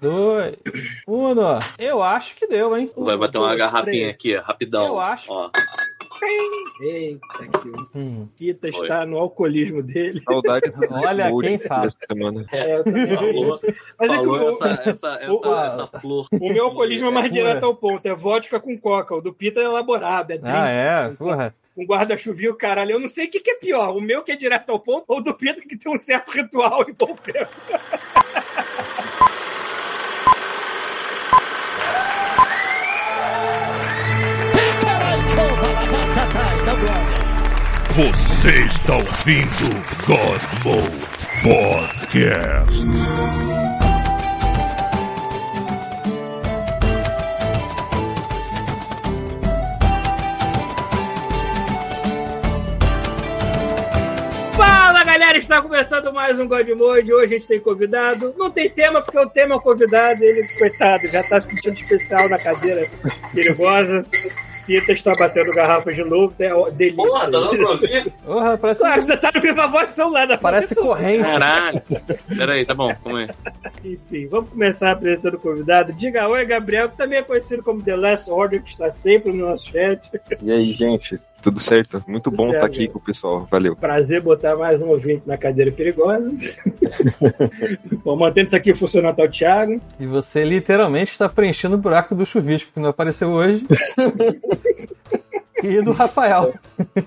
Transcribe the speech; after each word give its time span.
dois, 0.00 0.56
um. 1.08 1.34
Eu 1.78 2.02
acho 2.02 2.34
que 2.36 2.46
deu, 2.46 2.76
hein? 2.76 2.90
Vai 2.96 3.16
bater 3.16 3.38
uma 3.38 3.48
dois, 3.48 3.58
garrafinha 3.58 4.14
três. 4.14 4.14
aqui, 4.14 4.36
ó, 4.36 4.42
rapidão. 4.42 4.86
Eu 4.86 5.00
acho. 5.00 5.32
Ó. 5.32 5.50
Eita, 6.82 7.26
aqui. 7.44 7.68
O 7.70 7.88
Hum. 7.94 8.28
Pita 8.36 8.70
Foi. 8.70 8.82
está 8.82 9.06
no 9.06 9.16
alcoolismo 9.18 9.82
dele. 9.82 10.20
Saudade. 10.20 10.70
Olha 10.90 11.30
quem 11.40 11.58
fala. 11.58 11.86
essa. 11.86 11.96
É. 12.52 12.82
Falou, 13.16 13.60
Mas 13.98 14.10
é 14.10 14.18
que 14.18 14.26
o, 14.26 14.48
essa, 14.50 14.82
essa, 14.84 15.08
essa, 15.22 15.32
o- 15.32 15.64
essa 15.64 15.86
flor. 15.86 16.26
o 16.30 16.52
meu 16.52 16.66
alcoolismo 16.66 17.06
é 17.06 17.10
mais 17.10 17.30
direto 17.32 17.64
ao 17.64 17.74
ponto. 17.74 18.04
É 18.06 18.14
vodka 18.14 18.60
com 18.60 18.76
coca. 18.78 19.14
O 19.14 19.20
do 19.22 19.32
Pita 19.32 19.60
é 19.60 19.64
elaborado. 19.64 20.32
É 20.32 20.36
drink. 20.38 20.54
Ah, 20.54 20.68
é? 20.68 21.08
Porra. 21.14 21.54
um 21.74 21.86
guarda-chuvinho, 21.86 22.54
caralho. 22.54 22.92
Eu 22.92 23.00
não 23.00 23.08
sei 23.08 23.26
o 23.26 23.30
que, 23.30 23.40
que 23.40 23.52
é 23.52 23.54
pior, 23.54 23.96
o 23.96 24.00
meu 24.00 24.22
que 24.22 24.32
é 24.32 24.36
direto 24.36 24.68
ao 24.70 24.78
ponto 24.78 25.04
ou 25.08 25.18
o 25.18 25.22
do 25.22 25.34
Pedro 25.34 25.62
que 25.62 25.76
tem 25.78 25.90
um 25.90 25.98
certo 25.98 26.30
ritual 26.32 26.84
envolvendo. 26.86 27.48
Você 37.90 38.50
está 38.66 38.94
ouvindo 38.94 40.06
Godmo 40.06 40.80
Podcast. 41.42 42.86
Fala 54.56 55.02
galera, 55.04 55.36
está 55.36 55.60
começando 55.60 56.12
mais 56.12 56.38
um 56.38 56.46
God 56.46 56.68
Mode. 56.68 57.12
Hoje 57.12 57.24
a 57.24 57.38
gente 57.38 57.48
tem 57.48 57.58
convidado. 57.58 58.32
Não 58.38 58.52
tem 58.52 58.70
tema, 58.70 59.02
porque 59.02 59.18
o 59.18 59.28
tema 59.28 59.56
é 59.56 59.58
o 59.58 59.60
convidado. 59.60 60.22
Ele, 60.22 60.46
coitado, 60.56 61.08
já 61.08 61.24
tá 61.24 61.40
se 61.40 61.56
sentindo 61.56 61.74
especial 61.74 62.28
na 62.28 62.38
cadeira 62.38 62.88
perigosa. 63.34 64.06
Está 64.76 65.14
batendo 65.14 65.52
garrafa 65.52 65.92
de 65.92 66.04
novo. 66.04 66.34
É 66.38 66.70
delícia. 66.70 66.96
Porra, 66.96 67.20
tá 67.20 67.30
dando 67.30 67.56
pra 67.56 67.70
ouvir? 67.70 68.12
Porra, 68.24 68.58
parece, 68.58 68.80
Claro, 68.80 69.02
você 69.02 69.16
tá 69.16 69.30
no 69.34 69.40
viva 69.40 69.66
voz 69.66 69.86
do 69.86 69.94
celular 69.94 70.26
da 70.26 70.38
parece 70.38 70.74
corrente. 70.74 71.24
Caralho. 71.24 71.82
Peraí, 72.36 72.64
tá 72.64 72.74
bom, 72.74 72.94
calma 73.02 73.20
aí. 73.20 73.28
Enfim, 73.84 74.26
vamos 74.28 74.50
começar 74.50 74.92
apresentando 74.92 75.34
o 75.34 75.40
convidado. 75.40 75.92
Diga 75.92 76.28
oi, 76.28 76.44
Gabriel, 76.44 76.88
que 76.88 76.96
também 76.96 77.18
é 77.18 77.22
conhecido 77.22 77.62
como 77.62 77.82
The 77.82 77.96
Last 77.96 78.30
Order, 78.30 78.62
que 78.62 78.70
está 78.70 78.90
sempre 78.90 79.32
no 79.32 79.48
nosso 79.48 79.70
chat. 79.70 80.10
E 80.40 80.52
aí, 80.52 80.72
gente? 80.72 81.18
Tudo 81.42 81.60
certo? 81.60 82.04
Muito 82.06 82.24
Tudo 82.24 82.36
bom 82.36 82.46
estar 82.48 82.60
certo, 82.60 82.72
aqui 82.72 82.88
com 82.88 82.98
o 82.98 83.02
pessoal. 83.02 83.48
Valeu. 83.50 83.76
Prazer 83.76 84.20
botar 84.20 84.56
mais 84.56 84.82
um 84.82 84.88
ouvinte 84.88 85.22
na 85.26 85.36
cadeira 85.36 85.72
perigosa. 85.72 86.30
Bom, 88.04 88.16
mantendo 88.16 88.46
isso 88.46 88.56
aqui 88.56 88.74
funcionando 88.74 89.12
até 89.12 89.24
o 89.24 89.30
Thiago. 89.30 89.80
E 89.98 90.06
você 90.06 90.44
literalmente 90.44 91.12
está 91.12 91.28
preenchendo 91.28 91.76
o 91.76 91.78
buraco 91.78 92.14
do 92.14 92.26
chuvisco 92.26 92.72
que 92.72 92.80
não 92.80 92.90
apareceu 92.90 93.30
hoje. 93.30 93.66
e 95.62 95.82
do 95.82 95.92
Rafael. 95.92 96.52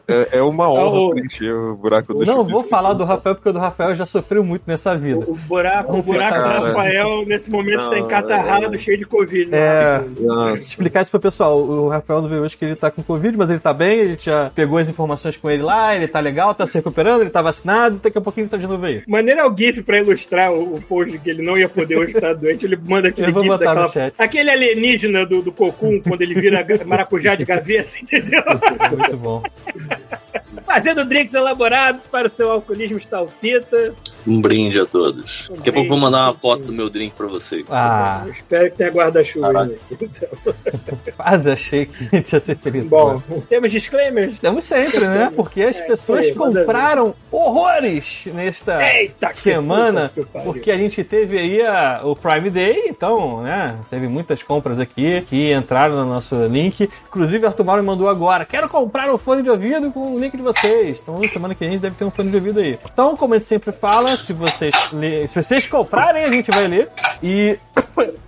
É, 0.07 0.37
é 0.37 0.41
uma 0.41 0.69
honra 0.71 0.83
Ô, 0.99 1.07
ô. 1.07 1.09
preencher 1.11 1.51
o 1.51 1.75
buraco 1.75 2.13
do 2.13 2.25
Não 2.25 2.43
vou 2.43 2.63
falar 2.63 2.93
do 2.93 3.03
Rafael, 3.03 3.35
porque 3.35 3.49
o 3.49 3.53
do 3.53 3.59
Rafael 3.59 3.95
já 3.95 4.05
sofreu 4.05 4.43
muito 4.43 4.63
nessa 4.67 4.95
vida. 4.95 5.19
O, 5.25 5.31
o 5.31 5.35
buraco, 5.35 5.97
o 5.97 6.01
buraco 6.03 6.37
do 6.37 6.43
ficar- 6.43 6.59
Rafael, 6.67 7.25
nesse 7.25 7.49
momento, 7.49 7.81
está 7.83 7.97
encatarrado, 7.99 8.75
é- 8.75 8.79
cheio 8.79 8.97
de 8.97 9.05
Covid. 9.05 9.49
né? 9.49 9.57
É. 9.57 10.01
Nossa, 10.19 10.61
Explicar 10.61 11.01
isso 11.01 11.11
pro 11.11 11.19
pessoal. 11.19 11.57
O 11.59 11.87
Rafael 11.89 12.21
não 12.21 12.29
veio 12.29 12.41
hoje 12.43 12.55
que 12.57 12.65
ele 12.65 12.75
tá 12.75 12.91
com 12.91 13.01
Covid, 13.01 13.37
mas 13.37 13.49
ele 13.49 13.59
tá 13.59 13.73
bem, 13.73 14.01
a 14.01 14.05
gente 14.05 14.25
já 14.25 14.51
pegou 14.53 14.77
as 14.77 14.89
informações 14.89 15.37
com 15.37 15.49
ele 15.49 15.63
lá, 15.63 15.95
ele 15.95 16.07
tá 16.07 16.19
legal, 16.19 16.53
tá 16.53 16.67
se 16.67 16.75
recuperando, 16.75 17.21
ele 17.21 17.29
tá 17.29 17.41
vacinado, 17.41 17.99
daqui 18.01 18.17
a 18.17 18.21
pouquinho 18.21 18.43
ele 18.43 18.51
tá 18.51 18.57
de 18.57 18.67
novo 18.67 18.85
aí. 18.85 19.01
Maneira 19.07 19.41
é 19.41 19.45
o 19.45 19.55
GIF 19.57 19.81
pra 19.83 19.99
ilustrar 19.99 20.51
o, 20.51 20.75
o 20.75 20.81
post 20.81 21.17
que 21.19 21.29
ele 21.29 21.41
não 21.41 21.57
ia 21.57 21.67
poder 21.69 21.95
hoje 21.97 22.13
estar 22.15 22.33
doente. 22.33 22.65
Ele 22.65 22.77
manda 22.87 23.07
aquele 23.09 23.27
Eu 23.27 23.33
vou 23.33 23.43
GIF 23.43 23.51
botar 23.51 23.73
no 23.75 23.81
daquela. 23.81 23.89
chat. 23.89 24.13
Aquele 24.17 24.49
alienígena 24.51 25.25
do, 25.25 25.41
do 25.41 25.51
Cocum, 25.51 25.99
quando 26.01 26.21
ele 26.21 26.35
vira 26.35 26.65
maracujá 26.85 27.35
de 27.35 27.45
gaveta, 27.45 27.89
entendeu? 28.01 28.42
Muito 28.91 29.17
bom. 29.17 29.43
Fazendo 30.73 31.05
drinks 31.05 31.35
elaborados 31.35 32.07
para 32.07 32.25
o 32.25 32.29
seu 32.29 32.49
alcoolismo 32.51 32.97
estalpita. 32.97 33.93
Um 34.25 34.41
brinde 34.41 34.79
a 34.79 34.85
todos. 34.85 35.47
Daqui 35.57 35.69
a 35.69 35.73
pouco 35.73 35.85
eu 35.85 35.89
vou 35.89 35.97
mandar 35.99 36.23
uma 36.25 36.33
foto 36.33 36.63
do 36.63 36.71
meu 36.73 36.89
drink 36.89 37.13
pra 37.15 37.27
vocês. 37.27 37.63
Ah, 37.69 38.23
Eu 38.25 38.31
espero 38.31 38.71
que 38.71 38.77
tenha 38.77 38.89
guarda-chuva 38.89 39.61
aí. 39.63 39.77
Então, 39.91 40.29
quase 41.15 41.51
achei 41.51 41.85
que 41.85 42.03
a 42.11 42.15
gente 42.17 42.33
ia 42.33 42.39
ser 42.39 42.57
feliz. 42.57 42.85
bom, 42.85 43.21
temos 43.49 43.71
disclaimers? 43.71 44.39
Temos 44.39 44.63
sempre, 44.63 45.01
né? 45.01 45.31
Porque 45.35 45.61
as 45.61 45.77
É, 45.79 45.83
pessoas 45.85 46.31
compraram 46.31 47.13
horrores 47.29 48.27
nesta 48.33 48.81
Eita, 48.97 49.29
semana, 49.33 50.09
puta 50.13 50.39
porque 50.39 50.71
a 50.71 50.77
gente 50.77 51.03
teve 51.03 51.37
aí 51.37 51.61
a- 51.61 52.01
o 52.03 52.15
Prime 52.15 52.49
Day, 52.49 52.85
então, 52.87 53.41
né? 53.43 53.77
Teve 53.89 54.07
muitas 54.07 54.41
compras 54.41 54.79
aqui 54.79 55.21
que 55.27 55.53
entraram 55.53 55.95
no 55.95 56.05
nosso 56.05 56.35
link. 56.47 56.89
Inclusive, 57.07 57.43
o 57.45 57.47
Arthur 57.47 57.63
Mauro 57.65 57.81
me 57.83 57.87
mandou 57.87 58.07
agora: 58.09 58.43
quero 58.45 58.67
comprar 58.69 59.13
um 59.13 59.17
fone 59.17 59.43
de 59.43 59.49
ouvido 59.49 59.91
com 59.91 60.13
o 60.15 60.19
link 60.19 60.35
de 60.35 60.41
vocês. 60.41 60.62
Então, 61.01 61.27
semana 61.27 61.53
que 61.53 61.59
vem 61.59 61.69
a 61.69 61.71
gente 61.73 61.81
deve 61.81 61.95
ter 61.95 62.05
um 62.05 62.11
fone 62.11 62.29
de 62.29 62.37
ouvido 62.37 62.59
aí. 62.59 62.79
Então, 62.91 63.15
como 63.17 63.33
a 63.33 63.37
gente 63.37 63.47
sempre 63.47 63.71
fala, 63.71 64.15
se 64.17 64.33
vocês, 64.33 64.75
se 65.27 65.43
vocês 65.43 65.67
comprarem, 65.67 66.23
a 66.23 66.29
gente 66.29 66.51
vai 66.51 66.67
ler. 66.67 66.89
E. 67.21 67.57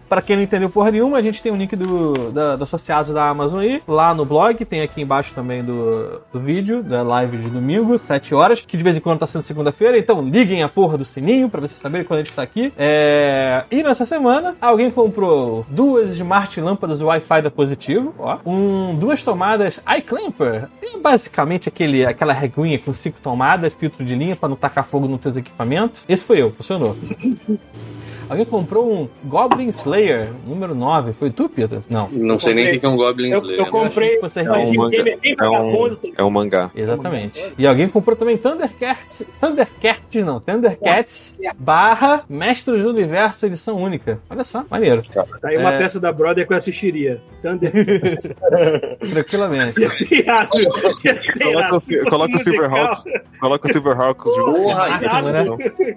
Pra 0.08 0.22
quem 0.22 0.36
não 0.36 0.44
entendeu 0.44 0.70
porra 0.70 0.92
nenhuma, 0.92 1.18
a 1.18 1.22
gente 1.22 1.42
tem 1.42 1.52
o 1.52 1.56
link 1.56 1.76
do, 1.76 2.32
da, 2.32 2.56
dos 2.56 2.64
associados 2.64 3.14
da 3.14 3.28
Amazon 3.28 3.62
aí, 3.62 3.82
lá 3.88 4.14
no 4.14 4.26
blog, 4.26 4.64
tem 4.66 4.82
aqui 4.82 5.02
embaixo 5.02 5.34
também 5.34 5.64
do, 5.64 6.22
do 6.32 6.40
vídeo, 6.40 6.84
da 6.84 7.02
live 7.02 7.38
de 7.38 7.50
domingo, 7.50 7.98
7 7.98 8.36
horas, 8.36 8.62
que 8.62 8.78
de 8.78 8.84
vez 8.84 8.96
em 8.98 9.00
quando 9.00 9.20
tá 9.20 9.28
sendo 9.28 9.44
segunda-feira, 9.44 9.98
então 9.98 10.20
liguem 10.20 10.64
a 10.64 10.70
porra 10.70 10.98
do 10.98 11.06
sininho 11.06 11.50
pra 11.50 11.62
vocês 11.62 11.80
saberem 11.80 12.06
quando 12.06 12.20
a 12.20 12.24
gente 12.24 12.34
tá 12.34 12.42
aqui. 12.42 12.72
É... 12.78 13.64
E 13.72 13.82
nessa 13.82 14.06
semana, 14.06 14.56
alguém 14.62 14.92
comprou 14.92 15.66
duas 15.70 16.12
Smart 16.12 16.60
Lâmpadas 16.60 17.02
Wi-Fi 17.02 17.42
da 17.42 17.52
Positivo, 17.52 18.14
ó, 18.20 18.38
um, 18.46 18.96
duas 18.96 19.24
tomadas 19.24 19.82
iClamper, 19.98 20.68
e 20.82 20.98
basicamente 20.98 21.70
aquele, 21.70 22.06
aquela 22.06 22.34
reguinha 22.34 22.78
com 22.80 22.94
cinco 22.94 23.20
tomadas, 23.22 23.74
filtro 23.74 24.04
de 24.04 24.16
linha 24.16 24.36
pra 24.36 24.50
não 24.50 24.56
tacar 24.56 24.84
fogo 24.84 25.08
nos 25.08 25.20
teus 25.20 25.38
equipamentos. 25.38 26.04
Esse 26.08 26.24
foi 26.24 26.42
eu, 26.42 26.52
funcionou. 26.52 26.96
Alguém 28.30 28.46
comprou 28.46 28.92
um 28.92 29.08
Goblin 29.24 29.68
Slayer 29.70 30.30
número 30.48 30.74
9. 30.76 31.14
Foi 31.14 31.30
tu, 31.30 31.48
Peter? 31.50 31.80
Não. 31.90 32.10
Não 32.12 32.40
sei 32.40 32.54
nem 32.54 32.76
o 32.76 32.80
que 32.80 32.86
é 32.86 32.90
um 32.90 32.96
Goblin 32.98 33.32
Eu, 33.32 33.40
Slayer. 33.40 33.60
eu 33.60 33.66
comprei. 33.72 34.10
Eu 34.10 34.16
que 34.16 34.22
você 34.22 34.40
É 34.42 34.52
um 34.52 34.90
bem 34.90 35.36
É 35.40 35.50
um, 35.50 35.98
é 36.18 36.24
um 36.24 36.30
mangá. 36.30 36.72
Exatamente. 36.76 37.54
E 37.58 37.66
alguém 37.68 37.88
comprou 37.88 38.16
também 38.16 38.38
Thundercats. 38.38 39.24
Thundercats, 39.40 40.24
não. 40.26 40.40
Thundercats 40.40 41.40
barra 41.58 42.24
Mestres 42.30 42.84
do 42.84 42.90
Universo 42.90 43.46
edição 43.46 43.78
única. 43.78 44.20
Olha 44.30 44.44
só, 44.44 44.64
maneiro. 44.70 45.04
Tá 45.14 45.50
aí 45.50 45.58
uma 45.58 45.74
É. 45.74 45.78
peça 45.78 46.00
da 46.00 46.12
Brother 46.12 46.48
que 46.48 46.54
eu 46.54 46.58
assistiria. 46.58 47.22
Thunder. 47.42 47.72
Tranquilamente. 49.12 49.80
Coloca 51.42 51.76
o, 51.78 52.10
coloca 52.10 52.36
o. 52.36 52.40
Silverhawks. 52.40 53.04
Coloca 53.40 53.68
o 53.68 53.72
Silverhawks. 53.72 54.24
Porra, 54.24 54.88
Máximo, 54.90 55.30
né? 55.30 55.46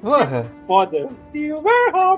Porra. 0.03 0.47
Foda. 0.67 1.09
Silverhawks. 1.15 2.18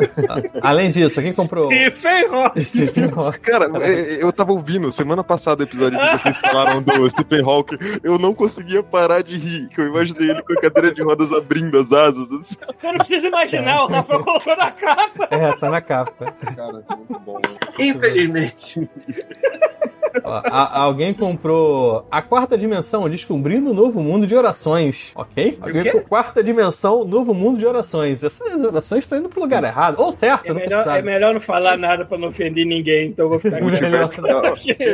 Além 0.62 0.90
disso, 0.90 1.18
alguém 1.18 1.32
comprou. 1.32 1.66
Stephen 1.70 2.26
Hawking. 2.30 2.64
Stephen 2.64 3.10
Hawking. 3.14 3.40
Cara, 3.40 3.70
é, 3.82 4.22
eu 4.22 4.32
tava 4.32 4.52
ouvindo 4.52 4.90
semana 4.90 5.22
passada 5.22 5.62
o 5.62 5.66
episódio 5.66 5.98
que 5.98 6.18
vocês 6.18 6.36
falaram 6.40 6.82
do 6.82 7.10
Stephen 7.10 7.42
Hawking. 7.42 7.76
Eu 8.02 8.18
não 8.18 8.34
conseguia 8.34 8.82
parar 8.82 9.22
de 9.22 9.36
rir, 9.36 9.68
que 9.68 9.80
eu 9.80 9.86
imaginei 9.86 10.30
ele 10.30 10.42
com 10.42 10.52
a 10.52 10.60
cadeira 10.60 10.92
de 10.94 11.02
rodas 11.02 11.32
abrindo 11.32 11.78
as 11.78 11.92
asas. 11.92 12.28
assim. 12.32 12.56
Você 12.76 12.86
não 12.88 12.98
precisa 12.98 13.26
imaginar, 13.26 13.84
o 13.84 13.86
Rafael 13.88 14.20
colocou 14.20 14.56
na 14.56 14.70
capa. 14.70 15.28
É, 15.30 15.52
tá 15.56 15.70
na 15.70 15.80
capa. 15.80 16.32
Cara, 16.54 16.84
muito 16.96 17.18
bom. 17.20 17.40
Infelizmente. 17.78 18.88
Ó, 20.24 20.40
a- 20.44 20.80
alguém 20.82 21.12
comprou 21.14 22.06
a 22.10 22.20
quarta 22.22 22.56
dimensão, 22.56 23.08
descobrindo 23.08 23.70
o 23.70 23.74
novo 23.74 24.00
mundo 24.02 24.26
de 24.26 24.34
orações, 24.34 25.12
ok? 25.14 25.58
Alguém 25.60 25.84
comprou 25.84 26.02
quarta 26.02 26.42
dimensão, 26.42 27.04
novo 27.04 27.32
mundo 27.34 27.58
de 27.58 27.66
orações. 27.66 28.22
Essas 28.22 28.62
orações 28.62 29.04
estão 29.04 29.18
indo 29.18 29.28
pro 29.28 29.40
lugar 29.40 29.62
errado. 29.64 29.96
Ou 30.00 30.12
certo, 30.12 30.46
É 30.46 30.48
não 30.48 30.56
melhor, 30.56 30.84
sabe. 30.84 30.98
é 30.98 31.02
melhor 31.02 31.34
não 31.34 31.40
falar 31.40 31.76
nada 31.76 32.04
pra 32.04 32.18
não 32.18 32.28
ofender 32.28 32.66
ninguém, 32.66 33.08
então 33.08 33.26
eu 33.26 33.30
vou 33.30 33.38
ficar 33.38 33.60
Melhor. 33.80 34.10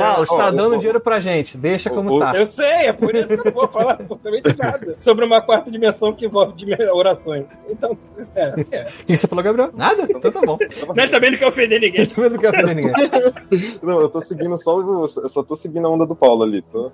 Ah, 0.01 0.23
está 0.23 0.51
dando 0.51 0.77
dinheiro 0.79 1.01
pra 1.01 1.19
gente, 1.21 1.57
deixa 1.57 1.89
como 1.91 2.15
ó, 2.17 2.19
tá. 2.21 2.37
Eu 2.37 2.47
sei, 2.47 2.87
é 2.87 2.93
por 2.93 3.15
isso 3.15 3.29
que 3.29 3.35
eu 3.35 3.45
não 3.45 3.53
vou 3.53 3.69
falar 3.69 3.93
absolutamente 3.93 4.55
nada 4.59 4.97
sobre 4.99 5.25
uma 5.25 5.41
quarta 5.43 5.71
dimensão 5.71 6.13
que 6.13 6.27
envolve 6.27 6.55
orações. 6.93 7.45
Então, 7.69 7.97
é, 8.35 8.55
é. 8.71 8.85
Que 9.07 9.17
você 9.17 9.27
falou, 9.27 9.43
Gabriel? 9.45 9.71
Nada? 9.75 10.07
Então 10.09 10.31
tá 10.31 10.41
bom. 10.41 10.59
Mas 10.95 11.11
também 11.11 11.31
não 11.31 11.39
quer 11.39 11.47
ofender 11.49 11.81
ninguém. 11.81 12.01
Eu 12.03 12.07
também 12.09 12.31
não 12.31 12.39
quero 12.39 12.57
ofender 12.57 12.77
ninguém. 12.77 12.93
Não, 13.83 14.01
eu 14.01 14.09
tô 14.09 14.23
seguindo 14.23 14.61
só 14.63 14.77
o 14.77 14.83
tô, 15.09 15.21
eu 15.21 15.29
só 15.29 15.43
tô 15.43 15.57
seguindo 15.57 15.87
a 15.87 15.91
onda 15.91 16.07
do 16.07 16.15
Paulo 16.15 16.43
ali. 16.43 16.63
Tô... 16.63 16.91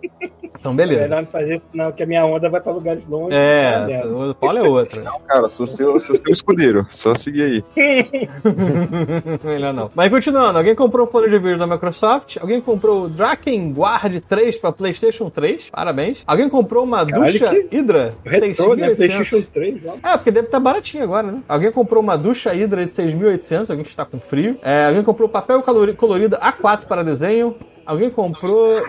Então, 0.59 0.75
beleza. 0.75 1.03
Melhor 1.03 1.23
não 1.23 1.29
fazer 1.29 1.57
isso, 1.57 1.67
não, 1.73 1.93
que 1.93 2.03
a 2.03 2.07
minha 2.07 2.25
onda 2.25 2.49
vai 2.49 2.61
pra 2.61 2.73
lugares 2.73 3.07
longe. 3.07 3.35
É, 3.35 3.87
Dela. 3.87 4.31
o 4.31 4.35
Paulo 4.35 4.59
é 4.59 4.63
outra. 4.63 5.03
Cara, 5.27 5.49
sou 5.49 5.67
seu, 5.67 6.01
sou 6.01 6.17
seu 6.17 6.33
escudeiro. 6.33 6.87
Só 6.93 7.15
seguir 7.15 7.43
aí. 7.43 7.65
Melhor 9.43 9.73
não. 9.73 9.91
Mas 9.95 10.11
continuando, 10.11 10.59
alguém 10.59 10.75
comprou 10.75 11.07
o 11.07 11.11
fone 11.11 11.29
de 11.29 11.39
vídeo 11.39 11.59
da 11.59 11.67
Microsoft, 11.67 12.37
alguém 12.41 12.61
comprou 12.61 13.05
o 13.05 13.09
Draken 13.09 13.73
Guard 13.73 14.21
3 14.29 14.57
pra 14.57 14.73
PlayStation 14.73 15.31
3, 15.31 15.71
parabéns. 15.71 16.23
Alguém 16.27 16.49
comprou 16.49 16.85
uma 16.85 17.05
Caralho, 17.05 17.33
ducha 17.33 17.51
que 17.51 17.77
Hydra 17.77 18.15
Retrô, 18.25 18.75
né? 18.77 18.91
6.800. 18.91 18.97
PlayStation 18.97 19.43
3, 19.53 19.83
ó. 19.87 20.09
É, 20.09 20.17
porque 20.17 20.31
deve 20.31 20.47
estar 20.47 20.61
baratinho 20.61 21.05
agora, 21.05 21.31
né? 21.31 21.43
Alguém 21.49 21.73
comprou 21.73 22.03
uma 22.03 22.17
ducha 22.17 22.53
Hydra 22.53 22.85
de 22.85 22.93
6.800, 22.93 23.71
alguém 23.71 23.85
que 23.85 23.91
está 23.91 24.05
com 24.05 24.21
frio. 24.21 24.59
É, 24.63 24.87
alguém 24.87 25.03
comprou 25.03 25.29
papel 25.29 25.63
colorido 25.97 26.37
A4 26.37 26.87
para 26.87 27.03
desenho. 27.03 27.57
Alguém 27.87 28.11
comprou 28.11 28.81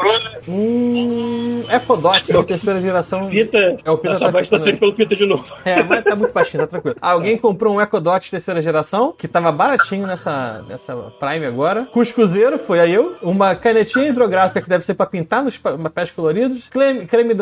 um 0.47 1.63
Ecodot 1.69 2.23
de 2.23 2.43
terceira 2.45 2.81
geração. 2.81 3.27
Pita, 3.29 3.77
É, 3.83 3.91
o 3.91 3.97
Pita 3.97 4.13
essa 4.13 4.25
tá 4.25 4.31
voz 4.31 4.49
tá 4.49 4.59
sendo 4.59 4.77
pelo 4.77 4.93
Pita 4.93 5.15
de 5.15 5.25
novo. 5.25 5.43
É, 5.65 5.81
mas 5.83 6.03
tá 6.03 6.15
muito 6.15 6.33
baixinho, 6.33 6.61
tá 6.63 6.67
tranquilo. 6.67 6.95
Alguém 7.01 7.37
comprou 7.37 7.75
um 7.75 7.81
Echo 7.81 7.99
Dot 7.99 8.29
terceira 8.29 8.61
geração, 8.61 9.13
que 9.17 9.27
tava 9.27 9.51
baratinho 9.51 10.05
nessa, 10.05 10.63
nessa 10.67 10.95
Prime 11.19 11.45
agora. 11.45 11.85
Cuscuzeiro, 11.91 12.59
foi 12.59 12.79
aí 12.79 12.93
eu. 12.93 13.15
Uma 13.21 13.55
canetinha 13.55 14.07
hidrográfica 14.09 14.61
que 14.61 14.69
deve 14.69 14.83
ser 14.83 14.93
pra 14.93 15.05
pintar 15.05 15.43
nos 15.43 15.57
pa- 15.57 15.77
papéis 15.77 16.11
coloridos. 16.11 16.67
Creme, 16.69 17.05
creme 17.05 17.33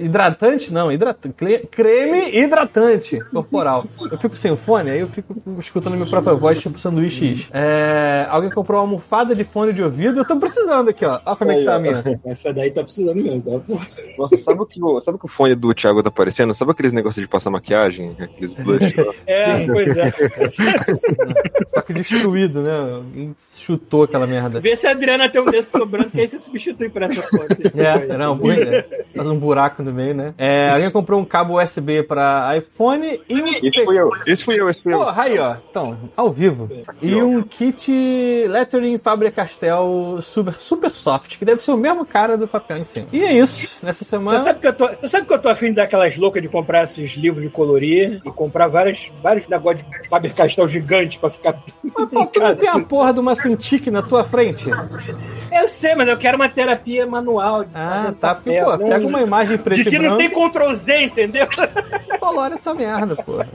hidratante, 0.00 0.72
não, 0.72 0.92
hidratante. 0.92 1.34
Creme 1.70 2.36
hidratante 2.38 3.18
corporal. 3.30 3.84
Eu 4.10 4.18
fico 4.18 4.36
sem 4.36 4.54
fone, 4.56 4.90
aí 4.90 5.00
eu 5.00 5.08
fico 5.08 5.34
escutando 5.58 5.94
minha 5.96 6.08
própria 6.08 6.34
voz, 6.34 6.60
tipo 6.60 6.78
sanduíche. 6.78 7.10
X. 7.34 7.48
É, 7.52 8.26
alguém 8.30 8.50
comprou 8.50 8.78
uma 8.78 8.84
almofada 8.84 9.34
de 9.34 9.42
fone 9.44 9.72
de 9.72 9.82
ouvido. 9.82 10.20
Eu 10.20 10.24
tô 10.24 10.36
precisando 10.36 10.90
aqui, 10.90 10.99
ó. 11.04 11.20
Olha 11.24 11.36
como 11.36 11.52
é 11.52 11.58
que 11.58 11.64
tá 11.64 11.74
a 11.76 11.78
minha. 11.80 12.20
Essa 12.24 12.52
daí 12.52 12.70
tá 12.70 12.82
precisando 12.82 13.22
mesmo, 13.22 13.42
tá? 13.42 13.74
Nossa, 14.18 14.36
sabe 14.44 14.60
o 14.60 14.66
que 14.66 14.82
o, 14.82 15.00
sabe 15.00 15.16
o 15.16 15.18
que 15.18 15.26
o 15.26 15.28
fone 15.28 15.54
do 15.54 15.74
Thiago 15.74 16.02
tá 16.02 16.10
parecendo? 16.10 16.54
Sabe 16.54 16.70
aqueles 16.72 16.92
negócios 16.92 17.24
de 17.24 17.30
passar 17.30 17.50
maquiagem? 17.50 18.16
Aqueles 18.18 18.54
blush 18.54 18.94
lá? 18.98 19.12
É, 19.26 19.66
pois 19.66 19.96
é. 19.96 20.10
Só 21.68 21.80
que 21.82 21.92
destruído, 21.92 22.62
né? 22.62 22.94
Alguém 22.96 23.34
chutou 23.38 24.04
aquela 24.04 24.26
merda. 24.26 24.60
Vê 24.60 24.76
se 24.76 24.86
a 24.86 24.90
Adriana 24.90 25.30
tem 25.30 25.40
um 25.40 25.46
desse 25.46 25.70
sobrando, 25.70 26.10
que 26.10 26.20
aí 26.20 26.28
você 26.28 26.38
substitui 26.38 26.88
por 26.88 27.02
essa 27.02 27.22
foto. 27.22 27.54
Você 27.54 27.62
É, 27.74 28.12
era 28.12 28.30
uma 28.30 28.36
boa 28.36 28.54
ideia. 28.54 28.86
Faz 29.14 29.28
um 29.28 29.38
buraco 29.38 29.82
no 29.82 29.92
meio, 29.92 30.14
né? 30.14 30.34
É, 30.36 30.70
alguém 30.70 30.90
comprou 30.90 31.20
um 31.20 31.24
cabo 31.24 31.60
USB 31.60 32.02
pra 32.02 32.56
iPhone 32.56 33.20
e 33.28 33.40
um. 33.42 33.48
Esse 33.62 33.84
fui 33.84 33.98
eu, 33.98 34.10
esse 34.26 34.44
fui 34.44 34.60
eu, 34.60 34.68
esse 34.68 34.82
fui 34.82 34.92
eu. 34.92 34.98
Porra, 34.98 35.22
aí, 35.22 35.38
ó. 35.38 35.56
Então, 35.70 35.96
ao 36.16 36.30
vivo. 36.30 36.68
E 37.00 37.14
um 37.22 37.42
kit 37.42 37.90
Lettering 38.48 38.98
Faber-Castell 38.98 40.18
super, 40.20 40.54
super 40.54 40.89
soft, 40.90 41.38
que 41.38 41.44
deve 41.44 41.62
ser 41.62 41.72
o 41.72 41.76
mesmo 41.76 42.04
cara 42.04 42.36
do 42.36 42.46
papel 42.46 42.78
em 42.78 42.84
cima. 42.84 43.06
E 43.12 43.22
é 43.22 43.32
isso. 43.32 43.84
Nessa 43.84 44.04
Você 44.04 44.10
semana. 44.10 44.38
sabe, 44.38 44.60
que 44.60 44.66
eu 44.66 44.72
tô, 44.72 44.88
você 44.88 45.08
sabe 45.08 45.26
que 45.26 45.32
eu 45.32 45.38
tô 45.38 45.48
afim 45.48 45.68
de 45.68 45.74
dar 45.76 45.84
aquelas 45.84 46.16
loucas 46.16 46.42
de 46.42 46.48
comprar 46.48 46.84
esses 46.84 47.12
livros 47.12 47.42
de 47.42 47.50
colorir 47.50 48.20
e 48.24 48.30
comprar 48.32 48.68
várias, 48.68 49.10
vários 49.22 49.48
negócios 49.48 49.84
de 49.86 50.08
Faber 50.08 50.34
Castell 50.34 50.68
gigante 50.68 51.18
pra 51.18 51.30
ficar. 51.30 51.62
Mas, 51.82 51.92
pô, 52.08 52.26
tu 52.26 52.40
não 52.40 52.56
tem 52.56 52.68
a 52.68 52.80
porra 52.80 53.12
de 53.12 53.20
uma 53.20 53.34
Cintiq 53.34 53.90
na 53.90 54.02
tua 54.02 54.24
frente? 54.24 54.66
Eu 55.52 55.66
sei, 55.68 55.94
mas 55.94 56.08
eu 56.08 56.16
quero 56.16 56.36
uma 56.36 56.48
terapia 56.48 57.06
manual. 57.06 57.64
Ah, 57.74 58.12
tá. 58.18 58.34
Porque, 58.34 58.50
papel, 58.60 58.64
pô, 58.64 58.76
não 58.84 58.88
pega 58.88 59.06
uma 59.06 59.20
imagem 59.20 59.58
preto 59.58 59.84
De 59.84 59.90
que 59.90 59.98
não 59.98 60.16
tem 60.16 60.30
Ctrl 60.30 60.72
Z, 60.74 61.02
entendeu? 61.02 61.46
colora 62.20 62.54
essa 62.54 62.72
merda, 62.74 63.16
porra. 63.16 63.48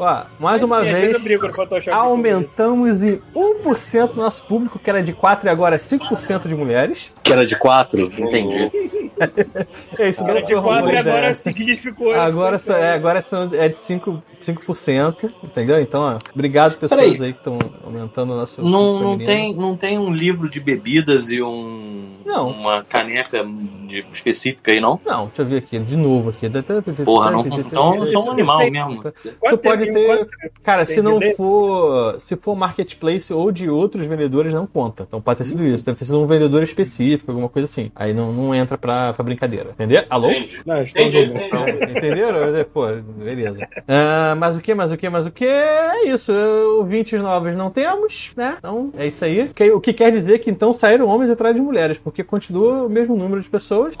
Ó, 0.00 0.24
mais 0.38 0.62
uma 0.62 0.80
vezes 0.82 1.22
vez. 1.22 1.46
Aumentamos 1.92 3.02
em 3.02 3.20
1% 3.36 4.14
nosso 4.16 4.42
público, 4.44 4.78
que 4.78 4.88
era 4.88 5.02
de 5.02 5.12
4 5.12 5.46
e 5.46 5.50
agora 5.50 5.76
é 5.76 5.78
5% 5.78 6.48
de 6.48 6.54
mulheres. 6.54 7.12
Que 7.22 7.30
era 7.32 7.44
de 7.44 7.54
quatro, 7.56 8.00
entendi. 8.18 8.70
É 9.98 10.08
isso, 10.08 10.24
Era 10.24 10.32
não 10.32 10.40
de 10.40 10.46
foi 10.46 10.54
uma 10.54 10.62
4 10.62 10.80
boa 10.84 10.94
e 10.94 10.96
agora 10.96 11.18
ideia. 11.18 11.34
significou. 11.34 12.14
Agora, 12.14 12.58
é, 12.68 12.92
agora 12.94 13.20
são, 13.20 13.50
é 13.52 13.68
de 13.68 13.76
5%, 13.76 14.22
5%, 14.40 15.30
entendeu? 15.42 15.80
Então, 15.80 16.02
ó, 16.02 16.18
obrigado 16.34 16.76
pessoas 16.76 17.00
Peraí. 17.00 17.22
aí 17.22 17.32
que 17.32 17.38
estão 17.38 17.58
aumentando 17.84 18.32
o 18.32 18.36
nosso 18.36 18.62
Não, 18.62 19.00
não, 19.00 19.18
tem, 19.18 19.54
não 19.54 19.76
tem 19.76 19.98
um 19.98 20.12
livro 20.12 20.48
de 20.48 20.60
bebidas 20.60 21.30
e 21.30 21.42
um. 21.42 22.08
Não. 22.24 22.50
Uma 22.50 22.84
caneca 22.84 23.44
de, 23.86 24.04
específica 24.12 24.70
aí, 24.70 24.80
não? 24.80 25.00
Não, 25.04 25.26
deixa 25.26 25.42
eu 25.42 25.46
ver 25.46 25.56
aqui, 25.58 25.78
de 25.78 25.96
novo 25.96 26.30
aqui. 26.30 26.48
Porra, 27.04 27.30
não. 27.32 27.46
Então 27.46 27.96
eu 27.96 28.06
sou 28.06 28.28
um 28.28 28.30
animal 28.32 28.70
mesmo. 28.70 29.02
Tu 29.02 29.58
pode 29.58 29.90
ter. 29.90 30.26
Cara, 30.62 30.86
se 30.86 31.02
não 31.02 31.18
for. 31.36 32.20
Se 32.20 32.36
for 32.36 32.54
marketplace 32.54 33.32
ou 33.32 33.50
de 33.50 33.68
outros 33.68 34.06
vendedores, 34.06 34.52
não 34.54 34.66
conta. 34.66 35.04
Então 35.06 35.20
pode 35.20 35.38
ter 35.38 35.44
sido 35.44 35.64
isso. 35.66 35.84
Deve 35.84 35.98
ter 35.98 36.04
sido 36.04 36.20
um 36.20 36.26
vendedor 36.26 36.62
específico, 36.62 37.30
alguma 37.30 37.48
coisa 37.48 37.66
assim. 37.66 37.90
Aí 37.94 38.12
não, 38.12 38.32
não 38.32 38.54
entra 38.54 38.78
pra, 38.78 39.12
pra 39.12 39.24
brincadeira. 39.24 39.70
Entendeu? 39.70 40.04
Alô? 40.08 40.30
Não, 40.64 40.82
estou 40.82 41.02
Entendi, 41.02 41.26
jogando. 41.26 41.68
entendi. 41.68 41.98
Entenderam? 41.98 42.64
Pô, 42.72 42.86
beleza. 42.92 43.68
Ah, 43.88 44.29
mas 44.34 44.56
o 44.56 44.60
que, 44.60 44.74
mas 44.74 44.92
o 44.92 44.96
que, 44.96 45.08
mas 45.08 45.26
o 45.26 45.30
que? 45.30 45.44
É 45.44 46.08
isso. 46.08 46.32
Ouvintes 46.78 47.20
novos 47.20 47.54
não 47.56 47.70
temos, 47.70 48.32
né? 48.36 48.56
Então, 48.58 48.90
é 48.96 49.06
isso 49.06 49.24
aí. 49.24 49.50
O 49.74 49.80
que 49.80 49.92
quer 49.92 50.10
dizer 50.10 50.38
que 50.38 50.50
então 50.50 50.72
saíram 50.72 51.06
homens 51.08 51.30
atrás 51.30 51.54
de 51.54 51.60
mulheres, 51.60 51.98
porque 51.98 52.24
continua 52.24 52.84
o 52.84 52.88
mesmo 52.88 53.16
número 53.16 53.40
de 53.40 53.48
pessoas. 53.48 53.94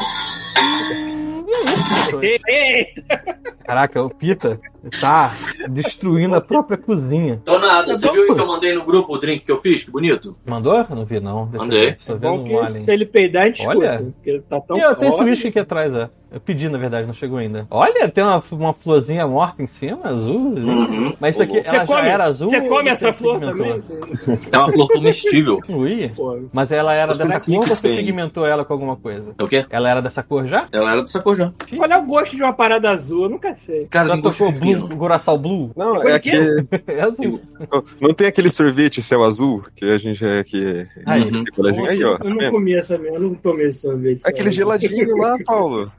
É. 0.56 2.36
Eita! 2.48 3.40
Caraca, 3.64 4.02
o 4.02 4.10
Pita 4.10 4.60
tá 5.00 5.32
destruindo 5.68 6.34
a 6.34 6.40
própria 6.40 6.76
cozinha. 6.76 7.38
Então 7.42 7.58
nada, 7.60 7.92
É 7.92 7.94
você 7.94 8.10
viu 8.10 8.34
que 8.34 8.40
eu 8.40 8.46
mandei 8.46 8.74
no 8.74 8.84
grupo 8.84 9.14
o 9.14 9.18
drink 9.18 9.44
que 9.44 9.52
eu 9.52 9.60
fiz? 9.60 9.84
Que 9.84 9.90
bonito. 9.90 10.36
Mandou? 10.44 10.84
Não 10.90 11.04
vi, 11.04 11.20
não. 11.20 11.46
Deixa 11.46 11.64
Mandei. 11.64 11.78
eu 11.78 11.84
ver. 11.84 11.90
É 11.90 12.12
vendo 12.12 12.18
bom 12.20 12.38
um 12.48 12.58
alien. 12.60 12.68
se 12.82 12.90
ele 12.92 13.06
peidar, 13.06 13.44
a 13.44 13.46
gente 13.46 13.66
Olha. 13.66 13.94
escuta. 13.96 14.14
Ele 14.24 14.40
tá 14.40 14.60
tão 14.60 14.76
E 14.76 14.80
eu 14.80 14.96
tenho 14.96 15.12
esse 15.14 15.24
bicho 15.24 15.46
aqui 15.48 15.58
atrás, 15.58 15.94
ó. 15.94 16.08
Eu 16.32 16.40
pedi, 16.40 16.68
na 16.68 16.78
verdade, 16.78 17.06
não 17.08 17.12
chegou 17.12 17.38
ainda. 17.38 17.66
Olha, 17.68 18.08
tem 18.08 18.22
uma, 18.22 18.40
uma 18.52 18.72
florzinha 18.72 19.26
morta 19.26 19.62
em 19.64 19.66
cima, 19.66 19.98
azul. 20.04 20.36
Uhum. 20.56 21.12
Mas 21.18 21.34
isso 21.34 21.42
aqui, 21.42 21.60
Você 21.60 21.68
ela 21.68 21.84
já 21.84 21.86
come, 21.96 22.08
era 22.08 22.24
azul? 22.24 22.48
você 22.48 22.60
come 22.68 22.88
essa 22.88 23.12
flor 23.12 23.40
pigmentou? 23.40 23.66
também? 23.80 24.38
É 24.52 24.58
uma 24.58 24.72
flor 24.72 24.88
comestível. 24.88 25.60
Ui. 25.68 26.12
Mas 26.52 26.70
ela 26.70 26.94
era 26.94 27.16
Você 27.16 27.24
dessa 27.24 27.44
cor 27.44 27.56
ou 27.56 27.66
você 27.66 27.88
pigmentou 27.96 28.46
ela 28.46 28.64
com 28.64 28.72
alguma 28.72 28.94
coisa? 28.96 29.34
É 29.36 29.42
o 29.42 29.48
quê? 29.48 29.66
Ela 29.70 29.90
era 29.90 30.00
dessa 30.00 30.22
cor 30.22 30.39
já? 30.46 30.66
Ela 30.72 30.92
era 30.92 31.00
dessa 31.00 31.20
cor 31.20 31.34
já. 31.36 31.52
Qual 31.76 31.90
é 31.90 31.98
o 31.98 32.02
gosto 32.04 32.36
de 32.36 32.42
uma 32.42 32.52
parada 32.52 32.90
azul? 32.90 33.24
Eu 33.24 33.30
nunca 33.30 33.54
sei. 33.54 33.86
Cara, 33.86 34.08
Já 34.08 34.18
tocou 34.22 34.52
Blue. 34.52 34.88
Guraçal 34.88 35.38
Blue? 35.38 35.70
Não, 35.76 36.02
é 36.02 36.18
quê? 36.18 36.30
aquele. 36.30 36.66
É 36.86 37.02
azul. 37.02 37.40
Não, 37.70 37.84
não 38.00 38.14
tem 38.14 38.26
aquele 38.26 38.50
sorvete 38.50 39.02
céu 39.02 39.22
azul 39.24 39.64
que 39.76 39.84
a 39.84 39.98
gente 39.98 40.24
é 40.24 40.42
que. 40.44 40.86
Aí. 41.06 41.22
Uhum. 41.22 41.44
Aí, 41.88 42.04
ó. 42.04 42.16
eu 42.22 42.30
não 42.30 42.40
é. 42.42 42.50
comi 42.50 42.74
essa 42.74 42.98
merda, 42.98 43.16
eu 43.18 43.22
não 43.22 43.34
tomei 43.34 43.66
esse 43.68 43.82
sorvete. 43.82 44.22
Aquele 44.26 44.50
geladinho 44.50 45.16
lá, 45.16 45.36
Paulo. 45.46 45.90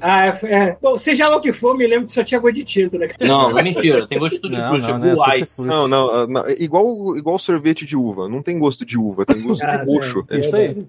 Ah, 0.00 0.26
é, 0.26 0.38
é. 0.44 0.76
Bom, 0.80 0.96
seja 0.96 1.28
lá 1.28 1.36
o 1.36 1.40
que 1.40 1.52
for, 1.52 1.76
me 1.76 1.86
lembro 1.86 2.06
que 2.06 2.12
só 2.12 2.22
tinha 2.22 2.40
gosto 2.40 2.54
de 2.54 2.64
tinta, 2.64 2.98
né? 2.98 3.08
Não, 3.20 3.50
não 3.50 3.58
é 3.58 3.62
mentira. 3.62 4.06
Tem 4.06 4.18
gosto 4.18 4.36
de 4.36 4.40
tudo 4.42 4.52
de 4.52 4.58
Não, 4.58 4.68
fruta. 4.74 4.86
não, 4.88 5.00
Tipo 5.00 5.06
não 5.16 5.24
é 5.24 5.26
tutti 5.28 5.40
ice. 5.42 5.66
Não, 5.66 5.88
não, 5.88 6.10
ah, 6.10 6.26
não, 6.26 6.46
é 6.46 6.52
igual, 6.62 7.16
igual 7.16 7.38
sorvete 7.38 7.84
de 7.86 7.96
uva. 7.96 8.28
Não 8.28 8.42
tem 8.42 8.58
gosto 8.58 8.84
de 8.84 8.96
uva, 8.98 9.24
tem 9.26 9.42
gosto 9.42 9.62
Ah, 9.64 9.76
de 9.76 9.84
roxo. 9.92 10.24
é. 10.30 10.38
Isso 10.38 10.56
aí. 10.56 10.86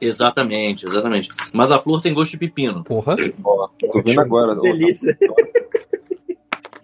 Exatamente, 0.00 0.86
exatamente. 0.86 1.28
Mas 1.52 1.70
a 1.70 1.78
flor 1.78 2.00
tem 2.00 2.14
gosto 2.14 2.32
de 2.32 2.38
pepino. 2.48 2.82
Porra. 2.84 3.16
Ó, 3.44 3.68
tô 3.78 4.02
vendo 4.02 4.20
agora. 4.20 4.52
ó. 4.52 4.60
Delícia. 4.60 5.16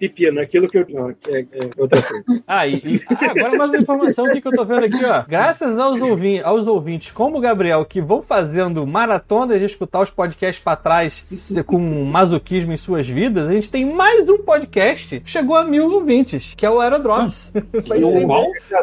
Pepino, 0.09 0.41
aquilo 0.41 0.69
que 0.69 0.79
eu. 0.79 0.87
Não, 0.91 1.11
é, 1.11 1.41
é 1.53 1.71
outra 1.77 2.03
coisa. 2.03 2.25
Ah, 2.47 2.67
e, 2.67 2.75
e- 2.77 3.01
ah, 3.11 3.31
agora 3.31 3.57
mais 3.57 3.71
uma 3.71 3.79
informação 3.79 4.27
aqui 4.27 4.41
que 4.41 4.49
eu 4.49 4.53
tô 4.53 4.65
vendo 4.65 4.85
aqui, 4.85 5.05
ó. 5.05 5.25
Graças 5.29 5.79
aos, 5.79 6.01
ouvin 6.03 6.41
aos 6.41 6.67
ouvintes 6.67 7.11
como 7.11 7.39
o 7.39 7.41
Gabriel, 7.41 7.85
que 7.85 8.01
vão 8.01 8.21
fazendo 8.23 8.87
maratonas 8.87 9.59
de 9.59 9.67
escutar 9.67 10.01
os 10.01 10.11
podcasts 10.11 10.63
pra 10.63 10.77
trás 10.77 11.55
com 11.67 12.07
masoquismo 12.11 12.73
em 12.73 12.77
suas 12.77 13.09
vidas, 13.09 13.49
a 13.49 13.53
gente 13.53 13.71
tem 13.71 13.85
mais 13.87 14.29
um 14.29 14.39
podcast 14.39 15.21
que 15.21 15.31
chegou 15.31 15.57
a 15.57 15.65
mil 15.65 15.91
ouvintes, 15.91 16.55
que 16.57 16.67
é 16.67 16.71
o 16.71 16.81
Aerodrops. 16.81 17.53
Eu-? 17.91 18.15
Eu 18.15 18.29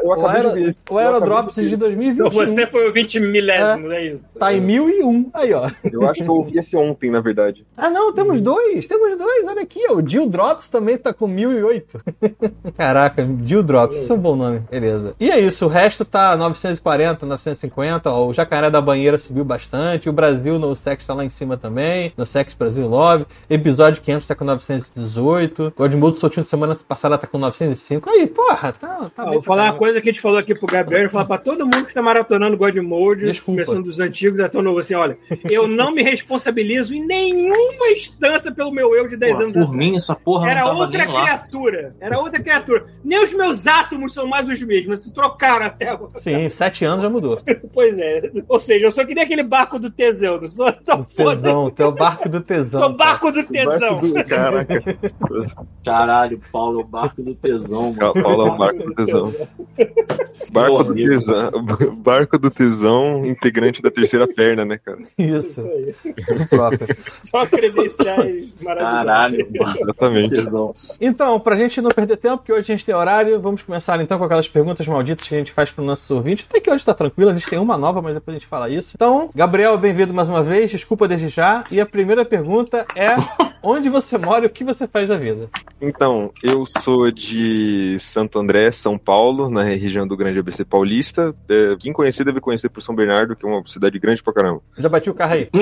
O, 0.03 0.27
Aero, 0.27 0.75
Aerodrops 0.98 1.55
de 1.55 1.75
2021 1.75 2.27
Então 2.27 2.31
você 2.45 2.65
foi 2.67 2.89
o 2.89 2.93
20 2.93 3.19
milésimo, 3.19 3.91
é 3.91 4.05
isso. 4.07 4.38
tá 4.39 4.53
em 4.53 4.62
1001. 4.62 5.29
Aí, 5.34 5.53
ó. 5.53 5.69
Eu 5.91 6.03
acho 6.10 6.24
que 6.24 6.29
eu 6.29 6.34
ouvi 6.34 6.57
esse 6.57 6.75
ontem, 6.75 7.10
na 7.12 7.19
verdade. 7.22 7.65
Ah, 7.75 7.89
não, 7.89 8.13
temos 8.13 8.41
dois. 8.41 8.88
Temos 8.88 9.17
dois. 9.17 9.48
Olha 9.48 9.62
aqui, 9.62 9.79
ó. 9.89 9.95
O 9.95 10.07
Jill 10.07 10.27
Drops 10.29 10.69
também 10.69 10.98
tá 10.98 11.11
com 11.13 11.27
1008. 11.27 12.00
Caraca, 12.77 13.27
Jill 13.44 13.63
Drops. 13.63 13.98
Isso 13.98 14.12
é 14.12 14.15
um 14.15 14.20
bom 14.20 14.36
nome. 14.36 14.62
Beleza. 14.70 15.13
E 15.20 15.30
é 15.30 15.39
isso. 15.39 15.65
O 15.65 15.70
resto 15.70 16.03
tá 16.06 16.36
940, 16.36 17.25
950. 17.25 18.10
Ó, 18.10 18.27
o 18.27 18.34
Jacaré 18.34 18.70
da 18.70 18.82
Banheira 18.82 19.18
subiu 19.18 19.44
bastante. 19.44 20.10
O 20.10 20.13
Brasil 20.13 20.58
no 20.60 20.75
Sex 20.75 21.06
tá 21.06 21.13
lá 21.13 21.24
em 21.25 21.30
cima 21.30 21.58
também. 21.58 22.13
No 22.18 22.25
Sex 22.25 22.53
Brasil 22.53 22.88
9. 22.89 23.25
Episódio 23.50 24.01
500 24.01 24.27
tá 24.27 24.36
com 24.36 24.46
918. 24.46 25.74
Godmode 25.75 26.18
Soltinho 26.20 26.44
de 26.44 26.50
semana 26.50 26.75
passada 26.88 27.18
tá 27.18 27.27
com 27.27 27.38
905. 27.38 28.10
Aí, 28.10 28.27
porra, 28.27 28.72
tá, 28.74 28.88
tá 29.15 29.24
Ah, 29.24 29.24
bem 29.25 29.34
vou 29.34 29.41
falar 29.41 29.65
uma 29.65 29.74
coisa 29.74 30.01
que 30.01 30.10
a 30.10 30.12
gente 30.12 30.22
falou 30.22 30.38
aqui 30.38 30.53
pro 30.56 30.68
Gabriel, 30.68 31.10
falar 31.10 31.25
pra 31.25 31.38
todo 31.38 31.65
mundo 31.65 31.86
que 31.86 31.94
tá 31.94 32.01
maratonando 32.01 32.58
God 32.58 32.75
Mode, 32.77 33.25
Desculpa. 33.25 33.63
começando 33.63 33.86
dos 33.86 34.00
antigos 34.00 34.39
até 34.39 34.58
o 34.58 34.62
novo, 34.62 34.80
assim, 34.80 34.94
olha, 34.96 35.18
eu 35.50 35.68
não 35.68 35.94
me 35.94 36.03
responsabilizo 36.03 36.94
em 36.94 37.06
nenhuma 37.06 37.88
instância 37.91 38.51
pelo 38.51 38.72
meu 38.72 38.96
eu 38.96 39.08
de 39.08 39.18
10 39.18 39.32
Porra, 39.34 39.44
anos 39.44 39.53
por 39.56 39.62
atrás. 39.63 39.77
mim, 39.77 39.96
essa 39.96 40.15
porra 40.15 40.50
Era 40.50 40.62
não 40.62 40.68
tava 40.70 40.80
outra 40.80 41.00
desenho 41.05 41.17
lá. 41.17 41.24
criatura. 41.24 41.96
Era 42.00 42.20
outra 42.20 42.41
criatura. 42.41 42.86
Nem 43.03 43.24
os 43.24 43.34
meus 43.34 43.67
átomos 43.67 44.13
são 44.13 44.25
mais 44.27 44.48
os 44.48 44.62
mesmos. 44.63 45.03
Se 45.03 45.13
trocaram 45.13 45.65
até 45.65 45.89
agora. 45.89 46.17
Sim, 46.17 46.50
sete 46.50 46.86
anos 46.86 47.01
já 47.03 47.10
mudou. 47.10 47.41
Pois 47.74 47.98
é. 48.00 48.29
Ou 48.50 48.60
seja, 48.60 48.86
eu 48.88 48.91
só 48.91 49.05
queria 49.05 49.24
aquele 49.24 49.43
barco 49.43 49.79
do 49.79 49.89
Teseu. 49.89 50.39
Não 50.41 50.48
sou 50.48 50.72
tão 50.72 51.00
O 51.00 51.03
foda. 51.03 51.41
tesão, 51.41 51.70
teu 51.72 51.91
barco 51.91 52.27
do 52.29 52.41
tesão. 52.41 52.81
Sou 52.81 52.93
barco 52.98 53.31
do 53.31 53.43
Tesão. 53.43 53.79
Barco 53.79 54.08
do- 54.08 54.24
Caraca, 54.25 54.84
Caralho, 55.84 56.41
Paulo, 56.51 56.81
é 56.81 56.84
o 56.84 56.88
barco 56.88 57.22
do 57.24 57.34
tesão, 57.36 57.93
mano. 57.93 58.13
Paulo 58.22 58.48
é 58.48 58.51
o 58.51 58.58
barco 58.58 58.84
do 58.84 58.93
tesão. 58.96 59.34
Barco 60.51 60.84
do 60.84 60.93
tesão, 60.96 61.51
barco 61.98 62.38
do 62.38 62.50
tesão, 62.51 63.25
integrante 63.25 63.81
da 63.81 63.89
terceira 63.89 64.27
perna, 64.27 64.65
né, 64.65 64.77
cara? 64.84 65.00
Isso, 65.17 65.62
Isso 65.62 65.67
aí. 65.67 66.48
próprio. 66.48 66.88
Só 67.08 67.46
credenciais 67.48 68.53
maravilhosos. 68.62 69.05
Caralho, 69.05 69.48
barco 69.58 69.74
do 69.77 69.84
Exatamente. 69.84 70.29
tesão. 70.29 70.74
Então, 71.00 71.39
pra 71.39 71.55
gente 71.55 71.81
não 71.81 71.89
perder 71.89 72.17
tempo, 72.17 72.38
porque 72.38 72.51
hoje 72.53 72.61
a 72.71 72.75
gente 72.75 72.85
tem 72.85 72.93
horário, 72.95 73.39
vamos 73.41 73.61
começar 73.61 74.00
então 74.01 74.17
com 74.17 74.25
aquelas 74.25 74.47
perguntas 74.47 74.88
malditas 74.88 75.27
que 75.27 75.35
a 75.35 75.38
gente 75.38 75.51
faz 75.51 75.71
pro 75.71 75.83
nosso 75.83 76.13
ouvinte. 76.15 76.45
Até 76.50 76.59
que 76.59 76.69
hoje 76.71 76.85
tá 76.85 76.93
tranquilo, 76.93 77.31
a 77.31 77.33
gente 77.33 77.50
tem 77.50 77.59
uma 77.59 77.77
nova, 77.77 78.01
mas 78.01 78.13
depois 78.13 78.35
a 78.35 78.39
gente 78.39 78.47
fala 78.47 78.69
isso. 78.69 78.93
Então, 78.95 79.29
Gabriel, 79.35 79.77
bem-vindo 79.77 80.13
mais 80.13 80.29
uma 80.29 80.43
vez, 80.43 80.69
desculpa 80.71 81.07
desde 81.07 81.29
já. 81.29 81.63
E 81.71 81.79
a 81.81 81.85
primeira 81.85 82.23
pergunta 82.25 82.85
é: 82.95 83.09
onde 83.63 83.89
você 83.89 84.17
mora 84.17 84.45
e 84.45 84.47
o 84.47 84.51
que 84.51 84.63
você 84.63 84.88
faz 84.88 85.09
da 85.09 85.17
vida? 85.17 85.50
Então, 85.81 86.31
eu 86.43 86.63
sou 86.81 87.09
de 87.11 87.97
Santo 88.00 88.38
André, 88.38 88.71
São 88.71 88.97
Paulo, 89.00 89.50
na 89.50 89.63
região 89.63 90.07
do 90.07 90.15
Grande 90.15 90.38
ABC 90.39 90.63
Paulista. 90.63 91.33
É, 91.50 91.75
quem 91.79 91.91
conhecer 91.91 92.23
deve 92.23 92.39
conhecer 92.39 92.69
por 92.69 92.81
São 92.83 92.93
Bernardo, 92.93 93.35
que 93.35 93.45
é 93.45 93.50
uma 93.50 93.67
cidade 93.67 93.97
grande 93.97 94.21
pra 94.21 94.31
caramba. 94.33 94.61
Já 94.77 94.88
bati 94.88 95.09
o 95.09 95.13
carro 95.15 95.33
aí. 95.33 95.50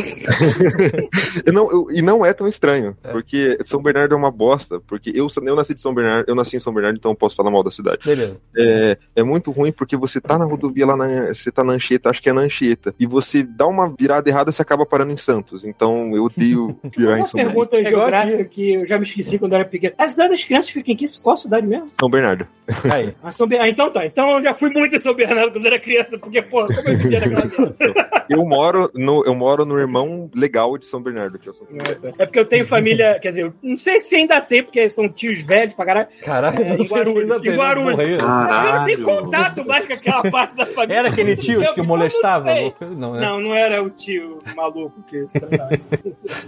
E 1.45 1.51
não, 1.51 1.71
eu- 1.71 1.91
e 1.91 2.01
não 2.01 2.25
é 2.25 2.33
tão 2.33 2.47
estranho, 2.47 2.95
porque 3.11 3.57
São 3.65 3.81
Bernardo 3.81 4.13
é 4.13 4.17
uma 4.17 4.31
bosta, 4.31 4.79
porque 4.87 5.08
eu, 5.15 5.27
eu 5.43 5.55
nasci 5.55 5.73
de 5.73 5.81
São 5.81 5.93
Bernardo, 5.93 6.25
eu 6.27 6.35
nasci 6.35 6.55
em 6.55 6.59
São 6.59 6.73
Bernardo, 6.73 6.97
então 6.97 7.11
eu 7.11 7.15
posso 7.15 7.35
falar 7.35 7.51
mal 7.51 7.63
da 7.63 7.71
cidade. 7.71 7.99
Beleza. 8.05 8.39
É, 8.57 8.97
é 9.17 9.23
muito 9.23 9.51
ruim 9.51 9.71
porque 9.71 9.95
você 9.97 10.19
tá 10.21 10.37
na 10.37 10.45
rodovia 10.45 10.85
lá 10.85 10.95
na. 10.95 11.27
Você 11.33 11.51
tá 11.51 11.63
na 11.63 11.73
Anchieta, 11.73 12.09
acho 12.09 12.21
que 12.21 12.29
é 12.29 12.33
na 12.33 12.41
Anchieta. 12.41 12.93
E 12.99 13.05
você 13.05 13.43
dá 13.43 13.67
uma 13.67 13.89
virada 13.89 14.29
errada 14.29 14.51
você 14.51 14.61
acaba 14.61 14.85
parando 14.85 15.11
em 15.11 15.17
Santos. 15.17 15.63
Então 15.63 16.15
eu 16.15 16.23
odeio 16.23 16.77
virar 16.95 17.17
em 17.17 17.21
Uma 17.21 17.27
São 17.27 17.37
Bernardo. 17.37 17.55
pergunta 17.69 17.77
É 17.77 17.85
geográfica 17.89 18.45
que 18.45 18.73
eu 18.73 18.87
já 18.87 18.97
me 18.97 19.03
esqueci 19.03 19.37
quando 19.39 19.53
eu 19.53 19.59
era 19.59 19.65
pequeno. 19.67 19.93
A 19.97 20.07
cidade 20.07 20.31
das 20.31 20.43
crianças 20.43 20.69
fica 20.71 20.91
em 20.91 20.95
que? 20.95 21.05
Qual 21.21 21.35
cidade 21.37 21.65
mesmo? 21.67 21.89
São 21.99 22.09
Bernardo. 22.09 22.47
Aí. 22.91 23.13
Ah, 23.23 23.31
São 23.31 23.47
Ber- 23.47 23.59
ah, 23.61 23.67
então 23.67 23.91
tá. 23.91 24.05
Então 24.05 24.29
eu 24.37 24.41
já 24.41 24.53
fui 24.53 24.69
muito 24.69 24.95
em 24.95 24.99
São 24.99 25.13
Bernardo 25.13 25.51
quando 25.51 25.65
eu 25.65 25.71
era 25.71 25.79
criança, 25.81 26.17
porque, 26.17 26.41
pô, 26.41 26.65
como 26.65 26.87
eu 26.87 26.97
vivia 26.97 27.19
naquela 27.19 27.45
merda? 27.45 28.19
Eu 28.29 28.45
moro 28.45 28.91
no, 28.93 29.25
eu 29.25 29.33
moro 29.33 29.65
no 29.65 29.79
irmão 29.79 30.29
legal 30.35 30.77
de 30.77 30.85
São 30.85 31.01
Bernardo, 31.01 31.39
que 31.39 31.47
é 31.49 31.51
o 31.51 31.55
São 31.55 31.65
Bernardo. 31.65 32.13
É 32.19 32.25
porque 32.27 32.37
eu 32.37 32.45
tenho 32.45 32.63
família, 32.63 33.17
quer 33.19 33.29
dizer, 33.29 33.41
eu 33.45 33.53
não 33.63 33.75
sei 33.75 33.99
se 33.99 34.15
ainda 34.15 34.39
tem, 34.39 34.61
porque 34.61 34.87
são 34.99 35.09
tios 35.09 35.39
velhos 35.41 35.73
pra 35.73 35.85
caralho. 35.85 36.07
Caralho, 36.23 36.61
É, 36.61 36.75
em 36.75 36.83
Guarulhos, 36.85 37.41
tem, 37.41 37.51
em? 37.51 37.57
Guarulhos. 37.57 37.91
Morreu. 37.91 38.17
Eu 38.19 38.75
não 38.75 38.83
tenho 38.85 39.03
contato 39.03 39.65
mais 39.65 39.85
com 39.87 39.93
aquela 39.93 40.23
parte 40.31 40.55
da 40.55 40.65
família. 40.65 40.99
Era 40.99 41.09
aquele 41.09 41.35
tio 41.35 41.63
Eu- 41.63 41.73
que 41.73 41.81
molestava? 41.81 42.49
não 42.95 43.13
né? 43.13 43.21
Não, 43.21 43.39
não 43.39 43.53
era 43.55 43.81
o 43.83 43.89
tio 43.89 44.39
maluco 44.55 45.01
que 45.07 45.27
se 45.27 45.39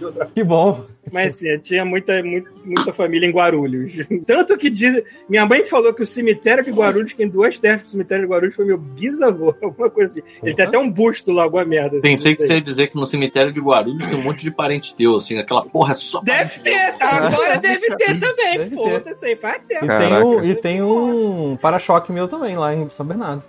outra 0.03 0.25
Que 0.33 0.43
bom. 0.43 0.83
Mas 1.11 1.35
sim, 1.35 1.49
eu 1.49 1.59
tinha 1.59 1.83
muita, 1.83 2.21
muita, 2.21 2.49
muita 2.63 2.93
família 2.93 3.25
em 3.27 3.31
Guarulhos. 3.31 3.93
Tanto 4.27 4.55
que 4.57 4.69
diz. 4.69 5.01
Minha 5.27 5.45
mãe 5.45 5.63
falou 5.63 5.93
que 5.93 6.03
o 6.03 6.05
cemitério 6.05 6.63
de 6.63 6.69
Guarulhos, 6.71 7.13
quem 7.13 7.27
duas 7.27 7.57
terras 7.57 7.81
pro 7.81 7.89
cemitério 7.91 8.25
de 8.25 8.31
Guarulhos 8.31 8.53
foi 8.55 8.65
meu 8.65 8.77
bisavô, 8.77 9.55
alguma 9.63 9.89
coisa 9.89 10.19
assim. 10.19 10.29
Ele 10.43 10.53
tem 10.55 10.65
até 10.65 10.77
um 10.77 10.89
busto 10.91 11.31
lá, 11.31 11.43
alguma 11.43 11.65
merda. 11.65 11.97
assim, 11.97 12.07
Pensei 12.07 12.35
que 12.35 12.43
você 12.43 12.53
ia 12.53 12.61
dizer 12.61 12.87
que 12.87 12.95
no 12.95 13.05
cemitério 13.05 13.51
de 13.51 13.59
Guarulhos 13.59 14.05
tem 14.05 14.15
um 14.17 14.23
monte 14.23 14.43
de 14.43 14.51
parente 14.51 14.93
teu, 14.95 15.15
assim, 15.15 15.37
aquela 15.39 15.61
porra 15.63 15.93
é 15.93 15.95
só. 15.95 16.21
Deve 16.21 16.59
ter, 16.59 16.95
agora 16.99 17.57
deve 17.59 17.95
ter 17.95 18.19
também. 18.19 18.69
Foda-se 18.69 19.35
faz 19.37 19.55
E 19.55 19.67
tempo. 19.67 19.79
tem, 19.79 19.87
Caraca. 19.89 20.25
um, 20.25 20.43
e 20.45 20.55
tem 20.55 20.81
um 20.83 21.57
para-choque 21.59 22.11
meu 22.11 22.27
também, 22.27 22.55
lá 22.55 22.75
em 22.75 22.87
São 22.91 23.05
Bernardo. 23.05 23.43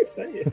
Isso 0.00 0.20
aí. 0.20 0.44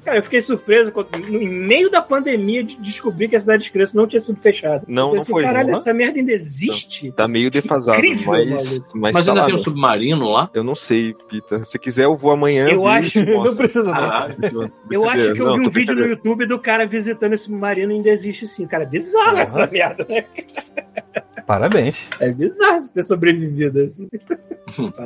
Cara, 0.00 0.18
eu 0.18 0.22
fiquei 0.22 0.40
surpreso 0.42 0.90
quando, 0.92 1.08
no 1.18 1.40
em 1.42 1.48
meio 1.48 1.90
da 1.90 2.00
pandemia 2.00 2.62
de 2.64 2.76
descobrir 2.80 3.28
que 3.28 3.36
a 3.36 3.40
cidade 3.40 3.64
de 3.64 3.70
crianças 3.70 3.94
não 3.94 4.06
tinha 4.06 4.20
sido 4.20 4.38
fechada. 4.40 4.82
Não, 4.88 5.08
eu 5.10 5.12
pensei, 5.18 5.32
não 5.32 5.40
foi, 5.40 5.42
Caralho, 5.44 5.68
não. 5.68 5.74
essa 5.74 5.92
merda 5.92 6.18
ainda 6.18 6.32
existe? 6.32 7.12
Tá 7.12 7.26
meio 7.28 7.50
defasado, 7.50 7.98
Incrível, 7.98 8.32
mas, 8.32 8.78
mas, 8.94 9.12
Mas 9.12 9.12
tá 9.12 9.18
ainda 9.32 9.40
lá, 9.42 9.46
tem 9.46 9.54
um 9.54 9.58
né? 9.58 9.64
submarino 9.64 10.30
lá? 10.30 10.50
Eu 10.54 10.64
não 10.64 10.74
sei, 10.74 11.14
Pita. 11.28 11.64
Se 11.64 11.78
quiser, 11.78 12.04
eu 12.04 12.16
vou 12.16 12.30
amanhã. 12.30 12.68
Eu 12.68 12.86
acho- 12.86 13.24
Não 13.24 13.54
precisa, 13.56 13.84
não. 13.84 13.92
Caralho. 13.92 14.36
Eu 14.90 15.08
acho 15.08 15.32
que 15.32 15.40
eu 15.40 15.46
Não, 15.46 15.56
vi 15.56 15.66
um 15.66 15.70
vídeo 15.70 15.94
no. 15.94 16.06
YouTube 16.06 16.46
do 16.46 16.58
cara 16.58 16.86
visitando 16.86 17.32
esse 17.32 17.44
submarino 17.44 17.92
e 17.92 17.96
ainda 17.96 18.10
existe 18.10 18.46
sim. 18.46 18.66
Cara, 18.66 18.82
é 18.84 18.86
bizarro 18.86 19.38
essa 19.38 19.66
merda, 19.66 20.06
né? 20.08 20.24
Parabéns. 21.46 22.08
É 22.20 22.30
bizarro 22.30 22.78
você 22.80 22.92
ter 22.94 23.02
sobrevivido 23.02 23.80
assim. 23.80 24.08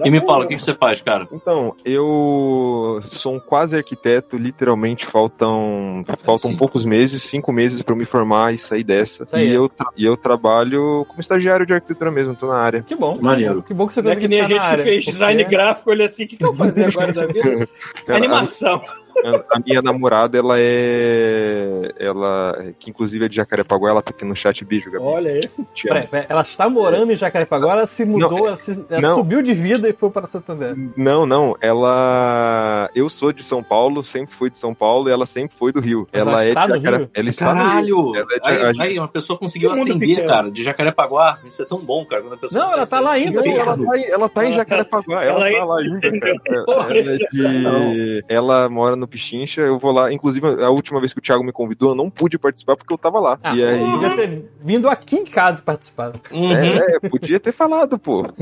E 0.04 0.10
me 0.10 0.20
fala, 0.24 0.44
o 0.44 0.48
que, 0.48 0.54
que 0.54 0.62
você 0.62 0.74
faz, 0.74 1.00
cara? 1.00 1.26
Então, 1.32 1.74
eu 1.84 3.00
sou 3.10 3.34
um 3.34 3.40
quase 3.40 3.74
arquiteto, 3.76 4.36
literalmente 4.36 4.75
faltam 5.10 6.04
faltam 6.22 6.50
Sim. 6.50 6.56
poucos 6.56 6.84
meses, 6.84 7.22
cinco 7.22 7.52
meses 7.52 7.82
pra 7.82 7.92
eu 7.94 7.98
me 7.98 8.04
formar 8.04 8.54
e 8.54 8.58
sair 8.58 8.84
dessa. 8.84 9.24
Isso. 9.24 9.36
E 9.38 9.52
eu, 9.52 9.68
tra- 9.68 9.90
e 9.96 10.04
eu 10.04 10.16
trabalho 10.16 11.04
como 11.08 11.20
estagiário 11.20 11.66
de 11.66 11.72
arquitetura 11.74 12.10
mesmo, 12.10 12.34
tô 12.34 12.46
na 12.46 12.58
área. 12.58 12.82
Que 12.82 12.94
bom. 12.94 13.18
Maneiro. 13.20 13.62
Que 13.62 13.72
bom 13.74 13.86
que 13.86 13.94
você 13.94 14.02
Não 14.02 14.10
é 14.10 14.16
que 14.16 14.28
nem 14.28 14.40
a 14.40 14.48
gente 14.48 14.60
que 14.60 14.66
na 14.66 14.76
fez 14.78 14.86
área, 14.86 15.00
design 15.00 15.42
porque- 15.44 15.56
gráfico, 15.56 15.90
olha 15.90 16.06
assim, 16.06 16.24
o 16.24 16.28
que, 16.28 16.36
que 16.36 16.44
eu 16.44 16.52
vou 16.52 16.66
fazer 16.66 16.84
agora 16.86 17.12
da 17.12 17.26
vida? 17.26 17.68
Cara, 18.06 18.18
Animação. 18.18 18.76
A, 18.76 19.05
a 19.50 19.58
minha 19.64 19.80
namorada, 19.82 20.36
ela 20.38 20.56
é. 20.58 21.92
Ela. 21.98 22.72
Que 22.78 22.90
inclusive 22.90 23.24
é 23.24 23.28
de 23.28 23.36
Jacarepaguá, 23.36 23.90
ela 23.90 24.02
tá 24.02 24.10
aqui 24.10 24.24
no 24.24 24.36
chat 24.36 24.64
beijo, 24.64 24.90
Gabi. 24.90 25.04
Olha 25.04 25.30
aí. 25.32 25.50
Peraí, 25.82 26.08
ela 26.28 26.42
está 26.42 26.68
morando 26.68 27.12
em 27.12 27.16
Jacarepaguá, 27.16 27.72
ela 27.72 27.86
se 27.86 28.04
mudou, 28.04 28.30
Não, 28.30 28.46
ela, 28.48 28.56
se- 28.56 28.84
ela 28.90 29.00
não. 29.00 29.16
subiu 29.16 29.42
de 29.42 29.54
vida 29.54 29.88
e 29.88 29.92
foi 29.92 30.10
para 30.10 30.26
Santander. 30.26 30.74
Não, 30.96 31.24
não. 31.26 31.56
Ela. 31.60 32.90
Eu 32.94 33.08
sou 33.08 33.32
de 33.32 33.42
São 33.42 33.62
Paulo, 33.62 34.02
sempre 34.04 34.34
fui 34.36 34.50
de 34.50 34.58
São 34.58 34.74
Paulo 34.74 35.08
e 35.08 35.12
ela 35.12 35.26
sempre 35.26 35.56
foi 35.58 35.72
do 35.72 35.80
Rio. 35.80 36.06
Mas 36.12 36.22
ela, 36.22 36.44
é 36.44 36.48
está 36.48 36.66
de 36.66 36.72
no 36.72 36.76
Jacare... 36.80 36.96
Rio? 36.98 37.10
Ela 37.14 37.30
está 37.30 37.54
no 37.54 37.60
Rio. 37.60 37.66
Caralho! 37.66 38.16
Ela 38.16 38.26
é 38.30 38.72
de- 38.72 38.80
Aí, 38.82 38.88
aí, 38.90 38.98
uma 38.98 39.08
pessoa 39.08 39.38
conseguiu 39.38 39.70
ascender, 39.72 40.08
pequeno. 40.08 40.28
cara, 40.28 40.50
de 40.50 40.62
Jacarepaguá. 40.62 41.38
Isso 41.46 41.62
é 41.62 41.64
tão 41.64 41.78
bom, 41.78 42.04
cara. 42.04 42.22
Quando 42.22 42.34
a 42.34 42.36
pessoa 42.36 42.64
Não, 42.64 42.72
ela 42.72 42.86
tá 42.86 43.00
lá 43.00 43.12
ainda, 43.12 43.40
Não, 43.42 43.56
ela, 43.56 43.76
tá, 43.76 43.98
em- 43.98 44.04
ela 44.10 44.28
tá 44.28 44.44
em 44.46 44.50
tá- 44.50 44.56
Jacarepaguá, 44.58 45.24
ela, 45.24 45.48
ela 45.50 45.58
tá 45.58 45.64
lá 45.64 45.78
ainda- 45.80 46.06
ainda, 46.08 46.20
cara. 46.20 46.64
Ela, 46.66 46.96
é 46.98 47.02
de... 47.02 48.24
ela 48.28 48.68
mora 48.68 48.96
no 48.96 49.05
Pichincha, 49.06 49.60
eu 49.60 49.78
vou 49.78 49.92
lá. 49.92 50.12
Inclusive, 50.12 50.46
a 50.62 50.70
última 50.70 51.00
vez 51.00 51.12
que 51.12 51.18
o 51.18 51.22
Thiago 51.22 51.44
me 51.44 51.52
convidou, 51.52 51.90
eu 51.90 51.94
não 51.94 52.10
pude 52.10 52.38
participar 52.38 52.76
porque 52.76 52.92
eu 52.92 52.98
tava 52.98 53.18
lá. 53.18 53.38
Ah, 53.42 53.54
e 53.54 53.64
aí. 53.64 53.78
podia 53.78 54.16
ter 54.16 54.44
vindo 54.60 54.88
aqui 54.88 55.16
em 55.16 55.24
casa 55.24 55.62
participar. 55.62 56.12
Uhum. 56.30 56.52
É, 56.52 56.96
é, 56.96 57.08
podia 57.08 57.38
ter 57.40 57.52
falado, 57.52 57.98
pô. 57.98 58.26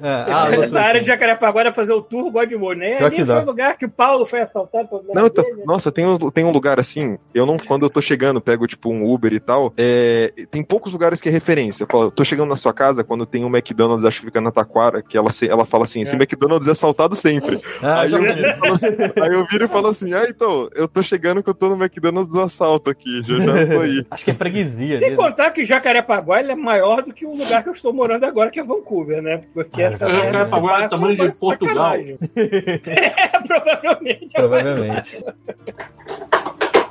É, 0.00 0.32
ah, 0.32 0.48
essa, 0.62 0.80
área 0.80 1.00
de 1.00 1.06
Jacarepaguá 1.06 1.60
era 1.60 1.72
fazer 1.72 1.92
o 1.92 2.00
tour 2.00 2.30
Godmode, 2.30 2.78
né? 2.78 2.98
Ali 2.98 3.24
foi 3.24 3.42
o 3.42 3.44
lugar 3.44 3.76
que 3.76 3.84
o 3.86 3.90
Paulo 3.90 4.24
foi 4.26 4.40
assaltado 4.40 4.88
Não, 5.12 5.24
né? 5.24 5.30
nossa, 5.64 5.90
tem 5.90 6.06
um, 6.06 6.30
tem 6.30 6.44
um 6.44 6.50
lugar 6.50 6.78
assim, 6.78 7.18
eu 7.34 7.44
não, 7.46 7.56
quando 7.56 7.84
eu 7.84 7.90
tô 7.90 8.00
chegando, 8.00 8.40
pego 8.40 8.66
tipo 8.66 8.90
um 8.90 9.12
Uber 9.12 9.32
e 9.32 9.40
tal, 9.40 9.72
é, 9.76 10.32
tem 10.50 10.62
poucos 10.62 10.92
lugares 10.92 11.20
que 11.20 11.28
é 11.28 11.32
referência. 11.32 11.84
Eu 11.84 11.88
falo, 11.90 12.04
eu 12.04 12.10
tô 12.10 12.24
chegando 12.24 12.48
na 12.48 12.56
sua 12.56 12.72
casa, 12.72 13.02
quando 13.02 13.26
tem 13.26 13.44
um 13.44 13.48
McDonald's, 13.48 14.06
acho 14.06 14.20
que 14.20 14.26
fica 14.26 14.40
na 14.40 14.52
Taquara, 14.52 15.02
que 15.02 15.16
ela, 15.16 15.30
ela 15.48 15.66
fala 15.66 15.84
assim, 15.84 16.02
esse 16.02 16.12
É. 16.12 16.14
McDonald's 16.16 16.68
é 16.68 16.72
assaltado 16.72 17.16
sempre. 17.16 17.60
Ah, 17.82 18.02
aí, 18.02 18.12
eu 18.12 18.20
vi. 18.22 18.32
viro 18.32 18.46
e 18.48 18.54
falo 18.58 18.74
assim- 18.74 19.20
aí 19.20 19.32
eu 19.34 19.46
viro 19.46 19.64
e 19.64 19.68
falo 19.68 19.88
assim, 19.88 20.07
ah, 20.14 20.26
então, 20.28 20.68
eu 20.74 20.88
tô 20.88 21.02
chegando 21.02 21.42
que 21.42 21.50
eu 21.50 21.54
tô 21.54 21.68
no 21.68 21.82
McDonald's 21.82 22.32
do 22.32 22.40
assalto 22.40 22.90
aqui, 22.90 23.22
já 23.26 23.36
já 23.38 23.66
tô 23.66 23.80
aí. 23.80 24.06
Acho 24.10 24.24
que 24.24 24.30
é 24.30 24.34
freguesia. 24.34 24.98
Sem 24.98 25.10
né? 25.10 25.16
contar 25.16 25.50
que 25.50 25.64
Jacarepaguá 25.64 26.40
ele 26.40 26.52
é 26.52 26.56
maior 26.56 27.02
do 27.02 27.12
que 27.12 27.26
o 27.26 27.34
lugar 27.34 27.62
que 27.62 27.68
eu 27.68 27.72
estou 27.72 27.92
morando 27.92 28.24
agora, 28.24 28.50
que 28.50 28.60
é 28.60 28.64
Vancouver, 28.64 29.22
né? 29.22 29.42
Porque 29.54 29.82
Ah, 29.82 29.86
essa 29.86 30.08
Jacarepaguá 30.08 30.32
merda, 30.32 30.42
esse 30.42 30.54
é 30.54 30.60
barco 30.60 30.90
tamanho 30.90 31.16
de 31.16 31.38
Portugal. 31.38 31.94
é, 32.36 33.40
provavelmente. 33.46 34.34
Provavelmente. 34.34 35.24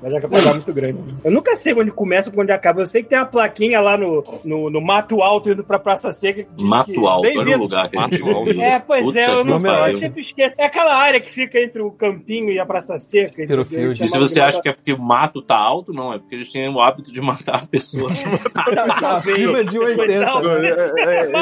Mas 0.01 0.11
Jacarepaguá 0.11 0.49
é 0.49 0.53
muito 0.53 0.73
grande. 0.73 0.99
Eu 1.23 1.31
nunca 1.31 1.55
sei 1.55 1.73
onde 1.73 1.91
começa 1.91 2.31
e 2.33 2.39
onde 2.39 2.51
acaba. 2.51 2.81
Eu 2.81 2.87
sei 2.87 3.03
que 3.03 3.09
tem 3.09 3.17
uma 3.17 3.25
plaquinha 3.25 3.79
lá 3.81 3.97
no, 3.97 4.23
no, 4.43 4.69
no 4.69 4.81
Mato 4.81 5.21
Alto 5.21 5.49
indo 5.49 5.63
pra 5.63 5.79
Praça 5.79 6.11
Seca. 6.13 6.43
que 6.43 6.49
diz 6.49 6.57
que 6.57 6.63
Mato 6.63 7.07
Alto, 7.07 7.27
era 7.27 7.39
o 7.39 7.57
lugar 7.57 7.89
que 7.89 7.97
a 7.97 8.01
gente 8.03 8.21
Mato. 8.21 8.61
É, 8.61 8.79
pois 8.79 9.03
Puta 9.03 9.19
é, 9.19 9.29
eu 9.29 9.43
não 9.43 9.59
sei, 9.59 9.71
eu 9.71 9.95
sempre 9.95 10.21
esqueço. 10.21 10.53
É 10.57 10.65
aquela 10.65 10.95
área 10.95 11.19
que 11.19 11.29
fica 11.29 11.59
entre 11.59 11.81
o 11.81 11.91
Campinho 11.91 12.51
e 12.51 12.59
a 12.59 12.65
Praça 12.65 12.97
Seca. 12.97 13.43
entendeu? 13.43 13.65
Field. 13.65 14.03
E 14.03 14.07
se 14.07 14.17
você 14.17 14.39
acha 14.39 14.61
que 14.61 14.69
é 14.69 14.73
porque 14.73 14.93
o 14.93 14.99
mato 14.99 15.41
tá 15.41 15.57
alto, 15.57 15.91
não, 15.93 16.13
é 16.13 16.19
porque 16.19 16.35
eles 16.35 16.51
têm 16.51 16.69
o 16.69 16.79
hábito 16.79 17.11
de 17.11 17.19
matar 17.21 17.63
a 17.63 17.67
pessoa. 17.67 18.09
Mata- 18.55 18.97
talvez. 18.99 19.37
Acima 19.37 19.63
de 19.63 19.77
Foi 19.77 19.95
80. 19.97 20.25
tal- 20.25 20.47
É, 20.47 20.67
é, 20.67 21.31
é, 21.31 21.37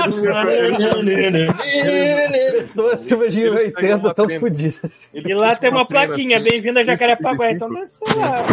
Pessoas 2.63 2.93
acima 2.93 3.27
de 3.27 3.41
Eles 3.41 3.74
pegam 3.74 3.95
80 3.95 3.97
uma 3.97 4.13
tão 4.13 4.25
trena. 4.25 4.39
fodidas. 4.39 5.09
E 5.13 5.33
lá 5.33 5.53
tem 5.55 5.69
uma 5.69 5.85
plaquinha, 5.85 6.39
bem-vindo 6.39 6.79
a 6.79 6.83
Jacarepaguá. 6.83 7.51
Então 7.51 7.69
deve 7.69 7.88
ser 7.88 8.15
lá. 8.17 8.44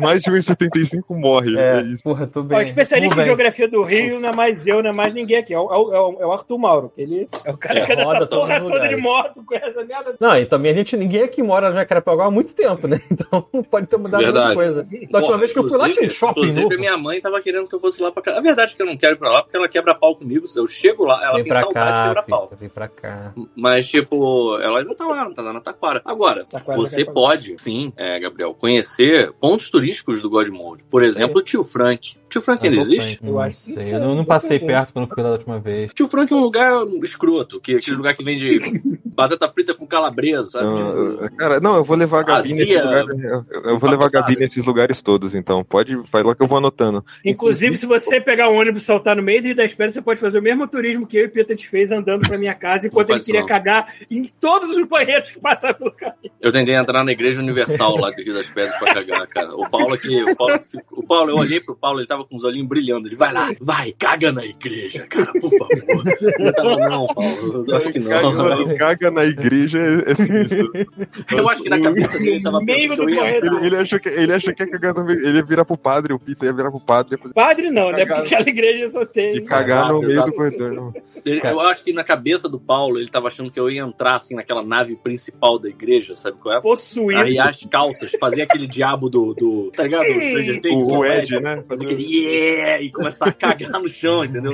Mais 0.00 0.22
de 0.22 0.30
1,75 0.30 1.02
morre. 1.10 1.56
É, 1.56 1.78
É 1.78 1.82
isso. 1.82 2.02
porra, 2.02 2.26
tô 2.26 2.42
bem. 2.42 2.58
o 2.58 2.62
especialista 2.62 3.20
em 3.20 3.24
geografia 3.24 3.68
do 3.68 3.82
Rio 3.82 4.18
não 4.18 4.28
é 4.30 4.32
mais 4.34 4.66
eu, 4.66 4.82
não 4.82 4.90
é 4.90 4.92
mais 4.92 5.14
ninguém 5.14 5.36
aqui. 5.38 5.54
É 5.54 5.58
o, 5.58 5.70
é 5.72 6.00
o- 6.00 6.16
é 6.20 6.26
o 6.26 6.32
Arthur 6.32 6.58
Mauro. 6.58 6.92
Ele 6.98 7.28
é 7.44 7.50
o 7.52 7.56
cara 7.56 7.78
É, 7.80 7.86
que 7.86 7.92
é 7.92 7.96
dessa 7.96 8.26
porra 8.26 8.60
toda 8.60 8.88
de 8.88 8.96
moto, 8.96 9.44
conhece 9.46 9.78
a 9.78 9.84
merda. 9.84 10.16
Não, 10.18 10.36
e 10.36 10.46
também 10.46 10.72
a 10.72 10.74
gente, 10.74 10.96
ninguém 10.96 11.22
aqui 11.22 11.42
mora 11.44 11.68
no 11.68 11.76
Jacarepaguá 11.76 12.26
há 12.26 12.30
muito 12.30 12.54
tempo, 12.54 12.88
né? 12.88 13.00
Então 13.14 13.46
não 13.52 13.62
pode 13.62 13.86
ter 13.86 13.96
mudado 13.96 14.22
muita 14.24 14.32
Verdade. 14.40 14.54
coisa. 14.56 14.86
Da 15.10 15.18
última 15.20 15.38
vez 15.38 15.52
que 15.52 15.58
eu 15.60 15.68
fui 15.68 15.78
lá 15.78 15.88
tinha 15.88 16.06
um 16.06 16.10
shopping 16.10 16.40
Inclusive, 16.40 16.62
novo. 16.62 16.74
a 16.74 16.78
minha 16.78 16.96
mãe 16.98 17.20
tava 17.20 17.40
querendo 17.40 17.68
que 17.68 17.74
eu 17.76 17.80
fosse 17.80 18.02
lá 18.02 18.10
pra 18.10 18.22
cá. 18.22 18.36
A 18.36 18.40
verdade 18.40 18.72
é 18.72 18.76
que 18.76 18.82
eu 18.82 18.86
não 18.86 18.96
quero 18.96 19.14
ir 19.14 19.18
pra 19.18 19.30
lá, 19.30 19.42
porque 19.42 19.56
ela 19.56 19.68
quebra 19.68 19.94
pau 19.94 20.16
comigo. 20.16 20.44
Eu 20.56 20.66
chego 20.66 21.04
lá, 21.04 21.20
ela 21.22 21.34
Vem 21.34 21.44
tem 21.44 21.52
pra 21.52 21.60
saudade 21.62 21.90
de 21.92 21.94
cá, 21.98 22.06
quebrar 22.08 22.22
pau. 22.24 22.50
Vem 22.58 22.68
pra 22.68 22.88
cá. 22.88 23.32
Mas, 23.56 23.88
tipo, 23.88 24.58
ela 24.60 24.80
ainda 24.80 24.94
tá 24.96 25.06
lá, 25.06 25.24
não 25.24 25.32
tá 25.34 25.42
lá 25.42 25.52
na 25.52 25.60
Taquara. 25.60 26.02
Agora, 26.04 26.44
Taquara, 26.46 26.76
você 26.76 27.04
pode, 27.04 27.54
sim, 27.58 27.92
é, 27.96 28.18
Gabriel, 28.20 28.54
conhecer 28.54 29.32
pontos 29.40 29.70
turísticos 29.70 30.20
do 30.22 30.28
God 30.30 30.48
Mode. 30.48 30.82
Por 30.90 31.02
exemplo, 31.02 31.38
o 31.38 31.42
Tio 31.42 31.62
Frank. 31.64 32.16
Tio 32.28 32.42
Frank 32.42 32.64
ainda 32.66 32.78
Ah, 32.78 32.80
existe? 32.80 33.18
Eu 33.22 33.28
Eu 33.28 33.32
não 33.34 33.40
acho 33.40 33.54
que 33.54 33.60
sei. 33.60 33.82
sim, 33.84 33.90
Eu 33.92 34.00
não, 34.00 34.14
não 34.14 34.24
passei 34.24 34.58
sei. 34.58 34.66
perto 34.66 34.92
quando 34.92 35.08
fui 35.08 35.22
lá 35.22 35.28
da 35.30 35.34
última 35.36 35.60
vez. 35.60 35.92
Tio 35.94 36.08
Frank 36.08 36.32
é 36.32 36.36
um 36.36 36.40
lugar 36.40 36.72
escroto, 37.02 37.60
que 37.60 37.76
aquele 37.76 37.96
lugar 37.96 38.14
que 38.16 38.24
vende 38.24 38.58
batata 39.14 39.46
frita 39.52 39.74
com 39.74 39.86
calabresa, 39.86 40.50
sabe? 40.50 40.66
Não, 40.66 40.74
Tipo, 40.74 41.24
eu- 41.24 41.30
cara, 41.36 41.60
não, 41.60 41.76
eu 41.76 41.84
vou 41.84 41.96
levar 41.96 42.20
a 42.20 42.22
Gabi 42.24 42.38
Azia, 42.38 42.54
nesses 42.56 42.84
lugares. 42.84 43.24
Eu, 43.24 43.70
eu 43.70 43.78
vou 43.78 43.90
levar 43.90 44.06
a 44.06 44.10
Gabi 44.10 44.36
nesses 44.36 44.64
lugares 44.64 45.02
todos, 45.02 45.34
então. 45.34 45.62
Pode, 45.64 45.96
vai 46.10 46.22
lá 46.22 46.34
que 46.34 46.42
eu 46.42 46.48
vou 46.48 46.58
anotando. 46.58 47.04
Inclusive, 47.24 47.76
se 47.76 47.86
você 47.86 48.20
pegar 48.20 48.50
um 48.50 48.58
ônibus 48.58 48.82
e 48.82 48.84
saltar 48.84 49.16
no 49.16 49.22
meio 49.22 49.40
do 49.40 49.46
Rio 49.46 49.56
da 49.56 49.64
Espera, 49.64 49.90
você 49.90 50.02
pode 50.02 50.18
fazer 50.20 50.38
o 50.38 50.42
mesmo 50.42 50.66
turismo 50.66 51.06
que 51.06 51.16
eu 51.16 51.24
e 51.24 51.26
o 51.26 51.30
Peter 51.30 51.56
gente 51.56 51.68
fez 51.68 51.92
andando 51.92 52.26
pra 52.26 52.36
minha 52.38 52.54
casa 52.54 52.86
enquanto 52.86 53.10
ele 53.10 53.20
queria 53.20 53.40
não. 53.40 53.46
cagar 53.46 53.86
em 54.10 54.24
todos 54.40 54.70
os 54.76 54.86
banheiros 54.88 55.30
que 55.30 55.38
passaram 55.40 55.74
pelo 55.78 55.92
caminho. 55.92 56.32
Eu 56.40 56.50
tentei 56.50 56.74
entrar 56.74 57.04
na 57.04 57.12
igreja 57.12 57.40
universal 57.40 57.83
lá 57.92 58.10
do 58.10 58.22
Rio 58.22 58.34
das 58.34 58.48
Pedras 58.48 58.74
pra 58.78 58.94
cagar, 58.94 59.26
cara. 59.28 59.54
O 59.54 59.68
Paulo 59.68 59.94
aqui, 59.94 60.22
o 60.22 60.36
Paulo, 60.36 60.60
o 60.92 61.06
Paulo, 61.06 61.30
eu 61.30 61.36
olhei 61.36 61.60
pro 61.60 61.76
Paulo, 61.76 62.00
ele 62.00 62.06
tava 62.06 62.24
com 62.24 62.36
os 62.36 62.44
olhinhos 62.44 62.68
brilhando. 62.68 63.08
Ele, 63.08 63.16
vai 63.16 63.32
lá, 63.32 63.52
vai, 63.60 63.92
caga 63.92 64.32
na 64.32 64.44
igreja, 64.44 65.06
cara, 65.06 65.32
por 65.32 65.50
favor. 65.50 66.04
Eu 66.38 66.52
tava, 66.52 66.76
não, 66.88 67.06
Paulo, 67.08 67.64
eu 67.66 67.76
acho 67.76 67.92
que 67.92 67.98
não. 67.98 68.10
Caga, 68.10 68.76
caga 68.76 69.10
na 69.10 69.24
igreja 69.24 69.78
é, 69.78 70.12
é 70.12 70.14
sinistro. 70.14 70.72
Eu 71.30 71.48
acho 71.48 71.62
que 71.62 71.68
na 71.68 71.80
cabeça 71.80 72.18
dele 72.18 72.30
ele 72.32 72.42
tava 72.42 72.60
Meio 72.60 72.96
do 72.96 73.04
corredor. 73.04 73.56
Ele, 73.56 73.66
ele 73.66 73.76
achou 73.76 74.00
que, 74.00 74.08
ele 74.08 74.32
achou 74.32 74.54
que 74.54 74.62
ia 74.62 74.70
cagar 74.70 74.94
no 74.94 75.04
meio, 75.04 75.18
ele 75.18 75.38
ia 75.38 75.44
virar 75.44 75.64
pro 75.64 75.76
padre, 75.76 76.12
o 76.12 76.18
Peter 76.18 76.46
ia 76.46 76.52
virar 76.52 76.70
pro 76.70 76.80
padre 76.80 77.18
ia 77.22 77.32
Padre 77.32 77.70
não, 77.70 77.90
né? 77.90 77.98
Cagar. 77.98 78.20
Porque 78.20 78.34
aquela 78.34 78.48
igreja 78.48 78.88
só 78.88 79.02
e 79.02 79.06
tem. 79.06 79.44
cagar 79.44 79.88
no 79.88 79.96
Exato, 79.96 80.06
meio 80.06 80.12
exato. 80.12 80.30
do 80.30 80.36
corredor. 80.36 80.72
Não. 80.72 80.94
Ele- 81.24 81.40
Eu 81.44 81.60
acho 81.60 81.82
que 81.84 81.92
na 81.92 82.04
cabeça 82.04 82.48
do 82.48 82.58
Paulo, 82.60 82.98
ele 82.98 83.08
tava 83.08 83.28
achando 83.28 83.50
que 83.50 83.58
eu 83.58 83.70
ia 83.70 83.82
entrar 83.82 84.16
assim 84.16 84.34
naquela 84.34 84.62
nave 84.62 84.96
principal 84.96 85.58
da 85.58 85.68
igreja, 85.68 86.14
sabe 86.14 86.36
qual 86.38 86.56
é? 86.56 86.60
Possuído. 86.60 87.20
Arriar 87.20 87.48
as 87.48 87.64
calças, 87.64 88.12
fazer 88.20 88.42
aquele 88.42 88.66
diabo 88.66 89.08
do. 89.08 89.34
do 89.34 89.70
tá 89.74 89.82
ligado? 89.84 90.04
Things, 90.04 90.84
O, 90.84 90.98
o? 90.98 91.04
Ed, 91.06 91.40
né? 91.40 91.62
Fazer 91.68 91.84
aquele 91.86 92.04
yeah! 92.04 92.82
E 92.82 92.90
começar 92.90 93.26
a 93.28 93.32
cagar 93.32 93.80
no 93.80 93.88
chão, 93.88 94.24
entendeu? 94.24 94.52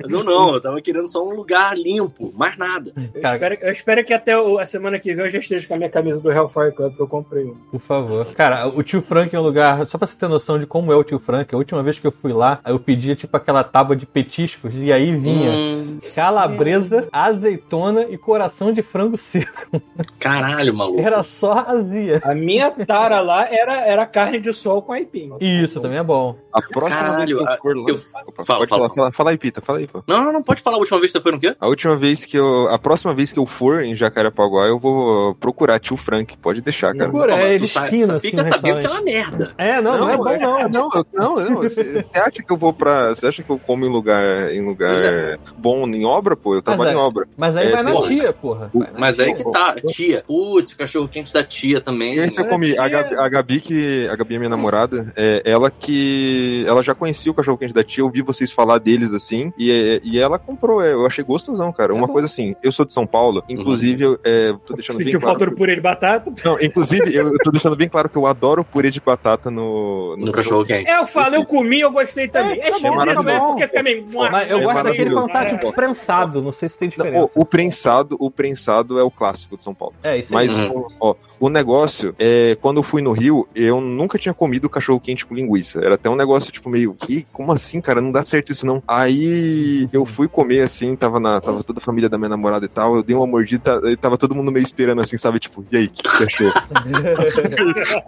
Mas 0.00 0.12
eu 0.12 0.22
não, 0.22 0.54
eu 0.54 0.60
tava 0.60 0.80
querendo 0.80 1.06
só 1.06 1.24
um 1.26 1.34
lugar 1.34 1.76
limpo, 1.76 2.32
mais 2.36 2.56
nada. 2.56 2.92
Eu, 3.14 3.20
Cara- 3.20 3.34
espero, 3.36 3.58
eu 3.62 3.72
espero 3.72 4.04
que 4.04 4.12
até 4.14 4.38
o- 4.38 4.58
a 4.58 4.66
semana 4.66 4.98
que 4.98 5.12
vem 5.14 5.24
eu 5.24 5.30
já 5.30 5.38
esteja 5.38 5.66
com 5.66 5.74
a 5.74 5.76
minha 5.78 5.90
camisa 5.90 6.20
do 6.20 6.30
Hellfire 6.30 6.72
Club 6.74 6.94
que 6.94 7.00
eu 7.02 7.08
comprei. 7.08 7.44
um. 7.44 7.54
Por 7.70 7.80
favor. 7.80 8.26
Cara, 8.34 8.68
o 8.68 8.82
tio 8.82 9.02
Frank 9.02 9.34
é 9.34 9.38
um 9.38 9.42
lugar. 9.42 9.86
Só 9.86 9.98
pra 9.98 10.06
você 10.06 10.16
ter 10.16 10.28
noção 10.28 10.58
de 10.58 10.66
como 10.66 10.92
é 10.92 10.96
o 10.96 11.04
tio 11.04 11.18
Frank, 11.18 11.54
a 11.54 11.58
última 11.58 11.82
vez 11.82 11.98
que 11.98 12.06
eu 12.06 12.12
fui 12.12 12.32
lá, 12.32 12.60
eu 12.66 12.78
pedia 12.78 13.14
tipo 13.16 13.36
aquela 13.36 13.64
tábua 13.64 13.96
de 13.96 14.06
petiscos 14.06 14.82
e 14.82 14.92
aí 14.92 15.14
vinha 15.16 15.50
Hum, 15.50 15.98
calabresa, 16.12 17.08
azeitona 17.12 18.02
e 18.10 18.16
coração 18.18 18.72
de 18.72 18.82
frango 18.82 19.16
seco. 19.16 19.80
caralho, 20.18 20.74
maluco. 20.74 21.00
Era 21.00 21.22
só 21.22 21.64
azia. 21.66 22.20
A 22.24 22.34
minha 22.34 22.70
tara 22.70 23.20
lá 23.20 23.46
era, 23.50 23.80
era 23.86 24.06
carne 24.06 24.40
de 24.40 24.52
sol 24.52 24.82
com 24.82 24.92
aipim. 24.92 25.32
Isso 25.40 25.80
também 25.80 25.98
é 25.98 26.02
bom. 26.02 26.34
A 26.52 26.60
próxima 26.62 27.00
Caralho, 27.00 27.36
vez 27.38 27.48
que 27.48 27.52
a- 27.52 27.54
eu 27.54 27.60
for 27.62 27.76
lá. 27.76 27.84
eu- 27.88 27.94
Opa, 28.28 28.44
fala, 28.44 28.44
fala. 28.44 28.66
falar, 28.66 28.88
fala, 28.94 29.12
fala 29.12 29.30
aí, 29.30 29.38
Pita, 29.38 29.60
fala 29.60 29.78
aí, 29.78 29.86
pô. 29.86 30.02
Não, 30.06 30.24
não, 30.24 30.32
não 30.32 30.42
pode 30.42 30.62
falar 30.62 30.76
a 30.76 30.80
última 30.80 30.98
vez 30.98 31.10
que 31.12 31.18
você 31.18 31.22
foi 31.22 31.32
no 31.32 31.40
quê? 31.40 31.54
A 31.60 31.66
última 31.66 31.96
vez 31.96 32.24
que 32.24 32.36
eu. 32.36 32.68
A 32.68 32.78
próxima 32.78 33.14
vez 33.14 33.32
que 33.32 33.38
eu 33.38 33.46
for 33.46 33.82
em 33.82 33.94
Jacarepaguá, 33.94 34.66
eu 34.66 34.78
vou 34.78 35.34
procurar 35.36 35.78
tio 35.80 35.96
Frank. 35.96 36.36
Pode 36.38 36.60
deixar, 36.60 36.92
cara. 36.94 37.10
Procura, 37.10 37.32
Não, 37.36 37.38
é, 37.44 37.54
ele 37.54 37.64
esquina 37.64 38.14
assim 38.14 38.30
Fica 38.30 38.44
sabendo 38.44 38.80
que 38.80 38.86
é 38.86 38.90
uma 38.90 39.02
merda. 39.02 39.52
É, 39.58 39.80
não, 39.80 39.98
não, 39.98 40.10
é 40.10 40.16
bom 40.16 40.24
não. 40.38 40.68
Não, 40.68 40.90
eu- 40.94 41.06
não, 41.12 41.36
não. 41.36 41.54
Você 41.62 41.84
você 41.94 42.18
acha 42.18 42.42
que 42.42 42.52
eu 42.52 42.56
vou 42.56 42.72
pra. 42.72 43.10
Você 43.10 43.26
acha 43.26 43.42
que 43.42 43.50
eu 43.50 43.58
como 43.58 43.84
em 43.84 43.88
lugar, 43.90 44.22
em 44.52 44.64
lugar 44.64 44.94
é. 44.96 45.36
bom 45.58 45.86
em 45.96 46.04
obra, 46.04 46.36
pô? 46.36 46.54
Eu 46.54 46.62
Mas 46.64 46.64
trabalho 46.64 46.90
é. 46.90 46.92
em 46.92 46.96
obra. 47.04 47.26
Mas 47.36 47.56
aí 47.56 47.68
É, 47.68 47.70
vai 47.72 47.82
na 47.82 47.92
porra. 47.92 48.08
tia, 48.08 48.32
porra. 48.32 48.70
Mas 48.98 49.16
tia. 49.16 49.24
aí 49.26 49.34
que 49.34 49.50
tá, 49.50 49.74
tia. 49.86 50.24
Putz, 50.26 50.74
cachorro 50.74 51.08
quente 51.08 51.32
da 51.32 51.42
tia 51.44 51.80
também. 51.80 52.14
E 52.14 52.20
aí, 52.20 52.28
eu 52.28 52.34
Mas 52.36 52.48
comi, 52.48 52.78
a 52.78 52.88
Gabi, 52.88 53.14
a 53.16 53.28
Gabi 53.28 53.60
que. 53.60 54.08
A 54.10 54.16
Gabi 54.16 54.34
é 54.34 54.38
minha 54.38 54.50
namorada, 54.50 55.12
é, 55.16 55.42
ela 55.44 55.70
que. 55.70 56.64
Ela 56.66 56.82
já 56.82 56.94
conhecia 56.94 57.30
o 57.30 57.34
cachorro 57.34 57.58
quente 57.58 57.74
da 57.74 57.84
tia, 57.84 58.00
eu 58.02 58.06
ouvi 58.06 58.22
vocês 58.22 58.52
falar 58.52 58.78
deles 58.78 59.12
assim, 59.12 59.52
e, 59.58 60.00
e 60.04 60.18
ela 60.18 60.38
comprou, 60.38 60.82
é, 60.82 60.92
eu 60.92 61.06
achei 61.06 61.22
gostosão, 61.24 61.72
cara. 61.72 61.92
É 61.92 61.96
Uma 61.96 62.06
bom. 62.06 62.12
coisa 62.12 62.26
assim, 62.26 62.54
eu 62.62 62.72
sou 62.72 62.84
de 62.84 62.92
São 62.92 63.06
Paulo, 63.06 63.42
inclusive 63.48 64.02
eu 64.04 64.18
é, 64.24 64.54
tô 64.66 64.74
deixando 64.74 64.96
bem 64.98 65.06
Sentiu 65.06 65.20
claro. 65.20 65.38
falta 65.38 65.50
do 65.50 65.56
purê 65.56 65.74
de 65.74 65.80
batata? 65.80 66.32
Não, 66.44 66.60
inclusive, 66.60 67.14
eu, 67.14 67.28
eu 67.28 67.38
tô 67.38 67.50
deixando 67.50 67.76
bem 67.76 67.88
claro 67.88 68.08
que 68.08 68.16
eu 68.16 68.26
adoro 68.26 68.64
purê 68.64 68.90
de 68.90 69.00
batata 69.00 69.50
no, 69.50 70.16
No 70.16 70.32
cachorro 70.32 70.64
quente. 70.64 70.88
É, 70.90 70.98
eu 70.98 71.06
falo, 71.06 71.34
eu 71.36 71.44
comi, 71.44 71.80
eu 71.80 71.90
gostei 71.92 72.28
também. 72.28 72.60
É, 72.60 72.68
É, 72.68 72.74
fica 72.74 72.88
bom, 72.88 73.04
né? 73.04 73.38
Porque 73.40 73.68
fica 73.68 73.82
meio... 73.82 74.04
Mas 74.14 74.50
eu 74.50 74.58
É 74.58 74.62
gosto 74.62 74.84
daquele 74.84 75.10
tipo, 75.10 75.68
É. 75.68 75.72
prensado. 75.74 76.40
Não 76.42 76.52
sei 76.52 76.68
se 76.68 76.78
tem 76.78 76.86
Não, 76.88 76.90
diferença. 77.04 77.38
o, 77.38 77.42
o 77.42 77.44
prensado, 77.46 78.16
o 78.18 78.30
prensado 78.30 78.98
é 78.98 79.02
o 79.02 79.10
clássico 79.10 79.56
de 79.56 79.64
São 79.64 79.74
Paulo. 79.74 79.94
É, 80.02 80.16
isso 80.18 80.36
aí. 80.36 80.48
Mas, 80.48 80.68
Uhum. 80.70 80.86
ó, 81.00 81.14
o 81.44 81.50
negócio 81.50 82.14
é, 82.18 82.56
quando 82.56 82.78
eu 82.78 82.82
fui 82.82 83.02
no 83.02 83.12
Rio, 83.12 83.46
eu 83.54 83.78
nunca 83.78 84.18
tinha 84.18 84.32
comido 84.32 84.66
cachorro 84.66 84.98
quente 84.98 85.26
com 85.26 85.34
linguiça. 85.34 85.78
Era 85.78 85.96
até 85.96 86.08
um 86.08 86.16
negócio, 86.16 86.50
tipo, 86.50 86.70
meio, 86.70 86.94
que, 86.94 87.26
como 87.34 87.52
assim, 87.52 87.82
cara? 87.82 88.00
Não 88.00 88.10
dá 88.10 88.24
certo 88.24 88.50
isso, 88.50 88.64
não. 88.64 88.82
Aí 88.88 89.86
eu 89.92 90.06
fui 90.06 90.26
comer, 90.26 90.62
assim, 90.62 90.96
tava, 90.96 91.20
na, 91.20 91.42
tava 91.42 91.62
toda 91.62 91.80
a 91.80 91.84
família 91.84 92.08
da 92.08 92.16
minha 92.16 92.30
namorada 92.30 92.64
e 92.64 92.68
tal, 92.68 92.96
eu 92.96 93.02
dei 93.02 93.14
uma 93.14 93.26
mordida 93.26 93.78
e 93.84 93.94
tava 93.94 94.16
todo 94.16 94.34
mundo 94.34 94.50
meio 94.50 94.64
esperando, 94.64 95.02
assim, 95.02 95.18
sabe? 95.18 95.38
Tipo, 95.38 95.62
e 95.70 95.76
aí, 95.76 95.84
o 95.84 95.90
que, 95.90 96.08
achou? 96.08 96.52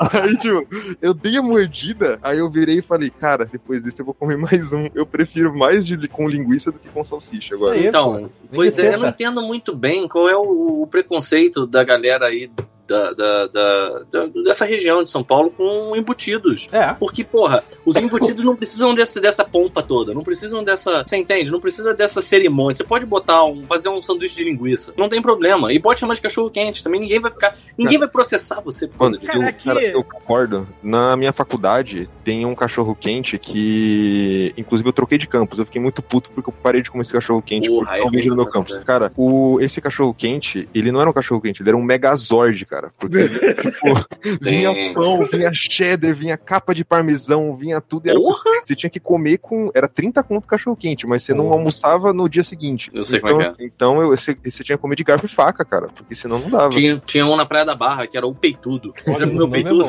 aí, 0.23 0.37
tipo, 0.39 0.67
eu 1.03 1.13
dei 1.13 1.37
a 1.37 1.43
mordida, 1.43 2.19
aí 2.23 2.39
eu 2.39 2.51
virei 2.51 2.79
e 2.79 2.83
falei, 2.83 3.11
cara, 3.11 3.45
depois 3.45 3.83
desse 3.83 4.01
eu 4.01 4.07
vou 4.07 4.15
comer 4.15 4.39
mais 4.39 4.73
um. 4.73 4.89
Eu 4.95 5.05
prefiro 5.05 5.55
mais 5.55 5.87
de, 5.87 6.09
com 6.09 6.27
linguiça 6.27 6.73
do 6.73 6.79
que 6.79 6.89
com 6.89 7.05
salsicha 7.05 7.55
agora. 7.55 7.75
Aí. 7.75 7.87
Então, 7.87 8.31
pois 8.51 8.79
é, 8.79 8.95
eu 8.95 8.99
não 8.99 9.09
entendo 9.09 9.43
muito 9.43 9.77
bem 9.77 10.09
qual 10.09 10.27
é 10.27 10.37
o, 10.37 10.83
o 10.83 10.87
preconceito 10.87 11.67
da 11.67 11.85
galera 11.85 12.29
aí 12.29 12.51
da, 12.87 13.13
da- 13.13 13.47
da- 13.49 14.03
da- 14.11 14.27
dessa 14.45 14.65
região 14.65 15.03
de 15.03 15.11
São 15.11 15.23
Paulo 15.25 15.51
com 15.51 15.95
embutidos. 15.97 16.69
É. 16.73 16.93
Porque, 16.95 17.25
porra, 17.25 17.63
os 17.85 17.95
embutidos 17.97 18.45
não 18.45 18.55
precisam 18.57 18.95
desse, 18.95 19.21
dessa 19.21 19.45
pompa 19.45 19.83
toda, 19.83 20.15
não 20.15 20.23
precisam 20.23 20.63
dessa. 20.63 21.03
Você 21.07 21.17
entende? 21.17 21.51
Não 21.51 21.61
precisa 21.61 21.95
dessa 21.95 22.23
cerimônia. 22.23 22.75
Você 22.77 22.85
pode 22.85 23.05
botar 23.07 23.45
um. 23.45 23.67
fazer 23.67 23.89
um 23.89 24.01
sanduíche 24.01 24.37
de 24.37 24.45
linguiça. 24.45 24.93
Não 24.97 25.09
tem 25.09 25.21
problema. 25.23 25.73
E 25.73 25.81
pode 25.81 26.01
chamar 26.01 26.15
de 26.15 26.21
cachorro 26.21 26.51
quente 26.51 26.83
também. 26.83 27.01
Ninguém 27.01 27.21
vai 27.21 27.31
ficar. 27.31 27.55
Ninguém 27.77 27.99
vai 27.99 28.09
processar 28.09 28.61
você 28.61 28.87
por 28.89 29.11
Mano. 29.11 29.21
Cara, 29.21 29.39
eu, 29.39 29.49
aqui- 29.49 29.65
cara, 29.65 29.83
eu 29.83 30.05
concordo. 30.05 30.69
Na 30.83 31.17
minha 31.17 31.33
faculdade 31.33 32.09
tem 32.25 32.45
um 32.47 32.55
cachorro 32.55 32.95
quente 32.95 33.39
que. 33.39 34.53
Inclusive 34.57 34.89
eu 34.89 34.93
troquei 34.93 35.19
de 35.19 35.27
campus. 35.27 35.59
Eu 35.59 35.67
fiquei 35.67 35.81
muito 35.81 36.03
puto 36.03 36.31
porque 36.31 36.51
eu 36.51 36.55
parei 36.63 36.83
de 36.83 36.91
comer 36.91 37.03
esse 37.03 37.13
cachorro 37.13 37.43
quente 37.43 37.69
Porra, 37.69 37.99
porque 38.03 38.21
é 38.21 38.25
no 38.27 38.37
meu 38.37 38.47
campus. 38.47 38.71
ideia. 38.71 38.85
Cara, 38.85 39.13
o, 39.17 39.59
esse 39.61 39.81
cachorro 39.81 40.15
quente, 40.15 40.69
ele 40.75 40.93
não 40.93 41.01
era 41.01 41.11
um 41.11 41.13
cachorro 41.13 41.41
quente, 41.41 41.63
ele 41.63 41.69
era 41.71 41.77
um 41.77 41.83
megazord, 41.83 42.65
cara. 42.67 42.76
Porque, 42.99 43.29
tipo, 43.29 44.39
vinha 44.41 44.73
pão, 44.95 45.27
vinha 45.31 45.51
cheddar, 45.55 46.15
vinha 46.15 46.37
capa 46.37 46.75
de 46.75 46.85
parmesão, 46.85 47.55
vinha 47.57 47.81
tudo. 47.81 48.07
e 48.07 48.11
Era, 48.11 48.19
Porra! 48.19 48.39
você 48.65 48.75
tinha 48.75 48.91
que 48.91 49.01
comer 49.01 49.39
com. 49.39 49.71
Era 49.75 49.89
30 49.89 50.23
conto 50.23 50.47
cachorro 50.47 50.77
quente, 50.77 51.07
mas 51.07 51.23
você 51.23 51.33
não 51.35 51.45
Porra. 51.47 51.57
almoçava 51.57 52.13
no 52.13 52.29
dia 52.29 52.45
seguinte. 52.45 52.91
Eu 52.93 53.05
sei 53.05 53.19
então, 53.19 53.31
como 53.31 53.43
é 53.43 53.53
que 53.53 53.65
Então 53.65 54.01
eu, 54.03 54.09
você, 54.11 54.37
você 54.45 54.63
tinha 54.65 54.77
que 54.77 54.83
comer 54.83 54.97
de 54.97 55.05
garfo 55.05 55.27
e 55.27 55.29
faca, 55.29 55.65
cara. 55.65 55.89
Porque 55.89 56.15
senão 56.15 56.39
não 56.39 56.51
dava. 56.51 56.69
Tinha, 56.71 57.01
tinha 57.05 57.27
um 57.27 57.37
na 57.37 57.47
Praia 57.47 57.65
da 57.65 57.75
Barra, 57.75 58.07
que 58.07 58.17
era 58.17 58.27
o 58.27 58.35
peitudo. 58.35 58.93
Olha, 59.07 59.25
é 59.25 59.51
peitudo? 59.51 59.89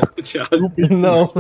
Não. 0.89 1.31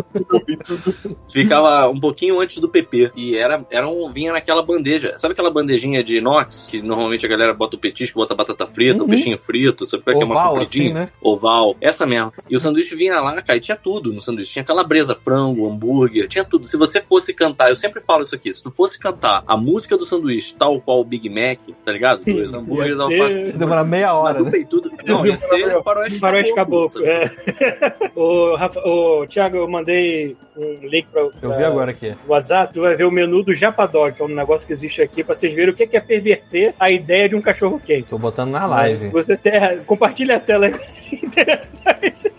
Ficava 1.31 1.89
um 1.89 1.99
pouquinho 1.99 2.39
antes 2.39 2.57
do 2.59 2.69
PP. 2.69 3.11
E 3.15 3.35
era, 3.37 3.65
era 3.71 3.87
um, 3.87 4.11
vinha 4.11 4.31
naquela 4.31 4.63
bandeja. 4.63 5.13
Sabe 5.17 5.33
aquela 5.33 5.51
bandejinha 5.51 6.03
de 6.03 6.17
inox? 6.17 6.67
Que 6.69 6.81
normalmente 6.81 7.25
a 7.25 7.29
galera 7.29 7.53
bota 7.53 7.75
o 7.75 7.79
petisco, 7.79 8.19
bota 8.19 8.35
batata 8.35 8.65
frita, 8.67 8.97
Uhum. 8.99 9.05
o 9.05 9.09
peixinho 9.09 9.37
frito, 9.37 9.85
sabe 9.85 10.03
qual 10.03 10.15
é 10.15 10.17
que 10.17 10.23
é 10.23 10.25
uma 10.25 10.35
Oval, 10.35 10.53
compridinha? 10.57 10.85
assim, 10.85 10.93
né? 10.93 11.09
Oval. 11.37 11.75
Essa 11.81 12.05
mesmo. 12.05 12.33
E 12.49 12.55
o 12.55 12.59
sanduíche 12.59 12.95
vinha 12.95 13.19
lá, 13.21 13.41
cara, 13.41 13.57
e 13.57 13.61
tinha 13.61 13.77
tudo 13.77 14.11
no 14.13 14.21
sanduíche. 14.21 14.53
Tinha 14.53 14.65
calabresa, 14.65 15.15
frango, 15.15 15.69
hambúrguer, 15.69 16.27
tinha 16.27 16.43
tudo. 16.43 16.67
Se 16.67 16.77
você 16.77 17.01
fosse 17.01 17.33
cantar, 17.33 17.69
eu 17.69 17.75
sempre 17.75 18.01
falo 18.01 18.23
isso 18.23 18.35
aqui, 18.35 18.51
se 18.51 18.61
tu 18.61 18.71
fosse 18.71 18.99
cantar 18.99 19.43
a 19.47 19.55
música 19.57 19.97
do 19.97 20.05
sanduíche, 20.05 20.53
tal 20.55 20.79
qual 20.81 20.99
o 21.01 21.03
Big 21.05 21.29
Mac, 21.29 21.59
tá 21.85 21.91
ligado? 21.91 22.23
Dois 22.25 22.53
hambúrgueres, 22.53 22.99
alface. 22.99 23.33
ser- 23.33 23.45
Se 23.47 23.57
demorar 23.57 23.83
meia 23.83 24.13
hora, 24.13 24.35
Mas 24.35 24.43
né? 24.43 24.49
do 24.49 24.51
peitudo- 24.51 24.91
Não, 25.05 25.25
ia 25.25 25.37
ser 25.37 25.81
faroeste 25.83 26.19
Faroeste 26.19 26.53
caboclo, 26.55 27.03
Caboclo. 27.03 27.05
É. 27.05 28.11
o, 28.15 28.55
Rafa, 28.55 28.79
o 28.85 29.25
Thiago, 29.27 29.57
eu 29.57 29.67
mandei 29.67 30.35
um 30.55 30.87
link 30.87 31.07
para 31.11 31.21
Eu 31.21 31.55
vi 31.57 31.63
agora 31.63 31.91
aqui. 31.91 32.15
o 32.27 32.31
WhatsApp, 32.31 32.73
tu 32.73 32.81
vai 32.81 32.95
ver 32.95 33.03
o 33.05 33.11
menu 33.11 33.43
do 33.43 33.53
Japadog, 33.53 34.15
que 34.15 34.21
é 34.21 34.25
um 34.25 34.29
negócio 34.29 34.65
que 34.65 34.73
existe 34.73 35.01
aqui, 35.01 35.23
pra 35.23 35.35
vocês 35.35 35.53
verem 35.53 35.71
o 35.73 35.75
que 35.75 35.85
que 35.87 35.95
é 35.97 36.01
perverter 36.01 36.73
a 36.79 36.89
ideia 36.89 37.29
de 37.29 37.35
um 37.35 37.41
cachorro 37.41 37.79
quente. 37.85 38.07
Tô 38.09 38.17
botando 38.17 38.51
na 38.51 38.61
Se 38.63 38.67
live. 38.67 39.11
você 39.11 39.37
ter, 39.37 39.81
compartilha 39.85 40.37
a 40.37 40.39
tela 40.39 40.65
aí, 40.65 40.73
ser 40.89 41.26
interessante. 41.27 42.31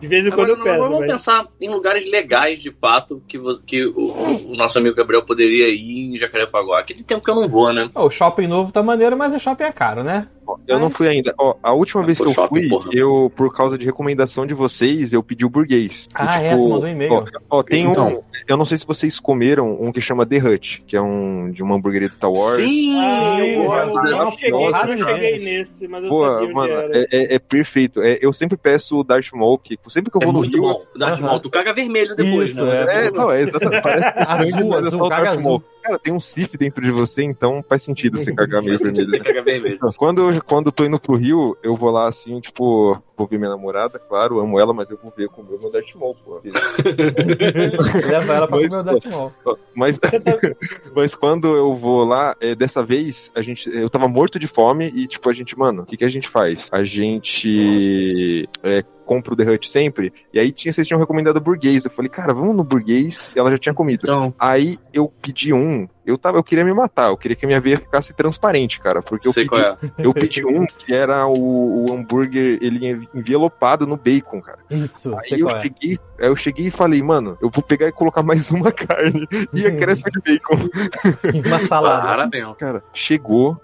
De 0.00 0.08
vez 0.08 0.26
em 0.26 0.30
quando 0.30 0.52
Agora, 0.52 0.60
eu 0.60 0.64
peso. 0.64 0.78
vamos 0.82 1.00
mas- 1.00 1.10
pensar 1.12 1.46
em 1.60 1.68
lugares 1.68 2.08
legais, 2.10 2.62
de 2.62 2.70
fato, 2.72 3.22
que, 3.28 3.38
que 3.66 3.84
o, 3.84 4.50
o 4.52 4.56
nosso 4.56 4.78
amigo 4.78 4.96
Gabriel 4.96 5.22
poderia 5.22 5.68
ir 5.68 6.14
em 6.14 6.16
Jacarepaguá. 6.16 6.82
Que 6.82 6.94
tem 6.94 7.02
tempo 7.04 7.22
que 7.22 7.30
eu 7.30 7.34
não 7.34 7.46
vou, 7.48 7.70
né? 7.72 7.90
O 7.94 8.08
shopping 8.08 8.46
novo 8.46 8.72
tá 8.72 8.82
maneiro, 8.82 9.14
mas 9.16 9.34
o 9.34 9.38
shopping 9.38 9.64
é 9.64 9.72
caro, 9.72 10.02
né? 10.02 10.26
Eu 10.66 10.78
não 10.78 10.90
fui 10.90 11.06
ainda. 11.06 11.34
Ó, 11.38 11.54
a 11.62 11.72
última 11.74 12.02
vez 12.02 12.16
Foi 12.16 12.24
que 12.26 12.30
eu 12.30 12.34
shopping, 12.34 12.60
fui, 12.60 12.68
porra. 12.68 12.90
eu, 12.94 13.30
por 13.36 13.54
causa 13.54 13.76
de 13.76 13.84
recomendação 13.84 14.46
de 14.46 14.54
vocês, 14.54 15.12
eu 15.12 15.22
pedi 15.22 15.44
o 15.44 15.50
burguês. 15.50 16.08
Ah, 16.14 16.42
E, 16.42 16.46
é, 16.46 16.56
tu 16.56 16.62
mandou 16.68 16.84
um 16.84 16.88
e-mail. 16.88 17.12
Ó, 17.12 17.58
ó, 17.58 17.62
tem 17.62 17.84
Então. 17.84 18.08
um. 18.08 18.29
Eu 18.48 18.56
não 18.56 18.64
sei 18.64 18.78
se 18.78 18.86
vocês 18.86 19.18
comeram 19.20 19.76
um 19.80 19.92
que 19.92 20.00
chama 20.00 20.26
The 20.26 20.38
Hut, 20.38 20.82
que 20.86 20.96
é 20.96 21.00
um 21.00 21.50
de 21.50 21.62
uma 21.62 21.76
hamburgueria 21.76 22.08
de 22.08 22.14
Star 22.14 22.30
Wars. 22.30 22.62
Sim, 22.64 22.98
Ah, 23.00 23.38
eu 23.38 23.64
gosto. 23.64 23.92
já- 23.94 24.10
Eu 24.10 24.16
não 24.16 24.30
cheguei, 24.32 24.66
eu 24.66 24.70
várias 24.70 25.00
não 25.00 25.06
cheguei 25.08 25.38
nesse, 25.38 25.88
mas 25.88 26.04
eu 26.04 26.10
Pô, 26.10 26.24
sabia 26.24 26.44
onde 26.44 26.54
mano, 26.54 26.72
era. 26.72 26.98
é, 26.98 27.04
é- 27.12 27.34
é 27.34 27.38
perfeito. 27.38 28.02
É, 28.02 28.18
eu 28.20 28.32
sempre 28.32 28.56
peço 28.56 28.98
o 29.00 29.04
Darth 29.04 29.32
Maul, 29.32 29.58
que 29.58 29.78
sempre 29.88 30.10
que 30.10 30.16
eu 30.16 30.22
É 30.22 30.24
vou 30.24 30.32
no 30.32 30.38
muito 30.40 30.52
Rio. 30.54 30.62
bom. 30.62 30.82
Darth 30.96 31.18
Aham. 31.18 31.26
Maul, 31.26 31.40
tu 31.40 31.50
caga 31.50 31.72
vermelho 31.72 32.14
depois, 32.16 32.50
Isso, 32.50 32.64
né? 32.64 32.84
é. 32.88 33.06
É, 33.06 33.10
não, 33.10 33.30
é 33.30 33.42
exatamente. 33.42 33.82
Parece 33.82 34.12
que 34.12 34.18
Azul, 34.58 34.74
é 34.74 34.78
azul, 34.78 34.98
só 34.98 35.06
o 35.06 35.08
caga 35.08 35.24
Darth 35.24 35.38
azul. 35.38 35.64
Cara, 35.90 35.98
tem 35.98 36.12
um 36.14 36.20
Sith 36.20 36.56
dentro 36.56 36.80
de 36.82 36.90
você, 36.90 37.22
então 37.24 37.64
faz 37.68 37.82
sentido 37.82 38.18
você 38.18 38.32
cagar 38.32 38.62
meio 38.62 38.78
vermelho. 38.78 39.10
Você 39.10 39.18
caga 39.18 39.42
vermelho. 39.42 39.78
Quando, 39.96 40.30
eu- 40.30 40.42
quando 40.42 40.66
eu 40.66 40.72
tô 40.72 40.84
indo 40.84 41.00
pro 41.00 41.16
Rio, 41.16 41.56
eu 41.62 41.76
vou 41.76 41.90
lá 41.90 42.06
assim, 42.08 42.40
tipo, 42.40 42.96
vou 43.16 43.26
ver 43.26 43.38
minha 43.38 43.50
namorada, 43.50 43.98
claro, 43.98 44.38
amo 44.38 44.58
ela, 44.60 44.72
mas 44.72 44.90
eu 44.90 44.98
vou 45.02 45.12
ver 45.16 45.28
comer 45.28 45.56
o 45.56 45.60
meu 45.60 45.70
Darth 45.72 45.94
Maul, 45.96 46.14
pô. 46.24 46.40
Leva 48.06 48.34
ela 48.34 48.46
pra 48.46 48.56
Mas, 48.56 48.68
comer 48.68 48.80
o 48.80 48.82
Darth 48.84 49.06
Maul. 49.06 49.32
Mas, 49.74 49.98
mas 50.94 51.14
quando 51.14 51.48
eu 51.56 51.74
vou 51.76 52.04
lá, 52.04 52.36
é, 52.40 52.54
dessa 52.54 52.84
vez, 52.84 53.30
a 53.34 53.42
gente, 53.42 53.68
eu 53.68 53.90
tava 53.90 54.08
morto 54.08 54.38
de 54.38 54.46
fome 54.46 54.86
e, 54.94 55.06
tipo, 55.06 55.28
a 55.28 55.32
gente, 55.32 55.58
mano, 55.58 55.82
o 55.82 55.86
que, 55.86 55.96
que 55.96 56.04
a 56.04 56.08
gente 56.08 56.28
faz? 56.28 56.68
A 56.72 56.84
gente 56.84 58.48
é, 58.62 58.84
compra 59.10 59.34
o 59.34 59.36
The 59.36 59.42
Hut 59.42 59.68
sempre, 59.68 60.12
e 60.32 60.38
aí 60.38 60.52
tinha, 60.52 60.72
vocês 60.72 60.86
tinham 60.86 61.00
recomendado 61.00 61.40
burguês. 61.40 61.84
Eu 61.84 61.90
falei, 61.90 62.08
cara, 62.08 62.32
vamos 62.32 62.54
no 62.54 62.62
burguês, 62.62 63.28
e 63.34 63.40
ela 63.40 63.50
já 63.50 63.58
tinha 63.58 63.74
comido. 63.74 64.02
Então, 64.04 64.32
Aí 64.38 64.78
eu 64.92 65.12
pedi 65.20 65.52
um, 65.52 65.88
eu 66.04 66.16
tava, 66.16 66.38
eu 66.38 66.44
queria 66.44 66.64
me 66.64 66.72
matar, 66.72 67.10
eu 67.10 67.16
queria 67.16 67.36
que 67.36 67.44
a 67.44 67.48
minha 67.48 67.60
veia 67.60 67.78
ficasse 67.78 68.12
transparente, 68.12 68.80
cara, 68.80 69.02
porque 69.02 69.28
eu 69.28 69.32
sei 69.32 69.44
pedi, 69.44 69.48
qual 69.48 69.60
é. 69.60 69.76
eu 69.98 70.14
pedi 70.14 70.44
um 70.44 70.64
que 70.66 70.92
era 70.94 71.26
o, 71.26 71.84
o 71.84 71.92
hambúrguer, 71.92 72.58
ele 72.60 73.08
envelopado 73.14 73.86
no 73.86 73.96
bacon, 73.96 74.40
cara. 74.40 74.58
Isso, 74.70 75.14
Aí 75.16 75.40
eu 75.40 75.46
qual 75.46 75.56
é. 75.56 75.62
cheguei, 75.62 75.98
aí 76.18 76.28
eu 76.28 76.36
cheguei 76.36 76.66
e 76.68 76.70
falei, 76.70 77.02
mano, 77.02 77.36
eu 77.40 77.50
vou 77.50 77.62
pegar 77.62 77.88
e 77.88 77.92
colocar 77.92 78.22
mais 78.22 78.50
uma 78.50 78.72
carne 78.72 79.26
e 79.52 79.66
acresce 79.66 80.02
de 80.04 80.20
bacon. 80.20 80.68
Uma 81.46 81.58
salada. 81.60 82.02
Parabéns. 82.02 82.58
Cara, 82.58 82.82
chegou. 82.92 83.60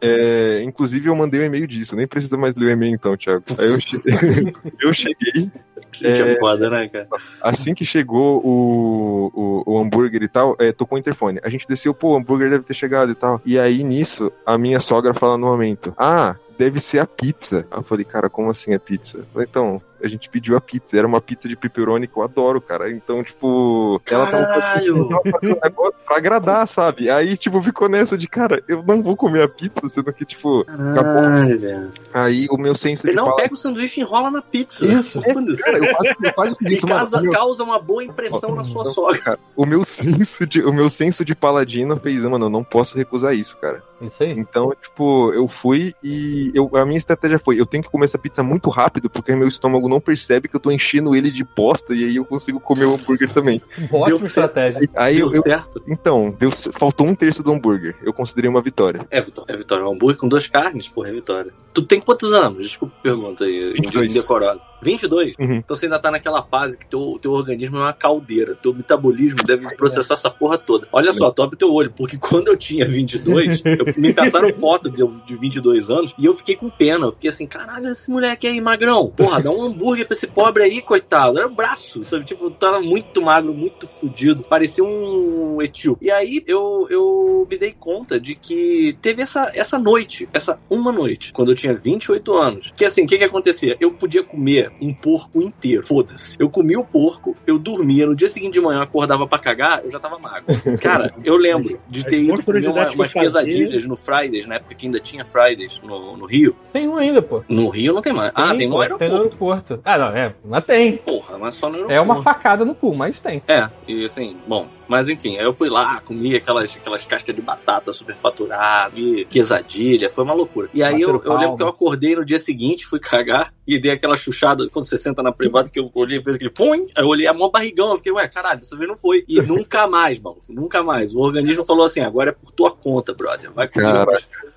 é, 0.00 0.62
inclusive 0.62 1.08
eu 1.08 1.16
mandei 1.16 1.40
um 1.40 1.44
e-mail 1.44 1.66
disso, 1.66 1.96
nem 1.96 2.06
precisa 2.06 2.36
mais 2.36 2.54
ler 2.54 2.66
o 2.66 2.70
e-mail 2.70 2.94
então, 2.94 3.16
Thiago. 3.16 3.44
Aí 3.58 3.70
eu 3.70 3.80
cheguei, 3.80 4.52
eu 4.80 4.94
cheguei 4.94 5.50
Gente, 5.92 6.22
é 6.22 6.38
foda, 6.38 6.68
né, 6.68 6.88
cara? 6.88 7.08
assim 7.40 7.74
que 7.74 7.84
chegou 7.84 8.40
o, 8.44 9.30
o, 9.34 9.72
o 9.74 9.78
hambúrguer 9.78 10.22
e 10.22 10.28
tal, 10.28 10.56
é, 10.58 10.72
tocou 10.72 10.96
o 10.96 10.98
interfone. 10.98 11.40
A 11.42 11.48
gente 11.48 11.55
desceu, 11.64 11.94
pô, 11.94 12.10
o 12.12 12.16
hambúrguer 12.16 12.50
deve 12.50 12.64
ter 12.64 12.74
chegado 12.74 13.12
e 13.12 13.14
tal. 13.14 13.40
E 13.44 13.58
aí 13.58 13.84
nisso, 13.84 14.32
a 14.44 14.58
minha 14.58 14.80
sogra 14.80 15.14
fala 15.14 15.38
no 15.38 15.46
momento: 15.46 15.94
Ah, 15.96 16.36
deve 16.58 16.80
ser 16.80 16.98
a 16.98 17.06
pizza. 17.06 17.66
Eu 17.70 17.82
falei, 17.82 18.04
cara, 18.04 18.28
como 18.28 18.50
assim 18.50 18.74
a 18.74 18.80
pizza? 18.80 19.18
Eu 19.18 19.24
falei, 19.26 19.46
então, 19.48 19.80
a 20.02 20.08
gente 20.08 20.28
pediu 20.28 20.56
a 20.56 20.60
pizza. 20.60 20.96
Era 20.96 21.06
uma 21.06 21.20
pizza 21.20 21.48
de 21.48 21.56
pepperoni 21.56 22.06
que 22.06 22.16
eu 22.16 22.22
adoro, 22.22 22.60
cara. 22.60 22.90
Então, 22.90 23.22
tipo, 23.22 24.00
ela 24.10 24.26
tava 24.26 24.44
Caralho! 24.46 25.08
ela 25.10 25.22
fazendo 25.32 25.54
um 25.56 25.60
negócio 25.62 25.94
pra 26.06 26.16
agradar, 26.16 26.66
sabe? 26.68 27.08
Aí, 27.10 27.36
tipo, 27.36 27.62
ficou 27.62 27.88
nessa 27.88 28.16
de, 28.16 28.26
cara, 28.28 28.62
eu 28.68 28.82
não 28.82 29.02
vou 29.02 29.16
comer 29.16 29.42
a 29.42 29.48
pizza, 29.48 29.88
sendo 29.88 30.12
que, 30.12 30.24
tipo, 30.24 30.64
velho. 30.64 31.92
aí 32.12 32.46
o 32.50 32.56
meu 32.56 32.74
senso 32.76 33.02
de 33.02 33.10
Ele 33.10 33.16
não 33.16 33.34
pega 33.36 33.54
o 33.54 33.56
sanduíche 33.56 34.00
e 34.00 34.04
enrola 34.04 34.30
na 34.30 34.42
pizza. 34.42 34.86
Isso. 34.86 35.20
Foda-se. 35.22 35.62
Cara, 35.62 35.78
eu 35.78 35.94
quase, 36.34 36.56
eu 36.60 36.68
E 36.70 36.74
isso, 36.74 36.86
mano. 36.86 36.98
causa, 36.98 37.18
O 37.18 37.22
meu- 37.22 37.32
causa 37.32 37.64
uma 37.64 37.78
boa 37.80 38.04
impressão 38.04 38.54
na 38.54 38.64
sua 38.64 38.82
Então, 38.82 38.92
sogra. 38.92 39.18
cara, 39.20 39.38
o 39.54 39.66
meu 39.66 39.84
senso 39.84 40.46
de, 40.46 40.62
o 40.62 40.72
meu 40.72 40.88
senso 40.90 41.24
de 41.24 41.34
paladino 41.34 41.96
fez, 41.98 42.24
mano, 42.24 42.46
eu 42.46 42.50
não 42.50 42.64
posso 42.64 42.96
recusar 42.96 43.34
isso, 43.34 43.56
cara. 43.58 43.82
Isso 44.00 44.22
aí. 44.22 44.32
Então, 44.32 44.72
tipo, 44.82 45.32
eu 45.32 45.48
fui 45.48 45.94
e 46.02 46.50
eu, 46.54 46.70
a 46.74 46.84
minha 46.84 46.98
estratégia 46.98 47.38
foi, 47.38 47.58
eu 47.58 47.64
tenho 47.66 47.82
que 47.82 47.90
comer 47.90 48.04
essa 48.04 48.18
pizza 48.18 48.42
muito 48.42 48.68
rápido, 48.68 49.08
porque 49.08 49.34
meu 49.34 49.48
estômago 49.48 49.85
não 49.88 50.00
percebe 50.00 50.48
que 50.48 50.56
eu 50.56 50.60
tô 50.60 50.70
enchendo 50.70 51.14
ele 51.14 51.30
de 51.30 51.44
bosta 51.44 51.94
e 51.94 52.04
aí 52.04 52.16
eu 52.16 52.24
consigo 52.24 52.58
comer 52.60 52.84
o 52.86 52.94
hambúrguer 52.94 53.32
também. 53.32 53.60
Ótima 53.92 54.18
certo. 54.18 54.26
estratégia. 54.26 54.90
Aí 54.94 55.16
Deu 55.16 55.26
eu, 55.28 55.34
eu- 55.34 55.42
certo. 55.42 55.82
então, 55.88 56.34
deu, 56.38 56.50
faltou 56.78 57.06
um 57.06 57.14
terço 57.14 57.42
do 57.42 57.52
hambúrguer. 57.52 57.94
Eu 58.02 58.12
considerei 58.12 58.50
uma 58.50 58.62
vitória. 58.62 59.06
É 59.10 59.20
vitória. 59.20 59.52
É 59.52 59.56
vitória. 59.56 59.84
Um 59.84 59.92
hambúrguer 59.92 60.16
com 60.18 60.28
duas 60.28 60.46
carnes, 60.46 60.88
porra, 60.88 61.08
é 61.08 61.12
vitória. 61.12 61.52
Tu 61.72 61.82
tem 61.82 62.00
quantos 62.00 62.32
anos? 62.32 62.64
Desculpa 62.64 62.94
a 62.98 63.02
pergunta 63.02 63.44
aí, 63.44 63.72
22. 63.74 64.10
indecorosa. 64.10 64.64
22? 64.82 65.36
Uhum. 65.38 65.54
Então 65.56 65.76
você 65.76 65.86
ainda 65.86 65.98
tá 65.98 66.10
naquela 66.10 66.42
fase 66.42 66.78
que 66.78 66.86
teu, 66.86 67.18
teu 67.20 67.32
organismo 67.32 67.76
é 67.76 67.80
uma 67.80 67.92
caldeira. 67.92 68.54
Teu 68.56 68.72
metabolismo 68.72 69.42
deve 69.44 69.74
processar 69.76 70.14
essa 70.14 70.30
porra 70.30 70.56
toda. 70.58 70.86
Olha 70.92 71.12
só, 71.12 71.30
tu 71.30 71.42
abre 71.42 71.56
teu 71.56 71.72
olho, 71.72 71.90
porque 71.96 72.16
quando 72.18 72.48
eu 72.48 72.56
tinha 72.56 72.86
22, 72.88 73.62
eu, 73.64 73.84
me 74.00 74.12
passaram 74.14 74.48
foto 74.54 74.88
de, 74.90 75.00
eu 75.00 75.12
de 75.26 75.36
22 75.36 75.90
anos 75.90 76.14
e 76.18 76.24
eu 76.24 76.32
fiquei 76.34 76.56
com 76.56 76.68
pena. 76.70 77.06
Eu 77.06 77.12
fiquei 77.12 77.30
assim, 77.30 77.46
caralho, 77.46 77.88
esse 77.90 78.10
moleque 78.10 78.46
aí, 78.46 78.60
magrão. 78.60 79.10
Porra, 79.16 79.40
dá 79.42 79.50
um 79.50 79.62
hambúrguer 79.76 80.06
pra 80.06 80.16
esse 80.16 80.26
pobre 80.26 80.62
aí, 80.62 80.80
coitado. 80.80 81.38
Era 81.38 81.46
o 81.46 81.54
braço, 81.54 82.02
sabe? 82.04 82.24
Tipo, 82.24 82.50
tava 82.50 82.80
muito 82.80 83.20
magro, 83.20 83.52
muito 83.52 83.86
fudido. 83.86 84.42
Parecia 84.48 84.82
um 84.82 85.60
etíope. 85.60 86.06
E 86.06 86.10
aí 86.10 86.42
eu, 86.46 86.86
eu 86.90 87.46
me 87.48 87.58
dei 87.58 87.72
conta 87.72 88.18
de 88.18 88.34
que 88.34 88.96
teve 89.02 89.22
essa, 89.22 89.50
essa 89.54 89.78
noite, 89.78 90.28
essa 90.32 90.58
uma 90.70 90.90
noite, 90.90 91.32
quando 91.32 91.52
eu 91.52 91.54
tinha 91.54 91.74
28 91.74 92.32
anos. 92.32 92.72
Que 92.76 92.84
assim, 92.84 93.04
o 93.04 93.06
que 93.06 93.18
que 93.18 93.24
acontecia? 93.24 93.76
Eu 93.78 93.92
podia 93.92 94.24
comer 94.24 94.72
um 94.80 94.92
porco 94.92 95.42
inteiro. 95.42 95.86
Foda-se. 95.86 96.36
Eu 96.40 96.48
comia 96.48 96.78
o 96.80 96.84
porco, 96.84 97.36
eu 97.46 97.58
dormia, 97.58 98.06
no 98.06 98.14
dia 98.14 98.28
seguinte 98.28 98.54
de 98.54 98.60
manhã 98.60 98.78
eu 98.78 98.82
acordava 98.82 99.26
pra 99.26 99.38
cagar, 99.38 99.84
eu 99.84 99.90
já 99.90 100.00
tava 100.00 100.18
magro. 100.18 100.46
Cara, 100.80 101.14
eu 101.24 101.36
lembro 101.36 101.78
de 101.88 102.04
ter 102.04 102.22
ido 102.22 102.42
comer 102.42 102.66
uma, 102.68 102.90
umas 102.90 103.12
quesadilhas 103.12 103.84
no 103.86 103.96
Fridays, 103.96 104.46
na 104.46 104.56
época 104.56 104.74
que 104.74 104.86
ainda 104.86 105.00
tinha 105.00 105.24
Fridays 105.24 105.80
no, 105.82 106.16
no 106.16 106.26
Rio. 106.26 106.56
Tem 106.72 106.88
um 106.88 106.96
ainda, 106.96 107.20
pô. 107.20 107.44
No 107.48 107.68
Rio 107.68 107.92
não 107.92 108.02
tem 108.02 108.12
mais. 108.12 108.32
ah, 108.34 108.54
tem 108.54 108.68
no 108.68 108.74
pô, 108.74 108.80
aeroporto. 108.80 108.98
Tem 108.98 109.08
no 109.08 109.24
aeroporto. 109.24 109.65
Ah, 109.84 109.98
não, 109.98 110.08
é. 110.08 110.34
Mas 110.44 110.64
tem. 110.64 110.96
Porra, 110.98 111.38
mas 111.38 111.54
só 111.54 111.68
no 111.68 111.74
aeroporto. 111.74 111.94
É 111.94 112.00
uma 112.00 112.22
facada 112.22 112.64
no 112.64 112.74
cu, 112.74 112.94
mas 112.94 113.20
tem. 113.20 113.42
É, 113.48 113.68
e 113.86 114.04
assim, 114.04 114.36
bom, 114.46 114.68
mas 114.88 115.08
enfim, 115.08 115.36
aí 115.36 115.44
eu 115.44 115.52
fui 115.52 115.68
lá, 115.68 116.00
comi 116.00 116.36
aquelas, 116.36 116.76
aquelas 116.76 117.04
cascas 117.04 117.34
de 117.34 117.42
batata 117.42 117.92
superfaturada, 117.92 118.98
e 118.98 119.24
quesadilha, 119.26 120.08
foi 120.10 120.24
uma 120.24 120.34
loucura. 120.34 120.68
E 120.72 120.82
aí 120.82 121.00
eu, 121.00 121.20
eu 121.24 121.36
lembro 121.36 121.56
que 121.56 121.62
eu 121.62 121.68
acordei 121.68 122.14
no 122.14 122.24
dia 122.24 122.38
seguinte, 122.38 122.86
fui 122.86 123.00
cagar 123.00 123.52
e 123.66 123.80
dei 123.80 123.90
aquela 123.90 124.16
chuchada 124.16 124.68
quando 124.68 124.86
você 124.86 124.96
senta 124.96 125.22
na 125.22 125.32
privada, 125.32 125.68
que 125.68 125.80
eu 125.80 125.90
olhei 125.94 126.18
e 126.18 126.22
fez 126.22 126.36
aquele 126.36 126.54
fum, 126.54 126.72
aí 126.72 126.86
eu 127.04 127.08
olhei 127.08 127.26
a 127.26 127.34
mão 127.34 127.50
barrigão, 127.50 127.90
eu 127.90 127.96
fiquei, 127.96 128.12
ué, 128.12 128.28
caralho, 128.28 128.60
dessa 128.60 128.76
vez 128.76 128.88
não 128.88 128.96
foi. 128.96 129.24
E 129.28 129.40
nunca 129.42 129.86
mais, 129.86 130.18
mano, 130.18 130.36
nunca 130.48 130.82
mais. 130.82 131.14
O 131.14 131.20
organismo 131.20 131.64
falou 131.64 131.84
assim, 131.84 132.00
agora 132.00 132.30
é 132.30 132.32
por 132.32 132.52
tua 132.52 132.70
conta, 132.70 133.12
brother, 133.12 133.52
vai 133.52 133.68
comer. 133.68 134.06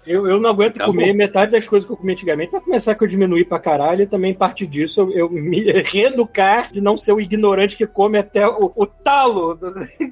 Eu, 0.06 0.26
eu 0.26 0.40
não 0.40 0.50
aguento 0.50 0.78
Acabou. 0.78 0.96
comer 0.96 1.14
metade 1.14 1.52
das 1.52 1.68
coisas 1.68 1.86
que 1.86 1.94
eu 1.94 1.98
comi 1.98 2.14
antigamente. 2.14 2.50
Pra 2.50 2.62
começar 2.62 2.96
que 2.96 3.04
eu 3.04 3.08
diminuí 3.08 3.46
pra 3.46 3.60
caralho, 3.60 4.02
e 4.02 4.08
também 4.08 4.34
parte 4.34 4.66
disso 4.66 5.02
eu, 5.02 5.12
eu 5.12 5.30
me 5.30 5.62
reeducar 5.84 6.72
de 6.72 6.82
não 6.82 6.98
ser 6.98 7.14
o 7.14 7.22
ignorante 7.22 7.78
que 7.78 7.86
come 7.86 8.18
até 8.18 8.48
o, 8.48 8.72
o 8.76 8.86
talo 8.88 9.56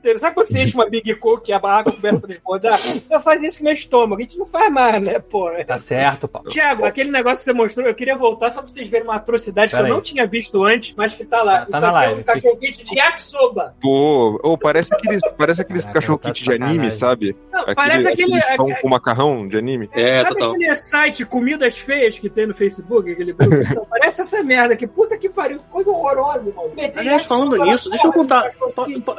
inteiro. 0.07 0.19
Sabe 0.19 0.35
quando 0.35 0.47
você 0.47 0.59
enche 0.63 0.73
uma 0.73 0.89
Big 0.89 1.13
Coke 1.15 1.51
e 1.51 1.53
a 1.53 1.57
água 1.57 1.91
começa 1.91 2.17
a 2.17 2.21
transbordar? 2.21 2.79
Eu 3.09 3.19
fazia 3.19 3.47
isso 3.47 3.57
com 3.59 3.63
meu 3.65 3.73
estômago. 3.73 4.21
A 4.21 4.23
gente 4.23 4.37
não 4.37 4.45
faz 4.45 4.71
mais, 4.71 5.03
né, 5.03 5.19
pô? 5.19 5.49
Tá 5.65 5.77
certo, 5.77 6.27
Paulo. 6.27 6.49
Tiago, 6.49 6.85
aquele 6.85 7.11
negócio 7.11 7.37
que 7.39 7.43
você 7.43 7.53
mostrou, 7.53 7.85
eu 7.87 7.95
queria 7.95 8.15
voltar 8.17 8.51
só 8.51 8.61
pra 8.61 8.69
vocês 8.69 8.87
verem 8.87 9.05
uma 9.07 9.15
atrocidade 9.15 9.71
Pera 9.71 9.83
que 9.83 9.89
eu 9.89 9.93
aí. 9.93 9.97
não 9.97 10.01
tinha 10.03 10.25
visto 10.25 10.63
antes, 10.63 10.93
mas 10.95 11.13
que 11.13 11.25
tá 11.25 11.41
lá. 11.43 11.65
Tá- 11.65 11.65
tá 11.65 11.77
Isso 11.77 11.81
na 11.81 11.87
aqui 11.87 11.93
live. 11.95 12.13
É 12.13 12.17
um 12.19 12.23
cachorro 12.23 12.57
quente 12.57 12.83
de 12.83 12.95
yakisoba. 12.99 13.75
Pô, 13.81 14.39
ô, 14.43 14.57
parece 14.57 14.93
aqueles, 14.93 15.21
parece 15.37 15.61
aqueles 15.61 15.81
Caraca, 15.83 15.99
cachorro 15.99 16.19
tá 16.19 16.29
de 16.31 16.39
kit 16.39 16.49
de 16.49 16.63
anime, 16.63 16.91
sabe? 16.91 17.35
Não, 17.51 17.75
parece 17.75 18.07
aquele. 18.07 18.39
pão 18.55 18.67
com 18.81 18.89
macarrão 18.89 19.47
de 19.47 19.57
anime. 19.57 19.89
É, 19.93 20.21
Sabe 20.23 20.35
total. 20.35 20.51
aquele 20.51 20.75
site 20.75 21.25
Comidas 21.25 21.77
Feias 21.77 22.17
que 22.19 22.29
tem 22.29 22.45
no 22.47 22.53
Facebook? 22.53 23.11
Aquele 23.11 23.33
grupo? 23.33 23.55
Então, 23.77 23.85
parece 23.89 24.21
essa 24.21 24.41
merda 24.43 24.75
que 24.75 24.87
puta 24.87 25.17
que 25.17 25.27
pariu, 25.29 25.59
que 25.59 25.65
coisa 25.65 25.91
horrorosa, 25.91 26.53
mano. 26.55 26.71
Aliás, 26.95 27.25
falando 27.25 27.57
nisso, 27.57 27.89
deixa 27.89 28.07
eu 28.07 28.13
contar. 28.13 28.51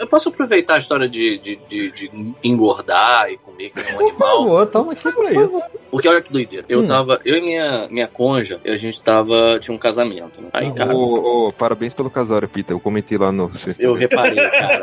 Eu 0.01 0.07
posso 0.07 0.29
aproveitar 0.31 0.78
a 0.79 0.81
história 0.81 1.09
de, 1.09 1.39
de, 1.39 1.57
de, 1.69 1.91
de 1.93 2.11
engordar 2.43 3.31
e 3.31 3.37
comer 3.39 3.71
que 3.71 3.83
nem 3.83 3.95
um 3.95 3.99
Por 3.99 4.09
animal? 4.09 4.37
favor, 4.39 4.67
tamo 4.67 4.91
aqui 4.91 5.13
pra 5.13 5.33
isso. 5.33 5.63
Porque 5.91 6.09
olha 6.09 6.21
que 6.23 6.33
doideira. 6.33 6.67
Eu 6.69 6.81
Hum. 6.81 6.87
tava, 6.87 7.19
eu 7.25 7.37
e 7.37 7.41
minha, 7.41 7.89
minha 7.91 8.07
conja, 8.07 8.61
a 8.65 8.77
gente 8.77 9.01
tava, 9.01 9.59
tinha 9.59 9.75
um 9.75 9.79
casamento, 9.79 10.41
né? 10.41 10.49
Aí, 10.53 10.71
cara, 10.73 10.95
Ô, 10.95 11.49
ô, 11.49 11.53
parabéns 11.53 11.93
pelo 11.95 12.11
casório, 12.11 12.49
Pita. 12.49 12.73
Eu 12.73 12.81
comentei 12.81 13.17
lá 13.19 13.33
no. 13.33 13.51
eu 13.79 13.95
reparei, 13.95 14.37
cara. 14.51 14.81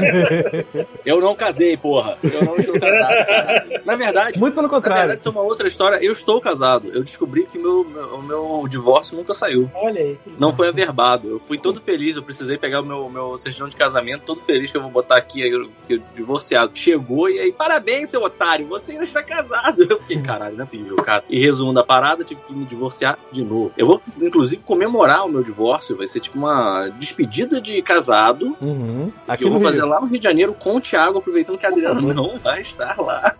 Eu 1.06 1.22
não 1.22 1.36
casei, 1.36 1.78
porra. 1.78 2.18
Eu 2.24 2.44
não 2.44 2.58
estou 2.58 2.80
casado, 2.80 3.26
cara. 3.26 3.82
Na 3.86 3.96
verdade, 3.96 4.40
Muito 4.40 4.56
pelo 4.56 4.68
na 4.68 4.74
contrário. 4.74 5.00
verdade, 5.02 5.20
isso 5.20 5.30
é 5.30 5.32
uma 5.32 5.42
outra 5.42 5.68
história. 5.68 6.04
Eu 6.04 6.12
estou 6.12 6.42
casado. 6.42 6.90
Eu 6.94 7.04
descobri 7.04 7.46
que 7.46 7.58
meu, 7.58 7.84
meu, 7.84 8.04
o 8.16 8.24
meu 8.24 8.68
divórcio 8.68 9.16
nunca 9.18 9.34
saiu. 9.34 9.70
Olha 9.76 10.02
aí. 10.02 10.18
Não 10.40 10.52
foi 10.54 10.68
averbado. 10.70 11.30
Eu 11.30 11.40
fui 11.40 11.58
todo 11.60 11.80
feliz. 11.80 12.16
Eu 12.16 12.24
precisei 12.24 12.58
pegar 12.58 12.82
o 12.82 12.86
meu, 12.86 13.08
meu 13.10 13.38
certidão 13.38 13.68
de 13.68 13.76
casamento, 13.76 14.24
todo 14.26 14.42
feliz 14.42 14.72
que 14.72 14.78
eu 14.78 14.82
vou 14.82 14.90
botar 14.92 15.18
aqui, 15.18 15.42
eu, 15.90 15.98
eu, 15.98 16.04
divorciado. 16.16 16.72
Chegou 16.74 17.30
e 17.30 17.40
aí, 17.40 17.52
parabéns, 17.52 18.10
seu 18.10 18.22
otário, 18.24 18.68
você 18.68 18.92
ainda 18.94 19.04
está 19.04 19.22
casado. 19.24 19.86
Eu 19.90 20.00
fiquei, 20.00 20.22
caralho, 20.22 20.56
não 20.56 20.64
é 20.64 20.66
possível, 20.66 20.96
cara. 20.98 21.24
E 21.30 21.40
resumo 21.40 21.74
da 21.74 21.84
parada, 21.84 22.24
tive 22.24 22.42
que 22.42 22.54
me 22.54 22.66
divorciar 22.66 23.18
de 23.32 23.44
novo. 23.44 23.72
Eu 23.78 23.86
vou, 23.88 24.02
inclusive, 24.22 24.62
comemorar 24.64 25.26
o 25.26 25.30
meu 25.30 25.44
divórcio. 25.44 25.96
Vai 25.96 26.08
ser 26.08 26.20
tipo 26.20 26.38
uma 26.38 26.90
despedida 26.98 27.62
de 27.62 27.82
casado. 27.82 28.56
Uhum. 28.62 29.12
que 29.26 29.32
Aqui 29.32 29.44
eu 29.44 29.50
no 29.50 29.56
vou 29.60 29.64
fazer 29.64 29.82
Rio. 29.82 29.90
lá 29.90 30.02
no 30.02 30.08
Rio 30.08 30.18
de 30.20 30.24
Janeiro 30.24 30.54
com 30.54 30.76
o 30.76 30.82
Thiago, 30.82 31.20
aproveitando 31.20 31.58
que 31.58 31.66
a 31.66 31.70
Adriana 31.70 32.02
não 32.02 32.38
vai 32.40 32.62
estar 32.62 33.00
lá. 33.00 33.36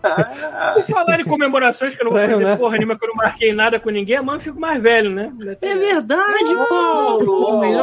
Por 0.74 0.84
falar 0.94 1.20
em 1.20 1.24
comemorações 1.24 1.94
que 1.94 2.00
eu 2.02 2.06
não 2.06 2.12
vou 2.12 2.20
Estranho, 2.20 2.40
fazer 2.40 2.50
né? 2.52 2.56
porra 2.56 2.76
nenhuma, 2.78 2.98
que 2.98 3.04
eu 3.04 3.08
não 3.08 3.16
marquei 3.16 3.52
nada 3.52 3.80
com 3.80 3.90
ninguém, 3.90 4.16
amanhã 4.16 4.36
eu 4.36 4.40
fico 4.40 4.60
mais 4.60 4.82
velho, 4.82 5.10
né? 5.10 5.32
É 5.60 5.74
verdade, 5.74 6.54
Paulo! 6.68 7.64
É, 7.64 7.76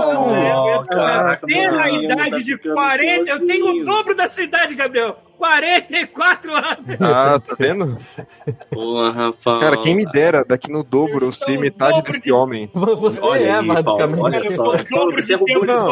Oh, 0.55 0.69
eu 0.69 0.83
caraca, 0.83 1.45
tenho 1.47 1.69
a 1.69 1.73
mano, 1.73 2.03
idade 2.03 2.29
tá 2.31 2.37
de 2.37 2.53
ficando 2.53 2.75
40, 2.75 3.29
eu 3.31 3.47
tenho 3.47 3.81
o 3.81 3.85
dobro 3.85 4.15
da 4.15 4.27
sua 4.27 4.43
idade, 4.43 4.52
Gabriel. 4.77 5.17
44 5.47 6.53
anos. 6.55 7.01
Ah, 7.01 7.39
tá 7.39 7.55
vendo? 7.59 7.97
Porra, 8.71 9.31
Paulo. 9.43 9.59
Cara, 9.61 9.77
quem 9.81 9.95
me 9.95 10.05
dera 10.05 10.45
daqui 10.47 10.71
no 10.71 10.83
dobro 10.83 11.25
eu 11.27 11.53
Eu 11.53 11.59
metade 11.59 11.91
dobro 11.95 12.11
desse 12.13 12.23
de- 12.23 12.31
homem. 12.31 12.69
Você 12.73 13.19
Olha 13.21 13.43
é, 13.43 13.51
aí, 13.59 13.67
Paulo, 13.67 13.83
basicamente. 13.83 14.19
olha 14.21 14.33
Cara, 14.41 14.45
eu 14.45 14.55
só. 14.55 14.63
o 14.63 14.83
dobro 14.89 15.21
de 15.21 15.27
tempo 15.27 15.45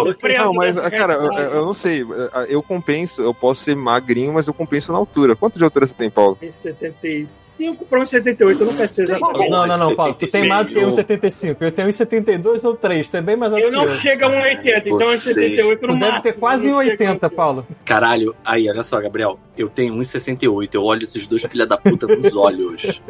sofrendo 0.06 0.44
Não, 0.46 0.54
mas, 0.54 0.76
cara, 0.90 1.14
eu, 1.16 1.34
eu 1.34 1.66
não 1.66 1.74
sei. 1.74 2.06
Eu 2.48 2.64
compenso, 2.64 3.22
eu 3.22 3.34
posso 3.34 3.64
ser 3.64 3.76
magrinho, 3.76 4.34
mas 4.34 4.48
eu 4.48 4.54
compenso 4.54 4.92
na 4.92 4.98
altura. 4.98 5.36
Quanto 5.36 5.58
de 5.58 5.64
altura 5.64 5.86
você 5.86 5.94
tem, 5.94 6.10
Paulo? 6.10 6.38
Em 6.42 6.50
75 6.50 7.86
para 7.86 8.06
78, 8.06 8.62
eu 8.62 8.66
não 8.66 8.74
sei 8.88 9.04
exatamente. 9.06 9.50
Não, 9.50 9.68
não, 9.68 9.78
não, 9.78 9.96
Paulo. 9.96 10.14
Tu 10.16 10.28
tem 10.28 10.48
mais 10.48 10.68
do 10.68 10.74
que 10.74 10.80
1,75. 10.80 11.58
Eu 11.62 11.72
tenho 11.72 11.90
1,72 11.90 12.64
ou 12.64 12.76
3. 12.76 13.08
Tu 13.08 13.18
é 13.18 13.22
bem 13.22 13.36
mais 13.36 13.52
alto 13.52 13.64
Eu 13.64 13.72
não 13.72 13.88
chego 13.90 14.26
a 14.26 14.30
1,80, 14.30 14.82
então 14.88 15.12
em 15.14 15.18
Vocês- 15.18 15.36
78 15.36 15.82
no 15.88 15.94
Tu 15.94 16.00
deve 16.00 16.12
máximo. 16.12 16.24
ter 16.34 16.40
quase 16.40 16.68
Eu 16.70 16.74
não 16.76 16.82
chego 16.84 17.04
1,80, 17.04 17.24
a- 17.26 17.30
Paulo. 17.30 17.68
Caralho, 17.86 18.36
aí, 18.46 18.70
olha 18.70 18.84
só, 18.84 19.00
Gabriel. 19.02 19.38
Eu 19.58 19.68
tenho 19.68 19.94
1,68. 19.96 20.70
Eu 20.74 20.84
olho 20.84 21.04
esses 21.04 21.28
dois 21.28 21.44
filha 21.44 21.68
da 21.68 21.78
puta 21.78 22.08
nos 22.08 22.36
olhos. 22.36 23.02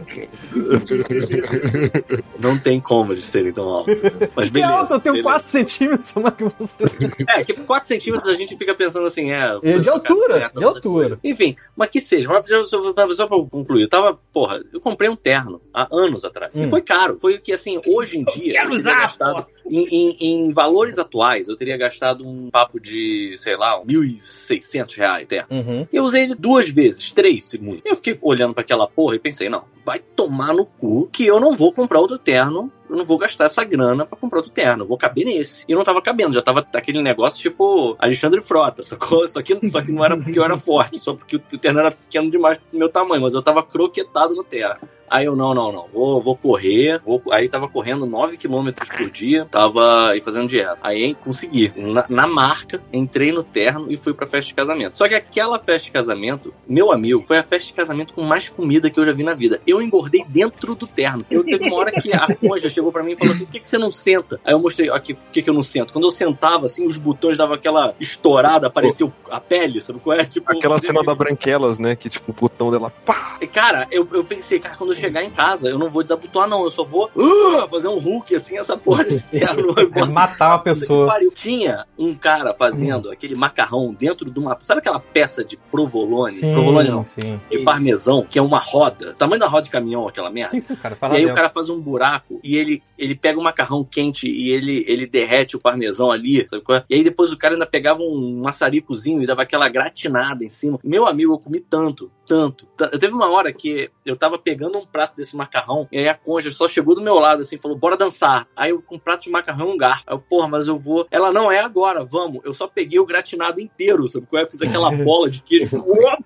Não 2.40 2.60
tem 2.60 2.82
como 2.82 3.14
eles 3.14 3.24
serem 3.24 3.52
tão 3.52 3.70
altos. 3.70 4.02
Mas 4.36 4.48
Que 4.48 4.54
beleza. 4.54 4.74
alto, 4.74 4.94
eu 4.94 5.00
tenho 5.00 5.14
beleza. 5.14 5.30
4 5.30 5.50
centímetros 5.50 6.14
mais 6.16 6.36
que 6.36 6.44
você. 6.44 6.84
É, 7.30 7.44
que 7.44 7.54
por 7.54 7.66
4 7.66 7.88
centímetros 7.88 8.28
a 8.28 8.34
gente 8.34 8.58
fica 8.58 8.74
pensando 8.74 9.06
assim, 9.06 9.32
é. 9.32 9.60
É 9.64 9.78
de 9.78 9.90
altura, 9.90 10.52
de 10.56 10.64
altura. 10.64 11.20
Enfim, 11.24 11.56
mas 11.76 11.90
que 11.90 12.02
seja, 12.02 12.28
mas 12.28 12.48
só, 12.48 12.64
só 12.64 13.28
pra 13.28 13.38
concluir, 13.50 13.84
eu 13.84 13.90
tava, 13.90 14.20
porra, 14.34 14.60
eu 14.74 14.82
comprei 14.82 15.10
um 15.10 15.16
terno 15.16 15.62
há 15.74 15.88
anos 15.92 16.26
atrás. 16.26 16.52
Hum. 16.56 16.66
E 16.66 16.70
foi 16.70 16.82
caro. 16.82 17.20
Foi 17.20 17.36
o 17.36 17.42
que, 17.42 17.54
assim, 17.54 17.80
hoje 17.86 18.18
em 18.18 18.24
dia. 18.26 18.54
quero 18.54 18.74
eu 18.74 18.78
teria 18.78 18.80
usar, 18.80 19.02
gastado, 19.02 19.46
em, 19.70 19.86
em- 19.88 20.18
em 20.48 20.54
valores 20.54 20.98
atuais, 21.00 21.48
eu 21.48 21.56
teria 21.56 21.78
gastado 21.78 22.28
um 22.28 22.50
papo 22.50 22.80
de, 22.80 23.36
sei 23.38 23.56
lá, 23.56 23.80
um 23.80 23.86
1.600 23.86 24.98
reais 24.98 25.28
terno. 25.28 25.48
Uhum. 25.52 25.88
Eu 25.92 26.04
usei 26.04 26.24
ele 26.24 26.36
duas 26.36 26.70
vezes, 26.70 27.12
três 27.12 27.44
segundos. 27.46 27.82
Eu 27.86 27.96
fiquei 27.96 28.18
olhando 28.22 28.54
pra 28.54 28.62
aquela 28.62 28.88
porra 28.88 29.16
e 29.16 29.20
pensei, 29.20 29.50
não, 29.50 29.64
vai 29.86 30.00
tomar 30.00 30.54
no 30.54 30.66
cu 30.66 31.10
que 31.12 31.26
eu 31.26 31.40
não 31.40 31.56
vou 31.56 31.72
comprar 31.74 32.00
outro 32.00 32.18
terno. 32.18 32.72
Eu 32.90 32.98
não 32.98 33.06
vou 33.06 33.18
gastar 33.18 33.46
essa 33.46 33.64
grana 33.64 34.06
pra 34.06 34.18
comprar 34.18 34.40
outro 34.40 34.52
terno. 34.52 34.84
Eu 34.84 34.88
vou 34.88 34.98
caber 34.98 35.24
nesse. 35.26 35.64
E 35.68 35.74
não 35.74 35.84
tava 35.84 36.02
cabendo, 36.02 36.34
já 36.34 36.42
tava 36.42 36.66
aquele 36.74 37.02
negócio 37.02 37.40
tipo 37.40 37.96
Alexandre 37.98 38.42
Frota, 38.42 38.84
sacou? 38.84 39.26
Só 39.28 39.42
que, 39.42 39.58
só 39.70 39.82
que 39.82 39.92
não 39.94 40.04
era 40.04 40.18
porque 40.18 40.38
eu 40.38 40.44
era 40.44 40.58
forte, 40.58 41.00
só 41.00 41.14
porque 41.14 41.38
o 41.38 41.40
terno 41.58 41.80
era 41.80 41.92
pequeno 41.92 42.30
demais 42.30 42.58
pro 42.58 42.78
meu 42.78 42.90
tamanho, 42.90 43.22
mas 43.22 43.34
eu 43.34 43.42
tava 43.42 43.64
croquetado 43.64 44.36
no 44.36 44.44
terno. 44.44 44.76
Aí 45.12 45.26
eu, 45.26 45.36
não, 45.36 45.54
não, 45.54 45.74
não, 45.74 45.88
vou, 45.94 46.22
vou 46.22 46.38
correr. 46.38 46.98
Vou, 47.00 47.22
aí 47.32 47.50
tava 47.50 47.68
correndo 47.68 48.06
9 48.06 48.38
km 48.38 48.70
por 48.98 49.10
dia, 49.12 49.46
tava 49.52 50.16
e 50.16 50.22
fazendo 50.22 50.48
dieta. 50.48 50.78
Aí 50.82 51.04
hein, 51.04 51.18
consegui. 51.22 51.74
Na, 51.76 52.06
na 52.08 52.28
marca, 52.28 52.82
entrei 52.94 53.30
no 53.34 53.44
terno 53.44 53.92
e 53.92 53.98
fui 53.98 54.14
pra 54.14 54.26
festa 54.26 54.48
de 54.48 54.54
casamento. 54.54 54.98
Só 54.98 55.10
que 55.10 55.14
aquela 55.14 55.60
festa 55.60 55.86
de 55.86 55.92
casamento, 55.92 56.54
meu 56.66 56.94
amigo, 56.94 57.26
foi 57.28 57.38
a 57.38 57.44
festa 57.44 57.68
de 57.68 57.74
casamento 57.74 58.14
com 58.14 58.22
mais 58.22 58.48
comida 58.48 58.90
que 58.90 58.98
eu 58.98 59.06
já 59.06 59.12
vi 59.12 59.24
na 59.24 59.34
vida. 59.34 59.60
Eu 59.68 59.82
engordei 59.82 60.24
dentro 60.26 60.76
do 60.76 60.88
terno. 60.88 61.26
Eu 61.30 61.44
teve 61.44 61.66
uma 61.66 61.76
hora 61.76 61.92
que 61.92 62.14
a 62.14 62.28
conja 62.40 62.70
chegou 62.70 62.90
pra 62.90 63.04
mim 63.04 63.12
e 63.12 63.18
falou 63.18 63.34
assim: 63.34 63.44
por 63.44 63.52
que, 63.52 63.60
que 63.60 63.68
você 63.68 63.78
não 63.78 63.92
senta? 63.92 64.40
Aí 64.46 64.54
eu 64.54 64.60
mostrei 64.60 64.90
aqui, 64.90 65.14
por 65.14 65.30
que, 65.30 65.42
que 65.42 65.50
eu 65.50 65.54
não 65.54 65.62
sento? 65.62 65.92
Quando 65.92 66.06
eu 66.06 66.12
sentava, 66.12 66.66
assim, 66.66 66.88
os 66.88 66.98
botões 66.98 67.38
davam 67.38 67.56
aquela 67.56 67.94
estourada, 68.00 68.68
apareceu 68.68 69.12
a 69.30 69.42
pele, 69.42 69.82
sabe 69.82 70.00
qual 70.00 70.18
é? 70.18 70.24
Tipo, 70.24 70.50
Aquela 70.50 70.80
cena 70.80 71.04
da 71.04 71.14
Branquelas, 71.14 71.78
né? 71.78 71.98
Que 71.98 72.10
tipo, 72.10 72.32
o 72.32 72.34
botão 72.34 72.72
dela. 72.72 72.90
Pá! 73.06 73.38
Cara, 73.52 73.88
eu, 73.92 74.08
eu 74.14 74.24
pensei, 74.24 74.60
cara, 74.60 74.78
quando 74.78 74.92
eu 74.92 75.01
chegar 75.02 75.24
em 75.24 75.30
casa, 75.30 75.70
eu 75.70 75.78
não 75.78 75.90
vou 75.90 76.04
desabotoar, 76.04 76.48
não. 76.48 76.64
Eu 76.64 76.72
só 76.72 76.84
vou 76.84 77.10
uh, 77.16 77.68
fazer 77.70 77.88
um 77.88 77.98
Hulk, 77.98 78.36
assim, 78.36 78.58
essa 78.58 78.78
porra 78.78 79.04
desse 79.04 79.24
terno. 79.24 79.72
É 79.94 80.06
matar 80.06 80.50
uma 80.50 80.60
pessoa. 80.60 81.14
Tinha 81.34 81.86
um 81.98 82.14
cara 82.14 82.54
fazendo 82.54 83.10
aquele 83.12 83.36
macarrão 83.36 83.94
dentro 83.94 84.30
de 84.30 84.40
uma. 84.40 84.58
Sabe 84.62 84.80
aquela 84.80 85.00
peça 85.00 85.44
de 85.44 85.58
provolone? 85.58 86.40
provolone 86.40 86.90
não. 86.90 87.04
Sim, 87.04 87.22
sim. 87.22 87.40
De 87.50 87.60
parmesão, 87.60 88.26
que 88.28 88.38
é 88.38 88.42
uma 88.42 88.60
roda. 88.60 89.14
Tamanho 89.14 89.40
da 89.40 89.48
roda 89.48 89.64
de 89.64 89.70
caminhão, 89.70 90.08
aquela 90.08 90.30
merda. 90.30 90.52
Sim, 90.52 90.60
sim, 90.60 90.76
cara. 90.76 90.96
E 90.96 90.98
Fala 90.98 91.14
aí 91.16 91.22
dentro. 91.22 91.34
o 91.34 91.36
cara 91.36 91.50
faz 91.50 91.70
um 91.70 91.80
buraco 91.80 92.40
e 92.44 92.58
ele, 92.58 92.82
ele 92.98 93.16
pega 93.16 93.40
o 93.40 93.44
macarrão 93.44 93.84
quente 93.84 94.30
e 94.30 94.52
ele, 94.52 94.86
ele 94.88 95.06
derrete 95.06 95.56
o 95.56 95.60
parmesão 95.60 96.12
ali, 96.12 96.48
sabe 96.48 96.64
qual 96.64 96.80
é? 96.80 96.84
E 96.90 96.96
aí 96.96 97.04
depois 97.04 97.32
o 97.32 97.38
cara 97.38 97.56
ainda 97.56 97.66
pegava 97.66 98.02
um 98.02 98.42
maçaricozinho 98.44 99.22
e 99.22 99.26
dava 99.26 99.42
aquela 99.42 99.68
gratinada 99.68 100.44
em 100.44 100.50
cima. 100.50 100.80
Meu 100.84 101.08
amigo, 101.08 101.34
eu 101.34 101.40
comi 101.40 101.60
tanto, 101.60 102.12
tanto. 102.32 102.66
tanto. 102.78 102.98
Teve 102.98 103.14
uma 103.14 103.30
hora 103.30 103.52
que 103.52 103.92
eu 104.06 104.16
tava 104.16 104.40
pegando 104.40 104.78
um 104.78 104.86
prato 104.86 105.18
desse 105.18 105.36
macarrão 105.36 105.86
e 105.92 105.98
aí 105.98 106.08
a 106.08 106.14
conja 106.14 106.50
só 106.50 106.66
chegou 106.66 106.96
do 106.96 107.02
meu 107.02 107.16
lado 107.16 107.42
assim, 107.42 107.58
falou, 107.58 107.78
bora 107.78 107.98
dançar. 107.98 108.48
Aí 108.56 108.72
eu 108.72 108.82
com 108.82 108.96
um 108.96 109.00
prato 109.00 109.24
de 109.24 109.30
macarrão 109.30 109.70
e 109.70 109.74
um 109.74 109.78
garfo. 109.78 110.06
Aí 110.08 110.16
eu, 110.16 110.20
porra, 110.20 110.48
mas 110.48 110.70
eu 110.70 110.80
vou... 110.80 111.06
Ela, 111.12 111.34
não, 111.34 111.52
é 111.52 111.60
agora, 111.60 112.06
vamos. 112.06 112.40
Eu 112.46 112.54
só 112.54 112.68
peguei 112.68 113.00
o 113.00 113.06
gratinado 113.06 113.60
inteiro, 113.60 114.08
sabe 114.08 114.28
qual 114.28 114.42
é? 114.42 114.48
Fiz 114.48 114.62
aquela 114.62 114.90
bola 114.96 115.30
de 115.30 115.42
queijo, 115.42 115.84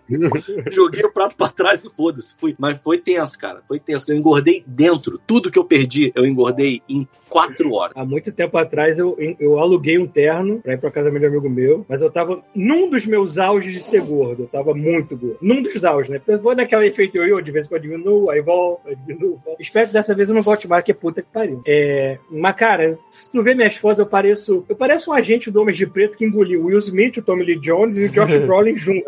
joguei 0.71 1.03
o 1.03 1.11
prato 1.11 1.35
pra 1.35 1.49
trás 1.49 1.83
e 1.83 1.89
foda-se. 1.89 2.35
Fui. 2.37 2.55
Mas 2.59 2.77
foi 2.83 2.99
tenso, 2.99 3.39
cara. 3.39 3.63
Foi 3.67 3.79
tenso. 3.79 4.11
Eu 4.11 4.15
engordei 4.15 4.63
dentro. 4.67 5.19
Tudo 5.25 5.49
que 5.49 5.57
eu 5.57 5.65
perdi, 5.65 6.11
eu 6.15 6.23
engordei 6.23 6.83
em 6.87 7.07
quatro 7.35 7.73
horas. 7.73 7.93
Há 7.97 8.05
muito 8.05 8.31
tempo 8.31 8.57
atrás 8.57 8.97
eu, 8.97 9.17
eu 9.39 9.59
aluguei 9.59 9.97
um 9.97 10.07
terno 10.07 10.61
pra 10.61 10.73
ir 10.73 10.77
pra 10.77 10.89
casamento 10.89 11.19
de 11.21 11.27
um 11.27 11.29
amigo 11.31 11.49
meu, 11.49 11.85
mas 11.89 12.01
eu 12.01 12.09
tava 12.09 12.41
num 12.55 12.89
dos 12.89 13.05
meus 13.05 13.37
auges 13.37 13.73
de 13.73 13.81
ser 13.81 14.01
gordo. 14.01 14.43
Eu 14.43 14.47
tava 14.47 14.73
muito 14.73 15.17
gordo. 15.17 15.37
Num 15.41 15.61
dos 15.61 15.83
auges, 15.83 15.94
né? 16.09 16.21
Eu 16.27 16.39
vou 16.39 16.55
naquela 16.55 16.85
efeito 16.85 17.17
eu, 17.17 17.41
de 17.41 17.51
vez 17.51 17.65
em 17.65 17.69
quando 17.69 17.81
diminuo, 17.81 18.29
aí 18.29 18.41
volto, 18.41 18.87
aí 18.87 18.95
diminuo. 18.95 19.39
volto. 19.43 19.61
Espero 19.61 19.87
que 19.87 19.93
dessa 19.93 20.13
vez 20.13 20.29
eu 20.29 20.35
não 20.35 20.41
volte 20.41 20.67
mais, 20.67 20.83
que 20.83 20.91
é 20.91 20.95
puta 20.95 21.21
que 21.21 21.29
pariu. 21.31 21.61
É, 21.65 22.17
mas, 22.29 22.55
cara, 22.55 22.93
se 23.11 23.31
tu 23.31 23.41
ver 23.43 23.55
minhas 23.55 23.75
fotos, 23.75 23.99
eu 23.99 24.05
pareço. 24.05 24.65
Eu 24.67 24.75
pareço 24.75 25.11
um 25.11 25.13
agente 25.13 25.49
do 25.49 25.61
Homem 25.61 25.75
de 25.75 25.85
Preto 25.85 26.17
que 26.17 26.25
engoliu 26.25 26.61
o 26.61 26.65
Will 26.65 26.79
Smith, 26.79 27.17
o 27.17 27.21
Tommy 27.21 27.43
Lee 27.43 27.59
Jones 27.59 27.97
e 27.97 28.05
o 28.05 28.09
Josh 28.09 28.35
Brolin 28.45 28.75
junto. 28.75 29.05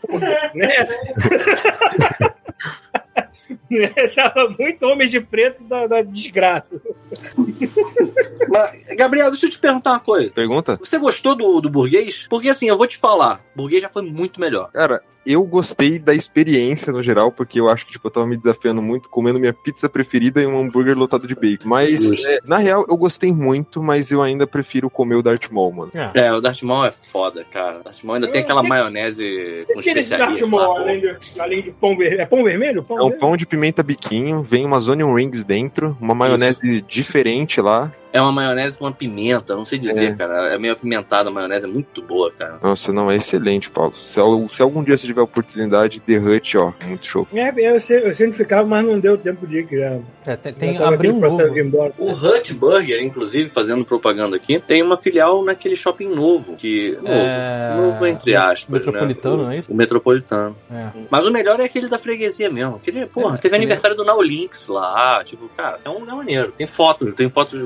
Foda-se, 0.00 0.56
né? 0.56 0.68
Tava 4.14 4.54
muito 4.58 4.86
Homem 4.86 5.08
de 5.08 5.20
Preto 5.20 5.64
da, 5.64 5.86
da 5.86 6.02
desgraça. 6.02 6.80
Mas, 8.48 8.96
Gabriel, 8.96 9.30
deixa 9.30 9.46
eu 9.46 9.50
te 9.50 9.58
perguntar 9.58 9.92
uma 9.92 10.00
coisa. 10.00 10.30
Pergunta? 10.30 10.76
Você 10.76 10.98
gostou 10.98 11.34
do, 11.34 11.60
do 11.60 11.70
burguês? 11.70 12.26
Porque 12.28 12.48
assim, 12.48 12.68
eu 12.68 12.76
vou 12.76 12.86
te 12.86 12.96
falar, 12.96 13.40
o 13.54 13.62
burguês 13.62 13.82
já 13.82 13.88
foi 13.88 14.02
muito 14.02 14.40
melhor. 14.40 14.70
Cara, 14.72 15.02
eu 15.26 15.42
gostei 15.44 15.98
da 15.98 16.14
experiência 16.14 16.92
no 16.92 17.02
geral, 17.02 17.32
porque 17.32 17.60
eu 17.60 17.68
acho 17.68 17.84
que 17.86 17.92
tipo, 17.92 18.06
eu 18.06 18.10
tava 18.10 18.26
me 18.26 18.36
desafiando 18.36 18.80
muito 18.80 19.08
comendo 19.08 19.40
minha 19.40 19.52
pizza 19.52 19.88
preferida 19.88 20.40
e 20.40 20.46
um 20.46 20.58
hambúrguer 20.58 20.96
lotado 20.96 21.26
de 21.26 21.34
bacon. 21.34 21.68
Mas, 21.68 22.24
é, 22.24 22.38
na 22.44 22.58
real, 22.58 22.84
eu 22.88 22.96
gostei 22.96 23.32
muito, 23.32 23.82
mas 23.82 24.10
eu 24.10 24.22
ainda 24.22 24.46
prefiro 24.46 24.88
comer 24.88 25.16
o 25.16 25.22
Darth 25.22 25.50
Maul, 25.50 25.72
mano. 25.72 25.90
É. 25.94 26.26
É, 26.26 26.32
o 26.32 26.40
Darth 26.40 26.62
Maul 26.62 26.86
é 26.86 26.92
foda, 26.92 27.44
cara. 27.44 27.80
O 27.80 27.84
Darth 27.84 28.02
Maul 28.02 28.16
ainda 28.16 28.30
tem 28.30 28.42
aquela 28.42 28.62
maionese 28.62 29.64
com 29.66 29.80
que 29.80 29.90
eles 29.90 30.04
especiarias 30.04 30.40
Darth 30.40 30.50
Maul, 30.50 30.76
além 30.76 31.00
de, 31.00 31.16
além 31.38 31.62
de 31.62 31.70
pão 31.72 31.96
vermelho. 31.96 32.22
É 32.22 32.26
pão 32.26 32.44
vermelho? 32.44 32.82
Pão 32.84 32.96
É 32.96 33.00
um 33.00 33.04
vermelho? 33.04 33.20
pão 33.20 33.36
de 33.36 33.46
pimenta 33.46 33.82
biquinho, 33.82 34.42
vem 34.42 34.64
umas 34.64 34.88
onion 34.88 35.12
rings 35.14 35.42
dentro, 35.44 35.96
uma 36.00 36.14
maionese 36.14 36.82
diferente 36.82 37.60
lá. 37.60 37.92
É 38.16 38.20
uma 38.20 38.32
maionese 38.32 38.78
com 38.78 38.84
uma 38.84 38.92
pimenta, 38.92 39.54
não 39.54 39.64
sei 39.64 39.78
dizer, 39.78 40.12
É. 40.12 40.14
cara. 40.14 40.54
É 40.54 40.58
meio 40.58 40.72
apimentada 40.72 41.28
a 41.28 41.32
maionese, 41.32 41.64
é 41.66 41.68
muito 41.68 42.00
boa, 42.02 42.32
cara. 42.32 42.58
Nossa, 42.62 42.92
não, 42.92 43.10
é 43.10 43.16
excelente, 43.16 43.68
Paulo. 43.68 43.92
Se, 44.12 44.56
se 44.56 44.62
algum 44.62 44.82
dia 44.82 44.96
você 44.96 45.06
tiver 45.06 45.20
a 45.20 45.24
oportunidade, 45.24 46.00
The 46.00 46.16
Hut, 46.18 46.56
ó, 46.56 46.72
muito 46.86 47.06
show. 47.06 47.28
É, 47.34 47.50
eu, 47.50 47.74
eu 47.74 47.80
sempre 48.14 48.32
ficava, 48.32 48.66
mas 48.66 48.86
não 48.86 48.98
deu 48.98 49.18
tempo 49.18 49.46
de 49.46 49.58
ir, 49.58 49.66
que 49.66 49.78
já, 49.78 49.98
É, 50.26 50.36
tem, 50.36 50.52
tem 50.52 50.76
abrir 50.78 50.94
aquele 50.96 51.12
um 51.12 51.20
processo 51.20 51.42
novo. 51.42 51.54
de 51.54 51.60
ir 51.60 51.66
embora. 51.66 51.92
O 51.98 52.10
Hut 52.12 52.54
Burger, 52.54 53.02
inclusive, 53.02 53.50
fazendo 53.50 53.84
propaganda 53.84 54.36
aqui, 54.36 54.58
tem 54.58 54.82
uma 54.82 54.96
filial 54.96 55.44
naquele 55.44 55.76
shopping 55.76 56.08
novo, 56.08 56.54
que. 56.56 56.92
Novo, 56.96 57.08
É, 57.08 57.74
novo 57.76 58.06
entre 58.06 58.34
aspas. 58.36 58.66
Metropolitano, 58.68 59.36
né? 59.38 59.42
não 59.44 59.50
é 59.52 59.58
isso? 59.58 59.72
O 59.72 59.76
Metropolitano. 59.76 60.56
É. 60.70 60.86
Mas 61.10 61.26
o 61.26 61.30
melhor 61.30 61.60
é 61.60 61.64
aquele 61.64 61.88
da 61.88 61.98
freguesia 61.98 62.50
mesmo. 62.50 62.76
Aquele, 62.76 63.06
porra, 63.06 63.36
É, 63.36 63.38
teve 63.38 63.54
é 63.54 63.58
aniversário 63.58 63.96
do 63.96 64.04
Now 64.04 64.20
Links 64.22 64.68
lá. 64.68 65.22
Tipo, 65.24 65.48
cara, 65.56 65.78
é 65.84 65.90
um 65.90 66.02
é 66.10 66.14
maneiro. 66.14 66.52
Tem 66.52 66.66
fotos, 66.66 67.14
tem 67.14 67.28
fotos 67.28 67.62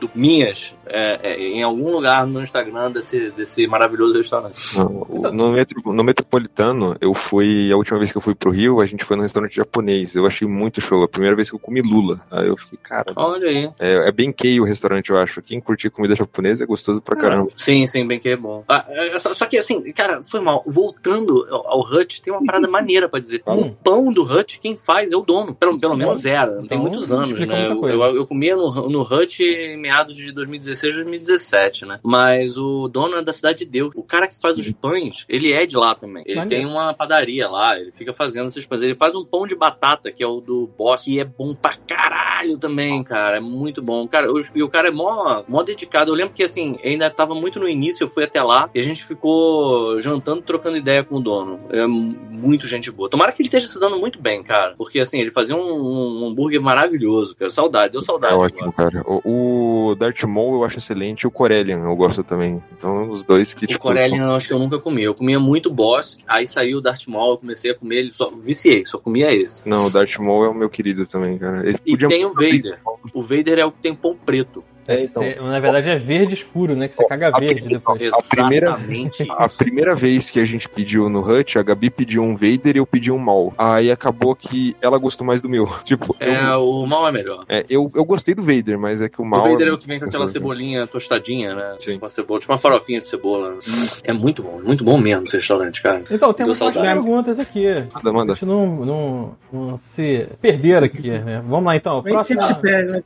do- 0.00 0.10
minhas 0.14 0.74
é, 0.86 1.18
é, 1.32 1.38
em 1.40 1.62
algum 1.62 1.90
lugar 1.90 2.26
no 2.26 2.40
Instagram 2.42 2.90
desse, 2.92 3.30
desse 3.32 3.66
maravilhoso 3.66 4.14
restaurante. 4.14 4.76
Não, 4.78 5.06
Então- 5.10 5.32
no, 5.32 5.52
metro, 5.52 5.80
no 5.92 6.04
Metropolitano, 6.04 6.96
eu 7.00 7.14
fui. 7.14 7.70
A 7.72 7.76
última 7.76 7.98
vez 7.98 8.10
que 8.12 8.18
eu 8.18 8.22
fui 8.22 8.34
pro 8.34 8.50
Rio, 8.50 8.80
a 8.80 8.86
gente 8.86 9.04
foi 9.04 9.16
num 9.16 9.22
restaurante 9.22 9.54
japonês. 9.56 10.14
Eu 10.14 10.26
achei 10.26 10.46
muito 10.48 10.80
show. 10.80 11.02
A 11.02 11.08
primeira 11.08 11.34
vez 11.36 11.50
que 11.50 11.56
eu 11.56 11.60
comi 11.60 11.80
lula. 11.82 12.20
Aí 12.30 12.46
eu 12.48 12.56
fiquei, 12.56 12.78
cara. 12.82 13.12
Olha 13.16 13.48
aí. 13.48 13.70
É, 13.80 14.08
é 14.08 14.12
bem 14.12 14.32
o 14.60 14.64
restaurante, 14.64 15.10
eu 15.10 15.16
acho. 15.16 15.42
Quem 15.42 15.60
curtir 15.60 15.90
comida 15.90 16.14
japonesa 16.14 16.62
é 16.62 16.66
gostoso 16.66 17.00
pra 17.02 17.16
caramba. 17.16 17.50
Sim, 17.56 17.86
sim, 17.86 18.06
bem 18.06 18.18
que 18.18 18.28
é 18.28 18.36
bom. 18.36 18.64
Ah, 18.68 18.84
é, 18.88 19.18
só, 19.18 19.32
só 19.34 19.46
que 19.46 19.58
assim, 19.58 19.92
cara, 19.92 20.22
foi 20.22 20.40
mal. 20.40 20.62
Voltando 20.66 21.46
ao, 21.50 21.66
ao 21.72 21.80
Hut, 21.80 22.22
tem 22.22 22.32
uma 22.32 22.44
parada 22.44 22.68
maneira 22.70 23.08
pra 23.08 23.20
dizer. 23.20 23.42
Hum. 23.46 23.54
O 23.60 23.70
pão 23.72 24.12
do 24.12 24.22
Hut, 24.22 24.58
quem 24.60 24.76
faz 24.76 25.12
é 25.12 25.16
o 25.16 25.20
dono. 25.22 25.54
Pelo, 25.54 25.78
pelo 25.78 25.96
menos 25.96 26.24
era. 26.24 26.52
Tem 26.56 26.64
Então, 26.64 26.78
muitos 26.78 27.12
anos, 27.12 27.32
né? 27.32 27.66
Eu, 27.68 27.88
eu, 27.88 28.16
eu 28.16 28.26
comia 28.26 28.56
no, 28.56 28.88
no 28.88 29.02
Hut 29.02 29.42
em 29.48 29.76
meados 29.76 30.16
de 30.16 30.32
2016, 30.32 30.94
2017, 30.96 31.86
né? 31.86 32.00
Mas 32.02 32.56
o 32.56 32.88
dono 32.88 33.16
é 33.16 33.22
da 33.22 33.32
Cidade 33.32 33.58
de 33.58 33.64
Deus. 33.66 33.90
O 33.96 34.02
cara 34.02 34.26
que 34.26 34.40
faz 34.40 34.58
os 34.58 34.70
pães, 34.72 35.24
ele 35.28 35.52
é 35.52 35.66
de 35.66 35.76
lá 35.76 35.94
também. 35.94 36.22
Ele 36.26 36.36
Maneiro. 36.38 36.64
tem 36.64 36.70
uma 36.72 36.92
padaria 36.94 37.48
lá, 37.48 37.78
ele 37.78 37.92
fica 37.92 38.12
fazendo 38.12 38.46
esses 38.48 38.66
pães. 38.66 38.82
Ele 38.82 38.94
faz 38.94 39.14
um 39.14 39.24
pão 39.24 39.46
de 39.46 39.54
batata, 39.54 40.10
que 40.12 40.22
é 40.22 40.26
o 40.26 40.40
do 40.40 40.68
Boss, 40.76 41.02
que 41.02 41.20
é 41.20 41.24
bom 41.24 41.54
pra 41.54 41.74
caralho 41.76 42.56
também, 42.58 43.02
cara. 43.02 43.36
É 43.36 43.40
muito 43.40 43.82
bom. 43.82 44.06
Cara, 44.08 44.32
o- 44.32 44.40
e 44.54 44.62
o 44.62 44.68
cara 44.68 44.88
é 44.88 44.90
mó, 44.90 45.42
mó 45.48 45.62
dedicado. 45.62 46.10
Eu 46.10 46.14
lembro 46.14 46.34
que, 46.34 46.42
assim, 46.42 46.78
ainda 46.84 47.10
tava 47.10 47.34
muito 47.34 47.58
no 47.58 47.68
início, 47.68 48.04
eu 48.04 48.08
fui 48.08 48.24
até 48.24 48.42
lá 48.42 48.70
e 48.74 48.80
a 48.80 48.82
gente 48.82 49.04
ficou 49.04 50.00
jantando, 50.00 50.42
trocando 50.42 50.76
ideia 50.76 51.02
com 51.04 51.16
o 51.16 51.20
dono. 51.20 51.58
É 51.70 51.86
muito 51.86 52.66
gente 52.66 52.90
boa. 52.90 53.08
Tomara 53.08 53.32
que 53.32 53.42
ele 53.42 53.48
esteja 53.48 53.66
se 53.66 53.78
dando 53.80 53.98
muito 53.98 54.20
bem, 54.20 54.42
cara. 54.42 54.74
Porque, 54.76 55.00
assim, 55.00 55.20
ele 55.20 55.30
fazia 55.30 55.56
um, 55.56 56.22
um 56.22 56.26
hambúrguer 56.28 56.60
maravilhoso, 56.60 57.34
cara. 57.36 57.50
Saudade, 57.50 57.92
deu 57.92 58.02
saudade. 58.02 58.32
É 58.32 58.36
agora. 58.36 58.52
ótimo, 58.54 58.72
cara. 58.72 59.02
O, 59.06 59.20
o 59.30 59.94
Darth 59.94 60.22
Maul 60.24 60.54
eu 60.54 60.64
acho 60.64 60.78
excelente 60.78 61.22
e 61.22 61.26
o 61.26 61.30
Corellian 61.30 61.80
eu 61.84 61.94
gosto 61.94 62.24
também. 62.24 62.62
Então, 62.72 63.10
os 63.10 63.22
dois 63.24 63.52
que, 63.52 63.64
O 63.64 63.68
tipo. 63.68 63.80
Corellian 63.80 64.24
eu 64.28 64.34
acho 64.34 64.48
que 64.48 64.54
eu 64.54 64.58
nunca 64.58 64.78
comi. 64.78 65.02
Eu 65.02 65.14
comia 65.14 65.38
muito 65.38 65.70
Boss, 65.70 66.18
aí 66.26 66.46
saiu 66.46 66.78
o 66.78 66.80
Darth 66.80 67.06
Maul, 67.08 67.32
eu 67.32 67.38
comecei 67.38 67.70
a 67.70 67.74
comer 67.74 67.96
ele, 67.96 68.12
só 68.12 68.30
viciei, 68.30 68.84
só 68.86 68.96
comia 68.98 69.32
esse. 69.34 69.68
Não, 69.68 69.86
o 69.86 69.90
Darth 69.90 70.16
Maul 70.18 70.44
é 70.44 70.48
o 70.48 70.54
meu 70.54 70.70
querido 70.70 71.04
também, 71.06 71.36
cara. 71.36 71.66
Ele 71.66 71.78
E 71.84 71.96
tem 71.96 72.24
o 72.24 72.32
bem- 72.34 72.62
Vader. 72.62 72.78
O 73.12 73.20
Vader 73.22 73.58
é 73.58 73.64
o 73.66 73.72
que 73.72 73.80
tem 73.82 73.94
pão 73.94 74.16
preto. 74.16 74.64
É, 74.88 75.02
então. 75.02 75.22
ser- 75.22 75.40
na 75.42 75.60
verdade 75.60 75.90
é 75.90 75.98
verde 75.98 76.34
escuro, 76.34 76.74
né? 76.74 76.88
Que 76.88 76.94
você 76.94 77.04
caga 77.06 77.28
a- 77.28 77.38
verde 77.38 77.68
depois. 77.68 78.02
A 78.12 78.22
primeira- 78.22 78.68
Exatamente 78.68 79.26
A 79.30 79.48
primeira 79.48 79.94
vez 79.94 80.30
que 80.30 80.40
a 80.40 80.44
gente 80.44 80.68
pediu 80.68 81.08
no 81.08 81.20
Hut, 81.20 81.58
a 81.58 81.62
Gabi 81.62 81.90
pediu 81.90 82.22
um 82.22 82.34
Vader 82.34 82.76
e 82.76 82.78
eu 82.78 82.86
pedi 82.86 83.10
um 83.12 83.18
Maul. 83.18 83.52
Aí 83.58 83.90
acabou 83.90 84.34
que 84.34 84.74
ela 84.80 84.98
gostou 84.98 85.26
mais 85.26 85.40
do 85.42 85.48
meu. 85.48 85.68
Tipo, 85.84 86.16
É, 86.20 86.52
eu, 86.54 86.68
o 86.68 86.86
mal 86.86 87.06
é 87.08 87.12
melhor. 87.12 87.44
é, 87.48 87.64
eu, 87.68 87.90
eu 87.94 88.04
gostei 88.04 88.34
do 88.34 88.42
Vader, 88.42 88.78
mas 88.78 89.00
é 89.00 89.08
que 89.08 89.20
o 89.20 89.24
O 89.24 89.26
Maul. 89.28 89.50
Vader 89.52 89.68
é 89.68 89.72
o 89.72 89.78
que 89.78 89.86
vem 89.86 89.98
com 90.00 90.06
aquela 90.06 90.26
cebolinha 90.26 90.86
tostadinha, 90.86 91.54
né? 91.54 91.76
Sim. 91.84 91.98
Com 91.98 92.06
a 92.06 92.08
cebola, 92.08 92.40
tipo 92.40 92.52
uma 92.52 92.58
farofinha 92.58 92.98
de 92.98 93.04
cebola. 93.06 93.56
É 94.04 94.12
muito 94.12 94.42
bom, 94.42 94.60
muito 94.64 94.82
bom 94.84 94.96
mesmo 94.98 95.24
esse 95.24 95.36
restaurante, 95.36 95.82
cara. 95.82 96.02
Então, 96.10 96.32
temos 96.32 96.58
mais 96.60 96.76
perguntas 96.78 97.38
aqui. 97.38 97.66
Manda, 97.94 98.12
manda. 98.12 98.32
A 98.32 98.34
gente 98.34 98.46
não, 98.46 98.84
não, 98.84 99.36
não 99.52 99.76
se 99.76 100.26
perder 100.40 100.82
aqui, 100.82 101.10
né? 101.10 101.42
Vamos 101.46 101.64
lá 101.66 101.76
então. 101.76 102.02
A 102.04 102.08
gente 102.08 102.24
sempre 102.24 102.44
Próxima. 102.46 102.54
se 102.56 102.62
perde, 102.62 102.92
né? 102.92 103.02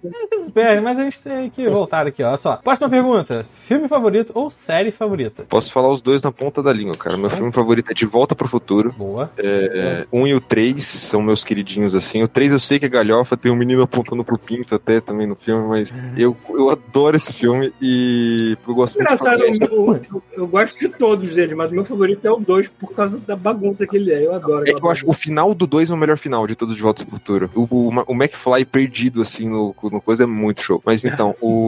Perde, 0.54 0.80
mas 0.82 0.98
a 0.98 1.04
gente 1.04 1.20
tem 1.22 1.50
que 1.50 1.68
voltar 1.78 2.06
aqui, 2.06 2.22
ó. 2.22 2.28
Olha 2.28 2.36
só. 2.36 2.56
Próxima 2.56 2.88
pergunta: 2.88 3.44
filme 3.44 3.88
favorito 3.88 4.32
ou 4.34 4.50
série 4.50 4.90
favorita? 4.90 5.44
Posso 5.48 5.72
falar 5.72 5.90
os 5.92 6.02
dois 6.02 6.22
na 6.22 6.32
ponta 6.32 6.62
da 6.62 6.72
língua, 6.72 6.96
cara. 6.96 7.16
Meu 7.16 7.30
filme 7.30 7.52
favorito 7.52 7.90
é 7.90 7.94
De 7.94 8.06
Volta 8.06 8.34
pro 8.34 8.48
Futuro. 8.48 8.92
Boa. 8.96 9.30
É, 9.38 10.06
um 10.12 10.26
e 10.26 10.34
o 10.34 10.40
três 10.40 10.86
são 10.86 11.22
meus 11.22 11.42
queridinhos, 11.44 11.94
assim. 11.94 12.22
O 12.22 12.28
três 12.28 12.52
eu 12.52 12.60
sei 12.60 12.78
que 12.78 12.86
é 12.86 12.88
galhofa, 12.88 13.36
tem 13.36 13.50
um 13.50 13.56
menino 13.56 13.82
apontando 13.82 14.24
pro 14.24 14.38
pinto 14.38 14.74
até 14.74 15.00
também 15.00 15.26
no 15.26 15.34
filme, 15.36 15.66
mas 15.68 15.92
eu, 16.16 16.36
eu 16.50 16.70
adoro 16.70 17.16
esse 17.16 17.32
filme 17.32 17.72
e 17.80 18.56
eu 18.66 18.74
gosto 18.74 18.96
muito 18.96 19.08
de 19.08 19.14
Engraçado, 19.14 19.42
eu, 19.42 20.00
eu- 20.36 20.46
gosto 20.46 20.78
de 20.78 20.88
todos 20.88 21.36
eles, 21.36 21.56
mas 21.56 21.70
o 21.70 21.74
meu 21.74 21.84
favorito 21.84 22.26
é 22.26 22.30
o 22.30 22.38
2 22.38 22.68
por 22.68 22.92
causa 22.92 23.18
da 23.18 23.34
bagunça 23.36 23.86
que 23.86 23.96
ele 23.96 24.12
é. 24.12 24.26
Eu 24.26 24.34
adoro. 24.34 24.68
É 24.68 24.72
que 24.74 24.84
eu 24.84 24.90
acho 24.90 25.08
o 25.08 25.12
final 25.12 25.54
do 25.54 25.66
2 25.66 25.90
é 25.90 25.94
o 25.94 25.96
melhor 25.96 26.18
final 26.18 26.46
de 26.46 26.54
todos 26.54 26.74
de 26.76 26.82
Volta 26.82 27.04
pro 27.04 27.18
Futuro. 27.18 27.50
O, 27.54 27.62
o, 27.70 27.88
o 28.06 28.14
McFly 28.14 28.64
perdido, 28.64 29.22
assim, 29.22 29.48
no, 29.48 29.74
no 29.82 30.00
coisa 30.00 30.24
é 30.24 30.26
muito 30.26 30.62
show. 30.62 30.82
Mas 30.84 31.04
então, 31.04 31.34
o, 31.40 31.61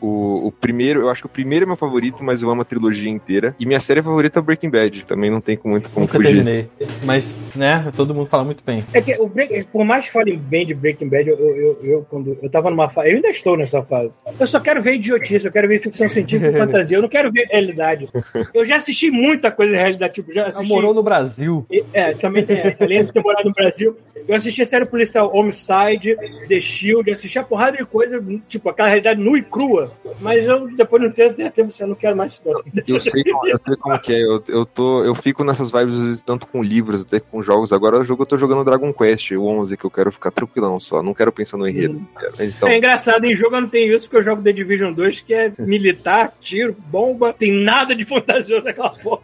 o, 0.00 0.46
o 0.48 0.52
primeiro, 0.52 1.00
eu 1.02 1.10
acho 1.10 1.22
que 1.22 1.26
o 1.26 1.30
primeiro 1.30 1.64
é 1.64 1.66
meu 1.66 1.76
favorito, 1.76 2.18
mas 2.22 2.42
eu 2.42 2.50
amo 2.50 2.62
a 2.62 2.64
trilogia 2.64 3.08
inteira. 3.08 3.54
E 3.58 3.66
minha 3.66 3.80
série 3.80 4.02
favorita 4.02 4.38
é 4.38 4.42
Breaking 4.42 4.70
Bad. 4.70 5.04
Também 5.06 5.30
não 5.30 5.40
tem 5.40 5.58
muito 5.64 5.88
como 5.90 6.06
Nunca 6.06 6.18
fugir. 6.18 6.28
terminei. 6.34 6.68
Mas, 7.04 7.34
né, 7.54 7.90
todo 7.96 8.14
mundo 8.14 8.26
fala 8.26 8.44
muito 8.44 8.62
bem. 8.64 8.84
É 8.92 9.00
que 9.00 9.14
o 9.20 9.26
Break- 9.28 9.64
por 9.72 9.84
mais 9.84 10.06
que 10.06 10.12
falem 10.12 10.36
bem 10.38 10.66
de 10.66 10.74
Breaking 10.74 11.08
Bad, 11.08 11.28
eu, 11.28 11.36
eu, 11.38 11.56
eu, 11.56 11.78
eu, 11.82 12.06
quando 12.08 12.36
eu 12.42 12.48
tava 12.50 12.70
numa 12.70 12.88
fase, 12.88 13.10
eu 13.10 13.16
ainda 13.16 13.28
estou 13.28 13.56
nessa 13.56 13.82
fase. 13.82 14.12
Eu 14.38 14.46
só 14.46 14.60
quero 14.60 14.82
ver 14.82 14.94
idiotice, 14.94 15.46
eu 15.46 15.52
quero 15.52 15.68
ver 15.68 15.80
ficção 15.80 16.08
científica 16.08 16.50
e 16.50 16.52
fantasia, 16.58 16.96
eu 16.96 17.02
não 17.02 17.08
quero 17.08 17.30
ver 17.32 17.46
realidade. 17.50 18.08
Eu 18.54 18.64
já 18.64 18.76
assisti 18.76 19.10
muita 19.10 19.50
coisa 19.50 19.72
de 19.72 19.78
realidade, 19.78 20.14
tipo, 20.14 20.32
já 20.32 20.46
assisti. 20.46 20.68
morou 20.68 20.94
no 20.94 21.02
Brasil. 21.02 21.66
É, 21.92 22.12
também 22.14 22.44
tem 22.44 22.58
essa, 22.58 22.84
além 22.84 23.04
de 23.04 23.12
ter 23.12 23.22
morado 23.22 23.48
no 23.48 23.54
Brasil. 23.54 23.96
Eu 24.28 24.36
assisti 24.36 24.62
a 24.62 24.66
série 24.66 24.84
policial 24.86 25.30
Homicide, 25.34 26.16
The 26.48 26.60
Shield, 26.60 27.10
assisti 27.10 27.38
a 27.38 27.42
porrada 27.42 27.76
de 27.76 27.84
coisa, 27.84 28.22
tipo, 28.48 28.68
aquela 28.68 28.88
realidade 29.02 29.20
nua 29.20 29.38
e 29.38 29.42
crua. 29.42 29.90
Mas 30.20 30.46
eu 30.46 30.68
depois 30.74 31.02
não 31.02 31.10
tenho 31.10 31.34
tempo, 31.34 31.72
eu 31.78 31.86
não 31.88 31.94
quero 31.94 32.16
mais 32.16 32.34
isso. 32.34 32.48
não. 32.48 32.62
Eu 32.86 33.00
sei, 33.00 33.22
eu 33.26 33.60
sei 33.66 33.76
como 33.76 33.98
que 34.00 34.12
é. 34.12 34.22
Eu, 34.22 34.42
eu, 34.48 34.64
tô, 34.64 35.04
eu 35.04 35.14
fico 35.16 35.44
nessas 35.44 35.70
vibes, 35.70 36.22
tanto 36.22 36.46
com 36.46 36.62
livros, 36.62 37.02
até 37.02 37.20
com 37.20 37.42
jogos. 37.42 37.72
Agora 37.72 38.00
o 38.00 38.04
jogo 38.04 38.22
eu 38.22 38.26
tô 38.26 38.38
jogando 38.38 38.64
Dragon 38.64 38.92
Quest, 38.92 39.32
o 39.32 39.44
11, 39.44 39.76
que 39.76 39.84
eu 39.84 39.90
quero 39.90 40.12
ficar 40.12 40.30
tranquilão 40.30 40.78
só. 40.78 41.02
Não 41.02 41.14
quero 41.14 41.32
pensar 41.32 41.56
no 41.56 41.68
enredo. 41.68 42.06
Então, 42.38 42.68
É 42.68 42.76
engraçado, 42.76 43.24
em 43.24 43.34
jogo 43.34 43.56
eu 43.56 43.60
não 43.62 43.68
tenho 43.68 43.94
isso, 43.94 44.06
porque 44.06 44.18
eu 44.18 44.22
jogo 44.22 44.42
The 44.42 44.52
Division 44.52 44.92
2, 44.92 45.20
que 45.20 45.34
é 45.34 45.52
militar, 45.58 46.32
tiro, 46.40 46.76
bomba, 46.86 47.32
tem 47.32 47.52
nada 47.52 47.94
de 47.94 48.04
fantasioso 48.04 48.64
naquela 48.64 48.90
porra. 48.90 49.22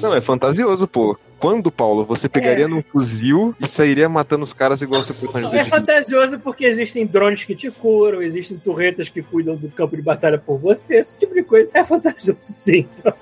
Não, 0.00 0.14
é 0.14 0.20
fantasioso, 0.20 0.86
pô. 0.86 1.18
Quando, 1.38 1.70
Paulo, 1.70 2.02
você 2.02 2.30
pegaria 2.30 2.64
É. 2.64 2.66
num 2.66 2.82
fuzil 2.82 3.54
e 3.60 3.68
sairia 3.68 4.08
matando 4.08 4.42
os 4.42 4.54
caras 4.54 4.80
igual 4.80 5.04
você 5.04 5.12
foi 5.12 5.28
É 5.54 5.66
fantasioso 5.66 6.38
porque 6.38 6.64
existem 6.64 7.04
drones 7.06 7.44
que 7.44 7.54
te 7.54 7.70
curam, 7.70 8.22
existem 8.22 8.56
torretas 8.56 9.10
que 9.10 9.20
cuidam 9.22 9.54
do 9.54 9.68
campo 9.68 9.94
de 9.96 10.00
batalha 10.02 10.38
por 10.38 10.56
você, 10.56 10.96
esse 10.96 11.18
tipo 11.18 11.34
de 11.34 11.42
coisa. 11.42 11.68
É 11.74 11.84
fantasioso, 11.84 12.38
sim. 12.40 12.86
Então, 12.98 13.12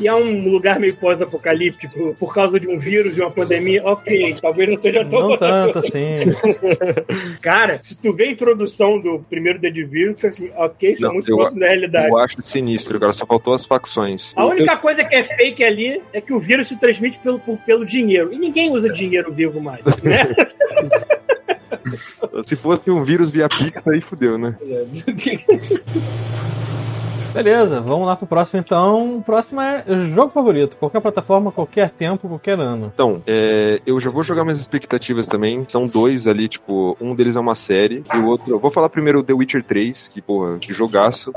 E 0.00 0.08
é 0.08 0.14
um 0.14 0.48
lugar 0.48 0.80
meio 0.80 0.96
pós-apocalíptico 0.96 2.16
por 2.18 2.32
causa 2.34 2.58
de 2.58 2.66
um 2.66 2.78
vírus, 2.78 3.14
de 3.14 3.20
uma 3.20 3.30
pandemia. 3.30 3.82
Ok, 3.84 4.36
talvez 4.40 4.70
não 4.70 4.80
seja 4.80 5.04
tão 5.04 5.28
Não 5.28 5.36
tanto 5.36 5.80
assim. 5.80 6.00
Cara, 7.42 7.78
se 7.82 7.94
tu 7.94 8.12
vê 8.14 8.24
a 8.24 8.30
introdução 8.32 8.98
do 9.00 9.18
primeiro 9.28 9.60
The 9.60 9.70
Division, 9.70 10.12
tu 10.14 10.16
fica 10.16 10.28
assim, 10.28 10.50
ok, 10.56 10.92
isso 10.92 11.06
é 11.06 11.08
muito 11.10 11.30
eu- 11.30 11.36
próximo 11.36 11.60
da 11.60 11.66
realidade. 11.66 12.08
Eu 12.08 12.18
acho 12.18 12.40
sinistro, 12.42 12.98
cara. 12.98 13.12
Só 13.12 13.26
faltou 13.26 13.52
as 13.54 13.66
facções. 13.66 14.32
A 14.34 14.46
única 14.46 14.76
coisa 14.78 15.04
que 15.04 15.14
é 15.14 15.22
fake 15.22 15.62
ali 15.62 16.00
é 16.12 16.20
que 16.20 16.32
o 16.32 16.40
vírus 16.40 16.68
se 16.68 16.76
transmite 16.76 17.18
pelo, 17.18 17.38
pelo 17.38 17.84
dinheiro. 17.84 18.32
E 18.32 18.38
ninguém 18.38 18.70
usa 18.70 18.88
dinheiro 18.88 19.32
vivo 19.32 19.60
mais, 19.60 19.84
né? 19.84 19.92
Se 22.46 22.56
fosse 22.56 22.90
um 22.90 23.04
vírus 23.04 23.30
via 23.30 23.48
Pix, 23.48 23.86
aí 23.86 24.00
fudeu, 24.00 24.36
né? 24.38 24.56
Beleza, 27.32 27.80
vamos 27.80 28.06
lá 28.06 28.16
pro 28.16 28.26
próximo 28.26 28.60
então. 28.60 29.18
O 29.18 29.22
próximo 29.22 29.60
é 29.60 29.84
jogo 30.14 30.30
favorito. 30.30 30.76
Qualquer 30.76 31.00
plataforma, 31.00 31.52
qualquer 31.52 31.90
tempo, 31.90 32.28
qualquer 32.28 32.58
ano. 32.58 32.90
Então, 32.92 33.22
é, 33.26 33.80
eu 33.86 34.00
já 34.00 34.10
vou 34.10 34.22
jogar 34.22 34.44
minhas 34.44 34.58
expectativas 34.58 35.26
também. 35.26 35.64
São 35.68 35.86
dois 35.86 36.26
ali, 36.26 36.48
tipo, 36.48 36.96
um 37.00 37.14
deles 37.14 37.36
é 37.36 37.40
uma 37.40 37.54
série 37.54 38.02
e 38.12 38.16
o 38.18 38.26
outro. 38.26 38.50
Eu 38.52 38.58
vou 38.58 38.70
falar 38.70 38.88
primeiro 38.88 39.20
o 39.20 39.22
The 39.22 39.32
Witcher 39.32 39.62
3, 39.64 40.08
que, 40.08 40.20
porra, 40.20 40.58
que 40.58 40.72
jogaço. 40.72 41.32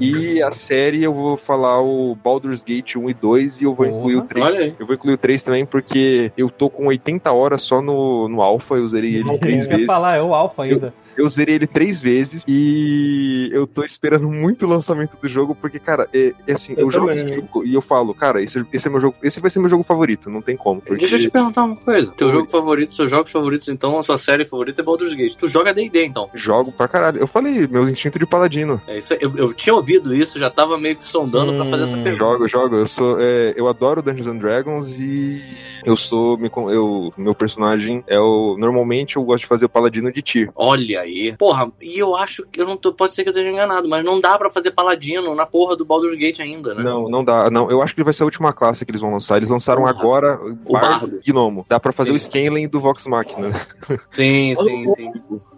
E 0.00 0.42
a 0.42 0.52
série 0.52 1.02
eu 1.02 1.14
vou 1.14 1.36
falar 1.36 1.80
o 1.80 2.14
Baldur's 2.22 2.62
Gate 2.62 2.96
1 2.96 3.10
e 3.10 3.14
2 3.14 3.60
e 3.60 3.64
eu 3.64 3.74
vou 3.74 3.86
Porra. 3.86 3.98
incluir 3.98 4.16
o 4.16 4.22
3. 4.22 4.46
Olha 4.46 4.60
aí. 4.60 4.74
Eu 4.78 4.86
vou 4.86 4.94
incluir 4.94 5.14
o 5.14 5.18
3 5.18 5.42
também 5.42 5.64
porque 5.66 6.32
eu 6.36 6.50
tô 6.50 6.68
com 6.68 6.86
80 6.86 7.30
horas 7.32 7.62
só 7.62 7.80
no, 7.80 8.28
no 8.28 8.42
Alpha, 8.42 8.74
eu 8.74 8.88
zerei 8.88 9.16
ele 9.16 9.24
três 9.38 9.62
que 9.62 9.68
eu 9.68 9.70
ia 9.72 9.76
vezes. 9.78 9.86
falar, 9.86 10.16
é 10.16 10.22
o 10.22 10.34
Alpha 10.34 10.64
ainda. 10.64 10.92
Eu 11.09 11.09
zerei 11.28 11.54
ele 11.56 11.66
três 11.66 12.00
vezes 12.00 12.44
e 12.46 13.50
eu 13.52 13.66
tô 13.66 13.82
esperando 13.84 14.28
muito 14.30 14.64
o 14.66 14.68
lançamento 14.68 15.16
do 15.20 15.28
jogo, 15.28 15.54
porque, 15.54 15.78
cara, 15.78 16.08
é, 16.12 16.32
é 16.46 16.52
assim, 16.54 16.72
Eu 16.76 16.86
eu, 16.86 16.90
jogo 16.90 17.10
esse 17.10 17.34
jogo 17.34 17.64
e 17.64 17.74
eu 17.74 17.82
falo, 17.82 18.14
cara, 18.14 18.42
esse, 18.42 18.64
esse 18.72 18.86
é 18.86 18.90
meu 18.90 19.00
jogo, 19.00 19.16
esse 19.22 19.40
vai 19.40 19.50
ser 19.50 19.58
meu 19.60 19.68
jogo 19.68 19.84
favorito, 19.84 20.30
não 20.30 20.40
tem 20.42 20.56
como. 20.56 20.80
Porque 20.80 21.00
Deixa 21.00 21.16
eu 21.16 21.20
te 21.20 21.30
perguntar 21.30 21.64
uma 21.64 21.76
coisa. 21.76 22.10
Teu 22.12 22.28
Oi. 22.28 22.32
jogo 22.32 22.48
favorito, 22.48 22.92
seus 22.92 23.10
jogos 23.10 23.30
favoritos, 23.30 23.68
então, 23.68 23.98
a 23.98 24.02
sua 24.02 24.16
série 24.16 24.46
favorita 24.46 24.80
é 24.80 24.84
Baldur's 24.84 25.14
Gate. 25.14 25.34
Tu 25.36 25.46
joga 25.46 25.72
D&D, 25.72 26.04
então. 26.04 26.28
jogo 26.34 26.72
pra 26.72 26.88
caralho. 26.88 27.18
Eu 27.18 27.26
falei, 27.26 27.66
meu 27.66 27.88
instinto 27.88 28.18
de 28.18 28.26
paladino. 28.26 28.80
É 28.86 28.98
isso 28.98 29.12
aí. 29.12 29.18
eu, 29.22 29.30
eu 29.36 29.52
tinha 29.54 29.74
ouvido 29.74 30.14
isso, 30.14 30.38
já 30.38 30.50
tava 30.50 30.78
meio 30.78 30.96
que 30.96 31.04
sondando 31.04 31.54
pra 31.54 31.64
fazer 31.70 31.82
essa 31.84 31.96
Hum. 31.96 32.02
pergunta. 32.02 32.24
Jogo, 32.24 32.48
jogo. 32.48 32.76
Eu 32.76 32.86
sou, 32.86 33.16
é, 33.20 33.54
eu 33.56 33.68
adoro 33.68 34.02
Dungeons 34.02 34.26
and 34.28 34.36
Dragons 34.36 34.88
e 34.98 35.42
eu 35.84 35.96
sou, 35.96 36.36
me 36.38 36.50
eu, 36.72 37.12
meu 37.16 37.34
personagem 37.34 38.04
é 38.06 38.18
o, 38.18 38.56
normalmente 38.58 39.16
eu 39.16 39.22
gosto 39.24 39.42
de 39.42 39.48
fazer 39.48 39.64
o 39.64 39.68
paladino 39.68 40.12
de 40.12 40.22
Tyr. 40.22 40.50
Olha 40.54 41.00
aí. 41.00 41.09
Porra, 41.38 41.70
e 41.80 41.98
eu 41.98 42.16
acho 42.16 42.46
que 42.46 42.60
eu 42.60 42.66
não 42.66 42.76
tô. 42.76 42.92
Pode 42.92 43.12
ser 43.12 43.22
que 43.22 43.28
eu 43.28 43.32
esteja 43.32 43.50
enganado, 43.50 43.88
mas 43.88 44.04
não 44.04 44.20
dá 44.20 44.36
pra 44.38 44.50
fazer 44.50 44.70
paladino 44.70 45.34
na 45.34 45.46
porra 45.46 45.76
do 45.76 45.84
Baldur's 45.84 46.18
Gate 46.18 46.40
ainda, 46.40 46.74
né? 46.74 46.82
Não, 46.82 47.08
não 47.08 47.24
dá. 47.24 47.50
Não, 47.50 47.70
eu 47.70 47.82
acho 47.82 47.94
que 47.94 48.02
vai 48.04 48.12
ser 48.12 48.22
a 48.22 48.26
última 48.26 48.52
classe 48.52 48.84
que 48.84 48.90
eles 48.90 49.00
vão 49.00 49.12
lançar. 49.12 49.36
Eles 49.36 49.50
lançaram 49.50 49.82
Porra. 49.82 49.90
agora 49.98 50.40
O 50.66 50.72
Bardo 50.72 50.88
Bardo. 50.88 51.20
Gnomo. 51.26 51.66
Dá 51.68 51.78
pra 51.80 51.92
fazer 51.92 52.10
Sim. 52.10 52.16
o 52.16 52.18
Scanlan 52.18 52.68
do 52.68 52.80
Vox 52.80 53.06
Machina. 53.06 53.66
Sim, 54.10 54.54
sim, 54.56 54.86
sim. 54.94 55.12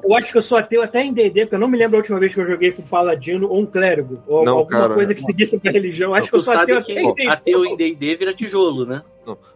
Eu 0.05 0.15
acho 0.17 0.33
que 0.33 0.39
eu 0.39 0.43
sou 0.43 0.59
ateu 0.59 0.83
até 0.83 1.03
em 1.03 1.13
D&D, 1.13 1.43
porque 1.43 1.55
eu 1.55 1.59
não 1.61 1.69
me 1.69 1.79
lembro 1.79 1.97
a 1.97 2.01
última 2.01 2.19
vez 2.19 2.35
que 2.35 2.41
eu 2.41 2.47
joguei 2.47 2.73
com 2.73 2.83
um 2.83 2.87
paladino 2.87 3.49
ou 3.49 3.61
um 3.61 3.67
clérigo. 3.67 4.19
Ou 4.27 4.45
Não, 4.45 4.59
alguma 4.59 4.81
cara. 4.81 4.95
coisa 4.95 5.15
que 5.15 5.21
seguisse 5.23 5.59
pra 5.59 5.71
religião. 5.73 6.15
Acho 6.15 6.29
que 6.31 6.37
eu 6.37 6.41
sou 6.41 6.55
ateu 6.55 6.79
até 6.79 6.93
em 6.93 7.15
D&D. 7.15 7.29
ateu 7.29 7.65
em 7.65 7.77
D&D 7.77 8.17
vira 8.17 8.33
tijolo, 8.35 8.85
né? 8.85 9.03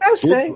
Ah, 0.01 0.11
eu 0.11 0.17
sei. 0.17 0.55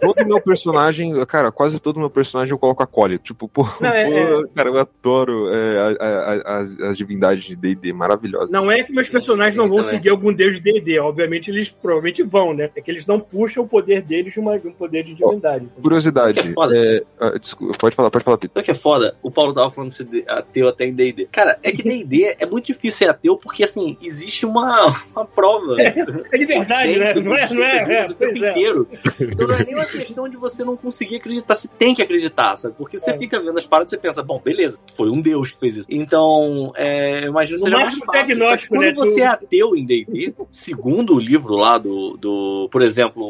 Todo, 0.00 0.14
todo 0.14 0.24
meu 0.24 0.40
personagem, 0.40 1.12
cara, 1.26 1.50
quase 1.50 1.80
todo 1.80 1.98
meu 1.98 2.08
personagem 2.08 2.52
eu 2.52 2.58
coloco 2.60 2.80
acólito. 2.80 3.24
Tipo, 3.24 3.48
pô, 3.48 3.64
Não, 3.80 3.90
é- 3.90 4.26
pô, 4.40 4.48
cara, 4.54 4.68
eu 4.68 4.78
adoro 4.78 5.48
é, 5.52 5.78
a- 5.80 6.04
a- 6.06 6.34
a- 6.60 6.90
as, 6.90 6.96
divindades 6.96 7.42
de 7.44 7.56
D&D, 7.56 7.92
maravilhosas. 7.92 8.50
Não 8.50 8.70
é 8.70 8.84
que 8.84 8.92
meus 8.92 9.08
personagens 9.08 9.56
não 9.56 9.66
vão 9.68 9.78
também. 9.78 9.90
seguir 9.90 10.10
algum 10.10 10.32
deus 10.32 10.62
de 10.62 10.62
D&D. 10.72 10.96
Obviamente 11.00 11.50
eles 11.50 11.70
provavelmente 11.70 12.22
vão, 12.22 12.54
né? 12.54 12.70
É 12.76 12.80
que 12.80 12.88
eles 12.88 13.04
não 13.04 13.18
puxam 13.18 13.64
o 13.64 13.68
poder 13.68 14.00
deles 14.02 14.32
de, 14.32 14.38
uma- 14.38 14.56
de 14.56 14.68
um 14.68 14.72
poder 14.72 15.02
de 15.02 15.14
divindade. 15.14 15.66
Curiosidade, 15.82 16.40
Que 16.40 16.48
é 16.48 16.52
foda. 16.52 16.76
é, 16.76 17.02
ah, 17.18 17.36
desculpa, 17.40 17.76
pode 17.76 17.96
falar, 17.96 18.10
pode 18.12 18.24
falar. 18.24 18.36
Sabe 18.36 18.50
o 18.60 18.62
que 18.62 18.70
é 18.70 18.74
foda? 18.74 19.16
O 19.24 19.30
Paulo 19.32 19.52
tava 19.52 19.70
falando 19.70 19.90
de 19.90 19.96
ser 19.96 20.24
ateu 20.28 20.68
até 20.68 20.86
em 20.86 20.94
D&D. 20.94 21.28
Cara, 21.30 21.58
é 21.62 21.72
que 21.72 21.82
D&D 21.82 22.36
é 22.38 22.46
muito 22.46 22.66
difícil 22.66 22.98
ser 22.98 23.10
ateu 23.10 23.36
porque, 23.36 23.64
assim, 23.64 23.96
existe 24.02 24.46
uma, 24.46 24.92
uma 25.14 25.24
prova. 25.24 25.76
É 25.80 26.38
de 26.38 26.46
verdade, 26.46 26.98
né? 26.98 27.14
Não 27.14 27.36
é, 27.36 27.54
não 27.54 27.62
é? 27.62 28.02
é 28.02 28.06
o 28.06 28.14
tempo 28.14 28.44
é. 28.44 28.50
inteiro. 28.50 28.88
Então 29.20 29.46
não 29.46 29.54
é 29.54 29.64
nem 29.64 29.74
uma 29.74 29.86
questão 29.86 30.28
de 30.28 30.36
você 30.36 30.64
não 30.64 30.76
conseguir 30.76 31.16
acreditar, 31.16 31.54
você 31.54 31.68
tem 31.68 31.94
que 31.94 32.02
acreditar, 32.02 32.56
sabe? 32.56 32.74
Porque 32.76 32.98
você 32.98 33.12
É. 33.12 33.18
fica 33.18 33.40
vendo 33.40 33.56
as 33.56 33.66
paradas 33.66 33.92
e 33.92 33.96
você 33.96 34.00
pensa, 34.00 34.22
bom, 34.22 34.40
beleza, 34.42 34.78
foi 34.96 35.10
um 35.10 35.20
deus 35.20 35.52
que 35.52 35.60
fez 35.60 35.76
isso. 35.78 35.86
Então, 35.88 36.72
é, 36.76 37.26
imagino 37.26 37.58
que 37.58 37.64
seja 37.64 37.76
mais 37.76 37.94
fácil. 37.94 38.04
Só 38.04 38.24
que 38.24 38.34
né, 38.34 38.56
Quando 38.68 38.94
você 38.94 39.20
é 39.22 39.26
ateu 39.26 39.76
em 39.76 39.84
D&D, 39.84 40.34
segundo 40.50 41.14
o 41.14 41.18
livro 41.18 41.54
lá 41.54 41.78
do, 41.78 42.16
do 42.16 42.68
por 42.70 42.82
exemplo, 42.82 43.22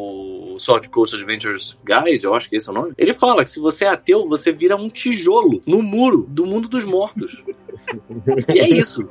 o 0.53 0.59
Sword 0.59 0.89
Coast 0.89 1.15
Adventures 1.15 1.77
Guide, 1.85 2.23
eu 2.25 2.33
acho 2.33 2.49
que 2.49 2.55
é 2.55 2.57
esse 2.57 2.69
o 2.69 2.73
nome, 2.73 2.93
ele 2.97 3.13
fala 3.13 3.43
que 3.43 3.49
se 3.49 3.59
você 3.59 3.85
é 3.85 3.89
ateu, 3.89 4.27
você 4.27 4.51
vira 4.51 4.75
um 4.75 4.89
tijolo 4.89 5.61
no 5.65 5.81
muro 5.93 6.25
do 6.27 6.45
mundo 6.45 6.67
dos 6.67 6.83
mortos. 6.83 7.43
E 8.53 8.59
é 8.59 8.69
isso. 8.69 9.07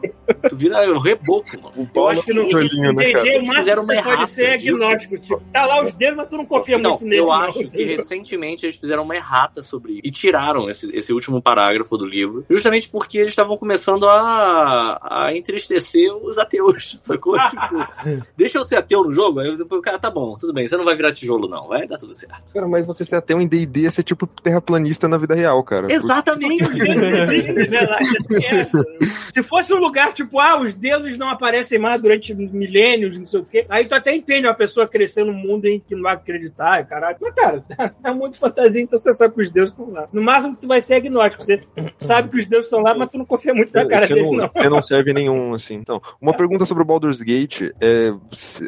Tu 0.48 0.56
vira 0.56 0.90
o 0.90 0.98
reboco, 0.98 1.48
mano. 1.60 1.90
Eu 1.94 2.08
acho 2.08 2.22
que 2.22 2.32
né, 2.32 2.42
D&D 2.44 3.12
cara? 3.12 3.24
o 3.24 3.26
eles 3.26 3.48
máximo 3.48 3.74
uma 3.82 3.86
pode 3.86 3.98
errata 3.98 4.26
ser 4.26 4.44
é 4.44 4.56
disso. 4.56 4.82
agnóstico. 4.82 5.18
Tipo, 5.18 5.42
tá 5.52 5.66
lá 5.66 5.82
os 5.84 5.92
dedos, 5.92 6.16
mas 6.16 6.28
tu 6.28 6.36
não 6.36 6.46
confia 6.46 6.76
Então, 6.76 6.90
muito 6.92 7.04
neles. 7.04 7.18
eu 7.18 7.26
não. 7.26 7.32
acho 7.32 7.70
que 7.70 7.84
recentemente 7.84 8.66
eles 8.66 8.76
fizeram 8.76 9.02
uma 9.02 9.14
errata 9.16 9.62
sobre 9.62 9.92
isso 9.94 10.00
e 10.04 10.10
tiraram 10.10 10.68
esse, 10.68 10.90
esse 10.96 11.12
último 11.12 11.40
parágrafo 11.42 11.96
do 11.96 12.04
livro, 12.06 12.44
justamente 12.50 12.88
porque 12.88 13.18
eles 13.18 13.30
estavam 13.32 13.56
começando 13.56 14.06
a, 14.08 15.26
a 15.26 15.36
entristecer 15.36 16.14
os 16.16 16.38
ateus, 16.38 16.96
sacou? 17.00 17.38
tipo, 17.38 18.22
deixa 18.36 18.58
eu 18.58 18.64
ser 18.64 18.76
ateu 18.76 19.02
no 19.02 19.12
jogo, 19.12 19.40
aí 19.40 19.50
o 19.50 19.80
cara, 19.82 19.98
tá 19.98 20.10
bom, 20.10 20.36
tudo 20.38 20.52
bem, 20.52 20.66
você 20.66 20.76
não 20.76 20.84
vai 20.84 20.94
virar 20.96 21.12
tijolo 21.12 21.48
não, 21.48 21.68
vai 21.68 21.86
dar 21.86 21.98
tudo 21.98 22.14
certo. 22.14 22.52
Cara, 22.52 22.66
mas 22.68 22.86
você 22.86 23.04
ser 23.04 23.16
ateu 23.16 23.40
em 23.40 23.46
D&D 23.46 23.86
é 23.86 23.90
ser 23.90 24.02
tipo 24.02 24.26
terraplanista 24.26 25.06
na 25.08 25.18
vida 25.18 25.34
real, 25.34 25.62
cara. 25.62 25.92
Exatamente! 25.92 26.64
Os 26.64 26.76
Se 29.32 29.42
fosse 29.42 29.72
um 29.72 29.78
lugar 29.78 30.12
tipo, 30.12 30.38
ah, 30.38 30.60
os 30.60 30.74
deuses 30.74 31.16
não 31.18 31.28
aparecem 31.28 31.78
mais 31.78 32.00
durante 32.00 32.34
milênios, 32.34 33.18
não 33.18 33.26
sei 33.26 33.40
o 33.40 33.44
quê, 33.44 33.66
aí 33.68 33.84
tu 33.84 33.94
até 33.94 34.14
entende 34.14 34.46
uma 34.46 34.54
pessoa 34.54 34.88
crescer 34.88 35.24
num 35.24 35.32
mundo 35.32 35.66
em 35.66 35.80
que 35.80 35.94
não 35.94 36.02
vai 36.02 36.14
acreditar, 36.14 36.84
caralho. 36.86 37.16
Mas, 37.20 37.34
cara, 37.34 37.64
é 38.04 38.28
de 38.28 38.38
fantasia, 38.38 38.82
então 38.82 39.00
você 39.00 39.12
sabe 39.12 39.34
que 39.34 39.42
os 39.42 39.50
deuses 39.50 39.72
estão 39.72 39.90
lá. 39.90 40.08
No 40.12 40.22
máximo, 40.22 40.56
tu 40.56 40.66
vai 40.66 40.80
ser 40.80 40.94
agnóstico. 40.94 41.44
Você 41.44 41.62
sabe 41.98 42.28
que 42.28 42.38
os 42.38 42.46
deuses 42.46 42.66
estão 42.66 42.80
lá, 42.80 42.94
mas 42.94 43.10
tu 43.10 43.18
não 43.18 43.24
confia 43.24 43.54
muito 43.54 43.72
na 43.72 43.86
cara 43.86 44.06
você, 44.06 44.14
deles, 44.14 44.30
não, 44.30 44.38
não. 44.38 44.50
você 44.54 44.68
não 44.68 44.80
serve 44.80 45.12
nenhum, 45.12 45.54
assim. 45.54 45.74
Então, 45.74 46.00
uma 46.20 46.34
pergunta 46.36 46.64
sobre 46.66 46.82
o 46.82 46.86
Baldur's 46.86 47.20
Gate. 47.20 47.62
É, 47.80 48.12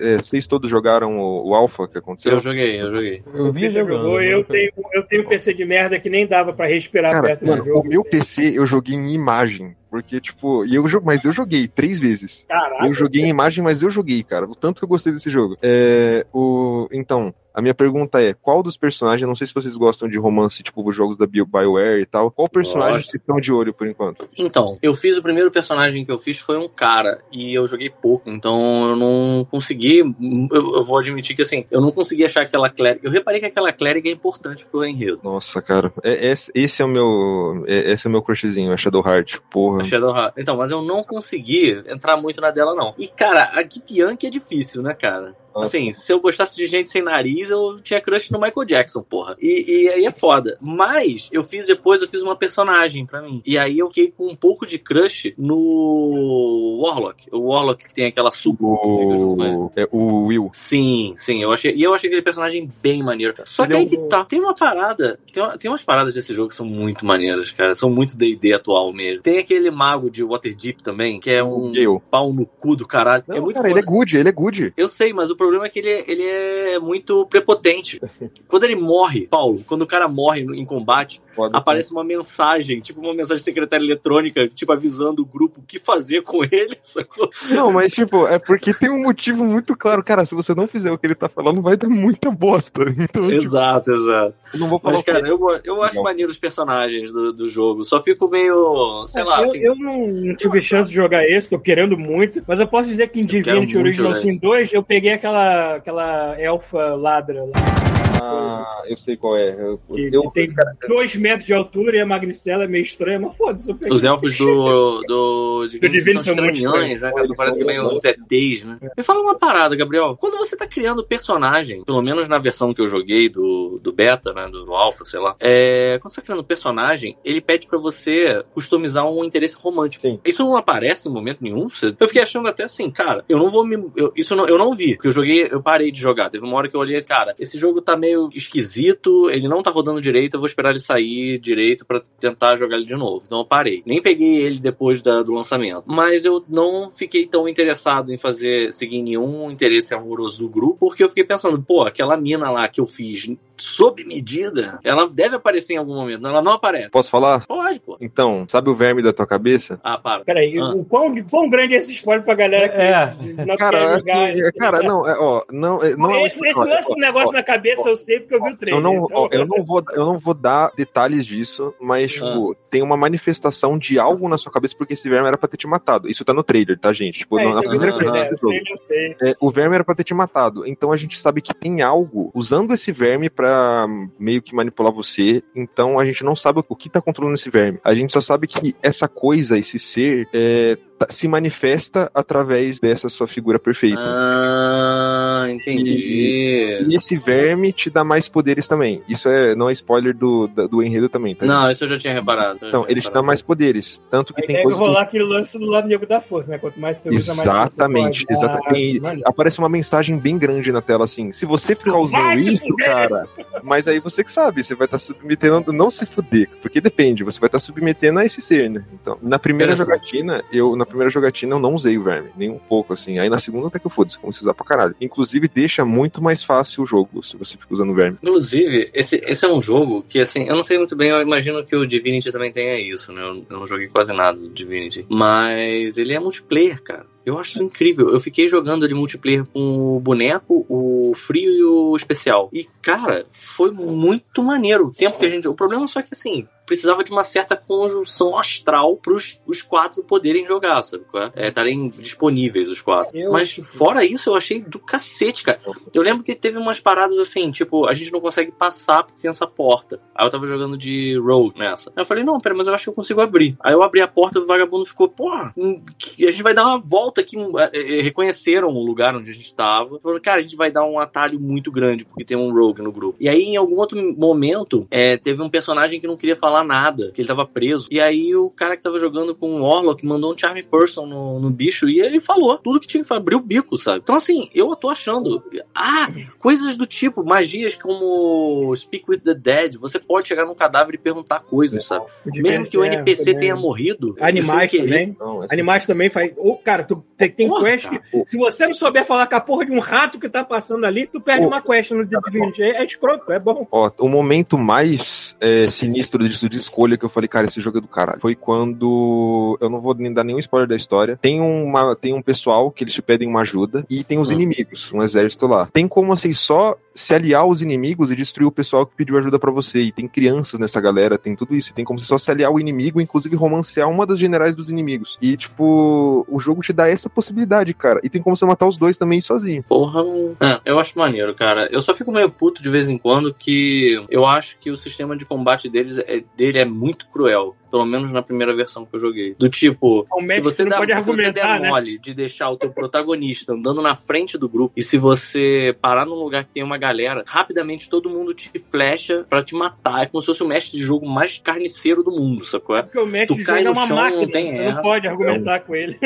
é, 0.01 0.17
vocês 0.17 0.47
todos 0.47 0.71
jogaram 0.71 1.19
o, 1.19 1.51
o 1.51 1.55
Alpha 1.55 1.89
que 1.89 1.99
aconteceu? 1.99 2.33
Eu 2.33 2.41
joguei, 2.41 2.81
eu 2.81 2.91
joguei. 2.91 3.23
Eu 3.35 3.53
vi 3.53 3.69
jogando. 3.69 4.03
jogou, 4.03 4.23
eu 4.23 4.45
tenho, 4.45 4.73
eu 4.93 5.03
tenho 5.03 5.29
PC 5.29 5.55
de 5.55 5.65
merda 5.65 5.99
que 5.99 6.11
nem 6.11 6.27
dava 6.27 6.53
pra 6.53 6.67
respirar 6.67 7.13
Cara, 7.13 7.25
perto 7.25 7.47
mano, 7.47 7.63
do 7.63 7.69
jogo. 7.69 7.87
o 7.87 7.89
meu 7.89 8.05
PC 8.05 8.59
eu 8.59 8.67
joguei 8.67 8.95
em 8.95 9.13
imagem. 9.13 9.77
Porque, 9.95 10.21
tipo, 10.21 10.65
e 10.65 10.75
eu, 10.75 10.85
mas 11.05 11.25
eu 11.25 11.33
joguei 11.33 11.69
três 11.69 12.01
vezes. 12.01 12.45
Caralho. 12.49 12.91
Eu 12.91 12.95
joguei 12.95 13.23
em 13.23 13.29
imagem, 13.29 13.63
mas 13.63 13.81
eu 13.81 13.89
joguei, 13.89 14.25
cara. 14.25 14.45
O 14.45 14.57
tanto 14.57 14.81
que 14.81 14.85
eu 14.85 14.89
gostei 14.89 15.13
desse 15.13 15.31
jogo. 15.31 15.57
É, 15.63 16.27
o, 16.33 16.89
então, 16.91 17.33
a 17.55 17.63
minha 17.63 17.75
pergunta 17.75 18.21
é: 18.21 18.35
qual 18.35 18.63
dos 18.63 18.77
personagens, 18.77 19.27
não 19.27 19.37
sei 19.37 19.47
se 19.47 19.55
vocês 19.55 19.77
gostam 19.77 20.09
de 20.09 20.19
romance, 20.19 20.63
tipo 20.63 20.87
os 20.89 20.95
jogos 20.97 21.17
da 21.17 21.27
Bio- 21.27 21.47
BioWare 21.47 22.03
e 22.03 22.07
tal, 22.07 22.31
qual 22.31 22.49
personagem 22.49 22.95
Gosto. 22.95 23.11
vocês 23.11 23.21
estão 23.21 23.41
de 23.41 23.53
olho 23.53 23.73
por 23.73 23.87
enquanto? 23.87 24.29
Então, 24.37 24.79
eu 24.83 24.95
fiz 24.95 25.17
o 25.17 25.23
primeiro 25.23 25.51
personagem 25.51 26.05
que 26.05 26.11
eu 26.13 26.19
fiz 26.19 26.39
foi 26.39 26.59
um 26.59 26.69
cara 26.69 27.21
e 27.33 27.57
eu 27.57 27.67
joguei 27.67 27.89
pouco, 27.91 28.29
então 28.31 28.91
eu 28.91 28.97
não 28.97 29.47
consegui. 29.51 30.01
Eu, 30.01 30.75
eu 30.77 30.85
vou 30.85 30.99
admitir 30.99 31.37
que 31.37 31.43
assim, 31.43 31.65
eu 31.71 31.81
não 31.81 31.93
consegui 31.93 32.25
achar 32.25 32.43
aquela 32.43 32.69
clériga. 32.69 33.07
Eu 33.07 33.11
reparei 33.13 33.39
que 33.41 33.47
aquela 33.47 33.73
clériga 33.73 34.09
é 34.09 34.13
importante 34.13 34.67
pro 34.67 34.85
enredo. 34.85 35.21
Nossa, 35.23 35.63
cara. 35.63 35.93
É, 36.03 36.33
esse, 36.33 36.51
esse 36.55 36.83
é 36.83 36.85
o 36.85 36.89
meu. 36.89 37.65
é- 37.67 37.93
esse 37.93 38.07
é 38.07 38.09
o 38.09 38.13
meu 38.13 38.23
crushzinho, 38.23 38.73
a 38.73 38.77
Shadowheart. 38.77 39.39
Porra. 39.51 39.81
A 39.83 39.85
Shadowheart. 39.85 40.35
Então, 40.37 40.57
mas 40.57 40.71
eu 40.71 40.83
não 40.83 41.05
consegui 41.05 41.83
entrar 41.87 42.17
muito 42.17 42.41
na 42.41 42.51
dela, 42.51 42.75
não. 42.75 42.95
E, 42.99 43.07
cara, 43.07 43.51
a 43.55 43.63
Githyank 43.63 44.27
é 44.27 44.31
difícil, 44.31 44.83
né, 44.83 44.95
cara? 44.95 45.35
Assim, 45.57 45.93
se 45.93 46.13
eu 46.13 46.21
gostasse 46.21 46.57
de 46.57 46.67
gente 46.67 46.91
sem 46.91 47.03
nariz, 47.03 47.51
eu 47.51 47.81
tinha 47.83 48.01
crush 48.01 48.31
no 48.31 48.41
Michael 48.41 48.67
Jackson, 48.67 49.03
porra. 49.03 49.37
E, 49.41 49.85
e 49.85 49.89
aí 49.89 50.05
é 50.07 50.11
foda. 50.11 50.57
Mas 50.61 51.29
eu 51.33 51.43
fiz 51.43 51.67
depois, 51.67 52.03
eu 52.03 52.09
fiz 52.09 52.23
uma 52.23 52.37
personagem 52.37 53.05
pra 53.07 53.23
mim. 53.23 53.43
E 53.47 53.57
aí 53.59 53.79
eu 53.79 53.89
fiquei 53.89 54.11
com 54.11 54.27
um 54.29 54.37
pouco 54.37 54.67
de 54.67 54.79
crush 54.79 55.35
no 55.39 56.81
Warlock. 56.83 57.29
O 57.33 57.49
Warlock 57.53 57.85
que 57.87 57.95
tem 57.95 58.07
aquela 58.07 58.31
suco 58.31 58.79
que 58.83 58.99
fica 59.05 59.17
junto 59.17 59.37
com 59.37 59.45
ele. 59.45 59.57
O, 59.57 59.73
é, 59.77 59.89
o 59.91 60.25
Will. 60.27 60.51
Sim, 60.53 61.15
sim, 61.17 61.43
eu 61.43 61.53
achei. 61.53 61.75
E 61.75 61.83
eu 61.83 61.95
achei 61.95 62.09
aquele 62.09 62.23
personagem 62.23 62.71
bem 62.83 63.03
maneiro. 63.03 63.35
Só 63.45 63.67
que 63.67 63.73
é 63.73 63.77
aí 63.77 63.87
que 63.87 63.97
um- 63.99 64.09
tá. 64.09 64.25
Tem 64.25 64.41
uma 64.41 64.55
parada. 64.55 65.19
Tem, 65.33 65.43
uma- 65.43 65.59
tem 65.59 65.71
umas 65.71 65.83
paradas 65.83 66.15
desse 66.15 66.35
jogo 66.35 66.49
que 66.49 66.55
são 66.55 66.67
muito 66.67 67.05
maneiras, 67.05 67.51
cara. 67.53 67.75
São 67.75 67.91
muito 67.91 68.17
DD 68.17 68.53
atual 68.55 68.93
mesmo. 68.93 69.23
Tem 69.23 69.39
aquele 69.39 69.71
mago 69.71 70.11
de 70.11 70.23
Waterdeep 70.25 70.83
também, 70.83 71.21
que 71.21 71.31
é 71.31 71.43
um 71.43 71.73
Gale. 71.73 72.01
pau 72.11 72.33
no 72.33 72.47
cu 72.47 72.77
do 72.77 72.87
caralho. 72.87 73.25
Não, 73.27 73.37
é 73.37 73.41
muito 73.41 73.57
cara, 73.57 73.69
foda. 73.69 73.81
ele 73.81 73.87
é 73.87 73.91
good, 73.91 74.17
ele 74.17 74.29
é 74.29 74.33
good. 74.33 74.73
Eu 74.77 74.89
sei, 74.89 75.13
mas 75.13 75.31
o 75.31 75.37
problema 75.45 75.67
é 75.67 75.69
que 75.69 75.79
ele, 75.79 75.91
é- 75.91 76.05
ele 76.11 76.23
é 76.25 76.79
muito 76.79 77.27
prepotente. 77.27 78.01
quando 78.49 78.65
ele 78.65 78.77
morre, 78.77 79.27
Paulo, 79.27 79.63
quando 79.67 79.83
o 79.83 79.87
cara 79.87 80.09
morre 80.09 80.41
em 80.41 80.65
combate, 80.65 81.21
Foda. 81.35 81.59
aparece 81.59 81.93
uma 81.93 82.05
mensagem, 82.05 82.81
tipo 82.81 83.01
uma 83.01 83.15
mensagem 83.15 83.43
secretária 83.43 83.85
eletrônica, 83.85 84.49
tipo 84.49 84.73
avisando 84.73 85.23
o 85.23 85.27
grupo 85.27 85.61
o 85.61 85.63
que 85.67 85.79
fazer 85.79 86.23
com 86.23 86.43
ele, 86.45 86.77
sacou? 86.83 87.31
Não, 87.51 87.71
mas 87.73 87.93
tipo, 87.93 88.27
é 88.27 88.39
porque 88.39 88.73
tem 88.73 88.91
um 88.91 89.03
motivo 89.03 89.45
muito 89.45 89.77
claro. 89.77 90.03
Cara, 90.03 90.25
se 90.25 90.35
você 90.35 90.55
não 90.55 90.67
fizer 90.67 90.91
o 90.91 90.99
que 90.99 91.07
ele 91.07 91.15
tá 91.15 91.29
falando, 91.29 91.61
vai 91.63 91.77
dar 91.77 91.89
muita 91.89 92.31
bosta. 92.31 92.83
Então, 93.05 93.29
tipo, 93.29 93.33
Exato, 93.33 93.91
exato. 93.91 94.35
eu 94.55 94.61
não 94.61 94.69
vou 94.69 94.79
falar 94.79 94.95
Mas, 94.95 95.05
cara, 95.05 95.29
eu, 95.29 95.39
eu 95.65 95.83
acho 95.83 95.93
Legal. 95.95 96.05
maneiro 96.05 96.31
os 96.31 96.39
personagens 96.39 97.13
do, 97.13 97.33
do 97.33 97.49
jogo. 97.49 97.85
Só 97.85 98.03
fico 98.03 98.29
meio, 98.29 99.05
sei 99.07 99.23
lá, 99.25 99.39
eu, 99.39 99.43
assim. 99.43 99.59
eu 99.59 99.75
não, 99.77 100.07
não 100.09 100.35
tive 100.35 100.61
chance 100.63 100.89
de 100.89 100.95
jogar 100.95 101.25
esse, 101.29 101.51
tô 101.51 101.59
querendo 101.59 101.99
muito, 101.99 102.43
mas 102.47 102.59
eu 102.61 102.67
posso 102.67 102.89
dizer 102.89 103.09
que 103.09 103.21
em 103.21 103.25
Divinity 103.27 103.77
Original 103.77 104.15
Sin 104.15 104.39
2 104.39 104.73
eu 104.73 104.83
peguei 104.83 105.13
aquela, 105.13 105.34
aquela 105.35 106.35
elfa 106.41 106.95
ladra 106.95 107.45
lá, 107.45 108.04
Ah, 108.23 108.83
eu 108.89 108.97
sei 108.99 109.17
qual 109.17 109.37
é. 109.37 109.51
Eu, 109.51 109.79
que, 109.79 110.09
eu- 110.13 110.23
que 110.31 110.33
tem 110.33 110.55
dois 110.89 111.15
metros 111.17 111.47
de 111.47 111.53
altura 111.55 111.97
e 111.97 112.01
a 112.01 112.07
magricela 112.07 112.65
é 112.65 112.67
meio 112.67 112.83
estranha, 112.83 113.19
mas 113.19 113.37
foda-se. 113.37 113.75
Os 113.91 114.05
elfos 114.05 114.37
do, 114.37 115.03
do 115.07 115.67
Divinity 115.69 115.99
Divinity 115.99 116.25
são 116.25 116.35
são 116.35 116.45
muito 116.45 116.57
estranhões, 116.57 117.01
né? 117.01 117.11
cara? 117.13 117.27
Parecem 117.37 117.59
são 117.65 117.67
meio 117.67 117.89
uns 117.89 118.05
ETs, 118.05 118.65
né? 118.65 118.79
Me 118.97 119.03
fala 119.03 119.21
uma 119.21 119.39
parada, 119.39 119.75
Gabriel. 119.77 120.17
Quando 120.19 120.37
você 120.39 120.57
tá 120.57 120.67
criando 120.67 121.05
personagem, 121.05 121.83
pelo 121.85 122.03
menos 122.03 122.29
na 122.29 122.39
versão 122.39 122.73
que 122.75 122.81
eu 122.81 122.89
joguei 122.89 123.29
do, 123.29 123.79
do 123.83 123.93
beta, 123.93 124.33
né? 124.33 124.47
Do, 124.51 124.65
do 124.65 124.75
alpha, 124.75 125.05
sei 125.05 125.21
lá. 125.21 125.35
É, 125.41 125.99
quando 126.01 126.13
você 126.13 126.21
tá 126.21 126.27
criando 126.27 126.45
personagem, 126.45 127.17
ele 127.25 127.41
pede 127.41 127.67
pra 127.67 127.79
você 127.79 128.45
customizar 128.53 129.07
um 129.09 129.25
interesse 129.25 129.57
romântico. 129.57 130.07
Sim. 130.07 130.21
Isso 130.25 130.45
não 130.45 130.57
aparece 130.57 131.09
em 131.09 131.13
momento 131.13 131.43
nenhum. 131.43 131.69
Eu 132.01 132.07
fiquei 132.09 132.23
achando 132.23 132.49
até 132.49 132.65
assim, 132.65 132.91
cara, 132.91 133.25
eu 133.29 133.39
não 133.39 133.51
vou 133.51 133.65
me. 133.67 133.75
eu- 133.97 134.13
isso 134.17 134.35
não, 134.37 134.47
eu 134.47 134.59
não 134.59 134.75
vi, 134.75 134.95
porque 134.95 135.09
eu 135.09 135.13
joguei, 135.13 135.49
eu 135.51 135.63
parei 135.63 135.91
de 135.91 136.01
jogar. 136.01 136.31
Teve 136.31 136.45
uma 136.45 136.57
hora 136.57 136.69
que 136.69 136.77
eu 136.77 136.81
olhei 136.81 136.97
e 136.99 137.05
cara, 137.05 137.35
esse 137.39 137.59
jogo 137.59 137.81
tá 137.81 137.97
meio 137.97 138.04
esquisito, 138.35 139.31
ele 139.31 139.49
não 139.49 139.63
tá 139.63 139.71
rodando 139.71 140.01
direito, 140.01 140.35
eu 140.35 140.41
vou 140.41 140.47
esperar 140.47 140.71
ele 140.71 140.81
sair 140.81 141.39
direito 141.39 141.85
pra 141.85 142.01
tentar 142.21 142.57
jogar 142.57 142.77
ele 142.77 142.85
de 142.85 142.95
novo. 142.95 143.23
Então 143.27 143.39
eu 143.39 143.45
parei. 143.45 143.83
Nem 143.87 144.01
peguei 144.03 144.37
ele 144.37 144.59
depois 144.59 145.03
da- 145.03 145.23
do 145.23 145.33
lançamento. 145.33 145.85
Mas 145.87 146.25
eu 146.25 146.45
não 146.49 146.91
fiquei 146.91 147.27
tão 147.27 147.49
interessado 147.49 148.13
em 148.13 148.19
fazer, 148.19 148.73
seguir 148.73 149.03
nenhum 149.03 149.51
interesse 149.51 149.95
amoroso 149.95 150.43
do 150.43 150.49
grupo, 150.49 150.89
porque 150.89 151.05
eu 151.05 151.09
fiquei 151.09 151.25
pensando, 151.25 151.61
pô, 151.63 151.83
aquela 151.83 152.17
mina 152.17 152.51
lá 152.51 152.69
que 152.69 152.81
eu 152.81 152.87
fiz 152.87 153.31
sob 153.57 154.05
medida, 154.05 154.79
ela 154.85 155.09
deve 155.09 155.37
aparecer 155.37 155.75
em 155.75 155.77
algum 155.77 155.95
momento. 155.95 156.27
Ela 156.27 156.43
não 156.43 156.53
aparece. 156.53 156.91
Posso 156.91 157.11
falar? 157.11 157.47
Pode, 157.47 157.81
pô. 157.81 157.97
Então, 158.01 158.45
sabe 158.49 158.71
o 158.71 158.75
verme 158.75 159.03
da 159.03 159.13
tua 159.13 159.27
cabeça? 159.27 159.79
Ah, 159.83 159.97
para. 159.99 160.25
Peraí, 160.25 160.59
Ah. 160.59 160.71
o 160.75 160.85
quão, 160.85 161.15
quão 161.25 161.49
grande 161.49 161.75
é 161.75 161.79
esse 161.79 161.93
spoiler 161.93 162.25
pra 162.25 162.35
galera 162.35 162.69
que 162.69 162.77
É. 162.77 163.45
não 163.45 163.57
Cara, 163.57 163.79
quer 163.79 163.87
assim, 163.87 163.99
jogar? 164.01 164.49
é, 164.49 164.53
cara, 164.53 164.83
não, 164.83 165.09
é, 165.09 165.19
ó, 165.19 165.45
não, 165.51 165.83
é, 165.83 165.97
não 165.97 166.11
é 166.13 166.23
esse, 166.27 166.41
esse 166.41 166.49
spoiler, 166.51 166.75
lance 166.75 166.89
ó, 166.91 166.95
do 166.95 167.01
negócio 167.01 167.29
ó, 167.29 167.33
na 167.33 167.43
cabeça, 167.43 167.89
eu 167.89 167.97
sei 167.97 168.21
porque 168.21 168.35
eu 168.35 168.43
vi 168.43 168.53
o 168.53 168.57
trailer. 168.57 168.79
Eu 168.79 168.83
não, 168.83 169.05
então- 169.05 169.09
ó, 169.19 169.29
eu, 169.31 169.47
não 169.47 169.65
vou, 169.65 169.83
eu 169.93 170.05
não 170.05 170.19
vou 170.19 170.35
dar 170.35 170.71
detalhes 170.77 171.25
disso, 171.27 171.75
mas, 171.81 172.13
tipo, 172.13 172.57
tem 172.71 172.83
uma 172.83 172.97
manifestação 172.97 173.79
de 173.79 173.99
algo 173.99 174.29
na 174.29 174.37
sua 174.39 174.51
cabeça 174.53 174.75
porque 174.77 174.95
esse 174.95 175.09
verme 175.09 175.29
era 175.29 175.39
pra 175.39 175.49
ter 175.49 175.57
te 175.57 175.67
matado. 175.67 176.09
Isso 176.11 176.25
tá 176.25 176.35
no 176.35 176.43
trailer, 176.43 176.79
tá, 176.79 176.93
gente? 176.93 177.21
Tipo, 177.21 177.39
É, 177.39 177.45
na, 177.49 177.61
primeira 177.61 177.93
coisa 177.93 178.11
trailer, 178.11 178.31
do 178.31 178.35
o 178.35 178.39
jogo. 178.39 178.49
trailer 178.49 178.73
eu 178.73 178.79
sei. 178.79 179.17
É, 179.31 179.37
o 179.41 179.51
verme 179.51 179.75
era 179.77 179.85
pra 179.85 179.95
ter 179.95 180.05
te 180.05 180.15
matado. 180.15 180.67
Então 180.67 180.91
a 180.93 180.97
gente 180.97 181.21
sabe 181.21 181.41
que 181.41 181.55
tem 181.55 181.83
algo 181.83 182.31
usando 182.35 182.73
esse 182.75 182.91
verme 182.93 183.31
pra 183.31 183.44
hum, 183.47 184.09
meio 184.19 184.43
que 184.43 184.55
manipular 184.55 184.93
você. 184.93 185.43
Então 185.55 185.99
a 185.99 186.05
gente 186.05 186.23
não 186.25 186.37
sabe 186.37 186.63
o 186.67 186.77
que 186.77 186.91
tá 186.91 187.01
controlando 187.01 187.37
esse 187.37 187.51
verme. 187.51 187.79
A 187.85 187.95
gente 187.95 188.13
só 188.13 188.21
sabe 188.21 188.47
que 188.47 188.75
essa 188.83 189.09
coisa, 189.09 189.59
esse 189.59 189.79
ser, 189.79 190.29
é, 190.33 190.79
se 191.09 191.27
manifesta 191.29 192.11
através 192.15 192.79
dessa 192.81 193.09
sua 193.09 193.27
figura 193.27 193.59
perfeita. 193.59 193.99
Ah, 194.01 195.47
entendi. 195.51 196.85
E 196.89 196.97
esse 196.97 197.17
verme 197.17 197.73
te 197.73 197.91
dá 197.91 198.05
mais 198.05 198.29
poderes 198.29 198.67
também. 198.69 199.03
Isso 199.09 199.29
é, 199.29 199.55
não 199.55 199.69
é 199.69 199.73
spoiler 199.73 200.17
do, 200.17 200.47
do 200.47 200.83
enredo 200.83 201.09
também, 201.09 201.35
tá? 201.35 201.45
Não, 201.47 201.71
isso 201.71 201.85
eu 201.85 201.89
já 201.89 201.99
tinha 201.99 202.13
reparado. 202.15 202.59
já 202.61 202.69
Então, 202.69 202.83
tinha 202.83 202.93
ele 202.93 203.01
te 203.01 203.05
dá 203.05 203.09
reparado. 203.11 203.27
mais 203.27 203.43
poderes. 203.43 204.01
Tanto 204.11 204.33
que 204.33 204.41
Aí 204.41 204.47
tem 204.47 204.57
deve 204.57 204.65
coisas 204.65 204.81
que 204.81 204.87
rolar 204.87 205.03
aquele 205.03 205.25
lance 205.25 205.59
do 205.59 205.67
lado 205.67 205.89
negro 205.89 206.07
da 206.07 206.21
força, 206.21 206.51
né? 206.51 206.59
Quanto 206.59 206.79
mais 206.81 206.99
você 206.99 207.11
usa, 207.15 207.35
mais 207.35 207.49
você 207.49 207.65
Exatamente, 207.75 208.27
pode. 208.27 208.39
exatamente. 208.39 209.01
Ah. 209.05 209.29
Aparece 209.31 209.59
uma 209.59 209.69
mensagem 209.69 210.19
bem 210.19 210.39
grande 210.39 210.71
na 210.73 210.81
tela 210.81 211.05
assim. 211.05 211.33
Se 211.33 211.45
você 211.47 211.75
ficar 211.75 211.99
usando 211.99 212.23
Vai 212.23 212.37
isso, 212.37 212.75
cara, 212.77 213.27
mas 213.63 213.87
aí 213.89 213.99
você 213.99 214.23
que 214.25 214.31
sabe, 214.31 214.63
você 214.65 214.75
vai 214.75 214.87
estar 214.87 214.99
submetendo, 214.99 215.73
não 215.73 215.91
se 215.91 216.07
fuder, 216.07 216.49
porque 216.63 216.81
depende, 216.81 217.25
você 217.25 217.39
vai 217.41 217.49
estar 217.49 217.61
submetendo 217.61 218.19
a 218.21 218.25
esse 218.25 218.41
ser, 218.41 218.71
né? 218.71 218.85
Então, 218.93 219.19
na 219.23 219.39
primeira 219.39 219.75
jogatina, 219.77 220.43
eu 220.53 220.77
na 220.77 220.84
primeira 220.87 221.11
jogatina 221.11 221.55
eu 221.55 221.61
não 221.61 221.75
usei 221.75 221.97
o 221.99 222.03
verme, 222.03 222.31
nem 222.37 222.51
um 222.51 222.59
pouco 222.59 222.93
assim. 222.93 223.19
Aí 223.19 223.29
na 223.29 223.39
segunda 223.39 223.69
até 223.69 223.79
que 223.79 223.87
eu 223.87 223.91
foda-se, 223.91 224.19
comecei 224.19 224.41
a 224.41 224.45
usar 224.45 224.55
pra 224.55 224.67
caralho. 224.67 224.97
Inclusive 225.01 225.49
deixa 225.49 225.85
muito 225.85 226.23
mais 226.23 226.43
fácil 226.43 226.83
o 226.83 226.87
jogo 226.87 227.23
se 227.23 227.37
você 227.37 227.57
fica 227.57 227.75
usando 227.75 227.91
o 227.91 227.95
verme. 227.95 228.19
Inclusive, 228.23 228.91
esse, 228.93 229.23
esse 229.25 229.45
é 229.45 229.49
um 229.53 229.61
jogo 229.61 230.05
que, 230.09 230.21
assim, 230.21 230.47
eu 230.49 230.55
não 230.55 230.63
sei 230.63 230.79
muito 230.79 230.97
bem, 230.97 231.11
eu 231.11 231.21
imagino 231.21 231.65
que 231.65 231.77
o 231.77 231.87
Divinity 231.87 232.33
também 232.33 232.53
tenha 232.53 232.81
isso, 232.81 233.13
né? 233.13 233.23
Eu, 233.23 233.45
eu 233.49 233.59
não 233.59 233.67
joguei 233.67 233.89
quase 233.89 234.13
nada 234.13 234.39
do 234.39 234.49
Divinity. 234.49 235.07
Mas 235.09 235.99
ele 235.99 236.15
é 236.15 236.19
multiplayer, 236.19 236.83
cara. 236.83 237.07
Eu 237.25 237.39
acho 237.39 237.53
isso 237.53 237.63
incrível. 237.63 238.11
Eu 238.11 238.21
fiquei 238.21 238.47
jogando 238.49 238.85
ele 238.85 238.95
multiplayer 238.95 239.47
com 239.49 239.97
o 239.97 240.01
boneco, 240.01 240.65
o 240.69 241.13
frio 241.15 241.51
e 241.53 241.65
o 241.65 241.97
especial. 241.97 242.49
E, 242.53 242.65
cara, 242.83 243.25
foi 243.39 243.71
muito 243.71 244.43
maneiro. 244.43 244.87
O 244.89 244.93
tempo 244.93 245.19
que 245.19 245.25
a 245.25 245.29
gente. 245.29 245.49
O 245.49 245.55
problema 245.55 245.87
só 245.89 246.03
que, 246.03 246.11
assim, 246.13 246.47
precisava 246.67 247.05
de 247.05 247.11
uma 247.11 247.25
certa 247.25 247.57
conjunção 247.57 248.39
astral 248.39 248.97
pros 248.97 249.41
os 249.47 249.61
quatro 249.63 250.03
poderem 250.03 250.45
jogar, 250.47 250.83
sabe? 250.83 251.05
é? 251.15 251.47
É, 251.47 251.49
Estarem 251.49 251.89
disponíveis 251.91 252.69
os 252.69 252.81
quatro. 252.81 253.17
Eu- 253.17 253.33
Mas 253.33 253.53
fora 253.55 254.05
isso, 254.05 254.31
eu 254.31 254.35
achei 254.37 254.61
do 254.61 254.79
cacete, 254.79 255.43
cara. 255.43 255.59
Eu 255.93 256.03
lembro 256.03 256.23
que 256.23 256.35
teve 256.35 256.59
umas 256.59 256.81
paradas 256.81 257.19
assim, 257.19 257.51
tipo, 257.51 257.87
a 257.87 257.93
gente 257.95 258.13
não 258.13 258.21
consegue 258.21 258.51
passar 258.53 259.03
porque 259.05 259.23
tem 259.23 259.29
essa 259.31 259.47
porta. 259.47 260.01
Aí 260.15 260.27
eu 260.27 260.31
tava 260.31 260.47
jogando 260.47 260.77
de 260.77 261.19
rogue 261.19 261.59
nessa. 261.59 261.91
Aí 261.97 262.03
eu 262.03 262.07
falei, 262.07 262.25
não, 262.25 262.39
pera, 262.41 262.55
mas 262.55 262.67
eu 262.67 262.75
acho 262.75 262.85
que 262.85 262.91
eu 262.91 262.95
consigo 262.95 263.21
abrir. 263.21 263.57
Aí 263.61 263.73
eu 263.73 263.83
abri 263.83 264.01
a 264.01 264.09
porta 264.09 264.41
o 264.41 264.47
vagabundo 264.47 264.87
ficou, 264.87 265.09
porra, 265.09 265.55
a 265.57 266.31
gente 266.31 266.43
vai 266.43 266.55
dar 266.55 266.65
uma 266.67 266.79
volta 266.79 267.14
aqui. 267.21 267.37
hum, 267.37 267.53
é, 267.59 267.71
é, 267.73 268.03
Reconheceram 268.03 268.69
o 268.69 268.85
lugar 268.85 269.15
onde 269.17 269.31
a 269.31 269.35
gente 269.35 269.55
tava. 269.55 269.99
Falaram, 270.01 270.21
cara, 270.23 270.39
a 270.39 270.41
gente 270.41 270.57
vai 270.57 270.71
dar 270.71 270.85
um 270.85 270.99
atalho 270.99 271.39
muito 271.41 271.71
grande 271.73 272.05
porque 272.05 272.25
tem 272.25 272.37
um 272.37 272.53
rogue 272.53 272.83
no 272.83 272.93
grupo. 272.93 273.17
E 273.21 273.29
aí, 273.29 273.43
em 273.43 273.57
algum 273.57 273.77
outro 273.77 273.99
momento, 274.17 274.87
é, 274.91 275.17
teve 275.17 275.43
um 275.43 275.49
personagem 275.51 276.01
que 276.01 276.07
não 276.07 276.17
queria 276.17 276.37
falar 276.37 276.65
nada, 276.65 277.11
que 277.13 277.21
ele 277.21 277.29
tava 277.29 277.47
preso. 277.47 277.87
E 277.91 278.01
aí 278.01 278.35
o 278.35 278.51
cara 278.51 278.77
que 278.77 278.83
tava 278.83 278.99
jogando 278.99 279.35
com 279.35 279.61
o 279.61 279.63
Orlok 279.63 280.05
mandou 280.07 280.33
um 280.33 280.39
Charm 280.39 280.59
Person 280.71 281.07
no, 281.07 281.41
no 281.41 281.51
bicho 281.51 281.89
e 281.89 282.01
ele 282.01 282.21
falou 282.21 282.57
tudo 282.59 282.81
que 282.81 282.87
tinha 282.87 283.03
que 283.03 283.09
falar, 283.09 283.21
abriu 283.21 283.39
o 283.39 283.43
bico, 283.43 283.77
sabe? 283.77 284.01
Então, 284.03 284.15
assim, 284.17 284.49
eu 284.55 284.75
tô 284.77 284.89
achando. 284.89 285.43
Ah, 285.75 286.09
coisas 286.39 286.77
do 286.77 286.87
tipo, 286.87 287.25
magias 287.25 287.75
como 287.75 288.75
Speak 288.75 289.05
with 289.09 289.21
the 289.21 289.35
Dead, 289.35 289.77
você 289.77 289.99
pode 289.99 290.27
chegar 290.27 290.45
num 290.47 290.55
cadáver 290.55 290.95
e 290.95 290.99
perguntar 290.99 291.41
coisas, 291.41 291.85
sabe? 291.85 292.07
Mesmo 292.27 292.67
que 292.67 292.77
o 292.79 292.85
É, 292.85 292.89
NPC 292.89 293.25
também. 293.25 293.41
tenha 293.41 293.57
morrido. 293.57 294.17
Animais 294.21 294.71
também. 294.73 295.17
Assim, 295.21 295.47
Animais 295.51 295.87
também 295.87 296.11
faz. 296.11 296.33
Ô, 296.37 296.57
cara, 296.57 296.85
tu 296.85 297.04
tem, 297.17 297.31
tem 297.31 297.49
Porra, 297.49 297.63
quest 297.65 297.89
que. 297.89 298.01
Se 298.27 298.37
você 298.37 298.67
não 298.67 298.75
souber 298.75 299.05
falar 299.05 299.27
com 299.27 299.37
a 299.37 299.41
porra 299.41 299.65
de 299.65 299.73
um 299.73 299.79
rato 299.79 300.19
que 300.19 300.29
tá 300.29 300.43
passando 300.43 300.85
ali, 300.85 301.07
tu 301.07 301.21
perde 301.21 301.45
Ô. 301.45 301.49
uma 301.49 301.63
quest 301.63 301.93
no 301.93 302.05
Divinity. 302.05 302.63
É, 302.63 302.83
é 302.83 302.85
escroto, 302.85 303.31
é 303.33 303.39
bom. 303.39 303.67
Ó, 303.71 303.89
o 303.99 304.09
momento 304.09 304.59
mais 304.59 305.37
é, 305.41 305.67
sinistro 305.67 306.29
disso 306.29 306.49
de 306.49 306.59
escolha 306.59 306.99
que 306.99 307.05
eu 307.05 307.09
falei, 307.09 307.29
cara, 307.29 307.47
esse 307.47 307.61
jogo 307.61 307.79
é 307.79 307.81
do 307.81 307.89
caralho. 307.89 308.21
Foi 308.21 308.35
quando. 308.35 309.57
Eu 309.61 309.71
não 309.71 309.81
vou 309.81 309.95
nem 309.95 310.13
dar 310.13 310.25
nenhum 310.25 310.39
spoiler 310.41 310.69
da 310.69 310.77
história. 310.77 311.19
Tem, 311.21 311.41
uma, 311.41 311.95
tem 311.95 312.13
um 312.13 312.23
pessoal 312.23 312.71
que 312.71 312.83
eles 312.83 312.95
te 312.95 313.03
pedem 313.03 313.29
uma 313.29 313.43
ajuda 313.43 313.87
e 313.89 314.03
tem 314.03 314.19
os 314.19 314.31
Hum. 314.31 314.35
inimigos, 314.35 314.93
um 314.93 315.03
exército 315.03 315.47
lá. 315.47 315.69
Tem 315.73 315.87
como 315.87 316.13
assim 316.13 316.33
só 316.33 316.77
se 316.95 317.15
aliar 317.15 317.43
aos 317.43 317.61
inimigos 317.61 318.11
e 318.11 318.17
destruir 318.17 318.47
o 318.47 318.53
pessoal 318.53 318.87
que 318.87 318.95
pediu 318.95 319.19
ajuda 319.19 319.39
pra 319.39 319.51
você. 319.51 319.83
E 319.83 319.93
tem 319.93 320.07
crianças 320.07 320.61
nessa 320.61 320.81
galera, 320.81 321.19
tem 321.19 321.35
tudo 321.35 321.55
isso. 321.55 321.71
E 321.71 321.75
tem 321.75 321.85
como 321.85 321.99
você 321.99 322.07
só 322.07 322.19
se 322.19 322.31
aliar 322.31 322.51
ao 322.51 322.61
inimigo, 322.61 323.01
inclusive 323.01 323.35
romancear 323.37 323.89
uma 323.89 324.07
das 324.07 324.19
generais 324.19 324.55
dos 324.55 324.69
inimigos. 324.69 325.19
E, 325.21 325.37
tipo, 325.37 326.25
o 326.29 326.41
jogo 326.41 326.63
te 326.63 326.73
dá 326.73 326.89
essa 326.89 327.11
possibilidade, 327.11 327.75
cara. 327.75 328.01
E 328.03 328.09
tem 328.09 328.23
como 328.23 328.37
você 328.37 328.47
matar 328.47 328.67
os 328.67 328.77
dois 328.77 328.97
também 328.97 329.21
sozinho. 329.21 329.63
Porra. 329.65 330.03
É, 330.41 330.61
eu 330.65 330.79
acho 330.79 330.99
maneiro, 330.99 331.35
cara. 331.35 331.69
Eu 331.71 331.83
só 331.83 331.95
fico 331.95 332.13
meio 332.13 332.31
puto 332.31 332.63
de 332.63 332.69
vez 332.69 332.89
em 332.89 332.99
quando 332.99 333.35
que 333.35 334.03
eu 334.09 334.25
acho 334.25 334.59
que 334.59 334.71
o 334.71 334.77
sistema 334.77 335.17
de 335.17 335.25
combate 335.25 335.69
deles 335.69 335.99
é, 335.99 336.23
dele 336.37 336.59
é 336.59 336.65
muito 336.65 337.07
cruel. 337.09 337.57
Pelo 337.71 337.85
menos 337.85 338.13
na 338.13 338.23
primeira 338.23 338.55
versão 338.55 338.87
que 338.87 338.95
eu 338.95 339.01
joguei. 339.01 339.35
Do 339.37 339.49
tipo, 339.49 340.07
O 340.09 340.21
se 340.29 340.41
você, 340.41 340.63
não 340.63 340.71
dá, 340.71 340.77
pode 340.77 340.93
se 340.93 341.01
você 341.01 341.11
argumentar, 341.11 341.55
der 341.55 341.61
né? 341.61 341.69
mole 341.69 341.99
de 341.99 342.15
deixar 342.15 342.49
o 342.51 342.57
teu 342.57 342.71
protagonista 342.71 343.53
andando 343.53 343.83
na 343.83 343.97
frente 343.97 344.39
do 344.39 344.49
grupo, 344.49 344.75
e 344.77 344.83
se 344.83 344.97
você 344.97 345.77
parar 345.83 346.07
num 346.07 346.15
lugar 346.15 346.45
que 346.45 346.53
tem 346.53 346.63
uma 346.63 346.79
galera, 346.87 347.25
rapidamente 347.27 347.89
todo 347.89 348.11
mundo 348.11 348.35
te 348.35 348.51
flecha 348.71 349.25
pra 349.29 349.43
te 349.43 349.55
matar. 349.55 350.03
É 350.03 350.07
como 350.07 350.21
se 350.21 350.27
fosse 350.27 350.43
o 350.43 350.47
mestre 350.49 350.79
de 350.79 350.85
jogo 350.85 351.09
mais 351.09 351.39
carniceiro 351.39 352.03
do 352.03 352.11
mundo, 352.11 352.45
sacou? 352.45 352.77
Porque 352.83 352.99
o 352.99 353.07
mestre 353.07 353.35
Tu 353.37 353.41
de 353.41 353.45
cai 353.45 353.65
jogo 353.65 353.71
é 353.71 353.73
no 353.73 353.79
uma 353.81 353.87
chão, 353.87 353.97
máquina. 353.97 354.23
não 354.23 354.31
tem 354.31 354.53
você 354.53 354.59
essa. 354.61 354.75
não 354.77 354.83
pode 354.83 355.07
argumentar 355.09 355.61
com 355.61 355.75
ele. 355.75 355.97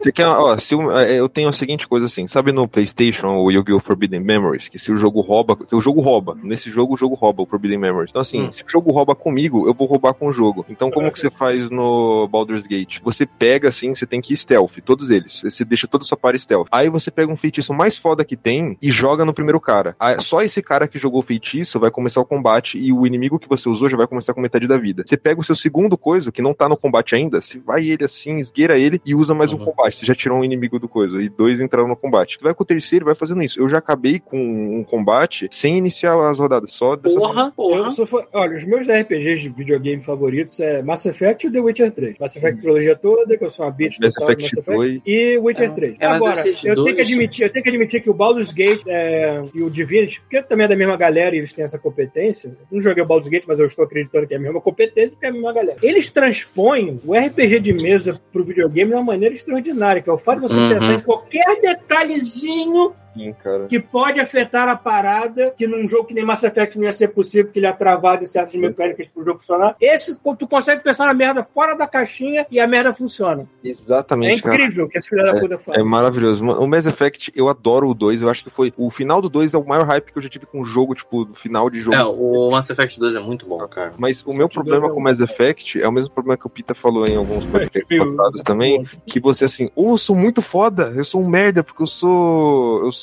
Você 0.00 0.10
quer, 0.12 0.26
ó, 0.26 0.58
se 0.58 0.74
o- 0.74 0.90
é, 0.98 1.18
eu 1.20 1.28
tenho 1.28 1.48
a 1.48 1.52
seguinte 1.52 1.86
coisa 1.86 2.06
assim, 2.06 2.26
sabe 2.26 2.50
no 2.52 2.66
PlayStation, 2.66 3.28
o 3.36 3.50
Yu-Gi-Oh! 3.50 3.80
Forbidden 3.80 4.20
Memories, 4.20 4.68
que 4.68 4.78
se 4.78 4.90
o 4.90 4.96
jogo 4.96 5.20
rouba, 5.20 5.56
que 5.56 5.74
o 5.74 5.80
jogo 5.80 6.00
rouba, 6.00 6.36
nesse 6.42 6.68
jogo 6.70 6.94
o 6.94 6.96
jogo 6.96 7.14
rouba 7.14 7.42
o 7.42 7.46
Forbidden 7.46 7.78
Memories. 7.78 8.10
Então 8.10 8.22
assim, 8.22 8.42
Hum. 8.42 8.52
se 8.52 8.64
o 8.64 8.68
jogo 8.68 8.90
rouba 8.90 9.14
comigo, 9.14 9.66
eu 9.68 9.74
vou 9.74 9.86
roubar 9.86 10.14
com 10.14 10.26
o 10.28 10.32
jogo. 10.32 10.64
Então 10.68 10.90
como 10.90 11.12
que 11.12 11.20
você 11.20 11.30
faz 11.30 11.70
no 11.70 12.26
Baldur's 12.28 12.66
Gate? 12.66 12.98
Você 13.04 13.24
pega 13.26 13.68
assim, 13.68 13.94
você 13.94 14.06
tem 14.06 14.20
que 14.20 14.32
ir 14.34 14.36
stealth, 14.36 14.72
todos 14.84 15.10
eles. 15.10 15.40
Você 15.42 15.64
deixa 15.64 15.86
toda 15.86 16.02
a 16.02 16.06
sua 16.06 16.16
party 16.16 16.40
stealth. 16.40 16.66
Aí 16.72 16.88
você 16.88 17.10
pega 17.10 17.30
um 17.32 17.36
feitiço 17.36 17.72
mais 17.72 17.96
foda 17.96 18.24
que 18.24 18.36
tem 18.36 18.76
e 18.82 18.90
joga 18.90 19.24
no 19.24 19.34
primeiro 19.34 19.60
cara. 19.60 19.91
Só 20.20 20.42
esse 20.42 20.62
cara 20.62 20.86
que 20.88 20.98
jogou 20.98 21.22
feitiço 21.22 21.78
vai 21.80 21.90
começar 21.90 22.20
o 22.20 22.24
combate 22.24 22.78
e 22.78 22.92
o 22.92 23.06
inimigo 23.06 23.38
que 23.38 23.48
você 23.48 23.68
usou 23.68 23.88
já 23.88 23.96
vai 23.96 24.06
começar 24.06 24.32
com 24.34 24.40
metade 24.40 24.66
da 24.66 24.76
vida. 24.76 25.02
Você 25.06 25.16
pega 25.16 25.40
o 25.40 25.44
seu 25.44 25.54
segundo 25.56 25.96
coisa, 25.96 26.30
que 26.32 26.42
não 26.42 26.54
tá 26.54 26.68
no 26.68 26.76
combate 26.76 27.14
ainda, 27.14 27.40
você 27.40 27.58
vai 27.58 27.86
ele 27.88 28.04
assim, 28.04 28.38
esgueira 28.38 28.78
ele 28.78 29.00
e 29.04 29.14
usa 29.14 29.34
mais 29.34 29.52
um 29.52 29.56
Uhum. 29.58 29.64
combate. 29.66 29.98
Você 29.98 30.06
já 30.06 30.14
tirou 30.14 30.38
um 30.38 30.44
inimigo 30.44 30.78
do 30.78 30.88
coisa 30.88 31.20
e 31.22 31.28
dois 31.28 31.60
entraram 31.60 31.88
no 31.88 31.96
combate. 31.96 32.36
Você 32.38 32.44
vai 32.44 32.54
com 32.54 32.62
o 32.62 32.66
terceiro 32.66 33.04
e 33.04 33.06
vai 33.06 33.14
fazendo 33.14 33.42
isso. 33.42 33.60
Eu 33.60 33.68
já 33.68 33.78
acabei 33.78 34.18
com 34.20 34.38
um 34.38 34.84
combate 34.84 35.48
sem 35.50 35.76
iniciar 35.78 36.14
as 36.30 36.38
rodadas, 36.38 36.74
só 36.74 36.96
dessa 36.96 37.18
forma. 37.18 37.50
Porra, 37.52 37.90
porra. 37.92 38.06
Fã- 38.06 38.26
Olha, 38.32 38.56
os 38.56 38.66
meus 38.66 38.88
RPGs 38.88 39.42
de 39.42 39.48
videogame 39.50 40.02
favoritos 40.02 40.58
é 40.60 40.82
Mass 40.82 41.06
Effect 41.06 41.46
e 41.46 41.50
The 41.52 41.60
Witcher 41.60 41.90
3. 41.92 42.18
Mass 42.18 42.36
Effect 42.36 42.60
trilogia 42.60 42.96
toda, 42.96 43.36
que 43.36 43.44
eu 43.44 43.50
sou 43.50 43.64
uma 43.66 43.72
bitch 43.72 43.98
Mass 44.00 44.12
total 44.14 44.32
Effect 44.32 44.42
Mass 44.42 44.52
Effect. 44.66 44.76
2. 44.76 45.02
E 45.06 45.38
Witcher 45.38 45.72
3. 45.74 45.96
É, 46.00 46.06
Agora, 46.06 46.36
eu 46.48 46.54
tenho 46.54 46.74
dois- 46.74 46.94
que 46.94 47.00
admitir, 47.02 47.42
eu 47.44 47.50
tenho 47.52 47.62
que 47.62 47.68
admitir 47.70 48.02
que 48.02 48.10
o 48.10 48.14
Baldur's 48.14 48.52
Gate 48.52 48.82
é, 48.86 49.42
e 49.54 49.62
o 49.62 49.70
Divinity, 49.84 50.20
porque 50.20 50.42
também 50.42 50.64
é 50.64 50.68
da 50.68 50.76
mesma 50.76 50.96
galera 50.96 51.34
e 51.34 51.38
eles 51.38 51.52
têm 51.52 51.64
essa 51.64 51.78
competência. 51.78 52.56
Não 52.70 52.80
joguei 52.80 53.02
o 53.02 53.06
Baldur's 53.06 53.28
Gate, 53.30 53.44
mas 53.46 53.58
eu 53.58 53.66
estou 53.66 53.84
acreditando 53.84 54.26
que 54.26 54.34
é 54.34 54.36
a 54.36 54.40
mesma 54.40 54.60
competência 54.60 55.10
porque 55.10 55.26
é 55.26 55.28
a 55.28 55.32
mesma 55.32 55.52
galera. 55.52 55.78
Eles 55.82 56.10
transpõem 56.10 57.00
o 57.04 57.14
RPG 57.14 57.60
de 57.60 57.72
mesa 57.72 58.20
pro 58.32 58.44
videogame 58.44 58.90
de 58.90 58.96
uma 58.96 59.04
maneira 59.04 59.34
extraordinária, 59.34 60.00
que 60.02 60.08
é 60.10 60.12
o 60.12 60.18
fato 60.18 60.40
de 60.40 60.48
você 60.48 60.54
Uhum. 60.58 60.68
pensar 60.68 60.92
em 60.94 61.00
qualquer 61.00 61.60
detalhezinho 61.60 62.92
Sim, 63.14 63.34
cara. 63.42 63.66
que 63.66 63.78
pode 63.80 64.20
afetar 64.20 64.68
a 64.68 64.76
parada, 64.76 65.52
que 65.56 65.66
num 65.66 65.86
jogo 65.86 66.04
que 66.06 66.14
nem 66.14 66.24
Mass 66.24 66.42
Effect 66.42 66.78
não 66.78 66.84
ia 66.86 66.92
ser 66.92 67.08
possível, 67.08 67.46
porque 67.46 67.58
ele 67.58 67.66
é 67.66 67.72
travado 67.72 68.22
em 68.22 68.26
certas 68.26 68.54
mecânicas 68.54 69.08
pro 69.08 69.24
jogo 69.24 69.38
funcionar. 69.38 69.76
Esse, 69.80 70.18
tu 70.38 70.46
consegue 70.48 70.82
pensar 70.82 71.06
na 71.06 71.14
merda 71.14 71.42
fora 71.44 71.74
da 71.74 71.86
caixinha 71.86 72.46
e 72.50 72.58
a 72.60 72.66
merda 72.66 72.92
funciona. 72.92 73.46
É 73.64 73.68
Exatamente, 73.68 74.42
cara. 74.42 74.54
incrível 74.54 74.84
o 74.86 74.88
que 74.88 74.98
esse 74.98 75.08
filho 75.08 75.22
da 75.24 75.38
puta 75.38 75.58
faz. 75.58 75.78
É 75.78 75.82
maravilhoso. 75.82 76.44
O 76.44 76.66
Mass 76.66 76.86
Effect, 76.86 77.32
eu 77.34 77.48
adoro 77.48 77.88
o 77.88 77.94
2. 77.94 78.22
Eu 78.22 78.28
acho 78.30 78.44
que 78.44 78.50
foi. 78.50 78.72
O 78.76 78.90
final 78.90 79.20
do 79.20 79.28
2 79.28 79.54
é 79.54 79.58
o 79.58 79.64
maior 79.66 79.86
hype 79.86 80.12
que 80.12 80.18
eu 80.18 80.22
já 80.22 80.28
tive 80.28 80.46
com 80.46 80.60
o 80.60 80.64
jogo, 80.64 80.94
tipo, 80.94 81.24
do 81.24 81.34
final 81.34 81.68
de 81.68 81.80
jogo. 81.80 81.94
É, 81.96 82.04
o 82.04 82.50
Mass 82.50 82.70
Effect 82.70 82.98
2 82.98 83.16
é 83.16 83.20
muito 83.20 83.46
bom, 83.46 83.58
cara. 83.68 83.92
Mas 83.98 84.22
o 84.24 84.32
meu 84.32 84.48
que 84.48 84.54
problema 84.54 84.86
é 84.86 84.90
com 84.90 85.00
um- 85.00 85.02
Mass 85.02 85.20
Effect 85.20 85.80
é 85.80 85.88
o 85.88 85.92
mesmo 85.92 86.10
problema 86.10 86.36
que 86.38 86.46
o 86.46 86.50
Pita 86.50 86.74
falou 86.74 87.04
em 87.06 87.16
alguns 87.16 87.44
podcasts 87.50 87.98
passados 87.98 88.42
também. 88.42 88.86
Que 89.06 89.20
você 89.20 89.44
assim, 89.44 89.70
ô, 89.76 89.92
eu 89.92 89.98
sou 89.98 90.16
muito 90.16 90.40
foda, 90.40 90.92
eu 90.96 91.04
sou 91.04 91.20
um 91.20 91.28
merda, 91.28 91.62
porque 91.62 91.82
eu 91.82 91.86
sou. 91.86 92.84
Eu 92.84 92.92
sou 92.92 93.01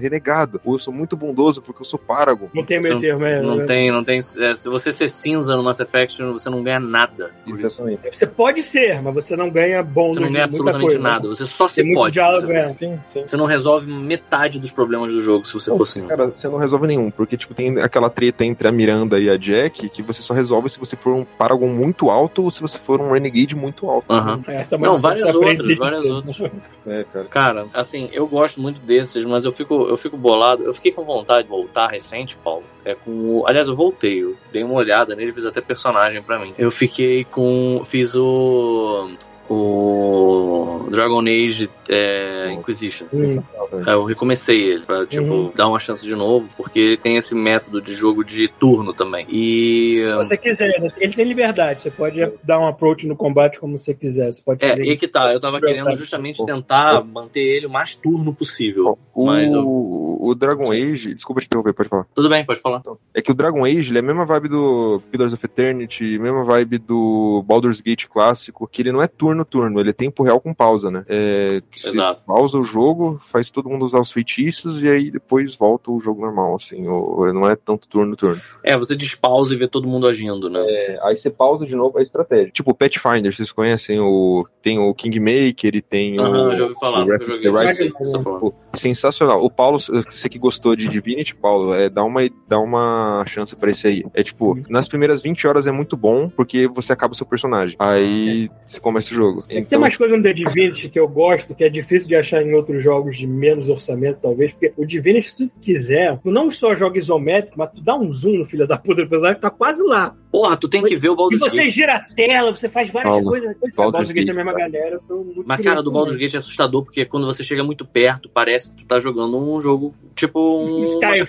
renegado, 0.00 0.60
ou 0.64 0.74
eu 0.74 0.78
sou 0.78 0.92
muito 0.92 1.16
bondoso 1.16 1.60
porque 1.62 1.82
eu 1.82 1.86
sou 1.86 1.98
Paragon. 1.98 2.48
Não 2.54 2.64
tem 2.64 2.80
meio 2.80 3.00
termo, 3.00 3.24
é. 3.24 3.40
Não 3.40 3.64
tem, 3.66 3.90
não 3.90 4.04
tem. 4.04 4.18
é, 4.18 4.54
se 4.54 4.68
você 4.68 4.92
ser 4.92 5.08
cinza 5.08 5.56
no 5.56 5.62
Mass 5.62 5.80
Effect, 5.80 6.22
você 6.22 6.50
não 6.50 6.62
ganha 6.62 6.80
nada. 6.80 7.30
Exatamente. 7.46 8.00
Você 8.12 8.26
pode 8.26 8.62
ser, 8.62 9.00
mas 9.02 9.14
você 9.14 9.36
não 9.36 9.50
ganha 9.50 9.82
bom 9.82 10.12
Você 10.12 10.20
não 10.20 10.32
ganha 10.32 10.44
absolutamente 10.44 10.84
coisa. 10.86 10.98
nada. 11.00 11.28
Você 11.28 11.46
só 11.46 11.68
se 11.68 11.94
pode. 11.94 12.12
diálogo, 12.14 12.46
Você, 12.46 12.52
é. 12.56 12.62
Sim, 12.62 13.00
sim. 13.12 13.22
você 13.26 13.36
não 13.36 13.46
resolve 13.46 13.90
metade 13.92 14.58
dos 14.58 14.70
problemas 14.70 15.12
do 15.12 15.22
jogo 15.22 15.46
se 15.46 15.54
você 15.54 15.70
for 15.70 15.86
cinza. 15.86 16.08
Cara, 16.08 16.26
você 16.28 16.48
não 16.48 16.58
resolve 16.58 16.86
nenhum, 16.86 17.10
porque 17.10 17.36
tipo, 17.36 17.54
tem 17.54 17.78
aquela 17.80 18.10
treta 18.10 18.44
entre 18.44 18.68
a 18.68 18.72
Miranda 18.72 19.18
e 19.18 19.28
a 19.28 19.36
Jack 19.36 19.88
que 19.88 20.02
você 20.02 20.22
só 20.22 20.34
resolve 20.34 20.68
se 20.70 20.78
você 20.78 20.96
for 20.96 21.14
um 21.14 21.24
Paragon 21.24 21.68
muito 21.68 22.10
alto 22.10 22.42
ou 22.44 22.50
se 22.50 22.60
você 22.60 22.78
for 22.78 23.00
um 23.00 23.12
Renegade 23.12 23.54
muito 23.54 23.88
alto. 23.88 24.12
É, 24.46 24.56
Essa 24.56 24.74
é 24.74 24.78
Não, 24.78 24.98
maldição 24.98 25.14
que 25.14 25.22
várias 25.22 25.34
outras, 25.34 25.78
várias 25.78 26.06
outras. 26.10 26.40
É, 26.86 27.04
cara. 27.12 27.24
Cara, 27.26 27.66
assim, 27.74 28.08
eu 28.12 28.26
gosto 28.26 28.60
muito 28.60 28.80
desses, 29.08 29.28
mas 29.28 29.44
eu 29.44 29.52
fico, 29.52 29.88
eu 29.88 29.96
fico 29.96 30.16
bolado. 30.16 30.64
Eu 30.64 30.74
fiquei 30.74 30.92
com 30.92 31.04
vontade 31.04 31.44
de 31.44 31.48
voltar 31.48 31.88
recente, 31.88 32.36
Paulo. 32.36 32.64
É 32.84 32.94
com. 32.94 33.44
Aliás, 33.46 33.68
eu 33.68 33.76
voltei, 33.76 34.22
eu 34.22 34.36
dei 34.52 34.62
uma 34.62 34.74
olhada 34.74 35.14
nele, 35.14 35.32
fiz 35.32 35.46
até 35.46 35.60
personagem 35.60 36.22
pra 36.22 36.38
mim. 36.38 36.54
Eu 36.58 36.70
fiquei 36.70 37.24
com. 37.24 37.82
Fiz 37.84 38.14
o. 38.14 39.10
O 39.50 40.86
Dragon 40.90 41.22
Age 41.22 41.70
é, 41.88 42.52
Inquisition. 42.52 43.06
Hum. 43.12 43.42
Eu 43.86 44.04
recomecei 44.04 44.56
ele 44.56 44.84
pra, 44.84 45.06
tipo, 45.06 45.24
Uhum. 45.24 45.52
dar 45.54 45.68
uma 45.68 45.78
chance 45.78 46.04
de 46.06 46.14
novo, 46.14 46.48
porque 46.56 46.78
ele 46.78 46.96
tem 46.96 47.16
esse 47.16 47.34
método 47.34 47.80
de 47.82 47.92
jogo 47.94 48.24
de 48.24 48.48
turno 48.48 48.92
também. 48.92 49.26
E. 49.30 50.04
Se 50.08 50.14
você 50.16 50.36
quiser, 50.36 50.80
né? 50.80 50.90
ele 50.98 51.12
tem 51.12 51.24
liberdade. 51.24 51.80
Você 51.82 51.90
pode 51.90 52.20
dar 52.42 52.58
um 52.60 52.66
approach 52.66 53.06
no 53.06 53.16
combate 53.16 53.58
como 53.60 53.78
você 53.78 53.94
quiser. 53.94 54.32
Você 54.32 54.42
pode 54.42 54.64
É, 54.64 54.68
fazer 54.70 54.84
e 54.84 54.96
que 54.96 55.08
tá, 55.08 55.32
eu 55.32 55.40
tava 55.40 55.60
querendo 55.60 55.94
justamente 55.94 56.44
tentar 56.44 57.02
manter 57.04 57.40
ele 57.40 57.66
o 57.66 57.70
mais 57.70 57.94
turno 57.94 58.32
possível. 58.34 58.98
O, 59.14 59.26
Mas 59.26 59.52
eu- 59.52 59.64
o 59.66 60.34
Dragon 60.34 60.72
Age, 60.72 61.14
desculpa 61.14 61.40
te 61.40 61.46
interromper, 61.46 61.72
pode 61.72 61.88
falar. 61.88 62.06
Tudo 62.14 62.28
bem, 62.28 62.44
pode 62.44 62.60
falar. 62.60 62.82
É 63.14 63.20
que 63.22 63.30
o 63.30 63.34
Dragon 63.34 63.64
Age 63.64 63.90
ele 63.90 63.98
é 63.98 64.00
a 64.00 64.04
mesma 64.04 64.24
vibe 64.24 64.48
do 64.48 65.02
Pillars 65.10 65.32
of 65.32 65.44
Eternity, 65.44 66.18
mesma 66.18 66.44
vibe 66.44 66.78
do 66.78 67.42
Baldur's 67.46 67.80
Gate 67.80 68.06
clássico, 68.06 68.68
que 68.70 68.82
ele 68.82 68.92
não 68.92 69.02
é 69.02 69.06
turno-turno, 69.08 69.80
ele 69.80 69.90
é 69.90 69.92
tempo 69.92 70.22
real 70.22 70.40
com 70.40 70.54
pausa, 70.54 70.90
né? 70.90 71.04
É, 71.08 71.60
Exato. 71.84 72.24
pausa 72.24 72.58
o 72.58 72.64
jogo, 72.64 73.20
faz 73.30 73.50
todo 73.50 73.68
mundo 73.68 73.84
usar 73.84 74.00
os 74.00 74.12
feitiços 74.12 74.82
e 74.82 74.88
aí 74.88 75.10
depois 75.10 75.54
volta 75.54 75.90
o 75.90 76.00
jogo 76.00 76.20
normal, 76.20 76.56
assim, 76.56 76.86
o, 76.86 77.32
não 77.32 77.48
é 77.48 77.56
tanto 77.56 77.88
turno-turno. 77.88 78.40
É, 78.62 78.76
você 78.76 78.96
despausa 78.96 79.54
e 79.54 79.58
vê 79.58 79.68
todo 79.68 79.88
mundo 79.88 80.08
agindo, 80.08 80.48
né? 80.48 80.60
É, 80.60 80.98
aí 81.02 81.16
você 81.16 81.30
pausa 81.30 81.66
de 81.66 81.74
novo 81.74 81.98
a 81.98 82.02
estratégia. 82.02 82.50
Tipo 82.52 82.70
o 82.70 82.74
Pathfinder, 82.74 83.34
vocês 83.34 83.52
conhecem 83.52 83.98
o. 84.00 84.46
Tem 84.62 84.78
o 84.78 84.92
Kingmaker 84.94 85.74
e 85.74 85.82
tem 85.82 86.18
Aham, 86.18 86.48
o. 86.48 86.54
já 86.54 86.64
ouvi 86.64 86.74
falar, 86.78 87.04
o 87.04 87.06
porque 87.06 87.22
eu 87.24 87.26
joguei 87.26 87.52
The 87.52 88.67
Sensacional. 88.74 89.44
O 89.44 89.50
Paulo, 89.50 89.78
você 89.80 90.28
que 90.28 90.38
gostou 90.38 90.76
de 90.76 90.88
Divinity, 90.88 91.34
Paulo, 91.34 91.74
é, 91.74 91.88
dá, 91.88 92.04
uma, 92.04 92.20
dá 92.48 92.58
uma 92.58 93.24
chance 93.26 93.54
pra 93.56 93.70
esse 93.70 93.86
aí. 93.86 94.04
É 94.14 94.22
tipo, 94.22 94.48
Uhum. 94.48 94.62
nas 94.68 94.88
primeiras 94.88 95.20
20 95.22 95.46
horas 95.46 95.66
é 95.66 95.72
muito 95.72 95.96
bom, 95.96 96.28
porque 96.28 96.66
você 96.68 96.92
acaba 96.92 97.12
o 97.12 97.16
seu 97.16 97.26
personagem. 97.26 97.76
Aí 97.78 98.48
você 98.66 98.80
começa 98.80 99.12
o 99.12 99.14
jogo. 99.16 99.44
É 99.48 99.60
que 99.60 99.66
tem 99.68 99.78
umas 99.78 99.96
coisas 99.96 100.16
no 100.16 100.22
The 100.22 100.32
Divinity 100.32 100.88
que 100.88 100.98
eu 100.98 101.08
gosto, 101.08 101.54
que 101.54 101.64
é 101.64 101.68
difícil 101.68 102.08
de 102.08 102.16
achar 102.16 102.42
em 102.42 102.54
outros 102.54 102.82
jogos 102.82 103.16
de 103.16 103.26
menos 103.26 103.68
orçamento, 103.68 104.18
talvez, 104.22 104.52
porque 104.52 104.72
o 104.76 104.86
Divinity, 104.86 105.26
se 105.26 105.36
tu 105.36 105.50
quiser, 105.60 106.18
tu 106.22 106.30
não 106.30 106.50
só 106.50 106.74
joga 106.74 106.98
isométrico, 106.98 107.58
mas 107.58 107.70
tu 107.72 107.80
dá 107.82 107.96
um 107.96 108.10
zoom 108.10 108.38
no 108.38 108.44
filho 108.44 108.66
da 108.66 108.78
puta 108.78 109.02
do 109.02 109.08
personagem, 109.08 109.40
tá 109.40 109.50
quase 109.50 109.82
lá. 109.82 110.14
Porra, 110.30 110.56
tu 110.56 110.68
tem 110.68 110.82
que 110.82 110.94
ver 110.96 111.08
o 111.08 111.14
E 111.14 111.16
Baldur's 111.16 111.40
você 111.40 111.64
Gate. 111.64 111.70
gira 111.74 111.94
a 111.96 112.00
tela, 112.00 112.50
você 112.54 112.68
faz 112.68 112.90
várias 112.90 113.12
Paulo, 113.14 113.28
coisas. 113.30 113.56
Pois 113.58 113.72
é, 113.72 113.76
Baldur's 113.76 113.92
Baldur's 113.92 114.12
Gate 114.12 114.28
é 114.28 114.30
a 114.30 114.34
Gate, 114.34 114.44
mesma 114.46 114.58
galera, 114.58 114.94
eu 114.96 115.00
tô 115.08 115.16
muito 115.24 115.44
Mas, 115.46 115.60
cara, 115.60 115.82
do. 115.82 115.90
Baldur's 115.90 116.16
Gate 116.18 116.34
é 116.34 116.38
assustador, 116.38 116.84
porque 116.84 117.04
quando 117.06 117.26
você 117.26 117.42
chega 117.42 117.64
muito 117.64 117.84
perto, 117.86 118.28
parece 118.28 118.70
que 118.70 118.78
tu 118.82 118.86
tá 118.86 118.98
jogando 119.00 119.36
um 119.38 119.60
jogo, 119.60 119.94
tipo 120.14 120.38
um 120.62 120.82
Skyrim. 120.84 121.26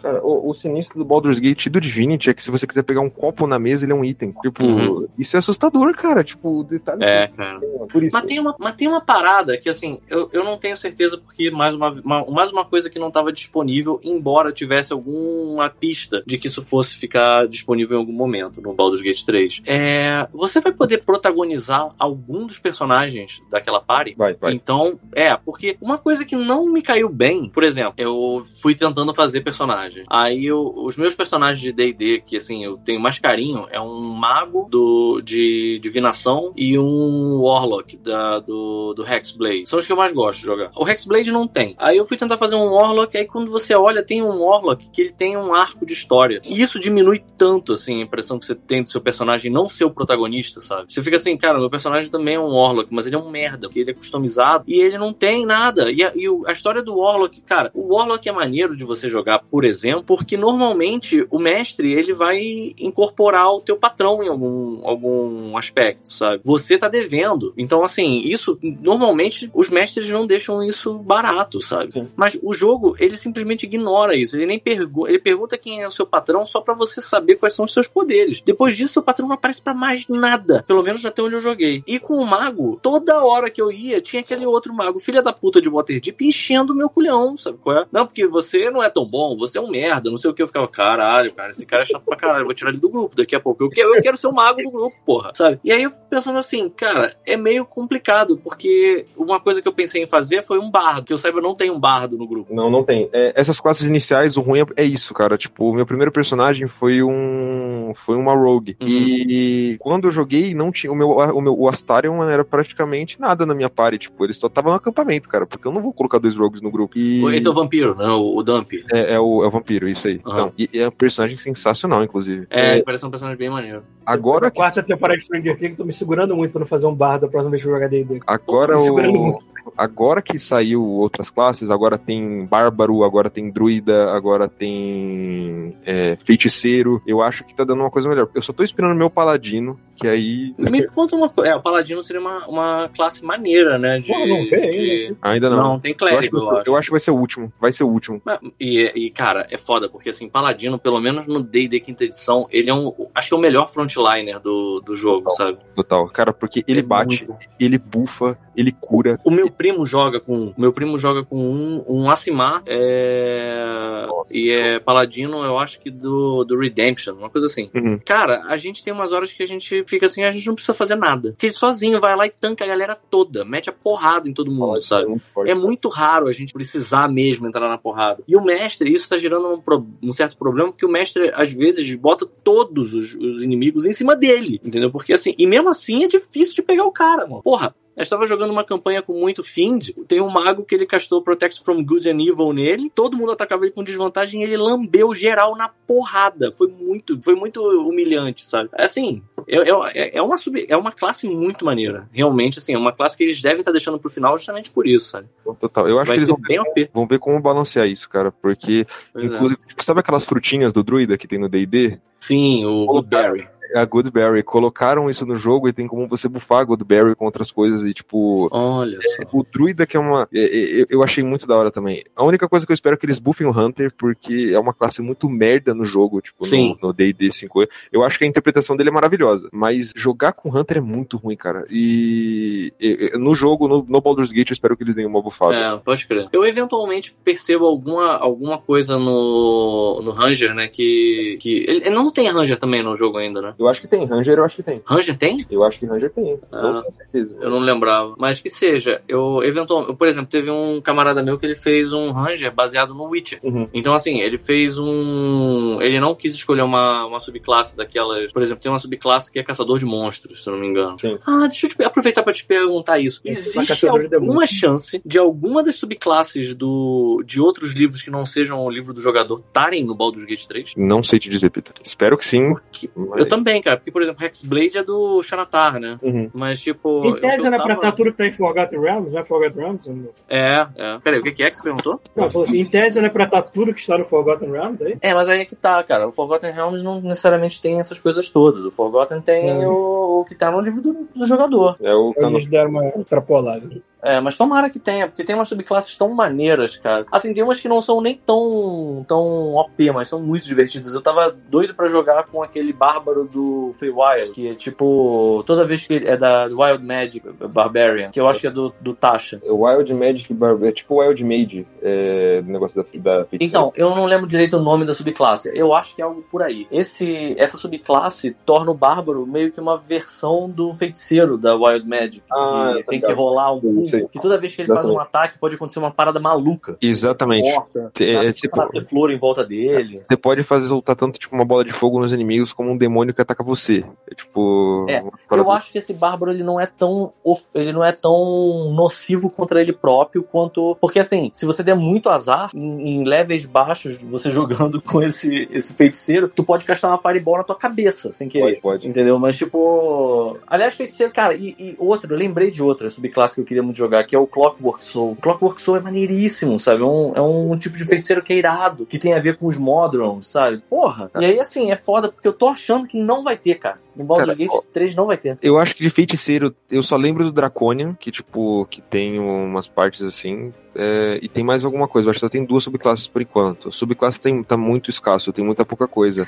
Cara, 0.00 0.24
o, 0.24 0.50
o 0.50 0.54
sinistro 0.54 0.98
do 0.98 1.04
Baldur's 1.04 1.38
Gate 1.38 1.66
e 1.66 1.70
do 1.70 1.80
Divinity 1.80 2.30
é 2.30 2.34
que 2.34 2.42
se 2.44 2.50
você 2.50 2.66
quiser 2.66 2.82
pegar 2.84 3.00
um 3.00 3.10
copo 3.10 3.46
na 3.46 3.58
mesa, 3.58 3.84
ele 3.84 3.92
é 3.92 3.94
um 3.94 4.04
item. 4.04 4.32
Tipo, 4.42 4.62
Uhum. 4.62 5.06
isso 5.18 5.36
é 5.36 5.38
assustador, 5.40 5.92
cara. 5.96 6.22
Tipo, 6.22 6.60
o 6.60 6.64
detalhe. 6.64 7.02
É, 7.04 7.26
cara. 7.28 7.58
Por 7.90 8.02
isso. 8.04 8.12
Mas 8.16 8.24
tem, 8.26 8.38
uma, 8.38 8.54
mas 8.58 8.76
tem 8.76 8.86
uma 8.88 9.00
parada 9.00 9.56
que, 9.58 9.68
assim, 9.68 9.98
eu, 10.08 10.28
eu 10.32 10.44
não 10.44 10.56
tenho 10.56 10.76
certeza 10.76 11.18
porque 11.18 11.50
mais 11.50 11.74
uma, 11.74 11.90
uma- 11.90 12.24
mais 12.26 12.52
uma 12.52 12.64
coisa 12.64 12.88
que 12.88 12.98
não 12.98 13.08
estava 13.08 13.32
disponível, 13.32 13.98
embora 14.04 14.52
tivesse 14.52 14.92
alguma 14.92 15.68
pista 15.68 16.22
de 16.26 16.38
que 16.38 16.46
isso 16.46 16.62
fosse 16.64 16.96
ficar 16.96 17.46
disponível 17.48 17.96
em 17.96 18.00
algum 18.00 18.19
momento 18.20 18.60
no 18.60 18.72
Baldur's 18.74 19.00
Gate 19.02 19.22
3. 19.24 19.62
É, 19.66 20.28
você 20.32 20.60
vai 20.60 20.72
poder 20.72 21.02
protagonizar 21.04 21.94
algum 21.98 22.46
dos 22.46 22.58
personagens 22.58 23.42
daquela 23.50 23.80
party? 23.80 24.14
Vai, 24.16 24.34
vai. 24.34 24.52
Então, 24.54 24.98
é, 25.14 25.34
porque 25.36 25.76
uma 25.80 25.98
coisa 25.98 26.24
que 26.24 26.36
não 26.36 26.66
me 26.66 26.82
caiu 26.82 27.08
bem, 27.08 27.48
por 27.48 27.64
exemplo, 27.64 27.94
eu 27.96 28.44
fui 28.60 28.74
tentando 28.74 29.14
fazer 29.14 29.40
personagens. 29.40 30.04
Aí 30.08 30.46
eu- 30.46 30.72
os 30.76 30.96
meus 30.96 31.14
personagens 31.14 31.58
de 31.60 31.72
D&D, 31.72 32.22
que 32.24 32.36
assim, 32.36 32.64
eu 32.64 32.76
tenho 32.78 33.00
mais 33.00 33.18
carinho, 33.18 33.66
é 33.70 33.80
um 33.80 34.00
mago 34.00 34.68
do, 34.70 35.20
de 35.22 35.78
divinação 35.80 36.52
e 36.56 36.78
um 36.78 37.40
warlock 37.40 37.96
da, 37.96 38.38
do, 38.40 38.94
do 38.94 39.04
Hexblade. 39.04 39.68
São 39.68 39.78
os 39.78 39.86
que 39.86 39.92
eu 39.92 39.96
mais 39.96 40.12
gosto 40.12 40.40
de 40.40 40.46
jogar. 40.46 40.70
O 40.76 40.88
Hexblade 40.88 41.32
não 41.32 41.46
tem. 41.46 41.74
Aí 41.78 41.96
eu 41.96 42.04
fui 42.04 42.16
tentar 42.16 42.36
fazer 42.36 42.54
um 42.56 42.72
warlock, 42.74 43.16
aí 43.16 43.24
quando 43.24 43.50
você 43.50 43.74
olha, 43.74 44.02
tem 44.02 44.22
um 44.22 44.42
warlock 44.42 44.88
que 44.90 45.00
ele 45.02 45.10
tem 45.10 45.36
um 45.36 45.54
arco 45.54 45.84
de 45.86 45.92
história. 45.92 46.40
E 46.44 46.60
isso 46.60 46.78
diminui 46.80 47.22
tanto, 47.38 47.72
assim, 47.72 48.06
impressão 48.10 48.38
que 48.38 48.46
você 48.46 48.54
tem 48.54 48.82
do 48.82 48.88
seu 48.88 49.00
personagem 49.00 49.50
não 49.50 49.68
ser 49.68 49.84
o 49.84 49.90
protagonista, 49.90 50.60
sabe? 50.60 50.92
Você 50.92 51.02
fica 51.02 51.16
assim, 51.16 51.36
cara, 51.36 51.58
meu 51.58 51.70
personagem 51.70 52.10
também 52.10 52.34
é 52.34 52.40
um 52.40 52.52
warlock, 52.52 52.92
mas 52.92 53.06
ele 53.06 53.14
é 53.14 53.18
um 53.18 53.30
merda, 53.30 53.68
porque 53.68 53.80
ele 53.80 53.92
é 53.92 53.94
customizado 53.94 54.64
e 54.66 54.80
ele 54.80 54.98
não 54.98 55.12
tem 55.12 55.46
nada. 55.46 55.90
E 55.90 56.02
a, 56.02 56.12
e 56.14 56.26
a 56.46 56.52
história 56.52 56.82
do 56.82 56.98
warlock, 56.98 57.40
cara, 57.42 57.70
o 57.72 57.94
warlock 57.94 58.28
é 58.28 58.32
maneiro 58.32 58.76
de 58.76 58.84
você 58.84 59.08
jogar, 59.08 59.38
por 59.38 59.64
exemplo, 59.64 60.04
porque 60.04 60.36
normalmente 60.36 61.24
o 61.30 61.38
mestre, 61.38 61.92
ele 61.92 62.12
vai 62.12 62.40
incorporar 62.78 63.50
o 63.52 63.60
teu 63.60 63.76
patrão 63.76 64.22
em 64.22 64.28
algum, 64.28 64.86
algum 64.86 65.56
aspecto, 65.56 66.08
sabe? 66.08 66.40
Você 66.44 66.76
tá 66.76 66.88
devendo. 66.88 67.54
Então, 67.56 67.84
assim, 67.84 68.20
isso, 68.24 68.58
normalmente, 68.62 69.50
os 69.54 69.68
mestres 69.68 70.10
não 70.10 70.26
deixam 70.26 70.62
isso 70.62 70.98
barato, 70.98 71.60
sabe? 71.60 71.92
Sim. 71.92 72.08
Mas 72.16 72.38
o 72.42 72.52
jogo, 72.52 72.96
ele 72.98 73.16
simplesmente 73.16 73.66
ignora 73.66 74.16
isso. 74.16 74.36
Ele 74.36 74.46
nem 74.46 74.58
pergunta, 74.58 75.10
ele 75.10 75.20
pergunta 75.20 75.58
quem 75.58 75.82
é 75.82 75.86
o 75.86 75.90
seu 75.90 76.06
patrão 76.06 76.44
só 76.44 76.60
pra 76.60 76.74
você 76.74 77.00
saber 77.00 77.36
quais 77.36 77.54
são 77.54 77.64
os 77.64 77.72
seus 77.72 77.86
poderes. 77.86 77.99
Depois 78.44 78.76
disso, 78.76 79.00
o 79.00 79.02
patrão 79.02 79.28
não 79.28 79.34
aparece 79.34 79.62
pra 79.62 79.74
mais 79.74 80.06
nada. 80.08 80.64
Pelo 80.66 80.82
menos 80.82 81.04
até 81.04 81.22
onde 81.22 81.36
eu 81.36 81.40
joguei. 81.40 81.82
E 81.86 81.98
com 81.98 82.14
o 82.14 82.26
mago, 82.26 82.78
toda 82.82 83.24
hora 83.24 83.50
que 83.50 83.60
eu 83.60 83.70
ia, 83.70 84.00
tinha 84.00 84.20
aquele 84.20 84.46
outro 84.46 84.74
mago, 84.74 84.98
filha 84.98 85.22
da 85.22 85.32
puta 85.32 85.60
de 85.60 85.68
Waterdeep, 85.68 86.24
enchendo 86.24 86.74
meu 86.74 86.88
culhão, 86.88 87.36
sabe 87.36 87.58
qual 87.58 87.78
é? 87.78 87.86
Não, 87.92 88.06
porque 88.06 88.26
você 88.26 88.70
não 88.70 88.82
é 88.82 88.90
tão 88.90 89.06
bom, 89.06 89.36
você 89.36 89.58
é 89.58 89.60
um 89.60 89.70
merda, 89.70 90.10
não 90.10 90.16
sei 90.16 90.30
o 90.30 90.34
que. 90.34 90.42
Eu 90.42 90.46
ficava, 90.46 90.68
caralho, 90.68 91.32
cara, 91.32 91.50
esse 91.50 91.66
cara 91.66 91.82
é 91.82 91.84
chato 91.84 92.04
pra 92.04 92.16
caralho, 92.16 92.44
vou 92.44 92.54
tirar 92.54 92.70
ele 92.70 92.80
do 92.80 92.88
grupo 92.88 93.16
daqui 93.16 93.34
a 93.34 93.40
pouco. 93.40 93.64
Eu 93.64 93.70
quero, 93.70 93.94
eu 93.94 94.02
quero 94.02 94.16
ser 94.16 94.26
o 94.26 94.32
mago 94.32 94.62
do 94.62 94.70
grupo, 94.70 94.96
porra, 95.04 95.32
sabe? 95.34 95.58
E 95.64 95.72
aí 95.72 95.82
eu 95.82 95.90
pensando 96.08 96.38
assim, 96.38 96.68
cara, 96.68 97.10
é 97.26 97.36
meio 97.36 97.64
complicado, 97.64 98.38
porque 98.38 99.06
uma 99.16 99.40
coisa 99.40 99.60
que 99.60 99.68
eu 99.68 99.72
pensei 99.72 100.02
em 100.02 100.06
fazer 100.06 100.42
foi 100.42 100.58
um 100.58 100.70
bardo, 100.70 101.04
que 101.04 101.12
eu 101.12 101.18
saiba, 101.18 101.40
não 101.40 101.54
tenho 101.54 101.74
um 101.74 101.80
bardo 101.80 102.16
no 102.16 102.26
grupo. 102.26 102.54
Não, 102.54 102.70
não 102.70 102.84
tem. 102.84 103.08
É, 103.12 103.32
essas 103.40 103.60
classes 103.60 103.86
iniciais, 103.86 104.36
o 104.36 104.40
ruim 104.40 104.60
é, 104.60 104.82
é 104.82 104.84
isso, 104.84 105.14
cara. 105.14 105.36
Tipo, 105.36 105.70
o 105.70 105.74
meu 105.74 105.86
primeiro 105.86 106.12
personagem 106.12 106.68
foi 106.68 107.02
um. 107.02 107.89
Foi 107.94 108.16
uma 108.16 108.34
Rogue. 108.34 108.76
Uhum. 108.80 108.88
E 108.88 109.76
quando 109.78 110.08
eu 110.08 110.10
joguei, 110.10 110.54
não 110.54 110.70
tinha. 110.72 110.92
O 110.92 110.96
meu, 110.96 111.10
o 111.10 111.40
meu 111.40 111.58
o 111.58 111.68
Astarion 111.68 112.22
era 112.28 112.44
praticamente 112.44 113.20
nada 113.20 113.44
na 113.44 113.54
minha 113.54 113.70
party. 113.70 113.98
Tipo, 113.98 114.24
ele 114.24 114.32
só 114.34 114.48
tava 114.48 114.70
no 114.70 114.76
acampamento, 114.76 115.28
cara. 115.28 115.46
Porque 115.46 115.66
eu 115.66 115.72
não 115.72 115.82
vou 115.82 115.92
colocar 115.92 116.18
dois 116.18 116.36
Rogues 116.36 116.60
no 116.62 116.70
grupo. 116.70 116.96
E 116.98 117.24
Esse 117.34 117.46
é 117.46 117.50
o 117.50 117.54
vampiro, 117.54 117.94
né? 117.94 118.06
O, 118.08 118.36
o 118.36 118.42
Dump. 118.42 118.72
é, 118.92 119.14
é 119.14 119.20
o, 119.20 119.44
é 119.44 119.46
o 119.46 119.50
vampiro, 119.50 119.88
isso 119.88 120.06
aí. 120.06 120.20
Uhum. 120.24 120.32
Então, 120.32 120.50
e, 120.58 120.68
e 120.72 120.78
é 120.78 120.88
um 120.88 120.92
personagem 120.92 121.36
sensacional, 121.36 122.02
inclusive. 122.04 122.46
É, 122.50 122.60
É, 122.60 122.72
ele 122.74 122.82
parece 122.82 123.04
um 123.06 123.10
personagem 123.10 123.38
bem 123.38 123.50
maneiro. 123.50 123.82
agora 124.04 124.50
que. 124.50 124.56
quarta 124.56 124.82
temporada 124.82 125.18
de 125.18 125.24
Stranger 125.24 125.56
Things, 125.56 125.76
tô 125.76 125.84
me 125.84 125.92
segurando 125.92 126.36
muito 126.36 126.50
pra 126.52 126.60
não 126.60 126.66
fazer 126.66 126.86
um 126.86 126.94
bar 126.94 127.18
da 127.18 127.28
próxima 127.28 127.50
vez 127.50 127.62
que 127.62 127.68
eu 127.68 127.72
jogar 127.72 127.88
D&D. 127.88 128.20
Agora 128.26 128.74
Tô 128.74 128.78
me 128.78 128.84
segurando 128.84 129.16
o. 129.18 129.22
muito. 129.22 129.50
Agora 129.76 130.22
que 130.22 130.38
saiu 130.38 130.82
outras 130.82 131.30
classes, 131.30 131.70
agora 131.70 131.98
tem 131.98 132.46
bárbaro, 132.46 133.04
agora 133.04 133.28
tem 133.28 133.50
druida, 133.50 134.10
agora 134.10 134.48
tem 134.48 135.74
é, 135.84 136.16
feiticeiro. 136.24 137.02
Eu 137.06 137.20
acho 137.20 137.44
que 137.44 137.54
tá 137.54 137.62
dando 137.64 137.79
uma 137.82 137.90
coisa 137.90 138.08
melhor. 138.08 138.28
Eu 138.34 138.42
só 138.42 138.52
tô 138.52 138.62
esperando 138.62 138.92
o 138.92 138.96
meu 138.96 139.10
paladino, 139.10 139.78
que 139.96 140.06
aí 140.08 140.54
Me 140.58 140.86
conta 140.88 141.14
uma 141.16 141.28
coisa. 141.28 141.52
É, 141.52 141.54
o 141.56 141.62
Paladino 141.62 142.02
seria 142.02 142.20
uma, 142.20 142.46
uma 142.46 142.88
classe 142.94 143.24
maneira, 143.24 143.78
né? 143.78 143.98
De, 143.98 144.08
Pô, 144.12 144.26
não 144.26 144.46
vem, 144.48 144.70
de- 144.70 145.16
ainda 145.22 145.50
não. 145.50 145.56
Não, 145.56 145.80
tem 145.80 145.90
eu, 145.92 145.94
acho 146.06 146.14
clérigo, 146.14 146.38
que, 146.38 146.44
eu 146.44 146.50
acho. 146.58 146.70
eu 146.70 146.76
acho 146.76 146.86
que 146.86 146.90
vai 146.92 147.00
ser 147.00 147.10
o 147.10 147.16
último. 147.16 147.52
Vai 147.60 147.72
ser 147.72 147.84
o 147.84 147.88
último. 147.88 148.20
Mas- 148.24 148.38
E, 148.58 148.92
e, 149.06 149.10
cara, 149.10 149.46
é 149.50 149.56
foda, 149.58 149.88
porque 149.88 150.08
assim, 150.08 150.28
Paladino, 150.28 150.78
pelo 150.78 151.00
menos 151.00 151.26
no 151.26 151.42
D&D 151.42 151.80
quinta 151.80 152.04
edição, 152.04 152.46
ele 152.50 152.70
é 152.70 152.74
um. 152.74 152.92
Acho 153.14 153.28
que 153.28 153.34
é 153.34 153.36
o 153.36 153.40
melhor 153.40 153.68
frontliner 153.68 154.40
do, 154.40 154.80
do 154.80 154.94
jogo, 154.94 155.30
sabe? 155.30 155.58
Total. 155.74 156.06
Cara, 156.08 156.32
porque 156.32 156.64
ele 156.66 156.80
É 156.80 156.82
bate, 156.82 157.24
muito- 157.26 157.34
ele 157.58 157.78
bufa, 157.78 158.38
ele 158.56 158.72
cura. 158.72 159.18
O 159.24 159.30
meu 159.30 159.50
primo 159.50 159.84
joga 159.84 160.18
com. 160.20 160.54
O 160.56 160.60
meu 160.60 160.72
primo 160.72 160.96
joga 160.98 161.22
com 161.24 161.36
um, 161.36 161.84
um 161.88 162.10
Asimar 162.10 162.62
é, 162.66 164.06
e 164.30 164.50
é 164.50 164.78
paladino, 164.80 165.42
eu 165.44 165.58
acho 165.58 165.80
que 165.80 165.90
do, 165.90 166.44
do 166.44 166.58
Redemption, 166.58 167.14
uma 167.14 167.30
coisa 167.30 167.46
assim. 167.46 167.69
Uhum. 167.74 167.98
Cara, 168.04 168.42
a 168.48 168.56
gente 168.56 168.82
tem 168.82 168.92
umas 168.92 169.12
horas 169.12 169.32
que 169.32 169.42
a 169.42 169.46
gente 169.46 169.84
fica 169.86 170.06
assim, 170.06 170.24
a 170.24 170.30
gente 170.30 170.46
não 170.46 170.54
precisa 170.54 170.74
fazer 170.74 170.96
nada. 170.96 171.30
Porque 171.30 171.50
sozinho 171.50 172.00
vai 172.00 172.16
lá 172.16 172.26
e 172.26 172.30
tanca 172.30 172.64
a 172.64 172.68
galera 172.68 172.96
toda, 173.10 173.44
mete 173.44 173.70
a 173.70 173.72
porrada 173.72 174.28
em 174.28 174.32
todo 174.34 174.50
mundo, 174.52 174.80
sabe? 174.80 175.06
muito 175.06 175.24
forte. 175.32 175.50
É 175.50 175.54
muito 175.54 175.88
raro 175.88 176.28
a 176.28 176.32
gente 176.32 176.52
precisar 176.52 177.08
mesmo 177.08 177.46
entrar 177.46 177.68
na 177.68 177.78
porrada. 177.78 178.22
E 178.26 178.36
o 178.36 178.42
mestre, 178.44 178.92
isso 178.92 179.08
tá 179.08 179.16
gerando 179.16 179.54
um, 179.54 179.60
pro- 179.60 179.86
um 180.02 180.12
certo 180.12 180.36
problema, 180.36 180.70
porque 180.70 180.86
o 180.86 180.90
mestre, 180.90 181.30
às 181.34 181.52
vezes, 181.52 181.94
bota 181.94 182.26
todos 182.26 182.94
os, 182.94 183.14
os 183.14 183.42
inimigos 183.42 183.86
em 183.86 183.92
cima 183.92 184.16
dele, 184.16 184.60
entendeu? 184.64 184.90
Porque 184.90 185.12
assim, 185.12 185.34
e 185.38 185.46
mesmo 185.46 185.68
assim 185.68 186.04
é 186.04 186.08
difícil 186.08 186.54
de 186.54 186.62
pegar 186.62 186.84
o 186.84 186.92
cara, 186.92 187.26
mano. 187.26 187.42
Porra. 187.42 187.74
Eu 188.00 188.02
estava 188.02 188.24
jogando 188.24 188.50
uma 188.50 188.64
campanha 188.64 189.02
com 189.02 189.12
muito 189.12 189.42
Fiend. 189.42 189.92
Tem 190.08 190.22
um 190.22 190.30
mago 190.30 190.64
que 190.64 190.74
ele 190.74 190.86
castou 190.86 191.20
Protect 191.20 191.62
from 191.62 191.84
Good 191.84 192.08
and 192.08 192.18
Evil 192.18 192.50
nele. 192.54 192.90
Todo 192.94 193.14
mundo 193.14 193.32
atacava 193.32 193.64
ele 193.64 193.72
com 193.72 193.84
desvantagem 193.84 194.40
e 194.40 194.44
ele 194.44 194.56
lambeu 194.56 195.14
geral 195.14 195.54
na 195.54 195.68
porrada. 195.68 196.50
Foi 196.50 196.66
muito, 196.68 197.20
foi 197.22 197.34
muito 197.34 197.60
humilhante, 197.60 198.42
sabe? 198.42 198.70
Assim, 198.72 199.22
é, 199.46 199.56
é, 199.92 200.16
é 200.16 200.22
uma, 200.22 200.38
sub, 200.38 200.64
é 200.66 200.76
uma 200.78 200.92
classe 200.92 201.28
muito 201.28 201.62
maneira. 201.62 202.08
Realmente, 202.10 202.58
assim, 202.58 202.72
é 202.72 202.78
uma 202.78 202.90
classe 202.90 203.18
que 203.18 203.24
eles 203.24 203.42
devem 203.42 203.58
estar 203.58 203.70
deixando 203.72 203.98
pro 203.98 204.08
final 204.08 204.38
justamente 204.38 204.70
por 204.70 204.86
isso, 204.86 205.10
sabe? 205.10 205.28
Total. 205.60 205.86
Eu 205.86 205.98
acho 205.98 206.06
Vai 206.08 206.16
que 206.16 206.20
eles 206.22 206.28
vão, 206.28 206.40
bem 206.40 206.58
OP. 206.58 206.90
vão 206.94 207.06
ver 207.06 207.18
como 207.18 207.38
balancear 207.38 207.86
isso, 207.86 208.08
cara. 208.08 208.32
Porque, 208.32 208.86
Pois 209.12 209.30
é. 209.30 209.34
inclusive, 209.34 209.60
tipo, 209.68 209.84
sabe 209.84 210.00
aquelas 210.00 210.24
frutinhas 210.24 210.72
do 210.72 210.82
druida 210.82 211.18
que 211.18 211.28
tem 211.28 211.38
no 211.38 211.50
DD? 211.50 211.98
Sim, 212.18 212.64
o. 212.64 213.04
É 213.12 213.59
a 213.74 213.84
Goodberry. 213.84 214.42
Colocaram 214.42 215.08
isso 215.10 215.24
no 215.26 215.36
jogo 215.36 215.68
e 215.68 215.72
tem 215.72 215.86
como 215.86 216.06
você 216.08 216.28
bufar 216.28 216.58
a 216.60 216.64
Goodberry 216.64 217.14
com 217.14 217.24
outras 217.24 217.50
coisas 217.50 217.82
e, 217.84 217.92
tipo. 217.94 218.48
Olha 218.50 218.98
só. 219.02 219.22
O 219.32 219.42
druida 219.44 219.86
que 219.86 219.96
é 219.96 220.00
uma. 220.00 220.28
é, 220.32 220.80
é, 220.82 220.86
Eu 220.90 221.02
achei 221.02 221.22
muito 221.24 221.46
da 221.46 221.56
hora 221.56 221.70
também. 221.70 222.02
A 222.16 222.24
única 222.24 222.48
coisa 222.48 222.64
que 222.66 222.72
eu 222.72 222.74
espero 222.74 222.94
é 222.94 222.98
que 222.98 223.06
eles 223.06 223.18
buffem 223.18 223.46
o 223.46 223.50
Hunter, 223.50 223.92
porque 223.98 224.50
é 224.54 224.58
uma 224.58 224.72
classe 224.74 225.00
muito 225.02 225.28
merda 225.28 225.74
no 225.74 225.84
jogo, 225.84 226.20
tipo, 226.20 226.44
Sim. 226.46 226.76
no 226.82 226.92
D&D 226.92 227.32
5. 227.32 227.64
Eu 227.92 228.02
acho 228.04 228.18
que 228.18 228.24
a 228.24 228.28
interpretação 228.28 228.76
dele 228.76 228.90
é 228.90 228.92
maravilhosa, 228.92 229.48
mas 229.52 229.92
jogar 229.96 230.32
com 230.32 230.48
o 230.48 230.56
Hunter 230.58 230.78
é 230.78 230.80
muito 230.80 231.16
ruim, 231.16 231.36
cara. 231.36 231.66
E, 231.70 232.72
e- 232.80 233.10
e 233.14 233.18
no 233.18 233.34
jogo, 233.34 233.66
no, 233.68 233.84
no 233.88 234.00
Baldur's 234.00 234.30
Gate, 234.30 234.50
eu 234.50 234.54
espero 234.54 234.76
que 234.76 234.82
eles 234.82 234.94
deem 234.94 235.06
uma 235.06 235.22
bufada. 235.22 235.54
É, 235.54 235.76
pode 235.78 236.06
crer. 236.06 236.28
Eu 236.32 236.44
eventualmente 236.44 237.14
percebo 237.24 237.66
alguma, 237.66 238.16
alguma 238.16 238.58
coisa 238.58 238.98
no, 238.98 240.00
no 240.02 240.10
Ranger, 240.10 240.54
né? 240.54 240.68
Que. 240.68 241.38
que 241.40 241.64
ele, 241.68 241.86
ele 241.86 241.90
não 241.94 242.10
tem 242.10 242.28
Ranger 242.30 242.58
também 242.58 242.82
no 242.82 242.94
jogo 242.96 243.18
ainda, 243.18 243.40
né? 243.40 243.54
Eu 243.60 243.68
acho 243.68 243.80
que 243.82 243.86
tem, 243.86 244.06
Ranger 244.06 244.38
eu 244.38 244.44
acho 244.44 244.56
que 244.56 244.62
tem. 244.62 244.80
Ranger 244.84 245.16
tem? 245.18 245.36
Eu 245.50 245.62
acho 245.62 245.78
que 245.78 245.84
Ranger 245.86 246.10
tem. 246.10 246.40
Ah. 246.50 246.82
Não 246.82 246.92
certeza. 246.92 247.36
Eu 247.40 247.50
não 247.50 247.58
lembrava. 247.60 248.14
Mas 248.18 248.40
que 248.40 248.48
seja, 248.48 249.02
eu 249.06 249.42
eventualmente. 249.44 249.94
Por 249.96 250.08
exemplo, 250.08 250.30
teve 250.30 250.50
um 250.50 250.80
camarada 250.80 251.22
meu 251.22 251.38
que 251.38 251.44
ele 251.44 251.54
fez 251.54 251.92
um 251.92 252.10
Ranger 252.10 252.52
baseado 252.54 252.94
no 252.94 253.04
Witcher. 253.04 253.38
Uhum. 253.42 253.68
Então, 253.74 253.92
assim, 253.94 254.18
ele 254.20 254.38
fez 254.38 254.78
um. 254.78 255.78
Ele 255.82 256.00
não 256.00 256.14
quis 256.14 256.34
escolher 256.34 256.62
uma, 256.62 257.04
uma 257.06 257.20
subclasse 257.20 257.76
daquelas. 257.76 258.32
Por 258.32 258.42
exemplo, 258.42 258.62
tem 258.62 258.72
uma 258.72 258.78
subclasse 258.78 259.30
que 259.30 259.38
é 259.38 259.42
caçador 259.42 259.78
de 259.78 259.84
monstros, 259.84 260.42
se 260.42 260.48
eu 260.48 260.54
não 260.54 260.60
me 260.60 260.66
engano. 260.68 260.98
Sim. 261.00 261.18
Ah, 261.26 261.46
deixa 261.46 261.66
eu 261.66 261.70
te 261.70 261.84
aproveitar 261.84 262.22
pra 262.22 262.32
te 262.32 262.44
perguntar 262.44 262.98
isso. 262.98 263.20
Esse 263.24 263.58
Existe 263.58 263.80
de 263.80 263.88
alguma 263.88 264.08
demônios. 264.08 264.50
chance 264.50 265.02
de 265.04 265.18
alguma 265.18 265.62
das 265.62 265.76
subclasses 265.76 266.54
do, 266.54 267.22
de 267.26 267.40
outros 267.40 267.72
livros 267.74 268.02
que 268.02 268.10
não 268.10 268.24
sejam 268.24 268.64
o 268.64 268.70
livro 268.70 268.92
do 268.94 269.00
jogador 269.00 269.40
estarem 269.46 269.84
no 269.84 269.94
Baldur's 269.94 270.24
Gate 270.24 270.46
3? 270.46 270.72
Não 270.76 271.02
sei 271.04 271.18
te 271.18 271.28
dizer, 271.28 271.50
Peter. 271.50 271.74
Espero 271.84 272.16
que 272.16 272.26
sim. 272.26 272.50
Porque- 272.54 272.88
mas- 272.94 273.18
Eu 273.20 273.26
também, 273.28 273.49
cara, 273.62 273.78
porque, 273.78 273.90
por 273.90 274.02
exemplo, 274.02 274.22
Hexblade 274.22 274.76
é 274.76 274.82
do 274.84 275.22
Xanatar, 275.22 275.80
né? 275.80 275.98
Uhum. 276.02 276.28
Mas, 276.34 276.60
tipo. 276.60 277.06
Em 277.06 277.14
tese, 277.18 277.48
não 277.48 277.54
é 277.54 277.56
pra 277.56 277.68
tava- 277.68 277.72
estar 277.72 277.92
tudo 277.92 278.10
que 278.12 278.18
tá 278.18 278.26
em 278.26 278.32
Forgotten 278.32 278.78
Realms, 278.80 279.10
não 279.12 279.20
é 279.20 279.24
Forgotten 279.24 279.62
Realms? 279.62 279.88
Não, 279.88 280.08
É, 280.28 280.66
é. 280.76 280.98
Peraí, 281.02 281.20
o 281.20 281.22
que 281.22 281.32
que 281.32 281.42
é 281.42 281.48
que 281.50 281.56
você 281.56 281.62
perguntou? 281.62 281.98
falou 282.14 282.42
assim, 282.42 282.58
em 282.60 282.66
tese, 282.66 282.98
não 283.00 283.06
é 283.06 283.10
pra 283.10 283.24
estar 283.24 283.40
tudo 283.42 283.72
que 283.72 283.80
está 283.80 283.96
no 283.96 284.04
Forgotten 284.04 284.50
Realms 284.52 284.82
aí? 284.84 284.98
É, 285.00 285.14
mas 285.14 285.28
aí 285.30 285.40
é 285.40 285.44
que 285.46 285.56
tá, 285.56 285.82
cara. 285.82 286.06
O 286.06 286.12
Forgotten 286.12 286.52
Realms 286.52 286.82
não 286.84 287.00
necessariamente 287.00 287.62
tem 287.62 287.80
essas 287.80 287.98
coisas 287.98 288.28
todas. 288.28 288.62
O 288.66 288.70
Forgotten 288.70 289.22
tem 289.22 289.48
É. 289.62 289.66
o, 289.66 290.20
o 290.20 290.24
que 290.26 290.34
tá 290.34 290.50
no 290.50 290.60
livro 290.60 290.82
do, 290.82 291.08
do 291.16 291.24
jogador. 291.24 291.76
É 291.80 291.94
o 291.94 292.12
cano- 292.12 292.36
Eles 292.36 292.46
deram 292.46 292.70
uma 292.70 292.86
extrapolada. 292.88 293.68
É, 294.02 294.18
mas 294.18 294.34
tomara 294.34 294.70
que 294.70 294.78
tenha, 294.78 295.06
porque 295.06 295.22
tem 295.22 295.34
umas 295.34 295.48
subclasses 295.48 295.94
tão 295.94 296.08
maneiras, 296.14 296.74
cara. 296.74 297.04
Assim, 297.12 297.34
tem 297.34 297.42
umas 297.42 297.60
que 297.60 297.68
não 297.68 297.82
são 297.82 298.00
nem 298.00 298.16
tão, 298.24 299.04
tão 299.06 299.54
OP, 299.56 299.90
mas 299.92 300.08
são 300.08 300.22
muito 300.22 300.46
divertidas. 300.46 300.94
Eu 300.94 301.02
tava 301.02 301.36
doido 301.50 301.74
pra 301.74 301.86
jogar 301.86 302.22
com 302.24 302.42
aquele 302.42 302.72
bárbaro 302.72 303.24
do 303.24 303.39
Feywild, 303.74 304.32
que 304.32 304.48
é 304.48 304.54
tipo. 304.54 305.42
Toda 305.46 305.64
vez 305.64 305.86
que 305.86 305.94
ele 305.94 306.08
é 306.08 306.16
da 306.16 306.46
Wild 306.46 306.84
Magic 306.84 307.22
Barbarian, 307.48 308.10
que 308.10 308.20
eu 308.20 308.28
acho 308.28 308.40
que 308.40 308.46
é 308.46 308.50
do, 308.50 308.72
do 308.80 308.94
Tasha. 308.94 309.40
Wild 309.44 309.92
Magic 309.94 310.32
Bar... 310.34 310.56
É 310.62 310.72
tipo 310.72 311.00
Wild 311.00 311.22
Mage, 311.24 311.66
é, 311.82 312.42
do 312.42 312.50
negócio 312.50 312.84
da, 312.94 313.20
da. 313.20 313.26
Então, 313.32 313.72
eu 313.74 313.94
não 313.94 314.04
lembro 314.04 314.26
direito 314.26 314.56
o 314.56 314.60
nome 314.60 314.84
da 314.84 314.94
subclasse. 314.94 315.50
Eu 315.54 315.74
acho 315.74 315.94
que 315.94 316.02
é 316.02 316.04
algo 316.04 316.22
por 316.30 316.42
aí. 316.42 316.66
Esse, 316.70 317.34
essa 317.38 317.56
subclasse 317.56 318.36
torna 318.44 318.70
o 318.70 318.74
bárbaro 318.74 319.26
meio 319.26 319.50
que 319.50 319.60
uma 319.60 319.78
versão 319.78 320.48
do 320.48 320.72
feiticeiro 320.74 321.36
da 321.36 321.54
Wild 321.54 321.86
Magic. 321.88 322.22
Ah, 322.30 322.74
que 322.76 322.82
tá 322.84 322.90
tem 322.90 323.00
que 323.00 323.12
rolar 323.12 323.54
um 323.54 323.88
sim. 323.88 324.06
Que 324.08 324.20
toda 324.20 324.38
vez 324.38 324.54
que 324.54 324.62
ele 324.62 324.68
faz 324.68 324.86
um 324.86 324.90
Exatamente. 324.90 325.08
ataque 325.08 325.38
pode 325.38 325.54
acontecer 325.54 325.78
uma 325.78 325.90
parada 325.90 326.18
maluca. 326.20 326.76
Exatamente. 326.80 327.50
Morta. 327.52 327.92
É, 328.00 328.10
é 328.10 328.14
nasce, 328.24 328.34
tipo- 328.34 328.88
flor 328.88 329.10
em 329.10 329.18
volta 329.18 329.44
dele. 329.44 330.02
Você 330.08 330.16
pode 330.16 330.42
fazer 330.42 330.68
soltar 330.68 330.96
tanto 330.96 331.18
tipo 331.18 331.34
uma 331.34 331.44
bola 331.44 331.64
de 331.64 331.72
fogo 331.72 332.00
nos 332.00 332.12
inimigos 332.12 332.52
como 332.52 332.70
um 332.70 332.76
demônio 332.76 333.14
que 333.14 333.22
ataca 333.30 333.42
você. 333.42 333.84
É 334.10 334.14
tipo. 334.14 334.86
É, 334.88 335.02
Eu 335.30 335.50
acho 335.50 335.70
que 335.70 335.78
esse 335.78 335.92
bárbaro 335.92 336.32
ele 336.32 336.42
não 336.42 336.60
é 336.60 336.66
tão 336.66 337.12
ele 337.54 337.72
não 337.72 337.84
é 337.84 337.92
tão 337.92 338.72
nocivo 338.74 339.30
contra 339.30 339.60
ele 339.60 339.72
próprio 339.72 340.22
quanto 340.22 340.76
porque 340.80 340.98
assim, 340.98 341.30
se 341.32 341.46
você 341.46 341.62
der 341.62 341.74
muito 341.74 342.08
azar 342.08 342.50
em, 342.54 343.00
em 343.00 343.04
levels 343.04 343.46
baixos, 343.46 343.96
você 343.96 344.30
jogando 344.32 344.80
com 344.80 345.02
esse 345.02 345.48
esse 345.50 345.74
feiticeiro, 345.74 346.28
tu 346.28 346.44
pode 346.44 346.64
castar 346.64 346.90
uma 346.90 346.98
fireball 346.98 347.38
na 347.38 347.44
tua 347.44 347.56
cabeça 347.56 348.12
sem 348.12 348.28
querer. 348.28 348.60
Pode, 348.60 348.60
pode. 348.60 348.88
Entendeu? 348.88 349.18
Mas, 349.18 349.36
tipo. 349.36 350.38
Aliás, 350.46 350.74
feiticeiro, 350.74 351.12
cara, 351.12 351.34
e, 351.34 351.54
e 351.58 351.76
outro, 351.78 352.12
eu 352.12 352.18
lembrei 352.18 352.50
de 352.50 352.62
outra 352.62 352.88
subclasse 352.88 353.34
que 353.34 353.40
eu 353.40 353.44
queria 353.44 353.62
muito 353.62 353.76
jogar, 353.76 354.04
que 354.04 354.14
é 354.14 354.18
o 354.18 354.26
Clockwork 354.26 354.82
Soul. 354.82 355.12
O 355.12 355.16
Clockwork 355.16 355.60
Soul 355.60 355.78
é 355.78 355.80
maneiríssimo, 355.80 356.58
sabe? 356.58 356.82
É 356.82 356.86
um, 356.86 357.12
é 357.14 357.20
um 357.20 357.56
tipo 357.56 357.76
de 357.76 357.84
feiticeiro 357.84 358.22
que 358.22 358.32
é 358.32 358.36
irado, 358.36 358.86
que 358.86 358.98
tem 358.98 359.14
a 359.14 359.18
ver 359.18 359.36
com 359.36 359.46
os 359.46 359.56
Modrons, 359.56 360.26
sabe? 360.26 360.62
Porra! 360.68 361.10
E 361.18 361.24
aí, 361.24 361.40
assim, 361.40 361.70
é 361.70 361.76
foda, 361.76 362.10
porque 362.10 362.26
eu 362.26 362.32
tô 362.32 362.48
achando 362.48 362.86
que 362.86 362.98
não 363.16 363.24
vai 363.24 363.36
ter, 363.36 363.56
cara. 363.56 363.78
No 363.96 364.04
Baldur's 364.04 364.34
Gate 364.36 364.50
ó. 364.52 364.62
3 364.72 364.94
não 364.94 365.06
vai 365.06 365.16
ter. 365.16 365.36
Eu 365.42 365.58
acho 365.58 365.74
que 365.74 365.82
de 365.82 365.90
feiticeiro, 365.90 366.54
eu 366.70 366.82
só 366.82 366.96
lembro 366.96 367.24
do 367.24 367.32
Draconian, 367.32 367.94
que 367.98 368.10
tipo, 368.10 368.66
que 368.70 368.80
tem 368.80 369.18
umas 369.18 369.66
partes 369.66 370.00
assim. 370.02 370.52
é, 370.74 371.18
e 371.20 371.28
tem 371.28 371.42
mais 371.44 371.64
alguma 371.64 371.88
coisa. 371.88 372.06
Eu 372.06 372.10
acho 372.10 372.20
que 372.20 372.26
só 372.26 372.30
tem 372.30 372.44
duas 372.44 372.62
subclasses 372.64 373.06
por 373.08 373.20
enquanto. 373.20 373.72
Subclasse 373.72 374.20
tem, 374.20 374.42
tá 374.42 374.56
muito 374.56 374.88
escasso, 374.90 375.32
tem 375.32 375.44
muita 375.44 375.64
pouca 375.64 375.86
coisa. 375.88 376.26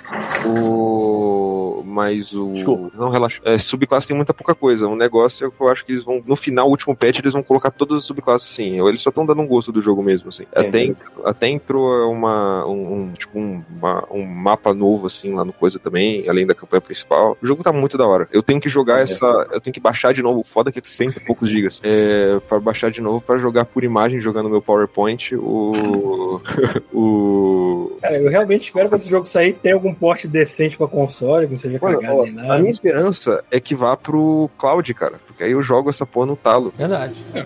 O. 0.77 1.83
Mas 1.85 2.33
o. 2.33 2.53
Desculpa. 2.53 2.91
Não, 2.97 3.11
relaxa. 3.11 3.41
É, 3.45 3.59
subclasse 3.59 4.09
tem 4.09 4.17
muita 4.17 4.33
pouca 4.35 4.55
coisa. 4.55 4.87
Um 4.87 4.97
negócio 4.97 5.47
é 5.47 5.51
que 5.51 5.61
eu 5.61 5.69
acho 5.69 5.85
que 5.85 5.93
eles 5.93 6.05
vão. 6.05 6.23
No 6.27 6.37
final, 6.37 6.67
o 6.67 6.71
último 6.71 6.97
patch, 6.97 7.19
eles 7.19 7.33
vão 7.33 7.43
colocar 7.43 7.71
todas 7.71 7.99
as 7.99 8.05
subclasses 8.05 8.51
assim. 8.51 8.81
Ou 8.81 8.89
Eles 8.89 9.03
só 9.03 9.11
estão 9.11 9.27
dando 9.27 9.43
um 9.43 9.47
gosto 9.47 9.71
do 9.73 9.81
jogo 9.83 10.03
mesmo, 10.03 10.29
assim. 10.29 10.45
Até, 10.55 10.69
Entendi. 10.85 10.97
até 11.25 11.49
entrou 11.49 12.11
uma, 12.11 12.67
um, 12.67 12.95
um, 12.95 13.13
tipo, 13.13 13.39
um, 13.39 13.63
uma- 13.71 14.05
um 14.11 14.25
mapa 14.25 14.73
novo, 14.75 15.07
assim, 15.07 15.33
lá 15.35 15.45
no 15.45 15.53
coisa 15.53 15.79
também, 15.79 16.29
além 16.29 16.47
da 16.47 16.55
campanha 16.55 16.72
principal. 16.81 17.37
O 17.43 17.47
jogo 17.47 17.63
tá 17.63 17.73
muito 17.73 17.97
da 17.99 18.07
hora. 18.07 18.29
Eu 18.33 18.43
tenho 18.43 18.61
que 18.61 18.69
jogar 18.69 19.01
É. 19.01 19.03
essa. 19.05 19.27
Eu 19.53 19.61
tenho 19.61 19.75
que 19.75 19.81
baixar 19.81 20.13
de 20.13 20.23
novo. 20.23 20.45
Foda 20.53 20.71
que 20.73 20.79
é 20.79 20.83
cento 20.85 21.17
e 21.19 21.21
poucos 21.25 21.49
gigas. 21.51 21.81
É, 21.83 22.39
pra 22.49 22.59
baixar 22.61 22.91
de 22.91 23.01
novo 23.01 23.21
pra 23.21 23.39
jogar 23.39 23.65
por 23.65 23.85
imagem, 23.85 24.21
jogando 24.21 24.49
meu 24.49 24.63
PowerPoint, 24.63 25.35
o. 25.37 26.41
o. 26.93 27.97
Cara, 28.01 28.19
eu 28.21 28.31
realmente 28.31 28.63
espero 28.67 28.89
que 28.89 28.97
o 29.07 29.09
jogo 29.09 29.27
sair 29.27 29.53
tenha 29.55 29.75
algum 29.75 29.95
porte 29.95 30.27
decente 30.27 30.77
pra 30.77 30.87
console, 30.89 31.47
que 31.47 31.53
não 31.53 31.59
seja 31.59 31.79
Mano, 31.81 32.01
cagado 32.01 32.19
ó, 32.19 32.25
nem 32.25 32.33
nada. 32.33 32.55
a 32.55 32.59
minha 32.59 32.71
esperança 32.71 33.45
é 33.51 33.61
que 33.61 33.75
vá 33.75 33.97
pro 33.97 34.51
cloud, 34.59 34.93
cara. 34.95 35.15
Porque 35.43 35.45
aí 35.45 35.53
eu 35.53 35.63
jogo 35.63 35.91
essa 35.91 36.07
porra 36.07 36.27
no 36.27 36.37
talo. 36.37 36.73
Verdade. 36.79 37.15
É 37.35 37.43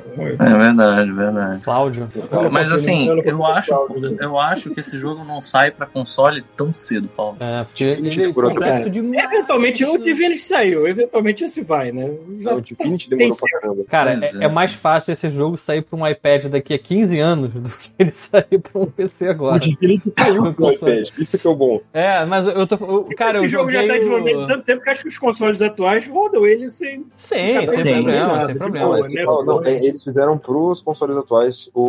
verdade, 0.59 1.13
verdade. 1.13 1.63
Cláudio. 1.63 2.09
Mas 2.53 2.71
assim, 2.71 3.09
eu 3.25 3.47
acho, 3.47 3.69
Cláudio. 3.71 4.17
eu 4.21 4.39
acho 4.39 4.71
que 4.71 4.81
esse 4.81 4.99
jogo 4.99 5.25
não 5.25 5.41
sai 5.41 5.71
pra 5.71 5.87
console 5.87 6.45
tão 6.57 6.73
cedo, 6.75 7.09
Paulo. 7.09 7.37
É, 7.41 7.65
porque 7.65 7.85
ele 7.85 8.25
é 8.25 8.33
complexo 8.33 8.91
demais. 8.91 9.25
Eventualmente 9.25 9.85
o 9.85 9.97
Divinity 9.99 10.43
saiu, 10.43 10.87
eventualmente 10.87 11.45
esse 11.45 11.63
vai, 11.63 11.91
né? 11.91 12.11
Já 12.43 12.55
O 12.55 12.61
Divinity 12.61 13.09
demorou 13.09 13.37
pra 13.37 13.61
caramba. 13.61 13.85
Cara, 13.89 14.13
é, 14.13 14.43
é. 14.43 14.45
é 14.45 14.49
mais 14.49 14.75
fácil 14.75 15.13
esse 15.13 15.31
jogo 15.31 15.57
sair 15.57 15.83
pra 15.83 15.99
um 15.99 16.07
iPad 16.07 16.47
daqui 16.47 16.75
a 16.75 16.79
15 16.79 17.19
anos 17.19 17.53
do 17.55 17.71
que 17.71 17.91
ele 17.99 18.13
sair 18.13 18.59
pra 18.59 18.81
um 18.83 18.87
PC 18.87 19.27
O 19.29 19.31
agora. 19.31 19.61
Divinity 19.61 20.11
caiu 20.11 20.35
No 20.37 20.43
no 20.45 20.55
console. 20.55 21.01
iPad. 21.03 21.19
Isso 21.19 21.39
que 21.39 21.47
é 21.47 21.51
o 21.51 21.55
bom. 21.55 21.81
É, 21.95 22.25
mas 22.27 22.47
eu 22.47 22.67
tô. 22.67 22.75
eu- 22.75 23.09
cara, 23.17 23.35
Esse 23.37 23.45
eu 23.45 23.49
jogo 23.49 23.73
já 23.73 23.87
tá 23.87 23.95
desenvolvendo 23.95 24.41
o... 24.43 24.47
tanto 24.47 24.65
tempo 24.65 24.83
que 24.83 24.91
acho 24.91 25.03
que 25.03 25.09
os 25.09 25.19
consoles 25.19 25.63
atuais 25.63 26.07
rodam 26.07 26.47
ele 26.47 26.69
sem. 26.69 27.07
Sim, 27.17 27.67
sem 27.75 27.86
Sim, 27.89 27.95
problema, 28.03 28.27
Nada, 28.37 28.47
sem 28.47 28.57
problema. 28.57 28.89
Não, 28.99 29.45
não, 29.45 29.45
não, 29.61 29.65
é, 29.65 29.77
eles 29.85 30.03
fizeram 30.05 30.37
pros 30.39 30.83
consoles 30.83 31.17
atuais. 31.17 31.69
O, 31.75 31.81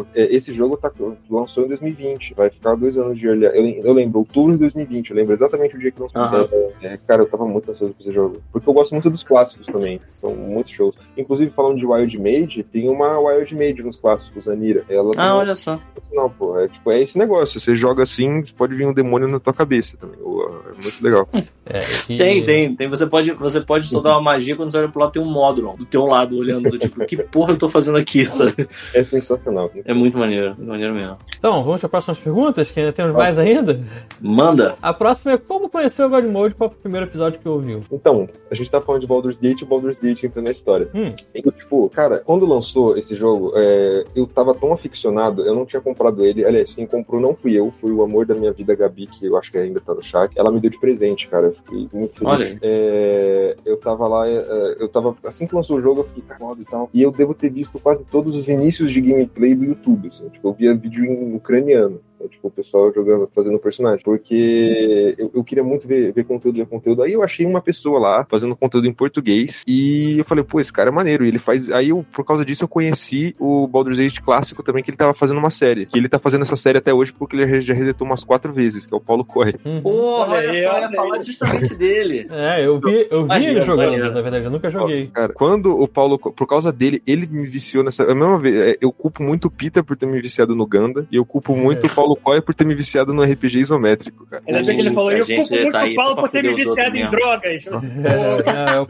o- 0.00 0.06
é, 0.14 0.34
esse 0.34 0.52
jogo 0.52 0.76
tá, 0.76 0.90
lançou 1.30 1.64
em 1.64 1.68
2020. 1.68 2.34
Vai 2.34 2.50
ficar 2.50 2.74
dois 2.76 2.96
anos 2.98 3.18
de 3.18 3.26
early. 3.26 3.44
Eu, 3.46 3.84
eu 3.86 3.92
lembro, 3.92 4.20
outubro 4.20 4.52
de 4.52 4.58
2020. 4.58 5.10
Eu 5.10 5.16
lembro 5.16 5.34
exatamente 5.34 5.76
o 5.76 5.78
dia 5.78 5.90
que 5.90 6.00
lançou. 6.00 6.20
Aham. 6.20 6.48
É, 6.82 6.98
cara, 7.06 7.22
eu 7.22 7.26
tava 7.28 7.46
muito 7.46 7.70
ansioso 7.70 7.94
pra 7.94 8.02
esse 8.04 8.14
jogo. 8.14 8.42
Porque 8.52 8.68
eu 8.68 8.74
gosto 8.74 8.92
muito 8.92 9.10
dos 9.10 9.22
clássicos 9.22 9.66
também. 9.66 10.00
São 10.12 10.34
muitos 10.34 10.72
shows. 10.72 10.94
Inclusive, 11.16 11.50
falando 11.52 11.78
de 11.78 11.86
Wild 11.86 12.18
Mage, 12.18 12.62
tem 12.64 12.88
uma 12.88 13.18
Wild 13.18 13.54
Mage 13.54 13.82
nos 13.82 13.96
clássicos, 13.98 14.48
a 14.48 14.54
Nira. 14.54 14.84
Ela 14.88 15.10
Ah, 15.10 15.16
também- 15.16 15.30
olha 15.32 15.54
só. 15.54 15.78
Não, 16.12 16.28
pô, 16.28 16.58
é 16.58 16.68
tipo, 16.68 16.90
é 16.90 17.02
esse 17.02 17.16
negócio. 17.16 17.58
Você 17.58 17.74
joga 17.74 18.02
assim, 18.02 18.42
pode 18.56 18.74
vir 18.74 18.86
um 18.86 18.92
demônio 18.92 19.28
na 19.28 19.40
tua 19.40 19.52
cabeça 19.54 19.96
também. 19.96 20.16
É 20.20 20.72
muito 20.82 21.02
legal. 21.02 21.28
É, 21.64 21.78
e- 22.12 22.16
Tem, 22.16 22.42
tem, 22.44 22.74
tem. 22.74 22.88
Você 22.88 23.06
pode, 23.06 23.32
você 23.32 23.60
pode 23.60 23.86
soltar 23.86 24.12
uma 24.12 24.20
magia 24.20 24.56
quando 24.56 24.70
você 24.70 24.78
olha 24.78 24.88
pro 24.88 25.00
lado, 25.00 25.12
tem 25.12 25.22
um 25.22 25.30
Modron 25.30 25.76
do 25.76 25.84
teu 25.84 26.04
lado 26.06 26.36
olhando, 26.36 26.68
do 26.68 26.78
tipo, 26.78 27.04
que 27.06 27.16
porra 27.16 27.52
eu 27.52 27.56
tô 27.56 27.68
fazendo 27.68 27.98
aqui, 27.98 28.26
sabe? 28.26 28.68
É 28.92 29.04
sensacional. 29.04 29.70
É 29.84 29.94
muito 29.94 30.18
maneiro, 30.18 30.54
muito 30.56 30.68
maneiro 30.68 30.94
mesmo. 30.94 31.18
Então, 31.38 31.62
vamos 31.62 31.80
para 31.80 31.86
as 31.86 31.90
próximas 31.90 32.18
perguntas, 32.18 32.70
que 32.70 32.80
ainda 32.80 32.92
temos 32.92 33.12
mais 33.14 33.38
ainda. 33.38 33.80
Manda. 34.20 34.76
A 34.82 34.92
próxima 34.92 35.32
é 35.32 35.38
como 35.38 35.68
conhecer 35.70 36.04
o 36.04 36.08
God 36.08 36.24
Mode, 36.24 36.54
qual 36.54 36.68
foi 36.68 36.78
o 36.78 36.82
primeiro 36.82 37.06
episódio 37.06 37.38
que 37.38 37.48
ouviu? 37.48 37.80
Então, 37.92 38.28
a 38.50 38.54
gente 38.54 38.70
tá 38.70 38.80
falando 38.80 39.00
de 39.02 39.06
Baldur's 39.06 39.38
Gate 39.40 39.60
e 39.60 39.64
o 39.64 39.66
Baldur's 39.66 39.96
Gate 40.00 40.24
entra 40.24 40.42
na 40.42 40.50
história. 40.50 40.88
Hum. 40.94 41.14
Eu, 41.34 41.52
tipo, 41.52 41.88
cara, 41.90 42.18
quando 42.18 42.44
lançou 42.44 42.96
esse 42.96 43.14
jogo, 43.14 43.52
é, 43.54 44.04
eu 44.14 44.26
tava 44.26 44.54
tão 44.54 44.72
aficionado, 44.72 45.42
eu 45.42 45.54
não 45.54 45.64
tinha 45.64 45.80
comprado 45.80 46.24
ele. 46.24 46.44
Aliás, 46.44 46.72
quem 46.74 46.86
comprou 46.86 47.20
não 47.20 47.34
fui 47.34 47.54
eu, 47.58 47.72
foi 47.80 47.92
o 47.92 48.02
amor 48.02 48.26
da 48.26 48.34
minha 48.34 48.52
vida, 48.52 48.74
Gabi, 48.74 49.06
que 49.06 49.26
eu 49.26 49.36
acho 49.36 49.50
que 49.50 49.58
ainda 49.58 49.80
tá 49.80 49.94
no 49.94 50.02
chat. 50.02 50.32
Ela 50.36 50.50
me 50.50 50.60
deu 50.60 50.70
de 50.70 50.78
presente, 50.78 51.28
cara. 51.28 51.51
Eu 51.52 51.56
fiquei 51.56 51.88
muito 51.92 52.18
feliz. 52.18 52.34
Olha. 52.34 52.58
É, 52.62 53.56
eu 53.64 53.76
tava 53.76 54.08
lá, 54.08 54.28
é, 54.28 54.76
eu 54.78 54.88
tava. 54.88 55.16
Assim 55.24 55.46
que 55.46 55.54
lançou 55.54 55.76
o 55.76 55.80
jogo, 55.80 56.00
eu 56.00 56.04
fiquei 56.04 56.22
caralho 56.22 56.60
e 56.60 56.64
tal. 56.64 56.90
E 56.92 57.02
eu 57.02 57.12
devo 57.12 57.34
ter 57.34 57.50
visto 57.50 57.78
quase 57.78 58.04
todos 58.06 58.34
os 58.34 58.48
inícios 58.48 58.92
de 58.92 59.00
gameplay 59.00 59.54
do 59.54 59.64
YouTube. 59.64 60.08
Assim, 60.08 60.28
tipo, 60.28 60.48
eu 60.48 60.52
via 60.52 60.74
vídeo 60.74 61.04
em 61.04 61.34
ucraniano. 61.34 62.00
Então, 62.22 62.28
Tipo, 62.28 62.48
o 62.48 62.50
pessoal 62.50 62.92
jogando, 62.92 63.28
fazendo 63.34 63.58
personagem. 63.58 64.02
Porque 64.04 65.14
eu, 65.18 65.30
eu 65.34 65.44
queria 65.44 65.64
muito 65.64 65.86
ver, 65.86 66.12
ver 66.12 66.24
conteúdo, 66.24 66.56
ver 66.56 66.66
conteúdo. 66.66 67.02
Aí 67.02 67.12
eu 67.12 67.22
achei 67.22 67.44
uma 67.44 67.60
pessoa 67.60 67.98
lá 67.98 68.26
fazendo 68.30 68.56
conteúdo 68.56 68.86
em 68.86 68.92
português. 68.92 69.62
E 69.66 70.18
eu 70.18 70.24
falei, 70.24 70.44
pô, 70.44 70.60
esse 70.60 70.72
cara 70.72 70.90
é 70.90 70.92
maneiro. 70.92 71.24
E 71.24 71.28
ele 71.28 71.38
faz. 71.38 71.70
Aí 71.70 71.88
eu, 71.88 72.04
por 72.14 72.24
causa 72.24 72.44
disso, 72.44 72.64
eu 72.64 72.68
conheci 72.68 73.34
o 73.38 73.66
Baldur's 73.66 73.98
Gate 73.98 74.20
clássico 74.20 74.62
também, 74.62 74.82
que 74.82 74.90
ele 74.90 74.96
tava 74.96 75.14
fazendo 75.14 75.38
uma 75.38 75.50
série. 75.50 75.86
Que 75.86 75.98
ele 75.98 76.08
tá 76.08 76.18
fazendo 76.18 76.42
essa 76.42 76.56
série 76.56 76.78
até 76.78 76.92
hoje 76.92 77.12
porque 77.12 77.36
ele 77.36 77.62
já 77.62 77.74
resetou 77.74 78.06
umas 78.06 78.24
quatro 78.24 78.52
vezes, 78.52 78.86
que 78.86 78.94
é 78.94 78.96
o 78.96 79.00
Paulo 79.00 79.24
Corre. 79.24 79.54
Uhum. 79.64 79.82
Porra, 79.82 80.36
Olha 80.36 80.48
olha 80.48 80.62
só, 80.62 80.76
eu 80.76 80.82
ia 80.82 80.90
falar 80.90 81.18
justamente 81.18 81.74
dele. 81.74 82.26
É, 82.42 82.64
eu 82.64 82.80
vi, 82.80 83.06
eu 83.10 83.22
vi 83.22 83.28
Maneiro, 83.28 83.58
ele 83.58 83.62
jogando, 83.62 83.90
maneiro. 83.90 84.12
na 84.12 84.20
verdade, 84.20 84.44
eu 84.44 84.50
nunca 84.50 84.70
joguei. 84.70 85.06
Cara, 85.08 85.32
quando 85.32 85.78
o 85.78 85.86
Paulo, 85.86 86.18
por 86.18 86.46
causa 86.46 86.72
dele, 86.72 87.02
ele 87.06 87.26
me 87.26 87.46
viciou 87.46 87.84
nessa. 87.84 88.04
A 88.04 88.14
mesma 88.14 88.38
vez, 88.38 88.56
é, 88.56 88.78
eu 88.80 88.92
culpo 88.92 89.22
muito 89.22 89.46
o 89.46 89.50
Peter 89.50 89.84
por 89.84 89.96
ter 89.96 90.06
me 90.06 90.20
viciado 90.20 90.54
no 90.54 90.66
Ganda, 90.66 91.06
e 91.10 91.16
eu 91.16 91.24
culpo 91.24 91.54
muito 91.54 91.86
o 91.86 91.94
Paulo 91.94 92.11
Coy 92.16 92.40
por 92.40 92.54
ter 92.54 92.64
me 92.64 92.74
viciado 92.74 93.12
no 93.12 93.22
RPG 93.22 93.58
isométrico, 93.58 94.26
cara. 94.26 94.42
Ainda 94.46 94.62
bem 94.62 94.76
que 94.76 94.82
ele 94.82 94.90
falou, 94.94 95.12
eu 95.12 95.26
culpo 95.26 95.54
muito 95.54 95.72
tá 95.72 95.80
aí 95.80 95.92
o 95.92 95.96
Paulo 95.96 96.16
por 96.16 96.28
ter 96.30 96.42
me 96.42 96.54
viciado 96.54 96.96
em 96.96 97.08
drogas. 97.08 97.66
É, 97.66 98.74
é 98.74 98.78
Eu 98.78 98.86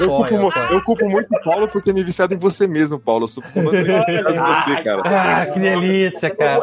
culpo, 0.84 1.04
é 1.04 1.08
muito 1.08 1.28
o 1.34 1.42
Paulo 1.44 1.68
por 1.68 1.82
ter 1.82 1.92
me 1.94 2.02
viciado 2.02 2.34
em 2.34 2.38
você 2.38 2.66
mesmo, 2.66 2.98
Paulo. 2.98 3.24
Eu 3.24 3.28
sou 3.28 3.42
viciado 3.42 3.76
em 3.76 3.84
você, 4.74 4.82
cara. 4.82 5.02
Ah, 5.04 5.46
que 5.46 5.58
delícia, 5.60 6.30
cara. 6.30 6.60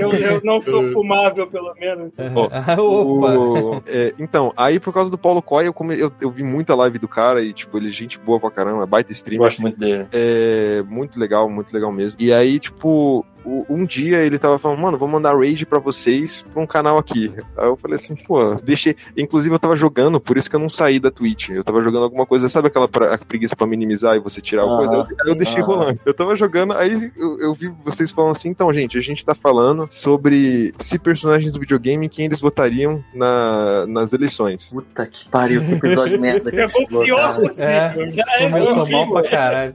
Eu, 0.00 0.40
não 0.44 0.60
sou 0.60 0.82
fumável, 0.92 1.46
pelo 1.46 1.74
menos. 1.74 2.12
Ah, 2.52 2.80
Opa! 2.80 3.82
É, 3.86 4.14
então, 4.18 4.52
aí 4.56 4.78
por 4.80 4.92
causa 4.92 5.10
do 5.10 5.18
Paulo 5.18 5.42
Coy, 5.42 5.66
eu, 5.66 5.72
come- 5.72 5.98
eu, 5.98 6.12
eu 6.20 6.30
vi 6.30 6.42
muita 6.42 6.74
live 6.74 6.98
do 6.98 7.08
cara 7.08 7.42
e, 7.42 7.52
tipo, 7.52 7.76
ele 7.78 7.90
é 7.90 7.92
gente 7.92 8.18
boa 8.18 8.38
pra 8.40 8.50
caramba, 8.50 8.86
baita 8.86 9.12
streamer. 9.12 9.46
Gosto 9.46 9.62
muito 9.62 9.78
dele. 9.78 10.06
É 10.12 10.82
muito 10.88 11.18
legal, 11.18 11.48
muito 11.48 11.72
legal 11.72 11.92
mesmo. 11.92 12.16
E 12.18 12.32
aí, 12.32 12.58
tipo, 12.58 13.24
um 13.46 13.84
dia 13.84 14.18
ele 14.20 14.38
tava 14.38 14.58
falando, 14.58 14.80
mano, 14.80 14.98
vou 14.98 15.08
mandar 15.08 15.36
raid 15.36 15.64
pra 15.66 15.78
vocês 15.80 16.44
pra 16.52 16.62
um 16.62 16.66
canal 16.66 16.98
aqui. 16.98 17.32
Aí 17.56 17.66
eu 17.66 17.76
falei 17.76 17.96
assim, 17.96 18.14
pô, 18.14 18.54
deixei. 18.56 18.96
Inclusive 19.16 19.54
eu 19.54 19.58
tava 19.58 19.76
jogando, 19.76 20.20
por 20.20 20.36
isso 20.36 20.48
que 20.48 20.56
eu 20.56 20.60
não 20.60 20.68
saí 20.68 20.98
da 20.98 21.10
Twitch. 21.10 21.50
Eu 21.50 21.64
tava 21.64 21.82
jogando 21.82 22.04
alguma 22.04 22.26
coisa, 22.26 22.48
sabe 22.48 22.68
aquela 22.68 22.88
pra- 22.88 23.18
preguiça 23.18 23.54
pra 23.56 23.66
minimizar 23.66 24.16
e 24.16 24.20
você 24.20 24.40
tirar 24.40 24.62
alguma 24.62 24.78
coisa? 24.88 25.08
Aí 25.22 25.30
eu 25.30 25.34
deixei 25.34 25.58
Aham. 25.60 25.66
rolando. 25.66 26.00
Eu 26.04 26.14
tava 26.14 26.36
jogando, 26.36 26.72
aí 26.74 27.10
eu, 27.16 27.38
eu 27.40 27.54
vi 27.54 27.72
vocês 27.84 28.10
falando 28.10 28.32
assim, 28.32 28.48
então, 28.48 28.72
gente, 28.72 28.96
a 28.98 29.00
gente 29.00 29.24
tá 29.24 29.34
falando 29.34 29.88
sobre 29.90 30.72
se 30.80 30.98
personagens 30.98 31.52
do 31.52 31.60
videogame 31.60 32.08
quem 32.08 32.26
eles 32.26 32.40
votariam 32.40 33.02
na, 33.14 33.86
nas 33.86 34.12
eleições. 34.12 34.66
Puta 34.70 35.06
que 35.06 35.28
pariu, 35.28 35.60
que 35.64 35.72
episódio 35.74 36.20
merda 36.20 36.50
que 36.50 36.56
Pegou 36.56 36.68
gente 36.80 36.94
o 36.96 37.02
pior 37.02 37.34
possível. 37.36 37.66
É, 37.68 38.10
Já 38.10 38.24
é 38.38 38.50
Começou 38.50 38.78
horrível. 38.80 39.06
mal 39.06 39.12
pra 39.22 39.30
caralho. 39.30 39.74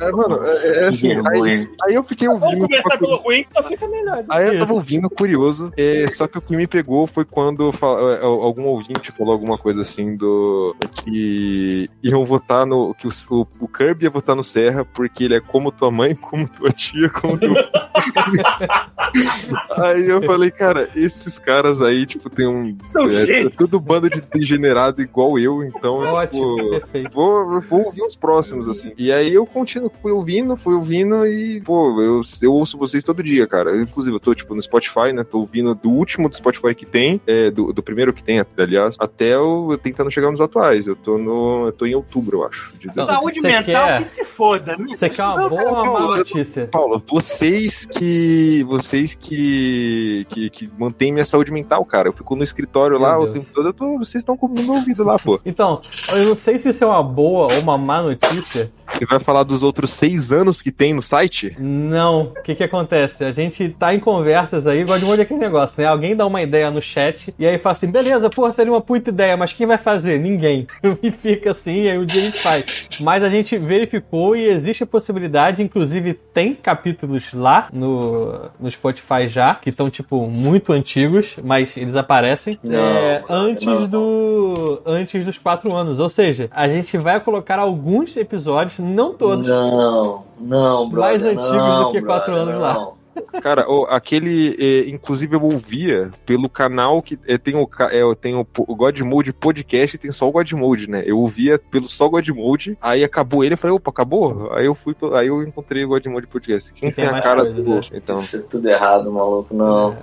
É, 0.00 0.10
mano, 0.12 0.38
é, 0.44 0.84
é 0.84 0.88
assim, 0.88 1.12
aí, 1.12 1.68
aí 1.86 1.94
eu 1.94 2.04
fiquei 2.04 2.26
Vamos 2.28 2.42
ouvindo. 2.42 2.62
começar 2.68 2.98
pelo 3.06 3.16
ruim, 3.16 3.44
só 3.52 3.62
fica 3.62 3.86
melhor. 3.88 4.24
Aí 4.28 4.46
eu 4.48 4.58
tava 4.58 4.72
ouvindo, 4.72 5.08
curioso, 5.10 5.72
é, 5.76 6.08
só 6.10 6.26
que 6.26 6.38
o 6.38 6.42
que 6.42 6.56
me 6.56 6.66
pegou 6.66 7.06
foi 7.06 7.24
quando 7.24 7.72
fa- 7.72 8.18
é, 8.20 8.24
algum 8.24 8.64
ouvinte 8.64 9.12
falou 9.12 9.32
alguma 9.32 9.58
coisa 9.58 9.80
assim 9.82 10.16
do 10.16 10.74
que 11.04 11.88
iam 12.02 12.24
votar 12.24 12.66
no. 12.66 12.94
que 12.94 13.06
o, 13.06 13.10
o, 13.30 13.46
o 13.60 13.68
Kirby 13.68 14.04
ia 14.04 14.10
votar 14.10 14.36
no 14.36 14.44
Serra 14.44 14.84
porque 14.84 15.24
ele 15.24 15.36
é 15.36 15.40
como 15.40 15.70
tua 15.72 15.90
mãe, 15.90 16.14
como 16.14 16.48
tua 16.48 16.70
tia, 16.70 17.08
como 17.10 17.38
teu. 17.38 17.52
aí 19.76 20.08
eu 20.08 20.22
falei, 20.22 20.50
cara, 20.50 20.88
esses 20.94 21.38
caras 21.38 21.80
aí, 21.82 22.06
tipo, 22.06 22.30
tem 22.30 22.46
um. 22.46 22.76
São 22.86 23.06
é, 23.08 23.24
gente. 23.24 23.56
tudo 23.56 23.78
bando 23.80 24.08
de 24.08 24.20
degenerado 24.20 25.02
igual 25.02 25.38
eu, 25.38 25.62
então. 25.62 25.96
Ótimo, 25.98 26.56
tipo, 26.56 26.70
perfeito. 26.70 27.10
Vou, 27.12 27.60
vou 27.62 27.86
ouvir 27.86 28.02
os 28.02 28.16
próximos, 28.16 28.68
assim. 28.68 28.92
E 28.96 29.12
aí 29.12 29.32
eu 29.32 29.46
continuo, 29.46 29.90
fui 30.00 30.12
ouvindo, 30.12 30.56
fui 30.56 30.74
ouvindo 30.74 31.26
e, 31.26 31.60
pô, 31.60 32.00
eu, 32.00 32.22
eu 32.40 32.52
ouço 32.52 32.76
vocês 32.92 33.04
todo 33.04 33.22
dia, 33.22 33.46
cara. 33.46 33.70
Eu, 33.70 33.82
inclusive, 33.82 34.14
eu 34.14 34.20
tô, 34.20 34.34
tipo, 34.34 34.54
no 34.54 34.62
Spotify, 34.62 35.12
né? 35.12 35.24
Tô 35.24 35.38
ouvindo 35.40 35.74
do 35.74 35.90
último 35.90 36.28
do 36.28 36.36
Spotify 36.36 36.74
que 36.74 36.86
tem, 36.86 37.20
é, 37.26 37.50
do, 37.50 37.72
do 37.72 37.82
primeiro 37.82 38.12
que 38.12 38.22
tem, 38.22 38.44
aliás, 38.56 38.96
até 39.00 39.34
eu 39.34 39.78
tentando 39.82 40.10
chegar 40.10 40.30
nos 40.30 40.40
atuais. 40.40 40.86
Eu 40.86 40.94
tô 40.96 41.18
no. 41.18 41.66
Eu 41.66 41.72
tô 41.72 41.86
em 41.86 41.94
outubro, 41.94 42.38
eu 42.38 42.44
acho. 42.46 42.72
de 42.78 42.86
Não, 42.88 43.06
Saúde 43.06 43.40
mental 43.40 43.62
quer- 43.64 43.98
que 43.98 44.04
se 44.04 44.24
foda. 44.24 44.76
Você 44.76 45.08
quer 45.10 45.24
uma 45.24 45.48
boa 45.48 45.62
ou 45.62 45.72
uma 45.72 45.84
má 46.00 46.16
notícia? 46.18 46.66
Paulo, 46.68 47.02
vocês 47.10 47.86
que. 47.86 48.62
Vocês 48.64 49.14
que. 49.14 50.26
que, 50.30 50.50
que 50.50 50.70
mantêm 50.78 51.12
minha 51.12 51.24
saúde 51.24 51.50
mental, 51.50 51.84
cara. 51.84 52.08
Eu 52.08 52.12
fico 52.12 52.36
no 52.36 52.44
escritório 52.44 52.98
Meu 52.98 53.08
lá 53.08 53.18
o 53.18 53.22
Deus. 53.24 53.32
tempo 53.34 53.46
todo, 53.54 53.68
eu 53.68 53.72
tô, 53.72 53.98
vocês 53.98 54.22
estão 54.22 54.36
com 54.36 54.46
o 54.46 54.50
meu 54.52 54.72
ouvido 54.74 55.02
lá, 55.04 55.18
pô. 55.18 55.40
Então, 55.44 55.80
eu 56.12 56.24
não 56.26 56.34
sei 56.34 56.58
se 56.58 56.68
isso 56.68 56.84
é 56.84 56.86
uma 56.86 57.02
boa 57.02 57.52
ou 57.52 57.60
uma 57.60 57.76
má 57.78 58.02
notícia. 58.02 58.70
Você 58.92 59.06
vai 59.06 59.20
falar 59.20 59.42
dos 59.42 59.62
outros 59.62 59.90
seis 59.90 60.30
anos 60.30 60.60
que 60.60 60.70
tem 60.70 60.92
no 60.92 61.02
site? 61.02 61.56
Não, 61.58 62.24
o 62.24 62.42
que 62.42 62.54
que 62.54 62.62
acontece? 62.82 63.24
A 63.24 63.32
gente 63.32 63.68
tá 63.70 63.94
em 63.94 64.00
conversas 64.00 64.66
aí, 64.66 64.84
gosta 64.84 64.98
de 64.98 65.04
um 65.04 65.08
monte 65.08 65.18
daquele 65.18 65.40
negócio, 65.40 65.80
né? 65.80 65.86
Alguém 65.88 66.14
dá 66.14 66.26
uma 66.26 66.42
ideia 66.42 66.70
no 66.70 66.82
chat 66.82 67.34
e 67.38 67.46
aí 67.46 67.58
fala 67.58 67.72
assim, 67.72 67.90
beleza, 67.90 68.28
porra, 68.28 68.52
seria 68.52 68.72
uma 68.72 68.80
puta 68.80 69.10
ideia, 69.10 69.36
mas 69.36 69.52
quem 69.52 69.66
vai 69.66 69.78
fazer? 69.78 70.18
Ninguém. 70.18 70.66
E 71.02 71.10
fica 71.10 71.50
assim, 71.50 71.82
e 71.82 71.90
aí 71.90 71.98
o 71.98 72.06
dia 72.06 72.20
a 72.20 72.24
gente 72.24 72.38
faz. 72.38 72.88
Mas 73.00 73.24
a 73.24 73.28
gente 73.28 73.56
verificou 73.58 74.36
e 74.36 74.44
existe 74.44 74.84
a 74.84 74.86
possibilidade, 74.86 75.62
inclusive 75.62 76.14
tem 76.14 76.54
capítulos 76.54 77.32
lá 77.32 77.68
no, 77.72 78.50
no 78.60 78.70
Spotify 78.70 79.26
já, 79.26 79.54
que 79.54 79.70
estão, 79.70 79.90
tipo, 79.90 80.28
muito 80.28 80.72
antigos, 80.72 81.36
mas 81.42 81.76
eles 81.76 81.96
aparecem 81.96 82.58
Não, 82.62 82.78
é, 82.78 83.24
antes 83.28 83.66
não. 83.66 83.86
do 83.88 84.82
antes 84.86 85.24
dos 85.24 85.38
quatro 85.38 85.72
anos. 85.74 85.98
Ou 85.98 86.08
seja, 86.08 86.48
a 86.52 86.68
gente 86.68 86.96
vai 86.98 87.18
colocar 87.20 87.58
alguns 87.58 88.16
episódios, 88.16 88.78
não 88.78 89.14
todos, 89.14 89.46
Não, 89.46 90.24
não, 90.38 90.88
brother. 90.88 91.20
Mais 91.20 91.22
antigos 91.22 91.56
não, 91.56 91.84
do 91.84 91.92
que 91.92 92.02
quatro 92.02 92.32
brother, 92.32 92.54
anos 92.54 92.62
lá. 92.62 92.71
Não. 92.74 93.02
Cara, 93.42 93.70
o- 93.70 93.84
aquele, 93.90 94.56
é, 94.58 94.88
inclusive 94.88 95.36
eu 95.36 95.42
ouvia 95.42 96.10
pelo 96.24 96.48
canal 96.48 97.02
que 97.02 97.18
é, 97.28 97.36
tem 97.36 97.54
o 97.54 97.68
é, 97.90 98.14
tem 98.14 98.34
o, 98.34 98.42
po- 98.42 98.64
o 98.66 98.74
God 98.74 98.98
Mode 99.00 99.34
podcast 99.34 99.96
e 99.96 99.98
tem 99.98 100.10
só 100.12 100.26
o 100.26 100.32
God 100.32 100.50
Mode, 100.52 100.88
né? 100.88 101.02
Eu 101.04 101.18
ouvia 101.18 101.58
pelo 101.58 101.90
só 101.90 102.08
God 102.08 102.26
Mode, 102.30 102.76
aí 102.80 103.04
acabou 103.04 103.44
ele, 103.44 103.52
eu 103.52 103.58
falei, 103.58 103.76
opa, 103.76 103.90
acabou? 103.90 104.50
Aí 104.54 104.64
eu 104.64 104.74
fui, 104.74 104.94
aí 105.14 105.26
eu 105.26 105.42
encontrei 105.42 105.84
o 105.84 105.88
God 105.88 106.06
Mode 106.06 106.26
podcast. 106.26 106.72
Quem 106.72 106.88
Que 106.88 106.96
tem, 106.96 107.06
tem 107.06 107.14
a 107.14 107.20
cara 107.20 107.40
coisa, 107.42 107.62
do 107.62 107.74
né? 107.74 107.80
então. 107.92 108.14
Isso 108.18 108.36
é 108.36 108.40
tudo 108.40 108.66
errado, 108.66 109.12
maluco. 109.12 109.54
Não. 109.54 109.94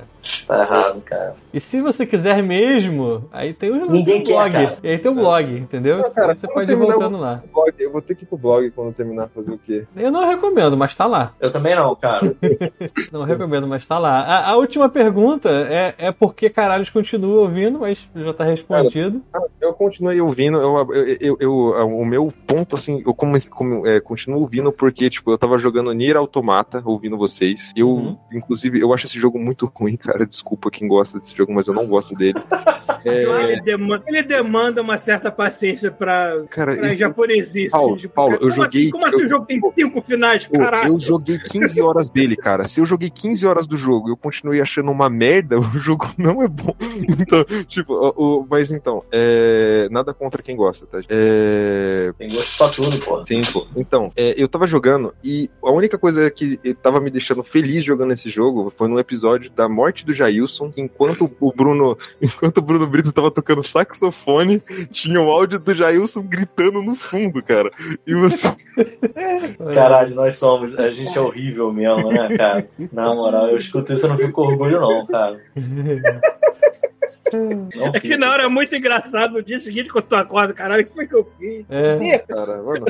Tá 0.46 0.62
errado, 0.62 1.02
cara. 1.02 1.36
E 1.54 1.60
se 1.62 1.82
você 1.82 2.06
quiser 2.06 2.44
mesmo, 2.44 3.26
aí 3.32 3.54
tem 3.54 3.72
o, 3.72 3.90
Ninguém 3.90 4.22
quer, 4.24 4.34
blog. 4.34 4.52
cara. 4.52 4.78
E 4.84 4.90
aí 4.90 4.98
tem 4.98 5.12
o 5.12 5.16
blog, 5.16 5.58
entendeu? 5.58 6.00
Não, 6.00 6.12
cara, 6.14 6.30
Aí 6.34 6.36
você 6.36 6.48
pode 6.48 6.72
ir 6.72 6.76
voltando 6.76 7.18
lá. 7.18 7.42
blog, 7.54 7.74
eu 7.80 7.92
vou 7.92 8.02
ter 8.02 8.16
que 8.16 8.24
ir 8.24 8.28
pro 8.28 8.38
blog 8.38 8.70
quando 8.72 8.94
terminar 8.94 9.30
fazer 9.30 9.52
o 9.52 9.58
quê? 9.58 9.86
Eu 9.96 10.12
não 10.12 10.28
recomendo, 10.28 10.76
mas 10.78 10.94
tá 10.94 11.06
lá. 11.06 11.34
Eu 11.40 11.52
também 11.52 11.76
não, 11.76 11.96
cara. 11.96 12.36
Não 13.12 13.24
recomendo, 13.24 13.68
mas 13.68 13.86
tá 13.86 13.98
lá. 13.98 14.20
A, 14.22 14.52
a 14.52 14.56
última 14.56 14.90
pergunta 14.90 15.50
é, 15.50 15.96
é 15.98 16.12
por 16.12 16.36
que 16.36 16.50
caralhos 16.50 16.90
continua 16.90 17.42
ouvindo, 17.42 17.80
mas 17.80 18.10
já 18.16 18.34
tá 18.34 18.44
respondido. 18.44 19.22
Ah, 19.34 19.40
Eu 19.62 19.74
continuei 19.74 20.20
ouvindo, 20.22 20.58
eu, 20.58 20.94
eu, 20.94 21.18
eu- 21.20 21.38
eu- 21.40 21.88
o 22.00 22.06
meu 22.06 22.32
ponto, 22.46 22.76
assim, 22.76 23.02
eu 23.06 23.14
como, 23.14 23.38
como, 23.50 23.88
é, 23.88 24.00
continuo 24.00 24.42
ouvindo 24.42 24.72
porque, 24.72 25.10
tipo, 25.10 25.32
eu 25.32 25.38
tava 25.38 25.58
jogando 25.58 25.92
Nier 25.94 26.18
Automata, 26.18 26.82
ouvindo 26.86 27.18
vocês. 27.18 27.72
Eu, 27.76 27.90
Uhum. 27.90 28.18
inclusive, 28.34 28.80
eu 28.80 28.94
acho 28.94 29.06
esse 29.06 29.20
jogo 29.20 29.40
muito 29.40 29.72
ruim, 29.74 29.98
cara. 29.98 30.09
Desculpa 30.26 30.70
quem 30.72 30.88
gosta 30.88 31.20
desse 31.20 31.36
jogo, 31.36 31.54
mas 31.54 31.68
eu 31.68 31.74
não 31.74 31.88
gosto 31.88 32.14
dele. 32.16 32.36
É, 33.06 33.24
Ele, 33.44 33.62
demanda, 33.62 34.04
ele 34.08 34.24
demanda 34.24 34.82
uma 34.82 34.98
certa 34.98 35.32
paciência 35.32 35.90
pra, 35.90 36.44
cara, 36.50 36.76
pra 36.76 36.94
japonesice. 36.96 37.70
Paulo, 37.70 37.96
Tipo, 37.96 38.14
Paulo, 38.14 38.32
cara, 38.34 38.44
eu 38.44 38.50
como 38.50 38.64
joguei- 38.66 38.82
Assim, 38.82 38.90
como 38.90 39.06
assim 39.06 39.20
eu- 39.20 39.26
o 39.26 39.30
jogo 39.30 39.46
tem 39.46 39.60
cinco 39.60 40.02
finais, 40.02 40.46
Pô, 40.46 40.58
caralho? 40.60 40.94
eu 40.96 41.00
joguei 41.00 41.38
15 41.38 41.82
horas 41.82 42.10
dele, 42.10 42.36
cara. 42.36 42.68
Se 42.68 42.82
eu 42.82 42.86
joguei 42.86 43.10
15 43.10 43.46
horas 43.48 43.66
do 43.68 43.78
jogo 43.78 44.10
e 44.10 44.12
eu 44.12 44.18
continuei 44.18 44.60
achando 44.60 44.92
uma 44.92 45.10
merda, 45.10 45.58
o 45.62 45.80
jogo 45.80 46.10
não 46.18 46.44
é 46.44 46.48
bom. 46.50 46.76
Então, 47.08 47.46
tipo, 47.70 47.94
o, 47.94 48.40
o- 48.42 48.48
mas 48.50 48.70
então, 48.70 49.02
é, 49.14 49.88
nada 49.90 50.14
contra 50.14 50.44
quem 50.44 50.58
gosta, 50.58 50.86
tá? 50.86 51.00
É, 51.08 52.12
Tem 52.18 52.28
gosto 52.28 52.58
pra 52.58 52.68
tudo, 52.70 53.00
pô. 53.00 53.26
Sim, 53.26 53.42
pô. 53.54 53.66
Então, 53.78 54.12
é, 54.16 54.34
eu 54.36 54.50
tava 54.50 54.68
jogando 54.68 55.14
e 55.24 55.50
a 55.64 55.72
única 55.72 55.98
coisa 55.98 56.30
que 56.30 56.58
tava 56.82 57.00
me 57.00 57.10
deixando 57.10 57.44
feliz 57.44 57.86
jogando 57.86 58.12
esse 58.12 58.30
jogo 58.30 58.74
foi 58.78 58.90
num 58.90 59.00
episódio 59.00 59.50
da 59.52 59.70
morte 59.70 59.99
do 60.06 60.14
Jailson, 60.14 60.72
que 60.72 60.82
enquanto 60.82 61.30
o 61.40 61.54
Bruno, 61.54 61.98
enquanto 62.22 62.58
o 62.58 62.62
Bruno 62.62 62.88
Brito 62.88 63.12
tava 63.12 63.32
tocando 63.32 63.64
saxofone, 63.64 64.62
tinha 64.92 65.22
o 65.22 65.30
áudio 65.30 65.60
do 65.60 65.76
Jailson 65.76 66.22
gritando 66.24 66.82
no 66.82 66.96
fundo, 66.96 67.42
cara. 67.44 67.70
E 68.06 68.14
você, 68.16 68.56
Caralho, 69.74 70.16
nós 70.16 70.36
somos. 70.36 70.78
A 70.78 70.90
gente 70.90 71.18
é 71.18 71.22
horrível 71.22 71.72
mesmo, 71.72 72.10
né, 72.12 72.38
cara? 72.38 72.68
Na 72.92 73.14
moral, 73.14 73.48
eu 73.50 73.58
escuto 73.58 73.94
isso 73.94 74.06
e 74.06 74.10
não 74.10 74.18
fico 74.18 74.32
com 74.32 74.42
orgulho, 74.42 74.80
não, 74.80 75.06
cara. 75.06 75.40
É 77.94 78.00
que 78.00 78.18
na 78.18 78.30
hora 78.32 78.44
é 78.44 78.48
muito 78.50 78.76
engraçado. 78.76 79.34
No 79.34 79.44
dia 79.44 79.60
seguinte, 79.60 79.90
quando 79.90 80.06
tu 80.06 80.16
acorda, 80.16 80.54
caralho, 80.54 80.84
o 80.84 80.86
que 80.86 80.94
foi 80.94 81.08
que 81.08 81.16
eu 81.16 81.24
fiz? 81.38 81.66
É. 81.70 82.18
cara, 82.20 82.62
mano. 82.62 82.86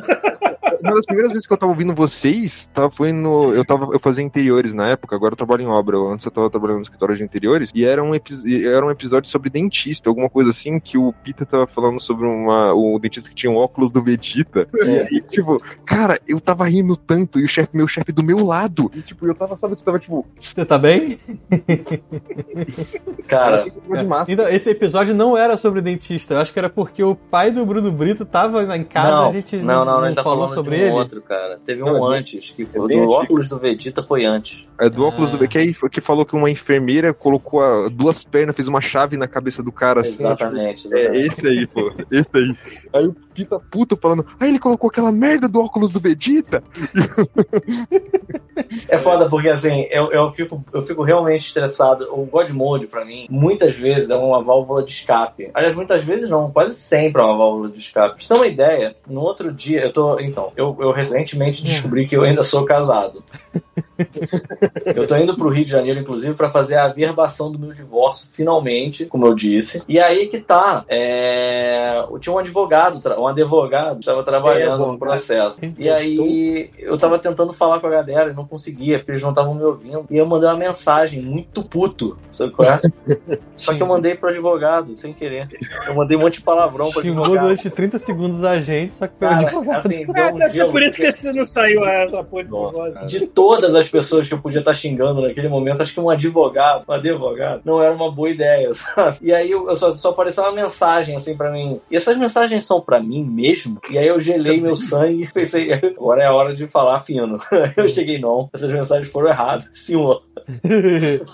Uma 0.81 0.95
das 0.95 1.05
primeiras 1.05 1.31
vezes 1.31 1.45
que 1.47 1.53
eu 1.53 1.57
tava 1.57 1.71
ouvindo 1.71 1.93
vocês, 1.93 2.69
tava, 2.73 2.89
foi 2.89 3.11
no. 3.11 3.53
Eu, 3.53 3.65
tava, 3.65 3.91
eu 3.93 3.99
fazia 3.99 4.23
interiores 4.23 4.73
na 4.73 4.89
época, 4.89 5.15
agora 5.15 5.33
eu 5.33 5.37
trabalho 5.37 5.63
em 5.63 5.67
obra. 5.67 5.95
eu- 5.97 6.09
Antes 6.09 6.25
eu 6.25 6.31
tava 6.31 6.49
trabalhando 6.49 6.77
no 6.77 6.83
escritório 6.83 7.17
de 7.17 7.23
interiores, 7.23 7.69
e 7.75 7.83
era 7.83 8.01
um, 8.03 8.11
era 8.15 8.85
um 8.85 8.91
episódio 8.91 9.29
sobre 9.29 9.49
dentista, 9.49 10.09
alguma 10.09 10.29
coisa 10.29 10.51
assim, 10.51 10.79
que 10.79 10.97
o 10.97 11.11
Pita 11.23 11.45
tava 11.45 11.67
falando 11.67 12.01
sobre 12.01 12.25
uma, 12.25 12.73
o 12.73 12.97
dentista 12.99 13.27
que 13.29 13.35
tinha 13.35 13.51
um 13.51 13.57
óculos 13.57 13.91
do 13.91 14.01
Vegeta. 14.01 14.67
E 14.89 14.99
aí, 15.15 15.21
tipo, 15.21 15.61
cara, 15.85 16.19
eu 16.27 16.39
tava 16.39 16.65
rindo 16.67 16.95
tanto, 16.95 17.39
e 17.39 17.45
o 17.45 17.47
chefe, 17.49 17.75
meu 17.75 17.87
chefe 17.87 18.11
do 18.11 18.23
meu 18.23 18.39
lado. 18.45 18.89
E 18.95 19.01
tipo, 19.01 19.27
eu 19.27 19.35
tava, 19.35 19.57
sabe, 19.57 19.75
você 19.75 19.83
tava 19.83 19.99
tipo. 19.99 20.25
Você 20.51 20.65
tá 20.65 20.77
bem? 20.77 21.19
Cara, 23.27 23.69
tava 23.69 23.97
de 23.97 24.07
máscara. 24.07 24.28
Então, 24.31 24.47
esse 24.47 24.69
episódio 24.69 25.15
não 25.15 25.35
era 25.37 25.57
sobre 25.57 25.81
dentista. 25.81 26.33
Eu 26.35 26.39
acho 26.39 26.53
que 26.53 26.59
era 26.59 26.69
porque 26.69 27.03
o 27.03 27.15
pai 27.15 27.51
do 27.51 27.65
Bruno 27.65 27.91
Brito 27.91 28.25
tava 28.25 28.61
lá 28.61 28.77
em 28.77 28.83
casa, 28.83 29.09
não, 29.09 29.29
a 29.29 29.31
gente 29.33 29.57
não, 29.57 29.83
não, 29.85 29.99
a 29.99 30.07
gente 30.07 30.15
tá 30.15 30.23
falou 30.23 30.47
sobre 30.49 30.75
de 30.75 30.83
um 30.83 30.85
ele. 30.85 30.93
outro, 30.93 31.21
cara. 31.21 31.59
Teve 31.65 31.81
Não, 31.81 31.93
um 32.01 32.13
é 32.13 32.17
antes, 32.19 32.51
que 32.51 32.63
é 32.63 32.65
foi 32.65 32.87
bem 32.87 33.01
do 33.05 33.09
óculos 33.11 33.47
do 33.47 33.57
Vegeta 33.57 34.01
foi 34.03 34.25
antes. 34.25 34.67
É 34.79 34.89
do 34.89 35.03
óculos 35.03 35.33
Ah. 35.33 35.37
do 35.37 35.47
que, 35.47 35.57
aí 35.57 35.73
foi 35.73 35.89
que 35.89 35.99
falou 36.01 36.25
que 36.25 36.35
uma 36.35 36.49
enfermeira 36.49 37.13
colocou 37.13 37.61
a- 37.61 37.89
duas 37.89 38.23
pernas, 38.23 38.55
fez 38.55 38.67
uma 38.67 38.81
chave 38.81 39.17
na 39.17 39.27
cabeça 39.27 39.61
do 39.63 39.71
cara 39.71 40.01
assim. 40.01 40.11
Exatamente, 40.23 40.83
tipo, 40.83 40.95
É, 40.95 40.99
exatamente. 41.05 41.27
esse 41.39 41.47
aí, 41.47 41.67
pô. 41.67 41.91
Esse 42.11 42.29
aí. 42.35 42.55
Aí 42.93 43.07
o 43.07 43.15
Pita 43.39 43.57
puto 43.71 43.95
falando, 43.95 44.25
ah, 44.37 44.45
ele 44.45 44.59
colocou 44.59 44.89
aquela 44.89 45.13
merda 45.13 45.47
do 45.47 45.61
óculos 45.61 45.93
do 45.93 45.99
Vegeta. 45.99 46.61
É 48.89 48.97
foda 48.97 49.29
porque 49.29 49.47
assim, 49.47 49.87
eu, 49.89 50.11
eu, 50.11 50.31
fico, 50.31 50.61
eu 50.73 50.81
fico 50.81 51.03
realmente 51.03 51.45
estressado. 51.45 52.09
O 52.11 52.25
God 52.25 52.49
Mode, 52.49 52.87
pra 52.87 53.05
mim, 53.05 53.27
muitas 53.29 53.73
vezes 53.73 54.09
é 54.09 54.15
uma 54.17 54.43
válvula 54.43 54.83
de 54.83 54.91
escape. 54.91 55.49
Aliás, 55.53 55.73
muitas 55.73 56.03
vezes 56.03 56.29
não, 56.29 56.51
quase 56.51 56.77
sempre 56.77 57.21
é 57.21 57.25
uma 57.25 57.37
válvula 57.37 57.69
de 57.69 57.79
escape. 57.79 58.15
Pra 58.15 58.19
você 58.19 58.33
ter 58.33 58.39
uma 58.39 58.47
ideia, 58.47 58.95
no 59.07 59.21
outro 59.21 59.53
dia, 59.53 59.81
eu 59.81 59.93
tô. 59.93 60.19
Então, 60.19 60.51
eu, 60.57 60.75
eu 60.81 60.91
recentemente 60.91 61.63
descobri 61.63 62.05
que 62.05 62.17
eu 62.17 62.23
ainda 62.23 62.43
sou 62.43 62.65
casado. 62.65 63.23
Eu 64.85 65.05
tô 65.05 65.15
indo 65.17 65.35
pro 65.35 65.49
Rio 65.49 65.65
de 65.65 65.71
Janeiro, 65.71 65.99
inclusive, 65.99 66.33
pra 66.33 66.49
fazer 66.49 66.75
a 66.75 66.85
averbação 66.85 67.51
do 67.51 67.59
meu 67.59 67.73
divórcio, 67.73 68.29
finalmente, 68.31 69.05
como 69.05 69.25
eu 69.25 69.35
disse. 69.35 69.83
E 69.87 69.99
aí 69.99 70.27
que 70.27 70.39
tá. 70.39 70.85
É... 70.87 71.99
eu 72.09 72.19
Tinha 72.19 72.33
um 72.33 72.39
advogado, 72.39 73.01
um 73.19 73.27
advogado, 73.29 73.99
estava 73.99 74.23
trabalhando 74.23 74.85
no 74.87 74.97
processo. 74.99 75.59
E 75.77 75.89
aí 75.89 76.69
eu 76.77 76.97
tava 76.97 77.17
tentando 77.19 77.53
falar 77.53 77.79
com 77.79 77.87
a 77.87 77.89
galera 77.89 78.31
e 78.31 78.33
não 78.33 78.45
conseguia, 78.45 78.97
porque 78.99 79.11
eles 79.11 79.21
não 79.23 79.29
estavam 79.29 79.53
me 79.55 79.63
ouvindo. 79.63 80.05
E 80.09 80.17
eu 80.17 80.25
mandei 80.25 80.49
uma 80.49 80.57
mensagem 80.57 81.21
muito 81.21 81.63
puto, 81.63 82.17
sabe 82.31 82.51
qual 82.51 82.69
é? 82.69 82.81
Só 83.55 83.73
que 83.73 83.81
eu 83.83 83.87
mandei 83.87 84.15
pro 84.15 84.29
advogado, 84.29 84.93
sem 84.93 85.13
querer. 85.13 85.47
Eu 85.87 85.95
mandei 85.95 86.17
um 86.17 86.21
monte 86.21 86.35
de 86.35 86.41
palavrão 86.41 86.89
pro 86.91 87.01
Xingou 87.01 87.23
advogado. 87.23 87.43
durante 87.45 87.69
30 87.69 87.97
segundos 87.99 88.43
a 88.43 88.59
gente, 88.59 88.93
só 88.95 89.07
que 89.07 89.17
foi 89.17 89.27
o 89.27 89.31
Cara, 89.31 89.47
advogado. 89.47 89.77
assim, 89.85 90.05
deu 90.05 90.15
É, 90.15 90.29
um 90.31 90.37
deve 90.37 90.51
ser 90.51 90.57
gelo. 90.57 90.71
por 90.71 90.81
isso 90.81 90.97
que 90.97 91.03
esse 91.03 91.31
não 91.33 91.45
saiu 91.45 91.85
essa 91.85 92.23
porra 92.23 92.43
negócio. 92.43 93.07
De 93.07 93.27
todas 93.27 93.75
as 93.75 93.87
pessoas 93.89 94.27
que 94.27 94.33
eu 94.33 94.39
podia 94.39 94.59
estar 94.59 94.73
xingando 94.73 95.21
naquele 95.21 95.47
momento, 95.49 95.81
acho 95.81 95.93
que 95.93 95.99
um 95.99 96.09
advogado, 96.09 96.85
um 96.87 96.93
advogado, 96.93 97.61
não 97.65 97.81
era 97.81 97.93
uma 97.93 98.11
boa 98.11 98.29
ideia, 98.29 98.71
sabe? 98.73 99.17
E 99.21 99.33
aí 99.33 99.51
eu, 99.51 99.67
eu 99.69 99.75
só, 99.75 99.91
só 99.91 100.09
apareceu 100.09 100.43
uma 100.43 100.51
mensagem 100.53 101.15
assim 101.15 101.35
pra 101.35 101.51
mim. 101.51 101.79
E 101.91 101.95
essas 101.95 102.15
mensagens 102.17 102.63
são 102.65 102.79
pra 102.81 102.99
mim 102.99 103.18
mesmo? 103.23 103.79
E 103.89 103.97
aí 103.97 104.07
eu 104.07 104.19
gelei 104.19 104.59
meu 104.61 104.75
sangue 104.75 105.23
e 105.23 105.31
pensei, 105.31 105.71
agora 105.73 106.21
é 106.23 106.25
a 106.25 106.33
hora 106.33 106.53
de 106.53 106.67
falar 106.67 106.99
fino. 106.99 107.37
Eu 107.77 107.87
cheguei, 107.87 108.19
não, 108.19 108.49
essas 108.53 108.71
mensagens 108.71 109.07
foram 109.11 109.29
erradas, 109.29 109.69
senhor. 109.73 110.21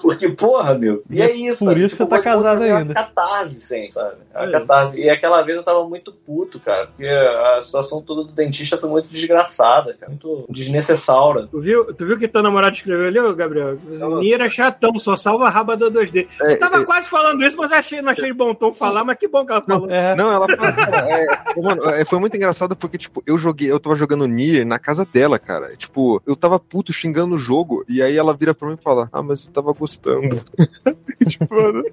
Porque, 0.02 0.30
porra, 0.30 0.76
meu. 0.76 1.02
E 1.10 1.22
é 1.22 1.32
isso. 1.32 1.66
Por 1.66 1.78
isso 1.78 1.96
você 1.96 2.06
tá 2.06 2.20
casado 2.20 2.64
uma 2.64 2.78
ainda. 2.80 2.94
catarse, 2.94 3.56
sem, 3.60 3.90
sabe? 3.92 4.16
A 4.34 4.46
É. 4.46 4.52
catarse. 4.52 5.00
E 5.00 5.10
aquela 5.10 5.42
vez 5.42 5.58
eu 5.58 5.64
tava 5.64 5.88
muito 5.88 6.12
puto, 6.12 6.60
cara. 6.60 6.88
Porque 6.88 7.08
a 7.08 7.60
situação 7.62 8.02
toda 8.02 8.24
do 8.24 8.32
dentista 8.34 8.78
foi 8.78 8.90
muito 8.90 9.08
desgraçada, 9.10 9.96
cara. 10.00 10.10
Muito 10.12 10.46
desnecessária. 10.50 11.48
Tu 11.50 11.60
viu, 11.62 11.94
tu 11.94 12.06
viu 12.06 12.18
que 12.18 12.28
teu 12.28 12.42
namorado 12.44 12.76
escreveu 12.76 13.08
ali, 13.08 13.20
ô, 13.20 13.34
Gabriel? 13.34 13.78
O 14.04 14.20
Nier 14.20 14.42
é 14.42 14.50
chatão, 14.50 14.98
só 15.00 15.16
salva 15.16 15.46
a 15.46 15.50
raba 15.50 15.78
da 15.78 15.88
2D. 15.90 16.28
É, 16.42 16.54
Eu 16.54 16.60
tava 16.60 16.82
é, 16.82 16.84
quase 16.86 17.10
falando 17.10 17.44
isso, 17.44 17.58
mas 17.58 17.72
achei, 17.72 18.02
não 18.02 18.12
achei 18.12 18.34
bom 18.34 18.54
tom 18.54 18.74
falar, 18.74 19.04
mas 19.04 19.18
que 19.18 19.28
bom 19.28 19.46
que 19.46 19.52
ela 19.52 19.62
falou. 19.62 19.90
É, 19.90 20.16
Não, 20.16 20.32
ela 20.32 20.46
é, 20.50 21.26
mano, 21.66 21.90
é, 21.90 22.06
foi 22.06 22.20
muito 22.20 22.36
engraçado 22.36 22.76
porque, 22.76 22.98
tipo, 22.98 23.24
eu 23.26 23.38
joguei, 23.38 23.72
eu 23.72 23.80
tava 23.80 23.96
jogando 23.96 24.28
Nier 24.28 24.66
na 24.66 24.80
casa 24.80 25.06
dela, 25.06 25.40
cara. 25.40 25.76
Tipo, 25.76 26.22
eu 26.26 26.36
tava 26.36 26.60
puto 26.60 26.94
xingando 26.94 27.36
o 27.36 27.40
jogo, 27.40 27.84
e 27.88 28.02
aí 28.02 28.18
ela 28.18 28.34
vira 28.34 28.54
pra 28.54 28.68
mim 28.68 28.76
e 28.80 28.84
fala, 28.84 29.10
ah, 29.12 29.22
mas 29.22 29.46
eu 29.46 29.52
tava 29.52 29.74
gostando. 29.74 30.42
tipo, 31.28 31.54
mano, 31.54 31.84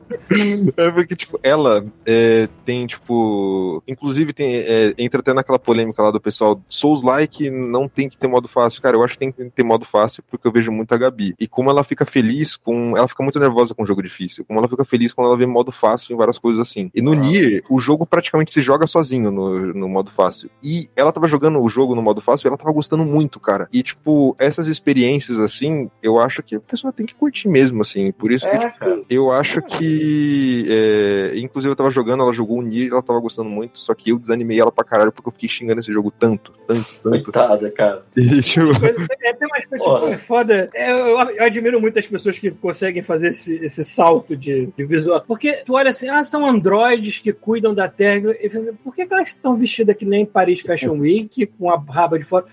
é 0.77 0.91
porque, 0.91 1.17
tipo, 1.17 1.39
ela 1.43 1.85
é, 2.05 2.49
tem, 2.65 2.87
tipo. 2.87 3.83
Inclusive, 3.89 4.33
tem, 4.33 4.57
é, 4.57 4.95
entra 4.99 5.21
até 5.21 5.33
naquela 5.33 5.59
polêmica 5.59 6.03
lá 6.03 6.11
do 6.11 6.21
pessoal. 6.21 6.61
Souls-like 6.69 7.51
não 7.51 7.89
tem 7.89 8.09
que 8.09 8.17
ter 8.17 8.27
modo 8.27 8.49
fácil. 8.49 8.83
Cara, 8.83 8.97
eu 8.97 9.05
acho 9.05 9.15
que 9.15 9.21
tem 9.21 9.33
que 9.33 9.51
ter 9.51 9.65
modo 9.65 9.85
fácil 9.85 10.23
porque 10.31 10.47
eu 10.47 10.53
vejo 10.53 10.71
muito 10.71 10.93
a 10.93 10.99
Gabi. 10.99 11.35
E 11.39 11.47
como 11.47 11.71
ela 11.71 11.85
fica 11.85 12.05
feliz 12.05 12.57
com. 12.57 12.97
Ela 12.97 13.09
fica 13.09 13.23
muito 13.23 13.39
nervosa 13.41 13.75
com 13.75 13.83
um 13.83 13.87
jogo 13.87 14.03
difícil. 14.03 14.45
Como 14.45 14.59
ela 14.59 14.69
fica 14.69 14.85
feliz 14.85 15.13
quando 15.13 15.29
ela 15.29 15.37
vê 15.37 15.47
modo 15.47 15.73
fácil 15.73 16.13
em 16.13 16.17
várias 16.17 16.39
coisas 16.39 16.61
assim. 16.61 16.91
E 16.95 17.01
no 17.01 17.13
Ah. 17.13 17.17
Nier, 17.17 17.63
o 17.71 17.81
jogo 17.81 18.07
praticamente 18.07 18.53
se 18.53 18.63
joga 18.63 18.87
sozinho 18.87 19.31
no, 19.31 19.62
no 19.75 19.89
modo 19.89 20.11
fácil. 20.11 20.51
E 20.63 20.89
ela 20.97 21.13
tava 21.13 21.29
jogando 21.29 21.61
o 21.61 21.69
jogo 21.69 21.95
no 21.95 22.03
modo 22.03 22.21
fácil 22.21 22.47
e 22.47 22.49
ela 22.49 22.57
tava 22.59 22.73
gostando 22.73 23.05
muito, 23.05 23.39
cara. 23.41 23.69
E, 23.73 23.83
tipo, 23.83 24.35
essas 24.39 24.69
experiências 24.69 25.39
assim, 25.39 25.91
eu 26.03 26.19
acho 26.21 26.43
que 26.43 26.57
a 26.57 26.61
pessoa 26.61 26.93
tem 26.93 27.07
que 27.07 27.15
curtir 27.15 27.49
mesmo, 27.49 27.83
assim. 27.83 28.13
Por 28.13 28.31
isso 28.33 28.49
que, 28.49 28.57
É, 28.57 28.71
cara. 28.71 29.03
eu 29.09 29.31
acho 29.33 29.61
que. 29.63 30.67
é, 30.69 31.39
inclusive, 31.39 31.73
eu 31.73 31.77
tava 31.77 31.91
jogando, 31.91 32.23
ela 32.23 32.33
jogou 32.33 32.59
o 32.59 32.63
Nier, 32.63 32.91
ela 32.93 33.03
tava 33.03 33.21
gostando 33.21 33.49
muito, 33.49 33.79
só 33.79 33.95
que 33.95 34.11
eu 34.11 34.19
desanimei 34.19 34.61
ela 34.61 34.73
pra 34.73 34.85
caralho 34.85 35.13
porque 35.13 35.29
eu 35.29 35.33
fiquei 35.33 35.49
xingando 35.49 35.81
esse 35.81 35.93
jogo 35.93 36.11
tanto, 36.11 36.53
tanto, 36.67 37.01
tanto. 37.03 37.23
Coitada, 37.25 37.71
cara. 37.71 38.03
E, 38.17 38.41
tipo, 38.43 38.67
É, 38.73 38.93
coisas 39.35 39.67
Porra. 39.79 40.01
tipo, 40.01 40.13
é 40.15 40.19
foda. 40.19 40.71
É, 40.75 40.91
eu, 40.91 41.19
eu 41.31 41.45
admiro 41.45 41.81
muito 41.81 41.99
as 41.99 42.07
pessoas 42.07 42.39
que 42.39 42.51
conseguem 42.51 43.03
fazer 43.03 43.29
esse, 43.29 43.57
esse 43.57 43.85
salto 43.85 44.37
de, 44.37 44.67
de 44.77 44.85
visual. 44.85 45.23
Porque 45.27 45.63
tu 45.65 45.75
olha 45.75 45.91
assim, 45.91 46.09
ah, 46.09 46.23
são 46.25 46.47
androides 46.47 47.19
que 47.19 47.33
cuidam 47.33 47.75
da 47.75 47.89
Terra. 47.89 48.35
E 48.41 48.49
fica, 48.49 48.75
Por 48.85 48.95
que, 48.95 49.07
que 49.07 49.15
elas 49.15 49.29
estão 49.29 49.52
vestidas 49.57 49.97
que 49.97 50.05
nem 50.05 50.25
Paris 50.27 50.61
Fashion 50.61 50.99
Week, 50.99 51.47
com 51.59 51.71
a 51.71 51.77
raba 51.89 52.19
de 52.19 52.25
fora? 52.25 52.45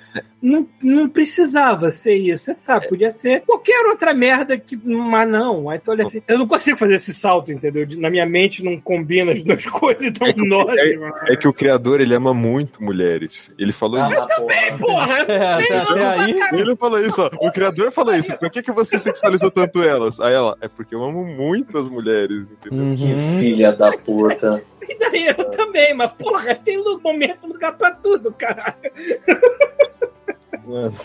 Não, 0.41 0.65
não 0.81 1.09
precisava 1.09 1.91
ser 1.91 2.15
isso, 2.15 2.45
você 2.45 2.55
sabe, 2.55 2.87
podia 2.87 3.11
ser 3.11 3.41
qualquer 3.41 3.85
outra 3.87 4.13
merda 4.13 4.57
que. 4.57 4.77
Mas 4.87 5.27
não. 5.29 5.69
Aí 5.69 5.77
tu 5.79 5.91
olha 5.91 6.05
assim, 6.05 6.21
eu 6.27 6.37
não 6.39 6.47
consigo 6.47 6.77
fazer 6.77 6.95
esse 6.95 7.13
salto, 7.13 7.51
entendeu? 7.51 7.85
De- 7.85 7.97
Na 7.99 8.09
minha 8.09 8.25
mente 8.25 8.63
não 8.63 8.79
combina 8.79 9.33
as 9.33 9.43
duas 9.43 9.65
coisas, 9.67 10.05
então 10.07 10.27
nó. 10.37 10.65
é 11.27 11.35
que 11.35 11.47
o 11.47 11.53
criador, 11.53 11.99
ele 11.99 12.15
ama 12.15 12.33
muito 12.33 12.81
mulheres. 12.81 13.51
Ele 13.59 13.73
falou 13.73 13.99
Ah, 14.01 14.09
isso. 14.13 14.27
porra. 14.37 14.77
Porra! 14.79 15.17
é, 15.27 15.77
até 15.77 16.05
aí. 16.07 16.39
Ele 16.53 16.75
falou 16.77 16.99
isso, 17.05 17.21
ó. 17.21 17.29
O 17.45 17.51
criador 17.51 17.91
falou 17.91 18.15
isso. 18.15 18.37
Por 18.37 18.49
que, 18.49 18.63
que 18.63 18.71
você 18.71 18.97
sexualizou 18.97 19.51
tanto 19.51 19.81
elas? 19.83 20.19
Aí 20.21 20.33
ela, 20.33 20.55
é 20.61 20.67
porque 20.69 20.95
eu 20.95 21.03
amo 21.03 21.25
muito 21.25 21.77
as 21.77 21.89
mulheres, 21.89 22.45
entendeu? 22.65 22.95
Que 22.95 23.03
Uhum. 23.13 23.37
filha 23.39 23.71
da 23.73 23.91
puta. 23.91 24.63
E 24.81 24.97
daí 24.97 25.27
eu 25.27 25.49
também, 25.51 25.93
mas 25.93 26.11
porra, 26.13 26.55
tem 26.55 26.77
momento, 27.01 27.47
lugar 27.47 27.77
pra 27.77 27.91
tudo, 27.91 28.33
caralho. 28.33 28.75
Mano, 30.65 30.97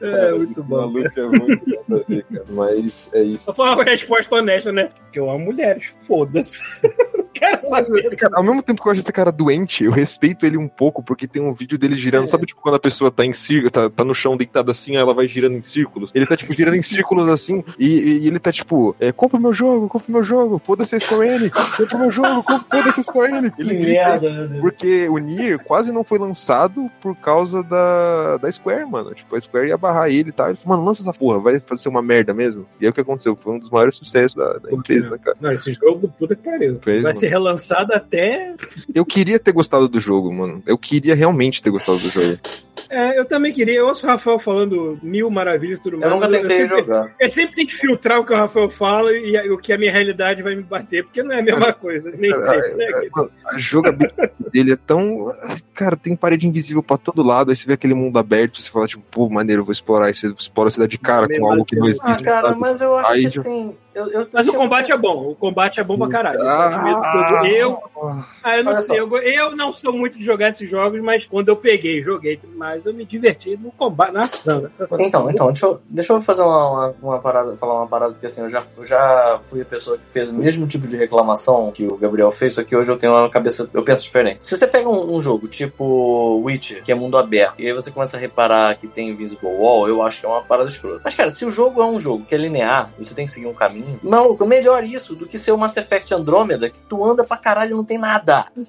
É, 0.00 0.32
muito 0.32 0.60
o 0.60 0.64
bom. 0.64 0.76
maluco 0.76 1.20
é 1.20 1.22
muito 1.26 1.62
nada 1.88 2.02
a 2.04 2.08
ver, 2.08 2.24
cara. 2.24 2.44
Mas 2.50 3.08
é 3.12 3.22
isso. 3.22 3.52
Foi 3.54 3.68
uma 3.70 3.84
resposta 3.84 4.34
honesta, 4.36 4.72
né? 4.72 4.90
Porque 5.02 5.18
eu 5.18 5.30
amo 5.30 5.44
mulheres, 5.46 5.92
foda-se. 6.06 6.62
Quero 7.34 7.60
saber. 7.62 8.14
Cara, 8.16 8.36
ao 8.36 8.44
mesmo 8.44 8.62
tempo 8.62 8.80
que 8.80 8.88
eu 8.88 8.92
acho 8.92 9.00
esse 9.00 9.12
cara 9.12 9.32
doente, 9.32 9.82
eu 9.82 9.90
respeito 9.90 10.46
ele 10.46 10.56
um 10.56 10.68
pouco, 10.68 11.02
porque 11.02 11.26
tem 11.26 11.42
um 11.42 11.52
vídeo 11.52 11.76
dele 11.76 11.96
girando. 11.98 12.24
É. 12.24 12.28
Sabe, 12.28 12.46
tipo, 12.46 12.60
quando 12.60 12.76
a 12.76 12.80
pessoa 12.80 13.10
tá 13.10 13.24
em 13.24 13.32
círculo, 13.32 13.72
tá, 13.72 13.90
tá 13.90 14.04
no 14.04 14.14
chão 14.14 14.36
deitado 14.36 14.70
assim, 14.70 14.92
aí 14.96 15.02
ela 15.02 15.12
vai 15.12 15.26
girando 15.26 15.56
em 15.56 15.62
círculos. 15.62 16.12
Ele 16.14 16.24
tá, 16.26 16.36
tipo, 16.36 16.52
girando 16.54 16.76
em 16.76 16.82
círculos 16.82 17.26
assim, 17.28 17.64
e, 17.76 17.88
e 18.22 18.26
ele 18.28 18.38
tá, 18.38 18.52
tipo, 18.52 18.94
é, 19.00 19.10
compra 19.10 19.36
o 19.36 19.40
meu 19.42 19.52
jogo, 19.52 19.88
compra 19.88 20.08
o 20.08 20.12
meu 20.12 20.22
jogo, 20.22 20.62
foda-se 20.64 20.94
a 20.94 21.00
Square 21.00 21.28
Enix, 21.28 21.76
compra 21.76 21.96
o 21.96 22.00
meu 22.00 22.12
jogo, 22.12 22.42
compra- 22.44 22.78
foda-se 22.78 23.00
a 23.00 23.02
Square 23.02 23.34
Enix. 23.34 23.58
Ele 23.58 23.74
grita 23.74 24.20
meu 24.20 24.48
Deus. 24.48 24.60
porque 24.60 25.08
o 25.08 25.18
Nier 25.18 25.58
quase 25.64 25.90
não 25.90 26.04
foi 26.04 26.18
lançado 26.20 26.88
por 27.02 27.16
causa 27.16 27.64
da, 27.64 28.36
da 28.36 28.52
Square, 28.52 28.86
mano. 28.88 29.12
Tipo, 29.12 29.34
a 29.34 29.40
Square 29.44 29.68
ia 29.68 29.76
barrar 29.76 30.08
ele 30.08 30.30
e 30.30 30.32
tal. 30.32 30.48
Ele 30.48 30.56
falou, 30.56 30.76
mano, 30.76 30.88
lança 30.88 31.02
essa 31.02 31.12
porra, 31.12 31.38
vai 31.38 31.60
fazer 31.60 31.88
uma 31.88 32.02
merda 32.02 32.34
mesmo. 32.34 32.66
E 32.80 32.84
aí 32.84 32.90
o 32.90 32.92
que 32.92 33.00
aconteceu? 33.00 33.36
Foi 33.36 33.54
um 33.54 33.58
dos 33.58 33.70
maiores 33.70 33.96
sucessos 33.96 34.34
da, 34.34 34.58
da 34.58 34.72
empresa, 34.72 35.10
né, 35.10 35.18
cara. 35.18 35.36
Não, 35.40 35.52
esse 35.52 35.72
jogo, 35.72 36.08
puta 36.18 36.34
que 36.34 36.42
pariu. 36.42 36.78
Fez, 36.82 37.02
Vai 37.02 37.12
mano. 37.12 37.14
ser 37.14 37.28
relançado 37.28 37.92
até. 37.94 38.54
Eu 38.94 39.04
queria 39.04 39.38
ter 39.38 39.52
gostado 39.52 39.88
do 39.88 40.00
jogo, 40.00 40.32
mano. 40.32 40.62
Eu 40.66 40.76
queria 40.78 41.14
realmente 41.14 41.62
ter 41.62 41.70
gostado 41.70 41.98
do 41.98 42.08
jogo. 42.08 42.38
É, 42.90 43.18
eu 43.18 43.24
também 43.24 43.52
queria. 43.52 43.78
Eu 43.78 43.86
ouço 43.86 44.06
o 44.06 44.08
Rafael 44.08 44.38
falando 44.38 44.98
mil 45.02 45.30
maravilhas 45.30 45.78
e 45.78 45.82
tudo 45.82 45.98
mais. 45.98 46.10
Eu 46.10 46.18
nunca 46.18 46.28
tentei 46.28 46.66
sempre, 46.66 46.76
jogar. 46.78 47.14
Eu 47.18 47.30
sempre 47.30 47.54
tenho 47.54 47.68
que 47.68 47.74
filtrar 47.74 48.20
o 48.20 48.24
que 48.24 48.32
o 48.32 48.36
Rafael 48.36 48.70
fala 48.70 49.12
e 49.12 49.50
o 49.50 49.58
que 49.58 49.72
a 49.72 49.78
minha 49.78 49.92
realidade 49.92 50.42
vai 50.42 50.54
me 50.54 50.62
bater, 50.62 51.04
porque 51.04 51.22
não 51.22 51.32
é 51.32 51.40
a 51.40 51.42
mesma 51.42 51.72
coisa, 51.74 52.12
nem 52.16 52.30
Cara, 52.30 52.62
sempre, 52.62 52.76
né? 52.76 52.92
querido? 52.92 53.10
Mano, 53.16 53.30
a 53.46 53.58
jogabilidade 53.58 54.32
dele 54.52 54.72
é 54.72 54.76
tão. 54.76 55.34
Cara, 55.74 55.96
tem 55.96 56.16
parede 56.16 56.46
invisível 56.46 56.82
pra 56.82 56.98
todo 56.98 57.22
lado. 57.22 57.50
Aí 57.50 57.56
você 57.56 57.66
vê 57.66 57.74
aquele 57.74 57.94
mundo 57.94 58.18
aberto, 58.18 58.60
você 58.60 58.70
fala, 58.70 58.86
tipo, 58.86 59.02
pô, 59.10 59.28
maneiro, 59.28 59.62
eu 59.62 59.66
vou 59.66 59.72
explorar. 59.72 60.06
Aí 60.06 60.14
você 60.14 60.28
explora 60.28 60.68
a 60.68 60.72
cidade 60.72 60.90
de 60.90 60.98
cara 60.98 61.26
com 61.26 61.50
algo 61.50 61.64
que 61.64 61.76
não 61.76 61.86
assim, 61.86 61.96
existe. 61.96 62.10
Ah, 62.10 62.22
cara, 62.22 62.48
sabe? 62.48 62.60
mas 62.60 62.80
eu 62.80 62.96
acho 62.96 63.10
Aí 63.10 63.20
que 63.22 63.38
assim. 63.38 63.76
Eu, 63.94 64.10
eu, 64.10 64.28
Mas 64.32 64.48
o 64.48 64.52
combate 64.52 64.90
é 64.90 64.96
bom, 64.96 65.30
o 65.30 65.34
combate 65.34 65.78
é 65.78 65.84
bom 65.84 65.96
pra 65.96 66.08
caralho. 66.08 66.42
admito 66.42 67.00
Ah, 67.04 67.12
tudo. 67.12 67.46
Eu, 67.46 67.78
ah, 68.42 68.56
eu 68.56 68.64
não 68.64 68.76
sei, 68.76 68.98
eu, 68.98 69.16
eu 69.18 69.56
não 69.56 69.72
sou 69.72 69.92
muito 69.92 70.18
de 70.18 70.24
jogar 70.24 70.48
esses 70.48 70.68
jogos, 70.68 71.00
mas 71.00 71.24
quando 71.24 71.48
eu 71.48 71.56
peguei, 71.56 72.02
joguei, 72.02 72.40
mas 72.56 72.84
eu 72.84 72.92
me 72.92 73.04
diverti 73.04 73.56
no 73.56 73.70
combate, 73.70 74.12
na 74.12 74.22
ação. 74.22 74.68
Então, 74.98 75.30
então 75.30 75.46
deixa, 75.46 75.66
eu, 75.66 75.80
deixa 75.88 76.12
eu 76.12 76.20
fazer 76.20 76.42
uma, 76.42 76.70
uma, 76.70 76.94
uma 77.02 77.18
parada, 77.20 77.56
falar 77.56 77.74
uma 77.74 77.86
parada, 77.86 78.12
porque 78.12 78.26
assim, 78.26 78.42
eu 78.42 78.50
já, 78.50 78.64
eu 78.76 78.84
já 78.84 79.38
fui 79.44 79.62
a 79.62 79.64
pessoa 79.64 79.96
que 79.96 80.06
fez 80.06 80.28
o 80.28 80.34
mesmo 80.34 80.66
tipo 80.66 80.88
de 80.88 80.96
reclamação 80.96 81.70
que 81.70 81.86
o 81.86 81.96
Gabriel 81.96 82.32
fez, 82.32 82.54
só 82.54 82.64
que 82.64 82.74
hoje 82.74 82.90
eu 82.90 82.96
tenho 82.96 83.12
uma 83.12 83.30
cabeça, 83.30 83.68
eu 83.72 83.82
penso 83.84 84.02
diferente. 84.02 84.44
Se 84.44 84.56
você 84.56 84.66
pega 84.66 84.88
um, 84.88 85.14
um 85.14 85.22
jogo 85.22 85.46
tipo 85.46 86.40
Witcher, 86.44 86.82
que 86.82 86.90
é 86.90 86.94
mundo 86.94 87.16
aberto, 87.16 87.60
e 87.60 87.66
aí 87.66 87.72
você 87.72 87.90
começa 87.90 88.16
a 88.16 88.20
reparar 88.20 88.76
que 88.76 88.88
tem 88.88 89.10
Invisible 89.10 89.48
Wall, 89.48 89.88
eu 89.88 90.02
acho 90.02 90.20
que 90.20 90.26
é 90.26 90.28
uma 90.28 90.42
parada 90.42 90.68
escrota. 90.68 91.00
Mas, 91.04 91.14
cara, 91.14 91.30
se 91.30 91.44
o 91.44 91.50
jogo 91.50 91.80
é 91.80 91.86
um 91.86 92.00
jogo 92.00 92.24
que 92.24 92.34
é 92.34 92.38
linear, 92.38 92.90
e 92.98 93.04
você 93.04 93.14
tem 93.14 93.24
que 93.24 93.30
seguir 93.30 93.46
um 93.46 93.54
caminho, 93.54 93.83
maluco, 94.02 94.46
melhor 94.46 94.84
isso 94.84 95.14
do 95.14 95.26
que 95.26 95.38
ser 95.38 95.52
o 95.52 95.58
Mass 95.58 95.76
Effect 95.76 96.12
Andromeda, 96.14 96.68
que 96.70 96.80
tu 96.82 97.04
anda 97.04 97.24
pra 97.24 97.36
caralho 97.36 97.72
e 97.72 97.74
não 97.74 97.84
tem 97.84 97.98
nada. 97.98 98.46
Né, 98.56 98.62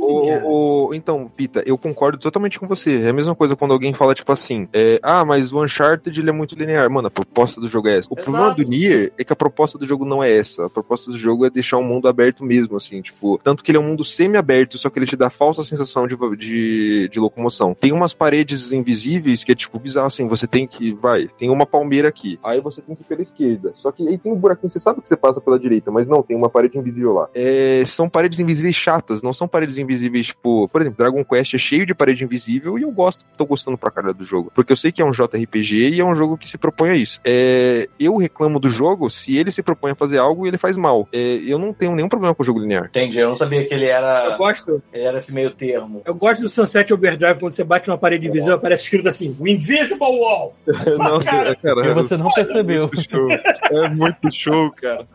O- 0.00 0.04
o- 0.46 0.86
o- 0.88 0.94
então, 0.94 1.30
Pita, 1.36 1.62
eu 1.66 1.76
concordo 1.78 2.18
totalmente 2.18 2.58
com 2.58 2.66
você. 2.66 3.02
É 3.02 3.08
a 3.10 3.12
mesma 3.12 3.34
coisa 3.34 3.56
quando 3.56 3.72
alguém 3.72 3.94
fala, 3.94 4.14
tipo 4.14 4.32
assim, 4.32 4.68
é, 4.72 4.98
ah, 5.02 5.24
mas 5.24 5.52
o 5.52 5.62
Uncharted 5.62 6.18
ele 6.18 6.30
é 6.30 6.32
muito 6.32 6.54
linear. 6.54 6.88
Mano, 6.90 7.08
a 7.08 7.10
proposta 7.10 7.60
do 7.60 7.68
jogo 7.68 7.88
é 7.88 7.98
essa. 7.98 8.08
O 8.10 8.14
Exato. 8.14 8.30
problema 8.30 8.54
do 8.54 8.62
Nier 8.64 9.12
é 9.18 9.24
que 9.24 9.32
a 9.32 9.36
proposta 9.36 9.78
do 9.78 9.86
jogo 9.86 10.04
não 10.04 10.22
é 10.22 10.30
essa. 10.36 10.66
A 10.66 10.70
proposta 10.70 11.10
do 11.10 11.18
jogo 11.18 11.44
é 11.46 11.50
deixar 11.50 11.78
o 11.78 11.82
mundo 11.82 12.08
aberto 12.08 12.44
mesmo, 12.44 12.76
assim, 12.76 13.00
tipo, 13.02 13.40
tanto 13.42 13.62
que 13.62 13.70
ele 13.70 13.78
é 13.78 13.80
um 13.80 13.84
mundo 13.84 14.04
semi-aberto, 14.04 14.78
só 14.78 14.90
que 14.90 14.98
ele 14.98 15.06
te 15.06 15.16
dá 15.16 15.28
a 15.28 15.30
falsa 15.30 15.62
sensação 15.64 16.06
de, 16.06 16.16
de, 16.36 17.08
de 17.12 17.20
locomoção. 17.20 17.74
Tem 17.74 17.92
umas 17.92 18.12
paredes 18.14 18.72
invisíveis 18.72 19.44
que 19.44 19.52
é, 19.52 19.54
tipo, 19.54 19.78
bizarro, 19.78 20.06
assim, 20.06 20.26
você 20.26 20.46
tem 20.46 20.66
que, 20.66 20.92
vai, 20.92 21.28
tem 21.38 21.50
uma 21.50 21.66
palmeira 21.66 22.08
aqui, 22.08 22.38
aí 22.42 22.60
você 22.60 22.80
tem 22.80 22.94
que 22.94 23.02
ir 23.02 23.04
pela 23.04 23.22
esquerda. 23.22 23.72
Só 23.76 23.90
que 23.92 24.06
aí 24.06 24.18
tem 24.18 24.32
um 24.32 24.36
buraquinho, 24.50 24.70
você 24.70 24.80
sabe 24.80 25.00
que 25.00 25.08
você 25.08 25.16
passa 25.16 25.40
pela 25.40 25.58
direita, 25.58 25.90
mas 25.90 26.06
não, 26.08 26.22
tem 26.22 26.36
uma 26.36 26.48
parede 26.50 26.78
invisível 26.78 27.12
lá. 27.12 27.28
É, 27.34 27.84
são 27.86 28.08
paredes 28.08 28.38
invisíveis 28.38 28.76
chatas, 28.76 29.22
não 29.22 29.32
são 29.32 29.46
paredes 29.48 29.78
invisíveis, 29.78 30.28
tipo, 30.28 30.68
por 30.68 30.80
exemplo, 30.80 30.98
Dragon 30.98 31.24
Quest 31.24 31.54
é 31.54 31.58
cheio 31.58 31.86
de 31.86 31.94
parede 31.94 32.24
invisível 32.24 32.78
e 32.78 32.82
eu 32.82 32.90
gosto, 32.90 33.24
tô 33.36 33.44
gostando 33.46 33.78
pra 33.78 33.90
caralho 33.90 34.14
do 34.14 34.24
jogo. 34.24 34.50
Porque 34.54 34.72
eu 34.72 34.76
sei 34.76 34.92
que 34.92 35.00
é 35.02 35.04
um 35.04 35.12
JRPG 35.12 35.90
e 35.90 36.00
é 36.00 36.04
um 36.04 36.14
jogo 36.14 36.36
que 36.36 36.48
se 36.48 36.58
propõe 36.58 36.90
a 36.90 36.94
isso. 36.96 37.20
É, 37.24 37.88
eu 37.98 38.16
reclamo 38.16 38.58
do 38.58 38.68
jogo 38.68 39.08
se 39.10 39.36
ele 39.36 39.52
se 39.52 39.62
propõe 39.62 39.92
a 39.92 39.94
fazer 39.94 40.18
algo 40.18 40.44
e 40.44 40.48
ele 40.48 40.58
faz 40.58 40.76
mal. 40.76 41.08
É, 41.12 41.18
eu 41.18 41.58
não 41.58 41.72
tenho 41.72 41.94
nenhum 41.94 42.08
problema 42.08 42.34
com 42.34 42.42
o 42.42 42.46
jogo 42.46 42.60
linear. 42.60 42.86
Entendi, 42.86 43.18
eu 43.18 43.28
não 43.28 43.36
sabia 43.36 43.64
que 43.64 43.72
ele 43.74 43.86
era, 43.86 44.30
Eu 44.32 44.36
gosto, 44.36 44.82
ele 44.92 45.04
era 45.04 45.16
esse 45.16 45.32
meio 45.32 45.50
termo. 45.50 46.02
eu 46.04 46.14
gosto 46.14 46.42
do 46.42 46.48
Sunset 46.48 46.92
Overdrive 46.92 47.38
quando 47.38 47.54
você 47.54 47.64
bate 47.64 47.88
numa 47.88 47.98
parede 47.98 48.28
invisível, 48.28 48.54
aparece 48.54 48.84
escrito 48.84 49.08
assim: 49.08 49.36
o 49.38 49.46
Invisible 49.46 49.98
Wall. 50.00 50.54
Nossa, 50.98 51.30
cara. 51.30 51.56
cara, 51.56 51.86
E 51.86 51.94
você 51.94 52.16
não 52.16 52.28
percebeu. 52.30 52.90
É 53.00 53.00
muito 53.00 53.12
show. 53.12 53.28
É 53.70 53.88
muito 53.88 54.32
show, 54.40 54.70
cara. 54.70 55.06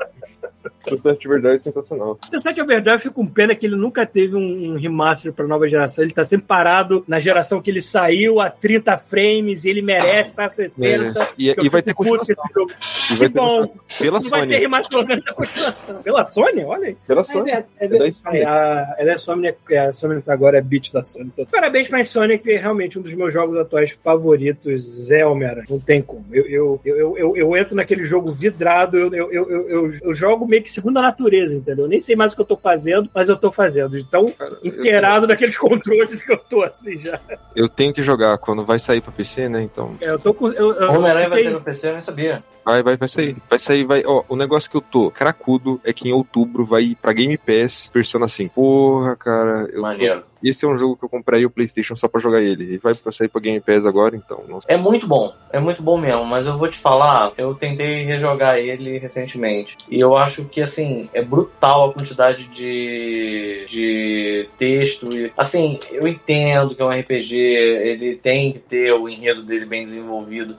Sunset 0.88 1.20
de 1.20 1.28
verdade 1.28 1.56
é 1.58 1.60
sensacional. 1.60 2.20
O 2.32 2.36
Sunset 2.36 2.62
Overdrive 2.62 3.00
fica 3.02 3.14
com 3.14 3.26
pena 3.28 3.56
que 3.56 3.66
ele 3.66 3.76
nunca 3.76 4.06
teve 4.06 4.36
um, 4.36 4.74
um 4.74 4.78
remaster 4.80 5.34
pra 5.34 5.48
nova 5.48 5.68
geração. 5.68 6.04
Ele 6.04 6.14
tá 6.14 6.24
sempre 6.26 6.46
parado 6.46 7.04
na 7.08 7.20
geração 7.20 7.62
que 7.62 7.70
ele 7.72 7.82
saiu 7.82 8.40
a 8.40 8.50
30 8.50 8.98
frames 8.98 9.64
e 9.66 9.70
ele 9.70 9.82
merece 9.82 10.30
estar 10.32 10.46
a 10.46 10.50
60. 10.50 11.30
E, 11.38 11.48
Eu 11.50 11.64
e 11.66 11.70
vai 11.70 11.82
ter 11.82 11.92
fico 11.92 12.04
puto 12.04 12.20
continuação. 12.20 12.46
com 12.46 12.46
esse 12.46 12.54
jogo. 12.54 12.72
E 13.12 13.16
vai 13.16 13.28
Que 13.28 13.34
ter 13.34 13.40
bom. 13.40 13.76
pela 14.00 14.20
Não 14.22 14.30
vai 14.30 14.42
ter 14.42 14.54
Sony. 14.54 14.60
remaster 14.62 14.98
na 15.26 15.34
continuação. 15.34 16.02
Pela 16.04 16.26
Sony? 16.26 16.64
Olha 16.64 16.88
aí. 16.88 16.98
Pela 17.08 17.22
É, 17.22 17.26
Sony. 17.26 17.52
é, 17.52 17.66
é, 17.80 17.86
É 17.86 18.12
Sony. 18.12 18.38
é, 18.40 18.46
a, 18.46 18.96
ela 19.00 19.12
é 19.12 19.18
Sony, 19.18 19.54
é, 19.70 19.80
a 19.80 19.94
Sony 19.94 20.24
agora 20.28 20.58
é 20.58 20.62
beat 20.62 20.92
da 20.92 21.04
Sony. 21.04 21.32
Então, 21.34 21.46
parabéns 21.52 21.88
pra 21.88 22.04
Sony, 22.04 22.38
que 22.38 22.52
é 22.52 22.58
realmente 22.58 22.98
um 23.00 23.02
dos 23.02 23.14
meus 23.14 23.34
jogos 23.34 23.58
atuais 23.58 23.92
favoritos 24.04 25.10
é 25.12 25.26
Homem-Aranha. 25.26 25.66
Não 25.70 25.80
tem 25.80 26.02
como. 26.02 26.26
Eu, 26.32 26.46
eu, 26.46 26.82
eu, 26.86 27.18
eu, 27.18 27.38
eu, 27.38 27.58
entro 27.58 27.76
naquele 27.76 28.04
jogo 28.04 28.32
vidrado, 28.32 28.98
eu, 28.98 29.14
eu, 29.14 29.32
eu, 29.32 29.92
eu 30.02 30.14
jogo 30.14 30.48
meio 30.56 30.64
que 30.64 30.72
segundo 30.72 30.98
a 30.98 31.02
natureza, 31.02 31.56
entendeu? 31.56 31.86
Eu 31.86 31.90
nem 31.90 32.00
sei 32.00 32.16
mais 32.16 32.32
o 32.32 32.36
que 32.36 32.42
eu 32.42 32.46
tô 32.46 32.56
fazendo, 32.56 33.10
mas 33.14 33.28
eu 33.28 33.36
tô 33.36 33.52
fazendo. 33.52 33.98
Então, 33.98 34.32
Cara, 34.32 34.58
inteirado 34.64 35.28
naqueles 35.28 35.58
controles 35.60 36.22
que 36.22 36.32
eu 36.32 36.38
tô 36.38 36.64
assim 36.64 36.98
já. 36.98 37.20
Eu 37.56 37.68
tenho 37.68 37.94
que 37.94 38.02
jogar 38.02 38.38
quando 38.38 38.66
vai 38.66 38.80
sair 38.80 39.02
pra 39.02 39.12
PC, 39.12 39.50
né? 39.50 39.62
Então. 39.62 39.96
É, 40.00 40.10
eu 40.10 40.20
tô 40.20 40.34
com. 40.34 40.48
Eu, 40.48 40.74
eu, 40.74 40.92
Homem-Aranha 40.92 41.30
vai 41.30 41.44
ser 41.44 41.52
no 41.52 41.62
PC, 41.62 41.90
eu 41.90 41.94
nem 41.94 42.02
sabia. 42.02 42.44
Vai, 42.66 42.82
vai, 42.82 42.98
vai 42.98 43.08
sair. 43.08 43.36
Vai 43.48 43.60
sair, 43.60 43.84
vai. 43.86 44.04
Ó, 44.06 44.24
o 44.28 44.36
negócio 44.36 44.70
que 44.72 44.76
eu 44.76 44.82
tô 44.82 45.12
cracudo 45.12 45.80
é 45.84 45.94
que 45.94 46.10
em 46.10 46.14
outubro 46.14 46.66
vai 46.66 46.82
ir 46.82 46.96
pra 46.96 47.14
Game 47.14 47.38
Pass 47.38 47.90
Persona 47.94 48.28
5. 48.28 48.54
Porra, 48.56 49.16
cara. 49.16 49.68
Eu 49.70 49.76
tô- 49.76 49.82
Maneiro. 49.82 50.24
Esse 50.44 50.64
é 50.66 50.68
um 50.68 50.78
jogo 50.78 50.96
que 50.96 51.04
eu 51.06 51.10
comprei 51.10 51.44
o 51.46 51.50
PlayStation 51.50 51.96
só 51.96 52.08
pra 52.08 52.20
jogar 52.22 52.42
ele. 52.42 52.74
E 52.76 52.78
vai 52.78 52.94
pra 52.94 53.12
sair 53.12 53.28
pra 53.28 53.42
Game 53.42 53.60
Pass 53.62 53.86
agora, 53.86 54.16
então. 54.16 54.44
Nossa. 54.48 54.66
É 54.68 54.78
muito 54.78 55.08
bom, 55.08 55.34
é 55.52 55.60
muito 55.60 55.82
bom 55.82 55.98
mesmo, 56.00 56.24
mas 56.26 56.46
eu 56.46 56.56
vou 56.58 56.68
te 56.68 56.78
falar, 56.78 57.32
eu 57.38 57.54
tentei 57.56 58.04
rejogar 58.04 58.58
ele 58.60 58.98
recentemente. 58.98 59.78
E 59.90 60.00
eu 60.00 60.16
acho 60.18 60.46
que, 60.46 60.62
assim, 60.62 61.10
é 61.14 61.22
brutal 61.24 61.90
a 61.90 61.94
quantidade 61.94 62.48
de, 62.48 63.66
de 63.68 64.50
texto. 64.58 65.12
E, 65.16 65.32
assim, 65.38 65.80
eu 65.92 66.08
entendo 66.08 66.76
que 66.76 66.82
é 66.82 66.86
um 66.86 66.90
RPG, 66.90 67.36
ele 67.38 68.16
tem 68.16 68.54
que 68.54 68.60
ter 68.60 68.92
o 68.94 69.10
enredo 69.10 69.42
dele 69.44 69.66
bem 69.66 69.84
desenvolvido. 69.84 70.56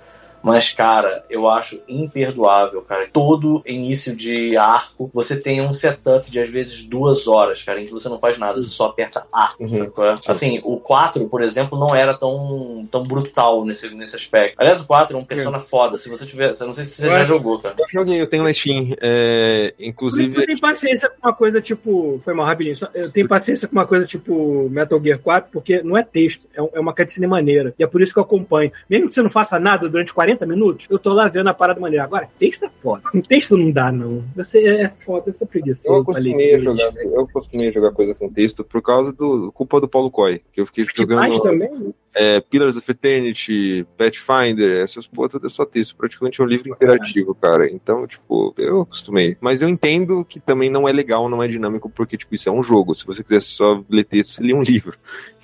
Mas, 0.47 0.73
cara, 0.73 1.25
eu 1.29 1.49
acho 1.49 1.81
imperdoável, 1.89 2.81
cara. 2.83 3.09
Todo 3.13 3.63
início 3.67 4.15
de 4.15 4.57
arco, 4.57 5.11
você 5.13 5.37
tem 5.37 5.61
um 5.61 5.73
setup 5.73 6.31
de 6.31 6.41
às 6.41 6.49
vezes 6.49 6.85
duas 6.85 7.27
horas, 7.27 7.63
cara, 7.63 7.81
em 7.81 7.87
que 7.87 7.93
você 7.93 8.09
não 8.09 8.19
faz 8.19 8.39
nada, 8.39 8.61
você 8.61 8.69
só 8.69 8.87
aperta 8.87 9.27
A. 9.33 9.55
Uhum. 9.59 9.91
Assim, 10.27 10.61
o 10.65 10.79
4, 10.79 11.29
por 11.29 11.43
exemplo, 11.43 11.79
não 11.79 11.95
era 11.95 12.15
tão, 12.17 12.87
tão 12.91 13.03
brutal 13.03 13.65
nesse, 13.65 13.95
nesse 13.95 14.17
aspecto. 14.17 14.55
Aliás, 14.59 14.81
o 14.81 14.87
4 14.87 15.17
é 15.17 15.21
um 15.21 15.25
persona 15.25 15.61
foda. 15.61 15.97
Se 15.97 16.09
você 16.09 16.25
tiver. 16.27 16.51
Eu 16.61 16.67
não 16.67 16.73
sei 16.73 16.85
se 16.85 16.93
você 16.93 17.07
Eu 17.07 17.11
já 17.11 17.17
acho- 17.19 17.27
jogou, 17.27 17.59
cara. 17.59 17.75
Eu 17.79 17.87
joguei, 17.91 18.21
eu 18.21 18.29
tenho 18.29 18.45
na 18.45 18.53
Steam. 18.53 18.95
É, 19.01 19.73
Por 19.77 19.83
isso 19.83 19.89
inclusive. 19.91 20.35
que 20.35 20.41
eu 20.43 20.47
tenho 20.47 20.61
paciência 20.61 21.09
com 21.09 21.27
uma 21.27 21.33
coisa 21.35 21.61
tipo. 21.61 22.21
Foi 22.25 22.35
mal 22.35 22.47
rapidinho. 22.47 22.77
só- 22.77 22.89
Eu 22.95 23.11
tenho 23.11 23.27
paciência 23.29 23.67
com 23.67 23.73
uma 23.73 23.87
coisa 23.87 24.07
tipo 24.07 24.69
Metal 24.71 25.03
Gear 25.03 25.19
4, 25.19 25.51
porque 25.53 25.83
não 25.83 25.97
é 25.97 26.03
texto, 26.03 26.47
é 26.55 26.67
é 26.77 26.81
uma 26.81 26.93
cutscene 26.95 27.27
maneira. 27.27 27.75
E 27.79 27.85
é 27.85 27.87
por 27.87 28.03
isso 28.03 28.13
que 28.13 28.19
eu 28.19 28.23
acompanho. 28.25 28.71
Mesmo 28.91 29.09
que 29.09 29.15
você 29.15 29.23
não 29.23 29.31
faça 29.31 29.59
nada 29.59 29.89
durante 29.89 30.13
40 30.13 30.36
minutos, 30.45 30.87
eu 30.91 30.99
tô 30.99 31.13
lá 31.15 31.29
vendo 31.29 31.49
a 31.49 31.55
parada 31.55 31.81
maneira. 31.81 32.05
Agora, 32.05 32.29
texto 32.39 32.65
é 32.65 32.69
foda. 32.71 33.03
Texto 33.29 33.57
não 33.57 33.71
dá, 33.71 33.93
não. 33.93 34.25
Você 34.35 34.67
é 34.67 34.89
foda, 34.91 35.31
é 35.31 35.43
Eu 35.43 35.47
preguiçoso 35.47 36.05
pra 36.05 36.19
acostumei, 36.19 36.55
a 36.55 36.59
leitura. 36.59 36.77
jogar, 36.77 37.03
eu 37.05 37.21
acostumei 37.23 37.73
jogar 37.73 37.93
coisa 37.93 38.15
com 38.15 38.29
texto 38.29 38.65
por 38.65 38.83
causa 38.83 39.13
do 39.13 39.53
culpa 39.53 39.81
do 39.81 39.89
Paulo 39.89 40.11
Coy. 40.11 40.43
Que 40.53 40.61
eu 40.61 40.67
fiquei 40.67 40.85
Demais 40.85 41.35
jogando 41.35 41.43
também. 41.43 41.95
é, 42.15 42.41
Pillars 42.41 42.77
of 42.77 42.91
Eternity, 42.91 43.87
Pathfinder, 43.97 44.83
essas 44.83 45.07
porra 45.07 45.29
tudo 45.29 45.47
é 45.47 45.51
só 45.51 45.65
texto. 45.65 45.95
Praticamente 45.97 46.41
é 46.41 46.45
um 46.45 46.49
livro 46.49 46.71
interativo, 46.71 47.35
cara. 47.35 47.71
Então, 47.71 48.07
tipo, 48.07 48.53
eu 48.59 48.83
acostumei. 48.83 49.37
Mas 49.41 49.63
eu 49.63 49.69
entendo 49.69 50.25
que 50.25 50.41
também 50.41 50.69
não 50.71 50.89
é 50.89 50.93
legal, 50.93 51.29
não 51.29 51.43
é 51.43 51.49
dinâmico, 51.49 51.89
porque, 51.91 52.17
tipo, 52.17 52.35
isso 52.35 52.49
é 52.49 52.53
um 52.53 52.63
jogo. 52.63 52.95
Se 52.95 53.07
você 53.07 53.23
quiser 53.23 53.43
só 53.43 53.83
ler 53.89 54.05
texto, 54.05 54.35
você 54.35 54.43
lê 54.43 54.53
um 54.55 54.63
livro. 54.65 54.97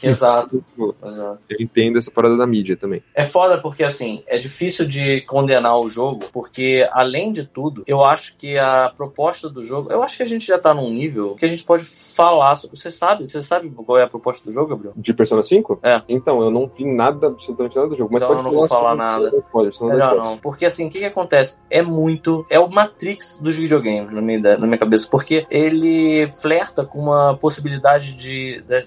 Exato. 0.09 0.65
Tipo, 0.69 0.95
exato. 1.05 1.39
Eu 1.49 1.57
entendo 1.61 1.99
essa 1.99 2.11
parada 2.11 2.37
da 2.37 2.47
mídia 2.47 2.77
também. 2.77 3.03
É 3.15 3.25
foda 3.25 3.59
porque, 3.61 3.83
assim, 3.85 4.23
é 4.27 4.39
difícil 4.39 4.87
de 4.87 5.21
condenar 5.23 5.79
o 5.79 5.89
jogo, 5.89 6.21
porque, 6.33 6.87
além 6.93 7.33
de 7.33 7.45
tudo, 7.45 7.83
eu 7.87 8.05
acho 8.05 8.37
que 8.37 8.59
a 8.59 8.93
proposta 8.97 9.49
do 9.49 9.63
jogo. 9.63 9.91
Eu 9.93 10.03
acho 10.03 10.17
que 10.17 10.23
a 10.23 10.27
gente 10.27 10.47
já 10.47 10.59
tá 10.59 10.73
num 10.75 10.91
nível 10.91 11.35
que 11.37 11.45
a 11.45 11.49
gente 11.49 11.63
pode 11.65 11.85
falar. 11.85 12.55
Você 12.55 12.91
sabe? 12.91 13.27
Você 13.27 13.43
sabe 13.43 13.71
qual 13.71 13.99
é 13.99 14.05
a 14.05 14.09
proposta 14.09 14.45
do 14.45 14.53
jogo, 14.53 14.69
Gabriel? 14.69 14.95
De 14.97 15.13
Persona 15.15 15.43
5? 15.43 15.81
É. 15.83 16.03
Então, 16.09 16.41
eu 16.43 16.51
não 16.51 16.67
vi 16.67 16.85
nada, 16.85 17.29
absolutamente 17.29 17.77
nada 17.77 17.89
do 17.89 17.97
jogo. 17.97 18.11
Mas 18.13 18.23
Então 18.23 18.35
pode 18.37 18.47
eu 18.47 18.53
não 18.53 18.59
vou 18.59 18.69
falar 18.69 18.95
nada. 18.95 19.29
Spoiler, 19.47 19.73
spoiler. 19.73 20.15
não. 20.17 20.39
Porque 20.39 20.65
assim, 20.65 20.87
o 20.87 20.91
que, 20.91 20.99
que 20.99 21.05
acontece? 21.05 21.57
É 21.71 21.83
muito. 21.83 22.45
É 22.51 22.59
o 22.59 22.71
Matrix 22.71 23.39
dos 23.43 23.57
videogames, 23.57 24.13
na 24.13 24.21
minha, 24.21 24.39
ideia- 24.39 24.57
na 24.59 24.67
minha 24.67 24.79
cabeça. 24.79 25.09
Porque 25.11 25.47
ele 25.51 26.29
flerta 26.41 26.85
com 26.85 26.99
uma 27.01 27.37
possibilidade 27.37 28.15
de. 28.15 28.63
de- 28.63 28.87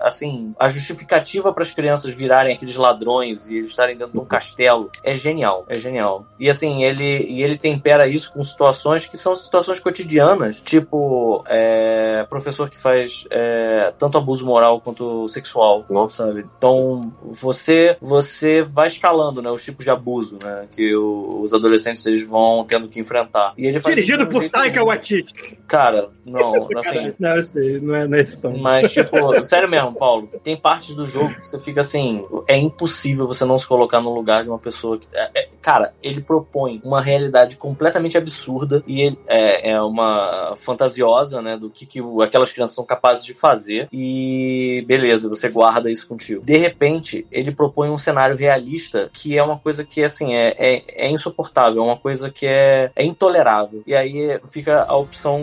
assim, 0.00 0.41
a 0.58 0.68
justificativa 0.68 1.52
para 1.52 1.62
as 1.62 1.70
crianças 1.70 2.12
virarem 2.12 2.54
aqueles 2.54 2.76
ladrões 2.76 3.48
e 3.48 3.56
eles 3.56 3.70
estarem 3.70 3.96
dentro 3.96 4.12
de 4.12 4.18
um 4.20 4.24
castelo 4.24 4.90
é 5.02 5.14
genial. 5.14 5.64
É 5.68 5.78
genial. 5.78 6.26
E 6.38 6.48
assim, 6.50 6.82
ele, 6.84 7.04
e 7.28 7.42
ele 7.42 7.56
tempera 7.56 8.06
isso 8.06 8.32
com 8.32 8.42
situações 8.42 9.06
que 9.06 9.16
são 9.16 9.34
situações 9.36 9.80
cotidianas. 9.80 10.60
Tipo, 10.60 11.44
é, 11.48 12.24
professor 12.28 12.68
que 12.70 12.80
faz 12.80 13.24
é, 13.30 13.92
tanto 13.98 14.18
abuso 14.18 14.44
moral 14.46 14.80
quanto 14.80 15.26
sexual. 15.28 15.84
Nossa. 15.88 16.26
Sabe? 16.26 16.46
Então, 16.58 17.12
você 17.22 17.96
você 18.00 18.62
vai 18.62 18.86
escalando, 18.86 19.40
né, 19.42 19.50
os 19.50 19.64
tipos 19.64 19.84
de 19.84 19.90
abuso, 19.90 20.38
né, 20.42 20.66
que 20.74 20.94
o- 20.94 21.40
os 21.42 21.52
adolescentes 21.54 22.04
eles 22.06 22.26
vão 22.28 22.64
tendo 22.68 22.88
que 22.88 23.00
enfrentar. 23.00 23.52
E 23.56 23.66
ele 23.66 23.80
faz 23.80 23.94
Dirigido 23.94 24.26
por 24.26 24.48
Taika 24.48 24.84
Waititi. 24.84 25.58
Cara, 25.66 26.08
não, 26.24 26.54
assim, 26.54 26.74
Caralho. 26.74 27.14
Não, 27.18 27.36
eu 27.36 27.42
sei, 27.44 27.80
não 27.80 27.94
é, 27.94 28.06
não 28.08 28.18
é 28.18 28.22
tom. 28.40 28.56
mas, 28.58 28.92
tipo, 28.92 29.16
sério 29.42 29.68
mesmo, 29.68 29.94
Paulo, 29.96 30.28
tem 30.42 30.56
partes 30.56 30.94
do 30.94 31.04
jogo 31.06 31.34
que 31.34 31.46
você 31.46 31.58
fica 31.60 31.80
assim, 31.80 32.24
é 32.46 32.56
impossível 32.56 33.26
você 33.26 33.44
não 33.44 33.58
se 33.58 33.66
colocar 33.66 34.00
no 34.00 34.14
lugar 34.14 34.42
de 34.42 34.48
uma 34.48 34.58
pessoa 34.58 34.98
que. 34.98 35.06
é- 35.12 35.30
é- 35.34 35.48
cara, 35.60 35.94
ele 36.02 36.20
propõe 36.20 36.80
uma 36.84 37.00
realidade 37.00 37.56
completamente 37.56 38.18
absurda 38.18 38.82
e 38.86 39.00
ele 39.02 39.18
é, 39.28 39.70
é 39.70 39.80
uma 39.82 40.54
fantasiosa, 40.56 41.40
né, 41.40 41.56
do 41.56 41.70
que, 41.70 41.86
que 41.86 42.00
aquelas 42.22 42.50
crianças 42.50 42.74
são 42.74 42.84
capazes 42.84 43.24
de 43.24 43.34
fazer. 43.34 43.88
E 43.92 44.84
beleza, 44.86 45.28
você 45.28 45.48
guarda 45.48 45.90
isso 45.90 46.06
contigo. 46.08 46.42
De 46.44 46.56
repente, 46.56 47.26
ele 47.30 47.50
propõe 47.52 47.90
um 47.90 47.98
cenário 47.98 48.36
realista 48.36 49.08
que 49.12 49.36
é 49.38 49.42
uma 49.42 49.58
coisa 49.58 49.84
que, 49.84 50.02
assim, 50.02 50.34
é, 50.34 50.54
é, 50.58 51.06
é 51.06 51.10
insuportável, 51.10 51.80
é 51.82 51.84
uma 51.84 51.96
coisa 51.96 52.30
que 52.30 52.46
é, 52.46 52.90
é 52.96 53.04
intolerável. 53.04 53.82
E 53.86 53.94
aí 53.94 54.40
fica 54.48 54.84
a 54.88 54.96
opção 54.96 55.40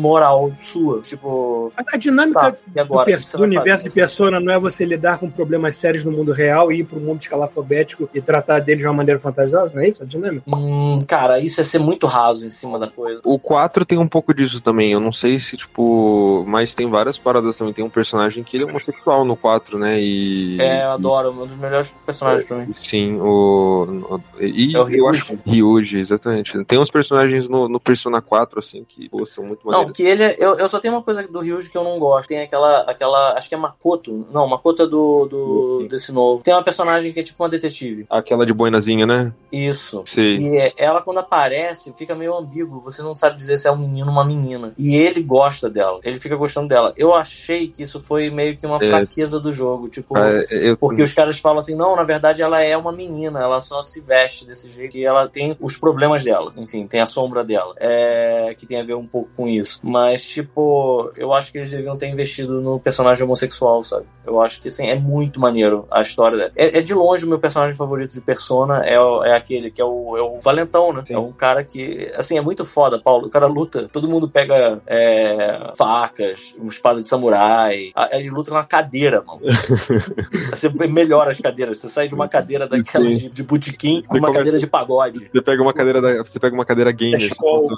moral 0.00 0.52
sua. 0.58 1.00
Tipo, 1.00 1.72
A 1.76 1.96
dinâmica 1.96 2.36
Tá, 2.36 2.56
e 2.68 2.70
do, 2.72 2.80
agora? 2.80 3.16
do 3.16 3.38
vai 3.38 3.42
universo 3.42 3.84
de 3.84 3.90
Persona 4.16 4.40
não 4.40 4.50
é 4.50 4.58
você 4.58 4.86
lidar 4.86 5.18
com 5.18 5.30
problemas 5.30 5.76
sérios 5.76 6.02
no 6.02 6.10
mundo 6.10 6.32
real 6.32 6.72
e 6.72 6.80
ir 6.80 6.84
pro 6.84 6.98
mundo 6.98 7.20
escalafobético 7.20 8.08
e 8.14 8.20
tratar 8.22 8.60
deles 8.60 8.80
de 8.80 8.86
uma 8.88 8.94
maneira 8.94 9.20
fantasiosa, 9.20 9.74
não 9.74 9.82
é 9.82 9.88
isso 9.88 10.02
a 10.02 10.06
dinâmica? 10.06 10.42
Hum, 10.48 11.00
cara, 11.06 11.38
isso 11.38 11.60
é 11.60 11.64
ser 11.64 11.80
muito 11.80 12.06
raso 12.06 12.46
em 12.46 12.48
cima 12.48 12.78
da 12.78 12.88
coisa. 12.88 13.20
O 13.26 13.38
4 13.38 13.84
tem 13.84 13.98
um 13.98 14.08
pouco 14.08 14.32
disso 14.32 14.58
também. 14.62 14.92
Eu 14.92 15.00
não 15.00 15.12
sei 15.12 15.38
se, 15.38 15.58
tipo. 15.58 16.42
Mas 16.48 16.74
tem 16.74 16.88
várias 16.88 17.18
paradas 17.18 17.58
também. 17.58 17.74
Tem 17.74 17.84
um 17.84 17.90
personagem 17.90 18.42
que 18.42 18.56
ele 18.56 18.64
é 18.64 18.66
homossexual 18.66 19.22
no 19.26 19.36
4, 19.36 19.78
né? 19.78 20.00
E. 20.00 20.56
É, 20.62 20.84
eu 20.84 20.90
adoro, 20.92 21.32
um 21.32 21.46
dos 21.46 21.56
melhores 21.58 21.94
personagens 22.06 22.46
pra 22.46 22.56
mim. 22.56 22.72
Sim, 22.74 23.18
o. 23.20 24.18
E 24.40 24.74
É 24.74 24.80
o 24.80 24.88
eu 24.88 25.08
acho. 25.08 25.38
Ryuji, 25.46 25.98
exatamente. 25.98 26.64
Tem 26.64 26.78
uns 26.78 26.90
personagens 26.90 27.46
no, 27.50 27.68
no 27.68 27.78
Persona 27.78 28.22
4, 28.22 28.60
assim, 28.60 28.82
que 28.88 29.10
pô, 29.10 29.26
são 29.26 29.44
muito 29.44 29.60
Não, 29.66 29.72
maneiros. 29.72 29.94
que 29.94 30.02
ele 30.02 30.22
é, 30.22 30.36
eu, 30.38 30.54
eu 30.54 30.68
só 30.70 30.80
tenho 30.80 30.94
uma 30.94 31.02
coisa 31.02 31.22
do 31.22 31.40
Ryuji 31.40 31.68
que 31.68 31.76
eu 31.76 31.84
não 31.84 31.98
gosto. 31.98 32.30
Tem 32.30 32.40
aquela, 32.40 32.80
aquela, 32.90 33.34
acho 33.34 33.46
que 33.50 33.54
é 33.54 33.58
Makoto. 33.58 34.05
Não, 34.32 34.46
Makoto 34.48 34.82
é 34.82 34.86
do, 34.86 35.26
do 35.26 35.78
Sim. 35.82 35.88
desse 35.88 36.12
novo. 36.12 36.42
Tem 36.42 36.54
uma 36.54 36.62
personagem 36.64 37.12
que 37.12 37.20
é 37.20 37.22
tipo 37.22 37.42
uma 37.42 37.48
detetive. 37.48 38.06
Aquela 38.10 38.44
de 38.46 38.52
boinazinha, 38.52 39.06
né? 39.06 39.32
Isso. 39.52 40.02
Sei. 40.06 40.36
E 40.38 40.56
é- 40.58 40.72
ela, 40.78 41.02
quando 41.02 41.18
aparece, 41.18 41.92
fica 41.96 42.14
meio 42.14 42.34
ambíguo. 42.36 42.80
Você 42.80 43.02
não 43.02 43.14
sabe 43.14 43.36
dizer 43.36 43.56
se 43.56 43.68
é 43.68 43.72
um 43.72 43.76
menino 43.78 44.06
ou 44.06 44.12
uma 44.12 44.24
menina. 44.24 44.72
E 44.78 44.96
ele 44.96 45.22
gosta 45.22 45.68
dela. 45.70 46.00
Ele 46.04 46.18
fica 46.18 46.36
gostando 46.36 46.68
dela. 46.68 46.92
Eu 46.96 47.14
achei 47.14 47.68
que 47.68 47.82
isso 47.82 48.00
foi 48.00 48.30
meio 48.30 48.56
que 48.56 48.66
uma 48.66 48.76
É. 48.82 48.86
fraqueza 48.86 49.38
do 49.40 49.50
jogo. 49.52 49.88
Tipo, 49.88 50.16
Ah, 50.16 50.28
eu, 50.50 50.76
Porque 50.76 51.02
os 51.02 51.12
caras 51.12 51.38
falam 51.38 51.58
assim, 51.58 51.74
não, 51.74 51.94
na 51.96 52.04
verdade 52.04 52.42
ela 52.42 52.60
é 52.62 52.76
uma 52.76 52.92
menina, 52.92 53.40
ela 53.40 53.60
só 53.60 53.82
se 53.82 54.00
veste 54.00 54.46
desse 54.46 54.70
jeito 54.70 54.96
e 54.96 55.04
ela 55.04 55.28
tem 55.28 55.56
os 55.60 55.76
problemas 55.76 56.22
dela. 56.24 56.52
Enfim, 56.56 56.86
tem 56.86 57.00
a 57.00 57.06
sombra 57.06 57.44
dela. 57.44 57.74
É, 57.78 58.54
que 58.56 58.66
tem 58.66 58.80
a 58.80 58.84
ver 58.84 58.94
um 58.94 59.06
pouco 59.06 59.28
com 59.36 59.48
isso. 59.48 59.78
Mas, 59.82 60.24
tipo, 60.26 61.10
eu 61.16 61.32
acho 61.32 61.52
que 61.52 61.58
eles 61.58 61.70
deviam 61.70 61.96
ter 61.96 62.08
investido 62.08 62.60
no 62.60 62.78
personagem 62.78 63.24
homossexual, 63.24 63.82
sabe? 63.88 64.06
Eu 64.26 64.40
acho 64.42 64.60
que, 64.60 64.68
assim, 64.68 64.88
é 64.88 64.96
muito 64.96 65.38
maneiro 65.40 65.86
a 65.90 66.02
história 66.02 66.36
dela. 66.36 66.50
É, 66.56 66.78
é 66.78 66.82
de 66.82 66.92
longe 66.92 67.24
o 67.24 67.28
meu 67.28 67.38
personagem 67.38 67.76
favorito 67.76 68.12
de 68.12 68.20
Persona, 68.20 68.84
é, 68.84 68.94
é 69.30 69.36
aquele 69.36 69.70
que 69.70 69.80
é 69.80 69.84
o, 69.84 70.16
é 70.16 70.22
o 70.22 70.40
Valentão, 70.40 70.92
né? 70.92 71.04
Sim. 71.06 71.14
É 71.14 71.18
um 71.18 71.30
cara 71.32 71.62
que, 71.62 72.10
assim, 72.16 72.36
é 72.36 72.40
muito 72.40 72.64
foda, 72.64 72.98
Paulo. 72.98 73.26
O 73.28 73.30
cara 73.30 73.46
luta, 73.46 73.86
todo 73.92 74.08
mundo 74.08 74.28
pega 74.28 74.80
é, 74.86 75.70
facas, 75.78 76.52
uma 76.58 76.68
espada 76.68 77.00
de 77.00 77.06
samurai. 77.08 77.92
A- 77.94 78.10
Ele 78.12 78.28
luta 78.30 78.50
com 78.50 78.56
uma 78.56 78.64
cadeira, 78.64 79.22
mano. 79.24 79.40
Você 80.50 80.68
melhora 80.88 81.30
as 81.30 81.38
cadeiras. 81.40 81.78
Você 81.78 81.88
sai 81.88 82.08
de 82.08 82.14
uma 82.14 82.28
cadeira 82.28 82.66
daquelas 82.66 83.18
de, 83.18 83.32
de 83.32 83.42
botequim 83.42 84.02
pra 84.08 84.18
uma 84.18 84.32
cadeira 84.32 84.58
de 84.58 84.66
pagode. 84.66 85.30
Você 85.32 85.42
pega 85.42 85.62
uma 85.62 85.72
cadeira 85.72 86.00
da, 86.00 86.22
você 86.24 86.40
pega 86.40 86.54
uma 86.54 86.64
cadeira 86.64 86.90
gamer, 86.92 87.20
Escola. 87.22 87.76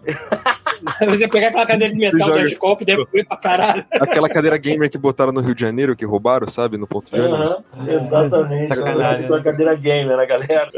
Você 1.08 1.28
pegar 1.28 1.48
aquela 1.48 1.66
cadeira 1.66 1.92
de 1.92 1.98
metal 2.00 2.30
da 2.30 2.42
escola 2.44 2.76
que 2.76 2.84
deve 2.84 3.04
pra 3.24 3.36
caralho. 3.36 3.84
aquela 3.92 4.28
cadeira 4.28 4.56
gamer 4.56 4.90
que 4.90 4.98
botaram 4.98 5.32
no 5.32 5.40
Rio 5.40 5.54
de 5.54 5.60
Janeiro, 5.60 5.96
que 5.98 6.06
roubaram, 6.06 6.48
sabe, 6.48 6.78
no 6.78 6.86
ponto 6.86 7.12
de 7.14 7.20
ônibus. 7.20 7.58
Exatamente. 7.86 8.68
Sacanagem, 8.68 9.34
a 9.34 9.42
cadeira 9.42 9.74
gamer, 9.74 10.16
né, 10.16 10.26
galera? 10.26 10.68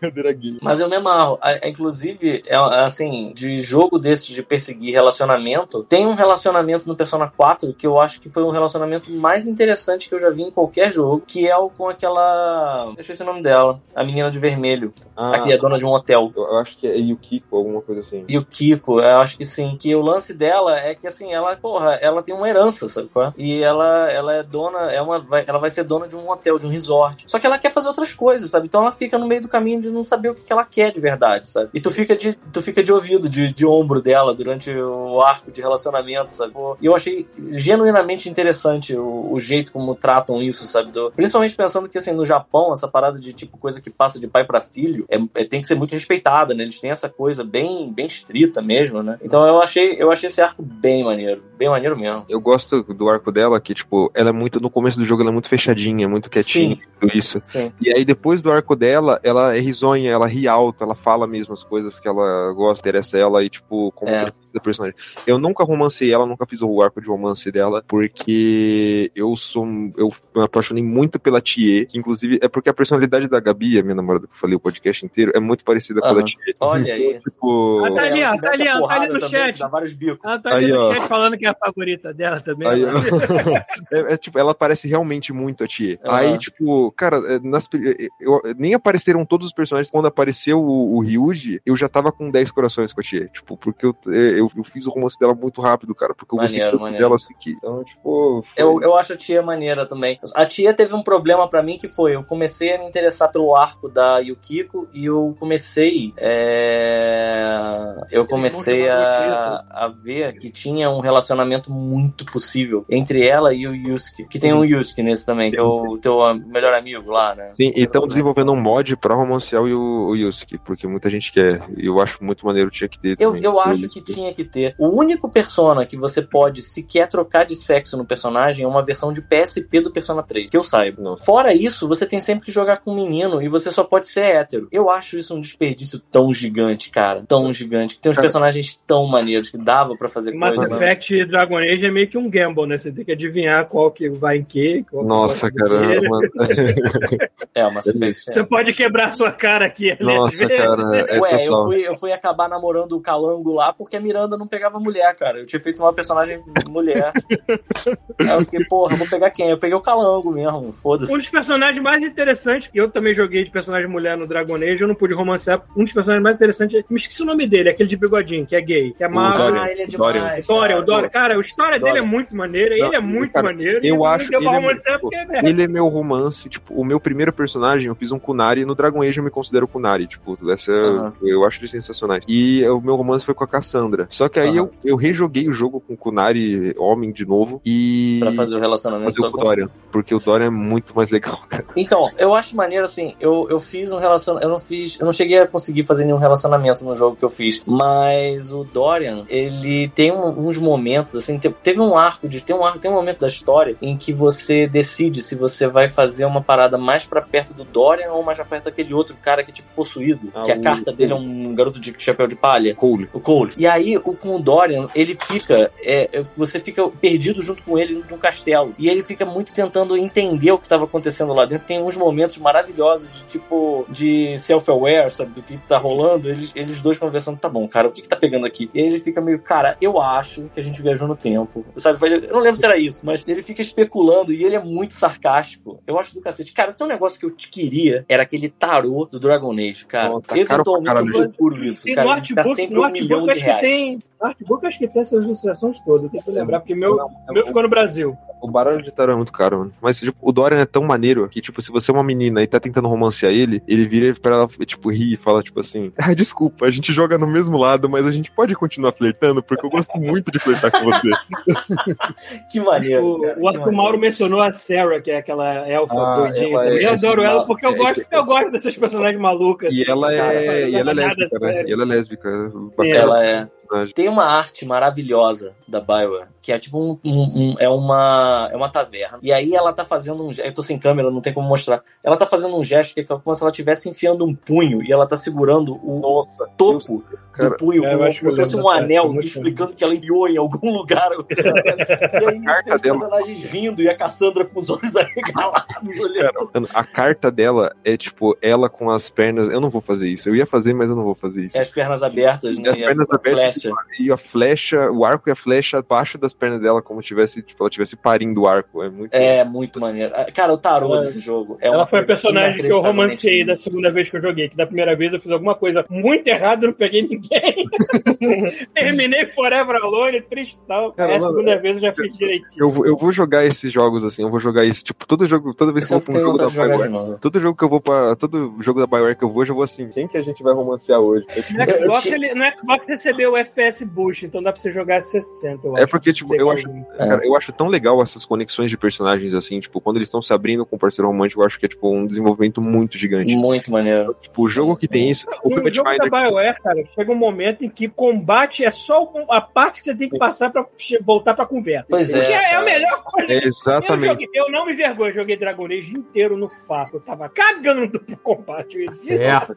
Cadeira 0.00 0.32
gamer. 0.32 0.58
Mas 0.62 0.80
eu 0.80 0.88
me 0.88 0.96
amarro. 0.96 1.38
Inclusive, 1.64 2.42
é, 2.46 2.56
assim, 2.84 3.32
de 3.32 3.56
jogo 3.58 3.98
desses 3.98 4.26
de 4.26 4.42
perseguir 4.42 4.92
relacionamento, 4.92 5.84
tem 5.84 6.06
um 6.06 6.14
relacionamento 6.14 6.86
no 6.86 6.96
Persona 6.96 7.32
4 7.34 7.72
que 7.74 7.86
eu 7.86 8.00
acho 8.00 8.20
que 8.20 8.28
foi 8.28 8.42
um 8.42 8.50
relacionamento 8.50 9.10
mais 9.10 9.46
interessante 9.46 10.08
que 10.08 10.14
eu 10.14 10.18
já 10.18 10.30
vi 10.30 10.42
em 10.42 10.50
qualquer 10.50 10.90
jogo, 10.90 11.22
que 11.26 11.48
é 11.48 11.56
o 11.56 11.70
com 11.70 11.88
aquela. 11.88 12.92
Deixa 12.96 13.12
eu 13.12 13.16
ver 13.16 13.22
o 13.22 13.26
nome 13.26 13.42
dela. 13.42 13.80
A 13.94 14.04
menina 14.04 14.30
de 14.30 14.38
vermelho. 14.38 14.92
Ah, 15.16 15.36
Aqui 15.36 15.52
é 15.52 15.56
dona 15.56 15.78
de 15.78 15.86
um 15.86 15.90
hotel. 15.90 16.32
eu 16.36 16.58
acho 16.58 16.76
que 16.78 16.86
é 16.86 16.96
Yukiko, 16.96 17.56
alguma 17.56 17.80
coisa 17.80 18.00
assim. 18.00 18.24
E 18.28 18.38
o 18.38 18.44
Kiko, 18.44 19.00
eu 19.00 19.18
acho 19.18 19.36
que 19.36 19.44
sim. 19.44 19.76
Que 19.78 19.94
o 19.94 20.02
lance 20.02 20.34
dela 20.34 20.76
é 20.78 20.94
que, 20.94 21.06
assim, 21.06 21.32
ela, 21.32 21.56
porra, 21.56 21.94
ela 21.94 22.22
tem 22.22 22.34
uma 22.34 22.48
herança, 22.48 22.88
sabe 22.88 23.08
qual 23.12 23.26
é? 23.26 23.32
E 23.36 23.62
ela, 23.62 24.10
ela 24.10 24.34
é 24.34 24.42
dona, 24.42 24.63
é 24.72 25.00
uma, 25.00 25.18
vai- 25.18 25.44
ela 25.46 25.58
vai 25.58 25.70
ser 25.70 25.84
dona 25.84 26.06
de 26.06 26.16
um 26.16 26.28
hotel, 26.30 26.58
de 26.58 26.66
um 26.66 26.70
resort. 26.70 27.24
Só 27.26 27.38
que 27.38 27.46
ela 27.46 27.58
quer 27.58 27.70
fazer 27.72 27.88
outras 27.88 28.12
coisas, 28.12 28.50
sabe? 28.50 28.66
Então 28.66 28.82
ela 28.82 28.92
fica 28.92 29.18
no 29.18 29.26
meio 29.26 29.40
do 29.42 29.48
caminho 29.48 29.80
de 29.80 29.90
não 29.90 30.04
saber 30.04 30.30
o 30.30 30.34
que 30.34 30.42
que 30.42 30.52
ela 30.52 30.64
quer 30.64 30.90
de 30.92 31.00
verdade, 31.00 31.48
sabe? 31.48 31.70
E 31.74 31.80
tu 31.80 31.90
fica 31.90 32.14
de, 32.16 32.34
tu 32.52 32.60
fica 32.62 32.82
de 32.82 32.92
ouvido, 32.92 33.28
de, 33.28 33.52
de 33.52 33.66
ombro 33.66 34.00
dela 34.02 34.34
durante 34.34 34.70
o 34.70 35.20
arco 35.20 35.50
de 35.50 35.60
relacionamento, 35.60 36.30
sabe? 36.30 36.52
E 36.80 36.86
eu 36.86 36.94
achei 36.94 37.26
genuinamente 37.50 38.28
interessante 38.28 38.96
o, 38.96 39.32
o 39.32 39.38
jeito 39.38 39.72
como 39.72 39.94
tratam 39.94 40.42
isso, 40.42 40.66
sabe? 40.66 40.92
Do- 40.92 41.10
principalmente 41.14 41.56
pensando 41.56 41.88
que, 41.88 41.98
assim, 41.98 42.12
no 42.12 42.24
Japão, 42.24 42.72
essa 42.72 42.86
parada 42.86 43.18
de, 43.18 43.32
tipo, 43.32 43.56
coisa 43.58 43.80
que 43.80 43.90
passa 43.90 44.20
de 44.20 44.26
pai 44.28 44.44
pra 44.44 44.60
filho, 44.60 45.06
é, 45.10 45.16
é- 45.34 45.44
tem 45.44 45.60
que 45.60 45.66
ser 45.66 45.74
muito 45.74 45.92
respeitada, 45.92 46.54
né? 46.54 46.62
Eles 46.62 46.78
têm 46.80 46.90
essa 46.90 47.08
coisa 47.08 47.42
bem, 47.44 47.92
bem 47.92 48.06
estrita 48.06 48.60
mesmo, 48.62 49.02
né? 49.02 49.18
Então 49.22 49.46
eu 49.46 49.60
achei, 49.60 49.96
eu 50.00 50.10
achei 50.10 50.28
esse 50.28 50.40
arco 50.40 50.62
bem 50.62 51.04
maneiro, 51.04 51.42
bem 51.56 51.68
maneiro 51.68 51.96
mesmo. 51.96 52.24
Eu 52.28 52.40
gosto 52.40 52.82
do 52.82 53.08
arco 53.08 53.30
dela, 53.32 53.60
que, 53.60 53.74
tipo, 53.74 54.10
ela 54.14 54.30
é 54.30 54.32
muito, 54.32 54.60
no 54.60 54.70
começo 54.70 54.98
do 54.98 55.04
jogo, 55.04 55.22
ela 55.22 55.30
é 55.30 55.32
muito 55.32 55.48
fechadinha, 55.48 56.08
muito 56.08 56.30
quietinha, 56.30 56.78
tudo 57.00 57.16
isso. 57.16 57.40
Sim. 57.42 57.72
E 57.80 57.92
aí, 57.92 58.04
depois 58.04 58.42
do 58.42 58.50
arco 58.50 58.74
dela, 58.76 59.20
ela 59.22 59.56
é 59.56 59.60
risonha, 59.60 60.10
ela 60.10 60.26
ri 60.26 60.46
alto, 60.48 60.82
ela 60.82 60.94
fala 60.94 61.26
mesmo 61.26 61.54
as 61.54 61.62
coisas 61.62 61.98
que 61.98 62.08
ela 62.08 62.52
gosta, 62.52 62.80
interessa 62.80 63.16
ela, 63.18 63.42
e, 63.44 63.50
tipo, 63.50 63.92
como 63.92 64.10
É. 64.10 64.32
da 64.54 64.60
personagem. 64.60 64.96
Eu 65.26 65.38
nunca 65.38 65.64
romancei 65.64 66.12
ela, 66.12 66.24
nunca 66.26 66.46
fiz 66.46 66.62
o 66.62 66.80
arco 66.80 67.00
de 67.00 67.08
romance 67.08 67.50
dela, 67.50 67.82
porque 67.86 69.10
eu 69.14 69.36
sou. 69.36 69.66
Eu 69.96 70.10
me 70.34 70.44
apaixonei 70.44 70.82
muito 70.82 71.18
pela 71.18 71.40
Tie, 71.40 71.86
que 71.86 71.98
inclusive 71.98 72.38
é 72.40 72.48
porque 72.48 72.70
a 72.70 72.74
personalidade 72.74 73.28
da 73.28 73.40
Gabi, 73.40 73.78
a 73.78 73.82
minha 73.82 73.94
namorada 73.94 74.26
que 74.26 74.32
eu 74.32 74.38
falei 74.38 74.56
o 74.56 74.60
podcast 74.60 75.04
inteiro, 75.04 75.32
é 75.34 75.40
muito 75.40 75.64
parecida 75.64 76.00
com 76.00 76.06
a 76.06 76.14
da. 76.14 76.22
Tie. 76.22 76.34
Olha 76.60 76.94
aí. 76.94 77.14
Ah, 77.16 77.20
Tipo. 77.20 77.82
tá 77.94 78.02
ali, 78.02 78.22
ó, 78.22 78.26
Ela 78.26 78.38
tá 78.38 78.48
ali, 78.52 78.58
mete 78.64 78.68
a 78.68 78.78
ó, 78.80 78.86
tá 78.88 78.94
ali 78.94 79.06
no 79.12 79.20
também, 79.20 79.30
chat. 79.30 79.52
que 79.54 79.58
Dá 79.58 79.68
vários 79.68 79.92
bicos. 79.92 80.18
Ela 80.24 80.38
tá 80.38 80.54
ali 80.54 80.64
Aí, 80.66 80.72
no 80.72 80.78
ó. 80.80 80.94
chat 80.94 81.08
falando 81.08 81.36
que 81.38 81.46
é 81.46 81.48
a 81.50 81.54
favorita 81.54 82.14
dela 82.14 82.40
também. 82.40 82.68
Aí, 82.68 82.82
é, 83.92 84.14
é, 84.14 84.16
tipo, 84.16 84.38
ela 84.38 84.54
parece 84.54 84.88
realmente 84.88 85.32
muito 85.32 85.64
a 85.64 85.66
Tia. 85.66 85.98
Aham. 86.04 86.16
Aí, 86.16 86.38
tipo, 86.38 86.92
cara, 86.92 87.16
é, 87.34 87.38
nas, 87.40 87.66
pri- 87.68 88.10
eu, 88.20 88.40
nem 88.56 88.74
apareceram 88.74 89.24
todos 89.24 89.46
os 89.48 89.52
personagens. 89.52 89.90
Quando 89.90 90.06
apareceu 90.06 90.60
o, 90.60 90.96
o 90.96 91.00
Ryuji, 91.00 91.60
eu 91.64 91.76
já 91.76 91.88
tava 91.88 92.12
com 92.12 92.30
10 92.30 92.50
corações 92.50 92.92
com 92.92 93.00
a 93.00 93.04
Tia. 93.04 93.28
Tipo, 93.28 93.56
porque 93.56 93.86
eu, 93.86 93.96
é, 94.08 94.40
eu 94.40 94.43
eu, 94.44 94.50
eu 94.56 94.64
fiz 94.64 94.86
o 94.86 94.90
romance 94.90 95.18
dela 95.18 95.34
muito 95.34 95.60
rápido, 95.60 95.94
cara, 95.94 96.14
porque 96.14 96.34
eu 96.34 96.38
gostei 96.38 96.58
Maneiro, 96.58 96.72
tanto 96.72 96.82
maneiro. 96.82 97.04
dela 97.04 97.14
assim 97.16 97.34
que. 97.40 97.50
Então, 97.52 97.84
tipo. 97.84 98.44
foi- 98.54 98.64
Eu, 98.64 98.80
eu 98.82 98.96
acho 98.96 99.12
a 99.12 99.16
tia 99.16 99.42
maneira 99.42 99.86
também. 99.86 100.18
A 100.34 100.46
tia 100.46 100.72
teve 100.74 100.94
um 100.94 101.02
problema 101.02 101.48
pra 101.48 101.62
mim 101.62 101.76
que 101.78 101.88
foi, 101.88 102.14
eu 102.14 102.24
comecei 102.24 102.74
a 102.74 102.78
me 102.78 102.86
interessar 102.86 103.30
pelo 103.30 103.56
arco 103.56 103.88
da 103.88 104.18
Yukiko 104.18 104.88
e 104.92 105.06
eu 105.06 105.36
comecei 105.38 106.12
é... 106.18 107.96
eu 108.10 108.26
comecei 108.26 108.88
a, 108.88 109.64
a 109.70 109.88
ver 109.88 110.38
que 110.38 110.50
tinha 110.50 110.90
um 110.90 111.00
relacionamento 111.00 111.70
muito 111.70 112.24
possível 112.26 112.84
entre 112.88 113.26
ela 113.26 113.54
e 113.54 113.66
o 113.66 113.74
Yusuke. 113.74 114.26
Que 114.26 114.38
tem 114.38 114.52
um 114.52 114.64
Yusuke 114.64 115.02
nesse 115.02 115.24
também, 115.26 115.50
que 115.50 115.58
é 115.58 115.62
o 115.62 115.98
teu 115.98 116.18
melhor 116.46 116.74
amigo 116.74 117.10
lá, 117.10 117.34
né? 117.34 117.52
Sim, 117.56 117.72
e 117.74 117.84
estão 117.84 118.06
desenvolvendo 118.06 118.52
um 118.52 118.60
mod 118.60 118.96
pra 118.96 119.14
romancear 119.14 119.62
o, 119.62 120.08
o 120.08 120.16
Yusuke, 120.16 120.58
porque 120.58 120.86
muita 120.86 121.08
gente 121.10 121.32
quer. 121.32 121.62
E 121.76 121.86
eu 121.86 122.00
acho 122.00 122.22
muito 122.22 122.44
maneiro, 122.44 122.70
tinha 122.70 122.88
que 122.88 122.98
ter. 122.98 123.16
Eu, 123.18 123.32
também. 123.32 123.44
eu 123.44 123.60
acho 123.60 123.88
que 123.88 124.00
tinha 124.00 124.32
que 124.34 124.44
ter. 124.44 124.74
O 124.78 124.88
único 125.00 125.30
Persona 125.30 125.86
que 125.86 125.96
você 125.96 126.20
pode 126.22 126.60
sequer 126.62 127.08
trocar 127.08 127.44
de 127.44 127.54
sexo 127.54 127.96
no 127.96 128.04
personagem 128.04 128.64
é 128.64 128.68
uma 128.68 128.84
versão 128.84 129.12
de 129.12 129.22
PSP 129.22 129.80
do 129.80 129.90
Persona 129.92 130.22
3, 130.22 130.50
que 130.50 130.56
eu 130.56 130.62
saiba. 130.62 131.00
Não. 131.02 131.18
Fora 131.18 131.52
isso, 131.54 131.88
você 131.88 132.06
tem 132.06 132.20
sempre 132.20 132.46
que 132.46 132.52
jogar 132.52 132.78
com 132.78 132.92
um 132.92 132.94
menino 132.94 133.40
e 133.42 133.48
você 133.48 133.70
só 133.70 133.82
pode 133.84 134.06
ser 134.08 134.20
hétero. 134.22 134.68
Eu 134.70 134.90
acho 134.90 135.16
isso 135.16 135.34
um 135.34 135.40
desperdício 135.40 135.98
tão 136.10 136.32
gigante, 136.34 136.90
cara. 136.90 137.22
Tão 137.26 137.52
gigante. 137.52 137.94
Que 137.96 138.00
tem 138.02 138.10
uns 138.10 138.16
Cara. 138.16 138.24
personagens 138.26 138.80
tão 138.86 139.06
maneiros 139.06 139.48
que 139.50 139.58
dava 139.58 139.96
pra 139.96 140.08
fazer 140.08 140.32
Mass 140.34 140.56
coisa. 140.56 140.68
né? 140.68 140.76
Effect 140.76 141.14
e 141.14 141.24
Dragon 141.26 141.56
Age 141.58 141.86
é 141.86 141.90
meio 141.90 142.08
que 142.08 142.18
um 142.18 142.28
gamble, 142.30 142.66
né? 142.66 142.78
Você 142.78 142.90
tem 142.92 143.04
que 143.04 143.12
adivinhar 143.12 143.66
qual 143.66 143.90
que 143.90 144.08
vai 144.08 144.38
em 144.38 144.44
quê. 144.44 144.84
qual 144.90 145.02
que 145.02 145.08
Nossa, 145.08 145.40
vai 145.40 145.50
em 145.50 145.54
cara. 145.54 146.00
quê. 146.00 146.08
mano. 146.08 146.28
É, 147.54 147.64
o 147.66 147.72
Mass 147.72 147.86
Effect. 147.86 148.32
Você 148.32 148.40
É. 148.40 148.44
pode 148.44 148.72
quebrar 148.74 149.14
sua 149.14 149.30
cara 149.30 149.66
aqui, 149.66 149.90
né? 149.90 149.96
Nossa, 150.00 150.36
vezes. 150.36 150.56
cara. 150.64 150.82
É 151.08 151.20
Ué, 151.20 151.46
eu 151.46 151.62
fui, 151.62 151.86
eu 151.86 151.94
fui 151.94 152.12
acabar 152.12 152.48
namorando 152.48 152.92
o 152.96 153.00
Calango 153.00 153.52
lá 153.54 153.72
porque 153.72 153.96
a 153.96 154.00
Miranda 154.00 154.23
não 154.28 154.46
pegava 154.46 154.78
mulher, 154.78 155.14
cara. 155.16 155.38
Eu 155.38 155.46
tinha 155.46 155.60
feito 155.60 155.82
uma 155.82 155.92
personagem 155.92 156.42
mulher. 156.68 157.12
Aí 158.20 158.28
eu 158.30 158.40
fiquei, 158.42 158.64
porra, 158.64 158.96
vou 158.96 159.08
pegar 159.08 159.30
quem? 159.30 159.50
Eu 159.50 159.58
peguei 159.58 159.76
o 159.76 159.80
Calango 159.80 160.30
mesmo, 160.30 160.72
foda-se. 160.72 161.12
Um 161.12 161.16
dos 161.16 161.28
personagens 161.28 161.82
mais 161.82 162.02
interessantes, 162.02 162.70
eu 162.74 162.88
também 162.90 163.14
joguei 163.14 163.44
de 163.44 163.50
personagem 163.50 163.88
mulher 163.88 164.16
no 164.16 164.26
Dragon 164.26 164.56
Age, 164.56 164.80
eu 164.80 164.88
não 164.88 164.94
pude 164.94 165.14
romancear. 165.14 165.62
Um 165.76 165.84
dos 165.84 165.92
personagens 165.92 166.22
mais 166.22 166.36
interessantes, 166.36 166.82
me 166.88 166.96
esqueci 166.96 167.22
o 167.22 167.26
nome 167.26 167.46
dele, 167.46 167.68
aquele 167.68 167.88
de 167.88 167.96
bigodinho, 167.96 168.46
que 168.46 168.56
é 168.56 168.60
gay, 168.60 168.92
que 168.92 169.04
é 169.04 169.08
mal. 169.08 169.36
Dorian. 169.36 169.62
Ah, 169.62 169.70
ele 169.70 169.82
é 169.82 169.86
demais. 169.86 170.46
Dorian, 170.46 170.78
o 170.80 171.10
cara. 171.10 171.34
A 171.36 171.40
história 171.40 171.78
dele 171.78 171.98
é 171.98 172.02
muito 172.02 172.34
maneira, 172.34 172.76
Não, 172.76 172.86
ele 172.86 172.96
é 172.96 173.00
muito 173.00 173.32
cara, 173.32 173.46
maneiro. 173.46 173.84
eu 173.84 174.04
acho 174.04 174.28
que 174.28 174.34
ele 174.36 174.48
é 174.48 174.60
muito- 174.60 174.82
porque, 175.00 175.24
né? 175.24 175.40
Ele 175.44 175.62
é 175.62 175.68
meu 175.68 175.88
romance, 175.88 176.48
tipo, 176.48 176.74
o 176.74 176.84
meu 176.84 176.98
primeiro 177.00 177.32
personagem, 177.32 177.86
eu 177.88 177.94
fiz 177.94 178.10
um 178.12 178.18
Kunari, 178.18 178.64
no 178.64 178.74
Dragon 178.74 179.02
Age 179.02 179.18
eu 179.18 179.24
me 179.24 179.30
considero 179.30 179.66
Kunari, 179.68 180.06
tipo, 180.06 180.38
essa, 180.50 180.72
Aham. 180.72 181.12
eu 181.22 181.44
acho 181.44 181.60
eles 181.60 181.70
sensacionais. 181.70 182.24
E 182.28 182.66
o 182.68 182.80
meu 182.80 182.94
romance 182.96 183.24
foi 183.24 183.34
com 183.34 183.44
a 183.44 183.48
Cassandra. 183.48 184.03
Só 184.10 184.28
que 184.28 184.38
aí 184.40 184.48
Aham. 184.48 184.56
eu, 184.56 184.70
eu 184.84 184.96
rejoguei 184.96 185.48
o 185.48 185.52
jogo 185.52 185.80
com 185.80 185.94
o 185.94 185.96
Kunari 185.96 186.74
homem 186.78 187.12
de 187.12 187.24
novo 187.26 187.60
e 187.64 188.18
Pra 188.20 188.32
fazer 188.32 188.56
o 188.56 188.60
relacionamento 188.60 189.10
fazer 189.10 189.20
só 189.20 189.28
o 189.28 189.32
com 189.32 189.42
Dorian, 189.42 189.68
porque 189.92 190.14
o 190.14 190.18
Dorian 190.18 190.46
é 190.46 190.50
muito 190.50 190.94
mais 190.94 191.10
legal, 191.10 191.40
cara. 191.48 191.64
Então, 191.76 192.10
eu 192.18 192.34
acho 192.34 192.56
maneiro 192.56 192.84
assim, 192.84 193.14
eu, 193.20 193.46
eu 193.50 193.58
fiz 193.60 193.90
um 193.92 193.98
relacionamento, 193.98 194.46
eu 194.46 194.50
não 194.52 194.60
fiz, 194.60 194.98
eu 194.98 195.04
não 195.04 195.12
cheguei 195.12 195.38
a 195.38 195.46
conseguir 195.46 195.86
fazer 195.86 196.04
nenhum 196.04 196.18
relacionamento 196.18 196.84
no 196.84 196.94
jogo 196.94 197.16
que 197.16 197.24
eu 197.24 197.30
fiz, 197.30 197.62
mas 197.66 198.52
o 198.52 198.64
Dorian, 198.64 199.24
ele 199.28 199.88
tem 199.88 200.12
um- 200.12 200.46
uns 200.48 200.58
momentos 200.58 201.14
assim, 201.14 201.38
te- 201.38 201.50
teve 201.50 201.80
um 201.80 201.96
arco 201.96 202.28
de 202.28 202.42
tem 202.42 202.54
um 202.54 202.64
arco, 202.64 202.78
tem 202.78 202.90
um 202.90 202.94
momento 202.94 203.20
da 203.20 203.26
história 203.26 203.76
em 203.80 203.96
que 203.96 204.12
você 204.12 204.66
decide 204.66 205.22
se 205.22 205.34
você 205.36 205.66
vai 205.66 205.88
fazer 205.88 206.24
uma 206.24 206.40
parada 206.42 206.76
mais 206.78 207.04
pra 207.04 207.20
perto 207.20 207.52
do 207.54 207.64
Dorian 207.64 208.10
ou 208.12 208.22
mais 208.22 208.36
pra 208.36 208.44
perto 208.44 208.64
daquele 208.64 208.92
outro 208.94 209.16
cara 209.22 209.42
que 209.44 209.50
é 209.50 209.54
tipo 209.54 209.68
possuído, 209.74 210.28
Ah, 210.34 210.42
que 210.42 210.52
a 210.52 210.56
o- 210.56 210.60
carta 210.62 210.92
dele 210.92 211.12
é 211.12 211.16
um 211.16 211.54
garoto 211.54 211.78
de 211.80 211.94
chapéu 211.98 212.26
de 212.26 212.36
palha. 212.36 212.74
Cole. 212.74 213.08
O 213.12 213.20
Cole. 213.20 213.52
E 213.56 213.66
aí, 213.66 213.93
o, 213.96 214.14
com 214.14 214.36
o 214.36 214.38
Dorian, 214.38 214.88
ele 214.94 215.16
fica. 215.16 215.70
é, 215.82 216.08
é, 216.12 216.22
você 216.36 216.60
fica 216.60 216.88
perdido 216.88 217.42
junto 217.42 217.62
com 217.62 217.78
ele 217.78 217.94
dentro 217.94 218.08
de 218.08 218.14
um 218.14 218.18
castelo. 218.18 218.74
E 218.78 218.88
ele 218.88 219.02
fica 219.02 219.24
muito 219.24 219.52
tentando 219.52 219.96
entender 219.96 220.52
o 220.52 220.58
que 220.58 220.66
estava 220.66 220.84
acontecendo 220.84 221.32
lá 221.32 221.44
dentro. 221.44 221.66
Tem 221.66 221.82
uns 221.82 221.96
momentos 221.96 222.38
maravilhosos 222.38 223.18
de 223.18 223.24
tipo. 223.24 223.86
de 223.88 224.36
self-aware, 224.38 225.10
sabe? 225.10 225.32
Do 225.32 225.42
que 225.42 225.56
tá 225.58 225.78
rolando. 225.78 226.28
Eles, 226.28 226.52
eles 226.54 226.80
dois 226.80 226.98
conversando, 226.98 227.38
tá 227.38 227.48
bom, 227.48 227.66
cara, 227.68 227.88
o 227.88 227.92
que, 227.92 228.02
que 228.02 228.08
tá 228.08 228.16
pegando 228.16 228.46
aqui? 228.46 228.70
E 228.74 228.80
ele 228.80 229.00
fica 229.00 229.20
meio, 229.20 229.38
cara, 229.38 229.76
eu 229.80 230.00
acho 230.00 230.50
que 230.54 230.60
a 230.60 230.62
gente 230.62 230.82
viajou 230.82 231.06
no 231.06 231.16
tempo. 231.16 231.64
Sabe? 231.76 231.98
Eu 232.26 232.32
não 232.32 232.40
lembro 232.40 232.56
se 232.56 232.64
era 232.64 232.78
isso, 232.78 233.04
mas 233.04 233.24
ele 233.26 233.42
fica 233.42 233.62
especulando 233.62 234.32
e 234.32 234.44
ele 234.44 234.56
é 234.56 234.62
muito 234.62 234.94
sarcástico. 234.94 235.80
Eu 235.86 235.98
acho 235.98 236.14
do 236.14 236.20
cacete. 236.20 236.52
Cara, 236.52 236.70
se 236.70 236.82
é 236.82 236.86
um 236.86 236.88
negócio 236.88 237.18
que 237.18 237.26
eu 237.26 237.30
te 237.30 237.48
queria, 237.48 238.04
era 238.08 238.22
aquele 238.22 238.48
tarô 238.48 239.08
do 239.10 239.18
Dragon 239.18 239.52
Age, 239.52 239.86
cara. 239.86 240.08
Nossa, 240.08 240.26
tá 240.26 240.38
Eventualmente 240.38 240.96
eu 240.96 241.06
procuro 241.06 241.64
isso. 241.64 241.86
Cara, 241.86 242.02
no 242.02 242.08
tá 242.08 242.14
artbook, 242.14 242.54
sempre 242.54 242.74
no 242.74 242.86
um 242.86 242.90
milhão 242.90 243.26
de 243.26 243.38
reais. 243.38 243.60
tem. 243.60 243.83
No 244.20 244.26
artbook 244.28 244.66
acho 244.66 244.78
que 244.78 244.88
tem 244.88 245.02
essas 245.02 245.22
ilustrações 245.24 245.78
todas, 245.80 246.10
tem 246.10 246.22
que 246.22 246.30
lembrar, 246.30 246.60
porque 246.60 246.74
meu, 246.74 246.96
meu 247.30 247.46
ficou 247.46 247.62
no 247.62 247.68
Brasil. 247.68 248.16
O 248.40 248.50
baralho 248.50 248.82
de 248.82 248.90
tarô 248.92 249.12
é 249.12 249.16
muito 249.16 249.32
caro, 249.32 249.58
mano. 249.60 249.72
Mas, 249.80 249.98
tipo, 249.98 250.16
o 250.20 250.30
Dorian 250.30 250.58
é 250.58 250.66
tão 250.66 250.82
maneiro 250.84 251.26
que, 251.30 251.40
tipo, 251.40 251.62
se 251.62 251.70
você 251.72 251.90
é 251.90 251.94
uma 251.94 252.02
menina 252.04 252.42
e 252.42 252.46
tá 252.46 252.60
tentando 252.60 252.88
romancear 252.88 253.32
ele, 253.32 253.62
ele 253.66 253.86
vira 253.86 254.14
pra 254.20 254.34
ela, 254.36 254.48
tipo, 254.66 254.90
rir 254.90 255.14
e 255.14 255.16
fala, 255.16 255.42
tipo 255.42 255.60
assim, 255.60 255.92
ah, 255.98 256.12
desculpa, 256.14 256.66
a 256.66 256.70
gente 256.70 256.92
joga 256.92 257.16
no 257.16 257.26
mesmo 257.26 257.56
lado, 257.56 257.88
mas 257.88 258.04
a 258.06 258.10
gente 258.10 258.30
pode 258.30 258.54
continuar 258.54 258.92
flertando, 258.92 259.42
porque 259.42 259.64
eu 259.64 259.70
gosto 259.70 259.98
muito 259.98 260.30
de 260.30 260.38
flertar 260.38 260.70
com 260.70 260.84
você. 260.84 261.08
Que 262.50 262.60
maneiro. 262.60 263.04
O, 263.04 263.20
cara, 263.20 263.40
o 263.40 263.48
Arthur. 263.48 263.72
Mauro 263.72 263.98
mencionou 263.98 264.40
a 264.40 264.50
Sarah, 264.52 265.00
que 265.00 265.10
é 265.10 265.18
aquela 265.18 265.68
elfa 265.68 265.94
Ah, 265.94 266.16
doidinha 266.16 266.48
ela 266.54 266.64
é- 266.64 266.68
também. 266.70 266.84
Eu 266.84 266.92
adoro 266.92 267.22
ela 267.22 267.46
porque 267.46 267.66
eu 267.66 267.70
é- 267.70 267.76
gosto, 267.76 268.04
eu 268.10 268.24
gosto 268.24 268.50
dessas 268.52 268.76
personagens 268.76 269.20
malucas. 269.20 269.74
E 269.74 269.82
assim, 269.82 269.90
ela 269.90 270.16
cara, 270.16 270.34
é, 270.34 270.68
e 270.70 270.74
ela 270.74 270.90
é 270.90 270.94
lésbica, 270.94 271.38
né? 271.40 271.64
E 271.66 271.72
ela 271.72 271.82
é 271.82 271.86
lésbica. 271.86 272.52
Sim. 272.68 272.90
Ela 272.92 273.26
é. 273.26 273.48
Tem 273.94 274.08
uma 274.08 274.24
arte 274.24 274.64
maravilhosa 274.66 275.52
da 275.66 275.80
Bioware, 275.80 276.28
que 276.40 276.52
é 276.52 276.58
tipo 276.58 276.78
um, 276.78 276.98
um- 277.04 277.52
um- 277.52 277.54
é 277.58 277.68
uma 277.68 278.48
é 278.52 278.56
uma 278.56 278.68
taverna. 278.68 279.18
E 279.22 279.32
aí 279.32 279.54
ela 279.54 279.72
tá 279.72 279.84
fazendo 279.84 280.24
um 280.24 280.32
gesto, 280.32 280.46
eu 280.48 280.54
tô 280.54 280.62
sem 280.62 280.78
câmera, 280.78 281.10
não 281.10 281.20
tem 281.20 281.32
como 281.32 281.48
mostrar. 281.48 281.82
Ela 282.02 282.16
tá 282.16 282.26
fazendo 282.26 282.56
um 282.56 282.62
gesto 282.64 282.94
que 282.94 283.00
é 283.00 283.04
como 283.04 283.34
se 283.34 283.42
ela 283.42 283.50
estivesse 283.50 283.88
enfiando 283.88 284.24
um 284.24 284.34
punho 284.34 284.82
e 284.82 284.92
ela 284.92 285.06
tá 285.06 285.16
segurando 285.16 285.74
o 285.82 286.00
Nossa, 286.00 286.50
topo 286.56 287.04
cara. 287.36 287.50
do 287.50 287.56
punho, 287.56 287.84
É, 287.84 287.88
eu 287.88 287.98
como, 287.98 288.04
acho 288.04 288.14
que 288.14 288.20
como 288.20 288.30
se 288.30 288.36
fosse 288.38 288.56
um 288.56 288.68
anel, 288.70 289.12
muito 289.12 289.26
explicando 289.28 289.74
que 289.74 289.82
ela 289.84 289.94
enviou 289.94 290.28
em 290.28 290.36
algum 290.36 290.70
lugar. 290.72 291.08
e 291.12 292.48
aí 292.48 292.62
tem 292.64 292.74
os 292.74 292.80
dela. 292.80 292.98
personagens 292.98 293.44
rindo 293.44 293.82
e 293.82 293.88
a 293.88 293.96
Cassandra 293.96 294.44
com 294.44 294.60
os 294.60 294.70
olhos 294.70 294.94
arregalados 294.96 295.98
olhando. 296.00 296.50
Mano, 296.54 296.68
A 296.74 296.84
carta 296.84 297.30
dela 297.30 297.74
é 297.84 297.96
tipo 297.96 298.36
ela 298.40 298.68
com 298.68 298.90
as 298.90 299.08
pernas. 299.08 299.48
Eu 299.50 299.60
não 299.60 299.70
vou 299.70 299.80
fazer 299.80 300.08
isso. 300.08 300.28
Eu 300.28 300.34
ia 300.36 300.46
fazer, 300.46 300.74
mas 300.74 300.88
eu 300.90 300.96
não 300.96 301.04
vou 301.04 301.14
fazer 301.14 301.46
isso. 301.46 301.56
E 301.56 301.60
as 301.60 301.68
pernas 301.70 302.02
abertas, 302.02 302.58
né? 302.58 302.70
as 302.70 302.78
E 302.78 302.82
a 302.82 302.86
pernas 302.86 303.10
abertas 303.10 303.62
flecha. 303.62 303.70
e 304.00 304.12
a 304.12 304.16
flecha, 304.16 304.90
o 304.90 305.04
arco 305.04 305.28
e 305.28 305.32
a 305.32 305.36
flecha 305.36 305.78
abaixo 305.78 306.18
das 306.18 306.32
pernas 306.34 306.60
dela, 306.60 306.82
como 306.82 307.00
tivesse, 307.02 307.42
tipo, 307.42 307.62
ela 307.62 307.70
tivesse 307.70 307.96
parindo 307.96 308.42
o 308.42 308.48
arco. 308.48 308.82
É 308.82 308.88
muito. 308.90 309.14
É 309.14 309.44
muito 309.44 309.80
maneiro. 309.80 310.12
Cara, 310.34 310.52
o 310.52 310.58
tarô 310.58 310.98
desse 310.98 311.20
jogo 311.20 311.58
é 311.60 311.68
Ela 311.68 311.86
foi 311.86 312.00
a 312.00 312.04
personagem 312.04 312.62
que 312.62 312.68
eu 312.72 312.80
romancei 312.80 313.42
inacreditavelmente 313.42 313.46
da 313.46 313.56
segunda 313.56 313.90
vez 313.90 314.10
que 314.10 314.16
eu 314.16 314.22
joguei. 314.22 314.48
Que 314.48 314.56
da 314.56 314.66
primeira 314.66 314.96
vez 314.96 315.12
eu 315.12 315.20
fiz 315.20 315.30
alguma 315.30 315.54
coisa 315.54 315.84
muito 315.88 316.26
errada, 316.28 316.66
não 316.66 316.74
peguei 316.74 317.02
ninguém. 317.02 317.23
Terminei 318.74 319.26
Forever 319.26 319.76
Alone, 319.76 320.20
tristão. 320.22 320.92
Cara, 320.92 321.10
Aí 321.12 321.16
a 321.16 321.20
mano, 321.20 321.32
segunda 321.34 321.58
vez 321.60 321.74
eu 321.76 321.80
já 321.82 321.92
fiz 321.92 322.12
direitinho. 322.16 322.64
Eu, 322.66 322.70
vou- 322.72 322.86
eu 322.86 322.96
vou 322.96 323.12
jogar 323.12 323.44
esses 323.46 323.72
jogos 323.72 324.04
assim, 324.04 324.22
eu 324.22 324.30
vou 324.30 324.40
jogar 324.40 324.64
isso, 324.64 324.84
tipo, 324.84 325.06
todo 325.06 325.26
jogo, 325.26 325.54
toda 325.54 325.72
vez 325.72 325.86
que 325.86 325.94
eu 325.94 326.00
vou 326.00 326.04
pra 326.04 326.14
um 326.14 326.20
jogo 326.24 326.38
da 326.38 326.46
Bioware. 326.48 327.18
Todo 327.20 327.40
jogo 327.40 327.56
que 327.58 327.64
eu 327.64 327.68
vou 327.68 327.80
pra. 327.80 328.16
Todo 328.16 328.54
jogo 328.60 328.80
da 328.80 328.86
Bioware 328.86 329.16
que 329.16 329.24
eu 329.24 329.30
vou, 329.32 329.44
eu 329.44 329.54
vou 329.54 329.62
assim, 329.64 329.88
quem 329.88 330.08
que 330.08 330.16
a 330.16 330.22
gente 330.22 330.42
vai 330.42 330.52
romancear 330.54 331.00
hoje? 331.00 331.26
É, 331.36 331.52
No 331.66 331.72
Xbox, 331.84 332.06
ele, 332.06 332.34
no 332.34 332.44
Xbox 332.56 332.88
recebeu 332.88 333.32
o 333.32 333.36
FPS 333.36 333.84
Boost, 333.84 334.26
então 334.26 334.42
dá 334.42 334.52
pra 334.52 334.60
você 334.60 334.70
jogar 334.70 335.00
60, 335.00 335.66
eu 335.66 335.76
É 335.76 335.82
acho. 335.82 335.90
porque, 335.90 336.12
tipo, 336.12 336.34
eu 336.34 336.50
acho. 336.50 336.68
É. 336.68 336.96
cara, 337.06 337.26
eu 337.26 337.36
acho 337.36 337.52
tão 337.52 337.68
legal 337.68 338.02
essas 338.02 338.24
conexões 338.24 338.70
de 338.70 338.76
personagens, 338.76 339.34
assim, 339.34 339.60
tipo, 339.60 339.80
quando 339.80 339.96
eles 339.96 340.08
estão 340.08 340.22
se 340.22 340.32
abrindo 340.32 340.64
com 340.66 340.76
o 340.76 340.78
parceiro 340.78 341.08
romântico, 341.08 341.40
eu 341.42 341.46
acho 341.46 341.58
que 341.58 341.66
é, 341.66 341.68
tipo, 341.68 341.88
um 341.94 342.06
desenvolvimento 342.06 342.60
muito 342.60 342.96
gigante. 342.98 343.34
Muito 343.34 343.70
maneiro. 343.70 344.14
Tipo, 344.22 344.42
o 344.42 344.48
jogo 344.48 344.76
que 344.76 344.88
tem 344.88 345.10
isso, 345.10 345.26
o 345.42 345.48
No 345.50 345.70
jogo 345.70 345.88
da 345.96 346.06
BioWare, 346.08 346.60
cara, 346.62 346.82
chega 346.94 347.13
um 347.14 347.18
momento 347.18 347.64
em 347.64 347.68
que 347.68 347.88
combate 347.88 348.64
é 348.64 348.70
só 348.70 349.10
a 349.30 349.40
parte 349.40 349.78
que 349.80 349.84
você 349.86 349.94
tem 349.96 350.08
que 350.08 350.18
passar 350.18 350.50
pra 350.50 350.66
che- 350.76 350.98
voltar 351.04 351.34
pra 351.34 351.46
conversa. 351.46 351.86
Pois 351.88 352.14
é, 352.14 352.18
Porque 352.18 352.32
é, 352.32 352.36
a 352.36 352.50
cara. 352.50 352.64
melhor 352.64 353.02
coisa. 353.02 353.32
é 353.32 353.36
Eu, 353.36 353.48
exatamente. 353.48 354.06
joguei, 354.06 354.28
eu 354.34 354.50
não 354.50 354.66
me 354.66 354.74
vergonho, 354.74 355.10
eu 355.10 355.14
joguei 355.14 355.36
Dragon 355.36 355.66
Age 355.66 355.92
inteiro 355.94 356.36
no 356.36 356.48
fato. 356.66 356.96
Eu 356.96 357.00
tava 357.00 357.28
cagando 357.28 357.98
pro 358.00 358.16
combate. 358.18 358.84
Eu 358.84 358.94
Certo. 358.94 359.54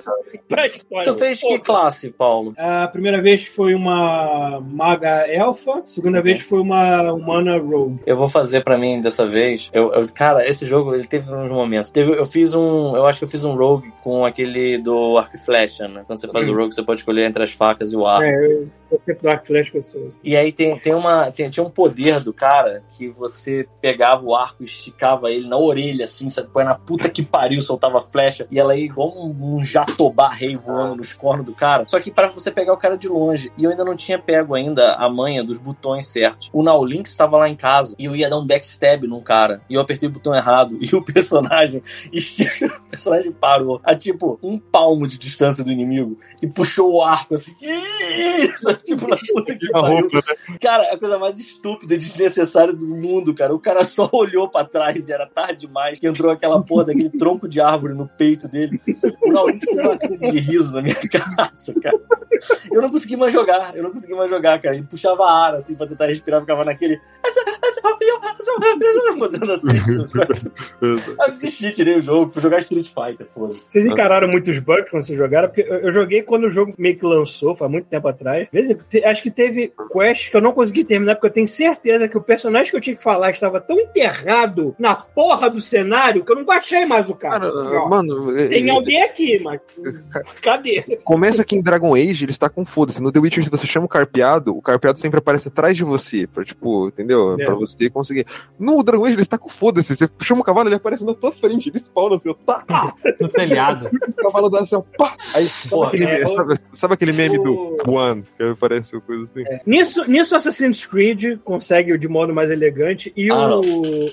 pra 0.47 0.67
história. 0.67 1.11
Tu 1.11 1.19
fez 1.19 1.39
que 1.41 1.59
classe, 1.59 2.09
Paulo? 2.11 2.53
A 2.57 2.87
primeira 2.87 3.21
vez 3.21 3.45
foi 3.45 3.73
uma 3.73 4.59
maga 4.61 5.25
elfa, 5.27 5.79
a 5.79 5.85
segunda 5.85 6.21
vez 6.21 6.41
foi 6.41 6.59
uma 6.59 7.11
humana 7.13 7.57
rogue. 7.57 7.99
Eu 8.05 8.17
vou 8.17 8.29
fazer 8.29 8.63
pra 8.63 8.77
mim 8.77 9.01
dessa 9.01 9.27
vez. 9.27 9.69
Eu, 9.73 9.91
eu- 9.93 10.13
cara, 10.13 10.47
esse 10.47 10.65
jogo 10.65 10.93
ele 10.93 11.05
teve 11.07 11.31
uns 11.33 11.49
momentos. 11.51 11.89
Teve, 11.89 12.11
eu 12.17 12.25
fiz 12.25 12.53
um. 12.53 12.95
Eu 12.95 13.05
acho 13.05 13.19
que 13.19 13.25
eu 13.25 13.29
fiz 13.29 13.43
um 13.43 13.55
rogue 13.55 13.91
com 14.01 14.25
aquele 14.25 14.77
do 14.81 15.17
arco 15.17 15.35
e 15.35 15.39
flecha, 15.39 15.87
né? 15.87 16.03
Quando 16.05 16.19
você 16.19 16.27
faz 16.27 16.47
o 16.47 16.53
rogue, 16.55 16.73
você 16.73 16.83
pode 16.83 16.99
escolher 16.99 17.25
entre 17.25 17.43
as 17.43 17.46
facas 17.51 17.93
e 17.93 17.97
o 17.97 18.05
arco. 18.05 18.29
É, 18.29 18.86
sempre 18.97 19.21
do 19.21 19.57
e 19.57 19.71
eu 19.73 19.81
sou. 19.81 20.13
E 20.23 20.37
aí 20.37 20.51
tem, 20.51 20.77
tem 20.77 20.93
uma, 20.93 21.31
tem, 21.31 21.49
tinha 21.49 21.65
um 21.65 21.69
poder 21.69 22.19
do 22.21 22.33
cara 22.33 22.83
que 22.95 23.09
você 23.09 23.67
pegava 23.81 24.23
o 24.23 24.35
arco 24.35 24.61
e 24.61 24.65
esticava 24.65 25.29
ele 25.31 25.47
na 25.47 25.57
orelha, 25.57 26.05
assim, 26.05 26.29
sabe? 26.29 26.49
Põe 26.49 26.63
na 26.63 26.75
puta 26.75 27.09
que 27.09 27.23
pariu, 27.23 27.59
soltava 27.61 27.99
flecha. 27.99 28.47
E 28.51 28.59
ela 28.59 28.75
ia 28.75 28.85
igual 28.85 29.13
um, 29.17 29.55
um 29.55 29.63
jatobá 29.63 30.29
rei 30.29 30.55
voando 30.55 30.95
nos 30.95 31.13
cornos 31.13 31.45
do 31.45 31.53
cara. 31.53 31.85
Só 31.87 31.99
que 31.99 32.11
para 32.11 32.29
você 32.29 32.51
pegar 32.51 32.73
o 32.73 32.77
cara 32.77 32.97
de 32.97 33.07
longe. 33.07 33.51
E 33.57 33.63
eu 33.63 33.71
ainda 33.71 33.83
não 33.83 33.95
tinha 33.95 34.19
pego 34.19 34.55
ainda 34.55 34.95
a 34.95 35.09
manha 35.09 35.43
dos 35.43 35.59
botões 35.59 36.07
certos. 36.07 36.49
O 36.53 36.63
Now 36.63 36.83
Link 36.83 37.05
estava 37.07 37.37
lá 37.37 37.49
em 37.49 37.55
casa 37.55 37.95
e 37.99 38.05
eu 38.05 38.15
ia 38.15 38.29
dar 38.29 38.37
um 38.37 38.45
backstab 38.45 39.05
num 39.07 39.21
cara. 39.21 39.61
E 39.69 39.73
eu 39.73 39.81
apertei 39.81 40.07
o 40.07 40.11
botão 40.11 40.33
errado. 40.33 40.77
E 40.87 40.95
o 40.95 41.01
personagem. 41.01 41.81
O 42.87 42.89
personagem 42.89 43.31
parou 43.31 43.81
a 43.83 43.93
tipo 43.93 44.39
um 44.41 44.57
palmo 44.57 45.05
de 45.05 45.17
distância 45.17 45.63
do 45.63 45.71
inimigo 45.71 46.17
e 46.41 46.47
puxou 46.47 46.93
o 46.93 47.03
arco 47.03 47.33
assim. 47.33 47.53
Isso! 47.61 48.76
Tipo, 48.87 49.07
na 49.07 49.17
puta 49.17 49.55
que 49.55 49.69
pariu. 49.69 50.07
né? 50.13 50.21
Cara, 50.61 50.83
é 50.85 50.93
a 50.93 50.99
coisa 50.99 51.17
mais 51.17 51.37
estúpida 51.39 51.93
e 51.93 51.97
desnecessária 51.97 52.73
do 52.73 52.87
mundo, 52.87 53.33
cara. 53.33 53.53
O 53.53 53.59
cara 53.59 53.83
só 53.87 54.09
olhou 54.11 54.49
pra 54.49 54.63
trás 54.63 55.07
e 55.07 55.13
era 55.13 55.27
tarde 55.27 55.67
demais 55.67 55.99
que 55.99 56.07
entrou 56.07 56.31
aquela 56.31 56.61
porra 56.63 56.85
daquele 56.85 57.09
tronco 57.17 57.47
de 57.47 57.59
árvore 57.59 57.93
no 57.93 58.07
peito 58.07 58.47
dele. 58.47 58.79
O 59.21 59.31
Naulinho 59.31 59.59
teve 59.59 59.81
uma 59.81 59.97
crise 59.97 60.31
de 60.31 60.39
riso 60.39 60.73
na 60.73 60.81
minha 60.81 60.95
casa, 61.09 61.73
cara. 61.81 61.99
Eu 62.71 62.81
não 62.81 62.89
consegui 62.89 63.15
mais 63.15 63.33
jogar, 63.33 63.75
eu 63.75 63.83
não 63.83 63.91
consegui 63.91 64.13
mais 64.13 64.29
jogar, 64.29 64.59
cara. 64.59 64.75
Ele 64.75 64.85
puxava 64.85 65.25
ar, 65.25 65.55
assim, 65.55 65.75
pra 65.75 65.87
tentar 65.87 66.05
respirar, 66.07 66.41
ficava 66.41 66.63
naquele. 66.63 67.01
Fazendo 69.19 69.51
assim. 69.51 69.67
Eu 70.81 71.29
desisti, 71.29 71.71
tirei 71.71 71.97
o 71.97 72.01
jogo, 72.01 72.29
fui 72.29 72.41
jogar 72.41 72.59
Street 72.59 72.87
Fighter, 72.87 73.27
foda-se. 73.33 73.65
Vocês 73.69 73.85
encararam 73.85 74.27
muitos 74.27 74.57
bugs 74.59 74.89
quando 74.89 75.03
vocês 75.05 75.17
jogaram? 75.17 75.47
Porque 75.49 75.61
eu, 75.61 75.79
eu 75.79 75.91
joguei 75.91 76.21
quando 76.21 76.45
o 76.45 76.49
jogo 76.49 76.73
meio 76.77 76.97
que 76.97 77.05
lançou, 77.05 77.55
faz 77.55 77.69
muito 77.71 77.85
tempo 77.87 78.07
atrás. 78.07 78.47
Acho 79.05 79.23
que 79.23 79.31
teve 79.31 79.73
quests 79.91 80.29
que 80.29 80.37
eu 80.37 80.41
não 80.41 80.53
consegui 80.53 80.83
terminar, 80.83 81.15
porque 81.15 81.27
eu 81.27 81.33
tenho 81.33 81.47
certeza 81.47 82.07
que 82.07 82.17
o 82.17 82.21
personagem 82.21 82.69
que 82.71 82.77
eu 82.77 82.81
tinha 82.81 82.95
que 82.95 83.03
falar 83.03 83.31
estava 83.31 83.59
tão 83.59 83.79
enterrado 83.79 84.75
na 84.79 84.95
porra 84.95 85.49
do 85.49 85.59
cenário 85.59 86.23
que 86.23 86.31
eu 86.31 86.35
não 86.35 86.51
achei 86.51 86.85
mais 86.85 87.09
o 87.09 87.15
cara. 87.15 87.51
Cara, 87.51 87.81
Ó, 87.83 87.89
mano, 87.89 88.37
é- 88.37 88.47
tem 88.47 88.67
é- 88.67 88.71
alguém 88.71 89.01
aqui, 89.03 89.39
mas 89.43 89.59
cadê? 90.41 90.99
começa 91.03 91.41
aqui 91.41 91.55
em 91.55 91.61
Dragon 91.61 91.95
Age, 91.95 92.23
ele 92.25 92.31
está 92.31 92.49
com 92.49 92.65
foda-se. 92.65 93.01
No 93.01 93.11
The 93.11 93.19
Witcher, 93.19 93.43
se 93.43 93.49
você 93.49 93.67
chama 93.67 93.85
o 93.85 93.89
carpeado, 93.89 94.55
o 94.55 94.61
carpeado 94.61 94.99
sempre 94.99 95.19
aparece 95.19 95.47
atrás 95.47 95.75
de 95.75 95.83
você. 95.83 96.27
Pra, 96.27 96.43
tipo, 96.43 96.87
entendeu? 96.87 97.35
É. 97.39 97.45
Pra 97.45 97.55
você 97.67 97.89
conseguir. 97.89 98.25
No 98.59 98.81
Dragon 98.83 99.05
Age, 99.05 99.13
ele 99.15 99.21
está 99.21 99.37
com 99.37 99.49
foda-se. 99.49 99.95
Você 99.95 100.09
chama 100.21 100.41
o 100.41 100.43
cavalo, 100.43 100.67
ele 100.69 100.75
aparece 100.75 101.03
na 101.03 101.13
tua 101.13 101.31
frente. 101.31 101.69
Ele 101.69 101.79
spawna 101.79 102.15
assim, 102.15 102.29
ó, 102.29 102.33
tá. 102.33 102.63
No 103.19 103.27
telhado. 103.27 103.89
O 104.17 104.23
cavalo 104.29 104.49
dá 104.49 104.59
assim, 104.61 104.75
ó, 104.75 104.81
pá. 104.97 105.15
Aí, 105.35 105.47
sabe, 105.47 105.69
Pô, 105.69 105.83
aquele, 105.83 106.05
é, 106.05 106.25
o- 106.25 106.35
sabe, 106.35 106.59
sabe 106.73 106.93
aquele 106.95 107.13
meme 107.13 107.37
do 107.37 107.53
o- 107.53 107.91
One? 107.91 108.23
Que 108.37 108.43
aparece 108.43 108.95
uma 108.95 109.01
coisa 109.01 109.23
assim. 109.31 109.43
Nisso, 109.65 110.05
nisso 110.05 110.35
Assassin's 110.35 110.85
Creed 110.85 111.39
consegue 111.43 111.97
de 111.97 112.07
modo 112.07 112.33
mais 112.33 112.49
elegante 112.49 113.13
e 113.15 113.29
Ah, 113.31 113.35
o. 113.35 113.47
não. 113.47 113.61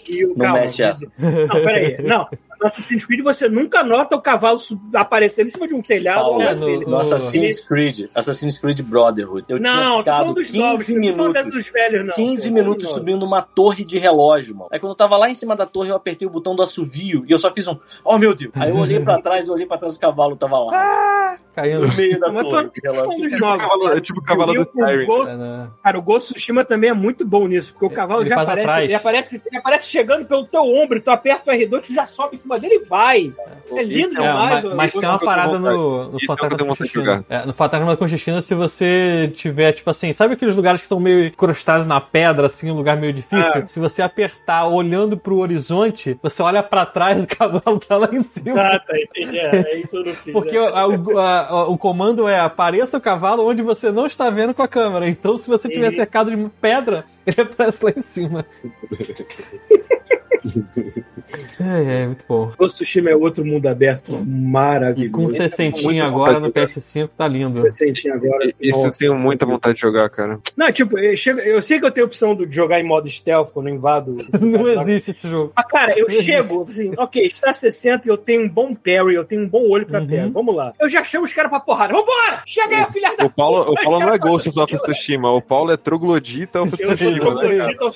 E 0.09 0.25
o 0.25 0.29
Não 0.29 0.37
calma, 0.37 0.61
mete 0.61 0.83
essa. 0.83 1.11
Não, 1.19 1.47
peraí. 1.63 1.97
Não. 2.03 2.29
No 2.61 2.67
Assassin's 2.67 3.05
Creed 3.05 3.23
você 3.23 3.49
nunca 3.49 3.83
nota 3.83 4.17
o 4.17 4.21
cavalo 4.21 4.61
aparecendo 4.95 5.47
em 5.47 5.51
cima 5.51 5.67
de 5.69 5.75
um 5.75 5.83
telhado 5.83 6.21
Paulo, 6.21 6.35
ou 6.37 6.43
é, 6.43 6.49
assim. 6.51 6.79
no- 6.81 6.91
No 6.91 6.97
Assassin's 6.99 7.61
Creed, 7.61 8.09
Assassin's 8.15 8.59
Creed 8.59 8.81
Brotherhood. 8.83 9.45
Eu 9.49 9.59
Não, 9.59 9.73
tinha 9.73 9.99
ficado 9.99 10.35
dos 10.35 10.47
15 10.47 10.59
novos, 10.59 10.89
não 10.89 10.95
tô 11.03 11.09
falando 11.17 11.33
minutos. 11.35 11.55
dos 11.55 11.69
velhos, 11.73 12.07
não. 12.07 12.15
15 12.15 12.37
Tô 12.37 12.43
falando 12.43 12.55
minutos 12.55 12.89
subindo 12.89 13.23
uma 13.25 13.43
torre 13.43 13.85
de 13.85 13.99
relógio, 13.99 14.55
mano. 14.57 14.69
Aí 14.73 14.79
quando 14.79 14.91
eu 14.93 14.97
tava 14.97 15.17
lá 15.17 15.29
em 15.31 15.35
cima 15.35 15.55
da 15.57 15.67
torre, 15.67 15.91
eu 15.91 15.97
apertei 15.97 16.27
o 16.27 16.31
botão 16.31 16.55
do 16.55 16.63
assovio 16.63 17.25
e 17.29 17.33
eu 17.33 17.39
só 17.39 17.53
fiz 17.53 17.67
um, 17.67 17.77
oh 18.05 18.19
meu 18.19 18.35
Deus. 18.35 18.53
Aí 18.55 18.71
eu 18.71 18.77
olhei 18.77 19.01
pra 19.01 19.21
trás, 19.21 19.47
eu 19.49 19.55
olhei 19.55 19.67
pra 19.67 19.79
trás, 19.79 19.95
o 19.95 19.99
cavalo 19.99 20.37
tava 20.37 20.59
lá. 20.59 21.39
Caindo. 21.55 21.87
No 21.87 21.97
meio 21.97 22.19
da 22.19 22.33
Mas 22.33 22.49
torre 22.49 22.69
relógio. 22.83 23.05
falando 23.05 23.21
dos 23.21 23.33
Tipo 23.33 23.37
o 23.37 23.39
novos. 23.49 23.63
cavalo, 23.65 23.89
é 23.89 24.01
tipo 24.01 24.19
o 24.19 24.23
cavalo 24.25 24.53
do. 24.55 25.07
Ghost- 25.07 25.35
É, 25.35 25.37
né? 25.37 25.69
Cara, 25.85 25.99
o 25.99 26.03
Ghost 26.03 26.25
of 26.33 26.35
Tsushima 26.35 26.65
também 26.65 26.91
é 26.91 26.93
muito 26.93 27.25
bom 27.25 27.47
nisso, 27.47 27.73
porque 27.73 27.87
o 27.87 27.91
cavalo 27.91 28.23
Ele 28.23 28.29
já 28.31 28.43
aparece, 28.43 28.85
ele 28.85 28.95
aparece, 28.95 29.43
ele 29.47 29.57
aparece 29.59 29.89
chegando 29.89 30.27
pelo 30.27 30.45
teu 30.47 30.63
ombro, 30.63 31.01
tu 31.01 31.11
aperta 31.11 31.53
o 31.53 31.55
R2, 31.55 31.81
tu 31.87 31.93
já 31.93 32.07
sobe 32.07 32.35
em 32.35 32.39
cima 32.39 32.54
dele 32.59 32.77
e 32.77 32.85
vai. 32.85 33.33
É 33.73 33.83
lindo 33.83 34.19
É, 34.19 34.23
demais. 34.29 34.65
mas, 34.65 34.75
mas 34.75 34.93
tem 34.93 35.09
uma 35.09 35.19
parada 35.19 35.59
no, 35.59 36.11
no 36.11 36.19
é 36.23 36.27
Fantasma 36.27 36.57
da 36.57 36.65
Conchestina. 36.65 37.25
É, 37.29 37.47
no 37.47 37.53
Fantasma 37.53 37.87
da 37.87 37.97
Conchestina, 37.97 38.43
se 38.43 38.55
você 38.55 39.31
tiver, 39.35 39.73
tipo 39.73 39.91
assim, 39.91 40.13
sabe 40.13 40.35
aqueles 40.35 40.55
lugares 40.55 40.81
que 40.81 40.87
são 40.87 41.01
meio 41.01 41.27
incrustados 41.27 41.87
na 41.87 42.01
pedra, 42.01 42.47
assim, 42.47 42.71
um 42.71 42.75
lugar 42.75 42.97
meio 42.97 43.13
difícil? 43.13 43.63
Ah. 43.63 43.67
Se 43.67 43.81
você 43.81 44.03
apertar 44.03 44.67
olhando 44.67 45.17
pro 45.17 45.39
horizonte, 45.39 46.17
você 46.23 46.43
olha 46.43 46.63
pra 46.63 46.85
trás 46.87 47.23
e 47.23 47.25
o 47.25 47.27
cavalo 47.27 47.79
tá 47.81 47.97
lá 47.97 48.09
em 48.13 48.23
cima. 48.23 48.61
Ah, 48.61 48.79
tá, 48.79 48.97
entendi. 48.99 49.39
É, 49.39 49.57
é 49.57 49.81
isso 49.81 49.97
eu 49.97 50.05
não 50.05 50.13
fiz. 50.15 50.33
Porque 50.33 50.53
né? 50.53 50.61
o, 50.61 50.67
a- 50.77 50.87
o- 50.87 51.19
a- 51.19 51.69
o 51.71 51.79
comando 51.79 52.29
é 52.29 52.39
apareça 52.39 52.99
o 52.99 53.01
cavalo 53.01 53.45
onde 53.49 53.63
você 53.63 53.91
não 53.91 54.07
está 54.07 54.29
vendo 54.31 54.55
com 54.55 54.63
a 54.63 54.69
câmera. 54.69 55.09
Então, 55.09 55.37
se 55.39 55.49
você 55.49 55.69
tiver 55.69 55.93
E- 55.93 55.97
cercado 55.97 56.31
de 56.31 56.49
pedra, 56.61 57.05
ele 57.27 57.41
aparece 57.41 57.85
lá 57.85 57.91
em 57.97 58.03
cima. 58.03 58.45
é, 61.61 62.03
é, 62.03 62.07
muito 62.07 62.25
bom. 62.29 62.53
O 62.59 62.67
Tsushima 62.67 63.11
é 63.11 63.17
outro 63.17 63.45
mundo 63.45 63.67
aberto 63.67 64.13
maravilhoso. 64.27 65.07
E 65.07 65.11
com 65.11 65.29
60 65.29 65.83
muito 65.83 66.03
agora 66.03 66.35
no 66.41 66.47
vontade 66.47 66.67
de 66.75 66.81
PS5 66.81 67.11
tá 67.17 67.29
lindo. 67.29 67.53
60 67.61 68.15
agora. 68.15 68.47
Isso 68.61 68.79
eu 68.81 68.87
nossa. 68.87 68.99
tenho 68.99 69.15
muita 69.15 69.47
vontade 69.47 69.75
de 69.77 69.81
jogar, 69.81 70.09
cara. 70.11 70.39
Não, 70.57 70.73
tipo, 70.73 70.99
eu, 70.99 71.17
chego- 71.17 71.41
eu 71.41 71.63
sei 71.63 71.79
que 71.81 71.87
eu 71.87 71.91
tenho 71.91 72.07
a 72.07 72.09
opção 72.09 72.35
de 72.35 72.55
jogar 72.55 72.81
em 72.81 72.85
modo 72.87 73.09
stealth 73.09 73.51
quando 73.53 73.69
eu 73.69 73.75
invado. 73.75 74.15
Não 74.41 74.69
existe 74.69 75.11
esse 75.13 75.29
jogo. 75.29 75.53
Mas, 75.57 75.67
cara, 75.67 75.99
eu 75.99 76.07
Não 76.09 76.15
chego, 76.23 76.67
assim, 76.69 76.93
ok, 76.97 77.27
está 77.27 77.53
60 77.53 78.07
e 78.07 78.11
eu 78.11 78.17
tenho 78.17 78.43
um 78.43 78.49
bom 78.49 78.75
parry, 78.75 79.15
eu 79.15 79.25
tenho 79.25 79.43
um 79.43 79.49
bom 79.49 79.69
olho 79.69 79.87
pra 79.87 80.01
Uhum. 80.01 80.07
pega. 80.07 80.31
Vamos 80.31 80.55
lá. 80.55 80.73
Eu 80.81 80.89
já 80.89 81.03
chamo 81.05 81.25
os 81.25 81.33
caras 81.33 81.51
pra 81.51 81.61
porrada. 81.61 81.93
Vambora! 81.93 82.43
Chega 82.47 82.77
aí, 82.87 82.93
filha 82.93 83.15
da 83.17 83.25
O 83.27 83.31
Paulo, 83.31 83.73
o 83.73 83.75
Paulo 83.75 84.01
não 84.01 84.15
é. 84.15 84.19
Ghost 84.19 84.49
of 84.59 84.77
Tsushima, 84.79 85.31
o 85.31 85.41
Paulo 85.43 85.71
é 85.73 85.77
troglodita 85.77 86.63
of 86.63 86.73
Eu 86.81 86.95
Tsushima. 86.95 87.11
né, 87.13 87.19
troglodita 87.21 87.77
eu, 87.81 87.91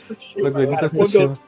Tsushima. 0.91 1.39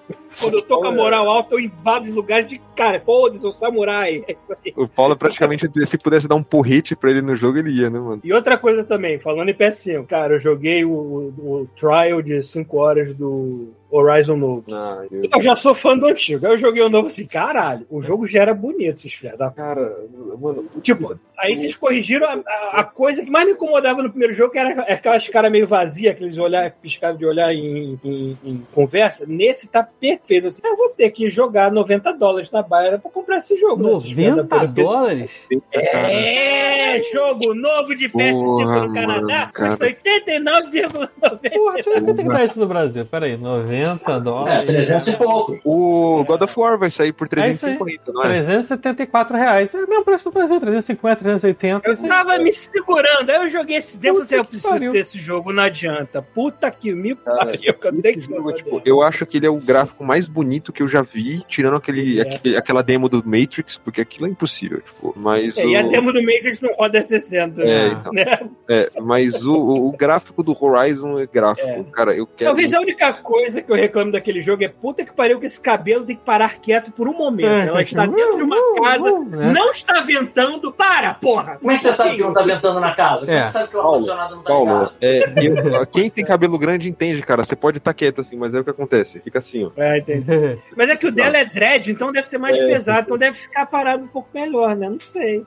quando 0.41 0.55
eu 0.55 0.63
tô 0.63 0.79
com 0.81 0.87
a 0.89 0.91
moral 0.93 1.29
alta, 1.29 1.55
eu 1.55 1.61
invado 1.61 1.80
os 2.09 2.15
lugares 2.15 2.47
de 2.49 2.61
cara. 2.77 3.01
Foda-se, 3.01 3.41
sou 3.43 3.53
samurai. 3.53 4.25
É 4.29 4.33
isso 4.33 4.53
aí. 4.65 4.73
O 4.77 4.87
Paulo 4.89 5.17
praticamente, 5.17 5.69
se 5.87 5.99
pudesse 5.99 6.29
dar 6.29 6.35
um 6.37 6.43
porrete 6.43 6.95
pra 6.95 7.11
ele 7.11 7.23
no 7.23 7.37
jogo, 7.37 7.59
ele 7.59 7.71
ia, 7.71 7.91
né, 7.91 7.99
mano? 7.99 8.21
E 8.25 8.33
outra 8.33 8.57
coisa 8.59 8.85
também, 8.85 9.19
falando 9.19 9.49
em 9.49 9.55
PS5, 9.55 10.07
cara, 10.07 10.35
eu 10.35 10.39
joguei 10.39 10.85
o, 10.85 10.91
o- 10.91 11.61
o 11.63 11.69
trial 11.77 12.21
de 12.23 12.43
5 12.43 12.77
horas 12.77 13.17
do 13.17 13.69
Horizon 13.91 14.37
novo. 14.37 14.65
Ah, 14.73 15.03
eu... 15.11 15.23
Eu 15.35 15.41
já 15.43 15.57
sou 15.57 15.75
fã 15.75 15.97
do 15.97 16.07
antigo. 16.07 16.47
Aí 16.47 16.53
eu 16.53 16.59
joguei 16.59 16.83
o 16.83 16.89
novo 16.89 17.09
assim, 17.09 17.27
caralho, 17.27 17.87
o 17.91 18.01
jogo 18.01 18.27
já 18.27 18.41
era 18.43 18.55
bonito, 18.55 18.99
esses 18.99 19.13
filhos 19.13 19.37
da 19.39 19.51
Cara, 19.51 19.97
mano, 20.41 20.65
Tipo, 20.83 21.19
aí 21.39 21.57
vocês 21.57 21.75
corrigiram 21.77 22.27
a, 22.27 22.33
a- 22.35 22.81
a 22.81 22.85
coisa 22.85 23.23
que 23.25 23.31
mais 23.31 23.47
me 23.47 23.53
incomodava 23.53 24.03
no 24.03 24.11
primeiro 24.11 24.33
jogo, 24.35 24.53
que 24.53 24.59
era 24.59 24.83
aquelas 24.83 25.27
caras 25.29 25.51
meio 25.51 25.67
vazias, 25.67 26.13
aqueles 26.15 26.39
olhar, 26.39 26.71
piscados 26.71 27.19
de 27.19 27.27
olhar 27.27 27.53
em, 27.53 27.99
em- 28.05 28.39
em 28.45 28.67
conversa. 28.73 29.25
Nesse 29.27 29.69
tá 29.69 29.83
perfeito. 29.83 30.47
Assim, 30.49 30.61
eu 30.65 30.77
vou 30.77 30.91
ter 30.91 31.11
que 31.11 31.29
jogar 31.31 31.71
90 31.73 32.13
dólares 32.13 32.51
na 32.51 32.63
Baia 32.63 32.99
pra 32.99 33.11
comprar 33.11 33.39
esse 33.39 33.57
jogo. 33.57 33.83
né? 33.83 33.93
Esses 33.93 34.13
filhos 34.13 34.37
da 34.37 34.43
90 34.45 34.59
puta, 34.59 34.73
dólares? 34.83 35.49
É, 35.73 37.01
jogo 37.13 37.55
novo 37.55 37.95
de 37.95 38.09
PS5 38.09 38.33
Porra, 38.33 38.87
no 38.87 38.95
Canadá, 38.95 39.51
custa 39.55 39.87
89,90. 39.87 41.11
Porra, 41.51 41.75
deixa 41.75 41.91
eu 41.91 41.95
ver 41.95 42.05
quanto 42.05 42.21
é 42.21 42.23
que 42.25 42.29
tá 42.31 42.45
isso 42.45 42.59
no 42.61 42.67
Brasil. 42.67 43.05
Pera 43.07 43.27
aí, 43.27 43.37
90 43.37 43.73
É, 43.83 44.21
dólares. 44.21 44.67
300 44.67 45.09
e 45.09 45.17
pouco. 45.17 45.59
o 45.65 46.25
God 46.25 46.43
of 46.43 46.55
War 46.59 46.79
vai 46.79 46.91
sair 46.91 47.13
por 47.13 47.29
É 47.37 47.51
isso 47.51 47.67
aí. 47.67 47.77
350, 47.77 48.13
não 48.13 48.23
é? 48.23 48.27
374 48.29 49.37
reais. 49.37 49.75
É 49.75 49.79
o 49.85 49.89
mesmo 49.89 50.05
preço 50.05 50.25
do 50.25 50.33
Brasil, 50.33 50.61
350, 50.61 51.17
380. 51.23 51.89
Eu 51.89 52.09
tava 52.09 52.39
me 52.39 52.53
segurando, 52.53 53.31
aí 53.31 53.37
eu 53.37 53.49
joguei 53.49 53.77
esse 53.77 53.99
tempo 53.99 54.25
e 54.31 54.35
eu 54.35 54.45
preciso 54.45 54.69
pariu. 54.73 54.93
desse 54.93 55.19
jogo, 55.21 55.53
não 55.53 55.63
adianta. 55.65 56.21
Puta 56.23 56.71
que 56.71 56.93
me 56.93 57.15
pariu, 57.15 57.59
que 57.59 57.69
eu 57.69 57.75
que 58.03 58.21
jogo, 58.23 58.53
tipo, 58.55 58.83
eu 58.85 59.03
acho 59.03 59.25
que 59.27 59.37
ele 59.39 59.47
é 59.47 59.51
o 59.51 59.57
gráfico 59.61 60.05
mais 60.05 60.27
bonito 60.27 60.73
que 60.73 60.83
eu 60.83 60.89
já 60.89 61.03
vi, 61.03 61.43
tirando 61.49 61.77
aquele, 61.77 62.21
aquele- 62.21 62.57
aquela 62.57 62.83
demo 62.83 63.09
do 63.09 63.23
Matrix, 63.25 63.77
porque 63.77 64.01
aquilo 64.01 64.27
é 64.27 64.31
impossível, 64.31 64.81
tipo, 64.81 65.13
mas 65.17 65.57
É, 65.57 65.65
o, 65.65 65.69
e 65.71 65.77
a 65.77 65.83
demo 65.83 66.13
do 66.13 66.21
Matrix 66.23 66.61
não 66.61 66.73
roda 66.75 67.03
60, 67.03 67.61
É, 67.63 67.65
né? 67.65 67.97
então. 68.01 68.13
Né? 68.13 68.51
é, 68.69 68.91
mas 69.01 69.45
o, 69.47 69.53
o- 69.55 69.89
o 69.89 69.93
gráfico 69.97 70.43
do 70.43 70.57
Horizon 70.59 71.19
é 71.19 71.27
gráfico, 71.27 71.67
É. 71.69 71.85
cara, 71.93 72.15
eu 72.15 72.27
quero 72.27 72.51
Talvez 72.51 72.73
a 72.75 72.81
única 72.81 73.13
coisa 73.15 73.63
que 73.63 73.70
eu 73.73 73.77
reclamo 73.77 74.13
daquele 74.13 74.41
jogo 74.41 74.65
é 74.65 74.69
puta 74.69 75.05
que 75.05 75.13
pariu 75.13 75.39
que 75.41 75.47
esse 75.47 75.61
cabelo 75.61 76.05
tem 76.05 76.17
que 76.17 76.25
parar 76.25 76.59
quieto 76.61 76.91
por 76.93 77.09
um 77.09 77.13
momento. 77.17 77.49
É. 77.49 77.69
Ela 77.69 77.83
está 77.83 78.07
dentro 78.07 78.37
de 78.37 78.43
uma 78.43 78.57
Uh, 78.57 78.83
casa, 78.83 79.13
uh, 79.13 79.25
né? 79.25 79.53
não 79.53 79.71
está 79.71 80.01
ventando. 80.01 80.73
Para, 80.73 81.15
porra! 81.15 81.57
Como 81.59 81.71
é 81.71 81.77
que 81.77 81.83
você 81.83 81.93
sabe 81.93 82.17
que 82.17 82.23
não 82.23 82.33
tá 82.33 82.43
ventando 82.43 82.81
na 82.81 82.95
casa? 82.95 83.27
Como 83.27 83.33
É. 83.37 83.41
é. 83.41 83.43
você 83.45 83.51
sabe 83.53 83.69
que 83.69 83.77
o 83.77 83.81
ar-condicionado 83.81 84.37
não 84.37 84.43
tá 84.43 84.49
Paulo, 84.49 84.71
ligado? 84.71 84.93
é, 85.01 85.79
eu- 85.81 85.87
quem 85.87 86.11
tem 86.11 86.25
cabelo 86.25 86.59
grande 86.59 86.89
entende, 86.89 87.23
cara. 87.23 87.45
Você 87.45 87.57
pode 87.57 87.79
estar 87.79 87.93
quieto 87.95 88.21
assim, 88.21 88.37
mas 88.37 88.55
é 88.55 88.61
o 88.61 88.65
que 88.65 88.71
acontece. 88.71 89.21
Fica 89.21 89.39
assim, 89.41 89.65
ó. 89.65 89.71
É, 89.77 89.99
entendi. 89.99 90.27
Mas 90.77 90.89
é 90.89 90.97
que 90.97 91.07
o 91.07 91.13
dela 91.13 91.37
é 91.39 91.45
dread, 91.45 91.91
então 91.91 92.13
deve 92.13 92.27
ser 92.29 92.39
mais 92.39 92.57
É. 92.59 92.67
pesado, 92.67 93.01
então 93.03 93.19
deve 93.19 93.37
ficar 93.39 93.67
parado 93.67 94.05
um 94.05 94.09
pouco 94.09 94.29
melhor, 94.35 94.75
né? 94.77 94.89
Não 94.89 95.01
sei. 95.01 95.45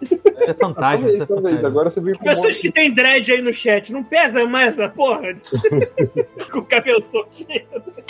É 0.48 0.54
fantástico. 0.54 1.10
É. 1.10 1.66
Agora 1.66 1.90
você 1.90 2.00
veio 2.02 2.18
com 2.18 2.24
Pessoas 2.26 2.48
monte 2.48 2.62
que 2.62 2.72
tem 2.72 2.94
dread 2.94 3.32
aí 3.32 3.41
no 3.41 3.54
chat, 3.54 3.91
não 3.94 4.04
pesa 4.04 4.45
mais 4.45 4.70
essa 4.80 4.90
porra? 4.90 5.22
Com 6.52 6.60
o 6.60 6.66
cabelo 6.66 7.04
soltinho. 7.06 7.62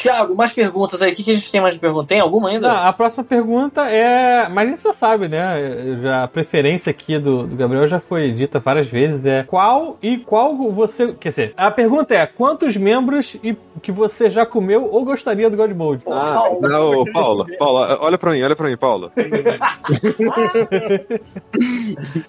Tiago, 0.03 0.35
mais 0.35 0.51
perguntas 0.51 1.01
aí. 1.01 1.13
O 1.13 1.15
que, 1.15 1.23
que 1.23 1.31
a 1.31 1.33
gente 1.33 1.49
tem 1.49 1.61
mais 1.61 1.75
de 1.75 1.79
pergunta? 1.79 2.07
Tem 2.07 2.19
alguma 2.19 2.49
ainda? 2.49 2.67
Não, 2.67 2.87
a 2.87 2.91
próxima 2.91 3.23
pergunta 3.23 3.89
é. 3.89 4.49
Mas 4.49 4.67
a 4.67 4.71
gente 4.71 4.83
já 4.83 4.91
sabe, 4.91 5.29
né? 5.29 5.97
Já, 6.01 6.23
a 6.23 6.27
preferência 6.27 6.89
aqui 6.89 7.17
do, 7.17 7.47
do 7.47 7.55
Gabriel 7.55 7.87
já 7.87 8.01
foi 8.01 8.33
dita 8.33 8.59
várias 8.59 8.87
vezes. 8.87 9.25
É 9.25 9.43
qual 9.43 9.97
e 10.03 10.17
qual 10.17 10.57
você. 10.71 11.13
Quer 11.13 11.29
dizer, 11.29 11.53
a 11.55 11.71
pergunta 11.71 12.13
é: 12.13 12.25
quantos 12.25 12.75
membros 12.75 13.37
e 13.41 13.55
que 13.81 13.93
você 13.93 14.29
já 14.29 14.45
comeu 14.45 14.89
ou 14.91 15.05
gostaria 15.05 15.49
do 15.49 15.55
God 15.55 15.71
Mode? 15.71 16.03
Ah, 16.05 16.49
não, 16.61 17.05
Paula, 17.13 17.45
Paula, 17.57 17.97
olha 18.01 18.17
pra 18.17 18.31
mim, 18.31 18.43
olha 18.43 18.57
pra 18.57 18.67
mim, 18.67 18.75
Paula. 18.75 19.09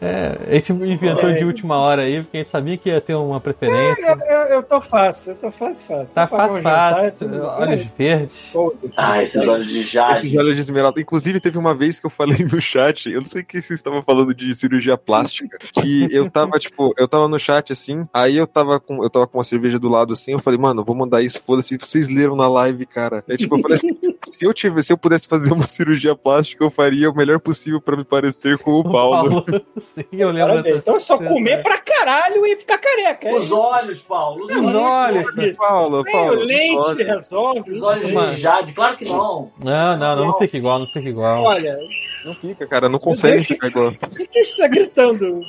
É, 0.00 0.36
a 0.50 0.54
gente 0.54 0.72
inventou 0.72 1.32
de 1.32 1.44
última 1.44 1.78
hora 1.78 2.02
aí, 2.02 2.22
porque 2.22 2.36
a 2.36 2.40
gente 2.40 2.50
sabia 2.50 2.76
que 2.76 2.88
ia 2.88 3.00
ter 3.00 3.14
uma 3.14 3.40
preferência. 3.40 4.06
Eu, 4.06 4.36
eu, 4.36 4.42
eu 4.56 4.62
tô 4.62 4.80
fácil, 4.80 5.32
eu 5.32 5.36
tô 5.36 5.50
fácil, 5.50 5.86
fácil. 5.86 6.14
Tá 6.14 6.26
fácil, 6.26 6.56
jantar, 6.56 6.94
fácil. 6.94 7.28
bem. 7.28 7.40
Olhos 7.68 7.84
verdes. 7.96 8.52
Ah, 8.96 9.22
esses 9.22 9.46
olhos 9.48 9.66
de 9.68 9.78
Esses 9.80 9.90
jade. 9.92 10.38
olhos 10.38 10.54
de 10.56 10.62
esmeralda. 10.62 11.00
Inclusive, 11.00 11.40
teve 11.40 11.58
uma 11.58 11.74
vez 11.74 11.98
que 11.98 12.06
eu 12.06 12.10
falei 12.10 12.38
no 12.44 12.60
chat, 12.60 13.10
eu 13.10 13.20
não 13.22 13.28
sei 13.28 13.42
o 13.42 13.44
que 13.44 13.60
vocês 13.60 13.78
estavam 13.80 14.02
falando 14.02 14.34
de 14.34 14.54
cirurgia 14.56 14.96
plástica, 14.96 15.58
que 15.72 16.08
eu 16.10 16.30
tava, 16.30 16.58
tipo, 16.58 16.94
eu 16.96 17.06
tava 17.08 17.28
no 17.28 17.38
chat 17.38 17.72
assim, 17.72 18.06
aí 18.12 18.36
eu 18.36 18.46
tava 18.46 18.78
com, 18.80 19.02
eu 19.02 19.10
tava 19.10 19.26
com 19.26 19.38
uma 19.38 19.44
cerveja 19.44 19.78
do 19.78 19.88
lado 19.88 20.12
assim, 20.12 20.32
eu 20.32 20.40
falei, 20.40 20.58
mano, 20.58 20.80
eu 20.80 20.84
vou 20.84 20.94
mandar 20.94 21.22
isso, 21.22 21.40
foda-se, 21.46 21.76
vocês 21.78 22.08
leram 22.08 22.36
na 22.36 22.48
live, 22.48 22.86
cara. 22.86 23.24
É 23.28 23.36
tipo, 23.36 23.56
eu 23.56 23.62
falei 23.62 23.76
assim, 23.78 23.90
se 24.26 24.44
eu 24.44 24.52
tivesse, 24.54 24.88
se 24.88 24.92
eu 24.92 24.98
pudesse 24.98 25.26
fazer 25.26 25.52
uma 25.52 25.66
cirurgia 25.66 26.14
plástica, 26.14 26.64
eu 26.64 26.70
faria 26.70 27.10
o 27.10 27.14
melhor 27.16 27.38
possível 27.40 27.80
pra 27.80 27.96
me 27.96 28.04
parecer 28.04 28.58
com 28.58 28.72
o 28.72 28.84
Paulo. 28.84 29.44
Sim, 29.78 30.04
eu 30.12 30.30
lembro. 30.30 30.48
Parabéns. 30.54 30.76
Então 30.76 30.96
é 30.96 31.00
só 31.00 31.16
comer 31.18 31.62
pra 31.62 31.78
caralho 31.78 32.44
e 32.46 32.56
ficar 32.56 32.78
careca. 32.78 33.34
Os 33.34 33.50
olhos, 33.50 34.02
Paulo. 34.02 34.44
Os 34.46 34.56
Os 34.56 34.74
olhos. 34.74 35.26
olhos. 35.36 35.56
Paulo, 35.56 36.02
Nem 36.02 36.12
Paulo. 36.12 36.40
o 36.40 36.44
leite 36.44 37.53
Os 37.60 37.82
olhos 37.82 38.10
Mano. 38.12 38.34
de 38.34 38.40
jade. 38.40 38.72
Claro 38.72 38.96
que 38.96 39.04
não. 39.04 39.50
Não, 39.62 39.96
não, 39.96 40.16
não, 40.16 40.24
não 40.26 40.38
fica 40.38 40.56
igual, 40.56 40.78
não 40.78 40.86
fica 40.86 41.08
igual. 41.08 41.42
Olha, 41.42 41.76
Não 42.24 42.32
fica, 42.34 42.66
cara, 42.66 42.88
não 42.88 42.98
consegue 42.98 43.44
ficar 43.44 43.68
igual. 43.68 43.92
por 43.98 44.08
que, 44.10 44.26
que 44.26 44.44
você 44.44 44.56
tá 44.62 44.68
gritando? 44.68 45.40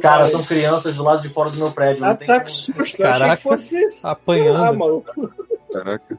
Cara, 0.00 0.28
são 0.28 0.42
crianças 0.44 0.96
do 0.96 1.02
lado 1.02 1.22
de 1.22 1.28
fora 1.28 1.50
do 1.50 1.58
meu 1.58 1.70
prédio. 1.72 2.04
Não 2.04 2.14
tem 2.16 2.28
Ataque 2.28 2.46
como- 2.50 2.56
susto. 2.56 2.76
Eu 2.78 2.82
achei 2.82 3.18
Caraca, 3.18 3.36
que 3.36 3.42
fosse. 3.42 3.76
apanhando. 4.04 4.78
lá. 4.84 5.02
Caraca. 5.72 6.18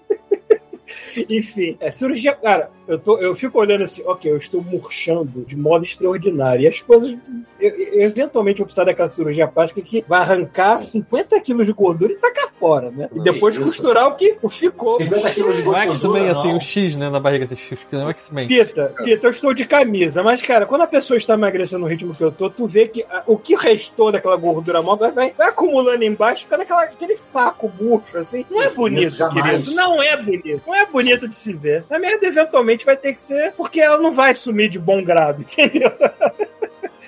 Enfim, 1.30 1.78
é 1.80 1.90
cirurgia. 1.92 2.34
Cara, 2.34 2.70
eu, 2.88 3.00
tô, 3.00 3.18
eu 3.18 3.36
fico 3.36 3.60
olhando 3.60 3.84
assim, 3.84 4.02
ok, 4.06 4.32
eu 4.32 4.38
estou 4.38 4.62
murchando 4.62 5.44
de 5.46 5.56
modo 5.56 5.84
extraordinário. 5.86 6.64
E 6.64 6.68
as 6.68 6.82
coisas. 6.82 7.16
Eu, 7.60 7.70
eu, 7.70 8.02
eventualmente 8.02 8.58
vou 8.58 8.66
precisar 8.66 8.84
daquela 8.86 9.08
cirurgia 9.10 9.48
plástica 9.48 9.82
que 9.82 10.04
vai 10.08 10.20
arrancar 10.20 10.80
50 10.80 11.40
quilos 11.42 11.66
de 11.66 11.74
gordura 11.74 12.12
e 12.14 12.16
tacar 12.18 12.50
fora, 12.60 12.92
né? 12.92 13.10
E 13.14 13.20
depois 13.22 13.56
Isso. 13.56 13.64
costurar 13.64 14.08
o 14.08 14.16
que 14.16 14.38
ficou. 14.50 15.00
50 15.00 15.32
quilos 15.32 15.56
de 15.58 15.62
O 15.62 15.66
gostosura, 15.66 16.20
X-Men, 16.20 16.30
assim, 16.30 16.54
o 16.54 16.60
X, 16.60 16.96
né, 16.96 17.10
na 17.10 17.20
barriga, 17.20 17.46
assim, 17.46 17.56
X, 17.56 17.84
que 17.90 17.96
não 17.96 18.04
é 18.04 18.06
o 18.08 18.10
X-Men. 18.10 18.48
Pita, 18.48 18.94
Pita, 19.04 19.28
eu 19.28 19.32
estou 19.32 19.54
de 19.54 19.66
camisa, 19.66 20.22
mas, 20.24 20.42
cara, 20.42 20.66
quando 20.66 20.82
a 20.82 20.88
pessoa 20.88 21.18
está 21.18 21.34
emagrecendo 21.36 21.82
no 21.84 21.88
ritmo 21.88 22.14
que 22.14 22.24
eu 22.24 22.32
tô, 22.32 22.50
tu 22.50 22.68
vê 22.68 22.88
que 22.88 23.04
a- 23.04 23.24
o 23.28 23.38
que 23.38 23.56
restou 23.56 24.12
daquela 24.12 24.36
gordura 24.36 24.82
mole 24.82 25.00
vai, 25.12 25.32
vai, 25.32 25.48
acumulando 25.48 26.04
embaixo, 26.04 26.44
fica 26.44 26.58
naquela, 26.58 26.84
aquele 26.84 27.16
saco 27.16 27.72
murcho, 27.80 28.18
assim. 28.18 28.46
Não 28.50 28.62
é 28.62 28.70
bonito, 28.70 29.04
Isso 29.04 29.30
querido. 29.30 29.72
Não 29.74 30.02
é 30.04 30.18
bonito. 30.22 30.62
Não 30.74 30.80
é 30.82 30.86
bonito 30.88 31.28
de 31.28 31.36
se 31.36 31.54
ver. 31.54 31.78
Essa 31.78 32.00
merda 32.00 32.26
eventualmente 32.26 32.84
vai 32.84 32.98
ter 32.98 33.14
que 33.14 33.22
ser, 33.22 33.54
porque 33.54 33.80
ela 33.80 34.00
não 34.00 34.12
vai 34.12 34.34
sumir 34.34 34.70
de 34.72 34.80
bom 34.80 35.04
grado, 35.04 35.44
entendeu? 35.54 35.92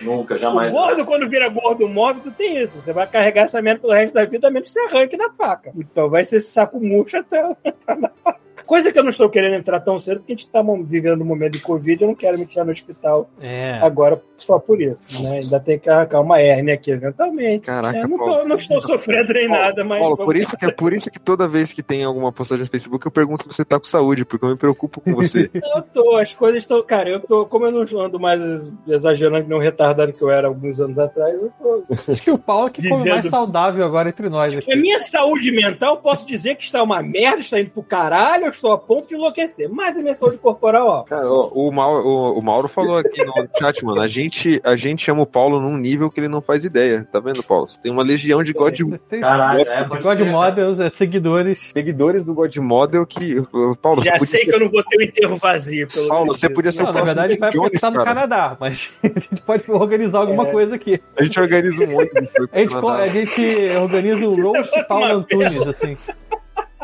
Nunca, 0.02 0.36
O 0.36 0.38
jamais. 0.38 0.70
gordo, 0.70 1.04
quando 1.04 1.28
vira 1.28 1.50
gordo 1.50 1.90
móvel, 1.90 2.22
tu 2.22 2.32
tem 2.32 2.62
isso. 2.62 2.80
Você 2.80 2.94
vai 2.94 3.08
carregar 3.08 3.46
essa 3.46 3.60
merda 3.64 3.82
pelo 3.82 3.94
resto 3.94 4.14
da 4.14 4.24
vida, 4.24 4.48
a 4.48 4.52
menos 4.52 4.68
que 4.68 4.74
você 4.76 4.82
arranque 4.82 5.18
na 5.18 5.32
faca. 5.32 5.72
Então 5.76 6.12
vai 6.12 6.24
ser 6.24 6.38
esse 6.38 6.52
saco 6.52 6.80
murcho 6.80 7.18
até 7.18 7.42
entrar 7.66 7.98
na 7.98 8.10
faca. 8.24 8.45
Coisa 8.66 8.92
que 8.92 8.98
eu 9.00 9.04
não 9.04 9.10
estou 9.10 9.30
querendo 9.30 9.56
entrar 9.56 9.80
tão 9.80 10.00
cedo, 10.00 10.18
porque 10.20 10.34
a 10.34 10.36
gente 10.36 10.46
está 10.46 10.62
vivendo 10.86 11.22
um 11.22 11.26
momento 11.26 11.54
de 11.54 11.62
Covid, 11.62 12.02
eu 12.02 12.08
não 12.08 12.16
quero 12.16 12.38
me 12.40 12.46
tirar 12.46 12.66
no 12.66 12.72
hospital 12.72 13.30
É. 13.42 13.80
agora 13.82 14.22
só 14.38 14.60
por 14.60 14.82
isso, 14.82 15.22
né? 15.24 15.40
Ainda 15.40 15.60
tem 15.60 15.78
que 15.80 15.90
arrancar 15.90 16.22
uma 16.22 16.40
hérnia 16.42 16.74
aqui 16.74 16.92
eventualmente. 16.92 17.66
Caraca, 17.66 17.98
É, 18.00 18.08
não, 18.08 18.18
Paulo. 18.18 18.34
tô- 18.40 18.48
não 18.48 18.56
estou 18.56 18.82
sofrendo 18.82 19.34
nem 19.34 19.48
Paulo, 19.48 19.64
nada, 19.64 19.84
mas. 19.84 20.00
Paulo, 20.00 20.18
por 20.18 20.36
isso, 20.36 20.58
que, 20.58 20.66
é 20.66 20.72
por 20.72 20.94
isso 20.94 21.10
que 21.12 21.20
toda 21.20 21.48
vez 21.48 21.72
que 21.72 21.84
tem 21.84 22.04
alguma 22.04 22.32
postagem 22.32 22.66
no 22.66 22.70
Facebook 22.72 23.06
eu 23.06 23.12
pergunto 23.12 23.44
se 23.44 23.56
você 23.56 23.64
tá 23.66 23.80
com 23.80 23.86
saúde, 23.86 24.26
porque 24.26 24.44
eu 24.46 24.50
me 24.50 24.58
preocupo 24.58 25.00
com 25.02 25.14
você. 25.14 25.50
Eu 25.76 25.82
tô, 25.82 26.18
as 26.18 26.34
coisas 26.34 26.64
estão. 26.64 26.82
Cara, 26.84 27.10
eu 27.10 27.20
tô. 27.20 27.46
Como 27.46 27.66
eu 27.66 27.72
não 27.72 28.02
ando 28.02 28.20
mais 28.20 28.40
exagerando 28.88 29.54
um 29.56 29.60
retardado 29.60 30.14
que 30.14 30.22
eu 30.22 30.30
era 30.30 30.48
alguns 30.48 30.80
anos 30.80 30.98
atrás, 30.98 31.34
eu 31.34 31.52
tô. 31.60 31.84
Acho 32.08 32.22
que 32.22 32.32
o 32.32 32.38
Paulo 32.38 32.68
é 32.68 32.70
que 32.72 32.88
come 32.90 33.10
mais 33.10 33.26
saudável 33.30 33.86
agora 33.86 34.10
entre 34.10 34.30
nós 34.30 34.54
A 34.54 34.58
aqui. 34.60 34.76
minha 34.76 35.00
saúde 35.00 35.52
mental, 35.52 35.98
posso 35.98 36.26
dizer 36.26 36.56
que 36.56 36.64
está 36.64 36.82
uma 36.84 37.02
merda, 37.04 37.40
está 37.40 37.60
indo 37.60 37.70
pro 37.72 37.84
caralho, 37.84 38.46
estou 38.56 38.72
a 38.74 38.78
ponto 38.78 39.08
de 39.10 39.16
enlouquecer. 39.16 39.70
Mas 39.70 39.98
a 39.98 40.02
minha 40.02 40.16
saúde 40.16 40.38
corporal, 40.38 40.88
ó. 40.88 41.04
Cara, 41.04 41.30
ó, 41.30 41.50
o, 41.54 41.72
Mauro, 41.72 42.08
o, 42.08 42.40
o 42.40 42.42
Mauro 42.42 42.68
falou 42.68 42.98
aqui 42.98 43.24
no 43.24 43.34
chat, 43.60 43.84
mano, 43.84 44.02
a 44.02 44.08
gente, 44.08 44.60
a 44.64 44.76
gente 44.76 45.10
ama 45.10 45.22
o 45.24 45.26
Paulo 45.26 45.60
num 45.62 45.78
nível 45.78 46.10
que 46.10 46.20
ele 46.20 46.28
não 46.28 46.42
faz 46.42 46.66
ideia. 46.66 47.08
Tá 47.12 47.20
vendo, 47.20 47.44
Paulo? 47.44 47.68
Você 47.68 47.78
tem 47.82 47.92
uma 47.92 48.04
legião 48.04 48.44
de 48.44 48.54
God 48.54 48.78
Você 48.80 48.98
tem 49.10 49.22
Caralho, 49.22 49.62
é, 49.70 49.84
de 49.84 50.00
God 50.00 50.20
Models, 50.22 50.80
é, 50.80 50.90
seguidores. 50.90 51.72
seguidores 51.74 52.24
do 52.24 52.34
God 52.34 52.56
Model 52.58 53.06
que. 53.06 53.36
Paulo, 53.82 54.04
Já 54.04 54.18
sei 54.20 54.42
ser- 54.42 54.46
que 54.46 54.56
eu 54.56 54.60
não 54.60 54.70
vou 54.70 54.84
ter 54.84 54.98
o 54.98 55.02
enterro 55.04 55.38
vazio, 55.38 55.88
pelo 55.88 56.08
Paulo, 56.08 56.38
você 56.38 56.50
podia 56.50 56.72
ser 56.72 56.84
Não, 56.84 56.90
o 56.90 56.94
na 56.94 57.04
verdade 57.04 57.34
ele 57.34 57.40
vai 57.40 57.52
porque 57.52 57.80
tá 57.80 57.90
no 57.90 57.98
cara. 57.98 58.06
Canadá, 58.08 58.58
mas 58.60 58.98
a 59.04 59.08
gente 59.08 59.42
pode 59.44 59.64
organizar 59.72 60.20
alguma 60.20 60.48
É. 60.48 60.52
coisa 60.52 60.76
aqui. 60.76 61.02
A 61.18 61.24
gente 61.24 61.40
organiza 61.40 61.84
um 61.84 61.92
monte 61.92 62.14
de 62.14 62.28
coisa. 62.28 62.50
A 62.54 62.60
gente, 62.60 62.76
co- 62.76 62.90
a 62.90 63.08
gente 63.08 63.42
organiza 63.82 64.28
um 64.30 64.42
roast 64.42 64.84
Paulo 64.88 65.06
Antunes, 65.06 65.62
assim. 65.68 65.98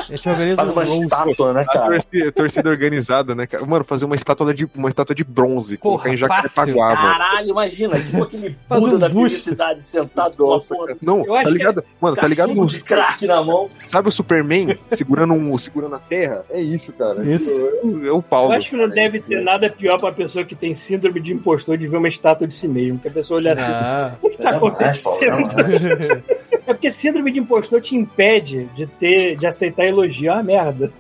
A 0.10 0.16
gente 0.16 0.30
organiza 0.30 0.56
Faz 0.58 0.70
um 0.70 0.74
uma 0.74 0.84
roast. 0.84 1.04
estátua, 1.04 1.54
né, 1.54 1.66
cara? 1.66 1.86
torcida, 2.02 2.32
torcida 2.32 2.70
organizada, 2.70 3.36
né, 3.36 3.48
cara? 3.48 3.66
Mano, 3.66 3.86
fazer 3.86 4.06
uma 4.06 4.16
estátua 4.16 4.54
de, 4.54 4.68
uma 4.76 4.90
estátua 4.90 5.16
de 5.16 5.24
bronze, 5.24 5.78
Porra, 5.78 6.04
colocar 6.04 6.10
em 6.14 6.18
fácil. 6.28 6.50
Jacarepaguá. 6.74 6.96
Caralho, 6.96 7.50
imagina, 7.50 8.00
tipo 8.02 8.24
aquele 8.24 8.56
Faz 8.68 8.82
Buda 8.82 8.96
um 8.96 9.00
da 9.00 9.10
busto. 9.10 9.30
felicidade 9.30 9.84
sentado 9.84 10.38
com 10.38 10.44
uma 10.46 10.60
porra. 10.60 10.96
Não, 11.02 11.26
Eu 11.26 11.36
acho 11.36 11.44
tá 11.46 11.52
que 11.52 11.58
ligado? 11.58 11.84
Mano, 12.00 12.16
tá 12.16 12.28
ligado 12.28 12.54
no. 12.56 12.66
de 12.66 12.82
crack 12.84 13.26
na 13.28 13.42
mão. 13.44 13.70
Sabe 13.88 14.10
o 14.10 14.12
Superman 14.12 14.78
segurando, 14.94 15.34
um, 15.34 15.58
segurando 15.58 15.96
a 15.96 16.00
terra? 16.00 16.44
É 16.50 16.62
isso, 16.62 16.92
cara. 16.94 17.24
Isso. 17.26 17.50
É 17.50 17.86
o, 17.86 18.08
é 18.08 18.12
o 18.12 18.22
Paulo. 18.22 18.54
Eu 18.54 18.58
acho 18.58 18.70
que 18.70 18.76
não 18.78 18.90
deve 18.90 19.18
isso. 19.18 19.28
ter 19.28 19.42
nada 19.42 19.70
pior 19.70 20.00
pra 20.00 20.12
pessoa 20.12 20.44
que 20.46 20.56
tem 20.56 20.74
síndrome 20.74 21.20
de 21.20 21.34
impostor 21.34 21.78
de 21.78 21.88
ver 21.88 21.98
uma 21.98 22.08
estátua 22.08 22.48
de 22.48 22.54
si 22.54 22.68
mesmo. 22.68 23.00
Que 23.00 23.08
a 23.08 23.12
pessoa 23.12 23.38
olha 23.40 23.54
assim, 23.54 23.62
Ah, 23.72 24.14
o 24.22 24.30
que 24.30 24.38
tá 24.38 24.50
acontecendo? 24.52 25.48
É 26.68 26.74
porque 26.74 26.92
síndrome 26.92 27.32
de 27.32 27.40
impostor 27.40 27.82
te 27.82 27.96
impede 27.96 28.66
de 28.76 28.86
ter, 28.88 29.36
de 29.36 29.48
aceitar 29.48 29.86
elogio. 29.86 30.30
É 30.30 30.34
uma 30.34 30.44
merda. 30.44 30.92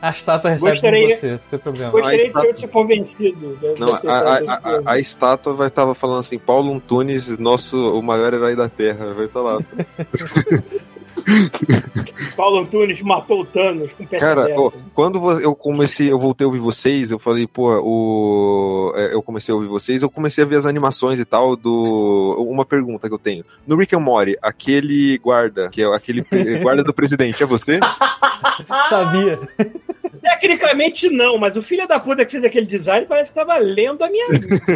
a 0.00 0.10
estátua 0.10 0.50
recebe 0.52 0.70
Gostaria- 0.72 1.16
você, 1.18 1.30
não 1.32 1.38
tem 1.50 1.58
problema. 1.58 1.90
Gostaria 1.90 2.24
a 2.24 2.28
de 2.28 2.32
ser 2.32 2.46
eu 2.46 2.54
te 2.54 2.68
convencido. 2.68 3.56
de- 3.60 3.74
de 3.74 3.80
Não, 3.80 3.94
a, 3.94 3.98
a, 3.98 4.38
a, 4.38 4.92
a 4.92 4.98
estátua 4.98 5.54
vai 5.54 5.68
estar 5.68 5.92
falando 5.94 6.20
assim, 6.20 6.38
Paulo 6.38 6.72
Antunes, 6.74 7.26
nosso, 7.38 7.76
o 7.76 8.02
maior 8.02 8.32
herói 8.32 8.56
da 8.56 8.68
Terra. 8.68 9.12
Vai 9.12 9.26
estar 9.26 9.40
lá. 9.40 9.58
Paulo 12.36 12.60
Antunes 12.60 13.00
matou 13.00 13.40
o 13.40 13.44
Thanos 13.44 13.92
com 13.92 14.04
o 14.04 14.06
Cara, 14.06 14.46
ó, 14.58 14.70
quando 14.94 15.40
eu 15.40 15.54
comecei, 15.54 16.10
eu 16.10 16.18
voltei 16.18 16.44
a 16.44 16.48
ouvir 16.48 16.60
vocês, 16.60 17.10
eu 17.10 17.18
falei, 17.18 17.46
pô, 17.46 17.70
o... 17.80 18.92
é, 18.96 19.14
eu 19.14 19.22
comecei 19.22 19.52
a 19.52 19.56
ouvir 19.56 19.68
vocês, 19.68 20.02
eu 20.02 20.10
comecei 20.10 20.44
a 20.44 20.46
ver 20.46 20.56
as 20.56 20.66
animações 20.66 21.18
e 21.18 21.24
tal 21.24 21.56
do... 21.56 22.36
Uma 22.48 22.64
pergunta 22.64 23.08
que 23.08 23.14
eu 23.14 23.18
tenho. 23.18 23.44
No 23.66 23.76
Rick 23.76 23.94
and 23.94 24.00
Morty, 24.00 24.36
aquele 24.42 25.18
guarda, 25.18 25.68
que 25.68 25.82
é 25.82 25.94
aquele 25.94 26.24
guarda 26.62 26.82
do 26.82 26.92
presidente, 26.92 27.42
é 27.42 27.46
você? 27.46 27.80
Sabia. 28.88 29.38
Tecnicamente 30.24 31.10
não, 31.10 31.36
mas 31.38 31.56
o 31.56 31.62
filho 31.62 31.86
da 31.86 32.00
puta 32.00 32.24
que 32.24 32.32
fez 32.32 32.44
aquele 32.44 32.64
design 32.66 33.06
parece 33.06 33.30
que 33.30 33.34
tava 33.38 33.56
lendo 33.58 34.02
a 34.02 34.08
minha 34.08 34.26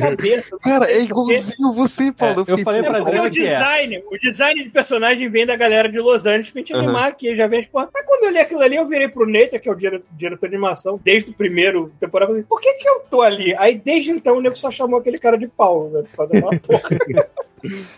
cabeça. 0.00 0.56
Cara, 0.62 0.90
é 0.90 1.02
igualzinho 1.02 1.72
você, 1.74 2.12
Paulo. 2.12 2.44
É, 2.46 2.52
eu 2.52 2.58
falei 2.58 2.82
pra 2.82 2.98
É 2.98 3.00
Adriana 3.00 3.22
o 3.22 3.26
é. 3.26 3.30
design, 3.30 4.02
o 4.10 4.18
design 4.18 4.62
de 4.64 4.70
personagem 4.70 5.28
vem 5.30 5.46
da 5.46 5.56
galera 5.56 5.88
de 5.88 5.98
Los 5.98 6.26
Angeles 6.26 6.50
pra 6.50 6.60
gente 6.60 6.74
Aham. 6.74 6.82
animar 6.84 7.08
aqui, 7.08 7.34
já 7.34 7.46
vem 7.46 7.60
as 7.60 7.66
porra. 7.66 7.88
Mas 7.92 8.04
quando 8.06 8.24
eu 8.24 8.30
li 8.30 8.38
aquilo 8.38 8.60
ali, 8.60 8.76
eu 8.76 8.86
virei 8.86 9.08
pro 9.08 9.26
Neita, 9.26 9.58
que 9.58 9.68
é 9.68 9.72
o 9.72 9.74
dire- 9.74 10.02
diretor 10.12 10.48
de 10.48 10.54
animação, 10.54 11.00
desde 11.02 11.30
o 11.30 11.34
primeiro 11.34 11.90
temporada, 11.98 12.30
eu 12.30 12.34
falei, 12.34 12.46
por 12.48 12.60
que 12.60 12.72
que 12.74 12.88
eu 12.88 13.00
tô 13.10 13.22
ali? 13.22 13.54
Aí 13.58 13.74
desde 13.76 14.10
então 14.10 14.36
o 14.36 14.40
nego 14.40 14.56
só 14.56 14.70
chamou 14.70 15.00
aquele 15.00 15.18
cara 15.18 15.38
de 15.38 15.48
Paulo, 15.48 15.90
velho, 15.90 16.06
pra 16.14 16.26
dar 16.26 16.38
uma 16.38 16.58
porra. 16.60 16.82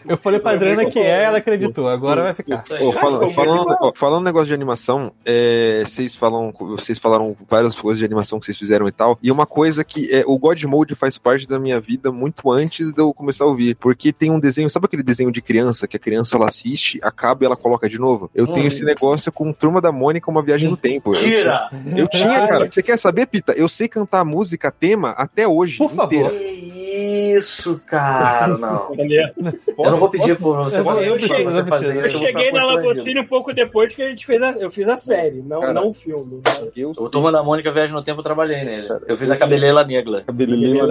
Eu 0.09 0.17
falei 0.17 0.41
pra 0.41 0.53
Adriana 0.53 0.85
que 0.87 0.99
é, 0.99 1.25
ela 1.25 1.39
acreditou. 1.39 1.89
Agora 1.89 2.23
vai 2.23 2.35
ficar. 2.35 2.63
Cara, 2.63 3.29
falando, 3.31 3.93
falando 3.97 4.21
um 4.21 4.25
negócio 4.25 4.49
de 4.49 4.55
animação, 4.55 5.13
é, 5.25 5.83
vocês 5.87 6.15
falam, 6.17 6.53
vocês 6.59 6.99
falaram 6.99 7.37
várias 7.49 7.75
coisas 7.77 7.99
de 7.99 8.05
animação 8.05 8.39
que 8.41 8.47
vocês 8.47 8.59
fizeram 8.59 8.89
e 8.89 8.93
tal. 8.93 9.19
E 9.23 9.31
uma 9.31 9.47
coisa 9.47 9.85
que 9.85 10.13
é, 10.13 10.25
o 10.27 10.39
God 10.39 10.63
Mode 10.65 10.95
faz 10.95 11.19
parte 11.19 11.47
da 11.49 11.59
minha 11.59 11.81
vida 11.81 12.11
muito 12.13 12.51
antes 12.51 12.93
de 12.93 13.01
eu 13.01 13.13
começar 13.15 13.45
a 13.45 13.49
ouvir, 13.49 13.75
porque 13.77 14.13
tem 14.13 14.31
um 14.31 14.39
desenho, 14.41 14.71
sabe 14.71 14.87
aquele 14.87 15.03
desenho 15.03 15.31
de 15.33 15.41
criança 15.43 15.87
que 15.87 15.97
a 15.97 16.01
criança 16.01 16.37
ela 16.37 16.49
assiste, 16.49 16.99
acaba 17.03 17.45
e 17.45 17.47
ela 17.47 17.57
coloca 17.57 17.89
de 17.89 17.99
novo? 17.99 18.31
Eu 18.35 18.47
tenho 18.47 18.65
Hum. 18.65 18.67
esse 18.67 18.83
negócio 18.85 19.31
com 19.33 19.53
Turma 19.53 19.81
da 19.81 19.91
Mônica, 19.93 20.31
uma 20.31 20.43
viagem 20.43 20.69
no 20.71 20.77
tempo. 20.77 21.11
Eu, 21.11 21.21
Tira! 21.21 21.69
eu 21.97 22.09
tinha, 22.09 22.47
cara. 22.47 22.67
Você 22.71 22.83
quer 22.83 22.99
saber, 22.99 23.27
Pita? 23.27 23.53
Eu 23.53 23.69
sei 23.69 23.89
cantar 23.89 24.21
a 24.21 24.25
música 24.25 24.71
tema 24.71 25.11
até 25.11 25.47
hoje 25.49 25.79
Por 25.79 25.91
favor. 25.91 26.07
inteira. 26.13 26.29
Que 26.31 26.80
isso, 26.93 27.81
cara? 27.87 28.57
Não. 28.59 28.89
Entendeu? 28.95 29.29
Eu 29.79 29.91
não 29.91 29.99
vou 29.99 30.11
pedir 30.11 30.37
por 30.39 30.57
você, 30.65 30.77
Eu 30.77 30.81
eu 30.81 30.85
pra 30.85 30.95
preciso, 30.95 31.45
você 31.45 31.61
eu 31.61 31.67
fazer 31.67 31.93
preciso. 31.93 31.99
isso. 31.99 32.25
Eu 32.25 32.27
cheguei 32.27 32.53
na. 32.53 32.65
Lagocine 32.65 33.21
um 33.21 33.27
pouco 33.27 33.53
depois 33.53 33.95
que 33.95 34.03
a 34.03 34.09
gente 34.09 34.25
fez 34.25 34.41
a, 34.43 34.53
eu 34.53 34.71
fiz 34.71 34.89
a 34.89 34.97
série, 34.97 35.43
não, 35.43 35.61
Cara. 35.61 35.73
não 35.73 35.89
o 35.91 35.95
filme. 35.95 36.37
Né? 36.37 36.71
Eu 36.77 36.91
O 36.97 37.09
Turma 37.09 37.33
da 37.33 37.43
Mônica 37.43 37.71
Viagem 37.71 37.95
no 37.95 38.03
Tempo 38.03 38.21
eu 38.21 38.25
trabalhei 38.25 38.65
nele. 38.65 38.89
Eu 39.07 39.17
fiz 39.17 39.31
a 39.31 39.37
Cabeleira 39.37 39.85
Negra. 39.85 40.25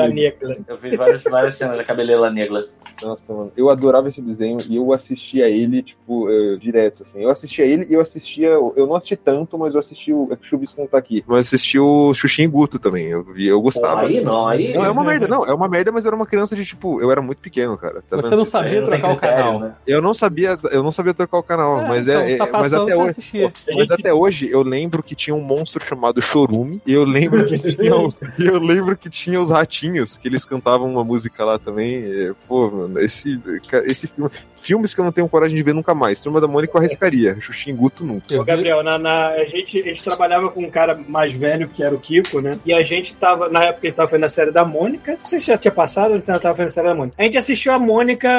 ali. 0.04 0.14
negra. 0.14 0.58
Eu 0.68 0.78
fiz 0.78 0.98
várias, 0.98 1.24
várias 1.24 1.56
cenas 1.56 1.78
da 1.78 1.84
Cabeleira 1.84 2.30
Negra. 2.30 2.68
Nossa, 3.02 3.24
mano. 3.30 3.52
Eu 3.56 3.70
adorava 3.70 4.10
esse 4.10 4.22
desenho 4.22 4.58
e 4.70 4.76
eu 4.76 4.92
assistia 4.94 5.48
ele, 5.50 5.82
tipo, 5.82 6.30
eh, 6.30 6.58
direto, 6.58 7.04
assim. 7.08 7.22
Eu 7.24 7.30
assistia 7.30 7.66
ele 7.66 7.86
e 7.90 7.94
eu 7.94 8.02
assistia. 8.02 8.48
Eu 8.50 8.86
não 8.88 8.96
assisti 8.96 9.16
tanto, 9.16 9.58
mas 9.58 9.74
eu 9.74 9.80
assisti 9.80 10.12
o. 10.14 10.28
É 10.32 10.36
que 10.36 10.46
o 10.46 10.50
Chubisco 10.50 10.80
não 10.82 10.88
tá 10.88 10.98
aqui. 10.98 11.24
Mas 11.28 11.36
eu 11.38 11.42
assisti 11.42 11.80
o 11.80 12.14
Xuxim 12.14 12.50
Guto 12.50 12.78
também. 12.80 13.06
Eu, 13.08 13.24
vi, 13.24 13.48
eu 13.48 13.58
Pô, 13.58 13.64
gostava. 13.64 14.02
aí 14.02 14.22
não, 14.22 14.48
aí. 14.48 14.74
Não, 14.74 14.86
é 14.86 14.90
uma 14.92 15.04
merda, 15.06 15.28
não. 15.28 15.46
É 15.46 15.54
uma 15.54 15.68
merda, 15.68 15.89
mas 15.92 16.06
eu 16.06 16.10
era 16.10 16.16
uma 16.16 16.26
criança 16.26 16.56
de, 16.56 16.66
tipo, 16.66 17.02
eu 17.02 17.12
era 17.12 17.22
muito 17.22 17.40
pequeno, 17.40 17.78
cara. 17.78 18.02
Tá 18.10 18.18
Você 18.18 18.36
não 18.36 18.46
sabia 18.46 18.82
tem 18.82 18.86
trocar 19.00 19.12
o 19.12 19.18
canal. 19.18 19.60
né? 19.60 19.76
Eu 19.86 20.02
não 20.02 20.14
sabia, 20.14 20.58
eu 20.72 20.84
não 20.84 20.92
sabia 20.92 21.14
trocar 21.14 21.38
o 21.38 21.44
canal, 21.44 21.80
É, 21.82 21.88
mas 21.88 22.08
então, 22.08 22.22
é, 22.22 22.32
é- 22.34 22.38
tá 22.38 22.48
mas 22.52 22.74
até 22.74 22.96
hoje, 22.96 23.12
assistia. 23.12 23.52
mas 23.76 23.92
até 23.92 24.14
hoje 24.14 24.50
eu 24.50 24.62
lembro 24.62 25.02
que 25.04 25.16
tinha 25.16 25.36
um 25.36 25.42
monstro 25.42 25.84
chamado 25.86 26.22
Chorume, 26.22 26.82
e 26.86 26.94
eu 26.94 27.04
lembro 27.04 27.46
que 27.48 27.58
tinha, 27.76 27.96
o- 27.96 28.14
eu 28.38 28.60
lembro 28.60 28.96
que 28.98 29.10
tinha 29.10 29.40
os 29.42 29.50
ratinhos, 29.50 30.18
que 30.18 30.28
eles 30.28 30.46
cantavam 30.46 30.92
uma 30.92 31.04
música 31.04 31.44
lá 31.44 31.58
também. 31.60 31.96
e, 32.04 32.34
Pô, 32.48 32.70
mano, 32.70 33.00
esse 33.00 33.40
esse 33.86 34.08
filme, 34.08 34.30
filmes 34.62 34.94
que 34.94 35.00
eu 35.02 35.06
não 35.06 35.12
tenho 35.12 35.28
coragem 35.30 35.56
de 35.56 35.64
ver 35.64 35.74
nunca 35.74 35.94
mais. 35.94 36.20
Turma 36.20 36.40
da 36.42 36.48
Mônica 36.48 36.74
eu 36.76 36.80
arriscaria, 36.82 37.38
Xuxim 37.42 37.72
e 37.72 37.74
Guto 37.74 38.04
nunca. 38.06 38.40
Ô, 38.40 38.44
Gabriel, 38.44 38.84
na, 38.84 38.98
na- 38.98 39.30
a, 39.30 39.46
gente, 39.46 39.80
a 39.82 39.86
gente 39.86 40.04
trabalhava 40.04 40.50
com 40.50 40.62
um 40.64 40.70
cara 40.70 41.00
mais 41.08 41.34
velho, 41.34 41.68
que 41.70 41.84
era 41.84 41.94
o 41.94 42.00
Kiko, 42.00 42.42
né? 42.42 42.60
E 42.66 42.74
a 42.74 42.82
gente 42.84 43.16
tava, 43.16 43.50
na 43.50 43.64
época, 43.66 43.80
a 43.84 43.88
gente 43.88 43.96
tava 43.98 44.10
fazendo 44.10 44.26
a 44.26 44.30
série 44.30 44.52
da 44.52 44.66
Mônica. 44.66 45.14
Não 45.14 45.26
sei 45.26 45.40
se 45.40 45.48
já 45.48 45.58
tinha 45.58 45.72
passado, 45.72 46.10
ou 46.10 46.16
a 46.16 46.18
gente 46.18 46.26
tava 46.26 46.42
fazendo 46.42 46.68
a 46.68 46.70
série 46.72 46.88
da 46.88 46.96
Mônica. 46.96 47.16
A 47.18 47.24
gente 47.24 47.38
assistiu 47.38 47.72
a 47.74 47.80
Mônica, 47.80 48.30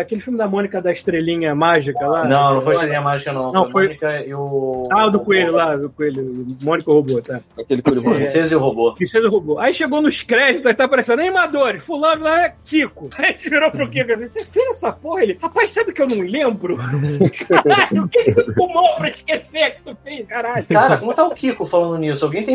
aquele 0.00 0.20
filme 0.20 0.38
da 0.38 0.46
Mônica 0.48 0.80
da 0.80 0.92
Estrelinha 0.92 1.54
Mágica 1.54 2.06
lá. 2.06 2.24
Não, 2.26 2.54
não 2.54 2.60
foi 2.62 2.72
Estrelinha 2.74 3.00
Mágica, 3.00 3.32
não. 3.32 3.52
Não, 3.52 3.62
foi 3.70 3.70
foi- 3.70 3.86
Mônica 3.88 4.24
e 4.26 4.34
o. 4.34 4.88
Ah, 4.90 5.06
o 5.06 5.10
do 5.10 5.20
Coelho 5.20 5.52
lá, 5.52 5.76
do 5.76 5.88
Coelho, 5.90 6.22
o 6.22 6.64
Mônica 6.64 6.90
Robô, 6.90 7.20
tá? 7.22 7.40
Aquele 7.58 7.82
curioso. 7.82 8.08
Princesa 8.08 8.54
e 8.54 8.56
o 8.56 8.60
Robô. 8.60 8.92
Princesa 8.94 9.22
do 9.24 9.30
Robô. 9.30 9.58
Aí 9.58 9.72
chegou 9.74 10.00
nos 10.02 10.20
créditos, 10.22 10.66
aí 10.66 10.74
tá 10.74 10.84
aparecendo 10.84 11.20
animadores, 11.20 11.82
fulano 11.82 12.24
lá 12.24 12.44
é 12.46 12.54
Kiko. 12.64 13.08
Aí 13.18 13.26
a 13.26 13.28
gente 13.32 13.48
virou 13.50 13.70
pro 13.70 13.88
Kiko, 13.88 14.12
a 14.12 14.16
gente, 14.16 14.32
você 14.32 14.44
fez 14.44 14.70
essa 14.70 14.92
porra? 14.92 15.22
Ele, 15.22 15.38
rapaz, 15.40 15.57
sabe 15.66 15.92
que 15.92 16.00
eu 16.02 16.06
não 16.06 16.20
lembro? 16.20 16.76
Caralho, 17.48 18.04
o 18.04 18.08
que 18.08 18.24
que 18.24 18.32
você 18.32 18.52
fumou 18.52 18.94
pra 18.96 19.10
esquecer 19.10 19.76
que 19.76 19.82
tu 19.82 19.96
fez, 20.04 20.26
caralho? 20.26 20.64
Cara, 20.66 20.96
como 20.98 21.14
tá 21.14 21.24
o 21.26 21.34
Kiko 21.34 21.64
falando 21.66 21.98
nisso? 21.98 22.24
Alguém 22.24 22.44
tem 22.44 22.54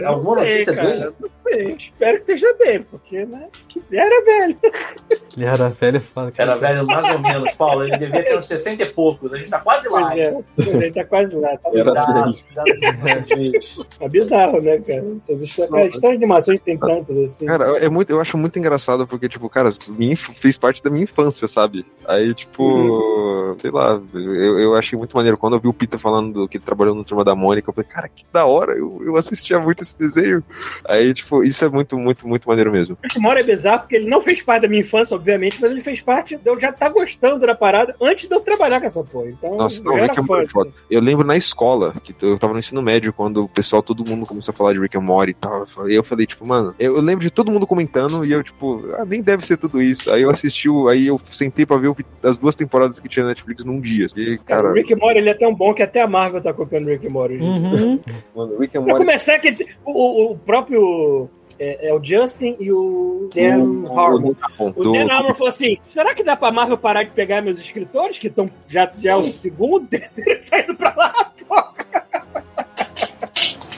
Não 0.00 0.08
alguma 0.08 0.36
sei, 0.40 0.44
notícia 0.52 0.74
cara, 0.74 0.90
dele? 0.92 1.12
Não 1.20 1.28
sei, 1.28 1.74
espero 1.76 2.14
que 2.16 2.32
esteja 2.32 2.54
bem, 2.58 2.82
porque, 2.82 3.24
né, 3.26 3.48
que 3.68 3.82
era 3.92 4.24
velho. 4.24 4.56
Ele 5.36 5.44
era 5.46 5.68
velho 5.68 5.96
e 5.96 6.00
foda. 6.00 6.30
cara. 6.32 6.52
Era 6.52 6.60
velho 6.60 6.86
mais 6.86 7.12
ou 7.12 7.18
menos, 7.18 7.54
Paulo. 7.54 7.82
Ele 7.84 7.96
devia 7.98 8.22
ter 8.24 8.36
uns 8.36 8.46
60 8.46 8.82
e 8.82 8.86
poucos. 8.92 9.32
A 9.32 9.36
gente 9.36 9.50
tá 9.50 9.58
quase 9.58 9.88
lá. 9.88 10.02
Pois 10.02 10.18
é, 10.18 10.38
pois 10.56 10.80
é, 10.80 10.90
tá 10.92 11.04
quase 11.04 11.36
lá. 11.36 11.48
Tá, 11.58 11.70
Era 11.74 11.84
Cuidado, 11.84 12.38
cuidado 12.46 13.88
tá 13.98 14.08
bizarro, 14.08 14.60
né, 14.60 14.78
cara? 14.78 15.04
Essas 15.16 15.42
histórias, 15.42 15.72
cara, 15.74 15.86
histórias 15.88 16.18
de 16.18 16.24
animação 16.24 16.58
tem 16.58 16.78
tantas 16.78 17.18
assim. 17.18 17.46
Cara, 17.46 17.78
é 17.78 17.88
muito, 17.88 18.10
eu 18.10 18.20
acho 18.20 18.36
muito 18.38 18.58
engraçado 18.58 19.06
porque, 19.06 19.28
tipo, 19.28 19.48
cara, 19.48 19.70
inf- 19.98 20.30
fez 20.40 20.56
parte 20.56 20.82
da 20.82 20.90
minha 20.90 21.04
infância, 21.04 21.48
sabe? 21.48 21.84
Aí, 22.14 22.34
tipo, 22.34 23.56
sei 23.58 23.70
lá, 23.70 24.00
eu, 24.14 24.58
eu 24.58 24.74
achei 24.76 24.98
muito 24.98 25.16
maneiro. 25.16 25.36
Quando 25.38 25.54
eu 25.54 25.60
vi 25.60 25.68
o 25.68 25.72
Peter 25.72 25.98
falando 25.98 26.32
do, 26.32 26.48
que 26.48 26.56
ele 26.56 26.64
trabalhou 26.64 26.94
no 26.94 27.04
Turma 27.04 27.24
da 27.24 27.34
Mônica, 27.34 27.68
eu 27.70 27.74
falei, 27.74 27.88
cara, 27.90 28.08
que 28.08 28.24
da 28.32 28.44
hora, 28.46 28.72
eu, 28.76 29.00
eu 29.04 29.16
assistia 29.16 29.58
muito 29.58 29.82
esse 29.82 29.94
desenho. 29.98 30.42
Aí, 30.86 31.12
tipo, 31.14 31.42
isso 31.42 31.64
é 31.64 31.68
muito, 31.68 31.98
muito, 31.98 32.26
muito 32.26 32.48
maneiro 32.48 32.70
mesmo. 32.72 32.96
O 33.16 33.20
Mora 33.20 33.40
é 33.40 33.44
bizarro 33.44 33.80
porque 33.80 33.96
ele 33.96 34.08
não 34.08 34.20
fez 34.22 34.42
parte 34.42 34.62
da 34.62 34.68
minha 34.68 34.80
infância, 34.80 35.14
obviamente, 35.16 35.58
mas 35.60 35.70
ele 35.70 35.80
fez 35.80 36.00
parte 36.00 36.38
eu 36.44 36.58
já 36.58 36.70
estar 36.70 36.88
gostando 36.90 37.46
da 37.46 37.54
parada 37.54 37.94
antes 38.00 38.28
de 38.28 38.34
eu 38.34 38.40
trabalhar 38.40 38.80
com 38.80 38.86
essa 38.86 39.02
porra. 39.02 39.28
Então, 39.30 39.56
Nossa, 39.56 39.82
não, 39.82 39.94
Rick 39.94 40.18
and. 40.20 40.22
Morty 40.24 40.44
é 40.46 40.48
foda. 40.48 40.70
assim. 40.70 40.78
Eu 40.90 41.00
lembro 41.00 41.26
na 41.26 41.36
escola, 41.36 41.94
que 42.02 42.14
eu 42.20 42.38
tava 42.38 42.52
no 42.52 42.58
ensino 42.58 42.82
médio, 42.82 43.12
quando 43.12 43.44
o 43.44 43.48
pessoal, 43.48 43.82
todo 43.82 44.04
mundo 44.08 44.26
começou 44.26 44.52
a 44.52 44.56
falar 44.56 44.72
de 44.72 44.80
Rick 44.80 44.96
and 44.96 45.00
Morty 45.02 45.30
e 45.32 45.34
tal. 45.34 45.66
E 45.88 45.94
eu 45.94 46.04
falei, 46.04 46.26
tipo, 46.26 46.46
mano, 46.46 46.74
eu, 46.78 46.96
eu 46.96 47.02
lembro 47.02 47.24
de 47.24 47.30
todo 47.30 47.50
mundo 47.50 47.66
comentando 47.66 48.24
e 48.24 48.32
eu, 48.32 48.42
tipo, 48.42 48.84
ah, 48.98 49.04
nem 49.04 49.22
deve 49.22 49.46
ser 49.46 49.56
tudo 49.56 49.80
isso. 49.80 50.12
Aí 50.12 50.22
eu 50.22 50.30
assisti, 50.30 50.68
aí 50.88 51.06
eu 51.06 51.20
sentei 51.32 51.64
pra 51.66 51.76
ver 51.76 51.88
o- 51.88 51.96
as 52.22 52.38
duas 52.38 52.54
temporadas 52.54 52.98
que 52.98 53.08
tinha 53.08 53.22
na 53.24 53.30
Netflix 53.30 53.64
num 53.64 53.80
dia. 53.80 54.06
E, 54.16 54.38
Cara, 54.38 54.70
o 54.70 54.72
Rick 54.72 54.94
and 54.94 54.96
Morty 54.98 55.18
ele 55.18 55.28
é 55.30 55.34
tão 55.34 55.54
bom 55.54 55.74
que 55.74 55.82
até 55.82 56.00
a 56.00 56.06
Marvel 56.06 56.40
tá 56.40 56.52
copiando 56.54 56.86
o 56.86 56.90
Rick 56.90 57.06
and 57.06 57.10
Morty. 57.10 57.34
Uhum. 57.36 58.00
mano, 58.34 58.58
Rick 58.58 58.76
and 58.78 58.82
Pra 58.82 58.92
Morty. 58.94 59.06
começar, 59.06 59.38
que 59.38 59.54
o, 59.84 60.32
o- 60.32 60.38
próprio. 60.38 61.28
É, 61.56 61.90
é 61.90 61.94
o 61.94 62.02
Justin 62.02 62.56
e 62.58 62.72
o 62.72 63.30
Dan 63.32 63.58
o- 63.62 63.96
Harmon. 64.00 64.34
o- 64.58 64.92
Dan 64.92 65.06
Harmon 65.08 65.34
falou 65.34 65.50
assim: 65.50 65.76
será 65.82 66.12
que 66.12 66.24
dá 66.24 66.34
pra 66.34 66.50
Marvel 66.50 66.76
parar 66.76 67.04
de 67.04 67.10
pegar 67.12 67.42
meus 67.42 67.60
escritores, 67.60 68.18
que 68.18 68.26
estão 68.26 68.50
já, 68.66 68.90
já 68.98 69.12
é 69.12 69.16
o 69.16 69.22
segundo, 69.24 69.86
terceiro 69.86 70.40
tá 70.50 70.60
indo 70.60 70.74
pra 70.74 70.92
lá, 70.96 71.32
porra? 71.46 71.72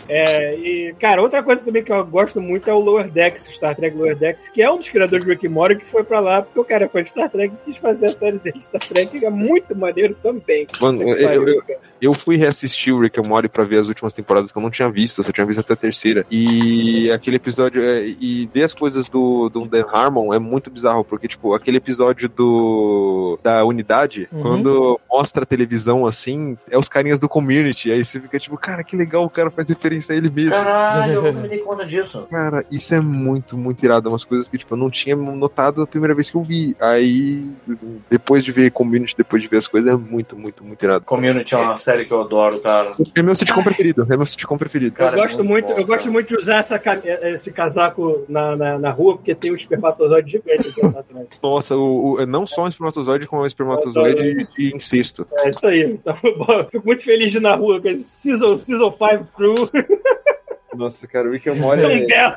É, 0.09 0.55
e, 0.57 0.95
cara, 1.01 1.21
outra 1.23 1.43
coisa 1.43 1.65
também 1.65 1.83
que 1.83 1.93
eu 1.93 2.05
gosto 2.05 2.41
muito 2.41 2.69
é 2.71 2.73
o 2.73 2.79
Lower 2.79 3.09
Decks, 3.11 3.47
o 3.49 3.53
Star 3.53 3.75
Trek 3.75 3.97
Lower 3.97 4.17
Decks, 4.17 4.49
que 4.49 4.63
é 4.63 4.71
um 4.71 4.79
dos 4.79 4.89
criadores 4.89 5.25
do 5.25 5.31
Rick 5.31 5.49
Morty 5.49 5.77
que 5.77 5.85
foi 5.85 6.05
pra 6.05 6.21
lá 6.21 6.43
porque 6.43 6.61
o 6.61 6.65
cara 6.65 6.85
é 6.85 6.89
fã 6.89 7.03
de 7.03 7.11
Star 7.11 7.31
Trek 7.31 7.55
e 7.55 7.71
quis 7.71 7.77
fazer 7.79 8.07
a 8.09 8.13
série 8.13 8.39
dele 8.39 8.59
de 8.59 8.65
Star 8.65 8.81
Trek, 8.81 9.19
que 9.19 9.25
é 9.27 9.31
muito 9.31 9.77
maneiro 9.77 10.15
também. 10.23 10.67
Mano, 10.81 11.03
eu, 11.03 11.17
eu- 11.45 11.63
eu- 12.01 12.15
fui 12.15 12.37
reassistir 12.37 12.95
o 12.95 13.01
Rick 13.01 13.21
Morty 13.21 13.49
pra 13.49 13.65
ver 13.65 13.79
as 13.81 13.89
últimas 13.89 14.13
temporadas 14.13 14.51
que 14.53 14.57
eu 14.59 14.63
não 14.63 14.71
tinha 14.71 14.89
visto, 14.91 15.21
eu 15.21 15.25
só 15.25 15.33
tinha 15.33 15.47
visto 15.47 15.61
até 15.61 15.73
a 15.73 15.77
terceira. 15.77 16.25
E 16.31 17.11
aquele 17.11 17.37
episódio, 17.37 17.83
é, 17.83 18.07
e 18.07 18.49
ver 18.53 18.65
as 18.65 18.73
coisas 18.73 19.09
do, 19.09 19.49
do 19.49 19.67
Dan 19.67 19.85
Harmon 19.93 20.33
é 20.33 20.39
muito 20.39 20.71
bizarro, 20.71 21.05
porque, 21.05 21.27
tipo, 21.29 21.55
aquele 21.55 21.79
episódio 21.79 22.29
do 22.29 23.39
da 23.43 23.65
unidade, 23.65 24.29
Uhum. 24.33 24.43
quando 24.43 25.01
mostra 25.11 25.43
a 25.43 25.47
televisão 25.47 26.07
assim, 26.07 26.57
é 26.71 26.79
os 26.79 26.89
carinhas 26.89 27.19
do 27.21 27.29
community, 27.29 27.91
aí 27.91 28.05
você 28.05 28.21
fica 28.21 28.39
tipo, 28.39 28.57
cara, 28.57 28.83
que 28.85 28.97
legal, 28.97 29.25
o 29.25 29.31
cara 29.31 29.51
faz 29.51 29.69
referência 29.69 29.96
a 30.11 30.15
ele 30.15 30.31
mesmo. 30.31 30.51
Caralho, 30.51 31.13
eu 31.13 31.33
não 31.33 31.43
me 31.43 31.49
dei 31.49 31.59
conta 31.59 31.85
disso. 31.85 32.27
Cara, 32.31 32.65
isso 32.71 32.95
é 32.95 33.01
muito, 33.01 33.57
muito 33.57 33.85
irado. 33.85 34.09
É 34.09 34.13
Umas 34.13 34.25
coisas 34.25 34.49
que, 34.49 34.57
tipo, 34.59 34.75
eu 34.75 34.79
não 34.79 34.91
tinha 34.91 35.15
notado 35.17 35.83
a 35.83 35.87
primeira 35.87 36.15
vez 36.15 36.31
que 36.31 36.37
eu 36.37 36.43
vi. 36.43 36.77
Aí, 36.81 37.45
depois 38.11 38.45
de 38.45 38.53
ver 38.53 38.71
Community, 38.71 39.15
depois 39.17 39.43
de 39.43 39.49
ver 39.49 39.59
as 39.59 39.67
coisas, 39.67 39.91
é 39.93 39.97
muito, 39.97 40.37
muito, 40.37 40.65
muito 40.65 40.85
irado. 40.85 41.05
Community 41.05 41.55
é 41.55 41.59
uma 41.59 41.77
série 41.77 42.05
que 42.05 42.13
eu 42.13 42.21
adoro, 42.21 42.61
cara. 42.61 42.93
É 43.15 43.23
meu 43.23 43.35
sitcom 43.37 43.63
preferido. 43.63 44.07
É 44.11 44.17
meu 44.17 44.27
sitcom 44.27 44.57
preferido. 44.59 44.95
Eu 44.95 44.99
Cara, 44.99 45.17
é 45.17 45.21
gosto 45.21 45.45
muito 45.45 45.57
muito, 45.57 45.75
bom, 45.75 45.81
eu 45.81 45.87
gosto 45.87 46.11
muito 46.13 46.29
de 46.29 46.37
usar 46.37 46.57
essa, 46.59 46.79
ca- 46.79 47.01
esse 47.05 47.51
casaco 47.53 48.25
na, 48.29 48.55
na, 48.57 48.79
na 48.79 48.91
rua, 48.91 49.17
porque 49.17 49.35
tem 49.35 49.51
um 49.51 49.55
espermatozoide 49.55 50.33
gigante 50.33 50.69
aqui 50.69 50.85
atrás. 50.85 51.27
Nossa, 51.43 51.75
o, 51.77 52.15
o- 52.21 52.27
não 52.27 52.47
só 52.47 52.65
um 52.65 52.69
espermatozoide, 52.69 53.27
como 53.27 53.43
um 53.43 53.47
espermatozoide 53.47 54.47
de 54.57 54.75
incesto. 54.77 55.27
É 55.41 55.51
isso 55.51 55.67
aí. 55.67 55.83
Então, 55.93 56.15
bom, 56.37 56.65
fico 56.71 56.87
muito 56.87 57.03
feliz 57.03 57.31
de 57.33 57.39
ir 57.39 57.41
na 57.41 57.55
rua 57.55 57.81
com 57.81 57.89
esse 57.89 58.05
Season, 58.07 58.59
season 58.59 58.91
5 58.93 59.29
Crew. 59.37 59.55
Nossa, 60.75 61.07
cara, 61.07 61.27
o 61.27 61.33
Rick 61.33 61.49
and 61.49 61.55
Morty 61.55 61.83
é. 61.85 62.35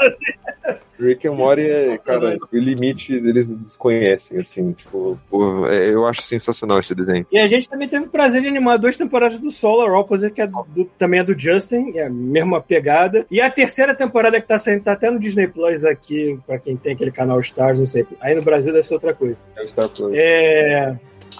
Rick 0.97 1.27
and 1.27 1.33
Morty 1.33 1.61
é, 1.69 1.97
cara, 1.97 2.37
o 2.51 2.57
limite 2.57 3.13
eles 3.13 3.45
desconhecem, 3.47 4.39
assim, 4.39 4.71
tipo, 4.71 5.17
é- 5.69 5.89
eu 5.93 6.05
acho 6.05 6.21
sensacional 6.21 6.79
esse 6.79 6.95
desenho. 6.95 7.25
E 7.29 7.37
a 7.37 7.47
gente 7.49 7.69
também 7.69 7.87
teve 7.89 8.05
o 8.05 8.09
prazer 8.09 8.41
de 8.41 8.47
animar 8.47 8.77
duas 8.77 8.97
temporadas 8.97 9.39
do 9.39 9.51
Solar 9.51 9.91
Opposite, 9.93 10.33
que 10.33 10.41
é 10.41 10.47
do- 10.47 10.85
também 10.97 11.19
é 11.19 11.23
do 11.23 11.37
Justin, 11.37 11.91
é 11.97 12.03
a 12.05 12.09
mesma 12.09 12.61
pegada. 12.61 13.25
E 13.29 13.41
a 13.41 13.49
terceira 13.49 13.93
temporada 13.93 14.39
que 14.39 14.47
tá 14.47 14.57
saindo, 14.57 14.83
tá 14.83 14.93
até 14.93 15.09
no 15.11 15.19
Disney 15.19 15.47
Plus 15.47 15.83
aqui, 15.83 16.39
pra 16.47 16.57
quem 16.59 16.77
tem 16.77 16.93
aquele 16.93 17.11
canal 17.11 17.39
Stars, 17.41 17.77
não 17.79 17.85
sei. 17.85 18.05
Aí 18.21 18.35
no 18.35 18.41
Brasil 18.41 18.71
deve 18.71 18.85
ser 18.87 18.93
outra 18.93 19.13
coisa. 19.13 19.43
É 19.57 19.63
o 19.63 19.67
Star 19.67 19.89
Plus. 19.89 20.11
É. 20.15 20.97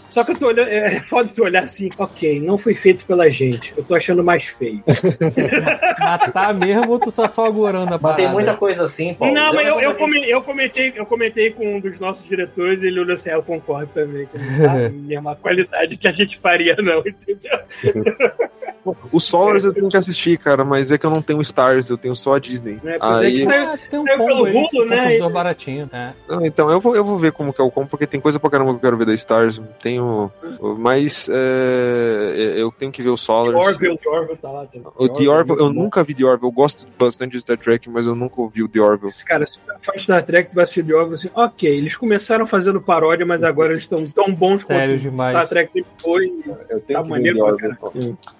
Só 0.09 0.23
que 0.23 0.31
eu 0.31 0.37
tô 0.39 0.47
olhando, 0.47 0.69
é 0.69 0.99
foda 1.01 1.29
tu 1.33 1.43
olhar 1.43 1.63
assim, 1.63 1.89
ok, 1.97 2.39
não 2.39 2.57
foi 2.57 2.73
feito 2.73 3.05
pela 3.05 3.29
gente. 3.29 3.73
Eu 3.77 3.83
tô 3.83 3.93
achando 3.95 4.23
mais 4.23 4.43
feio. 4.45 4.83
Matar 5.99 6.53
mesmo, 6.53 6.99
tu 6.99 7.11
tá 7.11 7.29
só 7.29 7.45
agorando 7.45 7.87
a 7.89 7.91
Mas 7.91 8.01
parada. 8.01 8.23
tem 8.23 8.31
muita 8.31 8.55
coisa 8.55 8.83
assim, 8.83 9.13
Paulo. 9.13 9.33
não, 9.33 9.53
mas 9.53 9.67
eu, 9.67 9.79
eu, 9.79 9.89
não 9.91 9.97
come- 9.97 10.29
eu 10.29 10.41
comentei, 10.41 10.93
eu 10.95 11.05
comentei 11.05 11.51
com 11.51 11.75
um 11.75 11.79
dos 11.79 11.99
nossos 11.99 12.27
diretores 12.27 12.81
e 12.83 12.87
ele 12.87 12.99
olhou 12.99 13.15
assim, 13.15 13.29
ah, 13.29 13.33
eu 13.33 13.43
concordo 13.43 13.91
também. 13.93 14.25
Que 14.27 14.37
não 14.37 14.65
tá 14.65 14.73
a 14.85 14.89
mesma 14.89 15.35
qualidade 15.35 15.95
que 15.97 16.07
a 16.07 16.11
gente 16.11 16.39
faria, 16.39 16.75
não, 16.77 16.99
entendeu? 16.99 17.59
O 19.11 19.19
Solars 19.19 19.63
eu 19.63 19.73
tenho 19.73 19.89
que 19.89 19.97
assistir, 19.97 20.37
cara, 20.37 20.63
mas 20.63 20.91
é 20.91 20.97
que 20.97 21.05
eu 21.05 21.09
não 21.11 21.21
tenho 21.21 21.41
Stars, 21.41 21.89
eu 21.89 21.97
tenho 21.97 22.15
só 22.15 22.35
a 22.35 22.39
Disney. 22.39 22.79
É, 22.83 22.95
é 22.95 22.97
Aí... 23.01 23.33
que 23.33 23.45
saiu- 23.45 23.69
Ah, 23.69 23.77
tem 23.89 23.99
um 23.99 24.03
saiu 24.03 24.17
combo 24.17 24.43
pelo 24.45 24.57
Hulu, 24.59 24.69
que 24.69 24.85
né, 24.85 25.17
dois 25.17 25.33
baratinho. 25.33 25.89
É. 25.91 26.13
Não, 26.27 26.45
então, 26.45 26.71
eu 26.71 26.79
vou, 26.79 26.95
eu 26.95 27.03
vou 27.03 27.17
ver 27.19 27.31
como 27.31 27.53
que 27.53 27.61
é 27.61 27.63
o 27.63 27.71
combo, 27.71 27.87
porque 27.89 28.07
tem 28.07 28.19
coisa 28.19 28.39
pra 28.39 28.49
caramba 28.49 28.71
que 28.71 28.77
eu 28.77 28.81
quero 28.81 28.97
ver 28.97 29.05
da 29.05 29.13
Stars. 29.13 29.59
Tenho. 29.81 30.31
Mas 30.77 31.27
é, 31.29 32.53
eu 32.57 32.71
tenho 32.71 32.91
que 32.91 33.01
ver 33.01 33.09
o 33.09 33.17
Solars. 33.17 33.55
Orville, 33.55 33.97
The 33.97 34.09
Orville 34.09 34.37
tá 34.37 34.51
lá. 34.51 34.65
também. 34.65 34.87
O 34.97 35.09
The 35.09 35.27
Orville, 35.29 35.59
eu 35.59 35.67
bom. 35.67 35.73
nunca 35.73 36.03
vi 36.03 36.13
The 36.15 36.25
Orville, 36.25 36.47
eu 36.47 36.51
gosto 36.51 36.85
bastante 36.97 37.31
de 37.33 37.41
Star 37.41 37.57
Trek, 37.57 37.89
mas 37.89 38.05
eu 38.05 38.15
nunca 38.15 38.41
ouvi 38.41 38.63
o 38.63 38.69
The 38.69 38.79
Orville. 38.79 39.11
Cara, 39.25 39.45
se 39.45 39.59
tu 39.59 39.73
faz 39.81 40.01
Star 40.01 40.23
Trek, 40.23 40.49
tu 40.49 40.55
vai 40.55 40.63
assistir 40.63 40.83
The 40.85 40.93
Orville 40.95 41.15
assim, 41.15 41.29
ok, 41.35 41.69
eles 41.77 41.95
começaram 41.95 42.45
fazendo 42.47 42.81
paródia, 42.81 43.25
mas 43.25 43.43
agora 43.43 43.71
eles 43.71 43.83
estão 43.83 44.05
tão 44.07 44.33
bons 44.33 44.63
Sério 44.63 44.95
quanto 44.95 45.01
demais. 45.01 45.31
Star 45.31 45.47
Trek 45.47 45.71
sempre 45.71 45.89
foi. 46.01 46.33
Eu 46.69 46.79
Tá 46.89 47.03
maneiro 47.03 47.39
pra 47.45 47.55
caralho. 47.55 47.79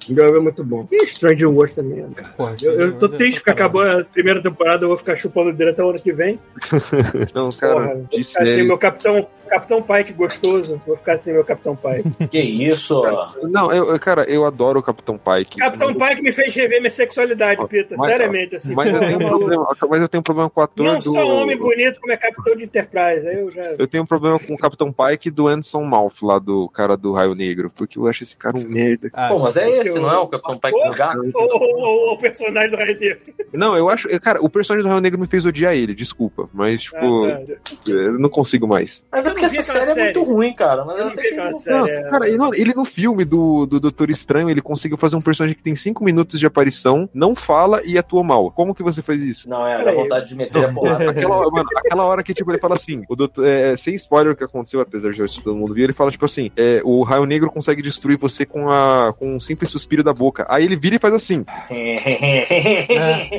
The 0.07 0.21
Orville 0.23 0.38
é 0.39 0.43
muito 0.43 0.63
bom. 0.63 0.87
E 0.91 1.05
Stranger 1.05 1.49
Wars 1.49 1.75
também, 1.75 2.05
cara. 2.11 2.33
Porra, 2.37 2.55
Eu, 2.61 2.73
eu 2.73 2.93
tô 2.97 3.09
triste 3.09 3.39
porque 3.39 3.51
acabou 3.51 3.81
a 3.81 4.03
primeira 4.03 4.41
temporada, 4.41 4.83
eu 4.83 4.89
vou 4.89 4.97
ficar 4.97 5.15
chupando 5.15 5.49
o 5.49 5.53
dedo 5.53 5.69
até 5.71 5.83
o 5.83 5.89
ano 5.89 5.99
que 5.99 6.11
vem. 6.13 6.39
Não, 7.33 7.49
cara, 7.51 7.73
Porra, 7.73 8.01
sem 8.11 8.23
série. 8.23 8.63
meu 8.63 8.77
Capitão, 8.77 9.27
Capitão 9.49 9.81
Pike 9.81 10.13
gostoso. 10.13 10.81
Vou 10.85 10.95
ficar 10.95 11.17
sem 11.17 11.33
meu 11.33 11.43
Capitão 11.43 11.75
Pike. 11.75 12.27
Que 12.29 12.39
isso? 12.39 13.01
Não, 13.43 13.71
eu, 13.73 13.91
eu- 13.91 13.99
cara, 13.99 14.23
eu 14.29 14.45
adoro 14.45 14.79
o 14.79 14.83
Capitão 14.83 15.17
Pike. 15.17 15.57
Capitão 15.57 15.93
Pike 15.93 16.21
me 16.21 16.31
fez 16.31 16.53
rever 16.55 16.79
minha 16.79 16.91
sexualidade, 16.91 17.65
Pita. 17.67 17.95
Mas- 17.97 18.09
Seriamente, 18.11 18.55
assim. 18.55 18.73
Mas 18.73 18.93
eu, 18.93 18.99
tenho 18.99 19.15
um 19.15 19.27
problema, 19.29 19.67
mas 19.89 20.01
eu 20.01 20.07
tenho 20.07 20.19
um 20.19 20.23
problema 20.23 20.49
com 20.49 20.61
o 20.61 20.63
ator 20.63 20.85
Não 20.85 20.99
do. 20.99 21.11
só 21.13 21.27
homem 21.41 21.57
bonito 21.57 21.99
como 21.99 22.11
é 22.13 22.17
Capitão 22.17 22.55
de 22.55 22.63
Enterprise. 22.63 23.27
Aí 23.27 23.39
eu 23.39 23.51
já. 23.51 23.61
Eu 23.77 23.87
tenho 23.87 24.03
um 24.03 24.07
problema 24.07 24.39
com 24.39 24.53
o 24.53 24.57
Capitão 24.57 24.91
Pike 24.93 25.27
e 25.27 25.31
do 25.31 25.47
Anderson 25.47 25.83
Mouth, 25.83 26.21
lá 26.21 26.37
do 26.39 26.69
cara 26.69 26.95
do 26.95 27.11
Raio 27.13 27.33
Negro, 27.35 27.71
porque 27.75 27.97
eu 27.97 28.07
acho 28.07 28.23
esse 28.23 28.35
cara 28.35 28.57
um 28.57 28.63
merda. 28.69 29.09
Ah, 29.13 29.29
Pô, 29.29 29.39
mas 29.39 29.57
é 29.57 29.69
esse, 29.79 29.97
não 29.99 30.11
é 30.11 30.17
o 30.19 30.27
Capitão 30.27 30.57
Pike 30.59 30.83
do 30.89 30.95
gato? 30.95 31.19
Ou, 31.35 32.13
o 32.13 32.17
personagem 32.17 32.69
do 32.69 32.77
Raio 32.77 32.99
Negro. 32.99 33.19
Não, 33.53 33.75
eu 33.75 33.89
acho. 33.89 34.07
Cara, 34.21 34.39
o 34.41 34.49
personagem 34.49 34.83
do 34.83 34.89
Raio 34.89 35.01
Negro 35.01 35.19
me 35.19 35.27
fez 35.27 35.45
odiar 35.45 35.73
ele, 35.73 35.93
desculpa. 35.95 36.49
Mas, 36.53 36.83
tipo, 36.83 37.25
Ah, 37.25 37.39
tá. 37.47 37.91
eu 37.91 38.19
não 38.19 38.29
consigo 38.29 38.67
mais. 38.67 39.03
Mas 39.11 39.25
é 39.25 39.29
Eu 39.31 39.35
porque 39.39 39.57
essa 39.57 39.71
aquela 39.71 39.85
série 39.85 39.99
é 39.99 40.03
muito 40.03 40.19
série. 40.19 40.31
ruim, 40.33 40.53
cara. 40.53 40.85
Mas 40.85 40.95
Eu 40.95 40.99
eu 40.99 41.05
não 41.05 41.11
até 41.13 41.21
vi 41.21 41.27
que 41.29 41.33
aquela 41.35 41.53
série. 41.53 41.77
Não, 41.77 41.87
é. 41.87 42.09
cara, 42.09 42.27
ele, 42.29 42.37
ele 42.55 42.73
no 42.73 42.85
filme 42.85 43.25
do, 43.25 43.65
do 43.65 43.79
Doutor 43.79 44.09
Estranho, 44.09 44.49
ele 44.49 44.61
conseguiu 44.61 44.97
fazer 44.97 45.15
um 45.15 45.21
personagem 45.21 45.55
que 45.55 45.63
tem 45.63 45.75
5 45.75 46.03
minutos 46.03 46.39
de 46.39 46.45
aparição, 46.45 47.09
não 47.13 47.35
fala 47.35 47.81
e 47.83 47.97
atua 47.97 48.23
mal. 48.23 48.51
Como 48.51 48.73
que 48.75 48.83
você 48.83 49.01
faz 49.01 49.21
isso? 49.21 49.49
Não, 49.49 49.65
é, 49.67 49.83
dá 49.83 49.91
vontade 49.91 50.27
de 50.29 50.35
meter 50.35 50.65
a 50.65 50.73
porrada. 50.73 51.09
Aquela, 51.11 51.35
hora- 51.37 51.49
mano, 51.51 51.69
aquela 51.75 52.05
hora 52.05 52.23
que, 52.23 52.33
tipo, 52.33 52.51
ele 52.51 52.59
fala 52.59 52.75
assim, 52.75 53.03
o 53.09 53.15
doutor, 53.15 53.45
é, 53.45 53.75
sem 53.77 53.95
spoiler 53.95 54.33
o 54.33 54.35
que 54.35 54.43
aconteceu, 54.43 54.79
apesar 54.81 55.11
de 55.11 55.23
isso 55.23 55.41
todo 55.43 55.55
mundo 55.55 55.73
viu, 55.73 55.83
ele 55.83 55.93
fala, 55.93 56.11
tipo 56.11 56.25
assim, 56.25 56.51
é, 56.55 56.81
o 56.83 57.03
Raio 57.03 57.25
Negro 57.25 57.51
consegue 57.51 57.81
destruir 57.81 58.17
você 58.17 58.45
com, 58.45 58.69
a, 58.69 59.13
com 59.17 59.35
um 59.35 59.39
simples 59.39 59.71
suspiro 59.71 60.03
da 60.03 60.13
boca. 60.13 60.45
Aí 60.49 60.63
ele 60.63 60.75
vira 60.75 60.95
e 60.95 60.99
faz 60.99 61.13
assim. 61.13 61.45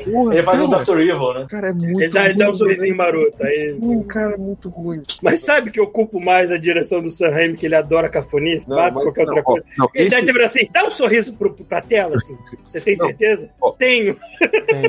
Porra, 0.04 0.34
Ele 0.34 0.42
faz 0.42 0.60
um 0.60 0.70
cara, 0.70 0.82
Dr. 0.84 0.98
Evil, 1.00 1.34
né? 1.34 1.46
Cara, 1.48 1.68
é 1.68 1.72
muito 1.72 2.00
Ele 2.00 2.10
dá, 2.12 2.24
ele 2.26 2.38
dá 2.38 2.50
um 2.50 2.54
sorrisinho 2.54 2.96
maroto. 2.96 3.36
Aí... 3.42 3.76
ruim, 3.80 4.02
cara, 4.04 4.34
é 4.34 4.36
muito 4.36 4.68
ruim. 4.68 5.02
Mas 5.22 5.40
sabe 5.42 5.70
que 5.70 5.80
eu 5.80 5.86
culpo 5.90 6.20
mais 6.20 6.50
a 6.50 6.56
direção 6.56 7.02
do 7.02 7.10
Sam 7.10 7.30
Raimi, 7.30 7.56
que 7.56 7.66
ele 7.66 7.74
adora 7.74 8.08
cafonice, 8.08 8.68
Não, 8.68 8.76
bate 8.76 8.94
mas- 8.94 9.04
qualquer 9.04 9.26
não, 9.26 9.34
outra 9.34 9.42
ó, 9.42 9.52
coisa. 9.52 9.66
não, 9.78 9.88
Ele 9.94 10.08
esse- 10.08 10.24
deve 10.24 10.38
ter 10.38 10.44
assim, 10.44 10.68
dá 10.72 10.86
um 10.86 10.90
sorriso 10.90 11.34
pro, 11.34 11.52
pra 11.52 11.80
tela, 11.80 12.16
assim. 12.16 12.36
Você 12.64 12.80
tem 12.80 12.96
Não, 12.96 13.06
certeza? 13.06 13.50
ó. 13.60 13.72
Tenho. 13.72 14.16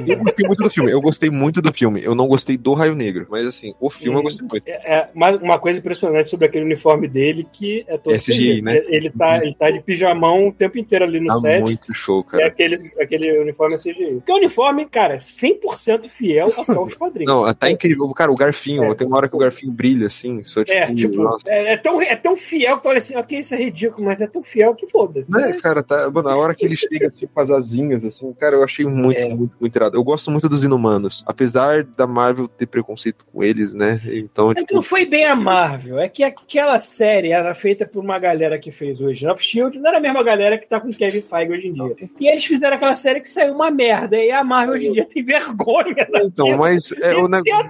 Eu 0.08 0.18
gostei 0.18 0.46
muito 0.48 0.64
do 0.64 0.70
filme. 0.70 0.92
Eu 0.92 1.02
gostei 1.02 1.30
muito 1.30 1.62
do 1.62 1.74
filme. 1.74 2.02
Eu 2.04 2.14
não 2.16 2.28
gostei 2.28 2.58
do 2.58 2.74
Raio 2.74 2.96
Negro. 2.96 3.28
Mas 3.30 3.46
assim, 3.48 3.74
o 3.80 3.90
filme 3.90 4.16
eu 4.16 4.20
Hum. 4.20 4.24
gostei 4.24 4.48
muito. 4.50 4.68
É, 4.68 4.96
é, 5.00 5.10
mas 5.14 5.36
uma 5.42 5.58
coisa 5.60 5.80
impressionante 5.80 6.30
sobre 6.30 6.46
aquele 6.48 6.66
uniforme 6.66 7.08
dele, 7.08 7.48
que 7.52 7.84
é 7.88 7.98
todo 7.98 8.14
É 8.16 8.20
CGI, 8.20 8.62
né? 8.62 8.82
Ele 8.88 9.10
tá, 9.10 9.38
ele 9.44 9.54
tá 9.54 9.70
de 9.72 9.82
pijamão 9.82 10.48
o 10.50 10.52
tempo 10.54 10.78
inteiro 10.78 11.06
ali 11.06 11.20
no 11.20 11.28
Tá 11.28 11.36
set. 11.40 11.62
muito 11.62 11.94
show, 11.94 12.20
E 12.20 12.28
é 12.28 12.32
cara. 12.32 12.48
aquele, 12.48 12.92
aquele 13.00 13.40
uniforme 13.40 13.78
CGI. 13.78 14.16
Porque 14.16 14.32
o 14.32 14.36
uniforme, 14.36 14.86
cara, 14.86 15.14
é 15.16 15.18
100% 15.18 16.10
fiel 16.10 16.52
ao 16.58 16.66
que 16.66 16.72
é 16.72 16.80
os 16.80 16.94
quadrinhos. 16.96 17.34
Não, 17.34 17.54
tá 17.54 17.70
incrível. 17.72 18.10
Cara, 18.14 18.32
o 18.32 18.36
Garfinho, 18.36 18.84
É. 18.84 18.96
tem 18.96 19.08
uma 19.08 19.18
hora 19.18 19.30
que 19.30 19.36
o 19.36 19.40
Garfinho 19.40 19.72
brilha, 19.72 20.08
assim. 20.08 20.44
Só, 20.44 20.64
tipo, 20.64 20.78
É, 20.78 20.91
tipo, 20.96 21.24
nossa. 21.24 21.50
é, 21.50 21.74
é 21.74 21.78
tão, 21.78 22.02
é 22.02 22.16
tão 22.16 22.36
fiel 22.38 22.78
que 22.78 22.84
tu 22.84 22.90
olha 22.90 23.00
assim, 23.00 23.16
ok, 23.16 23.40
isso 23.40 23.54
é 23.54 23.58
ridículo, 23.58 24.06
mas 24.06 24.22
é 24.22 24.28
tão 24.28 24.44
fiel 24.44 24.76
que 24.76 24.88
foda-se. 24.88 25.32
Né, 25.32 25.58
cara, 25.62 25.84
tá, 25.84 26.10
mano, 26.10 26.30
a 26.30 26.38
hora 26.38 26.56
que 26.56 26.66
ele 26.66 26.76
chega 26.76 27.08
assim, 27.08 27.28
com 27.28 27.40
as 27.40 27.50
asinhas, 27.50 28.04
assim, 28.04 28.34
cara, 28.34 28.56
eu 28.56 28.64
achei 28.64 28.86
muito, 28.86 29.20
É. 29.20 29.30
muito, 29.30 29.54
muito 29.60 29.76
irado. 29.76 29.98
Eu 29.98 30.04
gosto 30.04 30.32
muito 30.32 30.48
dos 30.50 30.64
inumanos. 30.64 31.24
Apesar 31.26 31.84
da 31.84 32.08
Marvel 32.08 32.48
ter 32.48 32.66
preconceito 32.68 33.26
com 33.32 33.44
eles, 33.44 33.74
né? 33.74 34.00
Então, 34.06 34.52
É 34.52 34.56
que 34.56 34.62
tipo, 34.62 34.76
não 34.76 34.84
foi 34.84 35.06
bem 35.06 35.26
a 35.26 35.36
Marvel, 35.36 36.00
é 36.00 36.10
que 36.10 36.24
aquela 36.24 36.80
série 36.80 37.32
era 37.32 37.54
feita 37.54 37.86
por 37.86 38.04
uma 38.04 38.20
galera 38.20 38.58
que 38.60 38.72
fez 38.72 39.00
o 39.02 39.08
Agent 39.08 39.32
of 39.32 39.44
Shield, 39.44 39.80
não 39.80 39.88
era 39.90 39.98
a 39.98 40.02
mesma 40.02 40.24
galera 40.24 40.58
que 40.58 40.68
tá 40.68 40.80
com 40.80 40.90
o 40.90 40.94
Kevin 40.94 41.22
Feige 41.22 41.52
hoje 41.52 41.68
em 41.68 41.74
dia. 41.74 41.96
E 42.20 42.28
eles 42.28 42.46
fizeram 42.46 42.76
aquela 42.76 42.96
série 42.96 43.22
que 43.22 43.30
saiu 43.30 43.54
uma 43.54 43.72
merda, 43.72 44.18
e 44.18 44.32
a 44.32 44.44
Marvel 44.44 44.76
hoje 44.76 44.88
em 44.88 44.94
dia 44.94 45.06
tem 45.06 45.24
vergonha 45.24 45.92
então 46.24 46.58
mas 46.58 46.92
é, 47.02 47.16
o 47.16 47.28
negócio. 47.28 47.68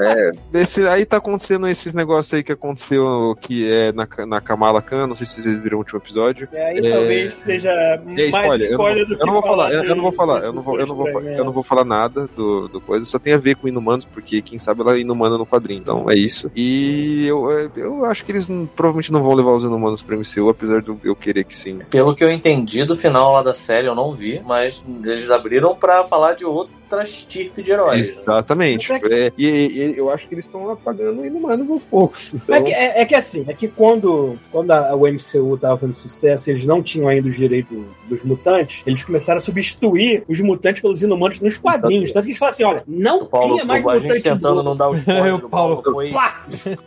É, 0.00 0.30
esse, 0.60 0.86
aí 0.86 1.04
tá 1.06 1.16
acontecendo 1.18 1.66
esses 1.68 1.92
negócios 1.94 2.23
aí 2.32 2.42
que 2.44 2.52
aconteceu 2.52 3.36
que 3.40 3.68
é 3.68 3.90
na, 3.92 4.06
na 4.26 4.40
Kamala 4.40 4.80
Khan, 4.80 5.06
não 5.08 5.16
sei 5.16 5.26
se 5.26 5.42
vocês 5.42 5.58
viram 5.60 5.76
o 5.76 5.80
último 5.80 5.98
episódio. 5.98 6.48
E 6.52 6.56
aí 6.56 6.78
É. 6.86 6.92
talvez 6.92 7.34
seja 7.34 7.70
É 7.70 7.96
mais 8.30 8.62
spoiler, 8.62 8.70
eu 8.70 8.76
não, 8.78 8.84
spoiler 8.84 9.06
vou- 9.06 9.08
do 9.08 9.16
que 9.16 9.22
eu 9.22 9.26
não 9.26 9.32
vou 9.34 9.42
falar, 9.42 9.72
eu, 9.72 9.80
de- 9.82 9.88
eu 9.88 9.94
não 9.96 10.02
vou 10.02 10.12
falar, 10.12 10.44
eu 10.44 10.52
não 10.52 10.62
vou, 10.62 10.78
eu 10.80 10.86
não 10.86 10.94
vou, 10.94 11.08
eu 11.20 11.44
não 11.44 11.52
vou 11.52 11.62
falar 11.64 11.84
nada 11.84 12.28
do, 12.36 12.68
do 12.68 12.80
coisa, 12.80 13.04
só 13.04 13.18
tem 13.18 13.34
a 13.34 13.38
ver 13.38 13.56
com 13.56 13.66
Inumanos, 13.68 14.04
porque 14.04 14.40
quem 14.42 14.58
sabe 14.58 14.80
ela 14.82 14.94
é 14.96 15.00
inumana 15.00 15.36
no 15.36 15.46
quadrinho, 15.46 15.80
então 15.80 16.06
é 16.10 16.14
isso. 16.16 16.50
E 16.54 17.26
eu, 17.26 17.50
eu 17.76 18.04
acho 18.04 18.24
que 18.24 18.32
eles 18.32 18.46
não- 18.48 18.66
provavelmente 18.66 19.10
não 19.12 19.22
vão 19.22 19.34
levar 19.34 19.52
os 19.52 19.64
Inumanos 19.64 20.02
pra 20.02 20.16
MCU, 20.16 20.48
apesar 20.48 20.80
de 20.82 20.94
eu 21.02 21.16
querer 21.16 21.44
que 21.44 21.56
sim. 21.56 21.78
Pelo 21.90 22.14
que 22.14 22.22
eu 22.22 22.30
entendi 22.30 22.84
do 22.84 22.94
final 22.94 23.32
lá 23.32 23.42
da 23.42 23.52
série, 23.52 23.86
eu 23.88 23.94
não 23.94 24.12
vi, 24.12 24.40
mas 24.46 24.84
eles 25.04 25.30
abriram 25.30 25.74
pra 25.74 26.02
falar 26.04 26.34
de 26.34 26.44
outra 26.94 27.02
estirpe 27.02 27.62
de 27.62 27.72
heróis. 27.72 28.14
né? 28.14 28.22
Exatamente. 28.22 28.88
Mas 28.88 29.02
É, 29.04 29.32
e, 29.36 29.46
e 29.46 29.98
eu 29.98 30.10
acho 30.10 30.26
que 30.28 30.34
eles 30.34 30.44
estão 30.46 30.70
apagando 30.70 31.24
Inumanos 31.24 31.70
aos 31.70 31.82
poucos. 31.84 32.32
É 32.32 32.36
Então, 32.36 32.64
que, 32.64 32.72
é, 32.72 33.00
é 33.02 33.04
que 33.04 33.14
assim, 33.14 33.44
é 33.48 33.52
que 33.52 33.68
quando, 33.68 34.38
quando 34.50 34.70
a, 34.70 34.94
o 34.94 35.06
MCU 35.06 35.58
tava 35.58 35.78
fazendo 35.78 35.96
sucesso, 35.96 36.50
eles 36.50 36.66
não 36.66 36.82
tinham 36.82 37.08
ainda 37.08 37.28
os 37.28 37.36
direitos 37.36 37.76
dos 38.08 38.22
mutantes, 38.22 38.82
eles 38.86 39.02
começaram 39.04 39.38
a 39.38 39.40
substituir 39.40 40.24
os 40.28 40.40
mutantes 40.40 40.80
pelos 40.82 41.02
inumanos 41.02 41.40
nos 41.40 41.56
quadrinhos. 41.56 42.12
Tanto 42.12 42.24
que 42.24 42.30
eles 42.30 42.38
falam 42.38 42.52
assim: 42.52 42.64
olha, 42.64 42.82
não 42.86 43.26
Paulo, 43.26 43.54
cria 43.54 43.64
mais 43.64 43.86
a 43.86 43.98
gente 43.98 44.22
tentando 44.22 44.62
não 44.62 44.76
dar 44.76 44.88
o 44.88 44.92
spoiler, 44.94 45.34
O 45.34 45.48
Paulo 45.48 45.82
Paulo. 45.82 45.82
foi 45.92 46.12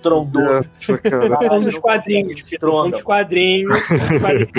trondou. 0.02 0.64
Tô 0.86 1.48
falando 1.48 1.66
dos 1.66 1.80
quadrinhos, 1.80 2.42
falando 2.60 2.92
dos 2.92 3.02
quadrinhos. 3.02 3.74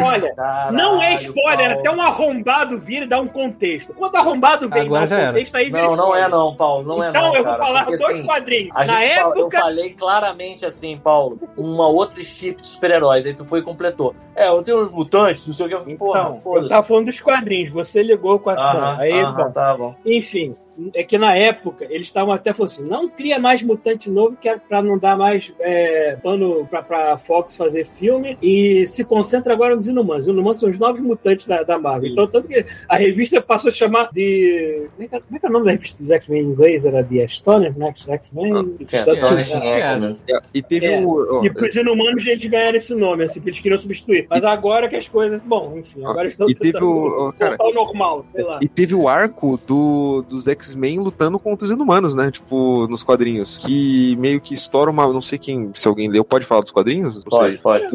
Olha, 0.01 0.35
não 0.73 1.03
é 1.03 1.15
spoiler, 1.15 1.73
até 1.73 1.91
um 1.91 2.01
arrombado 2.01 2.79
vir 2.79 3.03
e 3.03 3.07
dar 3.07 3.21
um 3.21 3.29
contexto. 3.29 3.93
Quando 3.95 4.17
arrombado 4.17 4.69
vem 4.69 4.83
Agora 4.83 5.07
dá 5.07 5.21
já 5.21 5.31
um 5.31 5.33
aí 5.55 5.71
Não, 5.71 5.97
não 5.97 6.15
é 6.15 6.29
não, 6.29 6.55
Paulo, 6.57 6.87
não 6.87 7.03
é 7.03 7.09
então 7.11 7.23
não, 7.23 7.35
eu 7.35 7.45
vou 7.45 7.53
cara, 7.53 7.65
falar 7.65 7.85
porque, 7.85 7.97
dos 7.97 8.07
assim, 8.07 8.27
quadrinhos. 8.27 8.71
A 8.75 8.79
Na 8.81 8.87
fala- 8.87 9.05
eu 9.37 9.47
época, 9.47 9.59
falei 9.61 9.95
claramente 9.95 10.65
assim, 10.67 10.99
Paulo, 10.99 11.39
uma 11.57 11.87
outra 11.89 12.23
chip 12.23 12.61
de 12.61 12.67
super-heróis, 12.69 13.27
aí 13.27 13.35
tu 13.35 13.45
foi 13.45 13.61
e 13.61 13.63
completou. 13.63 14.15
É, 14.35 14.49
eu 14.49 14.63
tenho 14.63 14.83
uns 14.85 14.93
mutantes, 14.93 15.47
não 15.47 15.55
sei 15.55 15.67
o 15.67 15.85
que. 15.85 15.97
Porra, 15.97 16.21
Então, 16.21 16.35
eu 16.35 16.41
foda-se. 16.41 16.69
tava 16.69 16.87
falando 16.87 17.07
dos 17.07 17.21
quadrinhos, 17.21 17.71
você 17.71 18.03
ligou 18.03 18.39
com 18.39 18.51
a. 18.51 18.55
Aham, 18.55 18.97
aí, 18.99 19.13
aham, 19.23 19.35
bom. 19.37 19.53
tá 19.53 19.77
bom. 19.77 19.95
Enfim, 20.05 20.55
é 20.95 21.03
que 21.03 21.19
na 21.19 21.35
época 21.37 21.87
eles 21.91 22.07
estavam 22.07 22.33
até 22.33 22.53
falando 22.53 22.71
assim: 22.73 22.89
não 22.89 23.09
cria 23.09 23.39
mais 23.39 23.63
mutante 23.63 24.09
novo, 24.11 24.37
que 24.37 24.49
é 24.49 24.57
pra 24.59 24.83
não 24.83 24.99
dar 24.99 25.17
mais 25.17 25.53
é, 25.61 26.17
pano 26.23 26.67
pra, 26.69 26.83
pra 26.83 27.19
Fox 27.19 27.57
fazer 27.57 27.85
filme, 27.87 28.39
e 28.43 28.87
se 28.87 29.05
concentra 29.05 29.53
agora 29.53 29.75
nos 29.75 29.87
Inumanos. 29.89 30.27
Os 30.27 30.33
Inumanos 30.33 30.61
são 30.61 30.69
os 30.69 30.79
novos 30.79 31.01
mutantes 31.01 31.47
da, 31.47 31.63
da 31.63 31.79
Marvel. 31.79 32.11
Então, 32.11 32.27
tanto 32.27 32.49
que 32.49 32.65
a 32.89 32.97
revista 32.97 33.41
passou 33.41 33.69
a 33.69 33.73
chamar 33.73 34.11
de. 34.13 34.89
Como 34.97 35.05
é 35.05 35.09
que 35.09 35.17
é, 35.17 35.21
como 35.21 35.37
é, 35.37 35.39
que 35.41 35.47
é 35.47 35.49
o 35.49 35.53
nome 35.53 35.65
da 35.67 35.73
revista 35.73 36.03
dos 36.03 36.11
X-Men 36.11 36.41
em 36.43 36.45
inglês? 36.47 36.85
Era 36.85 37.03
The 37.03 37.25
Astonishing, 37.25 37.79
né? 37.79 37.89
X-Men? 38.09 38.77
Que 38.89 38.97
é 38.97 39.01
Astonishing 39.01 39.57
é. 39.67 39.81
X-Men. 39.81 40.17
E 40.55 40.63
teve 40.63 40.87
É. 40.87 41.01
o. 41.01 41.39
ó, 41.41 41.45
E 41.45 41.51
pros 41.53 41.75
inumanos 41.77 42.27
eles 42.27 42.45
ganharam 42.45 42.79
esse 42.79 42.95
nome, 42.95 43.25
assim, 43.25 43.41
que 43.41 43.49
eles 43.49 43.61
queriam 43.61 43.79
substituir. 43.79 44.27
Mas 44.31 44.45
agora 44.45 44.89
que 44.89 44.97
as 44.97 45.09
coisas. 45.09 45.41
Bom, 45.43 45.75
enfim, 45.79 46.05
agora 46.05 46.29
estão 46.29 46.49
E 46.49 46.55
teve 46.55 46.73
tentando 46.73 46.89
o- 46.91 47.33
cara, 47.33 47.57
normal, 47.75 48.23
sei 48.23 48.45
lá. 48.45 48.59
E 48.63 48.69
teve 48.69 48.95
o 48.95 49.09
arco 49.09 49.59
do, 49.67 50.23
dos 50.29 50.47
X-Men 50.47 50.68
lutando 50.75 51.39
contra 51.39 51.65
os 51.65 51.71
Inumanos, 51.71 52.15
né? 52.15 52.31
Tipo, 52.31 52.87
nos 52.89 53.03
quadrinhos. 53.03 53.59
Que 53.59 54.17
meio 54.17 54.41
que 54.41 54.55
estoura 54.55 54.91
uma. 54.91 55.07
Não 55.13 55.23
sei 55.23 55.39
quem. 55.39 55.71
Se 55.75 55.87
alguém 55.87 56.09
leu, 56.09 56.25
pode 56.25 56.45
falar 56.47 56.63
dos 56.63 56.71
quadrinhos? 56.71 57.17
Não 57.17 57.23
Pode, 57.23 57.53
sei. 57.53 57.61
pode. 57.63 57.87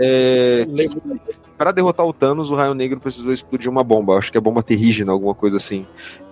É, 0.00 0.66
Lembro. 0.68 1.02
Pra 1.56 1.72
derrotar 1.72 2.04
o 2.06 2.12
Thanos, 2.12 2.50
o 2.50 2.54
Raio 2.54 2.74
Negro 2.74 3.00
precisou 3.00 3.32
explodir 3.32 3.70
uma 3.70 3.82
bomba. 3.82 4.18
Acho 4.18 4.30
que 4.30 4.36
é 4.36 4.40
bomba 4.40 4.62
terrígena, 4.62 5.12
alguma 5.12 5.34
coisa 5.34 5.56
assim. 5.56 5.86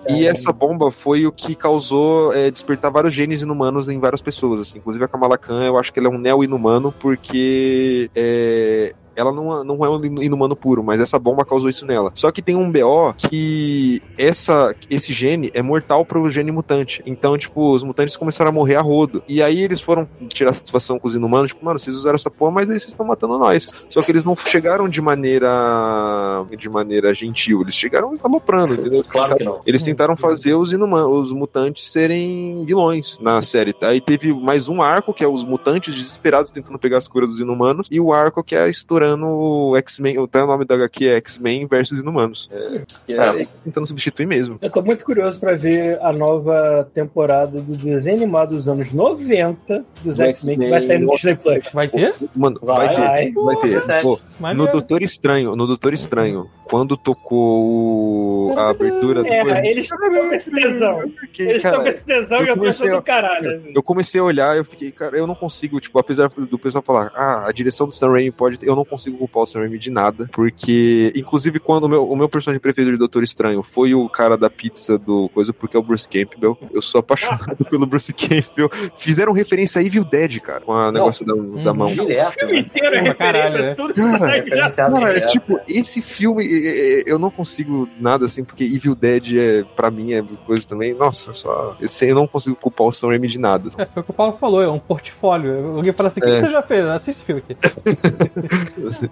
E 0.07 0.27
É. 0.27 0.31
essa 0.31 0.53
bomba 0.53 0.91
foi 0.91 1.27
o 1.27 1.33
que 1.33 1.55
causou 1.55 2.31
é, 2.35 2.51
despertar 2.51 2.91
vários 2.91 3.15
genes 3.15 3.41
inumanos 3.41 3.89
em 3.89 3.99
várias 3.99 4.21
pessoas. 4.21 4.61
Assim. 4.61 4.79
Inclusive 4.79 5.03
a 5.03 5.09
Kamala 5.09 5.39
Khan, 5.39 5.65
eu 5.65 5.79
acho 5.79 5.91
que 5.91 5.99
ela 5.99 6.09
é 6.09 6.11
um 6.11 6.19
neo-inumano, 6.19 6.93
porque 7.01 8.11
é, 8.15 8.95
ela 9.17 9.33
não, 9.33 9.65
não 9.65 9.85
é 9.85 9.89
um 9.89 10.23
inumano 10.23 10.57
puro, 10.57 10.83
mas 10.83 11.01
essa 11.01 11.19
bomba 11.19 11.45
causou 11.45 11.69
isso 11.69 11.87
nela. 11.87 12.13
Só 12.15 12.31
que 12.31 12.43
tem 12.43 12.57
um 12.57 12.71
BO 12.71 13.15
que 13.17 14.03
essa, 14.17 14.75
esse 14.91 15.13
gene 15.13 15.51
é 15.55 15.63
mortal 15.63 16.05
pro 16.05 16.31
gene 16.31 16.51
mutante. 16.51 17.03
Então, 17.07 17.37
tipo, 17.37 17.73
os 17.75 17.83
mutantes 17.83 18.17
começaram 18.17 18.51
a 18.51 18.53
morrer 18.53 18.77
a 18.77 18.83
rodo. 18.83 19.23
E 19.29 19.43
aí 19.43 19.61
eles 19.61 19.81
foram 19.81 20.09
tirar 20.29 20.55
satisfação 20.55 20.99
com 20.99 21.09
os 21.09 21.15
inumanos, 21.15 21.49
tipo, 21.49 21.65
mano, 21.65 21.79
vocês 21.79 21.97
usaram 21.97 22.17
essa 22.17 22.31
porra, 22.31 22.53
mas 22.53 22.71
aí 22.71 22.79
vocês 22.79 22.93
estão 22.93 23.07
matando 23.07 23.39
nós. 23.39 23.67
Só 23.91 24.01
que 24.01 24.11
eles 24.11 24.25
não 24.25 24.37
chegaram 24.37 24.89
de 24.89 25.01
maneira 25.01 26.45
de 26.57 26.69
maneira 26.69 27.15
gentil, 27.15 27.63
eles 27.63 27.75
chegaram 27.75 28.19
aloprando, 28.23 28.75
entendeu? 28.75 29.05
Claro 29.05 29.37
que 29.37 29.45
não. 29.45 29.61
Eles 29.67 29.83
tentaram 29.83 30.17
fazer 30.17 30.55
os 30.55 30.73
inumanos, 30.73 31.31
os 31.31 31.33
mutantes 31.33 31.91
serem 31.91 32.65
vilões 32.65 33.19
na 33.21 33.43
série. 33.43 33.75
Aí 33.83 34.01
teve 34.01 34.33
mais 34.33 34.69
um 34.69 34.83
arco, 34.83 35.13
que 35.13 35.25
é 35.25 35.29
os 35.29 35.45
mutantes 35.45 35.95
desesperados 35.95 36.51
tentando 36.51 36.79
pegar 36.79 36.99
as 36.99 37.09
curas 37.09 37.31
dos 37.31 37.41
inumanos, 37.41 37.89
e 37.91 38.01
o 38.01 38.13
arco 38.13 38.43
que 38.43 38.55
é 38.55 38.69
estourando 39.05 39.27
o 39.27 39.77
X-Men, 39.77 40.23
até 40.23 40.43
o 40.43 40.47
nome 40.47 40.65
da 40.65 40.75
HQ 40.75 41.07
é 41.07 41.17
X-Men 41.17 41.67
versus 41.67 42.01
inumanos. 42.01 42.49
É, 42.51 42.83
é 43.13 43.47
tentando 43.63 43.87
substituir 43.87 44.27
mesmo. 44.27 44.59
Eu 44.61 44.71
tô 44.71 44.83
muito 44.83 45.05
curioso 45.05 45.39
pra 45.39 45.55
ver 45.55 45.99
a 46.01 46.13
nova 46.13 46.89
temporada 46.95 47.61
do 47.61 47.77
desenho 47.77 48.17
animado 48.17 48.57
dos 48.57 48.69
anos 48.69 48.93
90 48.93 49.85
dos 50.03 50.17
Do 50.17 50.23
X-Men 50.25 50.59
que 50.59 50.71
vai 50.71 50.81
sair 50.81 50.99
no 50.99 51.13
Disney 51.13 51.37
Plus. 51.37 51.71
Vai 51.73 51.89
ter? 51.89 52.15
Mano, 52.35 52.59
Vai, 52.63 52.87
vai, 52.87 53.27
ter, 53.27 53.33
vai. 53.35 53.57
vai 53.57 53.81
ter. 53.81 54.03
Pô, 54.03 54.19
no 54.55 54.67
Doutor 54.71 55.03
Estranho, 55.03 55.55
no 55.55 55.67
Doutor 55.67 55.95
Estranho, 55.95 56.47
quando 56.75 56.97
tocou 56.97 58.51
o- 58.53 58.59
a 58.59 58.71
abertura 58.71 59.23
do. 59.23 59.29
É, 59.29 59.71
eles 59.71 59.85
estão 59.85 59.97
com 59.99 60.35
esse 60.35 60.51
tesão. 60.51 61.09
fiquei, 61.21 61.49
Eles 61.51 61.65
estão 61.65 61.81
com 61.83 61.89
esse 61.89 62.05
tesão 62.05 62.39
eu 62.41 62.45
e 62.47 62.49
eu 62.49 62.55
tô 62.55 62.61
comecei 62.61 62.87
achando 62.87 62.97
a- 62.97 63.01
do 63.01 63.05
caralho. 63.05 63.51
Assim. 63.53 63.73
Eu 63.77 63.83
comecei 63.83 64.21
a 64.21 64.25
olhar, 64.25 64.57
eu 64.57 64.65
fiquei, 64.65 64.91
cara, 64.91 65.17
eu 65.17 65.25
não 65.25 65.37
consigo, 65.37 65.81
tipo, 65.81 65.97
apesar 66.01 66.29
do 66.37 66.59
pessoal 66.59 66.83
falar, 66.83 67.13
ah, 67.15 67.45
a 67.49 67.53
direção 67.53 67.87
do 67.87 67.95
Sam 67.95 68.11
Raimi 68.11 68.33
pode 68.33 68.59
ter, 68.59 68.69
eu 68.69 68.75
não 68.75 68.85
consigo 68.85 69.17
culpar 69.19 69.45
o 69.45 69.47
Sam 69.47 69.61
Raimi 69.61 69.79
de 69.79 69.89
nada, 69.91 70.29
porque, 70.33 71.13
inclusive, 71.15 71.61
quando 71.61 71.85
o 71.85 71.89
meu, 71.89 72.11
o 72.11 72.17
meu 72.17 72.29
personagem 72.29 72.61
preferido 72.61 72.91
de 72.93 72.99
Doutor 72.99 73.23
Estranho 73.23 73.63
foi 73.73 73.95
o 73.95 74.09
cara 74.09 74.37
da 74.37 74.51
pizza 74.51 74.99
do 74.99 75.29
coisa, 75.29 75.53
porque 75.53 75.77
é 75.77 75.81
o 75.81 75.83
Bruce 75.83 76.09
Campbell, 76.09 76.59
eu 76.73 76.83
sou 76.83 76.99
apaixonado 76.99 77.65
pelo 77.71 77.87
Bruce 77.87 78.13
Campbell, 78.13 78.69
fizeram 78.99 79.33
referência 79.33 79.81
a 79.81 79.85
Evil 79.85 80.05
Dead, 80.05 80.41
cara, 80.41 80.61
com 80.63 80.73
o 80.73 80.91
negócio 80.91 81.25
da, 81.25 81.35
da 81.63 81.73
mão. 81.73 81.87
O 81.87 81.91
Direto. 81.91 82.33
filme 82.33 82.53
né? 82.55 82.59
inteiro 82.59 82.95
é 82.97 83.01
referência 83.01 83.15
caralho, 83.15 83.57
a 83.57 83.67
é. 83.69 83.75
tudo 83.75 83.95
que 83.95 84.01
Cara, 84.01 84.19
sai 84.19 84.29
já 84.29 84.35
referenciado 84.45 84.95
Cara, 84.95 85.17
é 85.19 85.27
tipo, 85.27 85.61
esse 85.69 86.03
filme, 86.03 86.45
é, 86.45 86.64
é, 86.64 86.64
eu 87.07 87.19
não 87.19 87.31
consigo 87.31 87.89
nada 88.01 88.27
assim, 88.27 88.45
porque 88.45 88.65
Evil 88.65 88.95
Dead 88.95 89.37
é, 89.37 89.65
pra 89.77 89.91
mim, 89.91 90.13
é 90.13 90.23
coisa 90.47 90.67
também, 90.67 90.95
nossa, 90.95 91.33
só, 91.33 91.77
eu 91.81 92.15
não 92.15 92.27
consigo 92.27 92.57
culpar 92.57 92.87
o 92.87 92.93
Sam 92.93 93.09
Raimi 93.09 93.29
de 93.29 93.39
nada. 93.39 93.71
É, 93.79 93.87
foi 93.87 94.03
o 94.03 94.05
que 94.05 94.11
o 94.11 94.15
Paulo 94.15 94.33
falou, 94.35 94.63
é 94.63 94.69
um 94.69 94.79
portfólio. 94.79 95.77
Alguém 95.77 95.93
fala 95.93 96.09
assim: 96.09 96.21
o 96.21 96.23
que, 96.25 96.31
É. 96.31 96.35
que 96.35 96.41
você 96.41 96.51
já 96.51 96.63
fez? 96.63 96.85
Assiste 96.87 97.11
esse 97.11 97.25
filme 97.25 97.43
aqui. 97.49 97.57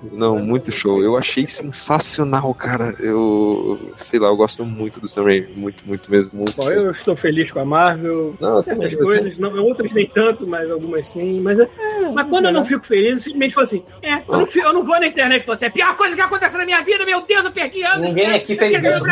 Não, 0.12 0.38
muito 0.38 0.72
show. 0.72 1.02
Eu 1.02 1.16
achei 1.16 1.46
sensacional, 1.46 2.52
cara. 2.54 2.94
Eu, 2.98 3.78
sei 3.98 4.18
lá, 4.18 4.28
eu 4.28 4.36
gosto 4.36 4.64
muito 4.64 5.00
do 5.00 5.08
Sam 5.08 5.24
Raimi, 5.24 5.54
muito, 5.56 5.82
muito 5.86 6.10
mesmo. 6.10 6.30
Muito. 6.34 6.54
Bom, 6.56 6.70
eu 6.70 6.90
estou 6.90 7.16
feliz 7.16 7.50
com 7.50 7.60
a 7.60 7.64
Marvel. 7.64 8.34
Não, 8.40 8.62
Certas 8.62 8.94
coisas, 8.94 9.38
não, 9.38 9.52
outras 9.64 9.92
nem 9.92 10.06
tanto, 10.06 10.46
mas 10.46 10.70
algumas 10.70 11.08
sim. 11.08 11.40
Mas, 11.40 11.58
é- 11.60 11.68
mas 12.12 12.26
quando 12.28 12.46
eu 12.46 12.52
não 12.52 12.64
fico 12.64 12.84
feliz, 12.86 13.12
eu 13.12 13.18
simplesmente 13.18 13.54
falo 13.54 13.64
assim: 13.66 13.84
é, 14.02 14.14
eu 14.14 14.38
não, 14.38 14.46
fico- 14.46 14.66
eu 14.66 14.72
não 14.72 14.82
vou 14.84 14.98
na 14.98 15.06
internet 15.06 15.42
e 15.42 15.44
falo 15.44 15.54
assim, 15.54 15.64
é 15.66 15.68
a 15.68 15.72
pior 15.72 15.96
coisa 15.96 16.16
que 16.16 16.22
aconteceu 16.22 16.58
na 16.58 16.64
minha 16.64 16.82
vida, 16.82 17.04
meu 17.04 17.20
Deus, 17.20 17.44
eu 17.44 17.52
perdi 17.52 17.82
anos. 17.84 18.00
Ninguém 18.00 18.30
aqui 18.34 18.56
fez 18.56 18.82
isso. 18.82 19.04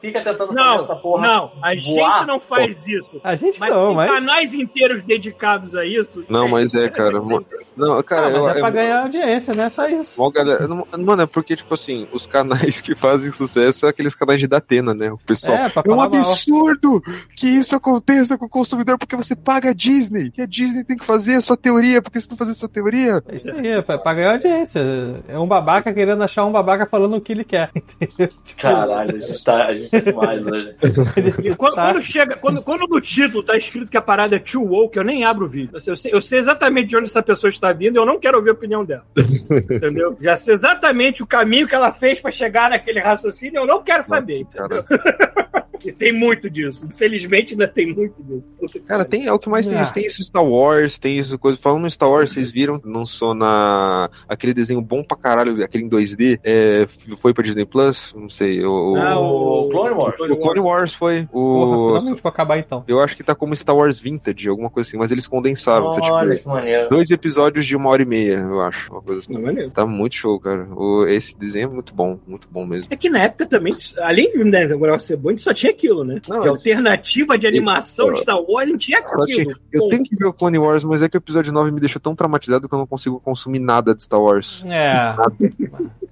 Fica 0.00 0.20
tentando 0.20 0.52
fazer 0.54 0.60
essa 0.60 0.94
Não, 0.94 1.00
porra. 1.00 1.26
não, 1.26 1.52
a 1.62 1.74
voar. 1.74 2.18
gente 2.18 2.26
não 2.26 2.40
faz 2.40 2.86
isso. 2.86 3.20
A 3.22 3.36
gente 3.36 3.60
Mas 3.60 3.70
não, 3.70 3.86
tem 3.88 3.96
mas. 3.96 4.10
canais 4.10 4.54
inteiros 4.54 5.02
dedicados 5.02 5.74
a 5.74 5.84
isso. 5.84 6.24
Não, 6.28 6.48
mas 6.48 6.74
é, 6.74 6.88
cara. 6.88 7.20
Não, 7.74 8.02
cara, 8.02 8.26
Ah, 8.26 8.30
mas 8.30 8.34
eu, 8.38 8.48
é 8.50 8.52
pra 8.58 8.68
eu- 8.68 8.72
ganhar 8.72 9.02
audiência, 9.02 9.54
né? 9.54 9.70
Só 9.70 9.88
isso. 9.88 10.20
Mó 10.20 10.30
galera- 10.30 10.68
não- 10.68 10.86
Mano, 10.98 11.22
é 11.22 11.26
porque, 11.26 11.56
tipo 11.56 11.72
assim, 11.72 12.06
os 12.12 12.26
canais 12.26 12.82
que 12.82 12.94
fazem 12.94 13.32
sucesso 13.32 13.78
são 13.80 13.88
aqueles 13.88 14.14
canais 14.14 14.38
de 14.40 14.46
Datena, 14.46 14.92
né? 14.92 15.10
O 15.10 15.16
pessoal. 15.16 15.56
É, 15.56 15.62
É 15.62 15.66
um 15.68 15.70
falar 15.70 15.96
mal. 15.96 16.04
absurdo 16.14 17.02
que 17.34 17.46
isso 17.48 17.74
aconteça 17.74 18.36
com 18.36 18.44
o 18.44 18.48
consumidor 18.48 18.98
porque 18.98 19.16
você 19.16 19.34
paga 19.34 19.70
a 19.70 19.72
Disney. 19.72 20.30
E 20.36 20.42
a 20.42 20.46
Disney 20.46 20.84
tem 20.84 20.98
que 20.98 21.06
fazer 21.06 21.36
a 21.36 21.40
sua 21.40 21.56
teoria, 21.56 21.91
porque 22.00 22.20
se 22.20 22.30
não 22.30 22.36
fazer 22.36 22.54
sua 22.54 22.68
teoria. 22.68 23.22
É 23.28 23.36
isso 23.36 23.50
aí, 23.50 23.66
é 23.66 23.82
pra, 23.82 23.98
pra 23.98 24.14
ganhar 24.14 24.32
audiência. 24.32 24.80
É 25.28 25.38
um 25.38 25.46
babaca 25.46 25.92
querendo 25.92 26.22
achar 26.22 26.44
um 26.46 26.52
babaca 26.52 26.86
falando 26.86 27.16
o 27.16 27.20
que 27.20 27.32
ele 27.32 27.44
quer. 27.44 27.70
Entendeu? 27.76 28.28
Caralho, 28.56 29.16
a 29.16 29.18
gente 29.18 29.44
tá, 29.44 29.66
a 29.66 29.74
gente 29.74 29.90
tá 29.90 29.98
demais 30.00 30.46
hoje. 30.46 30.74
E 31.42 31.54
quando, 31.56 31.74
Tá. 31.74 31.90
quando 31.92 32.02
chega, 32.02 32.36
quando, 32.36 32.62
quando 32.62 32.86
no 32.88 33.00
título 33.00 33.42
tá 33.42 33.56
escrito 33.56 33.90
que 33.90 33.96
a 33.96 34.02
parada 34.02 34.36
é 34.36 34.38
too 34.38 34.64
woke, 34.66 34.96
eu 34.96 35.04
nem 35.04 35.24
abro 35.24 35.46
o 35.46 35.48
vídeo. 35.48 35.70
Eu 35.86 35.96
sei, 35.96 36.12
eu 36.14 36.22
sei 36.22 36.38
exatamente 36.38 36.88
de 36.88 36.96
onde 36.96 37.06
essa 37.06 37.22
pessoa 37.22 37.50
está 37.50 37.72
vindo 37.72 37.96
e 37.96 37.98
eu 37.98 38.06
não 38.06 38.18
quero 38.18 38.38
ouvir 38.38 38.50
a 38.50 38.52
opinião 38.54 38.84
dela. 38.84 39.04
entendeu? 39.16 40.16
Já 40.20 40.36
sei 40.36 40.54
exatamente 40.54 41.22
o 41.22 41.26
caminho 41.26 41.66
que 41.66 41.74
ela 41.74 41.92
fez 41.92 42.20
pra 42.20 42.30
chegar 42.30 42.70
naquele 42.70 43.00
raciocínio, 43.00 43.60
eu 43.60 43.66
não 43.66 43.82
quero 43.82 44.02
saber, 44.02 44.40
entendeu? 44.40 44.84
E 45.84 45.90
tem 45.90 46.12
muito 46.12 46.48
disso. 46.48 46.86
Infelizmente 46.88 47.54
ainda 47.54 47.66
tem 47.66 47.92
muito 47.92 48.22
disso. 48.22 48.44
Que 48.72 48.78
Cara, 48.86 49.04
tem, 49.04 49.26
é 49.26 49.32
o 49.32 49.38
que 49.40 49.48
mais 49.48 49.66
tem 49.66 49.76
Ah. 49.76 49.82
isso. 49.82 49.92
Tem 49.92 50.06
isso 50.06 50.22
Star 50.22 50.44
Wars, 50.44 50.96
tem 50.96 51.18
isso 51.18 51.36
coisa. 51.36 51.58
Falando 51.60 51.81
no 51.82 51.90
Star 51.90 52.10
Wars, 52.10 52.32
vocês 52.32 52.50
viram? 52.50 52.80
Lançou 52.84 53.34
na. 53.34 54.08
aquele 54.28 54.54
desenho 54.54 54.80
bom 54.80 55.02
pra 55.02 55.16
caralho, 55.16 55.62
aquele 55.62 55.84
em 55.84 55.88
2D. 55.88 56.38
É, 56.42 56.86
foi 57.20 57.34
pra 57.34 57.44
Disney 57.44 57.66
Plus? 57.66 58.14
Não 58.16 58.30
sei. 58.30 58.64
O, 58.64 58.96
Ah, 58.96 59.18
o 59.18 59.68
Clone 59.70 59.94
Wars. 59.94 60.20
o 60.30 60.36
Clone 60.36 60.60
Wars 60.60 60.94
foi. 60.94 61.26
Porra, 61.26 61.76
O, 61.76 61.88
finalmente 61.96 62.22
vou 62.22 62.30
acabar 62.30 62.58
então. 62.58 62.84
eu 62.88 63.00
acho 63.00 63.16
que 63.16 63.22
tá 63.24 63.34
como 63.34 63.54
Star 63.56 63.76
Wars 63.76 64.00
Vintage, 64.00 64.48
alguma 64.48 64.70
coisa 64.70 64.88
assim, 64.88 64.96
mas 64.96 65.10
eles 65.10 65.26
condensaram. 65.26 65.92
Tá, 65.94 66.00
Olha 66.12 66.36
tipo, 66.36 66.42
que 66.48 66.54
maneiro. 66.54 66.88
dois 66.88 67.10
episódios 67.10 67.66
de 67.66 67.76
uma 67.76 67.90
hora 67.90 68.02
e 68.02 68.06
meia, 68.06 68.38
eu 68.38 68.60
acho. 68.60 68.90
Uma 68.92 69.02
coisa 69.02 69.20
assim. 69.22 69.34
Não, 69.34 69.42
maneiro. 69.42 69.70
Tá 69.70 69.84
muito 69.84 70.16
show, 70.16 70.38
cara. 70.38 70.66
O, 70.74 71.06
esse 71.06 71.36
desenho 71.38 71.64
é 71.68 71.72
muito 71.72 71.94
bom, 71.94 72.18
muito 72.26 72.46
bom 72.50 72.64
mesmo. 72.64 72.86
É 72.90 72.96
que 72.96 73.10
na 73.10 73.20
época 73.24 73.46
também, 73.46 73.74
além 74.00 74.30
de 74.32 74.50
desenho 74.50 74.76
agora 74.76 74.98
ser 74.98 75.16
bom, 75.16 75.30
a 75.30 75.32
gente 75.32 75.42
só 75.42 75.52
tinha 75.52 75.72
aquilo, 75.72 76.04
né? 76.04 76.20
Não, 76.28 76.38
de 76.40 76.46
eu- 76.46 76.52
alternativa 76.52 77.36
de 77.38 77.46
animação 77.46 78.12
de 78.12 78.20
Star 78.20 78.38
Wars, 78.40 78.68
a 78.68 78.70
gente 78.72 78.86
tinha 78.86 78.98
aquilo. 78.98 79.54
Eu 79.72 79.88
tenho 79.88 80.02
que 80.04 80.14
ver 80.14 80.26
o 80.26 80.32
Clone 80.32 80.58
Wars, 80.58 80.84
mas 80.84 81.02
é 81.02 81.08
que 81.08 81.16
o 81.16 81.18
episódio 81.18 81.52
9 81.52 81.70
me 81.72 81.80
deixou 81.80 82.00
tão 82.00 82.14
traumatizado 82.14 82.68
que 82.68 82.74
eu 82.74 82.78
não 82.78 82.86
consigo 82.86 83.18
consumir 83.20 83.58
nada 83.58 83.94
de 83.94 84.04
Star 84.04 84.20
Wars. 84.20 84.62
É. 84.66 85.14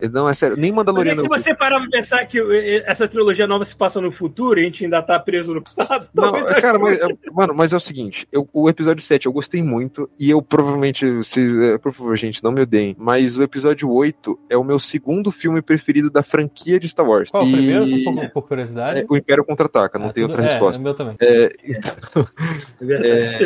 Não, 0.08 0.28
é 0.28 0.34
sério, 0.34 0.56
nem 0.56 0.70
Mas 0.70 0.72
é 0.72 0.76
Mandaloriano. 0.76 1.16
que 1.18 1.22
se 1.22 1.28
você 1.28 1.54
parar 1.54 1.78
pra 1.80 1.88
pensar 1.90 2.24
que 2.26 2.38
eh, 2.38 2.82
essa 2.86 3.06
trilogia 3.06 3.46
nova 3.46 3.64
se 3.64 3.76
passa 3.76 4.00
no 4.00 4.10
futuro 4.10 4.58
e 4.58 4.62
a 4.62 4.64
gente 4.64 4.84
ainda 4.84 5.02
tá 5.02 5.18
preso 5.20 5.52
no 5.54 5.62
passado, 5.62 6.08
Não, 6.14 6.32
talvez 6.32 6.60
cara, 6.60 6.78
mas, 6.78 6.98
é- 6.98 7.30
mano, 7.32 7.54
mas 7.54 7.72
é 7.72 7.76
o 7.76 7.80
seguinte, 7.80 8.26
eu- 8.32 8.48
o 8.52 8.68
episódio 8.70 9.02
7 9.04 9.26
eu 9.26 9.32
gostei 9.32 9.62
muito, 9.62 10.08
e 10.18 10.30
eu 10.30 10.40
provavelmente, 10.40 11.08
vocês, 11.18 11.54
é, 11.58 11.76
por 11.78 11.92
favor, 11.92 12.16
gente, 12.16 12.42
não 12.42 12.50
me 12.50 12.62
odeiem, 12.62 12.96
mas 12.98 13.36
o 13.36 13.42
episódio 13.42 13.90
8 13.90 14.38
é 14.48 14.56
o 14.56 14.64
meu 14.64 14.80
segundo 14.80 15.30
filme 15.30 15.60
preferido 15.60 16.10
da 16.10 16.22
franquia 16.22 16.80
de 16.80 16.88
Star 16.88 17.06
Wars. 17.06 17.30
Qual 17.30 17.42
é 17.42 17.46
o 17.46 17.48
E- 17.48 17.52
primeiro, 17.52 17.86
só 17.86 18.12
por, 18.12 18.30
por 18.30 18.48
curiosidade? 18.48 19.00
é, 19.00 19.06
o 19.08 19.16
Império 19.16 19.44
Contra-Ataca, 19.44 19.98
não 19.98 20.06
Ah, 20.08 20.12
tem 20.12 20.22
tudo- 20.24 20.30
outra 20.32 20.46
é, 20.46 20.50
resposta. 20.50 20.80
É 20.80 20.82
meu 20.82 20.94
também. 20.94 21.16
É, 21.20 21.52
É 22.80 22.84
verdade. 22.84 23.44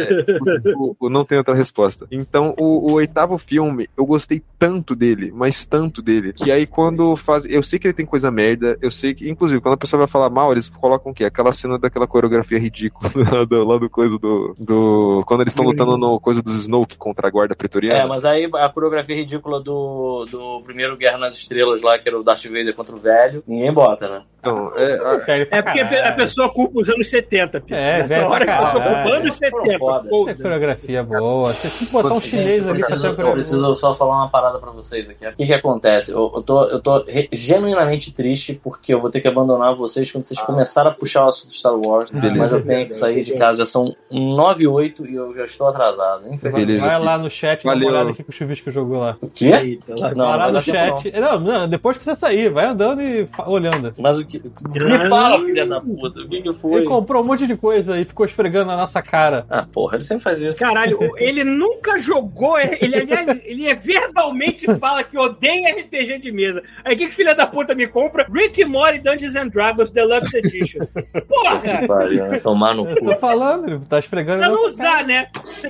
é, 0.69 0.74
o- 0.77 0.97
o- 1.01 1.11
não 1.11 1.24
tem 1.24 1.39
outra 1.39 1.55
resposta. 1.55 2.03
Então, 2.10 2.55
o, 2.59 2.90
o 2.90 2.94
oitavo 2.94 3.39
filme, 3.39 3.89
eu 3.97 4.05
gostei 4.06 4.43
tanto 4.59 4.94
dele, 4.94 5.32
mas 5.35 5.64
tanto 5.64 6.01
dele, 6.02 6.32
que 6.32 6.51
aí 6.51 6.66
quando 6.66 7.16
faz. 7.16 7.44
Eu 7.44 7.62
sei 7.62 7.78
que 7.78 7.86
ele 7.86 7.94
tem 7.94 8.06
coisa 8.06 8.31
merda, 8.31 8.78
eu 8.81 8.90
sei 8.90 9.14
que, 9.14 9.28
inclusive, 9.28 9.60
quando 9.60 9.74
a 9.74 9.78
pessoa 9.78 10.01
vai 10.01 10.09
falar 10.09 10.31
mal, 10.31 10.52
eles 10.52 10.68
colocam 10.68 11.12
o 11.12 11.14
quê? 11.14 11.24
Aquela 11.24 11.52
cena 11.52 11.78
daquela 11.78 12.06
coreografia 12.06 12.59
ridícula 12.59 13.10
lá 13.32 13.44
do, 13.44 13.64
lá 13.64 13.78
do 13.78 13.90
coisa 13.90 14.18
do. 14.18 14.55
do 14.59 15.22
quando 15.26 15.43
eles 15.43 15.52
estão 15.52 15.64
lutando 15.64 15.97
no 15.98 16.18
coisa 16.20 16.43
dos 16.43 16.56
Snoke 16.64 16.97
contra 16.97 17.28
a 17.28 17.31
guarda 17.31 17.55
pretoriana. 17.55 18.01
É, 18.01 18.06
mas 18.06 18.24
aí 18.24 18.48
a 18.55 18.68
coreografia 18.68 19.16
ridícula 19.16 19.60
do, 19.60 20.24
do 20.31 20.60
primeiro 20.62 20.97
Guerra 20.97 21.18
nas 21.18 21.35
Estrelas 21.35 21.82
lá, 21.82 21.98
que 21.98 22.09
era 22.09 22.18
o 22.18 22.22
Darth 22.22 22.44
Vader 22.44 22.74
contra 22.74 22.94
o 22.94 22.98
velho, 22.98 23.43
ninguém 23.47 23.72
bota, 23.72 24.09
né? 24.09 24.22
Não, 24.44 24.68
é, 24.76 24.97
pra 24.98 25.35
É 25.35 25.62
porque 25.62 25.81
caralho. 25.85 26.09
a 26.09 26.12
pessoa 26.12 26.52
culpa 26.52 26.81
os 26.81 26.89
anos 26.89 27.09
70, 27.09 27.60
Pia. 27.62 27.76
É, 27.76 27.98
Nessa 27.98 28.14
velho 28.16 28.28
hora 28.28 28.44
que 28.44 28.51
a 28.51 28.56
pessoa 28.59 28.72
caralho. 28.85 29.02
culpa 29.02 29.16
anos 29.16 29.39
Foram 29.39 29.64
70. 29.64 29.78
foda. 29.78 30.09
É 30.31 30.35
coreografia 30.35 31.02
boa. 31.02 31.52
Você 31.52 31.70
botar 32.02 32.14
um 32.14 32.20
chinês 32.20 32.62
eu 32.64 32.70
ali 32.70 32.78
pra 32.80 32.88
preciso, 32.88 33.14
ter 33.16 33.22
eu 33.22 33.32
preciso 33.32 33.74
só 33.74 33.94
falar 33.94 34.16
uma 34.16 34.28
parada 34.28 34.58
pra 34.58 34.70
vocês 34.70 35.08
aqui. 35.10 35.26
O 35.26 35.32
que 35.36 35.46
que 35.46 35.54
acontece? 35.54 36.12
Eu, 36.12 36.30
eu 36.34 36.42
tô, 36.42 36.64
eu 36.64 36.80
tô 36.80 37.02
re- 37.04 37.28
genuinamente 37.32 38.12
triste 38.12 38.58
porque 38.62 38.92
eu 38.94 39.00
vou 39.00 39.10
ter 39.10 39.20
que 39.20 39.28
abandonar 39.28 39.74
vocês 39.74 40.10
quando 40.10 40.24
vocês 40.24 40.40
começarem 40.40 40.90
a 40.90 40.94
puxar 40.94 41.24
o 41.24 41.28
assunto 41.28 41.54
Star 41.54 41.74
Wars. 41.74 42.10
Beleza. 42.10 42.34
Mas 42.36 42.52
eu 42.52 42.64
tenho 42.64 42.86
que 42.86 42.92
sair 42.92 43.22
de 43.22 43.34
casa. 43.36 43.58
Já 43.58 43.64
são 43.64 43.94
9 44.10 44.64
e 44.64 44.66
8 44.66 45.06
e 45.06 45.14
eu 45.14 45.34
já 45.36 45.44
estou 45.44 45.68
atrasado. 45.68 46.22
Vai, 46.22 46.34
Infelizmente. 46.34 46.66
Beleza. 46.66 46.86
vai 46.86 46.98
lá 47.00 47.18
no 47.18 47.30
chat, 47.30 47.64
dá 47.64 47.70
Valeu. 47.72 47.88
uma 47.88 47.94
olhada 47.94 48.10
aqui 48.10 48.22
que 48.22 48.30
o 48.30 48.32
Chuvisco 48.32 48.70
jogou 48.70 48.98
lá. 49.00 49.16
O 49.20 49.28
quê? 49.28 49.46
Eita, 49.46 49.94
lá. 49.98 50.14
Não, 50.14 50.26
vai 50.26 50.38
lá 50.38 50.52
no 50.52 50.62
chat. 50.62 51.12
Não. 51.12 51.40
não, 51.40 51.68
depois 51.68 51.96
que 51.96 52.04
você 52.04 52.14
sair, 52.14 52.50
vai 52.50 52.66
andando 52.66 53.00
e 53.02 53.26
fa- 53.26 53.48
olhando. 53.48 53.92
Mas 53.98 54.18
o 54.18 54.24
que. 54.24 54.42
Me 54.72 55.08
fala, 55.08 55.38
filha 55.44 55.66
da 55.66 55.80
puta. 55.80 56.20
O 56.20 56.28
que 56.28 56.42
que 56.42 56.52
foi? 56.54 56.74
Ele 56.80 56.86
comprou 56.86 57.22
um 57.22 57.26
monte 57.26 57.46
de 57.46 57.56
coisa 57.56 57.98
e 57.98 58.04
ficou 58.04 58.24
esfregando 58.26 58.66
na 58.66 58.76
nossa 58.76 59.00
cara. 59.02 59.46
Ah, 59.50 59.64
porra, 59.72 59.96
ele 59.96 60.04
sempre 60.04 60.24
faz 60.24 60.40
isso. 60.40 60.58
Caralho, 60.58 60.98
ele 61.16 61.44
nunca 61.44 61.84
jogou. 61.98 62.59
Ele, 62.59 62.97
aliás, 62.97 63.40
ele 63.44 63.66
é 63.69 63.74
verbalmente 63.74 64.66
fala 64.78 65.02
que 65.05 65.16
odeia 65.19 65.74
RPG 65.77 66.19
de 66.19 66.32
mesa. 66.32 66.62
Aí 66.85 66.94
o 66.94 66.98
que, 66.98 67.09
que 67.09 67.15
filha 67.15 67.35
da 67.35 67.47
puta 67.47 67.74
me 67.74 67.86
compra? 67.86 68.27
Rick 68.32 68.65
Morty 68.65 68.98
Dungeons 68.98 69.36
and 69.36 69.48
Dragons 69.48 69.90
Deluxe 69.90 70.36
Edition. 70.36 70.81
Porra! 71.28 71.86
Pariu, 71.86 72.27
né? 72.27 72.39
Tomar 72.40 72.74
no 72.74 72.89
Eu 72.89 72.97
tô 73.02 73.12
cu. 73.15 73.20
falando, 73.20 73.81
tá 73.86 73.98
esfregando 73.98 74.40
Pra 74.40 74.48
não 74.48 74.62
nossa 74.65 74.77
cara. 74.82 74.94
usar, 74.97 75.06
né? 75.06 75.27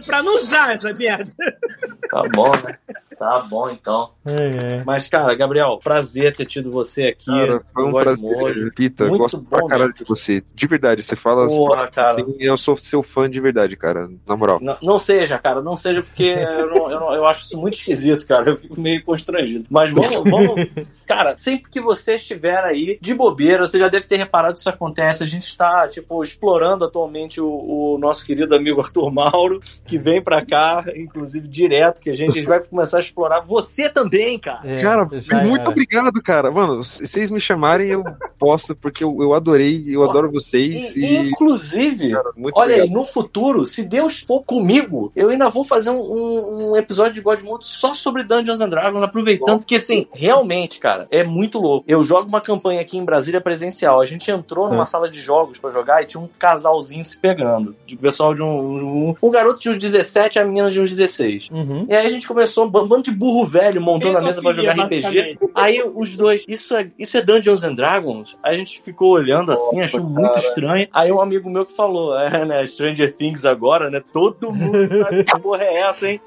Pra 0.07 0.23
não 0.23 0.35
usar 0.37 0.75
essa 0.75 0.93
merda. 0.93 1.33
Tá 2.11 2.23
bom, 2.35 2.51
né? 2.65 2.77
Tá 3.19 3.41
bom, 3.49 3.71
então. 3.71 4.11
É, 4.27 4.33
é. 4.79 4.85
Mas, 4.85 5.07
cara, 5.07 5.33
Gabriel, 5.37 5.79
prazer 5.83 6.35
ter 6.35 6.45
tido 6.47 6.71
você 6.73 7.07
aqui. 7.07 7.27
cara, 7.27 7.63
foi 7.73 7.85
um 7.85 7.93
prazer, 7.93 8.19
Mode. 8.19 8.71
Pita, 8.75 9.05
Muito 9.07 9.21
gosto 9.21 9.41
pra 9.41 9.61
bom, 9.61 9.69
caralho 9.69 9.95
de 9.95 10.05
você. 10.05 10.43
De 10.53 10.67
verdade, 10.67 11.03
você 11.03 11.15
fala. 11.15 11.47
Porra, 11.47 11.89
cara. 11.89 12.21
assim, 12.21 12.35
eu 12.41 12.57
sou 12.59 12.77
seu 12.77 13.05
fã 13.05 13.31
de 13.31 13.41
verdade, 13.41 13.77
cara. 13.77 14.11
Na 14.27 14.37
moral. 14.37 14.59
Não, 14.61 14.77
não 14.83 14.99
seja, 14.99 15.39
cara, 15.39 15.63
não 15.63 15.77
seja 15.77 16.03
porque 16.05 16.23
eu, 16.25 16.71
não- 16.71 16.91
eu, 16.91 17.01
não- 17.01 17.15
eu 17.15 17.27
acho 17.27 17.45
isso 17.47 17.59
muito 17.61 17.75
esquisito, 17.75 18.27
cara. 18.27 18.51
Eu 18.51 18.57
fico 18.57 18.81
meio 18.81 19.03
constrangido. 19.05 19.67
Mas 19.71 19.91
vamos, 19.91 20.31
vamos. 20.31 20.67
Cara, 21.07 21.37
sempre 21.37 21.71
que 21.71 21.81
você 21.81 22.15
estiver 22.15 22.59
aí 22.65 22.99
de 23.01 23.15
bobeira, 23.15 23.67
você 23.67 23.79
já 23.79 23.89
deve 23.89 24.07
ter 24.07 24.17
reparado 24.17 24.55
que 24.55 24.61
isso 24.61 24.69
acontece. 24.69 25.23
A 25.23 25.27
gente 25.27 25.43
está, 25.47 25.87
tipo, 25.89 26.23
explorando 26.23 26.85
atualmente 26.85 27.41
o, 27.41 27.49
o 27.95 27.99
nosso 27.99 28.25
querido 28.25 28.55
amigo 28.55 28.81
Arthur 28.81 29.13
Mauro, 29.13 29.61
que 29.87 29.99
vem 29.99 30.23
pra 30.23 30.45
cá, 30.45 30.85
inclusive 30.97 31.47
direto, 31.49 32.01
que 32.01 32.11
a 32.11 32.15
gente, 32.15 32.33
a 32.33 32.35
gente 32.35 32.47
vai 32.47 32.63
começar 32.63 32.97
a 32.99 33.01
explorar 33.01 33.41
você 33.41 33.89
também, 33.89 34.39
cara. 34.39 34.61
É, 34.65 34.81
Cara, 34.83 35.05
muito 35.05 35.61
era. 35.61 35.71
obrigado, 35.71 36.23
cara. 36.23 36.51
Mano, 36.51 36.83
se 36.83 37.07
vocês 37.07 37.31
me 37.31 37.41
chamarem, 37.41 37.89
eu 37.89 38.03
posso, 38.39 38.75
porque 38.75 39.03
eu, 39.05 39.17
eu 39.21 39.35
adorei, 39.35 39.85
eu 39.89 40.03
adoro 40.09 40.31
vocês. 40.31 40.95
E, 40.97 41.05
E, 41.05 41.17
inclusive, 41.19 42.11
cara, 42.13 42.31
muito 42.37 42.59
Olha 42.59 42.75
aí, 42.75 42.81
obrigado. 42.83 42.99
no 43.01 43.07
futuro, 43.07 43.65
se 43.65 43.83
Deus 43.83 44.21
for 44.21 44.43
comigo, 44.45 45.13
eu 45.15 45.29
ainda 45.31 45.49
vou 45.51 45.65
fazer 45.65 45.91
um, 45.91 46.01
um- 46.01 46.71
um 46.73 46.77
episódio 46.77 47.13
de 47.15 47.21
God 47.21 47.41
Mode 47.43 47.67
só 47.67 47.93
sobre 47.95 48.25
Dungeons 48.25 48.61
and 48.61 48.69
Dragons, 48.69 49.03
aproveitando, 49.03 49.59
porque 49.59 49.77
assim, 49.77 50.07
realmente, 50.13 50.79
cara, 50.79 50.94
cara, 50.95 51.09
é 51.11 51.25
muito 51.25 51.59
louco. 51.59 51.85
Eu 51.89 52.05
jogo 52.05 52.29
uma 52.29 52.41
campanha 52.41 52.81
aqui 52.81 52.97
em 52.97 53.05
Brasília 53.05 53.41
presencial. 53.41 54.01
A 54.01 54.05
gente 54.05 54.31
entrou 54.31 54.69
numa 54.69 54.83
É. 54.83 54.87
sala 54.87 55.09
de 55.09 55.21
jogos 55.21 55.59
pra 55.59 55.71
jogar 55.71 56.03
e 56.03 56.07
tinha 56.07 56.21
um 56.21 56.29
casalzinho 56.39 57.05
se 57.05 57.19
pegando. 57.19 57.75
De 57.87 57.97
pessoal 57.97 58.35
de 58.35 58.43
um, 58.43 59.09
um. 59.11 59.15
Um 59.23 59.31
garoto 59.31 59.61
de 59.61 59.71
uns 59.71 59.79
17 59.79 60.39
e 60.39 60.41
a 60.41 60.45
menina 60.45 60.71
de 60.71 60.81
uns 60.81 60.91
16. 60.91 61.51
Uhum. 61.51 61.87
E 61.89 61.95
aí 61.95 62.07
a 62.07 62.09
gente 62.09 62.27
começou, 62.27 62.65
um 62.65 62.71
bando 62.71 63.03
de 63.03 63.11
burro 63.11 63.47
velho 63.47 63.81
montando 63.81 64.19
a 64.19 64.21
mesa 64.23 64.41
pra 64.41 64.53
jogar 64.53 64.73
RPG. 64.73 65.39
Aí 65.55 65.83
os 65.83 66.17
dois, 66.17 66.45
isso 66.49 66.75
é, 66.75 66.91
isso 66.99 67.17
é 67.17 67.23
Dungeons 67.23 67.63
and 67.63 67.75
Dragons? 67.75 68.37
Aí 68.43 68.55
a 68.55 68.59
gente 68.59 68.81
ficou 68.83 69.11
olhando 69.13 69.53
assim, 69.53 69.81
achou 69.81 70.03
muito 70.03 70.39
estranho. 70.39 70.87
Aí 70.93 71.11
um 71.11 71.21
amigo 71.21 71.51
meu 71.51 71.65
que 71.67 71.75
falou, 71.75 72.17
é, 72.19 72.45
né, 72.45 72.67
Stranger 72.67 73.15
Things 73.17 73.45
agora, 73.45 73.91
né? 73.91 74.03
Todo 74.13 74.53
mundo 74.53 74.87
sabe 74.89 75.25
que 75.25 75.39
porra 75.41 75.65
é 75.65 75.81
essa, 75.81 76.09
hein? 76.09 76.21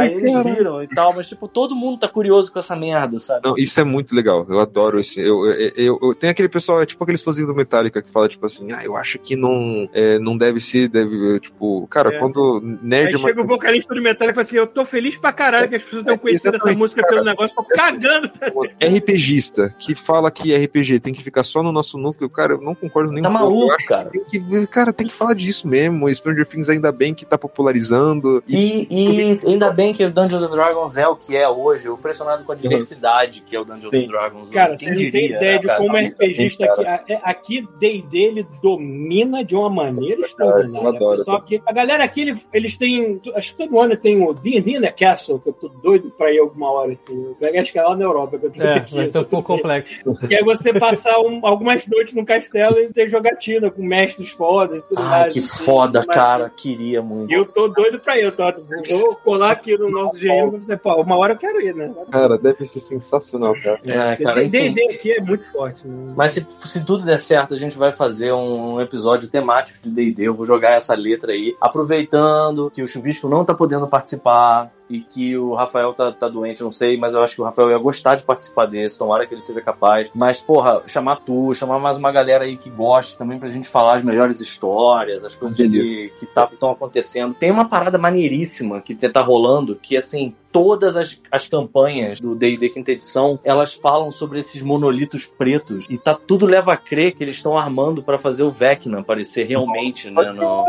Aí 0.00 0.14
eles 0.14 0.32
viram 0.44 0.82
e 0.82 0.88
tal, 0.88 1.14
mas 1.14 1.28
tipo, 1.28 1.48
todo 1.48 1.74
mundo 1.74 1.98
tá 1.98 2.08
curioso 2.08 2.52
com 2.52 2.58
essa 2.58 2.76
merda, 2.76 3.18
sabe? 3.18 3.40
Não, 3.48 3.56
isso 3.58 3.78
é 3.80 3.84
muito 3.84 4.13
legal. 4.14 4.46
Eu 4.48 4.58
adoro 4.60 4.98
esse. 5.00 5.20
Eu, 5.20 5.44
eu, 5.46 5.72
eu, 5.76 5.98
eu- 6.02 6.14
tem 6.14 6.30
aquele 6.30 6.48
pessoal, 6.48 6.80
é 6.82 6.86
tipo 6.86 7.02
aqueles 7.02 7.22
fãzinhos 7.22 7.48
do 7.48 7.54
Metallica 7.54 8.00
que 8.02 8.10
fala, 8.10 8.28
tipo 8.28 8.46
assim, 8.46 8.72
ah, 8.72 8.84
eu 8.84 8.96
acho 8.96 9.18
que 9.18 9.36
não, 9.36 9.88
é, 9.92 10.18
não 10.18 10.36
deve 10.38 10.60
ser, 10.60 10.88
deve. 10.88 11.40
Tipo, 11.40 11.86
cara, 11.88 12.14
É. 12.14 12.18
quando 12.18 12.60
nerd. 12.82 13.08
Aí 13.08 13.12
é 13.14 13.16
uma- 13.16 13.28
chega 13.28 13.42
o 13.42 13.46
vocalista 13.46 13.94
do 13.94 14.00
Metallica 14.02 14.32
e 14.32 14.34
fala 14.34 14.42
assim: 14.46 14.56
Eu 14.56 14.66
tô 14.66 14.84
feliz 14.84 15.16
pra 15.16 15.32
caralho 15.32 15.68
que 15.68 15.76
as 15.76 15.82
pessoas 15.82 16.04
tenham 16.04 16.18
conhecido 16.18 16.56
essa 16.56 16.72
música 16.72 17.06
pelo 17.06 17.24
negócio, 17.24 17.54
tô 17.56 17.64
cagando 17.64 18.28
pra 18.30 18.48
RPGista 18.88 19.74
que 19.78 19.94
fala 19.94 20.30
que 20.30 20.54
RPG 20.54 21.00
tem 21.00 21.12
que 21.12 21.22
ficar 21.22 21.44
só 21.44 21.62
no 21.62 21.72
nosso 21.72 21.98
núcleo, 21.98 22.28
cara, 22.30 22.52
eu 22.54 22.60
não 22.60 22.74
concordo 22.74 23.12
nem 23.12 23.22
Tá 23.22 23.30
maluco, 23.30 23.76
cara. 23.86 24.10
que 24.10 24.20
tem 24.20 24.44
que, 24.44 24.66
cara, 24.68 24.92
tem 24.92 25.06
que 25.06 25.14
falar 25.14 25.34
disso 25.34 25.66
mesmo. 25.66 26.12
Stranger 26.14 26.46
Things 26.46 26.68
ainda 26.68 26.92
bem 26.92 27.14
que 27.14 27.24
tá 27.24 27.36
popularizando. 27.38 28.42
E, 28.48 28.86
E, 28.90 29.32
e 29.34 29.38
ainda 29.46 29.70
bem 29.70 29.92
que 29.92 30.04
o 30.04 30.10
Dungeons 30.10 30.42
and 30.42 30.50
Dragons 30.50 30.96
é 30.96 31.06
o 31.08 31.16
que 31.16 31.36
é 31.36 31.48
hoje, 31.48 31.86
eu 31.88 31.94
impressionado 31.94 32.44
com 32.44 32.52
a 32.52 32.54
diversidade 32.54 33.42
que 33.46 33.56
é 33.56 33.60
o 33.60 33.64
Dungeons 33.64 33.90
Sim. 33.90 34.03
Dragons. 34.08 34.50
Cara, 34.50 34.76
você 34.76 34.86
não 34.86 34.94
tem 34.96 35.04
diria, 35.10 35.36
ideia 35.36 35.52
né, 35.52 35.58
de 35.58 35.66
cara? 35.66 35.78
como 35.78 35.92
Tá 35.94 36.00
RPGista 36.00 36.64
aqui, 36.64 37.12
é- 37.12 37.20
aqui 37.22 37.68
D&D 37.78 38.18
ele 38.18 38.46
domina 38.62 39.44
de 39.44 39.54
uma 39.54 39.70
maneira 39.70 40.20
extraordinária. 40.22 40.88
adoro, 40.90 41.18
Pessoal, 41.18 41.42
que 41.42 41.62
a 41.66 41.72
galera 41.72 42.04
aqui, 42.04 42.22
ele- 42.22 42.40
eles 42.52 42.76
têm, 42.76 43.20
acho 43.34 43.52
que 43.52 43.58
todo 43.58 43.80
ano 43.80 43.96
tem 43.96 44.22
o 44.22 44.32
D&D 44.32 44.76
in 44.76 44.80
the 44.80 44.90
Castle, 44.92 45.38
que 45.40 45.48
eu 45.48 45.52
tô 45.52 45.68
doido 45.68 46.10
pra 46.16 46.32
ir 46.32 46.38
alguma 46.38 46.70
hora, 46.72 46.92
assim. 46.92 47.34
Eu 47.40 47.60
acho 47.60 47.72
que 47.72 47.78
é 47.78 47.82
lá 47.82 47.96
na 47.96 48.04
Europa, 48.04 48.38
que 48.38 48.46
eu 48.46 48.50
tô 48.50 48.62
É, 48.62 48.74
aqui, 48.74 48.94
vai 48.94 49.06
ser 49.06 49.18
um 49.18 49.24
pouco 49.24 49.54
complexo. 49.54 50.02
Que 50.28 50.34
é 50.36 50.42
você 50.44 50.72
passar 50.72 51.18
um- 51.20 51.44
algumas 51.46 51.86
noites 51.86 52.14
no 52.14 52.24
castelo 52.24 52.78
e 52.78 52.88
ter 52.92 53.08
jogatina 53.08 53.70
com 53.70 53.82
mestres 53.82 54.30
fodas 54.30 54.80
e 54.82 54.88
tudo 54.88 55.00
Ai, 55.00 55.08
mais. 55.20 55.32
que 55.32 55.38
assim, 55.40 55.64
foda, 55.64 56.06
cara. 56.06 56.46
assim, 56.46 56.56
Queria 56.56 57.02
muito. 57.02 57.30
Eu 57.32 57.44
tô 57.44 57.68
doido 57.68 57.98
pra 57.98 58.18
ir, 58.18 58.24
eu 58.24 58.32
tô, 58.32 58.44
vou 58.88 59.14
colar 59.16 59.52
aqui 59.52 59.76
no 59.76 59.90
nosso 59.90 60.18
GM 60.18 60.54
e 60.54 60.58
dizer, 60.58 60.78
pô, 60.78 60.94
uma 61.00 61.16
hora 61.16 61.34
eu 61.34 61.38
quero 61.38 61.60
ir, 61.60 61.74
né? 61.74 61.92
cara, 62.10 62.38
deve 62.38 62.66
ser 62.66 62.80
sensacional, 62.80 63.54
cara. 63.62 63.80
É, 63.84 63.93
cara, 64.16 64.44
enfim. 64.44 64.72
D&D 64.72 64.94
aqui 64.94 65.12
é 65.12 65.20
muito 65.20 65.44
forte. 65.50 65.86
Né? 65.86 66.14
Mas 66.16 66.32
se, 66.32 66.46
se 66.64 66.84
tudo 66.84 67.04
der 67.04 67.18
certo, 67.18 67.54
a 67.54 67.56
gente 67.56 67.76
vai 67.76 67.92
fazer 67.92 68.32
um, 68.32 68.74
um 68.74 68.80
episódio 68.80 69.28
temático 69.28 69.78
de 69.82 69.90
D&D. 69.90 70.28
Eu 70.28 70.34
vou 70.34 70.46
jogar 70.46 70.72
essa 70.72 70.94
letra 70.94 71.32
aí, 71.32 71.56
aproveitando 71.60 72.70
que 72.70 72.82
o 72.82 72.86
Chuvisco 72.86 73.28
não 73.28 73.44
tá 73.44 73.54
podendo 73.54 73.86
participar 73.86 74.70
e 74.88 75.00
que 75.00 75.36
o 75.36 75.54
Rafael 75.54 75.92
tá, 75.94 76.12
tá 76.12 76.28
doente, 76.28 76.62
não 76.62 76.70
sei, 76.70 76.96
mas 76.96 77.14
eu 77.14 77.22
acho 77.22 77.34
que 77.34 77.40
o 77.40 77.44
Rafael 77.44 77.70
ia 77.70 77.78
gostar 77.78 78.16
de 78.16 78.24
participar 78.24 78.66
desse, 78.66 78.98
tomara 78.98 79.26
que 79.26 79.34
ele 79.34 79.40
seja 79.40 79.60
capaz. 79.60 80.10
Mas, 80.14 80.40
porra, 80.40 80.82
chamar 80.86 81.16
tu, 81.16 81.54
chamar 81.54 81.78
mais 81.78 81.96
uma 81.96 82.12
galera 82.12 82.44
aí 82.44 82.56
que 82.56 82.70
goste 82.70 83.16
também 83.16 83.38
pra 83.38 83.48
gente 83.48 83.68
falar 83.68 83.96
as 83.96 84.04
melhores 84.04 84.40
histórias, 84.40 85.24
as 85.24 85.34
coisas 85.34 85.56
que, 85.56 86.12
que 86.18 86.26
tá, 86.26 86.48
estão 86.52 86.70
acontecendo. 86.70 87.34
Tem 87.34 87.50
uma 87.50 87.68
parada 87.68 87.98
maneiríssima 87.98 88.80
que 88.80 88.94
tá 88.94 89.20
rolando, 89.20 89.76
que 89.76 89.96
assim, 89.96 90.34
todas 90.54 90.96
as, 90.96 91.20
as 91.32 91.48
campanhas 91.48 92.20
do 92.20 92.34
D&D 92.34 92.68
quinta 92.68 92.92
edição, 92.92 93.40
elas 93.42 93.74
falam 93.74 94.10
sobre 94.12 94.38
esses 94.38 94.62
monolitos 94.62 95.26
pretos 95.26 95.86
e 95.90 95.98
tá 95.98 96.14
tudo 96.14 96.46
leva 96.46 96.72
a 96.72 96.76
crer 96.76 97.12
que 97.12 97.24
eles 97.24 97.34
estão 97.34 97.58
armando 97.58 98.04
pra 98.04 98.18
fazer 98.18 98.44
o 98.44 98.52
Vecna 98.52 99.00
aparecer 99.00 99.48
realmente, 99.48 100.08
né, 100.10 100.32
no... 100.32 100.64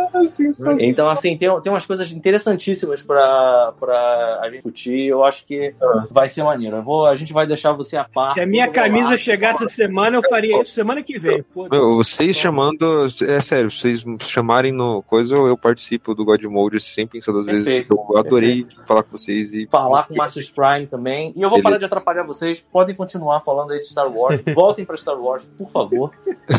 Então, 0.80 1.08
assim, 1.08 1.38
tem, 1.38 1.50
tem 1.62 1.72
umas 1.72 1.86
coisas 1.86 2.12
interessantíssimas 2.12 3.04
pra, 3.04 3.74
pra 3.80 4.05
a 4.06 4.44
gente 4.46 4.56
discutir. 4.56 5.08
Eu 5.08 5.24
acho 5.24 5.46
que 5.46 5.74
vai 6.10 6.28
ser 6.30 6.44
maneiro. 6.44 6.78
Eu 6.78 6.84
vou, 6.84 7.06
a 7.06 7.16
gente 7.16 7.34
vai 7.34 7.46
deixar 7.48 7.72
você 7.74 7.98
a 7.98 8.04
par. 8.04 8.34
Se 8.34 8.42
a 8.42 8.46
minha 8.46 8.68
camisa 8.68 9.10
lado. 9.10 9.18
chegasse 9.18 9.64
essa 9.64 9.74
semana, 9.74 10.18
eu 10.18 10.22
faria 10.30 10.62
isso 10.62 10.74
semana 10.74 11.02
que 11.04 11.18
vem. 11.20 11.44
Meu, 11.72 11.98
vocês 11.98 12.36
chamando. 12.38 13.08
É 13.22 13.42
sério, 13.42 13.72
vocês 13.72 14.04
chamarem 14.28 14.72
no 14.72 15.02
coisa, 15.04 15.36
eu, 15.36 15.58
participo 15.58 16.14
do 16.14 16.26
God 16.26 16.44
Mode 16.44 16.82
sempre 16.82 17.20
em 17.20 17.22
todas 17.22 17.42
as 17.42 17.48
vezes. 17.48 17.64
Perfeito, 17.66 17.94
Eu 18.10 18.18
adorei 18.18 18.68
falar 18.88 19.04
com 19.04 19.18
vocês 19.18 19.54
e. 19.54 19.68
falar 19.68 20.04
com 20.08 20.14
o 20.14 20.18
Marcus 20.18 20.50
Prime 20.50 20.88
também. 20.88 21.34
E 21.36 21.42
eu 21.42 21.50
vou 21.50 21.58
Beleza. 21.58 21.64
parar 21.64 21.78
de 21.78 21.86
atrapalhar 21.86 22.24
vocês. 22.24 22.62
Podem 22.72 22.96
continuar 22.96 23.40
falando 23.42 23.72
aí 23.72 23.80
de 23.80 23.88
Star 23.88 24.12
Wars. 24.12 24.44
Voltem 24.54 24.86
pra 24.86 24.98
Star 24.98 25.20
Wars, 25.20 25.46
por 25.58 25.70
favor. 25.70 26.12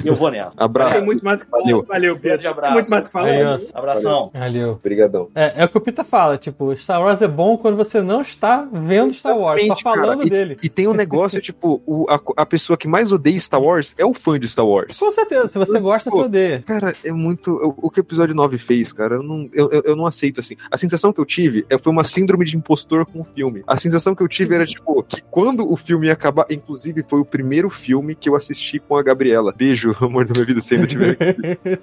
E 0.05 0.09
eu 0.09 0.15
vou 0.15 0.31
nessa. 0.31 0.57
Abraço. 0.63 0.99
Tem 0.99 1.05
muito 1.05 1.25
mais 1.25 1.41
o 1.41 1.45
que 1.45 1.51
falar. 1.51 1.63
Valeu. 1.63 1.85
Valeu, 1.87 2.17
Grande 2.17 2.43
Pedro. 2.43 2.51
abraço. 2.51 2.73
Tem 2.73 2.75
muito 2.75 2.91
mais 2.91 3.07
que 3.07 3.13
falar. 3.13 3.59
Abração. 3.75 4.31
Valeu. 4.33 4.73
Obrigadão. 4.73 5.29
É, 5.35 5.63
é 5.63 5.65
o 5.65 5.69
que 5.69 5.79
o 5.79 5.81
Pita 5.81 6.05
fala, 6.05 6.37
tipo, 6.39 6.75
Star 6.77 7.01
Wars 7.01 7.23
é 7.23 7.29
bom 7.37 7.59
quando 7.59 7.77
você 7.77 8.01
não 8.01 8.23
está 8.23 8.67
vendo 8.73 9.13
Star 9.13 9.37
Wars, 9.37 9.61
só 9.67 9.75
Exatamente, 9.75 9.85
cara. 9.85 10.01
falando 10.01 10.29
dele. 10.29 10.57
E 10.63 10.69
tem 10.69 10.89
um 10.89 10.95
negócio, 10.95 11.41
tipo, 11.43 11.83
o, 11.87 12.07
a, 12.09 12.21
a 12.39 12.47
pessoa 12.47 12.77
que 12.77 12.89
mais 12.89 13.13
odeia 13.13 13.39
Star 13.39 13.61
Wars 13.61 13.95
é 13.99 14.05
o 14.05 14.15
fã 14.15 14.41
de 14.41 14.49
Star 14.49 14.67
Wars. 14.67 14.99
Com 14.99 15.11
certeza, 15.11 15.49
se 15.49 15.59
você 15.59 15.79
gosta, 15.79 16.11
você 16.11 16.23
odeia. 16.23 16.65
Cara, 16.67 16.95
é 17.05 17.13
muito. 17.13 17.51
O, 17.51 17.87
o 17.87 17.91
que 17.91 18.01
o 18.01 18.03
episódio 18.03 18.35
9 18.35 18.59
fez, 18.59 18.93
cara, 18.93 19.17
eu 19.17 19.23
não, 19.23 19.49
eu, 19.53 19.71
eu, 19.71 19.97
não 19.97 20.07
aceito 20.07 20.41
assim. 20.41 20.57
A 20.71 20.79
sensação 20.79 21.13
que 21.13 21.21
eu 21.21 21.27
tive 21.27 21.67
é, 21.69 21.79
foi 21.79 21.93
uma 21.93 22.05
síndrome 22.05 22.47
de 22.47 22.57
impostor 22.57 23.05
com 23.05 23.21
o 23.21 23.27
filme. 23.35 23.63
A 23.67 23.79
sensação 23.79 24.15
que 24.15 24.23
eu 24.23 24.29
tive 24.29 24.55
era, 24.55 24.67
tipo, 24.67 25.03
que 25.03 25.21
quando 25.31 25.71
o 25.71 25.77
filme 25.77 26.07
ia 26.07 26.15
acabar, 26.15 26.47
inclusive 26.51 27.05
foi 27.09 27.21
o 27.21 27.25
primeiro 27.25 27.69
filme 27.69 28.15
que 28.15 28.29
eu 28.29 28.35
assisti 28.37 28.79
com 28.79 28.97
a 28.97 29.03
Gabriela. 29.03 29.53
Beijo, 29.57 29.95
amor 30.01 30.25
da 30.25 30.33
minha 30.33 30.47
vida, 30.47 30.61
se 30.61 30.75
ainda 30.75 30.87
tiver. 30.87 31.17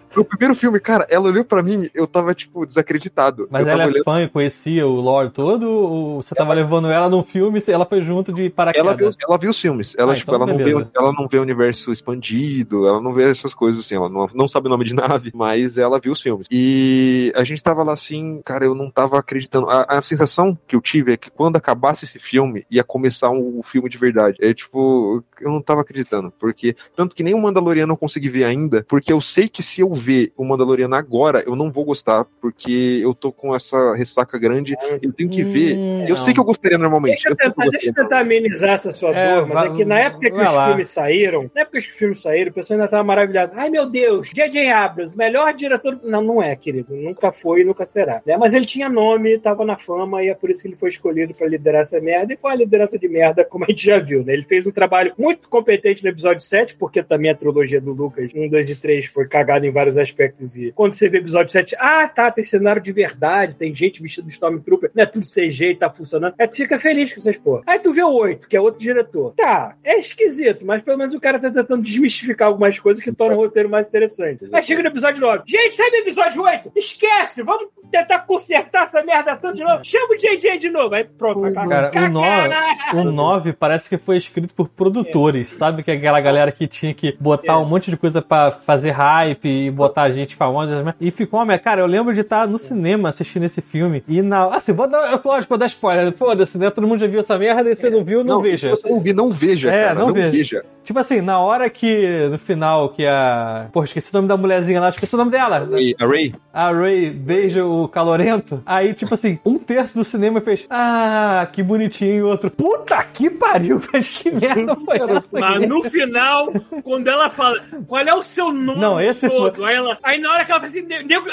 Foi 0.09 0.23
o 0.23 0.25
primeiro 0.25 0.55
filme, 0.55 0.79
cara, 0.79 1.05
ela 1.09 1.29
olhou 1.29 1.45
pra 1.45 1.61
mim, 1.61 1.89
eu 1.93 2.07
tava, 2.07 2.33
tipo, 2.33 2.65
desacreditado. 2.65 3.47
Mas 3.49 3.67
ela 3.67 3.83
é 3.83 4.03
fã 4.03 4.23
e 4.23 4.29
conhecia 4.29 4.87
o 4.87 4.95
lore 4.95 5.29
todo, 5.29 5.42
ou 5.45 6.21
você 6.21 6.35
tava 6.35 6.53
levando 6.53 6.89
ela 6.89 7.09
num 7.09 7.23
filme 7.23 7.61
e 7.65 7.71
ela 7.71 7.85
foi 7.85 8.01
junto 8.01 8.31
de 8.31 8.49
paraquedas? 8.49 8.87
Ela 8.87 8.97
viu, 8.97 9.11
ela 9.27 9.37
viu 9.37 9.49
os 9.51 9.59
filmes. 9.59 9.95
Ela, 9.97 10.13
Ah, 10.13 10.15
tipo, 10.17 10.31
então 10.31 10.43
ela, 10.43 10.53
não 10.53 10.57
vê, 10.57 10.71
ela 10.95 11.11
não 11.11 11.27
vê 11.27 11.37
o 11.39 11.41
universo 11.41 11.91
expandido, 11.91 12.87
ela 12.87 13.01
não 13.01 13.13
vê 13.13 13.29
essas 13.29 13.53
coisas 13.53 13.85
assim, 13.85 13.95
ela 13.95 14.09
não, 14.09 14.27
não 14.33 14.47
sabe 14.47 14.67
o 14.67 14.69
nome 14.69 14.85
de 14.85 14.93
nave, 14.95 15.31
mas 15.33 15.77
ela 15.77 15.99
viu 15.99 16.13
os 16.13 16.21
filmes. 16.21 16.47
E 16.51 17.31
a 17.35 17.43
gente 17.43 17.63
tava 17.63 17.83
lá 17.83 17.93
assim, 17.93 18.41
cara, 18.43 18.65
eu 18.65 18.75
não 18.75 18.89
tava 18.89 19.17
acreditando. 19.17 19.69
A, 19.69 19.83
a 19.83 20.01
sensação 20.01 20.57
que 20.67 20.75
eu 20.75 20.81
tive 20.81 21.13
é 21.13 21.17
que 21.17 21.31
quando 21.31 21.55
acabasse 21.55 22.05
esse 22.05 22.19
filme, 22.19 22.65
ia 22.69 22.83
começar 22.83 23.29
um, 23.29 23.59
um 23.59 23.63
filme 23.63 23.89
de 23.89 23.97
verdade. 23.97 24.37
É 24.41 24.53
tipo, 24.53 25.23
eu 25.39 25.51
não 25.51 25.61
tava 25.61 25.81
acreditando. 25.81 26.31
Porque, 26.39 26.75
tanto 26.95 27.15
que 27.15 27.23
nem 27.23 27.33
o 27.33 27.41
Mandaloriano 27.41 27.93
eu 27.93 27.97
consegui 27.97 28.29
ver 28.29 28.43
ainda, 28.43 28.85
porque 28.87 29.11
eu 29.11 29.21
sei 29.21 29.47
que 29.47 29.63
se 29.63 29.81
eu 29.81 29.93
ver 29.93 30.31
o 30.37 30.45
Mandaloriano 30.45 30.95
agora, 30.95 31.43
eu 31.45 31.55
não 31.55 31.71
vou 31.71 31.85
gostar, 31.85 32.25
porque 32.41 32.99
eu 33.01 33.13
tô 33.13 33.31
com 33.31 33.55
essa 33.55 33.93
ressaca 33.95 34.37
grande, 34.37 34.75
eu 35.01 35.11
tenho 35.11 35.29
que 35.33 35.43
ver. 35.43 35.75
Hum, 35.77 36.05
Eu 36.07 36.15
não. 36.15 36.21
sei 36.23 36.33
que 36.33 36.39
eu 36.39 36.43
gostaria 36.43 36.77
normalmente. 36.77 37.13
Deixa 37.15 37.29
eu, 37.29 37.35
tentar, 37.35 37.65
eu 37.65 37.71
deixa 37.71 37.89
eu 37.89 37.93
tentar 37.93 38.19
amenizar 38.19 38.69
essa 38.71 38.91
sua 38.91 39.11
É, 39.15 39.35
dor, 39.35 39.47
mas 39.47 39.53
vai- 39.53 39.67
é 39.67 39.75
que 39.75 39.85
na 39.85 39.99
época 39.99 40.29
que 40.29 40.35
os 40.35 40.53
lá. 40.53 40.67
filmes 40.67 40.89
saíram, 40.89 41.39
na 41.53 41.61
época 41.61 41.71
que 41.71 41.77
os 41.77 41.85
filmes 41.85 42.21
saíram, 42.21 42.51
o 42.51 42.53
pessoal 42.53 42.79
ainda 42.79 42.89
tava 42.89 43.03
maravilhado. 43.03 43.51
Ai 43.55 43.69
meu 43.69 43.89
Deus, 43.89 44.29
J.J. 44.33 44.67
Abrams, 44.69 45.15
melhor 45.17 45.53
diretor. 45.53 45.99
Não, 46.03 46.21
não 46.21 46.41
é, 46.41 46.55
querido. 46.55 46.95
Nunca 46.95 47.31
foi 47.31 47.61
e 47.61 47.63
nunca 47.63 47.85
será. 47.85 48.21
né? 48.25 48.37
Mas 48.37 48.53
ele 48.53 48.65
tinha 48.65 48.89
nome, 48.89 49.37
tava 49.39 49.65
na 49.65 49.77
fama 49.77 50.23
e 50.23 50.29
é 50.29 50.33
por 50.35 50.49
isso 50.49 50.61
que 50.61 50.67
ele 50.67 50.75
foi 50.75 50.89
escolhido 50.89 51.33
pra 51.33 51.47
liderar 51.47 51.81
essa 51.81 51.99
merda. 51.99 52.33
E 52.33 52.37
foi 52.37 52.51
uma 52.51 52.57
liderança 52.57 52.97
de 52.97 53.07
merda, 53.07 53.43
como 53.49 53.63
a 53.65 53.67
gente 53.67 53.85
já 53.85 53.99
viu, 53.99 54.23
né? 54.23 54.33
Ele 54.33 54.43
fez 54.43 54.65
um 54.67 54.71
trabalho 54.71 55.13
muito 55.17 55.47
competente 55.49 56.03
no 56.03 56.09
episódio 56.09 56.41
7, 56.41 56.75
porque 56.75 57.01
também 57.03 57.31
a 57.31 57.35
trilogia 57.35 57.79
do 57.81 57.91
Lucas 57.93 58.31
1, 58.35 58.49
2 58.49 58.69
e 58.69 58.75
3 58.75 59.05
foi 59.07 59.27
cagada 59.27 59.65
em 59.65 59.71
vários 59.71 59.97
aspectos. 59.97 60.55
E 60.57 60.71
quando 60.73 60.93
você 60.93 61.09
vê 61.09 61.17
o 61.17 61.21
episódio 61.21 61.51
7, 61.51 61.75
ah, 61.79 62.07
tá, 62.07 62.31
tem 62.31 62.43
cenário 62.43 62.81
de 62.81 62.91
verdade, 62.91 63.55
tem 63.57 63.73
gente 63.75 64.01
vestida 64.01 64.27
de 64.27 64.33
Stormtrooper, 64.33 64.91
não 64.93 65.03
é 65.03 65.05
tudo 65.23 65.33
CG 65.33 65.71
e 65.71 65.75
tá 65.75 65.89
funcionando. 65.89 66.33
Aí 66.37 66.47
tu 66.47 66.55
fica 66.57 66.79
feliz 66.79 67.11
com 67.13 67.19
essas 67.19 67.37
porra. 67.37 67.61
Aí 67.65 67.79
tu 67.79 67.93
vê 67.93 68.03
o 68.03 68.11
8, 68.11 68.47
que 68.47 68.55
é 68.57 68.61
outro 68.61 68.79
diretor. 68.79 69.33
Tá, 69.35 69.75
é 69.83 69.99
esquisito, 69.99 70.65
mas 70.65 70.81
pelo 70.81 70.97
menos 70.97 71.13
o 71.13 71.19
cara 71.19 71.39
tá 71.39 71.49
tentando 71.49 71.81
desmistificar 71.83 72.47
algumas 72.47 72.77
coisas 72.79 73.03
que 73.03 73.11
tornam 73.11 73.37
o 73.37 73.41
roteiro 73.41 73.69
mais 73.69 73.87
interessante. 73.87 74.47
Aí 74.51 74.63
chega 74.63 74.81
no 74.83 74.89
episódio 74.89 75.21
9. 75.21 75.43
Gente, 75.47 75.75
sai 75.75 75.89
do 75.89 75.95
episódio 75.97 76.41
8! 76.43 76.71
Esquece! 76.75 77.41
Vamos 77.43 77.67
tentar 77.91 78.19
consertar 78.19 78.85
essa 78.85 79.03
merda 79.03 79.35
toda 79.35 79.53
de 79.55 79.63
novo. 79.63 79.83
Chama 79.83 80.07
o 80.13 80.17
JJ 80.17 80.57
de 80.59 80.69
novo. 80.69 80.95
Aí 80.95 81.03
pronto, 81.03 81.41
vai 81.41 81.51
acabar. 81.51 81.91
Cara, 81.91 82.07
o 82.07 82.11
9, 82.11 82.53
o 82.95 83.03
9 83.11 83.53
parece 83.53 83.89
que 83.89 83.97
foi 83.97 84.17
escrito 84.17 84.53
por 84.53 84.67
produtores, 84.69 85.49
sabe? 85.49 85.83
Que 85.83 85.91
é 85.91 85.95
aquela 85.95 86.19
galera 86.21 86.51
que 86.51 86.67
tinha 86.67 86.93
que 86.93 87.15
botar 87.19 87.53
É. 87.53 87.57
um 87.57 87.65
monte 87.65 87.89
de 87.91 87.97
coisa 87.97 88.21
pra 88.21 88.51
fazer 88.51 88.91
hype 88.91 89.45
e 89.47 89.71
botar 89.71 90.09
gente 90.11 90.35
famosa. 90.35 90.95
E 90.99 91.11
ficou 91.11 91.39
uma 91.39 91.45
merda. 91.45 91.63
Cara, 91.63 91.81
eu 91.81 91.85
lembro 91.87 92.13
de 92.13 92.21
estar 92.21 92.47
no 92.47 92.57
cinema 92.57 93.09
assistindo 93.09 93.43
esse 93.43 93.61
filme. 93.61 94.03
E 94.07 94.21
na. 94.21 94.45
Assim, 94.55 94.73
vou 94.73 94.87
dar. 94.87 95.12
Lógico, 95.23 95.49
vou 95.49 95.57
dar 95.57 95.65
spoiler. 95.67 96.13
Foda-se, 96.13 96.57
né? 96.57 96.69
Todo 96.69 96.87
mundo 96.87 96.99
já 96.99 97.07
viu 97.07 97.19
essa 97.19 97.37
merda 97.37 97.69
e 97.69 97.75
você 97.75 97.89
não 97.89 98.03
viu, 98.03 98.23
não, 98.23 98.41
veja. 98.41 98.75
Se 98.75 98.81
você 98.81 98.89
não 98.89 98.99
viu, 98.99 99.13
não 99.15 99.31
veja, 99.31 99.69
É, 99.69 99.83
cara. 99.87 99.99
não 99.99 100.07
Não, 100.07 100.13
veja. 100.13 100.31
veja. 100.31 100.65
Tipo 100.83 100.99
assim, 100.99 101.21
na 101.21 101.39
hora 101.39 101.69
que, 101.69 102.27
no 102.29 102.37
final, 102.37 102.89
que 102.89 103.05
a. 103.07 103.67
Pô, 103.71 103.85
esqueci 103.85 104.09
o 104.11 104.15
nome 104.17 104.27
da 104.27 104.35
mulherzinha 104.35 104.81
lá, 104.81 104.89
esqueci 104.89 105.15
o 105.15 105.17
nome 105.17 105.31
dela. 105.31 105.69
E 105.79 105.95
a 105.97 106.05
Ray? 106.05 106.35
A 106.53 106.71
Ray 106.73 107.09
beija 107.09 107.65
o 107.65 107.87
calorento. 107.87 108.61
Aí, 108.65 108.93
tipo 108.93 109.13
assim, 109.13 109.39
um 109.45 109.57
terço 109.57 109.95
do 109.97 110.03
cinema 110.03 110.41
fez. 110.41 110.65
Ah, 110.69 111.47
que 111.53 111.63
bonitinho. 111.63 112.13
E 112.15 112.21
o 112.23 112.27
outro. 112.27 112.51
Puta 112.51 113.01
que 113.01 113.29
pariu, 113.29 113.79
mas 113.93 114.09
que 114.09 114.29
merda 114.29 114.75
foi 114.75 114.97
essa? 114.97 115.23
Mas 115.31 115.67
no 115.69 115.83
final, 115.85 116.51
quando 116.83 117.07
ela 117.07 117.29
fala, 117.29 117.55
qual 117.87 118.01
é 118.01 118.13
o 118.13 118.21
seu 118.21 118.51
nome 118.51 118.81
Não, 118.81 118.99
esse 118.99 119.29
todo? 119.29 119.63
Aí, 119.63 119.75
ela, 119.75 119.97
aí 120.03 120.19
na 120.19 120.31
hora 120.33 120.43
que 120.43 120.51
ela 120.51 120.59
fala 120.59 120.69
assim, 120.69 120.85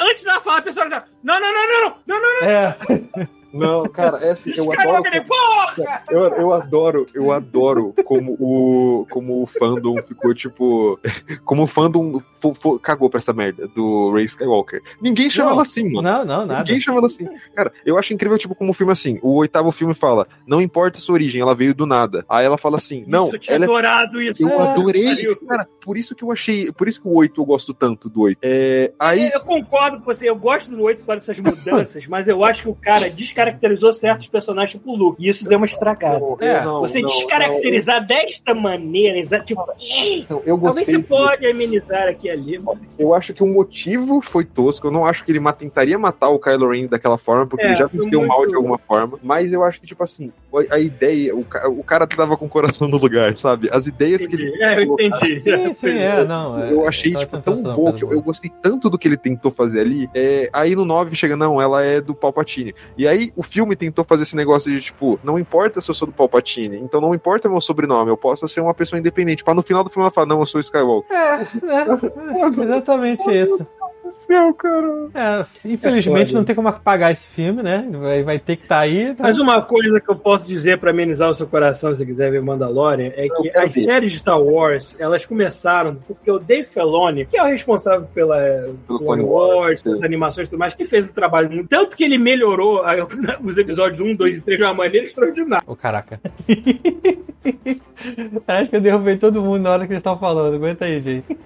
antes 0.08 0.22
dela 0.22 0.40
falar, 0.40 0.58
a 0.58 0.62
pessoa 0.62 0.88
fala, 0.88 1.04
não, 1.24 1.40
não, 1.40 1.52
não, 1.52 1.68
não, 1.68 1.80
não, 1.80 1.96
não, 2.06 2.20
não, 2.20 2.40
não, 2.40 2.48
É. 2.48 2.76
Não, 3.52 3.82
cara, 3.84 4.18
é 4.18 4.30
assim, 4.30 4.52
eu 4.56 4.70
adoro. 4.72 5.02
Porra! 5.26 6.02
Eu, 6.10 6.20
eu 6.24 6.52
adoro, 6.52 7.06
eu 7.14 7.32
adoro 7.32 7.94
como 8.04 8.32
o, 8.38 9.06
como 9.10 9.42
o 9.42 9.46
fandom 9.46 9.96
ficou 10.06 10.34
tipo. 10.34 10.98
Como 11.44 11.64
o 11.64 11.66
fandom 11.66 12.20
cagou 12.82 13.10
pra 13.10 13.18
essa 13.18 13.32
merda 13.32 13.68
do 13.68 14.12
Ray 14.12 14.24
Skywalker. 14.24 14.80
Ninguém 15.00 15.28
chama 15.30 15.48
Não. 15.48 15.54
ela 15.54 15.62
assim, 15.62 15.84
mano. 15.84 16.02
Não, 16.02 16.24
não, 16.24 16.46
nada. 16.46 16.62
Ninguém 16.64 16.80
chama 16.80 16.98
ela 16.98 17.06
assim. 17.06 17.28
Cara, 17.54 17.72
eu 17.84 17.98
acho 17.98 18.14
incrível, 18.14 18.38
tipo, 18.38 18.54
como 18.54 18.70
o 18.70 18.74
filme 18.74 18.92
assim. 18.92 19.18
O 19.22 19.34
oitavo 19.36 19.72
filme 19.72 19.94
fala: 19.94 20.26
Não 20.46 20.60
importa 20.60 20.98
a 20.98 21.00
sua 21.00 21.14
origem, 21.14 21.40
ela 21.40 21.54
veio 21.54 21.74
do 21.74 21.86
nada. 21.86 22.24
Aí 22.28 22.44
ela 22.44 22.56
fala 22.58 22.76
assim: 22.76 23.04
Não, 23.06 23.26
Isso, 23.26 23.36
eu 23.36 23.40
tinha 23.40 23.56
ela 23.56 23.64
é 23.64 23.68
adorado 23.68 24.20
isso. 24.22 24.42
Eu 24.48 24.58
Ah, 24.58 24.72
adorei. 24.72 25.04
pariu. 25.14 25.36
Cara, 25.46 25.68
por 25.84 25.96
isso 25.96 26.14
que 26.14 26.24
eu 26.24 26.32
achei. 26.32 26.72
Por 26.72 26.88
isso 26.88 27.00
que 27.02 27.08
o 27.08 27.14
8 27.14 27.40
eu 27.40 27.44
gosto 27.44 27.74
tanto 27.74 28.08
do 28.08 28.22
8. 28.22 28.38
É, 28.42 28.92
aí. 28.98 29.30
Eu 29.30 29.40
concordo 29.40 29.98
com 29.98 30.04
você, 30.04 30.28
eu 30.28 30.36
gosto 30.36 30.70
do 30.70 30.82
8 30.82 31.00
por 31.00 31.06
causa 31.08 31.26
dessas 31.26 31.38
mudanças, 31.38 32.06
mas 32.06 32.26
eu 32.28 32.44
acho 32.44 32.62
que 32.62 32.68
o 32.68 32.74
cara 32.74 33.10
descaracterizou 33.44 33.92
certos 33.92 34.26
personagens, 34.28 34.72
tipo 34.72 34.92
o 34.92 34.96
Luke, 34.96 35.24
e 35.24 35.28
isso 35.28 35.48
deu 35.48 35.58
uma 35.58 35.64
estragada. 35.66 36.20
É, 36.40 36.62
não, 36.64 36.80
Você 36.80 37.00
não, 37.00 37.08
descaracterizar 37.08 38.04
desta 38.06 38.54
maneira, 38.54 39.18
exa- 39.18 39.40
tipo, 39.40 39.62
não, 40.28 40.42
eu 40.44 40.58
talvez 40.58 40.86
você 40.86 40.98
pode 40.98 41.46
amenizar 41.46 42.08
aqui 42.08 42.28
e 42.28 42.30
ali, 42.30 42.58
mano. 42.58 42.80
Eu 42.98 43.14
acho 43.14 43.32
que 43.32 43.42
o 43.42 43.46
motivo 43.46 44.20
foi 44.22 44.44
tosco. 44.44 44.86
Eu 44.86 44.90
não 44.90 45.06
acho 45.06 45.24
que 45.24 45.32
ele 45.32 45.40
tentaria 45.58 45.98
matar 45.98 46.28
o 46.28 46.38
Kylo 46.38 46.70
Ren 46.70 46.86
daquela 46.86 47.18
forma, 47.18 47.46
porque 47.46 47.64
É, 47.64 47.70
ele 47.70 47.78
já 47.78 47.86
venceu 47.86 48.20
o 48.20 48.26
mal 48.26 48.38
muito- 48.38 48.50
de 48.50 48.56
alguma 48.56 48.78
forma. 48.78 49.18
Mas 49.22 49.52
eu 49.52 49.64
acho 49.64 49.80
que, 49.80 49.86
tipo 49.86 50.02
assim, 50.04 50.30
a, 50.70 50.78
ideia. 50.78 51.34
O, 51.34 51.44
ca- 51.44 51.68
o 51.68 51.82
cara 51.82 52.06
tava 52.06 52.36
com 52.36 52.46
o 52.46 52.48
coração 52.48 52.88
no 52.88 52.98
lugar, 52.98 53.36
sabe? 53.36 53.68
As 53.72 53.86
ideias 53.86 54.26
que 54.26 54.34
ele. 54.34 54.48
Entendi. 54.48 54.62
É, 54.62 54.78
eu 54.84 54.96
entendi. 54.98 55.40
Sim, 55.40 55.72
sim, 55.72 55.88
é, 55.98 56.24
não. 56.24 56.58
é, 56.62 56.72
Eu 56.72 56.86
achei, 56.86 57.14
tipo, 57.14 57.38
tão 57.40 57.62
bom 57.62 57.92
que 57.92 58.04
eu, 58.04 58.12
eu 58.12 58.20
gostei 58.22 58.50
tanto 58.62 58.88
do 58.90 58.98
que 58.98 59.08
ele 59.08 59.16
tentou 59.16 59.50
fazer 59.50 59.80
ali. 59.80 60.08
É, 60.14 60.48
aí 60.52 60.74
no 60.76 60.84
9 60.84 61.14
chega, 61.16 61.36
não, 61.36 61.60
ela 61.60 61.82
é 61.82 62.00
do 62.00 62.14
Palpatine. 62.14 62.74
E 62.96 63.06
aí 63.06 63.29
o 63.36 63.42
filme 63.42 63.76
tentou 63.76 64.04
fazer 64.04 64.22
esse 64.22 64.36
negócio 64.36 64.70
de, 64.70 64.80
tipo, 64.80 65.18
não 65.22 65.38
importa 65.38 65.80
se 65.80 65.90
eu 65.90 65.94
sou 65.94 66.06
do 66.06 66.14
Palpatine, 66.14 66.78
então 66.78 67.00
não 67.00 67.14
importa 67.14 67.48
meu 67.48 67.60
sobrenome, 67.60 68.10
eu 68.10 68.16
posso 68.16 68.46
ser 68.48 68.60
uma 68.60 68.74
pessoa 68.74 68.98
independente. 68.98 69.44
Pra 69.44 69.54
no 69.54 69.62
final 69.62 69.84
do 69.84 69.90
filme 69.90 70.04
ela 70.04 70.10
falar, 70.10 70.26
não, 70.26 70.40
eu 70.40 70.46
sou 70.46 70.60
Skywalker. 70.60 71.10
É, 71.10 71.34
é, 71.34 72.62
exatamente 72.62 73.30
isso. 73.30 73.66
Céu, 74.30 74.54
cara. 74.54 75.08
É, 75.12 75.44
infelizmente 75.68 76.28
foda. 76.28 76.38
não 76.38 76.44
tem 76.44 76.54
como 76.54 76.68
apagar 76.68 77.10
esse 77.10 77.26
filme, 77.26 77.64
né? 77.64 77.84
Vai, 77.90 78.22
vai 78.22 78.38
ter 78.38 78.54
que 78.56 78.62
estar 78.62 78.78
aí. 78.78 79.12
tá? 79.14 79.24
Mas 79.24 79.40
uma 79.40 79.60
coisa 79.60 80.00
que 80.00 80.08
eu 80.08 80.14
posso 80.14 80.46
dizer 80.46 80.78
pra 80.78 80.90
amenizar 80.92 81.28
o 81.28 81.34
seu 81.34 81.48
coração, 81.48 81.92
se 81.92 81.98
você 81.98 82.06
quiser 82.06 82.30
ver 82.30 82.40
Mandalorian, 82.40 83.10
é 83.16 83.28
que 83.28 83.50
as 83.56 83.74
ver. 83.74 83.80
séries 83.84 84.12
de 84.12 84.18
Star 84.18 84.40
Wars, 84.40 84.94
elas 85.00 85.26
começaram 85.26 85.96
porque 86.06 86.30
o 86.30 86.38
Dave 86.38 86.62
Filoni, 86.62 87.26
que 87.26 87.36
é 87.36 87.42
o 87.42 87.46
responsável 87.46 88.06
pela 88.14 88.36
Pelo 88.86 89.00
Clone 89.00 89.22
Wars, 89.24 89.82
pelas 89.82 90.00
animações 90.02 90.46
e 90.46 90.50
tudo 90.50 90.60
mais, 90.60 90.74
que 90.74 90.84
fez 90.84 91.08
um 91.08 91.12
trabalho 91.12 91.50
muito. 91.50 91.68
Tanto 91.68 91.96
que 91.96 92.04
ele 92.04 92.16
melhorou 92.16 92.84
a- 92.84 92.94
os 93.42 93.58
episódios 93.58 94.00
1, 94.00 94.14
2 94.14 94.36
e 94.36 94.40
3 94.42 94.58
de 94.60 94.64
uma 94.64 94.74
maneira 94.74 95.04
extraordinária. 95.06 95.64
Ô, 95.66 95.74
caraca. 95.74 96.20
Acho 98.46 98.70
que 98.70 98.76
eu 98.76 98.80
derrubei 98.80 99.16
todo 99.16 99.42
mundo 99.42 99.62
na 99.62 99.70
hora 99.70 99.86
que 99.86 99.92
eles 99.92 100.00
estavam 100.00 100.20
falando. 100.20 100.54
Aguenta 100.54 100.84
aí, 100.84 101.00
gente. 101.00 101.24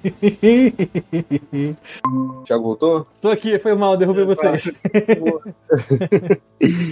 Thiago 2.46 2.62
voltou? 2.62 3.06
Tô 3.20 3.28
aqui, 3.28 3.58
foi 3.58 3.74
mal, 3.74 3.96
derrubei 3.96 4.24
vocês. 4.24 4.72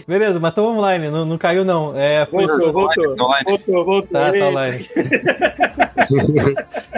Beleza, 0.06 0.38
mas 0.38 0.50
estamos 0.50 0.76
online, 0.76 1.08
não, 1.10 1.24
não 1.24 1.38
caiu 1.38 1.64
não. 1.64 1.96
É, 1.96 2.26
foi 2.26 2.46
Voltou, 2.46 2.72
voltou. 2.72 3.16
Tá 3.16 3.24
online? 3.24 3.44
Voltou, 3.44 3.84
voltou. 3.84 4.12
Tá, 4.12 4.30
tá 4.32 4.48
online. 4.48 4.86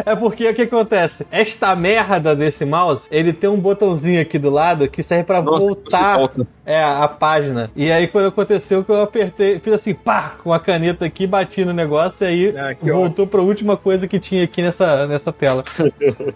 é 0.06 0.16
porque 0.16 0.48
o 0.48 0.54
que 0.54 0.62
acontece? 0.62 1.26
Esta 1.30 1.74
merda 1.74 2.34
desse 2.34 2.64
mouse, 2.64 3.08
ele 3.10 3.32
tem 3.32 3.48
um 3.50 3.58
botãozinho 3.60 4.20
aqui 4.20 4.38
do 4.38 4.50
lado 4.50 4.88
que 4.88 5.02
serve 5.02 5.24
pra 5.24 5.42
Nossa, 5.42 5.58
voltar 5.64 6.18
volta. 6.18 6.46
é, 6.64 6.82
a 6.82 7.08
página. 7.08 7.70
E 7.74 7.90
aí 7.90 8.06
quando 8.08 8.26
aconteceu 8.28 8.84
que 8.84 8.90
eu 8.90 9.02
apertei, 9.02 9.58
fiz 9.60 9.72
assim, 9.74 9.94
pá, 9.94 10.34
com 10.42 10.52
a 10.52 10.60
caneta 10.60 11.04
aqui, 11.04 11.26
bati 11.26 11.64
no 11.64 11.72
negócio 11.72 12.24
e 12.24 12.28
aí 12.28 12.54
Ah, 12.56 12.76
voltou 12.80 13.26
pra 13.26 13.40
última 13.40 13.76
coisa 13.76 14.06
que 14.06 14.18
tinha 14.20 14.44
aqui 14.44 14.62
nessa, 14.62 15.06
nessa 15.06 15.32
tela. 15.32 15.64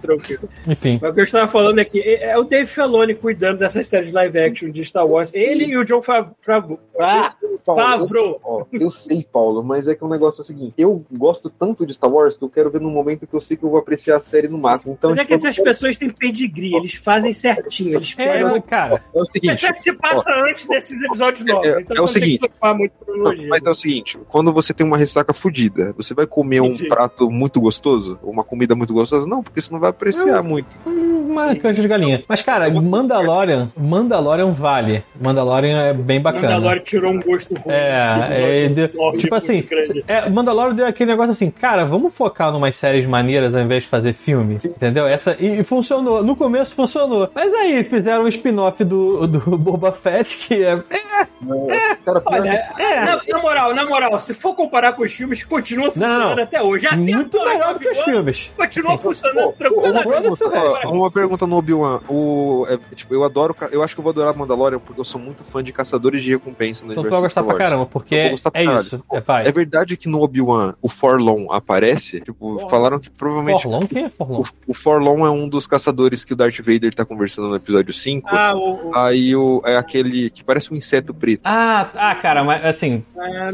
Tranquilo. 0.01 0.49
Enfim. 0.67 0.99
Mas 1.01 1.11
o 1.11 1.15
que 1.15 1.21
eu 1.21 1.25
estava 1.25 1.49
falando 1.49 1.79
é 1.79 1.85
que 1.85 2.01
é 2.01 2.25
é 2.35 2.39
o 2.39 2.45
Dave 2.45 2.67
Filoni 2.67 3.15
cuidando 3.15 3.59
dessas 3.59 3.87
séries 3.87 4.13
live 4.13 4.39
action 4.39 4.71
de 4.71 4.85
Star 4.85 5.07
Wars. 5.07 5.31
Ele 5.35 5.67
e 5.67 5.77
o 5.77 5.85
John 5.85 6.03
Favreau. 6.03 6.79
Ah, 6.99 7.35
Favreau. 7.65 8.25
eu, 8.33 8.41
ó, 8.45 8.65
eu 8.73 8.91
sei, 8.91 9.27
Paulo, 9.31 9.63
mas 9.63 9.87
é 9.87 9.95
que 9.95 10.05
o 10.05 10.09
negócio 10.09 10.41
é 10.41 10.43
o 10.43 10.47
seguinte: 10.47 10.75
eu 10.79 11.05
gosto 11.13 11.51
tanto 11.51 11.87
de 11.87 11.93
Star 11.95 12.11
Wars 12.11 12.37
que 12.37 12.45
eu 12.45 12.49
quero 12.55 12.71
ver 12.71 12.81
num 12.81 12.91
momento 12.91 13.27
que 13.27 13.35
eu 13.35 13.41
sei 13.41 13.57
que 13.57 13.65
eu 13.65 13.71
vou 13.71 13.79
apreciar 13.79 14.17
a 14.19 14.21
série 14.21 14.49
no 14.49 14.57
máximo. 14.59 14.93
Então, 14.97 15.11
Mas 15.11 15.19
é 15.19 15.23
tipo, 15.23 15.29
que 15.29 15.35
essas 15.49 15.59
pessoas 15.59 15.99
têm 15.99 16.09
pedigree, 16.11 16.75
eles 16.77 16.95
fazem 16.95 17.33
certinho. 17.33 17.97
Eles 17.97 18.15
É, 18.17 18.33
pegam. 18.33 18.61
cara. 18.63 19.03
é 19.15 19.19
o 19.21 19.25
seguinte. 19.27 19.47
Mas 19.49 19.61
só 19.61 19.73
que 19.73 19.83
se 19.83 19.93
passa 19.95 20.31
antes 20.49 20.67
desses 20.67 21.03
episódios 21.03 21.45
novos. 21.45 21.67
é- 21.67 21.81
então 21.81 21.97
é 21.97 22.01
o 22.01 22.03
não 22.07 22.09
seguinte. 22.13 22.33
se 22.33 22.39
preocupar 22.39 22.75
muito 22.75 22.93
com 22.99 23.05
cronologia. 23.05 23.49
Mas 23.49 23.65
é 23.65 23.71
o 23.71 23.75
seguinte, 23.75 24.19
quando 24.29 24.53
você 24.53 24.73
tem 24.73 24.87
uma 24.87 24.97
ressaca 24.97 25.35
fodida, 25.35 25.93
você 25.97 26.15
vai 26.15 26.27
comer 26.27 26.61
um 26.61 26.67
Entendi. 26.67 26.89
prato 26.89 27.31
muito 27.31 27.61
gostoso? 27.61 28.19
Ou 28.23 28.31
uma 28.33 28.45
comida 28.45 28.75
muito 28.75 28.93
gostosa? 28.95 29.27
Não, 29.27 29.43
porque 29.43 29.61
você 29.61 29.73
não 29.73 29.81
vai 29.81 29.91
apreciar 29.91 30.43
muito. 30.43 30.69
Uma 30.87 31.55
canja 31.57 31.83
de 31.83 31.89
galinha. 31.89 32.23
Mas, 32.29 32.43
cara, 32.43 32.71
Mandalorian, 32.71 33.73
Mandalorian 33.77 34.53
vale. 34.53 35.03
Mandalorian 35.21 35.81
é 35.83 35.93
bem 35.93 36.21
bacana. 36.21 36.49
Mandalorian 36.55 36.83
tirou 36.83 37.13
um 37.13 37.21
gosto 37.21 37.55
ruim. 37.55 37.75
É, 37.75 38.65
é, 38.65 38.69
deu- 38.69 38.89
tipo 39.19 39.35
assim, 39.35 39.67
é, 40.07 40.29
Mandalorian 40.31 40.75
deu 40.75 40.87
aquele 40.87 41.11
negócio 41.11 41.33
assim, 41.33 41.51
cara, 41.51 41.85
vamos 41.85 42.15
focar 42.15 42.44
numas 42.53 42.77
séries 42.77 43.07
maneiras 43.07 43.55
ao 43.55 43.61
invés 43.63 43.85
de 43.85 43.89
fazer 43.89 44.13
filme, 44.13 44.61
entendeu? 44.65 45.07
Essa, 45.07 45.37
e, 45.39 45.61
e 45.61 45.65
funcionou, 45.65 46.23
no 46.23 46.35
começo 46.37 46.75
funcionou, 46.75 47.29
mas 47.35 47.53
aí 47.55 47.85
fizeram 47.85 48.25
um 48.25 48.29
spin-off 48.29 48.83
do, 48.85 49.27
do 49.27 49.39
Boba 49.59 49.93
Fett, 49.93 50.37
que 50.49 50.63
é, 50.63 50.73
é, 50.91 51.95
Cara, 52.05 52.23
Olha, 52.27 52.69
é. 52.79 53.05
na, 53.05 53.21
na 53.27 53.39
moral, 53.41 53.75
na 53.75 53.85
moral, 53.87 54.21
se 54.21 54.35
for 54.35 54.55
comparar 54.55 54.93
com 54.93 55.03
os 55.03 55.13
filmes, 55.13 55.43
continua 55.45 55.91
funcionando 55.91 56.19
Não, 56.31 56.37
não. 56.37 56.43
até 56.43 56.63
hoje. 56.63 56.87
Até 56.87 56.97
muito 56.97 57.39
melhor 57.45 57.75
do 57.75 57.81
que 57.81 57.89
os 57.89 57.97
continua- 57.99 58.15
filmes. 58.17 58.53
Continua 58.57 58.93
Sim. 58.93 58.99
funcionando 58.99 59.53
tranquilamente. 59.53 60.07
uma, 60.07 60.51
resto. 60.51 60.87
ó, 60.89 60.93
uma 60.93 61.11
pergunta 61.11 61.47
no 61.47 61.57
Obi-Wan. 61.57 62.01
O, 62.09 62.67
é, 62.69 62.79
tipo, 62.95 63.15
eu 63.15 63.25
adoro. 63.25 63.55
Eu 63.71 63.83
acho 63.83 63.95
que 63.95 64.01
eu 64.01 64.03
vou 64.03 64.11
adorar 64.11 64.37
Mandalorian 64.37 64.79
porque 64.79 65.01
eu 65.01 65.05
sou 65.05 65.21
muito 65.21 65.43
fã 65.45 65.63
de 65.63 65.73
caçadores 65.73 66.23
de 66.23 66.31
recompensa 66.31 66.85
no 66.85 66.93
Então 66.93 67.05
tu 67.05 67.11
vai 67.11 67.21
gostar 67.21 67.43
pra 67.43 67.55
caramba, 67.57 67.87
porque 67.87 68.35
pra 68.43 68.51
é 68.61 68.65
isso, 68.65 69.03
é. 69.13 69.49
É 69.49 69.53
verdade 69.53 69.97
que 69.97 70.09
no 70.09 70.21
Obi-Wan 70.23 70.75
o 70.83 70.89
Forlon 70.89 71.51
aparece? 71.53 72.23
Tipo, 72.35 72.55
Forlon. 72.55 72.69
falaram 72.69 72.99
que 72.99 73.11
provavelmente. 73.11 73.63
Forlon? 73.63 73.87
Quem 73.87 74.05
é 74.05 74.09
Forlon? 74.11 74.41
O, 74.41 74.73
o 74.73 74.75
Forlon 74.75 75.27
é 75.27 75.31
um 75.31 75.49
dos 75.49 75.67
caçadores 75.67 76.25
que 76.25 76.33
o 76.33 76.37
Darth 76.37 76.59
Vader 76.59 76.95
tá 76.95 77.05
conversando 77.05 77.49
no 77.49 77.57
episódio 77.57 77.95
5. 77.95 78.29
Ah, 78.31 78.55
o. 78.55 78.95
Aí 78.95 79.35
o, 79.37 79.63
é 79.65 79.77
aquele 79.77 80.31
que 80.31 80.43
parece 80.45 80.73
um 80.73 80.77
inseto 80.77 81.15
preto. 81.15 81.43
Ah, 81.45 81.89
ah, 81.95 82.15
cara, 82.17 82.43
mas 82.45 82.65
assim, 82.65 83.05
ah, 83.17 83.51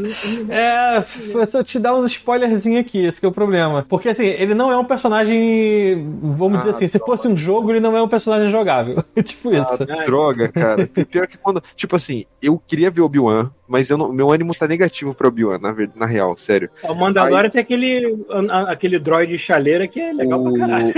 É, 0.49 1.01
foi 1.01 1.45
só 1.45 1.63
te 1.63 1.79
dar 1.79 1.95
uns 1.95 2.11
spoilerzinho 2.11 2.79
aqui, 2.79 3.05
esse 3.05 3.19
que 3.19 3.25
é 3.25 3.29
o 3.29 3.31
problema. 3.31 3.85
Porque 3.87 4.09
assim, 4.09 4.25
ele 4.25 4.53
não 4.53 4.71
é 4.71 4.77
um 4.77 4.85
personagem, 4.85 6.17
vamos 6.21 6.59
dizer 6.59 6.71
Ah, 6.71 6.75
assim, 6.75 6.87
se 6.87 6.99
fosse 6.99 7.27
um 7.27 7.37
jogo, 7.37 7.71
ele 7.71 7.79
não 7.79 7.95
é 7.95 8.01
um 8.01 8.07
personagem 8.07 8.49
jogável. 8.49 9.03
tipo 9.23 9.53
isso. 9.53 9.83
Ah, 9.83 10.05
Droga, 10.05 10.49
cara. 10.49 10.87
Pior 10.87 11.27
que 11.27 11.37
quando. 11.37 11.61
Tipo 11.75 11.95
assim, 11.95 12.25
eu 12.41 12.57
queria 12.67 12.89
ver 12.89 13.01
Obi-Wan, 13.01 13.51
mas 13.71 13.89
eu 13.89 13.97
não, 13.97 14.11
meu 14.11 14.31
ânimo 14.31 14.53
tá 14.53 14.67
negativo 14.67 15.13
pra 15.15 15.27
Obi-Wan, 15.29 15.57
na, 15.59 15.73
na 15.95 16.05
real, 16.05 16.37
sério. 16.37 16.69
o 16.83 16.93
Mandalorian 16.93 17.49
tem 17.49 17.61
aquele, 17.61 18.17
a- 18.49 18.71
aquele 18.71 18.99
droid 18.99 19.37
chaleira 19.37 19.87
que 19.87 19.99
é 19.99 20.11
legal 20.11 20.43
pra 20.43 20.51
caralho. 20.59 20.93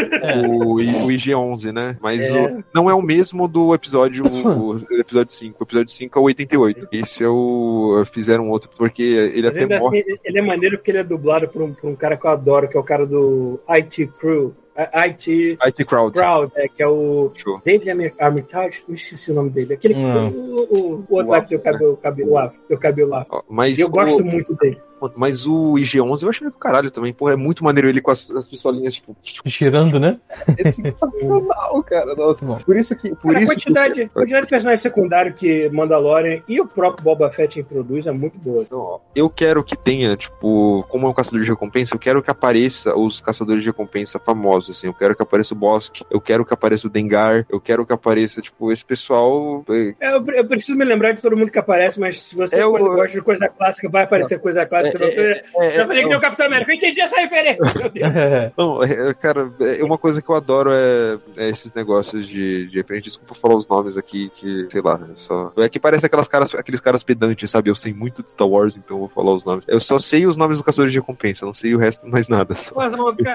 O, 0.48 0.64
o, 0.64 0.74
o 1.06 1.08
IG-11, 1.12 1.72
né? 1.72 1.98
Mas 2.02 2.22
É. 2.24 2.32
o- 2.42 2.64
não 2.74 2.90
é 2.90 2.94
o 2.94 3.02
mesmo 3.02 3.48
do 3.48 3.74
episódio, 3.74 4.24
o, 4.26 4.72
o 4.76 5.00
episódio 5.00 5.32
5. 5.34 5.58
O 5.60 5.64
episódio 5.64 5.92
5 5.94 6.18
é 6.18 6.22
o 6.22 6.26
88. 6.26 6.88
Esse 6.92 7.24
é 7.24 7.28
o. 7.30 8.04
Fizeram 8.12 8.50
outro, 8.50 8.70
porque 8.78 9.04
ele 9.04 9.48
Mas 9.48 9.56
até 9.58 9.80
morre. 9.80 10.00
assim, 10.00 10.18
ele 10.26 10.40
é 10.40 10.42
maneiro 10.42 10.78
porque 10.78 10.92
ele 10.92 10.98
é 11.00 11.04
dublado 11.04 11.48
por 11.48 11.62
um, 11.62 11.74
por 11.74 11.90
um 11.90 11.96
cara 11.96 12.18
que 12.18 12.26
eu 12.26 12.32
adoro, 12.32 12.68
que 12.68 12.76
é 12.76 12.80
o 12.80 12.84
cara 12.84 13.06
do 13.06 13.60
IT 13.70 14.08
Crew. 14.20 14.54
IT 14.76 15.58
IT 15.62 15.86
Crowd. 15.86 16.14
Crowd, 16.14 16.52
é, 16.56 16.68
que 16.68 16.82
é 16.82 16.88
o 16.88 17.32
Show. 17.36 17.62
David 17.64 18.14
Armitage, 18.20 18.84
não 18.88 18.96
esqueci 18.96 19.32
o 19.32 19.36
nome 19.36 19.50
dele. 19.50 19.74
Aquele 19.74 19.96
Não. 19.96 20.30
o, 20.30 20.64
o, 20.64 21.06
o 21.10 21.16
outro 21.16 21.28
O 21.28 21.32
lá 21.32 21.42
que 21.42 21.50
tem 21.50 21.58
o 21.58 21.62
cabelo, 21.62 21.98
cabelo, 21.98 22.38
afro, 22.38 22.60
tem 22.68 22.78
o 22.78 22.80
cabelo 22.80 23.10
lá. 23.10 23.26
Mas 23.48 23.78
Eu 23.78 23.90
gosto 23.90 24.24
muito 24.24 24.56
dele. 24.56 24.82
Quanto. 25.10 25.20
Mas 25.20 25.46
o 25.46 25.74
IG-11 25.78 26.24
eu 26.24 26.30
achei 26.30 26.48
do 26.48 26.54
caralho 26.54 26.92
também. 26.92 27.14
Porra, 27.14 27.34
é 27.34 27.36
muito 27.36 27.64
maneiro 27.64 27.90
ele 27.90 28.02
com 28.02 28.12
as, 28.12 28.30
as 28.32 28.48
pistolinhas, 28.48 28.96
tipo, 28.96 29.16
Girando, 29.46 30.00
né? 30.00 30.20
é 30.58 30.72
sensacional, 30.72 31.84
cara. 31.84 32.16
Nossa. 32.16 32.46
Bom. 32.46 32.58
Por 32.66 32.78
isso 32.78 32.96
que. 32.96 33.10
Por 33.16 33.34
Cara, 33.34 33.38
a 33.40 33.42
isso 33.42 33.52
quantidade, 33.52 33.94
que... 33.96 34.02
a 34.04 34.10
quantidade 34.10 34.46
de 34.46 34.50
personagens 34.50 34.82
secundários 34.82 35.36
que 35.36 35.70
Mandalorian 35.70 36.42
e 36.48 36.60
o 36.60 36.68
próprio 36.68 37.04
Boba 37.04 37.30
Fett 37.32 37.60
introduz 37.60 38.08
é 38.08 38.12
muito 38.12 38.38
boa. 38.40 38.64
Então, 38.64 38.80
ó, 38.80 39.00
Eu 39.16 39.30
quero 39.30 39.64
que 39.64 39.76
tenha, 39.76 40.16
tipo, 40.18 40.86
como 40.90 41.08
é 41.08 41.10
um 41.10 41.14
caçador 41.14 41.42
de 41.42 41.48
recompensa, 41.50 41.96
eu 41.96 42.00
quero 42.00 42.22
que 42.22 42.32
apareça 42.32 42.96
os 42.96 43.20
caçadores 43.22 43.62
de 43.64 43.70
recompensa 43.70 44.20
famosos, 44.20 44.78
assim. 44.78 44.88
Eu 44.88 44.94
quero 44.94 45.16
que 45.16 45.24
apareça 45.24 45.54
o 45.54 45.58
Bosque, 45.58 46.04
eu 46.10 46.20
quero 46.22 46.46
que 46.46 46.54
apareça 46.54 46.88
o 46.88 46.90
Dengar, 46.90 47.46
eu 47.50 47.60
quero 47.60 47.86
que 47.86 47.94
apareça, 47.94 48.42
tipo, 48.42 48.72
esse 48.72 48.84
pessoal. 48.86 49.64
é, 49.70 49.94
É, 50.00 50.16
Eu, 50.16 50.26
eu 50.28 50.46
preciso 50.48 50.78
me 50.78 50.86
lembrar 50.86 51.12
de 51.14 51.22
todo 51.22 51.36
mundo 51.38 51.52
que 51.52 51.60
aparece, 51.60 52.00
mas 52.00 52.20
se 52.22 52.36
você 52.36 52.60
É 52.60 52.66
o- 52.66 52.72
gosta 52.78 53.18
de 53.18 53.22
coisa 53.22 53.48
clássica, 53.50 53.90
vai 53.90 54.04
aparecer 54.04 54.40
coisa 54.40 54.66
clássica. 54.66 54.93
é, 54.93 54.93
é, 55.02 55.72
Já 55.72 55.88
falei 55.88 56.04
que 56.04 56.10
nem 56.10 56.18
o 56.18 56.22
Capitão 56.22 56.46
América, 56.46 56.72
eu 56.72 56.76
entendi 56.76 57.02
essa 57.02 57.20
referência, 57.20 57.74
meu 57.76 57.90
Deus. 57.90 58.14
Não, 58.58 58.84
é, 58.84 59.14
cara, 59.14 59.50
é 59.60 59.84
uma 59.84 59.98
coisa 59.98 60.22
que 60.22 60.30
eu 60.30 60.36
adoro 60.36 60.72
é, 60.72 61.18
é 61.38 61.50
esses 61.50 61.74
negócios 61.74 62.28
de, 62.28 62.68
de 62.68 62.78
repente, 62.78 63.06
desculpa 63.06 63.36
falar 63.36 63.56
os 63.56 63.68
nomes 63.68 63.98
aqui, 63.98 64.32
que, 64.36 64.68
sei 64.72 64.82
lá, 64.82 65.00
é 65.02 65.14
só. 65.18 65.52
É 65.58 65.70
que 65.70 65.80
parece 65.80 66.06
aquelas 66.06 66.28
caras, 66.28 66.54
aqueles 66.56 66.80
caras 66.80 67.04
pedantes, 67.04 67.50
sabe? 67.50 67.70
Eu 67.70 67.76
sei 67.76 67.94
muito 67.94 68.24
de 68.24 68.32
Star 68.32 68.48
Wars, 68.48 68.76
então 68.76 68.98
eu 68.98 69.00
vou 69.02 69.10
falar 69.10 69.34
os 69.36 69.46
nomes. 69.46 69.64
Eu 69.68 69.80
só 69.80 70.00
sei 70.00 70.26
os 70.28 70.38
nomes 70.38 70.58
do 70.58 70.64
caçador 70.64 70.90
de 70.90 70.98
recompensa, 70.98 71.46
não 71.46 71.54
sei 71.54 71.74
o 71.76 71.80
resto 71.80 72.08
mais 72.08 72.28
nada. 72.28 72.56
Só. 72.56 72.74
Mas 72.76 72.94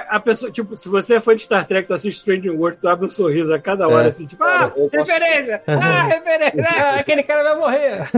a 0.08 0.20
pessoa, 0.20 0.50
tipo, 0.50 0.76
se 0.76 0.88
você 0.88 1.14
é 1.16 1.20
fã 1.20 1.34
de 1.34 1.42
Star 1.42 1.66
Trek, 1.66 1.86
tu 1.88 1.94
assiste 1.94 2.18
Strange 2.18 2.48
World, 2.50 2.78
tu 2.80 2.88
abre 2.88 3.06
um 3.06 3.10
sorriso 3.10 3.52
a 3.52 3.58
cada 3.58 3.88
hora, 3.88 4.04
É. 4.06 4.08
assim, 4.08 4.26
tipo, 4.26 4.42
ah, 4.44 4.72
eu 4.76 4.88
posso- 4.88 5.04
referência! 5.04 5.62
Ah, 5.66 6.02
referência! 6.08 6.66
Ah, 6.68 6.94
aquele 7.00 7.22
cara 7.22 7.42
vai 7.42 7.56
morrer. 7.56 8.08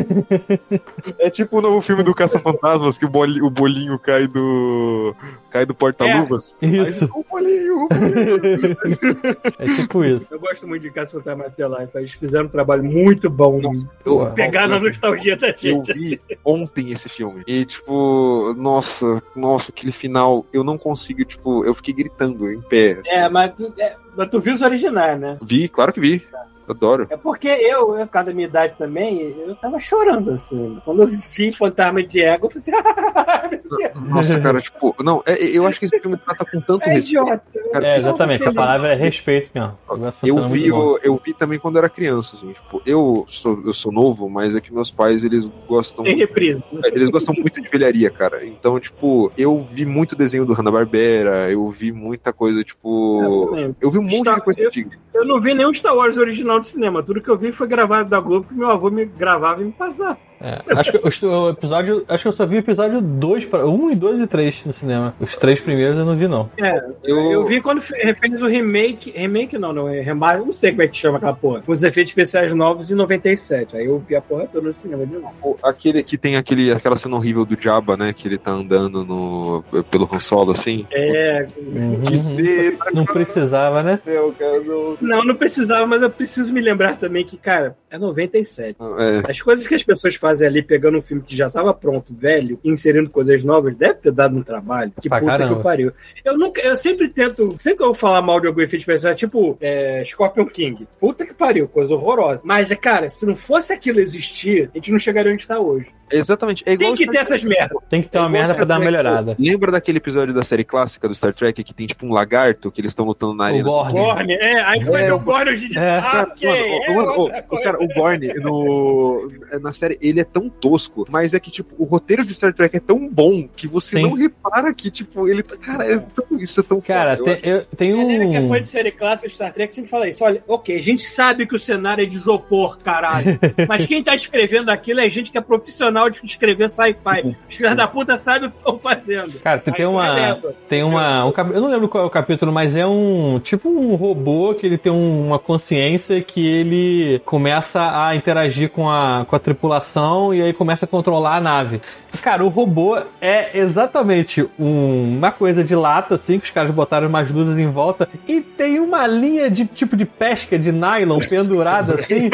É 1.18 1.30
tipo 1.30 1.58
o 1.58 1.60
novo 1.60 1.80
filme 1.82 2.02
do 2.02 2.14
Caça-Fantasmas, 2.14 2.98
que 2.98 3.06
o, 3.06 3.08
boli- 3.20 3.42
o 3.42 3.50
bolinho 3.50 3.98
cai 3.98 4.26
do. 4.26 5.14
cai 5.50 5.66
do 5.66 5.74
porta-luvas. 5.74 6.54
Isso. 6.62 7.04
Aí, 7.04 7.10
o 7.14 7.24
bolinho, 7.30 7.84
o 7.84 7.88
bolinho. 7.88 8.76
É 9.58 9.74
tipo 9.74 10.04
isso. 10.04 10.32
Eu 10.32 10.40
gosto 10.40 10.66
muito 10.66 10.82
de 10.82 10.90
Caça 10.90 11.12
Fantasma 11.12 11.46
Afterlife, 11.46 11.96
eles 11.96 12.12
fizeram 12.12 12.46
um 12.46 12.48
trabalho 12.48 12.82
muito 12.84 13.28
bom 13.28 13.60
em 13.60 13.86
Eu- 14.04 14.26
pegar 14.34 14.68
na 14.68 14.78
nostalgia 14.80 15.36
da 15.36 15.48
Eu 15.48 15.56
gente. 15.56 15.92
vi 15.92 16.20
ontem 16.44 16.90
esse 16.92 17.08
filme. 17.08 17.42
E, 17.46 17.64
tipo, 17.64 18.54
nossa, 18.56 19.22
nossa, 19.36 19.70
aquele 19.70 19.92
final, 19.92 20.46
eu 20.52 20.62
não 20.64 20.78
consigo, 20.78 21.24
tipo, 21.24 21.64
eu 21.64 21.74
fiquei 21.74 21.94
gritando 21.94 22.50
em 22.52 22.60
pé. 22.62 22.98
assim. 23.00 23.10
É, 23.16 23.28
mas 23.28 23.52
tu, 23.54 23.72
é, 23.78 23.96
mas 24.16 24.28
tu 24.30 24.40
viu 24.40 24.54
os 24.54 24.62
originais, 24.62 25.18
né? 25.20 25.38
Vi, 25.42 25.68
claro 25.68 25.92
que 25.92 26.00
vi. 26.00 26.26
Adoro. 26.70 27.06
É 27.10 27.16
porque 27.16 27.48
eu, 27.48 27.96
eu, 27.96 28.06
por 28.06 28.12
causa 28.12 28.26
da 28.30 28.34
minha 28.34 28.46
idade 28.46 28.76
também, 28.76 29.34
eu 29.46 29.54
tava 29.56 29.78
chorando, 29.78 30.30
assim. 30.32 30.80
Quando 30.84 31.02
eu 31.02 31.06
vi 31.08 31.52
Fantasma 31.52 32.02
de 32.02 32.20
Ego, 32.22 32.46
eu 32.46 32.50
falei 32.60 32.80
assim, 32.80 33.60
Deus, 33.70 33.94
Nossa, 34.08 34.40
cara, 34.40 34.60
tipo, 34.60 34.94
não, 35.02 35.22
é- 35.26 35.42
eu 35.44 35.66
acho 35.66 35.78
que 35.78 35.86
esse 35.86 35.98
filme 36.00 36.16
trata 36.16 36.44
com 36.44 36.60
tanto 36.60 36.82
é 36.88 36.94
respeito. 36.94 37.06
idiota. 37.22 37.42
Cara, 37.72 37.86
É, 37.86 37.98
exatamente. 37.98 38.48
A 38.48 38.52
palavra 38.52 38.92
é 38.92 38.94
respeito 38.94 39.50
mesmo. 39.54 39.76
Eu 40.22 40.48
vi, 40.48 40.66
eu, 40.68 40.98
eu 41.02 41.20
vi 41.24 41.32
também 41.34 41.58
quando 41.58 41.78
era 41.78 41.88
criança, 41.88 42.36
assim, 42.36 42.52
tipo, 42.52 42.80
eu 42.86 43.26
sou, 43.28 43.60
eu 43.64 43.74
sou 43.74 43.90
novo, 43.92 44.28
mas 44.28 44.54
é 44.54 44.60
que 44.60 44.72
meus 44.72 44.90
pais, 44.90 45.22
eles 45.24 45.48
gostam 45.68 46.04
Tem 46.04 46.16
reprise. 46.16 46.68
né? 46.72 46.80
Eles 46.92 47.10
gostam 47.10 47.34
muito 47.34 47.60
de 47.60 47.68
velharia, 47.68 48.10
cara. 48.10 48.44
Então, 48.44 48.78
tipo, 48.78 49.30
eu 49.36 49.66
vi 49.72 49.84
muito 49.84 50.14
desenho 50.16 50.44
do 50.44 50.52
Hanna-Barbera, 50.52 51.50
eu 51.50 51.68
vi 51.70 51.92
muita 51.92 52.32
coisa, 52.32 52.62
tipo. 52.62 53.52
É, 53.56 53.70
Eu 53.80 53.90
vi 53.90 53.98
um 53.98 54.02
monte 54.02 54.14
Está- 54.18 54.34
de 54.36 54.42
coisa 54.42 54.60
eu- 54.60 54.68
antiga. 54.68 54.98
Eu 55.12 55.24
não 55.26 55.40
vi 55.40 55.54
nenhum 55.54 55.72
Star 55.74 55.94
Wars 55.94 56.16
original 56.16 56.59
de 56.60 56.68
cinema. 56.68 57.02
Tudo 57.02 57.20
que 57.20 57.28
eu 57.28 57.38
vi 57.38 57.52
foi 57.52 57.66
gravado 57.66 58.08
da 58.08 58.20
Globo, 58.20 58.46
que 58.46 58.54
meu 58.54 58.70
avô 58.70 58.90
me 58.90 59.04
gravava 59.04 59.62
e 59.62 59.66
me 59.66 59.72
passava. 59.72 60.18
É, 60.42 60.58
acho 60.78 60.90
que 60.92 60.96
eu 60.98 61.08
estou- 61.08 61.46
o 61.46 61.50
episódio. 61.50 62.04
Acho 62.08 62.24
que 62.24 62.28
eu 62.28 62.32
só 62.32 62.46
vi 62.46 62.56
o 62.56 62.60
episódio 62.60 63.00
2 63.02 63.44
para 63.44 63.66
1 63.66 63.90
e 63.90 63.94
2 63.94 64.20
e 64.20 64.26
3 64.26 64.64
no 64.64 64.72
cinema. 64.72 65.14
Os 65.20 65.36
três 65.36 65.60
primeiros 65.60 65.98
eu 65.98 66.04
não 66.04 66.16
vi, 66.16 66.26
não. 66.26 66.48
É, 66.56 66.82
Eu, 67.04 67.18
eu 67.32 67.46
vi 67.46 67.60
quando 67.60 67.80
fe- 67.82 68.14
fez 68.14 68.40
o 68.40 68.46
remake. 68.46 69.12
Remake 69.14 69.58
não, 69.58 69.72
não, 69.72 69.88
é 69.88 70.00
remaster, 70.00 70.44
não 70.44 70.52
sei 70.52 70.70
como 70.70 70.82
é 70.82 70.88
que 70.88 70.96
chama 70.96 71.18
aquela 71.18 71.34
porra. 71.34 71.60
Com 71.60 71.72
os 71.72 71.82
efeitos 71.82 72.10
especiais 72.10 72.54
novos 72.54 72.90
em 72.90 72.94
97. 72.94 73.76
Aí 73.76 73.84
eu 73.86 73.98
vi 73.98 74.16
a 74.16 74.20
porra 74.22 74.46
toda 74.50 74.66
no 74.68 74.72
cinema 74.74 75.04
de 75.06 75.12
novo. 75.14 75.58
Aquele 75.62 76.02
que 76.02 76.16
tem 76.16 76.36
aquele, 76.36 76.72
aquela 76.72 76.96
cena 76.96 77.16
horrível 77.16 77.44
do 77.44 77.60
Jabba, 77.60 77.96
né? 77.96 78.14
Que 78.16 78.26
ele 78.26 78.38
tá 78.38 78.50
andando 78.52 79.04
no, 79.04 79.62
pelo 79.90 80.08
Han 80.10 80.20
Solo, 80.20 80.52
assim. 80.52 80.86
É. 80.90 81.46
Uhum. 81.58 82.00
Que 82.36 82.70
cena, 82.78 82.90
Não 82.94 83.04
precisava, 83.04 83.82
né? 83.82 84.00
meu, 84.06 84.34
cara, 84.38 84.60
não- 84.60 84.96
Não, 85.00 85.24
não 85.24 85.34
precisava, 85.34 85.86
mas 85.86 86.00
eu 86.00 86.08
preciso 86.10 86.52
me 86.52 86.60
lembrar 86.62 86.96
também 86.96 87.24
que, 87.26 87.36
cara, 87.36 87.76
é 87.90 87.98
97. 87.98 88.76
É, 88.98 89.30
As 89.30 89.42
coisas 89.42 89.66
que 89.66 89.74
as 89.74 89.82
pessoas 89.82 90.14
fazem 90.14 90.29
ali, 90.40 90.62
pegando 90.62 90.98
um 90.98 91.02
filme 91.02 91.22
que 91.22 91.36
já 91.36 91.50
tava 91.50 91.74
pronto, 91.74 92.14
velho, 92.14 92.58
inserindo 92.64 93.10
coisas 93.10 93.42
novas, 93.44 93.74
deve 93.76 93.94
ter 93.94 94.12
dado 94.12 94.36
um 94.36 94.42
trabalho. 94.42 94.92
Que 95.00 95.08
Pra 95.08 95.18
puta 95.20 95.32
caramba. 95.32 95.56
que 95.56 95.62
pariu. 95.62 95.92
Eu 96.24 96.38
nunca, 96.38 96.60
eu 96.60 96.76
sempre 96.76 97.08
tento, 97.08 97.54
sempre 97.58 97.78
que 97.78 97.82
eu 97.82 97.88
vou 97.88 97.94
falar 97.94 98.22
mal 98.22 98.40
de 98.40 98.46
algum 98.46 98.60
efeito 98.60 98.82
especial, 98.82 99.14
tipo, 99.14 99.58
é, 99.60 100.02
Scorpion 100.04 100.46
King. 100.46 100.86
Puta 101.00 101.26
que 101.26 101.34
pariu, 101.34 101.66
coisa 101.68 101.94
horrorosa. 101.94 102.42
Mas, 102.44 102.68
cara, 102.80 103.08
se 103.10 103.26
não 103.26 103.34
fosse 103.34 103.72
aquilo 103.72 103.98
existir, 104.00 104.70
a 104.72 104.78
gente 104.78 104.92
não 104.92 104.98
chegaria 104.98 105.32
onde 105.32 105.46
tá 105.46 105.58
hoje. 105.58 105.88
exatamente. 106.12 106.62
É 106.66 106.72
igual 106.72 106.94
Tem 106.94 107.06
que 107.06 107.10
ter 107.12 107.18
essas 107.18 107.42
merdas. 107.42 107.78
Tem 107.88 108.00
que 108.02 108.08
ter 108.08 108.18
uma 108.18 108.26
Eu 108.26 108.30
merda 108.30 108.54
pra 108.54 108.64
dar 108.64 108.74
uma 108.74 108.80
de- 108.80 108.84
melhorada. 108.86 109.36
Lembra 109.38 109.70
daquele 109.72 109.98
episódio 109.98 110.34
da 110.34 110.42
série 110.42 110.64
clássica 110.64 111.06
do 111.08 111.14
Star 111.14 111.32
Trek 111.34 111.62
que 111.62 111.72
tem 111.72 111.86
tipo 111.86 112.04
um 112.04 112.12
lagarto 112.12 112.70
que 112.70 112.80
eles 112.80 112.90
estão 112.92 113.04
lutando 113.06 113.34
na 113.34 113.44
O 113.44 113.46
arena? 113.46 113.62
Gorn. 113.64 113.92
Gorn, 113.92 114.32
é, 114.34 114.60
aí 114.62 114.84
vai 114.84 115.06
É, 115.06 115.12
o 115.14 115.20
Gorn 115.20 115.50
hoje 115.50 115.66
em 115.66 115.68
dia. 115.70 115.80
é. 115.80 115.98
Ah, 115.98 116.02
Cara, 116.02 116.28
ok, 116.32 116.48
mano, 116.48 116.60
é 116.64 116.90
o- 116.90 116.94
mano, 116.96 117.08
o- 117.12 117.20
outra 117.20 117.38
o, 117.38 117.42
coisa. 117.44 117.64
cara, 117.64 117.84
o 117.84 117.88
Gorn 117.94 118.26
no, 118.40 119.32
na 119.60 119.72
série, 119.72 119.98
ele 120.00 120.19
é 120.20 120.24
tão 120.24 120.48
tosco, 120.48 121.04
mas 121.10 121.34
é 121.34 121.40
que, 121.40 121.50
tipo, 121.50 121.74
o 121.78 121.84
roteiro 121.84 122.24
de 122.24 122.34
Star 122.34 122.52
Trek 122.54 122.76
é 122.76 122.80
tão 122.80 123.08
bom 123.08 123.46
que 123.56 123.66
você 123.66 123.96
Sim. 123.98 124.02
não 124.02 124.14
repara 124.14 124.72
que, 124.74 124.90
tipo, 124.90 125.28
ele 125.28 125.42
tá. 125.42 125.56
Cara, 125.56 125.84
é 125.92 125.98
tão, 125.98 126.38
isso 126.38 126.60
é 126.60 126.62
tão 126.62 126.80
Cara, 126.80 127.16
foda, 127.16 127.30
eu 127.30 127.36
tem, 127.40 127.50
eu, 127.50 127.64
tem 127.66 127.96
Galera 127.96 128.28
que 128.30 128.36
é 128.36 128.40
um. 128.40 128.48
fã 128.48 128.60
de 128.60 128.68
série 128.68 128.90
clássica 128.90 129.28
de 129.28 129.34
Star 129.34 129.52
Trek 129.52 129.72
sempre 129.74 129.90
fala 129.90 130.08
isso. 130.08 130.24
Olha, 130.24 130.42
ok, 130.48 130.78
a 130.78 130.82
gente 130.82 131.02
sabe 131.02 131.46
que 131.46 131.54
o 131.54 131.58
cenário 131.58 132.02
é 132.02 132.06
de 132.06 132.14
isopor, 132.16 132.78
caralho. 132.78 133.38
mas 133.68 133.86
quem 133.86 134.02
tá 134.02 134.14
escrevendo 134.14 134.70
aquilo 134.70 135.00
é 135.00 135.08
gente 135.08 135.30
que 135.30 135.38
é 135.38 135.40
profissional 135.40 136.08
de 136.10 136.20
escrever 136.24 136.68
sci-fi. 136.70 137.36
Os 137.48 137.54
filhos 137.54 137.76
da 137.76 137.86
puta 137.88 138.16
sabem 138.16 138.48
o 138.48 138.52
que 138.52 138.58
estão 138.58 138.78
fazendo. 138.78 139.38
Cara, 139.40 139.58
tem, 139.58 139.74
tem 139.74 139.86
uma. 139.86 140.14
releva. 140.14 140.54
Tem 140.68 140.82
uma. 140.82 141.24
Um, 141.24 141.32
cap- 141.32 141.52
eu 141.52 141.60
não 141.60 141.68
lembro 141.70 141.88
qual 141.88 142.04
é 142.04 142.06
o 142.06 142.10
capítulo, 142.10 142.52
mas 142.52 142.76
é 142.76 142.86
um. 142.86 143.38
Tipo 143.42 143.68
um 143.68 143.94
robô 143.94 144.54
que 144.54 144.66
ele 144.66 144.78
tem 144.78 144.92
um- 144.92 145.26
uma 145.26 145.38
consciência 145.38 146.20
que 146.22 146.46
ele 146.46 147.20
começa 147.24 148.04
a 148.06 148.14
interagir 148.16 148.70
com 148.70 148.88
a, 148.90 149.24
com 149.28 149.36
a 149.36 149.38
tripulação 149.38 150.09
e 150.34 150.42
aí 150.42 150.52
começa 150.52 150.84
a 150.84 150.88
controlar 150.88 151.36
a 151.36 151.40
nave. 151.40 151.80
E, 152.14 152.18
cara, 152.18 152.44
o 152.44 152.48
robô 152.48 152.98
é 153.20 153.58
exatamente 153.58 154.46
um- 154.58 155.16
uma 155.18 155.30
coisa 155.30 155.62
de 155.64 155.74
lata, 155.74 156.14
assim, 156.16 156.38
que 156.38 156.44
os 156.46 156.50
caras 156.50 156.70
botaram 156.70 157.08
umas 157.08 157.30
luzes 157.30 157.56
em 157.58 157.68
volta 157.70 158.08
e 158.26 158.40
tem 158.40 158.80
uma 158.80 159.06
linha 159.06 159.48
de 159.50 159.64
tipo 159.66 159.96
de 159.96 160.04
pesca 160.04 160.58
de 160.58 160.72
nylon 160.72 161.18
pendurada 161.28 161.94
assim. 161.94 162.28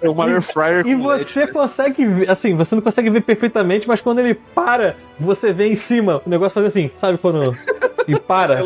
É 0.00 0.08
uma 0.08 0.26
air 0.26 0.42
fryer 0.42 0.86
E 0.86 0.94
LED. 0.94 1.02
você 1.02 1.46
consegue 1.46 2.04
ver, 2.06 2.30
assim, 2.30 2.54
você 2.54 2.74
não 2.74 2.82
consegue 2.82 3.10
ver 3.10 3.20
perfeitamente, 3.22 3.86
mas 3.86 4.00
quando 4.00 4.18
ele 4.20 4.34
para, 4.34 4.96
você 5.18 5.52
vê 5.52 5.68
em 5.68 5.74
cima 5.74 6.22
o 6.26 6.30
negócio 6.30 6.54
fazer 6.54 6.66
assim, 6.68 6.90
sabe 6.94 7.18
quando. 7.18 7.56
E 8.08 8.18
para. 8.18 8.64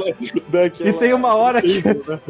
Daquela- 0.48 0.88
E 0.88 0.92
tem 0.94 1.12
uma 1.12 1.34
hora 1.34 1.60
que. 1.60 1.82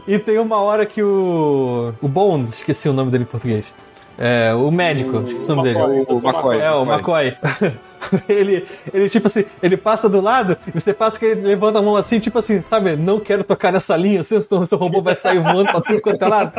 E 0.09 0.19
tem 0.19 0.39
uma 0.39 0.57
hora 0.61 0.85
que 0.85 1.03
o. 1.03 1.93
O 2.03 2.09
Bones, 2.09 2.55
esqueci 2.55 2.89
o 2.89 2.93
nome 2.93 3.11
dele 3.11 3.23
em 3.25 3.27
português. 3.27 3.73
É, 4.18 4.55
o 4.55 4.70
médico, 4.70 5.22
esqueci 5.26 5.51
o 5.51 5.56
nome 5.56 5.74
dele. 5.74 6.06
O 6.09 6.18
McCoy. 6.18 6.60
É, 6.60 6.70
o 6.70 6.82
McCoy. 6.84 7.36
ele, 8.28 8.65
ele, 8.93 9.09
tipo 9.09 9.27
assim, 9.27 9.45
ele 9.62 9.77
passa 9.77 10.09
do 10.09 10.20
lado 10.20 10.57
e 10.74 10.78
você 10.81 10.93
passa 10.95 11.19
que 11.19 11.24
ele 11.27 11.43
levanta 11.43 11.78
a 11.78 11.83
mão 11.83 11.97
assim, 11.97 12.19
tipo 12.19 12.39
assim, 12.39 12.62
sabe? 12.62 12.97
Não 12.97 13.20
quero 13.20 13.45
tocar 13.45 13.73
nessa 13.73 13.97
linha, 13.97 14.20
assim, 14.20 14.41
senão 14.41 14.62
o 14.62 14.66
seu 14.66 14.78
robô 14.78 15.01
vai 15.03 15.15
sair 15.15 15.39
voando 15.41 15.70
pra 15.70 15.81
tudo 15.81 16.01
quanto 16.01 16.23
é 16.23 16.28
lado. 16.28 16.53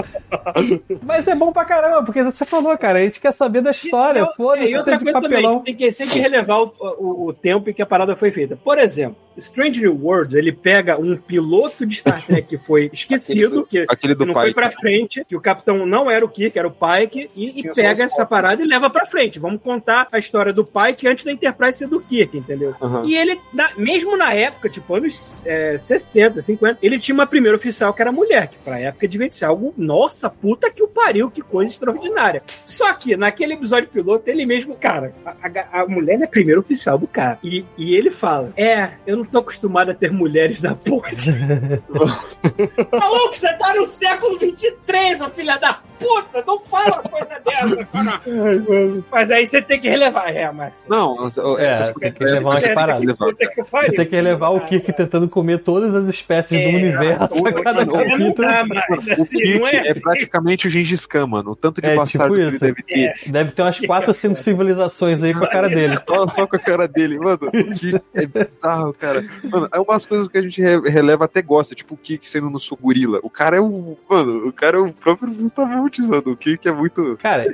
Mas 1.04 1.28
é 1.28 1.36
bom 1.36 1.52
pra 1.52 1.66
caramba, 1.66 2.04
porque 2.04 2.24
você 2.24 2.46
falou, 2.46 2.78
cara, 2.78 3.00
a 3.00 3.04
gente 3.04 3.20
quer 3.20 3.32
saber 3.32 3.62
da 3.62 3.72
história, 3.72 4.20
Eu- 4.20 4.34
foda-se, 4.36 4.72
e 4.72 4.78
outra 4.78 4.98
coisa 5.00 5.22
também, 5.22 5.42
papelão. 5.42 5.60
que 5.60 5.66
tem 5.66 5.76
que 5.76 5.92
sempre 5.92 6.20
relevar 6.20 6.60
o, 6.62 6.74
o, 6.80 7.28
o 7.28 7.34
tempo 7.34 7.70
em 7.70 7.74
que 7.74 7.82
a 7.82 7.86
parada 7.86 8.16
foi 8.16 8.32
feita. 8.32 8.56
Por 8.56 8.78
exemplo, 8.78 9.18
Strange 9.38 9.82
New 9.82 10.00
Worlds, 10.04 10.34
ele 10.36 10.52
pega 10.52 11.00
um 11.00 11.16
piloto 11.16 11.86
de 11.86 11.96
Star 11.96 12.22
Trek 12.26 12.48
que 12.48 12.58
foi 12.58 12.90
esquecido, 12.92 13.66
que, 13.66 13.86
Aquele 13.90 14.14
que 14.14 14.20
do 14.20 14.26
não 14.26 14.34
pai. 14.34 14.46
foi 14.46 14.54
pra 14.54 14.72
frente, 14.72 15.24
que 15.28 15.36
o 15.36 15.42
capitão 15.42 15.86
não 15.86 16.10
era 16.10 16.26
o 16.26 16.30
Kirk, 16.30 16.58
era 16.58 16.68
o 16.68 16.72
Pike, 16.72 17.30
e, 17.36 17.60
e 17.62 17.72
pega 17.74 18.04
essa 18.06 18.26
parada 18.26 18.62
e 18.62 18.66
leva 18.66 18.90
pra 18.90 19.06
frente. 19.06 19.40
Vamos 19.40 19.62
contar 19.62 20.08
a 20.12 20.18
história 20.18 20.52
do 20.54 20.66
Pike 20.66 21.08
antes 21.08 21.24
da 21.26 21.32
Enterprise 21.38 21.78
ser 21.78 21.88
do 21.88 22.00
Kirk, 22.02 22.38
entendeu? 22.38 22.76
Aham. 22.82 23.04
E 23.06 23.16
ele, 23.16 23.40
mesmo 23.78 24.18
na 24.18 24.34
época, 24.34 24.70
tipo, 24.70 24.96
anos 24.96 25.42
é, 25.46 25.78
60, 25.78 26.42
50, 26.42 26.80
ele 26.82 27.00
tinha 27.00 27.16
uma 27.16 27.26
primeira 27.28 27.56
oficial 27.58 27.94
que 27.94 28.02
era 28.02 28.12
mulher, 28.12 28.48
que 28.48 28.58
pra 28.58 28.80
época 28.80 29.08
devia 29.08 29.32
ser 29.32 29.46
algo, 29.46 29.74
nossa, 29.78 30.30
puta 30.30 30.70
que 30.72 30.84
o 30.84 30.88
pariu, 30.88 31.30
que 31.32 31.42
coisa 31.42 31.72
extraordinária. 31.72 32.42
Só 32.66 32.92
que, 32.94 33.16
naquele 33.16 33.54
episódio 33.54 33.90
piloto, 33.90 34.30
ele 34.30 34.46
mesmo, 34.46 34.76
cara, 34.76 35.14
a, 35.26 35.32
a- 35.32 35.82
a 35.84 35.88
mulher 35.88 36.20
é 36.20 36.24
a 36.26 36.28
primeira 36.28 36.60
oficial 36.60 36.98
do 36.98 37.08
cara. 37.08 37.40
E, 37.44 37.64
e 37.78 37.96
ele 37.96 38.10
fala, 38.12 38.52
é, 38.58 38.92
eu 39.06 39.18
não 39.18 39.24
tô 39.26 39.40
acostumado 39.40 39.92
a 39.92 39.94
ter 39.94 40.12
mulheres 40.12 40.62
na 40.62 40.76
ponte. 40.76 41.30
Maluco, 42.92 43.34
você 43.34 43.54
tá 43.54 43.74
no 43.76 43.86
século 43.86 44.38
23, 44.40 45.22
ô 45.22 45.30
filha 45.30 45.58
da 45.58 45.74
puta, 46.00 46.44
não 46.46 46.60
fala 46.60 47.02
uma 47.02 47.04
coisa 47.10 47.42
dessa, 47.46 47.86
cara. 47.86 48.22
Mas 49.12 49.32
aí 49.32 49.46
você 49.48 49.62
tem 49.62 49.80
que 49.80 49.90
relevar, 49.90 50.30
é, 50.34 50.52
mas. 50.52 50.86
Não, 50.90 51.28
É, 51.58 51.92
tem 51.94 52.12
que 52.12 52.18
coisas- 52.20 52.34
levar 52.38 52.50
umas 52.50 52.62
Puta 52.62 52.74
paradas. 52.74 53.16
Você 53.86 53.92
tem 53.92 54.06
que 54.06 54.16
relevar 54.16 54.50
o 54.50 54.62
Kirk 54.62 54.94
tentando 54.94 55.30
comer 55.30 55.60
todas 55.60 55.94
as 55.96 56.08
espécies 56.08 56.60
do 56.60 56.66
É, 56.70 56.76
universo 56.76 57.48
a 57.48 57.54
cada 57.64 57.86
capítulo. 57.86 58.48
O 58.48 59.12
assim, 59.14 59.66
é? 59.66 59.90
é 59.92 59.94
praticamente 59.94 60.68
o 60.68 60.70
Gengis 60.70 61.06
Khan, 61.06 61.28
mano. 61.28 61.52
O 61.52 61.56
tanto 61.56 61.82
de 61.82 61.88
É, 61.88 61.96
bastardo 61.96 62.34
tipo 62.34 62.36
que 62.36 62.42
ele 62.48 62.56
isso. 62.56 62.66
deve 62.66 62.84
ter. 62.84 63.32
Deve 63.32 63.52
ter 63.52 63.62
umas 63.62 63.80
4 63.80 64.10
ou 64.10 64.14
5 64.14 64.36
civilizações 64.38 65.24
aí 65.24 65.34
com 65.34 65.44
a 65.44 65.48
cara 65.50 65.68
dele. 65.70 65.98
Só, 66.08 66.28
só 66.28 66.48
com 66.48 66.56
a 66.56 66.60
cara 66.60 66.88
dele, 66.88 67.20
mano. 67.20 67.40
É 68.14 68.26
bizarro, 68.26 68.94
cara. 68.94 69.26
Mano, 69.44 69.70
é 69.72 69.80
umas 69.80 70.06
coisas 70.06 70.28
que 70.28 70.38
a 70.38 70.42
gente 70.42 70.62
re- 70.62 70.90
releva 70.90 71.26
até 71.26 71.42
gosta, 71.42 71.76
tipo 71.76 71.94
o 71.94 71.98
Kirk 71.98 72.28
sendo 72.30 72.50
no 72.50 72.60
Sugurila. 72.60 73.20
O 73.24 73.30
cara 73.30 73.58
é 73.58 73.60
o. 73.62 73.98
Mano, 74.10 74.48
o 74.48 74.54
cara 74.54 74.78
é 74.78 74.80
o 74.80 74.92
próprio 74.92 75.30
mano. 76.00 76.24
O 76.26 76.38
Kirk 76.38 76.68
é 76.68 76.72
muito. 76.72 77.18
Cara, 77.22 77.46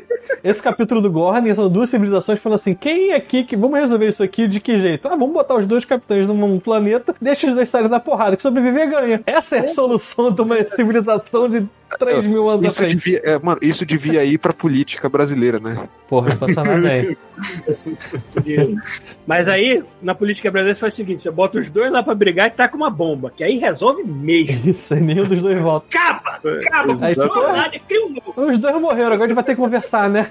esse 0.44 0.62
capítulo 0.62 1.02
do 1.02 1.12
Gorn 1.12 1.54
são 1.54 1.70
duas 1.70 1.90
civilizações 1.90 2.40
falando 2.40 2.60
assim: 2.60 2.74
quem 2.74 3.14
aqui 3.14 3.44
que. 3.44 3.56
Vamos 3.56 3.80
resolver 3.80 4.08
isso 4.08 4.24
aqui 4.24 4.48
de 4.48 4.60
que 4.60 4.78
jeito? 4.78 5.08
Ah, 5.08 5.16
vamos 5.16 5.34
botar 5.34 5.56
os 5.56 5.66
dois 5.66 5.86
capitães 5.86 6.28
num 6.28 6.60
planeta, 6.60 7.14
deixa 7.22 7.48
os 7.48 7.54
dois 7.54 7.70
saírem 7.70 7.90
da 7.90 8.00
porrada, 8.00 8.36
que 8.36 8.42
sobreviver 8.42 8.90
ganha. 8.90 9.22
Essa 9.26 9.58
é 9.58 9.60
a 9.60 9.68
solução 9.68 10.32
de 10.32 10.42
uma 10.42 10.64
civilização 10.68 11.50
de 11.50 11.66
3 11.98 12.26
mil 12.26 12.50
anos 12.50 12.66
à 12.66 12.70
Isso 12.70 12.78
frente. 12.78 13.04
devia, 13.04 13.22
é, 13.24 13.40
mano, 13.40 13.60
isso 13.62 13.86
devia 13.86 14.24
ir 14.24 14.38
pra 14.38 14.54
política 14.54 15.10
brasileira, 15.10 15.60
né? 15.60 15.88
Porra, 16.08 16.36
funcionar 16.36 16.82
bem. 16.82 17.18
Mas 19.26 19.48
aí, 19.48 19.84
na 20.02 20.14
política 20.14 20.52
brasileira, 20.52 20.76
você 20.76 20.82
faz 20.82 20.94
o 20.94 20.98
seguinte: 20.98 21.24
você 21.24 21.32
bota 21.32 21.58
os 21.60 21.70
dois 21.70 21.92
lá 21.92 22.04
pra 22.04 22.16
brigar 22.16 22.48
e 22.48 22.52
taca 22.52 22.76
uma 22.76 22.90
bomba, 22.90 23.32
que 23.36 23.44
aí 23.44 23.58
resolve 23.58 24.04
mesmo. 24.04 24.62
Isso, 24.70 24.94
aí 24.94 25.02
nenhum 25.02 25.26
dos 25.26 25.42
dois 25.42 25.62
volta. 25.62 25.88
Acaba! 25.90 26.40
Acaba! 26.60 27.06
Aí, 27.06 27.16
com 27.16 27.22
tipo, 27.22 27.40
uma 27.40 27.54
nada 27.54 27.80
cria 27.80 28.06
um 28.06 28.10
novo. 28.10 28.34
Os 28.52 28.58
dois 28.58 28.82
morreram, 28.82 29.14
agora 29.14 29.26
a 29.26 29.28
gente 29.28 29.36
vai 29.36 29.44
ter 29.44 29.56
que 29.56 29.62
conversar, 29.62 30.10
né? 30.10 30.30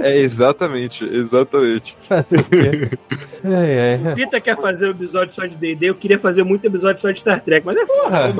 É, 0.00 0.18
exatamente, 0.20 1.04
exatamente. 1.04 1.94
Fazer 2.00 2.40
o 2.40 2.44
quê? 2.44 2.98
Ai, 3.44 3.98
ai. 4.04 4.14
Vita 4.14 4.38
quer 4.40 4.56
fazer 4.56 4.88
um 4.88 4.90
episódio 4.90 5.32
só 5.34 5.46
de 5.46 5.56
D&D, 5.56 5.88
eu 5.88 5.94
queria 5.94 6.18
fazer 6.18 6.42
muito 6.42 6.64
episódio 6.66 7.00
só 7.00 7.10
de 7.10 7.20
Star 7.20 7.40
Trek, 7.40 7.64
mas 7.64 7.76
é 7.76 7.86
Porra. 7.86 8.34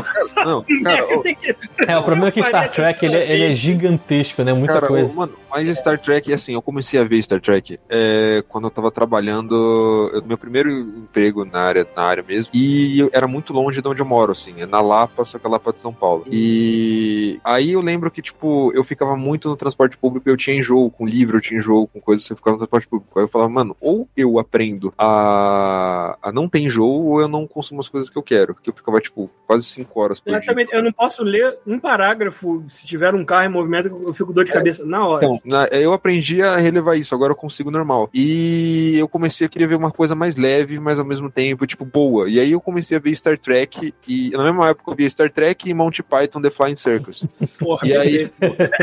Não, 0.45 0.63
cara, 0.85 1.17
ô, 1.17 1.23
tem 1.23 1.35
que... 1.35 1.57
É, 1.89 1.97
o 1.97 2.03
problema 2.03 2.29
é 2.29 2.31
que 2.33 2.43
Star 2.43 2.71
Trek 2.71 3.05
ele, 3.05 3.17
é- 3.17 3.33
ele 3.33 3.45
é 3.45 3.53
gigantesco, 3.55 4.43
né? 4.45 4.53
Muita 4.53 4.75
Cara, 4.75 4.87
coisa. 4.89 5.11
ô, 5.13 5.17
mano, 5.17 5.33
mas 5.51 5.79
Star 5.79 5.99
Trek, 5.99 6.33
assim, 6.33 6.55
eu 6.55 6.63
comecei 6.63 6.99
a 7.01 7.05
ver 7.05 7.23
Star 7.23 7.41
Trek 7.41 7.79
é, 7.89 8.43
quando 8.49 8.65
eu 8.65 8.71
tava 8.71 8.91
trabalhando, 8.91 10.11
eu- 10.13 10.23
meu 10.25 10.39
primeiro 10.39 10.71
emprego 10.71 11.45
na 11.45 11.61
área, 11.61 11.87
na 11.97 12.03
área 12.03 12.23
mesmo, 12.23 12.51
e 12.55 12.99
eu- 13.01 13.11
era 13.13 13.27
muito 13.27 13.53
longe 13.53 13.81
de 13.83 13.89
onde 13.89 14.01
eu 14.01 14.07
moro, 14.07 14.33
assim, 14.33 14.61
é 14.63 14.67
na 14.67 14.81
Lapa, 14.81 15.25
só 15.25 15.39
que 15.39 15.47
é 15.47 15.51
Lapa 15.51 15.73
de 15.73 15.81
São 15.81 15.93
Paulo. 15.93 16.25
E 16.31 17.39
aí 17.45 17.73
eu 17.73 17.81
lembro 17.81 18.11
que, 18.11 18.23
tipo, 18.23 18.73
eu 18.75 18.85
ficava 18.85 19.17
muito 19.17 19.49
no 19.49 19.57
transporte 19.57 19.97
público, 19.97 20.29
eu 20.29 20.37
tinha 20.37 20.57
enjoo 20.57 20.91
com 20.91 21.07
livro, 21.07 21.37
eu 21.37 21.41
tinha 21.41 21.61
enjoo 21.61 21.87
com 21.89 22.01
coisas, 22.01 22.27
você 22.27 22.35
ficava 22.35 22.55
no 22.57 22.59
transporte 22.61 22.89
público. 22.89 23.19
Aí 23.19 23.25
eu 23.25 23.29
falava, 23.29 23.51
mano, 23.51 23.77
ou 23.81 24.09
eu 24.17 24.39
aprendo 24.39 24.93
a, 24.99 26.17
a 26.23 26.33
não 26.33 26.49
ter 26.49 26.61
enjoo, 26.61 27.07
ou 27.07 27.21
eu 27.21 27.29
não 27.29 27.47
consumo 27.47 27.81
as 27.81 27.89
coisas 27.89 28.09
que 28.11 28.17
eu 28.19 28.23
quero, 28.23 28.55
porque 28.55 28.71
eu 28.71 28.75
ficava, 28.75 28.99
tipo, 28.99 29.31
quase 29.47 29.67
cinco 29.67 30.01
horas 30.01 30.21
por 30.21 30.31
dia. 30.31 30.39
Exatamente, 30.39 30.75
eu 30.75 30.83
não 30.83 30.93
posso 30.93 31.23
ler 31.23 31.59
um 31.67 31.79
parágrafo 31.79 32.65
se 32.69 32.87
tiver 32.87 33.15
um 33.15 33.25
carro 33.25 33.45
em 33.45 33.49
movimento, 33.49 33.89
eu 34.05 34.15
fico 34.15 34.33
dor 34.33 34.45
de 34.45 34.53
cabeça 34.53 34.85
na 34.85 35.07
hora. 35.07 35.27
Então, 35.27 35.40
na- 35.45 35.67
eu 35.71 35.93
aprendi 35.93 36.43
a 36.43 36.57
relevar 36.57 36.97
isso, 36.99 37.15
agora 37.15 37.33
eu 37.33 37.37
consigo 37.37 37.71
normal. 37.71 38.09
E 38.15 38.95
eu 38.99 39.09
comecei 39.09 39.47
a 39.47 39.51
querer 39.51 39.67
ver 39.69 39.77
uma 39.77 39.91
coisa 39.91 40.15
mais 40.15 40.37
leve, 40.37 40.79
mas 40.79 40.99
ao 40.99 41.05
mesmo 41.05 41.31
tempo, 41.31 41.67
tipo, 41.67 41.85
boa. 41.85 42.29
E 42.29 42.39
aí 42.41 42.53
eu 42.53 42.61
comecei 42.61 42.97
a 42.97 43.01
ver 43.01 43.15
Star 43.17 43.39
Trek, 43.39 43.95
e 44.07 44.31
na 44.31 44.45
mesma 44.45 44.69
época 44.69 44.91
eu 44.91 44.95
via 44.97 45.11
Star 45.11 45.31
Trek 45.31 45.69
e 45.69 45.75
Monty 45.75 46.03
Python 46.03 46.41
The 46.41 46.51
Flying 46.51 46.77
Circus. 46.77 47.25
Porra, 47.59 47.87
E 47.87 47.97
aí, 47.97 48.29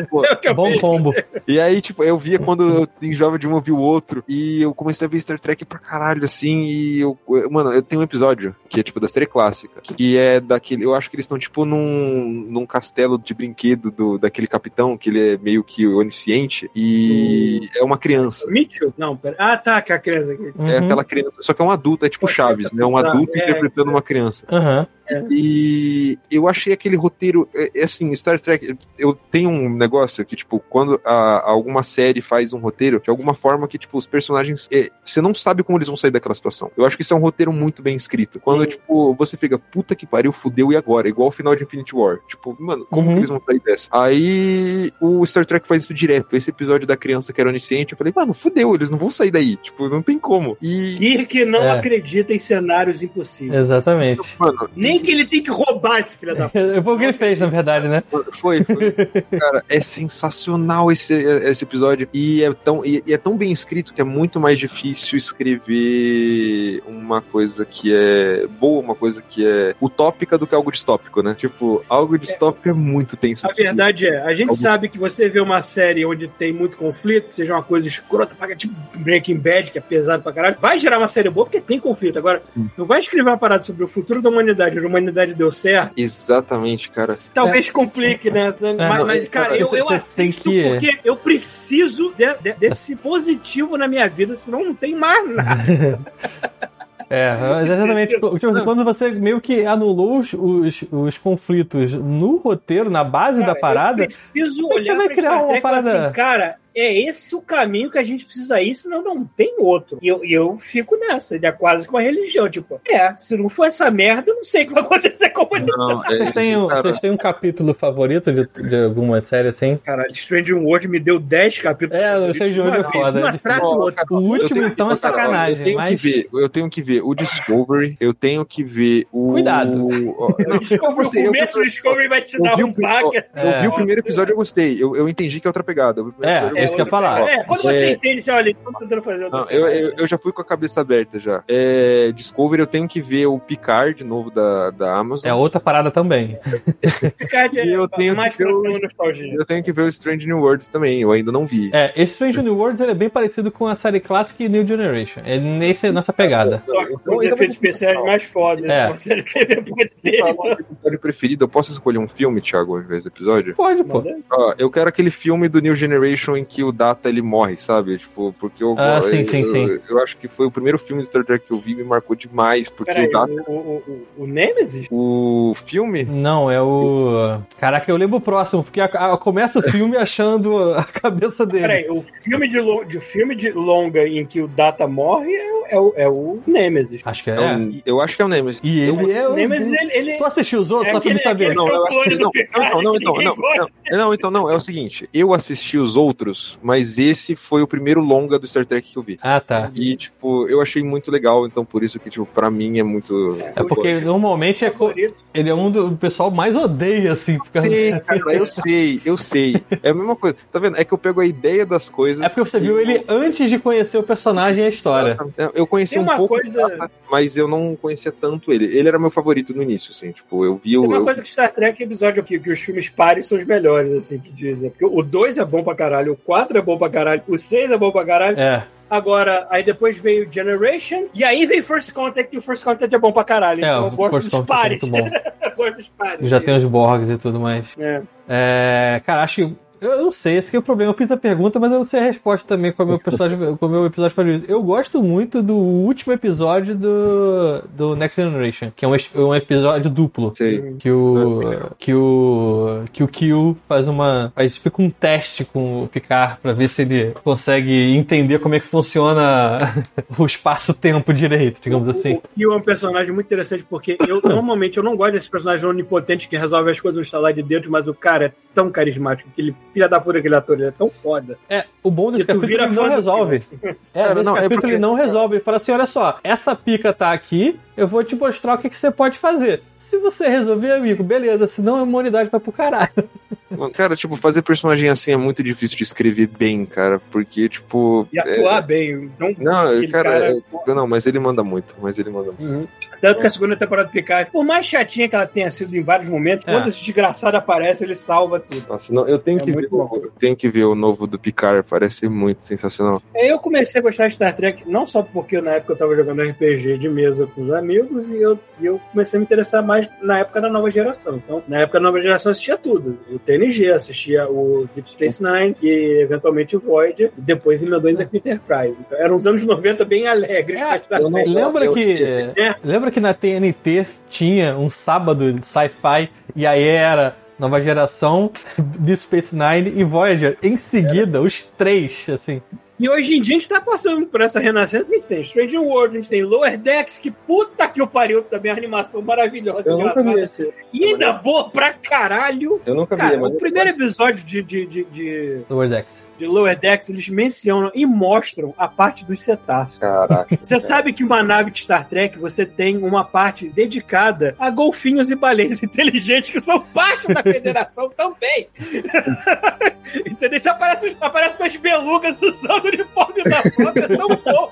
pô, 0.09 0.23
eu 0.25 0.31
acabei- 0.31 0.53
Bom 0.55 0.79
combo. 0.79 1.13
e 1.47 1.59
aí, 1.59 1.81
tipo, 1.81 2.03
eu 2.03 2.17
via 2.17 2.39
quando 2.39 2.63
eu 2.67 2.87
enjoava 3.01 3.37
de 3.37 3.47
um 3.47 3.53
ouvir 3.53 3.71
o 3.71 3.79
outro, 3.79 4.23
e 4.27 4.61
eu 4.61 4.73
comecei 4.73 5.05
a 5.05 5.09
ver 5.09 5.19
Star 5.21 5.39
Trek 5.39 5.63
pra 5.65 5.79
caralho, 5.79 6.23
assim, 6.25 6.63
e 6.65 6.99
eu, 6.99 7.17
eu- 7.29 7.49
mano, 7.51 7.71
eu 7.71 7.81
tenho 7.81 8.01
um 8.01 8.03
episódio, 8.03 8.55
que 8.69 8.79
é 8.79 8.83
tipo 8.83 8.99
da 8.99 9.07
série 9.07 9.25
clássica, 9.25 9.81
que 9.81 10.17
é 10.17 10.39
daquele, 10.39 10.85
eu 10.85 10.93
acho 10.95 11.09
que 11.09 11.15
eles 11.15 11.25
estão 11.25 11.37
tipo 11.39 11.65
num, 11.65 12.45
num 12.49 12.65
castelo 12.65 13.17
de 13.17 13.33
brinquedo 13.33 13.91
do, 13.91 14.17
daquele 14.17 14.47
capitão, 14.47 14.97
que 14.97 15.09
ele 15.09 15.33
é 15.33 15.37
meio 15.37 15.63
que 15.63 15.85
onisciente, 15.87 16.46
e 16.75 17.69
é 17.75 17.83
uma 17.83 17.97
criança. 17.97 18.45
Mitchell? 18.47 18.93
Não, 18.97 19.15
pera. 19.15 19.35
Ah, 19.39 19.57
tá, 19.57 19.81
que 19.81 19.91
a 19.93 19.99
criança 19.99 20.33
aqui. 20.33 20.53
É 20.59 20.61
Uhum. 20.79 20.85
aquela 20.85 21.03
criança, 21.03 21.35
só 21.41 21.53
que 21.53 21.61
é 21.61 21.65
um 21.65 21.71
adulto, 21.71 22.05
é 22.05 22.09
tipo 22.09 22.27
Chaves, 22.27 22.71
né? 22.71 22.85
Um 22.85 22.97
adulto 22.97 23.31
é. 23.37 23.43
interpretando 23.43 23.89
uma 23.91 24.01
criança. 24.01 24.43
Aham. 24.51 24.87
E 25.29 26.17
eu 26.29 26.47
achei 26.47 26.73
aquele 26.73 26.95
roteiro, 26.95 27.47
é, 27.53 27.71
é 27.75 27.83
assim, 27.83 28.13
Star 28.15 28.39
Trek, 28.39 28.75
eu 28.97 29.17
tenho 29.31 29.49
um 29.49 29.69
negócio 29.69 30.25
que, 30.25 30.35
tipo, 30.35 30.59
quando 30.69 30.99
a, 31.05 31.49
alguma 31.49 31.83
série 31.83 32.21
faz 32.21 32.53
um 32.53 32.59
roteiro, 32.59 32.99
de 33.01 33.09
alguma 33.09 33.33
forma 33.33 33.67
que, 33.67 33.77
tipo, 33.77 33.97
os 33.97 34.05
personagens, 34.07 34.67
é, 34.71 34.89
você 35.03 35.21
não 35.21 35.33
sabe 35.35 35.63
como 35.63 35.77
eles 35.77 35.87
vão 35.87 35.97
sair 35.97 36.11
daquela 36.11 36.35
situação. 36.35 36.71
Eu 36.77 36.85
acho 36.85 36.95
que 36.95 37.03
isso 37.03 37.13
é 37.13 37.17
um 37.17 37.21
roteiro 37.21 37.51
muito 37.53 37.81
bem 37.81 37.95
escrito. 37.95 38.39
Quando, 38.39 38.63
Sim. 38.63 38.71
tipo, 38.71 39.13
você 39.15 39.37
fica, 39.37 39.57
puta 39.57 39.95
que 39.95 40.05
pariu, 40.05 40.31
fudeu, 40.31 40.71
e 40.71 40.75
agora? 40.75 41.07
Igual 41.07 41.29
o 41.29 41.31
final 41.31 41.55
de 41.55 41.63
Infinity 41.63 41.95
War. 41.95 42.17
Tipo, 42.27 42.55
mano, 42.59 42.85
como 42.89 43.07
Uhum. 43.07 43.13
que 43.13 43.19
eles 43.19 43.29
vão 43.29 43.39
sair 43.41 43.59
dessa? 43.59 43.87
Aí, 43.91 44.91
o 44.99 45.25
Star 45.25 45.45
Trek 45.45 45.67
faz 45.67 45.83
isso 45.83 45.93
direto. 45.93 46.35
Esse 46.35 46.49
episódio 46.49 46.87
da 46.87 46.97
criança 46.97 47.31
que 47.31 47.39
era 47.39 47.49
onisciente, 47.49 47.93
eu 47.93 47.97
falei, 47.97 48.13
mano, 48.15 48.33
fudeu, 48.33 48.73
eles 48.75 48.89
não 48.89 48.97
vão 48.97 49.11
sair 49.11 49.31
daí. 49.31 49.57
Tipo, 49.57 49.87
não 49.89 50.01
tem 50.01 50.17
como. 50.19 50.57
E, 50.61 50.93
Kirk 50.97 51.45
não 51.45 51.63
É. 51.63 51.71
acredita 51.71 52.33
em 52.33 52.39
cenários 52.39 53.01
impossíveis. 53.01 53.59
Exatamente. 53.61 54.21
mano, 54.39 54.69
Nem 54.75 54.96
que 54.99 55.11
ele 55.11 55.25
tem 55.25 55.41
que 55.43 55.49
roubar 55.51 55.99
esse 55.99 56.17
filho 56.17 56.35
da 56.35 56.47
puta. 56.49 56.81
Foi 56.83 56.95
o 56.95 56.97
que 56.97 57.03
ele 57.03 57.13
fez, 57.13 57.39
na 57.39 57.47
verdade, 57.47 57.87
né? 57.87 58.03
Foi, 58.39 58.63
foi. 58.63 58.91
Cara, 59.39 59.63
é 59.69 59.81
sensacional 59.81 60.91
esse, 60.91 61.13
esse 61.13 61.63
episódio. 61.63 62.07
E 62.13 62.43
é, 62.43 62.53
tão, 62.53 62.85
e, 62.85 63.03
e 63.05 63.13
é 63.13 63.17
tão 63.17 63.37
bem 63.37 63.51
escrito 63.51 63.93
que 63.93 64.01
é 64.01 64.03
muito 64.03 64.39
mais 64.39 64.57
difícil 64.59 65.17
escrever 65.17 66.81
uma 66.85 67.21
coisa 67.21 67.65
que 67.65 67.93
é 67.93 68.45
boa, 68.59 68.81
uma 68.81 68.95
coisa 68.95 69.21
que 69.21 69.45
é 69.45 69.75
utópica 69.81 70.37
do 70.37 70.45
que 70.47 70.55
algo 70.55 70.71
distópico, 70.71 71.21
né? 71.21 71.35
Tipo, 71.37 71.83
algo 71.89 72.17
distópico 72.17 72.69
é, 72.69 72.73
muito 72.73 73.15
tenso. 73.17 73.45
A 73.47 73.53
verdade 73.53 74.07
é, 74.07 74.21
a 74.23 74.33
gente 74.33 74.49
Algum- 74.49 74.61
sabe 74.61 74.89
que 74.89 74.97
você 74.97 75.29
vê 75.29 75.39
uma 75.39 75.61
série 75.61 76.05
onde 76.05 76.27
tem 76.27 76.51
muito 76.53 76.77
conflito, 76.77 77.27
que 77.27 77.35
seja 77.35 77.53
uma 77.53 77.63
coisa 77.63 77.87
escrota, 77.87 78.35
pra- 78.35 78.55
tipo 78.55 78.73
Breaking 78.97 79.37
Bad, 79.37 79.71
que 79.71 79.77
é 79.77 79.81
pesado 79.81 80.23
pra 80.23 80.31
caralho, 80.33 80.57
vai 80.59 80.79
gerar 80.79 80.97
uma 80.97 81.07
série 81.07 81.29
boa 81.29 81.45
porque 81.45 81.61
tem 81.61 81.79
conflito. 81.79 82.17
Agora, 82.19 82.41
Hum. 82.55 82.67
não 82.77 82.85
vai 82.85 82.99
escrever 82.99 83.29
uma 83.29 83.37
parada 83.37 83.63
sobre 83.63 83.83
o 83.83 83.87
futuro 83.87 84.21
da 84.21 84.29
humanidade, 84.29 84.77
a 84.87 84.89
humanidade 84.89 85.33
deu 85.33 85.51
certo, 85.51 85.93
Exatamente, 85.97 86.89
cara. 86.89 87.17
talvez 87.33 87.69
complique, 87.69 88.31
né? 88.31 88.53
mas, 88.59 88.59
não, 88.99 89.05
mas, 89.05 89.23
é, 89.23 89.27
cara, 89.27 89.45
cara, 89.49 89.57
eu, 89.59 89.65
você- 89.65 89.79
eu 89.81 89.85
você 89.85 89.89
tem 90.15 90.29
assisto 90.29 90.49
que- 90.49 90.63
porque 90.63 90.99
eu 91.03 91.15
preciso 91.15 92.13
de- 92.17 92.33
de- 92.41 92.53
desse 92.53 92.95
positivo 92.95 93.77
na 93.77 93.87
minha 93.87 94.07
vida, 94.09 94.35
senão 94.35 94.63
não 94.63 94.73
tem 94.73 94.95
mais 94.95 95.29
nada. 95.29 95.99
É, 97.09 97.37
mas 97.39 97.69
exatamente. 97.69 98.15
Tipo 98.15 98.47
assim, 98.49 98.63
quando 98.65 98.83
você 98.83 99.09
meio 99.11 99.39
que 99.39 99.65
anulou 99.65 100.17
os, 100.17 100.33
os, 100.33 100.83
os 100.91 101.17
conflitos 101.17 101.93
no 101.93 102.35
roteiro, 102.35 102.89
na 102.89 103.01
base 103.01 103.45
da 103.45 103.55
parada, 103.55 104.03
Eu 104.03 104.07
preciso 104.07 104.63
Como 104.63 104.73
é 104.73 104.77
que 104.77 104.83
você 104.83 104.89
olhar 104.91 104.97
vai 104.97 105.07
pra 105.07 105.15
criar 105.15 105.41
uma 105.41 105.61
parada- 105.61 106.03
assim, 106.07 106.13
cara, 106.13 106.55
é 106.79 106.93
esse 107.09 107.35
o 107.35 107.41
caminho 107.41 107.89
que 107.89 107.97
a 107.97 108.03
gente 108.03 108.23
precisa 108.25 108.61
ir, 108.61 108.75
senão 108.75 109.03
não 109.03 109.25
tem 109.25 109.55
outro. 109.57 109.97
E 110.01 110.07
eu, 110.07 110.23
e 110.23 110.33
eu 110.33 110.57
fico 110.57 110.95
nessa, 110.97 111.35
ele 111.35 111.45
é 111.45 111.51
quase 111.51 111.85
que 111.85 111.89
uma 111.89 112.01
religião, 112.01 112.49
tipo, 112.49 112.79
é, 112.87 113.13
se 113.17 113.35
não 113.35 113.49
for 113.49 113.65
essa 113.65 113.89
merda, 113.89 114.29
eu 114.31 114.35
não 114.35 114.43
sei 114.43 114.63
o 114.63 114.67
que 114.67 114.73
vai 114.73 114.83
acontecer 114.83 115.29
com 115.29 115.41
a 115.41 115.45
humanidade. 115.45 115.77
Não, 115.77 116.05
é, 116.05 116.17
vocês 116.17 116.31
têm, 116.31 116.57
um- 116.57 116.67
cara, 116.67 116.81
vocês 116.81 116.99
têm 116.99 117.11
um 117.11 117.17
capítulo 117.17 117.73
favorito 117.73 118.31
de, 118.31 118.47
de 118.69 118.75
alguma 118.83 119.19
série 119.21 119.47
assim? 119.49 119.77
Caralho, 119.83 120.11
Strange 120.13 120.53
World 120.53 120.87
me 120.87 120.99
deu 120.99 121.19
10 121.19 121.61
capítulos. 121.61 122.03
É, 122.03 122.17
o 122.19 122.29
Strange 122.31 122.59
World 122.59 122.77
é 122.77 122.81
Uma 122.81 122.91
foda, 122.91 123.19
é 123.19 123.23
Uma 123.23 123.31
do 123.31 123.37
difícil. 123.37 123.63
outro. 123.65 124.05
O 124.11 124.19
último, 124.19 124.63
então, 124.63 124.87
é 124.91 124.97
cara, 124.97 125.13
sacanagem, 125.13 125.57
Eu 125.59 125.63
tenho 125.65 125.77
mas. 125.77 126.01
que 126.01 126.09
ver, 126.11 126.29
eu 126.33 126.49
tenho 126.49 126.69
que 126.69 126.81
ver 126.81 127.01
o 127.03 127.15
Discovery, 127.15 127.97
eu 127.99 128.13
tenho 128.13 128.45
que 128.45 128.63
ver 128.63 129.07
o. 129.11 129.31
Cuidado. 129.31 129.85
O 129.85 130.59
Discovery, 130.59 131.07
o 131.07 131.19
eu- 131.19 131.23
eu- 131.23 131.31
começo 131.31 131.53
do 131.57 131.61
Discovery 131.63 132.07
vai 132.07 132.21
te 132.21 132.37
dar 132.41 132.55
um 132.57 132.69
o 132.69 132.73
baque. 132.73 133.17
assim. 133.17 133.39
Eu 133.39 133.59
vi 133.61 133.65
É. 133.65 133.69
o 133.69 133.73
primeiro 133.73 134.01
episódio 134.01 134.31
e 134.31 134.33
eu 134.33 134.37
gostei. 134.37 134.81
Eu, 134.83 134.95
eu 134.95 135.09
entendi 135.09 135.39
que 135.39 135.47
é 135.47 135.49
outra 135.49 135.63
pegada. 135.63 136.01
O 136.03 136.13
É, 136.21 136.49
eu 136.51 136.66
isso 136.67 136.75
que 136.75 136.81
eu 136.81 136.85
ia 136.85 136.89
falar. 136.91 137.21
É, 137.29 137.43
quando 137.43 137.61
você 137.63 137.85
É. 137.85 137.91
entende, 137.91 138.21
você 138.21 138.31
olha, 138.31 138.49
estão 138.51 138.73
tentando 138.73 139.01
fazer 139.01 139.23
outra 139.25 139.39
Não, 139.41 139.49
eu, 139.49 139.67
eu, 139.67 139.93
eu 139.97 140.07
já 140.07 140.17
fui 140.17 140.31
com 140.31 140.41
a 140.41 140.45
cabeça 140.45 140.81
aberta 140.81 141.19
já. 141.19 141.43
É, 141.47 142.11
Discovery, 142.15 142.61
eu 142.61 142.67
tenho 142.67 142.87
que 142.87 143.01
ver 143.01 143.25
o 143.27 143.39
Picard 143.39 143.95
de 143.95 144.03
novo 144.03 144.29
da, 144.31 144.69
da 144.71 144.95
Amazon. 144.95 145.27
É 145.29 145.33
outra 145.33 145.59
parada 145.59 145.89
também. 145.91 146.37
Picard 147.17 147.57
E 147.57 147.73
eu 147.73 147.83
é 147.85 147.87
tenho 147.87 148.15
mais 148.15 148.35
que 148.35 148.43
ver 148.43 148.51
o- 148.51 148.79
nostalgia. 148.79 149.33
Eu 149.33 149.45
tenho 149.45 149.63
que 149.63 149.71
ver 149.71 149.83
o 149.83 149.87
Strange 149.89 150.25
New 150.25 150.39
Worlds 150.39 150.69
também, 150.69 151.01
eu 151.01 151.11
ainda 151.11 151.31
não 151.31 151.45
vi. 151.45 151.69
É, 151.73 151.91
esse 151.95 152.13
Strange 152.13 152.41
New 152.41 152.55
Worlds 152.57 152.81
ele 152.81 152.91
é 152.91 152.95
bem 152.95 153.09
parecido 153.09 153.51
com 153.51 153.65
a 153.67 153.75
série 153.75 153.99
clássica 153.99 154.43
e 154.43 154.49
New 154.49 154.65
Generation. 154.65 155.21
É 155.25 155.37
nesse, 155.39 155.91
nessa 155.91 156.11
pegada. 156.13 156.63
Só 156.67 156.85
que 156.85 156.93
os 157.09 157.21
efeitos 157.23 157.55
especiais 157.55 157.99
mais 158.03 158.23
fodas. 158.23 158.65
É. 158.65 158.87
Você 158.89 159.15
pode 159.15 159.91
ter. 160.01 160.17
Falar 160.19 160.57
Então, 160.81 160.97
preferido, 160.99 161.43
eu 161.45 161.49
posso 161.49 161.71
escolher 161.71 161.97
um 161.99 162.07
filme, 162.07 162.41
Thiago, 162.41 162.75
ao 162.75 162.81
invés 162.81 163.03
do 163.03 163.09
episódio? 163.09 163.55
Pode, 163.55 163.83
pô. 163.83 164.03
Ó, 164.31 164.53
eu 164.57 164.69
quero 164.69 164.89
aquele 164.89 165.11
filme 165.11 165.47
do 165.47 165.59
New 165.61 165.75
Generation 165.75 166.35
em 166.35 166.43
que 166.45 166.56
o 166.63 166.71
Data 166.71 167.07
ele 167.09 167.21
morre, 167.21 167.57
sabe? 167.57 167.97
Tipo, 167.97 168.33
porque 168.39 168.63
eu, 168.63 168.75
Ah, 168.77 168.97
eu, 168.97 169.03
sim, 169.03 169.23
sim, 169.23 169.39
eu, 169.41 169.45
sim. 169.51 169.79
eu 169.89 169.99
acho 169.99 170.17
que 170.17 170.27
foi 170.27 170.45
o 170.47 170.51
primeiro 170.51 170.77
filme 170.79 171.01
de 171.01 171.07
Star 171.09 171.23
Trek 171.25 171.45
que 171.45 171.51
eu 171.53 171.57
vi 171.57 171.71
e 171.73 171.75
me 171.75 171.83
marcou 171.83 172.15
demais, 172.15 172.67
porque 172.69 172.91
Peraí, 172.91 173.07
o 173.07 173.11
Data, 173.11 173.33
o, 173.47 173.51
o, 173.51 173.83
o, 174.17 174.23
o 174.23 174.27
Nemesis? 174.27 174.87
o 174.91 175.55
filme 175.67 176.03
Não, 176.05 176.49
é 176.51 176.61
o. 176.61 177.39
Caraca, 177.59 177.89
eu 177.91 177.97
lembro 177.97 178.17
o 178.17 178.21
próximo, 178.21 178.63
porque 178.63 178.79
a- 178.81 178.85
a- 178.85 179.17
começa 179.17 179.59
o 179.59 179.61
filme 179.63 179.97
achando 179.97 180.73
a 180.73 180.83
cabeça 180.83 181.45
dele. 181.45 181.61
Peraí, 181.61 181.89
o 181.89 182.03
filme 182.23 182.47
de, 182.47 182.59
lo- 182.59 182.83
de 182.85 182.99
filme 182.99 183.35
de 183.35 183.51
longa 183.51 184.07
em 184.07 184.25
que 184.25 184.41
o 184.41 184.47
Data 184.47 184.87
morre 184.87 185.31
é, 185.33 185.53
o- 185.53 185.65
é 185.69 185.79
o, 185.79 185.93
é 185.97 186.09
o 186.09 186.39
Nemesis. 186.47 187.01
Acho 187.05 187.23
que 187.23 187.31
é. 187.31 187.35
é 187.35 187.55
um- 187.55 187.81
eu 187.85 188.01
acho 188.01 188.15
que 188.15 188.21
é 188.21 188.25
o 188.25 188.29
Nemesis. 188.29 188.59
E 188.63 188.79
ele 188.81 189.11
é 189.11 189.27
o. 189.27 189.33
Nemesis, 189.33 189.73
ele, 189.73 189.91
ele 189.93 190.17
Tu 190.17 190.25
assistiu 190.25 190.59
os 190.59 190.71
outros 190.71 190.89
É 190.89 190.93
só 190.93 190.99
pra 191.01 191.09
me 191.09 191.15
aquele- 191.15 191.23
saber? 191.29 191.55
Não, 191.55 191.67
eu 191.67 191.85
acho 191.85 192.03
que 192.03 192.17
clone 192.17 192.17
não, 192.17 192.31
não, 192.71 192.81
não, 192.81 192.91
que 192.91 192.97
então, 192.97 193.11
ninguém 193.13 193.27
não, 193.27 193.35
gosta. 193.35 193.65
não, 193.91 193.97
não, 193.97 194.13
então 194.13 194.31
não, 194.31 194.49
é 194.51 194.55
o 194.55 194.59
seguinte, 194.59 195.09
eu 195.13 195.33
assisti 195.33 195.77
os 195.77 195.95
outros, 195.95 196.36
mas 196.61 196.97
esse 196.97 197.35
foi 197.35 197.61
o 197.61 197.67
primeiro 197.67 198.01
longa 198.01 198.37
do 198.39 198.47
Star 198.47 198.65
Trek 198.65 198.89
que 198.91 198.97
eu 198.97 199.03
vi. 199.03 199.17
Ah, 199.21 199.39
tá. 199.39 199.71
E, 199.75 199.95
tipo, 199.95 200.47
eu 200.47 200.61
achei 200.61 200.83
muito 200.83 201.09
legal, 201.11 201.45
então 201.45 201.63
por 201.65 201.83
isso 201.83 201.99
que, 201.99 202.09
tipo, 202.09 202.25
pra 202.25 202.49
mim 202.49 202.79
é 202.79 202.83
muito. 202.83 203.37
É 203.55 203.63
porque 203.63 203.99
normalmente 204.01 204.65
é 204.65 204.69
co- 204.69 204.93
ele 205.33 205.49
é 205.49 205.53
um 205.53 205.69
do 205.71 205.87
o 205.87 205.97
pessoal 205.97 206.29
mais 206.31 206.55
odeia, 206.55 207.11
assim, 207.13 207.37
por 207.37 207.49
causa 207.51 207.69
Sei, 207.69 207.99
cara, 208.01 208.33
eu 208.33 208.47
sei, 208.47 209.01
eu 209.05 209.17
sei. 209.17 209.55
É 209.81 209.89
a 209.89 209.93
mesma 209.93 210.15
coisa. 210.15 210.37
Tá 210.51 210.59
vendo? 210.59 210.77
É 210.77 210.83
que 210.83 210.93
eu 210.93 210.97
pego 210.97 211.21
a 211.21 211.25
ideia 211.25 211.65
das 211.65 211.89
coisas. 211.89 212.23
É 212.23 212.29
porque 212.29 212.41
você 212.49 212.59
viu 212.59 212.79
ele 212.79 213.03
antes 213.07 213.49
de 213.49 213.57
conhecer 213.59 213.97
o 213.97 214.03
personagem 214.03 214.63
e 214.63 214.67
a 214.67 214.69
história. 214.69 215.17
Eu 215.53 215.65
conheci 215.67 215.95
Tem 215.95 216.03
um 216.03 216.05
pouco, 216.05 216.35
coisa- 216.35 216.89
mas 217.09 217.35
eu 217.37 217.47
não 217.47 217.75
conhecia 217.75 218.11
tanto 218.11 218.51
ele. 218.51 218.65
Ele 218.65 218.87
era 218.87 218.99
meu 218.99 219.09
favorito 219.11 219.53
no 219.53 219.63
início, 219.63 219.91
assim. 219.91 220.11
Tipo, 220.11 220.45
eu 220.45 220.55
vi 220.55 220.71
Tem 220.71 220.77
o. 220.77 220.85
uma 220.85 220.97
eu- 220.97 221.03
coisa 221.03 221.21
que 221.21 221.29
Star 221.29 221.53
Trek 221.53 221.81
é 221.81 221.85
episódio 221.85 222.23
que, 222.23 222.39
que 222.39 222.51
os 222.51 222.59
filmes 222.59 222.89
pares 222.89 223.27
são 223.27 223.37
os 223.37 223.45
melhores, 223.45 223.91
assim, 223.91 224.19
que 224.19 224.31
dizem. 224.31 224.69
Porque 224.69 224.85
o 224.85 225.01
2 225.01 225.37
é 225.37 225.45
bom 225.45 225.63
pra 225.63 225.75
caralho, 225.75 226.13
o 226.13 226.15
4 226.27 226.57
é 226.57 226.61
bom 226.61 226.77
pra 226.77 226.89
caralho, 226.89 227.23
o 227.27 227.37
6 227.37 227.71
é 227.71 227.77
bom 227.77 227.89
pra 227.89 228.05
caralho. 228.05 228.37
É. 228.39 228.63
Agora, 228.89 229.47
aí 229.49 229.63
depois 229.63 229.97
veio 229.97 230.31
Generations, 230.31 231.11
e 231.15 231.23
aí 231.23 231.45
veio 231.45 231.63
First 231.63 231.91
Contact, 231.93 232.33
e 232.33 232.37
o 232.37 232.41
First 232.41 232.63
Contact 232.63 232.93
é 232.93 232.99
bom 232.99 233.11
pra 233.11 233.23
caralho. 233.23 233.63
É, 233.63 233.67
então 233.67 233.83
o 233.83 233.87
eu 233.87 233.91
gosto 233.91 234.11
First 234.13 234.29
dos 234.29 234.39
Contact 234.39 234.53
é 234.53 234.79
pares. 234.79 234.81
muito 234.81 234.91
bom. 234.91 235.17
eu 235.41 235.55
gosto 235.55 235.75
dos 235.77 235.89
pares. 235.89 236.29
Já 236.29 236.39
tem 236.39 236.55
os 236.55 236.63
Borgs 236.65 237.09
e 237.09 237.17
tudo 237.17 237.39
mais. 237.39 237.73
É. 237.79 238.01
É, 238.27 239.01
cara, 239.05 239.23
acho 239.23 239.35
que. 239.47 239.55
Eu 239.81 240.03
não 240.03 240.11
sei, 240.11 240.37
esse 240.37 240.49
que 240.49 240.57
é 240.57 240.59
o 240.59 240.63
problema. 240.63 240.91
Eu 240.91 240.97
fiz 240.97 241.11
a 241.11 241.17
pergunta, 241.17 241.59
mas 241.59 241.71
eu 241.71 241.79
não 241.79 241.85
sei 241.85 241.99
a 241.99 242.03
resposta 242.03 242.47
também 242.47 242.71
com 242.71 242.83
o 242.83 242.85
meu 242.85 242.99
personagem, 242.99 243.37
com 243.57 243.65
o 243.65 243.69
meu 243.69 243.85
episódio 243.85 244.15
favorito. 244.15 244.49
Eu 244.49 244.63
gosto 244.63 245.01
muito 245.01 245.41
do 245.41 245.55
último 245.55 246.13
episódio 246.13 246.75
do, 246.75 247.63
do 247.75 247.95
Next 247.95 248.21
Generation, 248.21 248.71
que 248.75 248.85
é 248.85 248.87
um, 248.87 248.95
um 249.15 249.35
episódio 249.35 249.89
duplo. 249.89 250.33
Sei. 250.35 250.75
Que 250.79 250.91
o. 250.91 251.41
Que 251.77 251.93
o. 251.93 252.83
Que 252.91 253.03
o 253.03 253.07
Kill 253.07 253.57
faz 253.67 253.87
uma. 253.87 254.31
Faz 254.35 254.53
explica 254.53 254.81
um 254.81 254.89
teste 254.89 255.45
com 255.45 255.83
o 255.83 255.87
Picard 255.87 256.37
pra 256.41 256.53
ver 256.53 256.69
se 256.69 256.81
ele 256.81 257.13
consegue 257.23 257.95
entender 257.95 258.39
como 258.39 258.55
é 258.55 258.59
que 258.59 258.65
funciona 258.65 259.59
o 260.17 260.25
espaço-tempo 260.25 261.13
direito, 261.13 261.61
digamos 261.61 261.87
assim. 261.89 262.13
O 262.15 262.21
Kill 262.35 262.51
é 262.53 262.55
um 262.55 262.61
personagem 262.61 263.13
muito 263.13 263.27
interessante 263.27 263.65
porque 263.69 263.97
eu 264.07 264.21
normalmente 264.27 264.77
eu 264.77 264.83
não 264.83 264.95
gosto 264.95 265.13
desse 265.13 265.29
personagem 265.29 265.65
onipotente 265.67 266.27
que 266.27 266.37
resolve 266.37 266.71
as 266.71 266.79
coisas 266.79 266.97
no 266.97 267.03
estalar 267.03 267.33
de 267.33 267.43
dedos, 267.43 267.67
mas 267.67 267.87
o 267.87 267.93
cara 267.93 268.27
é 268.27 268.31
tão 268.53 268.71
carismático, 268.71 269.29
aquele 269.31 269.55
filho 269.73 269.89
da 269.89 269.99
puta 269.99 270.19
aquele 270.19 270.35
ator, 270.35 270.57
ele 270.59 270.67
é 270.67 270.71
tão 270.71 270.89
foda. 270.89 271.37
É, 271.49 271.65
o 271.83 271.91
bom 271.91 272.11
desse 272.11 272.25
capítulo 272.25 272.47
vira 272.47 272.67
não 272.69 272.89
resolve. 272.89 273.35
É, 273.63 273.75
Cara, 273.93 274.15
nesse 274.15 274.25
não, 274.25 274.37
é 274.37 274.41
capítulo 274.41 274.49
porque- 274.61 274.67
ele 274.67 274.79
não 274.79 274.93
resolve. 274.93 275.35
Ele 275.35 275.43
fala 275.43 275.57
assim: 275.57 275.71
olha 275.71 275.85
só, 275.85 276.19
essa 276.23 276.55
pica 276.55 276.91
tá 276.93 277.11
aqui, 277.11 277.59
eu 277.75 277.87
vou 277.87 278.03
te 278.03 278.15
mostrar 278.15 278.55
o 278.55 278.57
que, 278.57 278.69
que 278.69 278.77
você 278.77 278.89
pode 278.91 279.17
fazer. 279.19 279.61
Se 279.77 279.97
você 279.99 280.27
resolver, 280.27 280.71
amigo, 280.73 281.03
beleza, 281.03 281.47
senão 281.47 281.77
a 281.77 281.83
humanidade 281.83 282.29
vai 282.29 282.39
pro 282.39 282.51
caralho. 282.51 282.91
Cara, 283.73 283.95
tipo, 283.95 284.17
fazer 284.17 284.41
personagem 284.41 284.89
assim 284.89 285.11
é 285.11 285.17
muito 285.17 285.41
difícil 285.41 285.77
de 285.77 285.83
escrever 285.83 286.27
bem, 286.27 286.65
cara. 286.65 286.99
Porque, 287.11 287.47
tipo. 287.47 288.07
E 288.11 288.19
atuar 288.19 288.61
bem. 288.61 289.09
Não, 289.19 289.33
Não, 289.39 289.67
aquele 289.69 289.87
cara, 289.87 290.03
cara- 290.11 290.31
eu- 290.67 290.75
não, 290.75 290.87
mas 290.87 291.05
ele 291.05 291.19
manda 291.19 291.43
muito, 291.43 291.73
mas 291.81 291.97
ele 291.97 292.09
manda 292.09 292.31
muito. 292.37 292.43
Uhum. 292.43 292.67
Tanto 292.99 293.21
que 293.21 293.27
a 293.27 293.29
segunda 293.29 293.55
temporada 293.55 293.87
do 293.87 293.91
Picard, 293.91 294.31
por 294.31 294.43
mais 294.43 294.65
chatinha 294.65 295.07
que 295.07 295.15
ela 295.15 295.25
tenha 295.27 295.49
sido 295.51 295.75
em 295.77 295.83
vários 295.83 296.09
momentos, 296.09 296.47
É. 296.47 296.51
quando 296.51 296.67
esse 296.69 296.83
desgraçado 296.83 297.37
aparece, 297.37 297.83
ele 297.83 297.95
salva 297.95 298.39
tudo. 298.39 298.67
Nossa, 298.67 298.91
não, 298.91 299.07
eu 299.07 299.19
tenho 299.19 299.37
É 299.39 299.43
que 299.43 299.51
ver, 299.51 299.67
eu 299.71 300.11
tenho 300.19 300.35
que 300.35 300.49
ver 300.49 300.65
o 300.65 300.75
novo 300.75 301.05
do 301.07 301.17
Picard, 301.19 301.63
parece 301.69 302.07
muito 302.09 302.39
sensacional. 302.47 303.01
Aí 303.15 303.27
eu 303.27 303.39
comecei 303.39 303.79
a 303.79 303.83
gostar 303.83 304.07
de 304.07 304.15
Star 304.15 304.35
Trek, 304.35 304.63
não 304.69 304.85
só 304.85 305.01
porque 305.03 305.39
na 305.39 305.51
época 305.55 305.73
eu 305.73 305.77
tava 305.77 305.95
jogando 305.95 306.21
RPG 306.23 306.77
de 306.79 306.89
mesa 306.89 307.27
com 307.27 307.41
os 307.43 307.51
amigos, 307.51 308.11
e 308.11 308.17
eu, 308.21 308.37
e 308.59 308.65
eu 308.65 308.79
comecei 308.91 309.17
a 309.17 309.19
me 309.19 309.25
interessar 309.25 309.63
mais 309.63 309.87
na 310.01 310.19
época 310.19 310.41
da 310.41 310.49
nova 310.49 310.69
geração. 310.71 311.17
Então, 311.17 311.43
na 311.47 311.59
época 311.61 311.79
da 311.79 311.85
nova 311.85 312.01
geração 312.01 312.29
eu 312.29 312.31
assistia 312.31 312.57
tudo. 312.57 312.97
O 313.11 313.19
TNG, 313.37 313.71
assistia 313.71 314.27
o 314.29 314.67
Deep 314.75 314.89
Space 314.89 315.21
Nine 315.23 315.55
e 315.61 316.01
eventualmente 316.01 316.55
o 316.55 316.59
Void, 316.59 317.11
e 317.17 317.21
depois 317.21 317.61
emendou 317.63 317.87
ainda 317.89 318.05
com 318.05 318.17
Enterprise. 318.17 318.75
Então, 318.79 318.97
eram 318.99 319.15
os 319.15 319.25
anos 319.27 319.45
90 319.45 319.85
bem 319.85 320.07
alegres 320.07 320.59
É, 320.61 320.81
eu 320.99 321.09
não-. 321.09 321.25
Lembra 321.25 321.65
eu- 321.65 321.73
que. 321.73 322.03
É. 322.35 322.55
Lembra 322.63 322.91
que 322.91 322.99
na 322.99 323.13
TNT 323.13 323.85
tinha 324.09 324.57
um 324.57 324.69
sábado 324.69 325.31
de 325.33 325.45
sci-fi 325.45 326.09
e 326.35 326.45
aí 326.45 326.63
era 326.67 327.15
Nova 327.39 327.59
Geração, 327.61 328.31
Deep 328.57 328.97
Space 328.97 329.35
Nine 329.35 329.71
e 329.79 329.83
Voyager. 329.83 330.37
Em 330.41 330.57
seguida, 330.57 331.21
os 331.21 331.43
três, 331.43 332.07
assim. 332.09 332.41
E 332.79 332.87
hoje 332.87 333.17
em 333.17 333.21
dia 333.21 333.35
a 333.35 333.39
gente 333.39 333.49
tá 333.49 333.59
passando 333.59 334.05
por 334.05 334.21
essa 334.21 334.39
renascença. 334.39 334.85
A 334.87 334.93
gente 334.93 335.07
tem 335.07 335.21
Strange 335.21 335.57
World, 335.57 335.97
a 335.97 336.01
gente 336.01 336.09
tem 336.09 336.23
Lower 336.23 336.57
Decks, 336.57 336.99
que 336.99 337.09
puta 337.09 337.67
que 337.67 337.81
o 337.81 337.87
pariu 337.87 338.21
também, 338.23 338.51
a 338.51 338.55
animação 338.55 339.01
maravilhosa, 339.01 339.71
Eu 339.71 339.77
nunca 339.79 340.03
vi 340.03 340.09
engraçada. 340.09 340.53
E 340.71 340.85
ainda 340.85 341.13
boa 341.13 341.49
pra 341.49 341.73
caralho. 341.73 342.61
Eu 342.65 342.75
nunca 342.75 342.95
vi, 342.95 343.01
Cara, 343.01 343.17
mas 343.17 343.33
o 343.33 343.37
primeiro 343.37 343.69
episódio 343.71 344.23
de, 344.23 344.43
de, 344.43 344.65
de, 344.67 344.83
de, 344.85 345.41
Lower 345.49 345.67
Decks. 345.67 346.05
de 346.19 346.27
Lower 346.27 346.59
Decks, 346.59 346.89
eles 346.89 347.09
mencionam 347.09 347.71
e 347.73 347.85
mostram 347.85 348.53
a 348.57 348.67
parte 348.67 349.03
dos 349.05 349.21
cetáceos. 349.21 349.79
Caraca. 349.79 350.37
Você 350.39 350.59
sabe 350.59 350.93
que 350.93 351.03
uma 351.03 351.23
nave 351.23 351.49
de 351.49 351.61
Star 351.61 351.87
Trek, 351.87 352.19
você 352.19 352.45
tem 352.45 352.77
uma 352.77 353.03
parte 353.03 353.49
dedicada 353.49 354.35
a 354.37 354.51
golfinhos 354.51 355.09
e 355.09 355.15
baleias 355.15 355.61
inteligentes, 355.63 356.29
que 356.29 356.39
são 356.39 356.59
parte 356.59 357.11
da 357.11 357.23
federação 357.23 357.89
também. 357.89 358.47
Entendeu? 360.05 360.37
Então 360.37 360.51
aparece, 360.53 360.97
aparece 360.99 361.37
umas 361.39 361.55
belugas 361.55 362.21
usando 362.21 362.66
o 362.67 362.73
uniforme 362.73 363.23
da 363.23 363.41
frota, 363.51 363.79
é 363.79 363.87
tão 363.97 364.07
bom. 364.07 364.51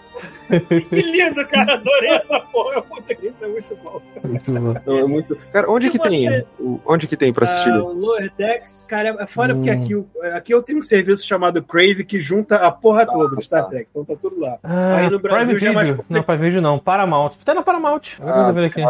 Que 0.89 1.01
lindo, 1.01 1.45
cara. 1.47 1.73
Adorei 1.73 2.09
essa 2.11 2.39
porra. 2.51 2.81
Puta 2.83 3.15
que 3.15 3.27
Isso 3.27 3.43
é 3.43 3.47
muito 3.47 3.75
bom. 3.83 4.01
Muito 4.23 4.51
bom. 4.51 4.75
Não, 4.85 4.99
é 4.99 5.03
muito... 5.05 5.35
Cara, 5.51 5.69
onde 5.69 5.87
Se 5.87 5.91
que 5.93 5.99
tem? 5.99 6.29
você- 6.29 6.45
O- 6.59 6.79
Onde 6.85 7.07
que 7.07 7.17
tem 7.17 7.33
pra 7.33 7.45
assistir? 7.45 7.71
Ah, 7.71 7.83
o 7.83 7.93
Lower 7.93 8.31
Decks, 8.37 8.85
cara, 8.87 9.15
é 9.19 9.25
foda 9.27 9.53
Hum. 9.53 9.57
porque 9.57 9.69
aqui, 9.71 10.05
aqui 10.35 10.53
eu 10.53 10.61
tenho 10.63 10.79
um 10.79 10.83
serviço 10.83 11.25
chamado 11.27 11.61
Crave 11.63 12.05
que 12.05 12.19
junta 12.19 12.57
a 12.57 12.71
porra 12.71 13.05
toda 13.05 13.35
do 13.35 13.41
Star 13.41 13.63
tá. 13.63 13.69
Trek. 13.69 13.87
Então 13.89 14.05
tá 14.05 14.13
tudo 14.21 14.39
lá. 14.39 14.57
Ah, 14.63 14.97
Aí 14.97 15.09
no 15.09 15.19
Brasil 15.19 15.45
Prime 15.47 15.59
já 15.59 15.69
é 15.69 15.73
mais 15.73 15.89
complicado. 15.89 16.05
Não, 16.09 16.23
Prime 16.23 16.41
Video 16.43 16.61
não. 16.61 16.79
Paramount. 16.79 17.31
Tá 17.43 17.53
na 17.53 17.63
Paramount. 17.63 18.01
Ah, 18.21 18.51
ver 18.51 18.65
aqui. 18.65 18.81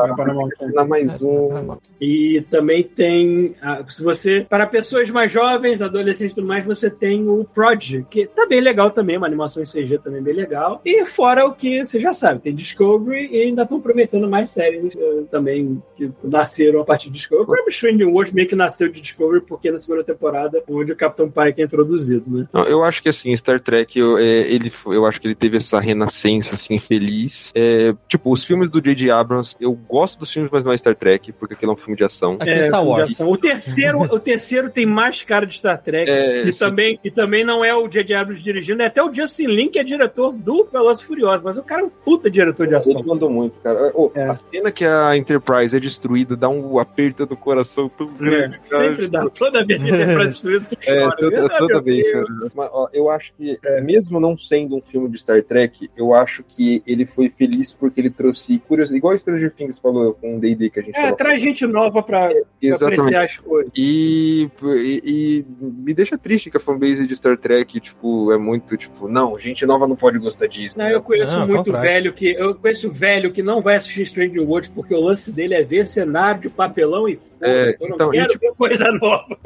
Dá 0.74 0.86
mais 0.86 1.22
um. 1.22 1.48
Paramount. 1.50 1.80
E 2.02 2.46
também 2.50 2.84
tem, 2.84 3.56
ah, 3.62 3.82
se 3.88 4.04
você, 4.04 4.46
para 4.50 4.68
pessoas 4.68 5.10
mais 5.10 5.32
jovens, 5.32 5.82
adolescentes 5.82 6.34
e 6.34 6.36
tudo 6.36 6.48
mais, 6.48 6.66
você 6.66 6.90
tem 6.90 7.28
o 7.30 7.46
Prodigy, 7.46 8.06
que 8.10 8.26
tá 8.28 8.46
bem 8.48 8.60
legal 8.62 8.92
também, 8.92 9.15
uma 9.18 9.28
animação 9.28 9.62
em 9.62 9.66
CG 9.66 10.00
também 10.00 10.22
bem 10.22 10.34
legal. 10.34 10.82
E 10.86 11.06
fora 11.06 11.46
o 11.46 11.54
que 11.54 11.84
você 11.84 12.00
já 12.00 12.14
sabe, 12.14 12.42
tem 12.42 12.56
Discovery 12.56 13.30
e 13.32 13.42
ainda 13.44 13.64
estão 13.64 13.80
prometendo 13.82 14.30
mais 14.30 14.50
séries 14.50 14.96
eh, 14.96 15.24
também 15.30 15.82
que 15.96 16.12
nasceram 16.24 16.82
a 16.82 16.86
partir 16.86 17.10
de 17.10 17.16
Discovery. 17.16 17.44
O 17.44 17.48
próprio 17.48 17.74
Stranger 17.74 18.08
World 18.08 18.34
meio 18.34 18.48
que 18.48 18.56
nasceu 18.56 18.90
de 18.90 19.02
Discovery 19.02 19.42
porque 19.42 19.72
na 19.72 19.78
segunda 19.78 20.04
temporada, 20.04 20.64
onde 20.70 20.92
o 20.92 20.96
Capitão 20.96 21.30
Pike 21.30 21.62
é 21.62 21.66
introduzido, 21.66 22.26
né? 22.28 22.48
Não, 22.54 22.64
eu 22.64 22.84
acho 22.84 23.02
que 23.02 23.10
assim, 23.10 23.36
Star 23.36 23.60
Trek, 23.60 23.98
eu, 23.98 24.18
é, 24.18 24.24
ele, 24.24 24.72
eu 24.88 25.06
acho 25.06 25.20
que 25.20 25.28
ele 25.28 25.36
teve 25.36 25.58
essa 25.58 25.80
renascença 25.80 26.56
assim 26.56 26.80
feliz. 26.80 27.52
É, 27.56 27.94
tipo, 28.08 28.32
os 28.32 28.44
filmes 28.44 28.70
do 28.70 28.82
J.J. 28.82 29.12
Abrams, 29.12 29.56
eu 29.60 29.74
gosto 29.74 30.20
dos 30.20 30.32
filmes, 30.32 30.52
mas 30.52 30.64
não 30.64 30.72
é 30.72 30.78
Star 30.78 30.96
Trek, 30.96 31.32
porque 31.34 31.54
aquilo 31.54 31.72
é 31.72 31.76
um 31.76 31.78
filme 31.78 31.96
de 31.96 32.04
ação. 32.04 32.38
No 32.38 32.66
Star 32.66 32.86
Wars. 32.86 33.12
ação. 33.12 33.30
O 33.30 33.38
terceiro, 33.38 34.02
o 34.02 34.20
terceiro 34.20 34.70
tem 34.70 34.86
mais 34.86 35.24
cara 35.24 35.46
de 35.46 35.56
Star 35.56 35.82
Trek. 35.82 36.10
É, 36.10 36.44
E 36.44 36.54
sim. 36.54 36.60
também, 36.60 37.00
e 37.04 37.12
também 37.12 37.44
não 37.44 37.64
é 37.64 37.74
o 37.74 37.88
J.J. 37.88 38.14
Abrams 38.16 38.44
dirigindo, 38.44 38.82
é 38.82 38.86
até 38.86 39.02
o 39.10 39.14
Justin 39.14 39.48
Lin, 39.48 39.70
que 39.70 39.80
é 39.80 39.84
diretor 39.84 40.32
do 40.34 40.66
Velozes 40.72 41.04
Furiosos, 41.04 41.44
mas 41.44 41.58
o 41.58 41.64
cara 41.64 41.82
é 41.82 41.86
um 41.86 41.90
puta 41.90 42.30
diretor 42.30 42.68
de 42.68 42.76
ação. 42.76 43.00
Ele 43.00 43.08
mandou 43.08 43.30
muito, 43.30 43.60
cara. 43.62 43.92
Ô, 43.94 44.12
É. 44.16 44.24
A 44.26 44.34
cena 44.52 44.72
que 44.72 44.86
a 44.86 45.16
Enterprise 45.18 45.76
é 45.76 45.80
destruída 45.80 46.36
dá 46.36 46.50
um 46.50 46.80
aperto 46.80 47.26
do 47.26 47.36
coração 47.38 47.90
tão 47.90 48.08
É, 48.08 48.18
grande, 48.18 48.60
cara. 48.70 48.84
sempre 48.84 49.08
dá. 49.08 49.30
Toda 49.30 49.66
vez 49.66 49.82
que 49.84 49.90
ele 49.90 50.02
é 50.04 50.18
destruído, 50.28 50.66
tu 50.68 50.78
É, 50.88 51.00
chora. 51.02 51.16
toda, 51.18 51.46
Ah, 51.46 51.58
toda 51.58 51.74
meu 51.76 51.84
vez, 51.84 52.12
cara. 52.12 52.26
Mas, 52.56 52.70
ó, 52.72 52.88
eu 52.94 53.10
acho 53.10 53.34
que, 53.38 53.60
mesmo 53.84 54.20
não 54.20 54.38
sendo 54.38 54.76
um 54.78 54.82
filme 54.82 55.10
de 55.10 55.22
Star 55.22 55.44
Trek, 55.44 55.90
eu 55.98 56.14
acho 56.14 56.44
que 56.44 56.82
ele 56.86 57.06
foi 57.06 57.30
feliz 57.30 57.72
porque 57.74 58.00
ele 58.02 58.10
trouxe 58.10 58.60
curiosidade. 58.68 58.98
Igual 58.98 59.16
o 59.16 59.20
Stranger 59.20 59.54
Things 59.54 59.80
falou 59.80 60.14
com 60.14 60.38
o 60.38 60.40
D&D 60.40 60.70
que 60.70 60.80
a 60.80 60.84
gente 60.84 60.96
É, 60.98 61.02
falou. 61.02 61.16
traz 61.18 61.42
gente 61.42 61.66
nova 61.66 62.02
pra, 62.04 62.30
pra 62.30 62.76
apreciar 62.76 63.26
as 63.26 63.38
coisas. 63.38 63.72
E, 63.76 64.50
e, 64.64 65.02
e 65.06 65.46
me 65.60 65.94
deixa 65.94 66.18
triste 66.18 66.50
que 66.50 66.58
a 66.58 66.60
fanbase 66.60 67.06
de 67.08 67.16
Star 67.16 67.38
Trek, 67.38 67.80
tipo, 67.80 68.32
é 68.32 68.38
muito, 68.38 68.76
tipo, 68.78 68.95
não, 69.02 69.38
gente 69.40 69.66
nova 69.66 69.88
não 69.88 69.96
pode 69.96 70.18
gostar 70.20 70.48
disso. 70.48 70.78
Não, 70.78 70.88
eu 70.88 71.02
conheço 71.02 71.32
Não, 71.38 71.48
muito 71.48 71.66
contrário. 71.66 71.90
velho 71.90 72.14
que. 72.14 72.32
Eu 72.34 72.56
conheço 72.56 72.90
velho 72.92 73.32
que 73.32 73.44
não 73.44 73.62
vai 73.62 73.76
assistir 73.76 74.06
Stranger 74.06 74.42
Worlds 74.42 74.70
porque 74.74 74.94
o 74.96 75.02
lance 75.02 75.32
dele 75.32 75.54
é 75.54 75.64
ver 75.64 75.88
cenário 75.88 76.42
de 76.42 76.50
papelão 76.50 77.08
e 77.08 77.20
É, 77.42 77.66
foda-se. 77.74 77.84
eu 77.84 77.90
não 77.90 77.96
então, 77.96 78.10
quero 78.12 78.34
e, 78.34 78.38
ver 78.38 78.54
coisa 78.58 78.92
nova. 78.92 79.38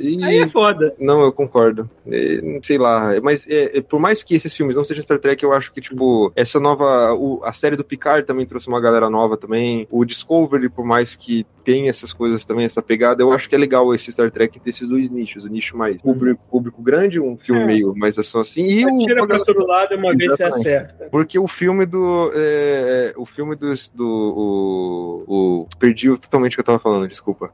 E- 0.00 0.22
Aí 0.24 0.38
é 0.38 0.46
foda. 0.46 0.94
Não, 0.98 1.22
eu 1.22 1.32
concordo. 1.32 1.88
É, 2.06 2.60
sei 2.62 2.78
lá, 2.78 3.12
mas 3.22 3.46
é, 3.48 3.78
é, 3.78 3.80
por 3.80 3.98
mais 4.00 4.22
que 4.22 4.34
esses 4.34 4.54
filmes 4.56 4.76
não 4.76 4.84
sejam 4.84 5.02
Star 5.02 5.18
Trek, 5.18 5.42
eu 5.42 5.52
acho 5.52 5.72
que, 5.72 5.80
tipo, 5.80 6.32
essa 6.36 6.58
nova. 6.60 7.14
o- 7.14 7.40
a 7.44 7.52
série 7.52 7.76
do 7.76 7.84
Picard 7.84 8.24
também 8.26 8.46
trouxe 8.46 8.68
uma 8.68 8.80
galera 8.80 9.08
nova 9.10 9.36
também. 9.36 9.86
O 9.90 10.04
Discovery, 10.04 10.68
por 10.68 10.84
mais 10.84 11.14
que 11.16 11.46
tenha 11.64 11.90
essas 11.90 12.12
coisas 12.12 12.44
também, 12.44 12.64
essa 12.64 12.80
pegada, 12.80 13.22
eu 13.22 13.32
acho 13.32 13.48
que 13.48 13.54
é 13.54 13.58
legal 13.58 13.92
esse 13.94 14.12
Star 14.12 14.30
Trek 14.30 14.60
ter 14.60 14.70
esses 14.70 14.88
dois 14.88 15.10
nichos. 15.10 15.44
O 15.44 15.48
nicho 15.48 15.76
mais 15.76 16.00
público, 16.00 16.40
público 16.50 16.80
grande, 16.82 17.18
um 17.20 17.36
filme 17.36 17.62
É. 17.62 17.66
meio 17.66 17.94
mais 17.96 18.16
ação 18.18 18.40
assim, 18.40 18.64
e 18.64 18.86
o. 18.86 18.98
Tira 18.98 19.26
pra 19.26 19.44
todo 19.44 19.66
lado 19.66 19.92
e 19.94 19.96
uma 19.96 20.14
vez 20.14 20.30
você 20.32 20.44
acerta. 20.44 21.08
Porque 21.10 21.38
o 21.38 21.48
filme 21.48 21.84
do. 21.86 22.30
é, 22.34 23.12
o 23.16 23.26
filme 23.26 23.56
do. 23.56 23.72
do 23.94 24.06
o, 24.06 25.24
o- 25.62 25.68
perdi 25.78 26.08
totalmente 26.18 26.52
o 26.52 26.56
que 26.56 26.60
eu 26.60 26.64
tava 26.64 26.78
falando, 26.78 27.08
desculpa. 27.08 27.50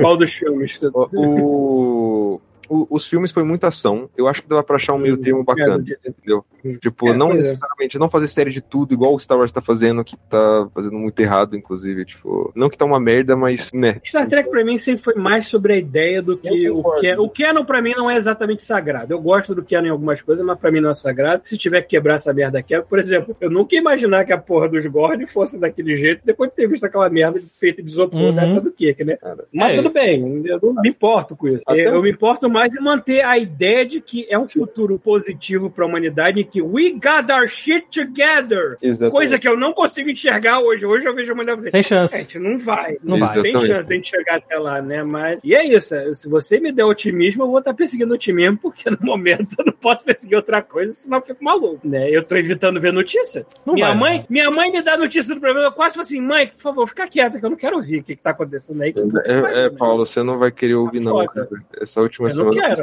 Qual 0.00 0.16
dos 0.16 0.32
filmes? 0.32 0.80
O, 1.14 1.63
o- 1.64 2.40
os 2.68 3.06
filmes 3.06 3.32
foi 3.32 3.42
muita 3.44 3.68
ação. 3.68 4.08
Eu 4.16 4.26
acho 4.28 4.42
que 4.42 4.48
dava 4.48 4.62
pra 4.62 4.76
achar 4.76 4.94
um 4.94 4.98
meio 4.98 5.16
termo 5.16 5.42
bacana, 5.44 5.82
entendeu? 6.06 6.44
Tipo, 6.80 7.10
É, 7.10 7.16
não 7.16 7.30
é. 7.32 7.34
necessariamente, 7.34 7.98
não 7.98 8.08
fazer 8.08 8.28
série 8.28 8.50
de 8.52 8.60
tudo, 8.60 8.94
igual 8.94 9.14
o 9.14 9.20
Star 9.20 9.38
Wars 9.38 9.52
tá 9.52 9.60
fazendo, 9.60 10.02
que 10.04 10.16
tá 10.30 10.68
fazendo 10.74 10.96
muito 10.96 11.18
errado, 11.20 11.56
inclusive. 11.56 12.04
Tipo, 12.04 12.52
não 12.54 12.68
que 12.70 12.78
tá 12.78 12.84
uma 12.84 12.98
merda, 13.00 13.36
mas, 13.36 13.70
né. 13.72 14.00
Star 14.04 14.26
Trek 14.26 14.48
pra 14.50 14.64
mim 14.64 14.78
sempre 14.78 15.02
foi 15.02 15.14
mais 15.14 15.46
sobre 15.46 15.74
a 15.74 15.76
ideia 15.76 16.22
do 16.22 16.36
que 16.38 16.64
Eu 16.64 16.78
o 16.78 16.94
que 16.96 17.14
o 17.16 17.28
canon 17.28 17.64
pra 17.64 17.82
mim 17.82 17.92
não 17.94 18.10
é 18.10 18.16
exatamente 18.16 18.64
sagrado. 18.64 19.12
Eu 19.12 19.20
gosto 19.20 19.54
do 19.54 19.62
canon 19.64 19.86
em 19.86 19.90
algumas 19.90 20.22
coisas, 20.22 20.44
mas 20.44 20.58
pra 20.58 20.70
mim 20.70 20.80
não 20.80 20.90
é 20.90 20.94
sagrado. 20.94 21.42
Se 21.46 21.56
tiver 21.58 21.82
que 21.82 21.88
quebrar 21.88 22.14
essa 22.16 22.32
merda 22.32 22.62
quebra. 22.62 22.86
Por 22.86 22.98
exemplo, 22.98 23.36
eu 23.40 23.50
nunca 23.50 23.74
ia 23.74 23.80
imaginar 23.80 24.24
que 24.24 24.32
a 24.32 24.38
porra 24.38 24.68
dos 24.68 24.84
Gordon 24.86 25.26
fosse 25.26 25.58
daquele 25.58 25.94
jeito 25.96 26.22
depois 26.24 26.50
de 26.50 26.56
ter 26.56 26.66
visto 26.68 26.84
aquela 26.84 27.08
merda 27.10 27.40
feita 27.60 27.82
de 27.82 27.90
isopor 27.90 28.20
Uhum. 28.20 28.34
da 28.34 28.42
época 28.42 28.60
do 28.62 28.70
Kick, 28.72 29.04
né? 29.04 29.18
Mas 29.52 29.72
É. 29.74 29.76
tudo 29.76 29.90
bem, 29.90 30.42
eu 30.46 30.58
não 30.62 30.82
me 30.82 30.88
importo 30.88 31.36
com 31.36 31.48
isso. 31.48 31.62
Até 31.66 31.86
eu 31.88 31.98
o- 31.98 32.02
me 32.02 32.10
importo 32.10 32.48
mais 32.54 32.76
em 32.76 32.80
manter 32.80 33.24
a 33.24 33.36
ideia 33.36 33.84
de 33.84 34.00
que 34.00 34.24
é 34.30 34.38
um 34.38 34.48
futuro 34.48 34.96
positivo 34.96 35.68
pra 35.68 35.84
humanidade 35.84 36.40
em 36.40 36.44
que 36.44 36.62
we 36.62 36.92
got 36.92 37.28
our 37.32 37.48
shit 37.48 37.86
together. 37.90 38.76
Exatamente. 38.80 39.10
Coisa 39.10 39.38
que 39.40 39.48
eu 39.48 39.56
não 39.56 39.72
consigo 39.72 40.08
enxergar 40.08 40.60
hoje. 40.60 40.86
Hoje 40.86 41.04
eu 41.04 41.12
vejo 41.12 41.32
a 41.32 41.34
mulher 41.34 41.56
dizer, 41.56 41.72
Sem 41.72 41.82
chance. 41.82 42.16
Gente, 42.16 42.38
não 42.38 42.56
vai. 42.56 42.96
Não 43.02 43.18
vai. 43.18 43.42
Tem 43.42 43.52
chance 43.52 43.88
de 43.88 43.92
a 43.92 43.96
gente 43.96 44.08
chegar 44.08 44.36
até 44.36 44.56
lá, 44.56 44.80
né? 44.80 45.02
Mas. 45.02 45.40
E 45.42 45.52
é 45.52 45.64
isso. 45.64 45.96
Se 46.14 46.28
você 46.28 46.60
me 46.60 46.70
der 46.70 46.84
otimismo, 46.84 47.42
eu 47.42 47.48
vou 47.48 47.58
estar 47.58 47.74
perseguindo 47.74 48.14
otimismo, 48.14 48.56
porque 48.56 48.88
no 48.88 48.98
momento 49.00 49.56
eu 49.58 49.64
não 49.64 49.72
posso 49.72 50.04
perseguir 50.04 50.36
outra 50.36 50.62
coisa, 50.62 50.92
senão 50.92 51.18
eu 51.18 51.24
fico 51.24 51.42
maluco, 51.42 51.88
né? 51.88 52.08
Eu 52.08 52.22
tô 52.22 52.36
evitando 52.36 52.80
ver 52.80 52.92
notícia. 52.92 53.44
Não 53.66 53.74
minha 53.74 53.88
vai, 53.88 53.96
mãe, 53.96 54.18
não. 54.18 54.26
minha 54.30 54.50
mãe 54.52 54.70
me 54.70 54.80
dá 54.80 54.96
notícia 54.96 55.34
do 55.34 55.40
problema. 55.40 55.66
Eu 55.66 55.72
quase 55.72 55.96
falo 55.96 56.02
assim, 56.02 56.20
mãe, 56.20 56.46
por 56.46 56.62
favor, 56.62 56.86
fica 56.86 57.08
quieta, 57.08 57.40
que 57.40 57.44
eu 57.44 57.50
não 57.50 57.56
quero 57.56 57.76
ouvir 57.76 57.98
o 57.98 58.04
que, 58.04 58.14
que 58.14 58.22
tá 58.22 58.30
acontecendo 58.30 58.80
aí. 58.80 58.94
É, 59.24 59.32
é, 59.32 59.70
né? 59.70 59.76
Paulo, 59.76 60.06
você 60.06 60.22
não 60.22 60.38
vai 60.38 60.52
querer 60.52 60.74
ouvir, 60.74 61.00
não, 61.00 61.12
Foda. 61.12 61.28
cara. 61.28 61.48
Essa 61.80 62.00
última 62.00 62.28
Eu 62.48 62.54
não 62.54 62.60
quero. 62.60 62.82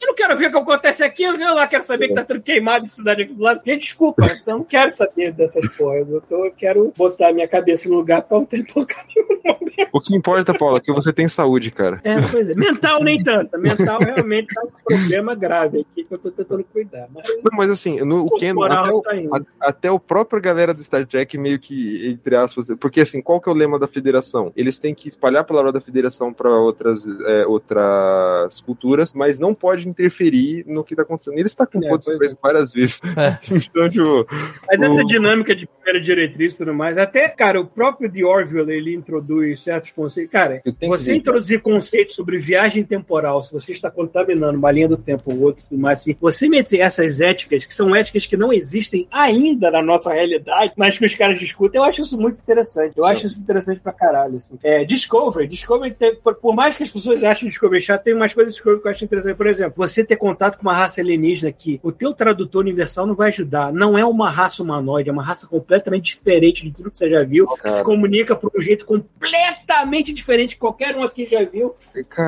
Eu 0.00 0.06
não 0.08 0.14
quero 0.14 0.36
ver 0.38 0.46
o 0.46 0.50
que 0.50 0.58
acontece 0.58 1.02
aqui, 1.02 1.22
eu 1.22 1.54
lá 1.54 1.66
quero 1.66 1.84
saber 1.84 2.08
que 2.08 2.14
tá 2.14 2.24
tudo 2.24 2.40
queimado 2.40 2.84
em 2.84 2.88
cidade 2.88 3.22
aqui 3.22 3.32
do 3.34 3.42
lado. 3.42 3.60
Gente, 3.64 3.82
desculpa, 3.82 4.22
eu 4.46 4.58
não 4.58 4.64
quero 4.64 4.90
saber 4.90 5.32
dessas 5.32 5.66
porras. 5.76 6.08
Eu, 6.08 6.20
tô, 6.20 6.44
eu 6.46 6.52
quero 6.52 6.92
botar 6.96 7.32
minha 7.32 7.48
cabeça 7.48 7.88
no 7.88 7.96
lugar 7.96 8.22
pra 8.22 8.38
não 8.38 8.44
ter 8.44 8.64
momento. 8.74 9.88
O 9.92 10.00
que 10.00 10.16
importa, 10.16 10.52
Paulo, 10.52 10.76
é 10.76 10.80
que 10.80 10.92
você 10.92 11.12
tem 11.12 11.28
saúde, 11.28 11.70
cara. 11.70 12.00
É, 12.04 12.20
pois 12.30 12.50
é. 12.50 12.54
Mental 12.54 13.02
nem 13.02 13.22
tanto. 13.22 13.58
Mental 13.58 13.98
realmente 14.02 14.52
tá 14.54 14.62
um 14.64 14.70
problema 14.84 15.34
grave 15.34 15.80
aqui 15.80 16.04
que 16.04 16.14
eu 16.14 16.18
tô 16.18 16.30
tentando 16.30 16.64
cuidar. 16.64 17.08
Mas 17.14 17.24
Não, 17.26 17.56
mas 17.56 17.70
assim, 17.70 18.00
no, 18.00 18.26
o 18.26 18.30
Ken, 18.38 18.54
corporal 18.54 18.98
até 19.06 19.18
o, 19.20 19.28
tá 19.30 19.36
a- 19.60 19.68
até 19.68 19.90
o 19.90 19.98
próprio 19.98 20.42
galera 20.42 20.74
do 20.74 20.82
Star 20.82 21.06
Trek 21.06 21.36
meio 21.38 21.58
que, 21.58 22.08
entre 22.08 22.36
aspas, 22.36 22.66
porque 22.80 23.00
assim, 23.00 23.22
qual 23.22 23.40
que 23.40 23.48
é 23.48 23.52
o 23.52 23.54
lema 23.54 23.78
da 23.78 23.86
federação? 23.86 24.52
Eles 24.56 24.78
têm 24.78 24.94
que 24.94 25.08
espalhar 25.08 25.42
a 25.42 25.44
palavra 25.44 25.72
da 25.72 25.80
federação 25.80 26.32
para 26.32 26.50
outras, 26.50 27.04
é, 27.26 27.46
outras 27.46 28.60
culturas, 28.60 28.97
mas 29.14 29.38
não 29.38 29.54
pode 29.54 29.88
interferir 29.88 30.64
no 30.66 30.82
que 30.84 30.94
tá 30.96 31.02
acontecendo. 31.02 31.38
Eles 31.38 31.52
estão 31.52 31.66
com 31.66 31.78
É, 31.84 31.98
presos 32.18 32.38
várias 32.42 32.72
vezes. 32.72 33.00
É. 33.16 33.38
então, 33.54 33.88
tipo, 33.88 34.26
Mas 34.66 34.82
essa 34.82 35.02
o- 35.02 35.06
dinâmica 35.06 35.54
de 35.54 35.68
primeira 35.88 36.00
diretriz 36.00 36.54
e 36.54 36.58
tudo 36.58 36.74
mais, 36.74 36.98
até, 36.98 37.28
cara, 37.28 37.60
o 37.60 37.66
próprio 37.66 38.10
The 38.10 38.24
Orville, 38.24 38.72
ele 38.72 38.94
introduz 38.94 39.62
certos 39.62 39.90
conceitos. 39.90 40.30
Cara, 40.30 40.62
você 40.86 41.12
ver, 41.12 41.18
introduzir 41.18 41.60
conceitos 41.60 42.14
sobre 42.14 42.38
viagem 42.38 42.84
temporal, 42.84 43.42
se 43.42 43.52
você 43.52 43.72
está 43.72 43.90
contaminando 43.90 44.58
uma 44.58 44.70
linha 44.70 44.88
do 44.88 44.96
tempo 44.96 45.32
ou 45.32 45.40
outra, 45.40 45.64
tudo 45.68 45.80
mais 45.80 46.00
assim, 46.00 46.16
você 46.20 46.48
meter 46.48 46.80
essas 46.80 47.20
éticas, 47.20 47.64
que 47.64 47.74
são 47.74 47.94
éticas 47.96 48.26
que 48.26 48.36
não 48.36 48.52
existem 48.52 49.08
ainda 49.10 49.70
na 49.70 49.82
nossa 49.82 50.12
realidade, 50.12 50.72
mas 50.76 50.98
que 50.98 51.04
os 51.04 51.14
caras 51.14 51.38
discutem, 51.38 51.80
eu 51.80 51.84
acho 51.84 52.02
isso 52.02 52.18
muito 52.18 52.38
interessante. 52.38 52.92
Eu 52.96 53.04
acho 53.04 53.26
isso 53.26 53.40
interessante 53.40 53.80
pra 53.80 53.92
caralho. 53.92 54.36
Assim. 54.36 54.58
É, 54.62 54.84
Discovery, 54.84 55.48
Discovery 55.48 55.94
tem- 55.94 56.16
por, 56.16 56.34
por 56.34 56.54
mais 56.54 56.76
que 56.76 56.82
as 56.82 56.90
pessoas 56.90 57.22
achem 57.24 57.48
Discovery 57.48 57.80
chato, 57.80 58.02
tem 58.02 58.14
umas 58.14 58.32
coisas 58.34 58.52
de 58.52 58.56
Discovery 58.56 58.82
que 58.82 58.88
eu 58.88 58.92
acho 58.92 59.04
interessante. 59.04 59.36
Por 59.36 59.46
exemplo, 59.46 59.74
você 59.76 60.04
ter 60.04 60.16
contato 60.16 60.56
com 60.56 60.62
uma 60.62 60.74
raça 60.76 61.00
alienígena 61.00 61.50
que 61.52 61.80
o 61.82 61.92
teu 61.92 62.12
tradutor 62.12 62.62
universal 62.62 63.06
não 63.06 63.14
vai 63.14 63.28
ajudar. 63.28 63.72
Não 63.72 63.96
é 63.96 64.04
uma 64.04 64.30
raça 64.30 64.62
humanoide, 64.62 65.08
é 65.08 65.12
uma 65.12 65.22
raça 65.22 65.46
completamente 65.78 66.14
diferente 66.16 66.64
de 66.64 66.72
tudo 66.72 66.90
que 66.90 66.98
você 66.98 67.08
já 67.08 67.22
viu, 67.22 67.46
Cara. 67.46 67.68
se 67.74 67.82
comunica 67.82 68.34
por 68.34 68.50
um 68.56 68.60
jeito 68.60 68.84
completamente 68.86 70.12
diferente 70.12 70.54
que 70.54 70.60
qualquer 70.60 70.96
um 70.96 71.02
aqui 71.02 71.26
já 71.26 71.44
viu. 71.44 71.74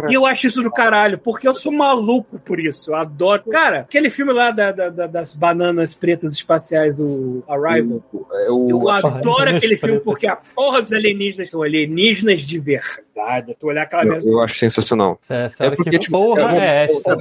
E 0.09 0.15
eu 0.15 0.27
acho 0.27 0.47
isso 0.47 0.63
do 0.63 0.71
caralho, 0.71 1.19
porque 1.19 1.47
eu 1.49 1.55
sou 1.55 1.73
maluco 1.73 2.39
por 2.39 2.61
isso. 2.61 2.91
Eu 2.93 2.97
adoro. 2.97 3.43
Cara, 3.51 3.81
aquele 3.81 4.11
filme 4.11 4.33
lá 4.33 4.51
da- 4.51 4.73
da- 4.73 4.89
da- 4.89 5.07
das 5.07 5.35
bananas 5.35 5.95
pretas 5.95 6.33
espaciais, 6.35 6.99
o 7.01 7.43
Arrival. 7.49 8.03
é 8.47 8.51
o, 8.51 8.71
Eu 8.71 8.89
adoro 8.89 9.51
aquele 9.57 9.77
filme 9.77 9.97
pretas. 9.97 10.05
porque 10.05 10.27
a 10.27 10.37
porra 10.37 10.83
dos 10.83 10.93
alienígenas 10.93 11.51
são 11.51 11.63
alienígenas 11.63 12.41
de 12.41 12.59
verdade. 12.59 13.57
Tu 13.59 13.67
olhar 13.67 13.83
aquela 13.83 14.05
eu, 14.05 14.09
merda. 14.11 14.29
eu 14.29 14.41
acho 14.41 14.55
sensacional. 14.59 15.19
Você 15.23 15.51
sabe 15.51 15.77
porque, 15.77 15.91
que 15.91 15.99
tipo, 15.99 16.13
porra 16.13 16.57
é 16.57 16.59
é 16.61 16.85
esta? 16.85 17.17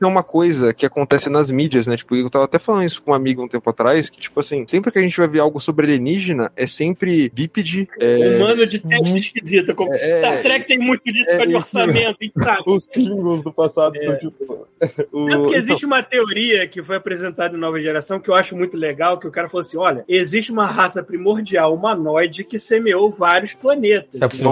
é 0.00 0.06
uma 0.06 0.22
coisa 0.22 0.72
que 0.74 0.84
acontece 0.86 1.28
nas 1.30 1.50
mídias, 1.50 1.86
né? 1.86 1.96
Tipo, 1.96 2.16
eu 2.16 2.28
tava 2.30 2.44
até 2.44 2.58
falando 2.58 2.84
isso 2.84 3.02
com 3.02 3.10
um 3.12 3.14
amigo 3.14 3.42
um 3.42 3.48
tempo 3.48 3.68
atrás, 3.70 4.08
que, 4.10 4.20
tipo 4.20 4.38
assim, 4.40 4.66
sempre 4.66 4.90
que 4.90 4.98
a 4.98 5.02
gente 5.02 5.16
vai 5.16 5.28
ver 5.28 5.40
algo 5.40 5.60
sobre 5.60 5.73
alienígena, 5.82 6.52
é 6.56 6.66
sempre 6.66 7.28
bípede. 7.30 7.88
É, 8.00 8.36
Humano 8.36 8.66
de 8.66 8.78
teste 8.78 9.10
Uhum. 9.10 9.16
esquisita. 9.16 9.74
Como... 9.74 9.92
É, 9.94 10.16
Star 10.18 10.42
Trek 10.42 10.66
tem 10.66 10.78
muito 10.78 11.02
disso 11.12 11.30
é 11.30 11.42
é, 11.42 11.46
de 11.46 11.54
orçamento, 11.54 12.16
a 12.20 12.24
gente 12.24 12.34
sabe. 12.34 12.62
Os 12.66 12.86
Klingons 12.86 13.42
do 13.42 13.52
passado 13.52 13.96
É. 13.96 14.06
são 14.06 14.18
tipo. 14.30 14.44
o- 14.54 14.66
Tanto 14.80 15.42
que 15.42 15.48
então, 15.48 15.54
existe 15.54 15.86
uma 15.86 16.02
teoria 16.02 16.66
que 16.68 16.82
foi 16.82 16.96
apresentada 16.96 17.56
em 17.56 17.60
Nova 17.60 17.80
Geração 17.80 18.20
que 18.20 18.28
eu 18.28 18.34
acho 18.34 18.56
muito 18.56 18.76
legal, 18.76 19.18
que 19.18 19.26
o 19.26 19.30
cara 19.30 19.48
falou 19.48 19.60
assim, 19.62 19.76
olha, 19.78 20.04
existe 20.08 20.52
uma 20.52 20.66
raça 20.66 21.02
primordial 21.02 21.74
humanoide 21.74 22.44
que 22.44 22.58
semeou 22.58 23.10
vários 23.10 23.54
planetas. 23.54 24.14
Isso 24.14 24.24
é 24.24 24.26
muito 24.28 24.42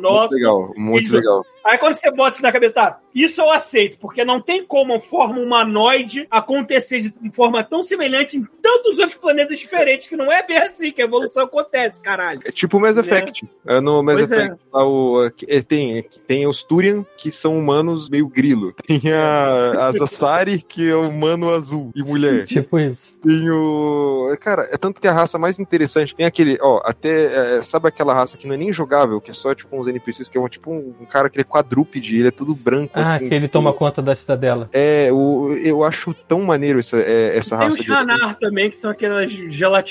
muito 0.00 0.34
legal, 0.34 0.72
muito 0.76 1.12
legal. 1.14 1.44
Aí 1.64 1.78
quando 1.78 1.94
você 1.94 2.10
bota 2.10 2.32
isso 2.34 2.42
na 2.42 2.50
cabeça, 2.52 2.72
tá, 2.74 3.00
isso 3.14 3.40
eu 3.40 3.50
aceito, 3.50 3.98
porque 3.98 4.24
não 4.24 4.40
tem 4.40 4.64
como 4.64 4.98
forma 5.00 5.40
humanoide 5.40 6.26
acontecer 6.30 7.00
de 7.00 7.30
forma 7.32 7.62
tão 7.62 7.82
semelhante 7.82 8.36
em 8.36 8.44
tantos 8.62 8.98
outros 8.98 9.14
planetas 9.14 9.58
diferentes, 9.58 10.08
que 10.08 10.16
não 10.16 10.30
é 10.30 10.42
bem 10.46 10.58
assim 10.58 10.92
que 10.92 11.02
a 11.02 11.04
evolução 11.04 11.44
acontece, 11.44 12.00
caralho. 12.00 12.40
É 12.44 12.50
tipo 12.50 12.76
o 12.76 12.80
Mass 12.80 12.96
Né? 12.96 13.02
Effect. 13.02 13.48
É 13.66 13.80
no 13.80 14.02
Mass 14.02 14.16
Pois 14.16 14.32
é. 14.32 14.36
Effect, 14.36 14.60
lá 14.72 14.86
o, 14.86 15.30
é, 15.48 15.60
tem, 15.62 16.04
tem 16.26 16.46
os 16.46 16.62
Turian, 16.62 17.04
que 17.16 17.30
são 17.30 17.58
humanos 17.58 18.08
meio 18.08 18.28
grilo. 18.28 18.74
Tem 18.86 19.00
a, 19.12 19.88
a 19.88 19.92
Zassari, 19.92 20.60
que 20.60 20.90
é 20.90 20.94
humano 20.94 21.50
azul 21.50 21.90
e 21.94 22.02
mulher. 22.02 22.44
Tipo 22.44 22.78
isso. 22.78 23.18
Tem 23.20 23.50
o. 23.50 24.36
Cara, 24.40 24.68
é 24.70 24.76
tanto 24.76 25.00
que 25.00 25.08
a 25.08 25.12
raça 25.12 25.38
mais 25.38 25.58
interessante. 25.58 26.14
Tem 26.14 26.26
aquele. 26.26 26.58
Ó, 26.60 26.80
até. 26.84 27.58
é, 27.58 27.62
sabe 27.62 27.88
aquela 27.88 28.12
raça 28.12 28.36
que 28.36 28.46
não 28.46 28.54
é 28.54 28.58
nem 28.58 28.72
jogável, 28.72 29.20
que 29.20 29.30
é 29.30 29.34
só 29.34 29.54
tipo 29.54 29.74
uns 29.78 29.86
NPCs, 29.86 30.28
que 30.28 30.36
é 30.36 30.40
um, 30.40 30.48
tipo 30.48 30.70
um, 30.70 30.94
um 31.00 31.06
cara 31.06 31.30
que 31.30 31.36
ele 31.36 31.42
é 31.42 31.50
quadrúpede, 31.50 32.16
ele 32.16 32.28
é 32.28 32.32
tudo 32.32 32.54
branco 32.54 32.98
Ah, 33.02 33.14
assim. 33.16 33.28
que 33.28 33.34
ele 33.34 33.48
toma 33.48 33.72
conta 33.72 34.00
da 34.02 34.14
cidadela. 34.14 34.68
É, 34.72 35.10
o, 35.12 35.52
eu 35.54 35.84
acho 35.84 36.14
tão 36.28 36.40
maneiro 36.42 36.80
essa, 36.80 36.96
é, 36.98 37.36
essa 37.36 37.56
Tem 37.58 37.68
raça. 37.68 37.80
os 37.80 37.90
Hanar 37.90 38.34
também, 38.38 38.70
que 38.70 38.76
são 38.76 38.90
aquelas 38.90 39.30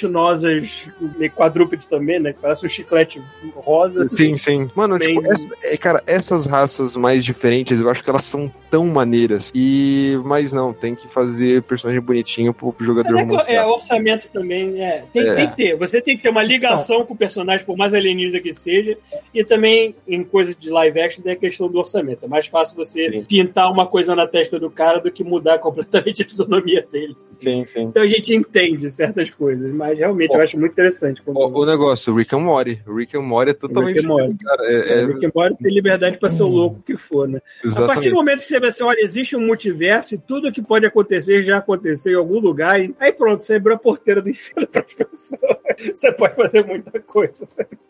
gelatinosas 0.01 0.89
meio 1.17 1.31
quadrúpedes 1.31 1.87
também, 1.87 2.19
né? 2.19 2.33
Que 2.33 2.39
parece 2.39 2.65
um 2.65 2.69
chiclete 2.69 3.21
rosa. 3.55 4.09
Sim, 4.15 4.37
sim. 4.37 4.69
Mano, 4.75 4.97
Bem- 4.97 5.15
tipo, 5.15 5.31
essa- 5.31 5.47
é, 5.63 5.77
cara, 5.77 6.03
essas 6.05 6.45
raças 6.45 6.95
mais 6.95 7.23
diferentes, 7.23 7.79
eu 7.79 7.89
acho 7.89 8.03
que 8.03 8.09
elas 8.09 8.25
são 8.25 8.51
tão 8.69 8.85
maneiras. 8.87 9.51
E. 9.53 10.17
Mas 10.25 10.53
não, 10.53 10.73
tem 10.73 10.95
que 10.95 11.07
fazer 11.13 11.61
personagem 11.63 12.01
bonitinho 12.01 12.53
pro, 12.53 12.73
jogador 12.79 13.25
Mas 13.25 13.47
é, 13.47 13.55
é, 13.55 13.65
orçamento 13.65 14.29
também, 14.29 14.81
é. 14.81 15.03
Tem, 15.13 15.27
É. 15.27 15.35
tem 15.35 15.49
que 15.49 15.55
ter. 15.57 15.77
Você 15.77 16.01
tem 16.01 16.15
que 16.17 16.23
ter 16.23 16.29
uma 16.29 16.43
ligação 16.43 17.05
com 17.05 17.13
o 17.13 17.17
personagem, 17.17 17.65
por 17.65 17.77
mais 17.77 17.93
alienígena 17.93 18.39
que 18.39 18.53
seja. 18.53 18.97
E 19.33 19.43
também, 19.43 19.95
em 20.07 20.23
coisa 20.23 20.53
de 20.55 20.69
live 20.69 20.99
action, 20.99 21.21
tem 21.23 21.33
a 21.33 21.35
questão 21.35 21.69
do 21.69 21.77
orçamento. 21.79 22.25
É 22.25 22.27
mais 22.27 22.47
fácil 22.47 22.75
você 22.75 23.00
Sim. 23.09 23.23
pintar 23.23 23.71
uma 23.71 23.85
coisa 23.85 24.15
na 24.15 24.27
testa 24.27 24.59
do 24.59 24.69
cara 24.69 24.99
do 24.99 25.11
que 25.11 25.23
mudar 25.23 25.59
completamente 25.59 26.21
a 26.21 26.25
fisionomia 26.25 26.85
dele. 26.91 27.15
Sim, 27.23 27.63
sim. 27.65 27.83
Então 27.83 28.03
a 28.03 28.07
gente 28.07 28.33
entende 28.33 28.89
certas 28.89 29.29
coisas, 29.29 29.73
mas 29.73 29.97
realmente 29.97 30.31
Ó, 30.33 30.37
eu 30.37 30.43
acho 30.43 30.59
muito 30.59 30.73
interessante. 30.73 31.21
Quando... 31.21 31.37
O, 31.37 31.61
o 31.61 31.65
negócio, 31.65 32.13
o 32.13 32.15
Rick 32.15 32.35
and 32.35 32.39
Morty. 32.39 32.81
O 32.87 32.95
Rick 32.95 33.17
and 33.17 33.21
Morty 33.21 33.51
é 33.51 33.53
totalmente. 33.53 33.95
Rick 33.95 34.05
and 34.05 34.09
Morty. 34.09 34.37
Cara, 34.43 34.63
é, 34.65 34.75
é- 34.75 35.01
É, 35.01 35.05
Rick 35.05 35.25
and 35.25 35.31
Morty 35.33 35.57
tem 35.63 35.73
liberdade 35.73 36.17
pra 36.17 36.29
ser 36.29 36.43
o 36.43 36.47
louco 36.47 36.81
que 36.85 36.95
for, 36.97 37.27
né? 37.27 37.39
A 37.63 37.67
exatamente. 37.67 37.93
partir 37.93 38.09
do 38.09 38.15
momento 38.15 38.39
que 38.39 38.45
você 38.45 38.59
vê 38.59 38.67
assim, 38.67 38.83
olha, 38.83 38.99
existe 39.01 39.35
um 39.35 39.45
multiverso 39.45 40.15
e 40.15 40.17
tudo 40.17 40.51
que 40.51 40.61
pode 40.61 40.85
acontecer 40.85 41.41
já 41.43 41.57
aconteceu 41.57 42.13
em 42.13 42.17
algum 42.17 42.39
lugar, 42.39 42.81
e 42.81 42.93
aí 42.99 43.11
pronto, 43.11 43.43
você 43.43 43.55
abriu 43.55 43.75
a 43.75 43.79
porteira 43.79 44.21
do 44.21 44.29
inferno 44.29 44.67
para 44.71 44.81
as 44.81 44.93
pessoas. 44.93 45.61
Você 45.93 46.11
pode 46.11 46.35
fazer 46.35 46.65
muita 46.65 46.99
coisa. 46.99 47.31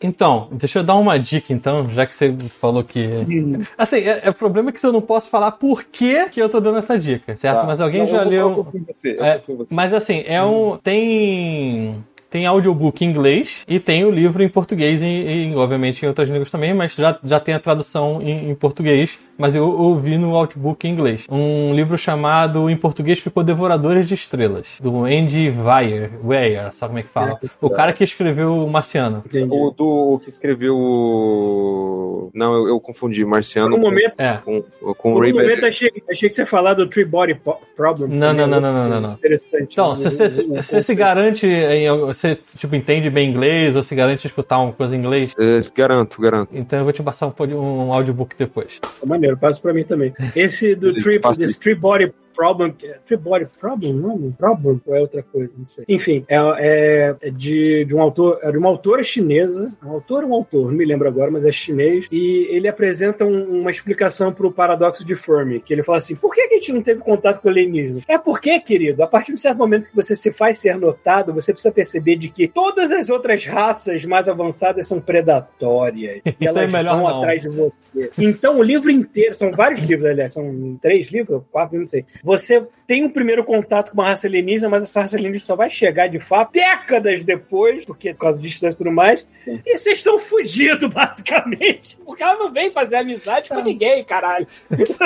Então, 0.00 0.48
deixa 0.52 0.78
eu 0.78 0.84
dar 0.84 0.94
uma 0.96 1.18
dica, 1.18 1.52
então, 1.52 1.88
já 1.90 2.06
que 2.06 2.14
você 2.14 2.34
falou 2.58 2.82
que. 2.82 3.08
Assim, 3.76 3.98
é, 3.98 4.22
é 4.24 4.30
o 4.30 4.34
problema 4.34 4.70
é 4.70 4.72
que 4.72 4.84
eu 4.84 4.92
não 4.92 5.01
posso 5.02 5.28
falar 5.28 5.52
por 5.52 5.84
que, 5.84 6.28
que 6.28 6.40
eu 6.40 6.48
tô 6.48 6.60
dando 6.60 6.78
essa 6.78 6.98
dica, 6.98 7.36
certo? 7.38 7.60
Tá. 7.60 7.66
Mas 7.66 7.80
alguém 7.80 8.00
Não, 8.00 8.06
já 8.06 8.22
leu. 8.22 8.66
É, 9.04 9.40
mas 9.70 9.92
assim, 9.92 10.22
é 10.26 10.42
um. 10.42 10.76
Tem. 10.78 12.04
Tem 12.30 12.46
audiobook 12.46 13.04
em 13.04 13.10
inglês 13.10 13.62
e 13.68 13.78
tem 13.78 14.06
o 14.06 14.10
livro 14.10 14.42
em 14.42 14.48
português 14.48 15.02
e, 15.02 15.04
e, 15.04 15.54
obviamente 15.54 16.02
em 16.02 16.08
outras 16.08 16.30
línguas 16.30 16.50
também, 16.50 16.72
mas 16.72 16.94
já, 16.94 17.18
já 17.22 17.38
tem 17.38 17.54
a 17.54 17.60
tradução 17.60 18.22
em, 18.22 18.48
em 18.50 18.54
português, 18.54 19.18
mas 19.42 19.56
eu 19.56 19.68
ouvi 19.68 20.16
no 20.16 20.36
audiobook 20.36 20.86
em 20.86 20.92
inglês. 20.92 21.26
Um 21.28 21.74
livro 21.74 21.98
chamado, 21.98 22.70
em 22.70 22.76
português 22.76 23.18
ficou 23.18 23.42
Devoradores 23.42 24.06
de 24.06 24.14
Estrelas, 24.14 24.78
do 24.80 25.04
Andy 25.04 25.50
Weir, 25.50 26.12
Weir, 26.24 26.72
sabe 26.72 26.90
como 26.90 26.98
é 27.00 27.02
que 27.02 27.08
fala? 27.08 27.40
O 27.60 27.68
cara 27.68 27.92
que 27.92 28.04
escreveu 28.04 28.54
o 28.64 28.70
Marciano. 28.70 29.24
Entendi. 29.26 29.48
O 29.52 29.70
do 29.72 30.20
que 30.22 30.30
escreveu 30.30 30.76
o. 30.76 32.30
Não, 32.32 32.54
eu, 32.54 32.68
eu 32.68 32.80
confundi, 32.80 33.24
Marciano. 33.24 33.70
Por 33.70 33.78
um 33.78 33.82
momento, 33.82 34.14
É. 34.16 34.34
Com, 34.44 34.62
com 34.94 35.10
o 35.10 35.14
por 35.14 35.22
Ray 35.22 35.32
momento 35.32 35.66
achei, 35.66 35.90
achei 36.08 36.28
que 36.28 36.34
você 36.36 36.42
ia 36.42 36.46
falar 36.46 36.74
do 36.74 36.86
Three 36.88 37.04
Body 37.04 37.34
Problem. 37.76 38.08
Não, 38.16 38.32
não, 38.32 38.46
não, 38.46 38.60
não, 38.60 38.72
não, 38.72 38.88
não, 38.88 39.00
não. 39.00 39.12
Interessante. 39.14 39.72
Então, 39.72 39.94
você, 39.96 40.06
eu- 40.06 40.54
você, 40.62 40.80
se 40.82 40.94
garante, 40.94 41.48
você 42.06 42.38
tipo, 42.56 42.76
entende 42.76 43.10
bem 43.10 43.28
inglês 43.28 43.74
ou 43.74 43.82
se 43.82 43.92
garante 43.96 44.24
escutar 44.24 44.58
uma 44.60 44.72
coisa 44.72 44.94
em 44.94 44.98
inglês? 45.00 45.34
É, 45.36 45.62
garanto, 45.74 46.20
garanto. 46.20 46.50
Então 46.52 46.78
eu 46.78 46.84
vou 46.84 46.92
te 46.92 47.02
passar 47.02 47.26
um, 47.26 47.32
um 47.56 47.92
audiobook 47.92 48.36
depois. 48.36 48.78
Tá 48.78 48.88
maneiro, 49.06 49.31
passa 49.36 49.60
pra 49.60 49.72
mim 49.74 49.84
também. 49.84 50.12
Esse 50.34 50.74
do 50.74 50.94
passa- 51.20 51.38
desse 51.38 51.58
Tree 51.60 51.74
Body 51.74 52.12
Problem, 52.34 52.72
que 52.72 52.86
é- 52.86 52.98
Tree 53.06 53.16
Body 53.18 53.46
Problem, 53.60 53.92
não? 53.94 54.32
Problem 54.32 54.80
ou 54.86 54.94
é 54.94 55.00
outra 55.00 55.22
coisa, 55.22 55.54
não 55.56 55.66
sei. 55.66 55.84
Enfim, 55.88 56.24
é, 56.28 56.36
é- 56.36 57.16
é 57.20 57.30
de, 57.30 57.84
de 57.84 57.94
um 57.94 58.00
autor, 58.00 58.38
é 58.42 58.50
de 58.50 58.58
uma 58.58 58.68
autora 58.68 59.02
chinesa, 59.02 59.64
um 59.84 59.90
autor 59.92 60.24
ou 60.24 60.30
um 60.30 60.34
autor, 60.34 60.66
não 60.70 60.76
me 60.78 60.84
lembro 60.84 61.08
agora, 61.08 61.30
mas 61.30 61.44
é 61.44 61.52
chinês, 61.52 62.06
e 62.10 62.46
ele 62.50 62.68
apresenta 62.68 63.24
um- 63.24 63.60
uma 63.60 63.70
explicação 63.70 64.32
pro 64.32 64.50
paradoxo 64.52 65.04
de 65.04 65.14
Fermi, 65.16 65.60
que 65.60 65.72
ele 65.72 65.82
fala 65.82 65.98
assim, 65.98 66.14
por 66.16 66.34
que, 66.34 66.48
que 66.48 66.54
a 66.54 66.58
gente 66.58 66.72
não 66.72 66.82
teve 66.82 67.00
contato 67.02 67.40
com 67.40 67.48
o 67.48 67.50
alienígena? 67.50 68.00
É 68.08 68.18
porque, 68.18 68.58
querido, 68.60 69.02
a 69.02 69.06
partir 69.06 69.28
de 69.28 69.34
um 69.34 69.38
certo 69.38 69.58
momento 69.58 69.88
que 69.88 69.94
você 69.96 70.14
se 70.16 70.32
faz 70.32 70.58
ser 70.58 70.76
notado, 70.76 71.32
você 71.32 71.52
precisa 71.52 71.72
perceber 71.72 72.16
de 72.16 72.28
que 72.28 72.46
todas 72.48 72.90
as 72.90 73.08
outras 73.08 73.44
raças 73.46 74.04
mais 74.04 74.28
avançadas 74.28 74.86
são 74.86 75.00
predatórias, 75.00 76.20
e 76.26 76.34
Então 76.40 76.62
é 76.62 76.64
elas 76.64 76.72
vão 76.84 76.98
não. 77.02 77.18
atrás 77.18 77.42
de 77.42 77.48
você. 77.48 78.10
Então, 78.18 78.58
o 78.58 78.62
livro 78.62 78.90
inteiro, 78.90 79.34
são 79.34 79.50
vários 79.50 79.80
livros, 79.82 80.06
aliás, 80.06 80.32
são 80.32 80.78
três 80.80 81.10
livros, 81.10 81.42
quatro, 81.50 81.78
não 81.78 81.86
sei. 81.86 82.04
Você 82.22 82.66
tem 82.86 83.04
um 83.04 83.10
primeiro 83.10 83.42
contato 83.44 83.90
com 83.90 83.94
uma 84.00 84.06
raça 84.08 84.26
alienígena, 84.26 84.68
mas 84.68 84.82
essa 84.82 85.00
raça 85.00 85.16
alienígena 85.16 85.46
só 85.46 85.56
vai 85.56 85.70
chegar 85.70 86.08
de 86.08 86.18
fato 86.18 86.52
décadas 86.52 87.24
depois, 87.24 87.84
porque 87.84 88.12
por 88.12 88.20
causa 88.20 88.38
de 88.38 88.46
distância 88.46 88.76
e 88.76 88.78
tudo 88.78 88.92
mais. 88.92 89.26
E 89.46 89.76
vocês 89.78 89.98
estão 89.98 90.18
fudidos, 90.18 90.88
basicamente, 90.92 91.96
porque 92.04 92.22
ela 92.22 92.38
não 92.38 92.52
vem 92.52 92.70
fazer 92.72 92.96
amizade 92.96 93.48
com 93.48 93.60
ninguém, 93.62 94.04
caralho. 94.04 94.46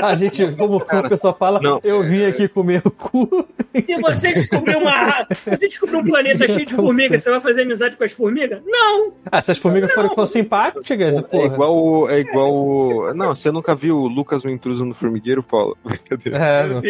A 0.03 0.15
gente, 0.15 0.45
como, 0.57 0.77
o 0.77 1.09
pessoal 1.09 1.37
fala, 1.39 1.61
Não. 1.61 1.81
eu 1.85 2.03
vim 2.05 2.25
aqui 2.27 2.49
comer 2.49 2.83
o 2.85 2.91
cu. 2.91 3.47
Se 3.85 3.97
você 4.01 4.33
descobrir 4.33 4.77
uma 4.77 5.27
você 5.47 5.69
descobrir 5.69 5.97
um 5.97 6.05
planeta 6.05 6.49
cheio 6.49 6.67
de 6.67 6.75
formigas, 6.75 7.23
você 7.23 7.31
vai 7.31 7.41
fazer 7.41 7.63
amizade 7.63 7.97
com 7.97 8.05
as 8.05 8.13
formigas? 8.13 8.61
Não! 8.67 9.13
Ah, 9.31 9.41
se 9.41 9.53
as 9.53 9.59
formigas 9.59 9.93
forem 9.93 10.11
com 10.15 10.27
simpáticas, 10.27 11.17
É 11.19 11.23
porra. 11.23 11.47
igual, 11.47 11.77
o- 11.77 12.11
é 12.11 12.21
igual. 12.21 12.53
o- 12.55 13.15
Não, 13.15 13.35
você 13.35 13.51
nunca 13.51 13.75
viu 13.75 13.97
o 13.97 14.09
Lucas 14.09 14.43
o 14.45 14.49
intruso 14.49 14.85
no 14.85 14.95
formigueiro, 14.95 15.43
Paulo? 15.43 15.77
Brincadeira. 15.85 16.39
É, 16.39 16.67
não 16.67 16.81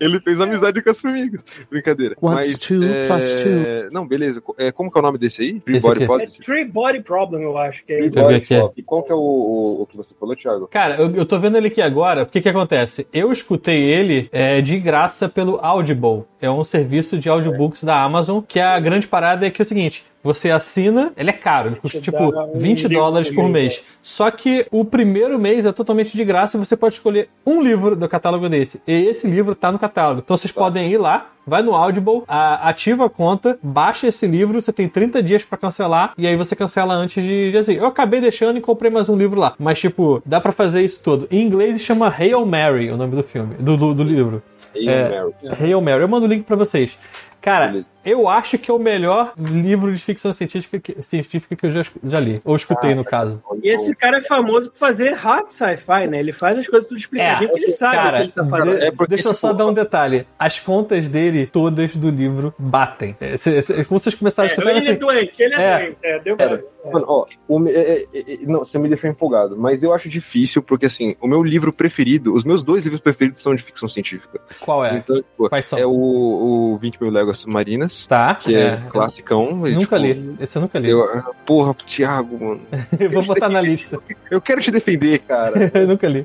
Ele 0.00 0.20
fez 0.20 0.40
amizade 0.40 0.82
com 0.82 0.90
as 0.90 1.00
formigas. 1.00 1.40
Brincadeira. 1.70 2.16
What's 2.20 2.52
Mas, 2.52 2.58
two 2.58 2.84
é... 2.84 3.06
plus 3.06 3.34
two? 3.42 3.90
Não, 3.92 4.06
beleza. 4.06 4.42
É, 4.56 4.72
como 4.72 4.90
que 4.90 4.98
é 4.98 5.00
o 5.00 5.02
nome 5.02 5.18
desse 5.18 5.42
aí? 5.42 5.60
Free 5.60 5.76
Esse 5.76 5.86
Body. 5.86 6.04
É 6.04 6.64
Body 6.64 7.00
Problem, 7.02 7.42
eu 7.42 7.56
acho 7.58 7.84
que 7.84 7.92
é. 7.92 8.00
Deixa 8.02 8.20
eu 8.20 8.28
ver 8.28 8.36
aqui. 8.36 8.54
E 8.76 8.82
qual 8.82 9.02
que 9.02 9.12
é 9.12 9.14
o, 9.14 9.18
o, 9.18 9.82
o 9.82 9.86
que 9.86 9.96
você 9.96 10.14
falou, 10.18 10.36
Thiago? 10.36 10.68
Cara, 10.68 10.96
eu, 10.96 11.14
eu 11.14 11.26
tô 11.26 11.38
vendo 11.38 11.56
ele 11.56 11.68
aqui 11.68 11.80
agora. 11.80 12.22
O 12.22 12.26
que 12.26 12.40
que 12.40 12.48
acontece? 12.48 13.06
Eu 13.12 13.32
escutei 13.32 13.82
ele 13.82 14.28
é, 14.32 14.60
de 14.60 14.78
graça 14.78 15.28
pelo 15.28 15.58
Audible. 15.62 16.24
É 16.40 16.50
um 16.50 16.62
serviço 16.62 17.18
de 17.18 17.28
audiobooks 17.28 17.82
da 17.82 18.00
Amazon, 18.02 18.40
que 18.40 18.60
a 18.60 18.78
grande 18.78 19.06
parada 19.06 19.46
é 19.46 19.50
que 19.50 19.60
é 19.60 19.64
o 19.64 19.68
seguinte. 19.68 20.04
Você 20.22 20.50
assina, 20.50 21.12
ele 21.16 21.30
é 21.30 21.32
caro, 21.32 21.68
ele 21.68 21.76
custa 21.76 22.00
tipo 22.00 22.32
dá 22.32 22.44
um 22.44 22.58
20 22.58 22.82
livro 22.88 22.94
dólares 22.98 23.30
por 23.30 23.44
mês, 23.48 23.74
mês. 23.74 23.82
Só 24.02 24.30
que 24.30 24.66
o 24.70 24.84
primeiro 24.84 25.38
mês 25.38 25.64
é 25.64 25.70
totalmente 25.72 26.16
de 26.16 26.24
graça 26.24 26.56
e 26.56 26.60
você 26.60 26.76
pode 26.76 26.94
escolher 26.94 27.28
um 27.46 27.62
livro 27.62 27.94
do 27.94 28.08
catálogo 28.08 28.48
desse. 28.48 28.80
E 28.86 28.92
esse 28.92 29.26
livro 29.28 29.54
tá 29.54 29.70
no 29.70 29.78
catálogo. 29.78 30.20
Então 30.24 30.36
vocês 30.36 30.50
podem 30.50 30.90
ir 30.90 30.98
lá, 30.98 31.28
vai 31.46 31.62
no 31.62 31.74
Audible, 31.74 32.24
a- 32.26 32.68
ativa 32.68 33.06
a 33.06 33.08
conta, 33.10 33.58
baixa 33.62 34.08
esse 34.08 34.26
livro, 34.26 34.60
você 34.60 34.72
tem 34.72 34.88
30 34.88 35.22
dias 35.22 35.44
pra 35.44 35.56
cancelar 35.56 36.12
e 36.18 36.26
aí 36.26 36.34
você 36.36 36.56
cancela 36.56 36.94
antes 36.94 37.22
de, 37.22 37.52
de 37.52 37.56
assim. 37.56 37.74
Eu 37.74 37.86
acabei 37.86 38.20
deixando 38.20 38.58
e 38.58 38.60
comprei 38.60 38.90
mais 38.90 39.08
um 39.08 39.16
livro 39.16 39.38
lá. 39.38 39.54
Mas 39.58 39.78
tipo, 39.78 40.20
dá 40.26 40.40
pra 40.40 40.50
fazer 40.52 40.82
isso 40.82 41.00
todo. 41.00 41.28
Em 41.30 41.40
inglês 41.46 41.78
se 41.78 41.84
chama 41.84 42.08
Hail 42.18 42.44
Mary, 42.44 42.90
o 42.90 42.96
nome 42.96 43.14
do 43.14 43.22
filme, 43.22 43.54
do, 43.60 43.76
do, 43.76 43.94
do 43.94 44.02
livro. 44.02 44.42
Hail 44.74 44.90
É, 44.90 45.08
Mary. 45.22 45.62
Hail 45.62 45.80
Mary. 45.80 46.02
Eu 46.02 46.08
mando 46.08 46.26
o 46.26 46.28
link 46.28 46.42
pra 46.44 46.56
vocês. 46.56 46.98
Cara, 47.40 47.68
Beleza. 47.68 47.86
Eu 48.04 48.28
acho 48.28 48.58
que 48.58 48.70
é 48.70 48.74
o 48.74 48.78
melhor 48.78 49.32
livro 49.36 49.92
de 49.92 50.00
ficção 50.02 50.32
científica 50.32 50.78
que, 50.78 51.02
científica 51.02 51.54
que 51.56 51.66
eu 51.66 51.70
já, 51.70 51.82
já 52.04 52.20
li. 52.20 52.40
Ou 52.44 52.56
escutei, 52.56 52.94
no 52.94 53.04
caso. 53.04 53.42
E 53.62 53.70
esse 53.70 53.94
cara 53.94 54.18
é 54.18 54.22
famoso 54.22 54.70
por 54.70 54.78
fazer 54.78 55.12
hard 55.14 55.48
sci-fi, 55.48 56.06
né? 56.06 56.20
Ele 56.20 56.32
faz 56.32 56.58
as 56.58 56.66
coisas 56.66 56.88
tudo 56.88 56.98
explicadinho, 56.98 57.50
porque 57.50 57.64
ele 57.64 57.72
sabe 57.72 57.96
o 57.96 57.98
que 57.98 58.04
cara, 58.04 58.20
ele 58.22 58.32
tá 58.32 58.44
fazendo. 58.44 58.76
de- 58.78 58.84
É 58.84 58.90
porque, 58.92 59.10
deixa 59.14 59.28
eu 59.28 59.34
só 59.34 59.48
tipo, 59.48 59.58
dar 59.58 59.66
um 59.66 59.72
detalhe. 59.72 60.26
As 60.38 60.58
contas 60.58 61.08
dele, 61.08 61.46
todas 61.46 61.94
do 61.96 62.10
livro, 62.10 62.54
batem. 62.58 63.16
É, 63.20 63.36
como 63.84 63.98
vocês 64.00 64.14
começaram 64.14 64.48
a 64.48 64.50
É, 64.50 64.54
escutar 64.54 64.70
ele 64.70 64.78
é 64.78 64.90
assim. 64.90 64.98
doente, 64.98 65.42
ele 65.42 65.54
é, 65.54 65.60
É. 65.60 65.78
doente. 65.84 65.96
É, 66.02 66.18
deu 66.20 66.36
pra... 66.36 66.60
Mano, 66.92 67.04
ó, 67.08 67.26
o 67.46 67.58
me- 67.58 67.70
é- 67.72 68.06
é- 68.14 68.34
é- 68.34 68.38
não, 68.46 68.60
você 68.60 68.78
me 68.78 68.88
deixou 68.88 69.10
empolgado, 69.10 69.56
mas 69.58 69.82
eu 69.82 69.92
acho 69.92 70.08
difícil 70.08 70.62
porque, 70.62 70.86
assim, 70.86 71.12
o 71.20 71.26
meu 71.26 71.42
livro 71.42 71.70
preferido, 71.72 72.32
os 72.34 72.44
meus 72.44 72.62
dois 72.62 72.82
livros 72.84 73.00
preferidos 73.02 73.42
são 73.42 73.54
de 73.54 73.62
ficção 73.62 73.88
científica. 73.88 74.40
Qual 74.60 74.84
é? 74.86 74.96
Então, 74.96 75.16
tipo, 75.16 75.48
Quais 75.50 75.66
são? 75.66 75.78
é 75.78 75.84
o, 75.84 75.90
o 75.92 76.78
20 76.80 76.98
mil 77.02 77.10
léguas 77.10 77.40
submarinas, 77.40 77.87
Tá. 78.08 78.34
que 78.34 78.54
é, 78.54 78.76
classicão. 78.88 79.66
e, 79.66 79.72
Nunca 79.72 79.98
tipo, 79.98 80.20
li. 80.20 80.36
Esse 80.40 80.56
eu 80.58 80.62
nunca 80.62 80.78
li. 80.78 80.90
Eu, 80.90 81.08
porra, 81.46 81.74
Thiago, 81.86 82.38
mano. 82.38 82.60
Eu 82.98 83.10
vou 83.10 83.24
botar 83.24 83.48
na 83.48 83.60
lista. 83.60 83.98
Eu 84.30 84.40
quero 84.40 84.60
te 84.60 84.70
defender, 84.70 85.20
cara. 85.20 85.70
eu 85.74 85.86
nunca 85.86 86.06
li. 86.08 86.24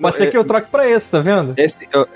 Pode 0.00 0.16
ser 0.16 0.24
é- 0.24 0.30
que 0.30 0.36
eu 0.36 0.44
troque 0.44 0.70
pra 0.70 0.88
esse, 0.88 1.10
tá 1.10 1.20
vendo? 1.20 1.54
É, 1.56 1.66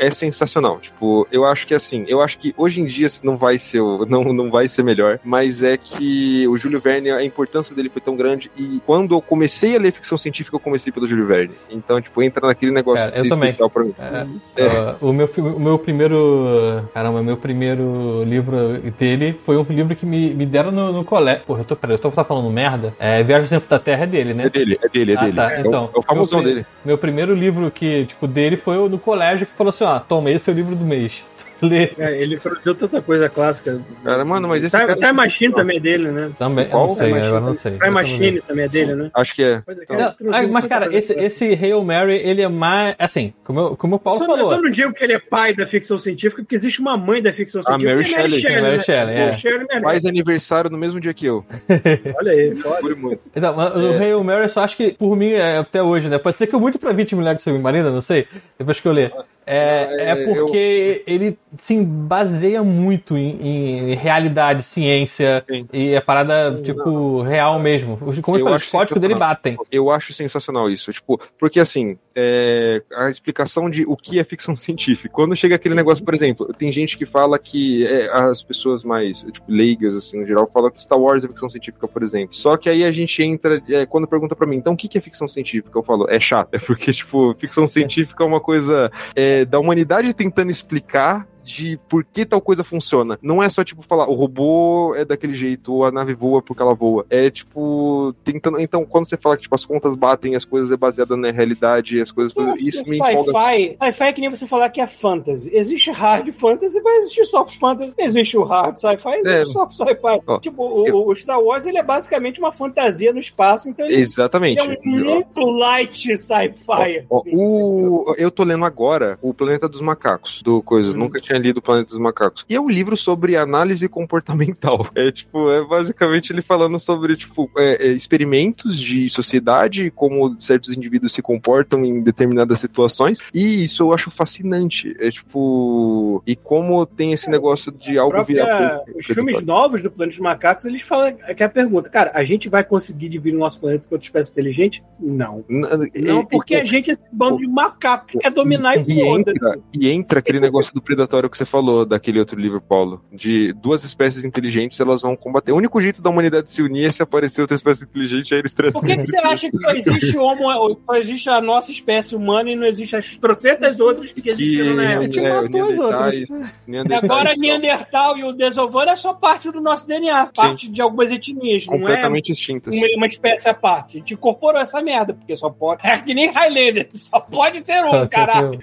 é 0.07 0.11
sensacional. 0.11 0.79
Tipo, 0.81 1.27
eu 1.33 1.45
acho 1.45 1.67
que 1.67 1.75
assim, 1.75 2.05
eu 2.07 2.21
acho 2.21 2.39
que 2.39 2.55
hoje 2.57 2.81
em 2.81 2.87
dia 2.87 3.09
não 3.23 3.37
vai 3.37 3.59
ser, 3.59 3.81
não, 4.09 4.25
não 4.33 4.51
vai 4.51 4.69
ser 4.69 4.83
melhor, 4.83 5.19
mas 5.25 5.63
é 5.63 5.77
que 5.77 6.47
o 6.47 6.57
Júlio 6.57 6.81
Verne, 6.81 7.11
a 7.11 7.25
importância 7.25 7.75
dele 7.75 7.89
foi 7.89 8.01
tão 8.01 8.17
grande 8.17 8.51
e 8.57 8.81
quando 8.87 9.15
eu 9.15 9.21
comecei 9.21 9.77
a 9.77 9.79
ler 9.79 9.93
ficção 9.93 10.17
científica, 10.17 10.57
eu 10.57 10.61
comecei 10.61 10.93
pelo 10.93 11.07
Júlio 11.07 11.27
Verne. 11.27 11.55
Então, 11.71 12.01
tipo, 12.01 12.23
entra 12.23 12.47
naquele 12.47 12.73
negócio 12.73 13.05
Cara, 13.05 13.19
eu 13.19 13.29
também. 13.29 13.51
especial 13.51 13.71
pra 13.71 13.85
mim. 13.85 13.95
É, 13.99 14.65
uh, 14.65 15.09
o, 15.09 15.13
meu, 15.13 15.29
o 15.39 15.61
meu 15.61 15.79
primeiro. 15.79 16.89
Caramba, 16.95 17.23
meu 17.23 17.37
primeiro 17.37 18.23
livro 18.25 18.52
dele 18.99 19.33
foi 19.45 19.57
um 19.57 19.63
livro 19.69 19.95
que 19.97 20.05
me, 20.07 20.35
me 20.35 20.47
deram 20.47 20.71
no, 20.71 20.93
no 20.93 21.05
colégio. 21.05 21.43
Porra, 21.47 21.61
eu 21.61 21.65
tô, 21.65 21.77
peraí, 21.77 21.95
eu 21.97 21.99
tô 22.01 22.11
tá 22.11 22.25
falando 22.25 22.51
merda. 22.51 22.95
É, 22.99 23.23
Viagem 23.23 23.45
ao 23.45 23.49
Centro 23.49 23.69
da 23.69 23.79
Terra 23.79 24.05
é 24.05 24.07
dele, 24.07 24.35
né? 24.35 24.45
É 24.47 24.51
dele, 24.51 24.79
é 24.83 24.89
dele, 24.89 25.13
é 25.13 25.17
Ah, 25.17 25.21
dele. 25.23 25.37
tá. 25.37 25.53
É, 25.55 25.61
Então, 25.61 25.91
o, 25.93 25.97
é 25.97 26.01
o 26.01 26.03
famosão 26.03 26.41
meu, 26.41 26.49
dele. 26.49 26.67
Meu 26.85 26.99
primeiro 26.99 27.35
livro 27.35 27.71
que, 27.71 28.07
tipo, 28.07 28.27
dele 28.27 28.57
foi 28.57 28.79
o 28.79 28.89
no 28.89 28.99
colégio 28.99 29.47
que 29.47 29.53
falou 29.55 29.71
assim: 29.71 29.85
ó, 29.85 29.99
toma, 29.99 30.31
esse 30.31 30.49
é 30.51 30.53
o 30.53 30.57
livro 30.57 30.75
do 30.75 30.85
mês. 30.85 31.25
Lê. 31.63 31.91
É, 31.99 32.21
ele 32.21 32.37
produziu 32.39 32.75
tanta 32.75 33.01
coisa 33.01 33.29
clássica. 33.29 33.81
Cara, 34.05 34.25
mano, 34.25 34.49
mas 34.49 34.65
esse 34.65 34.77
Time, 34.77 34.89
cara- 34.89 34.99
Time 34.99 35.13
Machine 35.13 35.55
também 35.55 35.77
é 35.77 35.81
dele, 35.81 36.11
né? 36.11 36.31
Também, 36.39 36.65
eu 36.65 36.71
Qual? 36.71 36.89
não 36.89 36.95
sei, 36.97 37.07
Time 37.13 37.21
não 37.41 37.55
sei. 37.55 37.73
Time 37.73 37.87
eu. 37.87 37.93
Machine 37.93 38.41
também 38.41 38.65
é 38.65 38.69
dele, 38.69 38.95
né? 38.95 39.11
Acho 39.15 39.35
que 39.35 39.43
é. 39.43 39.63
É, 39.67 39.73
Então, 39.83 40.15
Não, 40.21 40.35
ah, 40.35 40.47
mas, 40.49 40.67
cara, 40.67 40.95
esse, 40.95 41.13
esse 41.15 41.45
Hail 41.55 41.83
Mary, 41.85 42.17
ele 42.19 42.43
é 42.43 42.49
mais. 42.49 42.97
Assim, 42.99 43.33
como, 43.45 43.61
eu- 43.61 43.77
como 43.77 43.97
o 43.97 43.99
Paulo 43.99 44.19
Só, 44.19 44.27
falou. 44.27 44.49
só 44.49 44.61
não 44.61 44.71
digo 44.71 44.93
que 44.93 45.05
ele 45.05 45.13
é 45.15 45.19
pai 45.19 45.55
da 45.55 45.67
ficção 45.67 45.99
científica, 45.99 46.43
porque 46.43 46.57
existe 46.57 46.81
uma 46.81 46.97
mãe 46.97 47.23
da 47.23 47.33
ficção 47.33 47.63
científica. 47.63 47.95
Mary 47.95 48.09
que 48.09 48.15
é 48.15 48.19
Shelley. 48.29 48.61
Mary 48.63 48.77
né? 48.77 48.79
Shelley, 48.83 49.15
é. 49.17 49.25
Mary 49.27 49.37
Shelley 49.41 49.59
merece. 49.67 49.83
Faz 49.85 50.05
aniversário 50.05 50.71
no 50.71 50.79
mesmo 50.79 51.01
dia 51.01 51.15
que 51.15 51.27
eu. 51.27 51.45
Olha 52.19 52.33
aí, 52.33 52.57
olha. 52.65 52.97
Muito. 52.97 53.21
Então, 53.35 53.57
o 53.57 53.99
Hail 53.99 54.23
Mary, 54.25 54.43
eu 54.43 54.49
só 54.49 54.63
acho 54.65 54.77
que, 54.77 54.93
por 54.93 55.17
mim, 55.17 55.31
é 55.33 55.59
até 55.59 55.83
hoje, 55.83 56.09
né? 56.09 56.19
Pode 56.19 56.37
ser 56.37 56.47
que 56.47 56.55
eu 56.55 56.61
muito 56.61 56.79
pra 56.79 56.93
20 56.93 57.15
milhares 57.17 57.39
de 57.39 57.45
submarina, 57.45 57.91
não 57.91 58.01
sei, 58.01 58.27
depois 58.59 58.81
que 58.81 58.87
eu 58.89 58.93
ler. 58.93 59.13
É, 59.47 59.89
é 59.99 60.11
é, 60.11 60.25
porque 60.27 61.03
ele, 61.07 61.37
sim, 61.57 61.83
baseia 61.85 62.63
muito 62.63 63.17
em, 63.17 63.91
em 63.93 63.95
realidade, 63.95 64.63
ciência, 64.63 65.45
Sim. 65.49 65.67
e 65.73 65.91
é 65.95 66.01
parada, 66.01 66.55
tipo, 66.63 67.23
real 67.23 67.59
mesmo. 67.59 67.99
Os- 68.01 68.19
Como 68.21 68.37
eu, 68.37 68.41
Eu 68.41 68.45
falei, 68.45 68.57
os 68.59 68.67
códigos 68.67 69.01
dele 69.01 69.15
batem. 69.15 69.57
Eu 69.71 69.91
acho 69.91 70.13
sensacional 70.13 70.71
isso, 70.71 70.93
tipo, 70.93 71.21
porque 71.39 71.59
assim, 71.61 71.97
é, 72.15 72.83
a 72.95 73.11
explicação 73.11 73.69
de 73.69 73.85
o 73.87 73.97
que 73.97 74.19
é 74.19 74.25
ficção 74.25 74.55
científica. 74.57 75.09
Quando 75.13 75.35
chega 75.37 75.55
aquele 75.57 75.75
negócio, 75.75 76.05
por 76.05 76.15
exemplo, 76.15 76.53
tem 76.55 76.71
gente 76.73 76.97
que 76.97 77.05
fala 77.07 77.39
que 77.39 77.87
é, 77.87 78.11
as 78.13 78.43
pessoas 78.43 78.85
mais 78.85 79.21
tipo, 79.23 79.45
leigas, 79.49 79.97
assim, 79.97 80.21
no 80.21 80.27
geral, 80.27 80.49
falam 80.53 80.71
que 80.71 80.83
Star 80.83 80.99
Wars 81.01 81.25
é 81.25 81.29
ficção 81.29 81.51
científica, 81.51 81.89
por 81.89 82.03
exemplo. 82.03 82.35
Só 82.35 82.57
que 82.57 82.69
aí 82.69 82.85
a 82.85 82.93
gente 82.93 83.23
entra, 83.23 83.63
é, 83.69 83.87
quando 83.87 84.07
pergunta 84.07 84.37
pra 84.37 84.47
mim, 84.47 84.57
então 84.57 84.75
o 84.75 84.77
que 84.77 84.89
que 84.89 84.99
é 84.99 85.01
ficção 85.01 85.27
científica? 85.29 85.77
Eu 85.79 85.83
falo, 85.83 86.07
é 86.09 86.21
chato. 86.21 86.51
É 86.55 86.59
porque, 86.59 86.93
tipo, 86.93 87.35
ficção 87.39 87.67
científica 87.67 88.23
é 88.23 88.27
uma 88.27 88.41
coisa 88.41 88.91
é, 89.17 89.32
da 89.49 89.59
humanidade 89.59 90.13
tentando 90.15 90.51
explicar 90.51 91.27
de 91.45 91.79
por 91.89 92.05
que 92.05 92.25
tal 92.25 92.41
coisa 92.41 92.63
funciona. 92.65 93.19
Não 93.23 93.43
é 93.43 93.49
só, 93.49 93.65
tipo, 93.65 93.83
falar 93.83 94.09
o 94.09 94.15
robô 94.15 94.95
é 94.95 95.05
daquele 95.05 95.35
jeito, 95.35 95.73
ou 95.73 95.85
a 95.85 95.91
nave 95.93 96.15
voa 96.15 96.41
porque 96.43 96.63
ela 96.63 96.75
voa. 96.75 97.05
É, 97.11 97.31
tipo, 97.31 98.15
tentando. 98.25 98.61
Então, 98.61 98.85
quando 98.85 99.09
você 99.09 99.17
fala 99.17 99.37
que 99.37 99.43
tipo, 99.43 99.55
as 99.55 99.65
contas 99.65 99.95
batem, 99.95 100.35
as 100.37 100.45
coisas 100.45 100.71
é 100.71 100.77
baseada 100.77 101.17
na 101.17 101.31
realidade, 101.31 102.01
as 102.01 102.11
coisas. 102.11 102.33
Isso 102.59 102.83
me 102.89 102.97
empolga. 102.97 103.33
Sci-fi 103.77 104.05
é 104.05 104.13
que 104.13 104.21
nem 104.21 104.31
você 104.31 104.47
falar 104.47 104.69
que 104.71 104.81
é 104.81 104.87
fantasy. 104.87 105.51
Existe 105.53 105.91
hard 105.91 106.31
fantasy, 106.33 106.81
vai 106.81 106.97
existir 106.99 107.25
soft 107.27 107.59
fantasy. 107.59 107.95
Existe 107.99 108.37
o 108.39 108.45
hard 108.45 108.77
sci-fi, 108.77 109.09
existe 109.17 109.29
É. 109.29 109.45
soft 109.47 109.73
sci-fi. 109.77 110.21
Ó, 110.27 110.39
tipo, 110.41 110.63
o, 110.63 110.87
eu- 110.87 111.07
o 111.07 111.15
Star 111.17 111.41
Wars 111.41 111.67
ele 111.67 111.79
é 111.79 111.83
basicamente 111.83 112.39
uma 112.39 112.53
fantasia 112.53 113.13
no 113.13 113.19
espaço, 113.19 113.69
então 113.69 113.85
ele 113.87 114.01
Exatamente. 114.01 114.59
é 114.61 114.63
um 114.65 114.77
muito 114.85 115.41
light 115.59 116.17
sci-fi. 116.19 117.05
Ó, 117.11 117.19
assim. 117.19 117.31
o, 117.35 118.15
eu 118.17 118.31
tô 118.31 118.45
lendo 118.45 118.65
agora 118.65 119.19
O 119.23 119.33
Planeta 119.35 119.69
dos 119.69 119.81
Macacos, 119.81 120.41
do 120.43 120.63
coisa. 120.63 120.91
Hum. 120.91 120.95
Nunca 120.95 121.21
tinha 121.21 121.32
lido 121.39 121.59
O 121.59 121.63
Planeta 121.63 121.89
dos 121.91 121.99
Macacos. 121.99 122.45
E 122.49 122.55
é 122.55 122.61
um 122.61 122.69
livro 122.69 122.97
sobre 122.97 123.37
análise 123.37 123.89
comportamental. 123.89 124.89
É 124.95 125.11
tipo, 125.11 125.51
é 125.51 125.65
basicamente 125.67 126.33
ele 126.33 126.43
falando 126.43 126.79
sobre, 126.79 127.17
tipo, 127.17 127.51
é, 127.57 127.89
é, 127.89 127.93
experimentos 127.93 128.79
de 128.79 129.09
sociedade, 129.11 129.91
como 129.91 130.41
certos 130.41 130.75
indivíduos 130.77 131.13
se 131.13 131.21
comportam 131.23 131.85
em 131.85 132.03
determinadas 132.03 132.61
situações. 132.61 133.19
E 133.35 133.65
isso 133.65 133.83
eu 133.83 133.93
acho 133.93 134.11
fascinante. 134.11 134.95
É 135.01 135.11
tipo. 135.11 136.23
E 136.27 136.37
como 136.37 136.85
tem 136.87 137.13
esse 137.13 137.29
negócio 137.31 137.73
de 137.73 137.99
algo 137.99 138.13
própria- 138.13 138.45
virar. 138.45 138.81
os 138.95 139.07
filmes 139.07 139.45
novos 139.45 139.83
do 139.83 139.91
Planeta 139.91 140.17
dos 140.17 140.23
Macacos, 140.23 140.65
eles 140.67 140.83
falam 140.83 141.13
que 141.15 141.43
é 141.43 141.47
a 141.47 141.49
pergunta, 141.49 141.89
cara, 141.89 142.11
a 142.15 142.23
gente 142.25 142.49
vai 142.49 142.63
conseguir 142.63 143.09
dividir 143.09 143.37
o 143.37 143.41
nosso 143.41 143.61
planeta 143.61 143.85
com 143.89 143.95
outra 143.95 144.07
espécie 144.07 144.31
inteligente? 144.33 144.83
Não. 145.01 145.45
Não, 145.49 146.25
porque 146.27 146.55
a 146.55 146.65
gente 146.65 146.91
é 146.91 146.93
esse 146.93 147.07
bando 147.13 147.39
de 147.39 147.47
macaco 147.49 148.07
que 148.07 148.19
quer 148.19 148.31
dominar 148.31 148.77
e 148.77 148.83
E 148.93 149.01
entra, 149.01 149.35
foda-se. 149.39 149.61
e 149.73 149.89
entra 149.89 150.19
aquele 150.19 150.41
negócio 150.41 150.73
do 150.75 150.81
predatório 150.83 151.22
que 151.31 151.39
você 151.39 151.45
falou, 151.45 151.85
daquele 151.85 152.19
outro 152.19 152.39
livro, 152.39 152.61
Paulo. 152.61 153.03
De 153.13 153.53
duas 153.55 153.85
espécies 153.85 154.25
inteligentes, 154.25 154.79
elas 154.81 155.03
vão 155.03 155.17
combater. 155.17 155.53
O 155.53 155.57
único 155.57 155.81
jeito 155.81 156.03
da 156.03 156.11
humanidade 156.11 156.53
se 156.53 156.63
unir 156.63 156.87
é 156.89 156.93
se 156.93 157.03
aparecer 157.03 157.41
outra 157.41 157.55
espécie 157.55 157.85
inteligente, 157.85 158.35
aí 158.35 158.41
eles 158.41 158.53
tratam. 158.53 158.81
Por 158.81 158.87
que, 158.87 158.97
que 158.97 159.03
você 159.03 159.19
acha 159.19 159.51
que 159.51 159.59
só 159.59 159.71
existe 159.71 160.17
homo, 160.17 160.79
só 160.87 160.95
existe 160.95 161.31
a 161.31 161.41
nossa 161.41 161.71
espécie 161.71 162.15
humana 162.15 162.51
e 162.51 162.57
não 162.57 162.67
existe 162.67 162.97
as 162.97 163.17
trocentas 163.17 163.81
outras 163.81 164.13
que 164.13 164.29
existiram 164.29 164.75
na 164.75 164.83
A 164.83 164.91
época? 164.93 165.03
gente 165.05 165.19
é, 165.21 165.43
matou 165.43 165.73
as 165.73 165.79
outras. 165.79 166.15
E 166.15 166.27
Neandertais, 166.67 167.11
agora 167.11 167.35
Neandertal 167.37 168.19
e 168.19 168.25
o 168.25 168.33
Desovano 168.33 168.91
é 168.91 168.97
só 168.97 169.15
parte 169.15 169.51
do 169.51 169.61
nosso 169.61 169.87
DNA, 169.87 170.27
parte 170.35 170.69
de 170.69 170.81
algumas 170.81 171.11
etnias, 171.11 171.67
não 171.67 171.75
é 171.75 171.79
completamente 171.79 172.33
extintas. 172.33 172.73
uma, 172.73 172.87
uma 172.97 173.07
espécie 173.07 173.49
à 173.49 173.55
parte. 173.55 173.97
A 173.97 174.01
gente 174.01 174.15
incorporou 174.15 174.61
essa 174.61 174.81
merda, 174.83 175.15
porque 175.15 175.37
só 175.37 175.51
pode. 175.51 175.83
É 175.93 175.99
que 175.99 176.15
nem 176.15 176.31
Highlander, 176.31 176.89
só 176.93 177.21
pode 177.21 177.61
ter 177.61 177.81
Só 177.83 178.03
um, 178.03 178.07
caralho. 178.07 178.59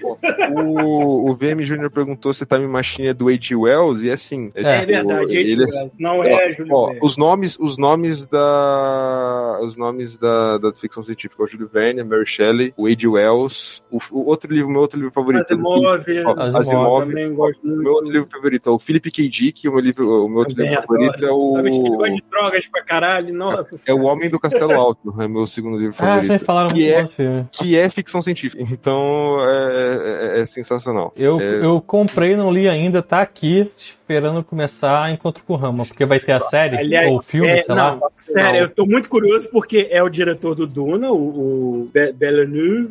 O, 0.52 1.30
o 1.30 1.34
VM 1.36 1.62
Júnior 1.62 1.90
perguntou 1.90 2.32
se 2.34 2.44
Time 2.52 2.66
Machine 2.66 3.08
é 3.08 3.14
do 3.14 3.28
H.G. 3.28 3.54
Wells, 3.54 4.02
e 4.04 4.10
assim. 4.10 4.50
É. 4.54 4.62
É 4.62 4.80
tipo, 4.80 4.92
verdade, 4.92 5.36
ele 5.36 5.64
é- 5.64 5.88
não 6.00 6.24
é 6.24 6.52
Júlio 6.52 6.74
Ó, 6.74 6.92
os 7.02 7.16
nomes, 7.16 7.56
os 7.60 7.78
nomes 7.78 8.24
da, 8.26 9.58
os 9.62 9.76
nomes 9.76 10.16
da, 10.18 10.58
da 10.58 10.72
ficção 10.72 11.02
científica, 11.02 11.42
o 11.42 11.46
Júlio 11.46 11.68
Verne, 11.72 12.00
a 12.00 12.04
Mary 12.04 12.26
Shelley, 12.26 12.72
o 12.76 12.86
H.G. 12.86 13.06
Wells, 13.06 13.80
o, 13.90 13.98
o 14.10 14.26
outro 14.26 14.52
livro, 14.52 14.70
meu 14.70 14.80
outro 14.80 14.98
livro 14.98 15.12
favorito. 15.12 15.40
Asimov, 15.42 15.82
Ó, 15.86 15.90
Asimov, 15.92 16.56
Asimov, 16.56 17.06
também 17.06 17.34
gosto 17.34 17.62
o 17.62 17.66
muito. 17.68 17.82
meu 17.82 17.92
outro 17.92 18.10
livro 18.10 18.28
favorito 18.30 18.68
é 18.68 18.72
o 18.72 18.78
Philip 18.78 19.10
K. 19.10 19.28
Dick, 19.28 19.68
o 19.68 19.72
meu 19.72 19.80
livro, 19.80 20.24
o 20.24 20.28
meu 20.28 20.38
outro 20.38 20.54
livro 20.54 20.82
favorito 20.82 21.24
é 21.24 21.52
Sabe 21.52 21.70
que 21.70 21.76
ele 21.76 21.90
gosta 21.96 22.12
o 22.12 22.16
de 22.16 22.22
drogas 22.30 22.68
pra 22.68 22.82
caralho? 22.84 23.34
Nossa. 23.34 23.80
é 23.86 23.92
o 23.94 24.02
Homem 24.02 24.28
do 24.30 24.38
Castelo 24.40 24.72
Alto, 24.72 25.14
é 25.20 25.28
meu 25.28 25.46
segundo 25.46 25.76
livro 25.78 25.94
Ah, 25.98 26.02
favorito. 26.04 26.26
vocês 26.26 26.42
falaram 26.42 26.70
que 26.72 26.90
é, 26.90 27.04
que 27.52 27.76
é 27.76 27.90
ficção 27.90 28.20
científica. 28.22 28.62
Então 28.70 29.38
é, 29.46 30.38
é- 30.38 30.40
é 30.40 30.46
sensacional. 30.46 31.12
Eu, 31.16 31.40
É, 31.40 31.64
eu 31.64 31.80
comprei, 31.80 32.36
não 32.40 32.52
li 32.52 32.68
ainda, 32.68 33.02
tá 33.02 33.20
aqui 33.20 33.70
esperando 33.76 34.42
começar 34.42 35.12
Encontro 35.12 35.44
com 35.44 35.52
o 35.52 35.56
Rama, 35.56 35.84
porque 35.86 36.04
vai 36.04 36.18
ter 36.18 36.32
a 36.32 36.40
série 36.40 36.76
Aliás, 36.76 37.08
ou 37.10 37.18
o 37.18 37.22
filme, 37.22 37.48
é, 37.48 37.62
sei 37.62 37.74
não, 37.74 38.00
lá. 38.00 38.08
sério, 38.16 38.60
eu 38.62 38.68
tô 38.70 38.84
muito 38.86 39.08
curioso 39.08 39.48
porque 39.50 39.86
é 39.90 40.02
o 40.02 40.08
diretor 40.08 40.54
do 40.56 40.66
Duna, 40.66 41.10
o, 41.12 41.82
o 41.82 41.90
Be- 41.92 42.12
Villeneuve. 42.12 42.88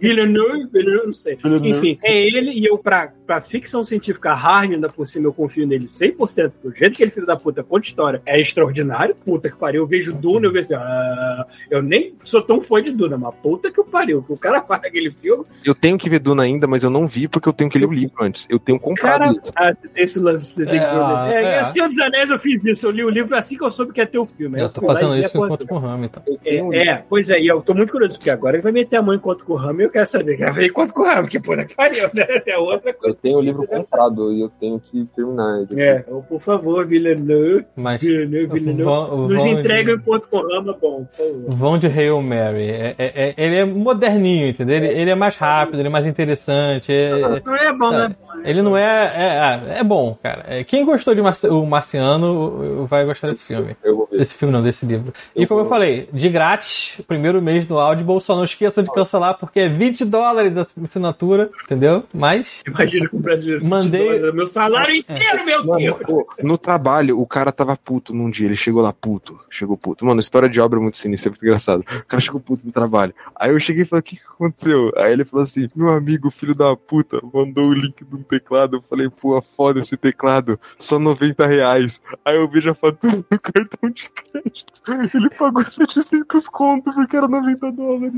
Villeneuve, 0.00 0.68
não 1.06 1.14
sei. 1.14 1.38
Enfim, 1.64 1.98
é 2.02 2.16
ele 2.20 2.52
e 2.52 2.66
eu, 2.66 2.78
pra, 2.78 3.12
pra 3.26 3.40
ficção 3.40 3.84
científica 3.84 4.32
hard, 4.34 4.72
ainda 4.72 4.88
por 4.88 5.06
cima, 5.06 5.26
eu 5.26 5.32
confio 5.32 5.66
nele 5.66 5.86
100%. 5.86 6.52
Do 6.62 6.74
jeito 6.74 6.96
que 6.96 7.02
ele, 7.02 7.10
filho 7.10 7.26
da 7.26 7.36
puta, 7.36 7.62
conta 7.62 7.86
história, 7.86 8.22
é 8.26 8.40
extraordinário. 8.40 9.14
Puta 9.14 9.50
que 9.50 9.56
pariu. 9.56 9.82
Eu 9.82 9.86
vejo 9.86 10.12
Duna, 10.12 10.46
eu 10.46 10.52
vejo. 10.52 10.68
Ah, 10.74 11.46
eu 11.70 11.82
nem 11.82 12.14
sou 12.24 12.42
tão 12.42 12.60
fã 12.60 12.82
de 12.82 12.92
Duna, 12.92 13.16
mas 13.18 13.34
puta 13.42 13.70
que 13.70 13.82
pariu. 13.84 14.22
Que 14.22 14.32
o 14.32 14.36
cara 14.36 14.62
faz 14.62 14.82
aquele 14.84 15.10
filme. 15.10 15.44
Eu 15.64 15.74
tenho 15.74 15.98
que 15.98 16.08
ver 16.10 16.18
Duna 16.20 16.42
ainda, 16.42 16.66
mas 16.66 16.82
eu 16.82 16.90
não 16.90 16.97
vi 17.06 17.28
porque 17.28 17.48
eu 17.48 17.52
tenho 17.52 17.70
que 17.70 17.78
ler 17.78 17.86
o 17.86 17.92
livro 17.92 18.14
antes. 18.22 18.46
Eu 18.48 18.58
tenho 18.58 18.78
comprado. 18.78 19.20
Cara, 19.40 19.52
ah, 19.56 19.72
você 19.72 19.88
tem 19.88 20.04
esse 20.04 20.18
lance, 20.18 20.46
você 20.46 20.64
tem 20.64 20.80
que 20.80 20.86
ver 20.86 20.96
o 20.96 21.08
livro. 21.08 21.22
É, 21.26 21.34
É, 21.34 21.44
é. 21.44 21.58
é. 21.60 21.64
Senhor 21.64 21.88
dos 21.88 21.98
Anéis 21.98 22.30
eu 22.30 22.38
fiz 22.38 22.64
isso. 22.64 22.86
Eu 22.86 22.90
li 22.90 23.04
o 23.04 23.10
livro 23.10 23.36
assim 23.36 23.56
que 23.56 23.64
eu 23.64 23.70
soube 23.70 23.92
que 23.92 24.00
ia 24.00 24.06
ter 24.06 24.18
o 24.18 24.26
filme. 24.26 24.56
Aí 24.56 24.62
Eu 24.62 24.68
tô 24.68 24.80
fazendo 24.86 25.16
isso 25.16 25.32
com 25.32 25.38
porra 25.38 25.46
Encontro 25.48 25.66
com 25.68 25.74
o 25.74 25.78
Rama, 25.78 26.04
então. 26.06 26.22
Eu 26.44 26.72
É, 26.72 26.88
é, 26.88 27.04
pois 27.08 27.30
é, 27.30 27.38
e 27.40 27.46
eu 27.46 27.60
tô 27.62 27.74
muito 27.74 27.92
curioso, 27.92 28.16
porque 28.16 28.30
agora 28.30 28.56
ele 28.56 28.62
vai 28.62 28.72
meter 28.72 28.96
a 28.96 29.02
mão 29.02 29.14
enquanto 29.14 29.44
com 29.44 29.52
o 29.52 29.56
Ramo 29.56 29.80
e 29.80 29.84
eu 29.84 29.90
quero 29.90 30.06
saber. 30.06 30.36
Quero 30.36 30.54
ver 30.54 30.66
enquanto 30.66 30.92
com 30.92 31.02
o 31.02 31.06
Ramo, 31.06 31.28
que 31.28 31.38
puta 31.40 31.64
que 31.64 31.74
pariu, 31.74 32.08
né? 32.14 32.26
É 32.46 32.56
outra 32.58 32.90
Eu 32.90 32.94
coisa. 32.94 33.18
tenho 33.20 33.38
o 33.38 33.40
livro 33.40 33.66
comprado 33.66 34.32
e 34.32 34.40
eu 34.40 34.48
tenho 34.48 34.80
que 34.80 35.04
terminar. 35.14 35.66
ele. 35.70 35.80
É, 35.80 35.98
então, 36.06 36.22
por 36.22 36.40
favor, 36.40 36.86
Villeneuve, 36.86 37.66
Mas 37.76 38.00
Villeneuve, 38.00 38.52
Villeneuve, 38.54 38.82
vão, 38.82 39.28
nos 39.28 39.36
vão 39.36 39.46
entrega 39.48 39.94
de, 39.96 40.00
enquanto 40.02 40.28
com 40.28 40.38
o 40.38 40.62
bom, 40.74 41.04
por 41.04 41.16
favor. 41.16 41.44
vão 41.54 41.78
de 41.78 41.86
Hail 41.86 42.20
Mary. 42.22 42.70
É, 42.70 42.94
é- 42.98 43.28
é- 43.28 43.34
ele 43.36 43.56
é 43.56 43.64
moderninho, 43.64 44.48
entendeu? 44.48 44.76
Ele, 44.76 44.86
ele 44.88 45.10
é 45.10 45.14
mais 45.14 45.36
rápido, 45.36 45.78
ele 45.78 45.88
é 45.88 45.90
mais 45.90 46.06
interessante. 46.06 46.87
É- 46.92 47.42
Não 47.44 47.54
é 47.56 47.72
bom, 47.72 47.90
Sabe? 47.90 48.08
né? 48.08 48.16
Ele 48.44 48.62
não 48.62 48.76
é. 48.76 48.84
É, 49.14 49.74
é- 49.76 49.80
é 49.80 49.84
bom, 49.84 50.16
cara. 50.22 50.44
É, 50.46 50.64
Quem 50.64 50.84
gostou 50.84 51.14
de 51.14 51.20
Marci- 51.22 51.48
o 51.48 51.64
Marciano 51.66 52.86
vai 52.86 53.04
gostar 53.04 53.28
desse 53.28 53.44
filme. 53.44 53.76
Eu 53.82 53.96
vou 53.96 54.08
ver. 54.10 54.18
Desse 54.18 54.34
filme 54.36 54.52
não, 54.52 54.62
desse 54.62 54.84
livro. 54.86 55.12
E 55.34 55.42
Eu 55.42 55.48
como 55.48 55.60
eu 55.60 55.64
vou- 55.64 55.70
falei, 55.70 56.08
de 56.12 56.28
grátis, 56.28 57.00
primeiro 57.06 57.40
mês 57.42 57.66
no 57.66 57.78
Audible, 57.78 58.20
só 58.20 58.36
não 58.36 58.44
esqueçam 58.44 58.82
de 58.84 58.90
cancelar, 58.92 59.36
porque 59.38 59.60
é 59.60 59.68
20 59.68 60.04
dólares 60.04 60.56
a 60.56 60.66
assinatura, 60.84 61.50
entendeu? 61.64 62.04
Mas. 62.14 62.62
Imagina 62.66 63.08
que 63.08 63.16
o 63.16 63.18
brasileiro. 63.18 63.64
Mandei- 63.64 64.32
Meu 64.32 64.46
salário 64.46 64.94
inteiro, 64.94 65.44
meu 65.44 65.64
Mano, 65.64 65.78
Deus! 65.78 65.96
pô, 66.06 66.26
no 66.42 66.56
trabalho, 66.58 67.20
o 67.20 67.26
cara 67.26 67.50
tava 67.52 67.76
puto 67.76 68.12
num 68.14 68.30
dia, 68.30 68.46
ele 68.46 68.56
chegou 68.56 68.82
lá 68.82 68.92
puto, 68.92 69.38
chegou 69.50 69.76
puto. 69.76 70.04
Mano, 70.04 70.20
história 70.20 70.48
de 70.48 70.60
obra 70.60 70.78
é 70.78 70.82
muito 70.82 70.98
sinistra, 70.98 71.28
é 71.28 71.30
muito 71.30 71.44
engraçado. 71.44 71.80
O 71.80 72.06
cara 72.06 72.20
chegou 72.20 72.40
puto 72.40 72.62
no 72.64 72.72
trabalho. 72.72 73.14
Aí 73.36 73.50
eu 73.50 73.60
cheguei 73.60 73.82
e 73.84 73.86
falei, 73.86 74.00
o 74.00 74.02
que, 74.02 74.16
que 74.16 74.22
aconteceu? 74.22 74.92
Aí 74.96 75.12
ele 75.12 75.24
falou 75.24 75.42
assim, 75.44 75.68
meu 75.74 75.90
amigo, 75.90 76.30
filho 76.30 76.54
da 76.54 76.67
puta, 76.76 77.20
mandou 77.32 77.68
o 77.68 77.72
link 77.74 78.04
de 78.04 78.14
um 78.14 78.22
teclado. 78.22 78.76
Eu 78.76 78.82
falei, 78.88 79.08
pô, 79.10 79.42
foda 79.56 79.80
esse 79.80 79.96
teclado, 79.96 80.58
só 80.78 80.98
90 80.98 81.46
reais. 81.46 82.00
Aí 82.24 82.36
eu 82.36 82.48
vejo 82.48 82.70
a 82.70 82.74
fatura 82.74 83.16
do 83.16 83.40
cartão 83.40 83.90
de 83.90 84.08
crédito. 84.10 84.72
Ele 85.14 85.30
pagou 85.30 85.64
700 85.64 86.48
conto 86.48 86.92
porque 86.92 87.16
era 87.16 87.28
90 87.28 87.72
dólares. 87.72 88.12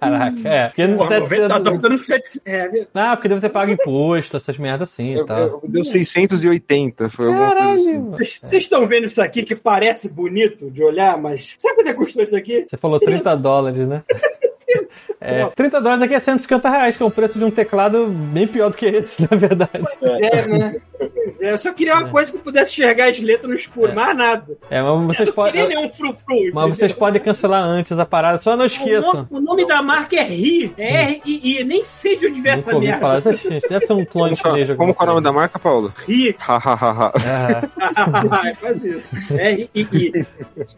Caraca, 0.00 0.48
é. 0.48 0.68
Porque 0.68 0.88
Porra, 0.88 1.08
700... 1.08 1.48
tá, 1.48 1.60
tá 1.60 1.72
ficando 1.72 1.98
700. 1.98 2.40
É, 2.46 2.86
Ah, 2.94 3.16
porque 3.16 3.28
deve 3.28 3.40
ter 3.40 3.48
pago 3.50 3.70
imposto, 3.72 4.36
essas 4.36 4.58
merdas 4.58 4.90
assim 4.90 5.12
e 5.12 5.18
Eu, 5.18 5.24
tal. 5.26 5.38
eu- 5.40 5.62
deu 5.68 5.84
680, 5.84 7.10
foi 7.10 7.26
alguma 7.26 7.46
coisa 7.54 7.74
assim. 7.74 7.84
Caralho! 7.84 8.04
Vocês 8.12 8.40
vocês 8.42 8.62
estão 8.64 8.86
vendo 8.86 9.04
isso 9.04 9.20
aqui 9.22 9.42
que 9.42 9.54
parece 9.54 10.08
bonito 10.12 10.70
de 10.70 10.82
olhar, 10.82 11.18
mas 11.20 11.54
sabe 11.58 11.74
quanto 11.76 11.88
é 11.88 11.92
que 11.92 11.98
custou 11.98 12.22
isso 12.22 12.36
aqui? 12.36 12.64
Você 12.66 12.76
falou 12.76 12.98
30 12.98 13.36
dólares, 13.36 13.86
né? 13.86 14.02
É, 15.20 15.46
30 15.46 15.80
dólares 15.80 16.04
aqui 16.04 16.14
é 16.14 16.20
150 16.20 16.68
reais, 16.68 16.96
que 16.96 17.02
é 17.02 17.06
o 17.06 17.10
preço 17.10 17.38
de 17.38 17.44
um 17.44 17.50
teclado 17.50 18.06
bem 18.06 18.46
pior 18.46 18.70
do 18.70 18.76
que 18.76 18.86
esse, 18.86 19.22
na 19.28 19.36
verdade. 19.36 19.70
Pois 19.98 20.20
é, 20.20 20.46
né? 20.46 20.80
Pois 20.98 21.40
é, 21.42 21.52
eu 21.52 21.58
só 21.58 21.72
queria 21.72 21.94
uma 21.94 22.08
coisa 22.08 22.30
que 22.32 22.38
eu 22.38 22.42
pudesse 22.42 22.72
enxergar 22.72 23.08
as 23.08 23.18
letras 23.20 23.48
no 23.48 23.54
escuro, 23.54 23.94
mais 23.94 24.16
nada. 24.16 24.56
É, 24.70 24.82
mas 24.82 25.16
vocês 25.16 25.28
Eu 25.28 25.34
não 25.36 25.44
queria 25.44 25.62
podem. 25.62 25.68
nenhum 25.68 25.90
frufru. 25.90 26.16
Mas 26.28 26.48
entendeu? 26.48 26.74
vocês 26.74 26.92
podem 26.92 27.22
cancelar 27.22 27.62
antes 27.62 27.98
a 27.98 28.04
parada, 28.04 28.40
só 28.40 28.56
não 28.56 28.64
O 28.64 28.66
esqueçam. 28.66 29.14
nome, 29.14 29.26
o 29.30 29.40
nome 29.40 29.66
da 29.66 29.80
marca 29.82 30.16
é 30.16 30.22
RI. 30.22 30.74
É 30.76 31.02
R-I-I. 31.02 31.64
Nem 31.64 31.82
sei 31.84 32.16
de 32.16 32.26
onde 32.26 32.40
vem 32.40 32.52
essa 32.52 32.78
merda. 32.78 33.00
falar 33.00 33.20
dessa 33.20 33.48
gente. 33.50 33.68
Deve 33.68 33.86
ser 33.86 33.92
um 33.92 34.04
clone 34.04 34.36
chinês. 34.36 34.76
Como 34.76 34.94
é 34.98 35.02
o 35.02 35.06
nome 35.06 35.22
da 35.22 35.32
marca, 35.32 35.58
Paulo? 35.58 35.92
RI. 36.06 36.34
Hahaha. 36.38 37.12
É, 37.24 38.54
Faz 38.56 38.84
isso. 38.84 39.06
R-I-I. 39.30 40.26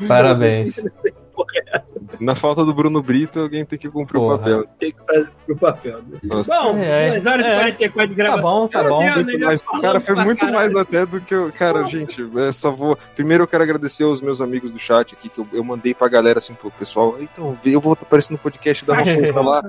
parabéns. 0.06 0.78
É. 0.78 1.82
Na 2.20 2.36
falta 2.36 2.64
do 2.66 2.74
Bruno 2.74 3.02
Brito, 3.02 3.40
alguém 3.40 3.64
tem 3.64 3.78
que 3.78 3.88
cumprir 3.88 4.20
Porra. 4.20 4.34
o 4.34 4.38
papel. 4.38 4.64
Tem 4.78 4.92
que 4.92 4.98
fazer 5.06 5.30
pro 5.46 5.56
papel. 5.56 5.98
né? 6.06 6.18
Bom, 6.22 6.76
É, 6.76 7.06
é. 7.06 7.10
2 7.12 7.26
horas 7.26 7.46
e 7.46 7.50
É. 7.50 7.54
44 7.56 8.08
de 8.10 8.16
Tá 8.16 8.22
gravação. 8.22 8.42
bom, 8.50 8.68
tá 8.68 8.84
bom. 8.84 8.98
Deus, 9.00 9.26
né? 9.26 9.36
mais, 9.38 9.60
Já 9.60 9.80
cara, 9.80 10.00
pra 10.14 10.24
muito 10.24 10.40
caralho. 10.40 10.72
mais 10.72 10.76
até 10.76 11.06
do 11.06 11.20
que 11.20 11.34
eu. 11.34 11.52
Cara, 11.52 11.84
gente, 11.84 12.26
é, 12.36 12.52
só 12.52 12.70
vou. 12.70 12.98
Primeiro 13.14 13.44
eu 13.44 13.48
quero 13.48 13.62
agradecer 13.62 14.04
aos 14.04 14.20
meus 14.20 14.40
amigos 14.40 14.70
do 14.70 14.78
chat 14.78 15.14
aqui, 15.14 15.28
que 15.28 15.38
eu, 15.38 15.46
eu 15.52 15.64
mandei 15.64 15.94
pra 15.94 16.08
galera 16.08 16.38
assim, 16.38 16.54
pro 16.54 16.70
pessoal. 16.70 17.16
Então, 17.20 17.58
eu 17.64 17.80
vou 17.80 17.92
aparecer 17.92 18.32
no 18.32 18.38
podcast 18.38 18.84
da 18.84 18.94
uma 18.94 19.04
força 19.04 19.40
lá. 19.40 19.62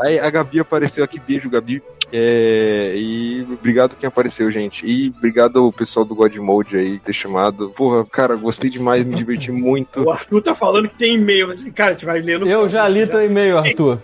Aí 0.00 0.18
a 0.18 0.30
Gabi 0.30 0.60
apareceu 0.60 1.04
aqui, 1.04 1.18
beijo, 1.18 1.50
Gabi. 1.50 1.82
É, 2.10 2.94
e 2.96 3.46
obrigado 3.50 3.94
quem 3.96 4.06
apareceu, 4.06 4.50
gente. 4.50 4.86
E 4.86 5.12
obrigado 5.16 5.58
ao 5.58 5.72
pessoal 5.72 6.06
do 6.06 6.14
God 6.14 6.34
Mode 6.36 6.76
aí 6.76 6.98
ter 6.98 7.12
chamado. 7.12 7.70
Porra, 7.70 8.04
cara, 8.06 8.34
gostei 8.34 8.70
demais, 8.70 9.04
me 9.04 9.14
diverti 9.14 9.52
muito. 9.52 10.02
O 10.02 10.10
Arthur 10.10 10.42
tá 10.42 10.54
falando 10.54 10.88
que 10.88 10.96
tem 10.96 11.16
e-mail. 11.16 11.50
Assim, 11.50 11.70
cara, 11.70 11.90
a 11.90 11.92
gente 11.94 12.06
vai 12.06 12.20
ler 12.20 12.38
no 12.38 12.48
Eu 12.48 12.68
já 12.68 12.88
li 12.88 13.06
teu 13.06 13.22
e-mail, 13.22 13.58
Arthur. 13.58 14.02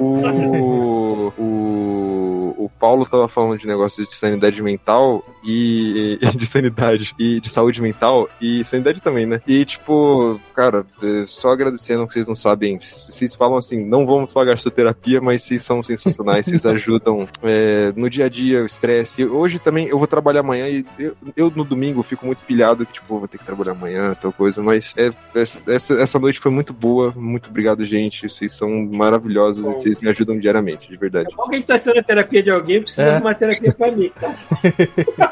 O, 0.00 1.32
o, 1.38 2.64
o 2.64 2.70
Paulo 2.80 3.04
tava 3.06 3.28
falando 3.28 3.58
de 3.58 3.66
negócio 3.66 4.06
de 4.06 4.16
sanidade 4.16 4.60
mental 4.62 5.24
e, 5.44 6.18
e 6.20 6.30
de 6.36 6.46
sanidade 6.46 7.14
e 7.18 7.40
de 7.40 7.48
saúde 7.48 7.80
mental 7.80 8.28
e 8.40 8.64
sanidade 8.64 9.00
também, 9.00 9.26
né? 9.26 9.40
E 9.46 9.64
tipo, 9.64 10.40
cara, 10.54 10.84
é, 11.02 11.24
só 11.26 11.50
agradecendo 11.50 12.06
que 12.06 12.14
vocês 12.14 12.26
não 12.26 12.36
sabem, 12.36 12.78
vocês 13.08 13.34
falam 13.34 13.58
assim, 13.58 13.84
não 13.84 14.06
vamos 14.06 14.30
pagar 14.30 14.58
sua 14.58 14.70
terapia, 14.70 15.20
mas 15.20 15.42
vocês 15.42 15.62
são 15.62 15.82
sensacionais, 15.82 16.46
vocês 16.46 16.64
ajudam 16.66 17.26
é, 17.42 17.92
no 17.96 18.08
dia 18.08 18.26
a 18.26 18.28
dia, 18.28 18.62
o 18.62 18.66
estresse. 18.66 19.24
Hoje 19.24 19.58
também 19.58 19.88
eu 19.88 19.98
vou 19.98 20.06
trabalhar 20.06 20.40
amanhã 20.40 20.68
e 20.68 20.84
eu, 20.98 21.16
eu 21.36 21.52
no 21.54 21.64
domingo 21.64 22.02
fico 22.02 22.24
muito 22.26 22.42
pilhado 22.44 22.86
que 22.86 22.94
tipo, 22.94 23.18
vou 23.18 23.28
ter 23.28 23.38
que 23.38 23.44
trabalhar 23.44 23.72
amanhã, 23.72 24.14
tal 24.20 24.32
coisa, 24.32 24.62
mas 24.62 24.92
é, 24.96 25.08
é, 25.34 25.44
essa, 25.74 25.94
essa 25.94 26.18
noite 26.18 26.40
foi 26.40 26.50
muito 26.50 26.72
boa, 26.72 27.12
muito 27.16 27.48
obrigado, 27.50 27.84
gente. 27.84 28.28
Vocês 28.28 28.52
são 28.56 28.68
maravilhosos, 28.86 29.62
Bom. 29.62 29.72
vocês 29.72 29.98
me 30.00 30.10
ajudam 30.10 30.38
diariamente, 30.38 30.88
de 30.88 30.96
verdade. 30.96 31.28
É 31.32 31.36
bom 31.36 31.48
que 31.48 31.56
a 31.56 31.58
gente 31.58 31.66
tá 31.66 31.78
sendo 31.78 31.98
a 31.98 32.02
terapia 32.02 32.42
de 32.42 32.50
alguém, 32.50 32.80
precisa 32.82 33.02
É. 33.02 33.16
de 33.16 33.22
uma 33.22 33.34
terapia 33.34 33.72
pra 33.72 33.90
mim, 33.90 34.10
tá? 34.20 34.32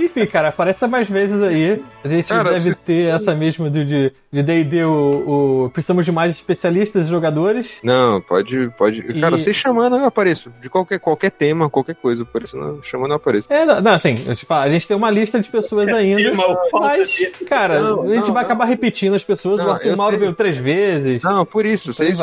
Enfim, 0.00 0.26
cara, 0.26 0.48
apareça 0.48 0.86
mais 0.88 1.08
vezes 1.08 1.40
aí. 1.42 1.82
A 2.04 2.08
gente 2.08 2.28
Cara, 2.28 2.52
deve 2.52 2.70
se- 2.70 2.76
ter 2.76 3.14
essa 3.14 3.34
mesma 3.34 3.68
de 3.70 3.84
de 4.30 4.42
D&D, 4.42 4.84
o, 4.84 5.64
o- 5.64 5.70
precisamos 5.70 6.04
de 6.04 6.12
mais 6.12 6.32
especialistas 6.32 7.06
e 7.06 7.10
jogadores. 7.10 7.78
Não, 7.82 8.20
pode, 8.20 8.68
pode. 8.76 9.00
E- 9.00 9.20
Cara, 9.20 9.38
vocês 9.38 9.56
chamando 9.56 9.96
eu 9.96 10.04
apareço. 10.04 10.50
De 10.60 10.68
qualquer, 10.68 10.98
qualquer 11.00 11.30
tema, 11.30 11.70
qualquer 11.70 11.94
coisa, 11.94 12.22
apareço. 12.24 12.56
Não, 12.56 12.82
chamando 12.82 13.10
eu 13.12 13.16
apareço. 13.16 13.46
É, 13.52 13.64
não, 13.64 13.80
não, 13.80 13.92
assim, 13.92 14.16
eu 14.26 14.34
te 14.36 14.44
falo, 14.44 14.64
a 14.64 14.68
gente 14.70 14.86
tem 14.86 14.96
uma 14.96 15.10
lista 15.10 15.40
de 15.40 15.48
pessoas 15.48 15.88
ainda, 15.88 16.22
Tema, 16.22 16.56
mas, 16.74 17.10
de- 17.12 17.26
cara, 17.46 17.80
Não, 17.80 18.02
a 18.02 18.14
gente 18.14 18.26
não, 18.26 18.34
vai 18.34 18.42
não. 18.42 18.50
acabar 18.50 18.64
repetindo 18.66 19.14
as 19.14 19.24
pessoas. 19.24 19.60
o 19.62 19.70
Arthur 19.70 19.96
Mauro 19.96 20.12
sei. 20.12 20.20
veio 20.20 20.34
três 20.34 20.56
vezes. 20.58 21.22
Não, 21.22 21.44
por 21.46 21.64
isso, 21.64 21.92
vocês, 21.94 22.18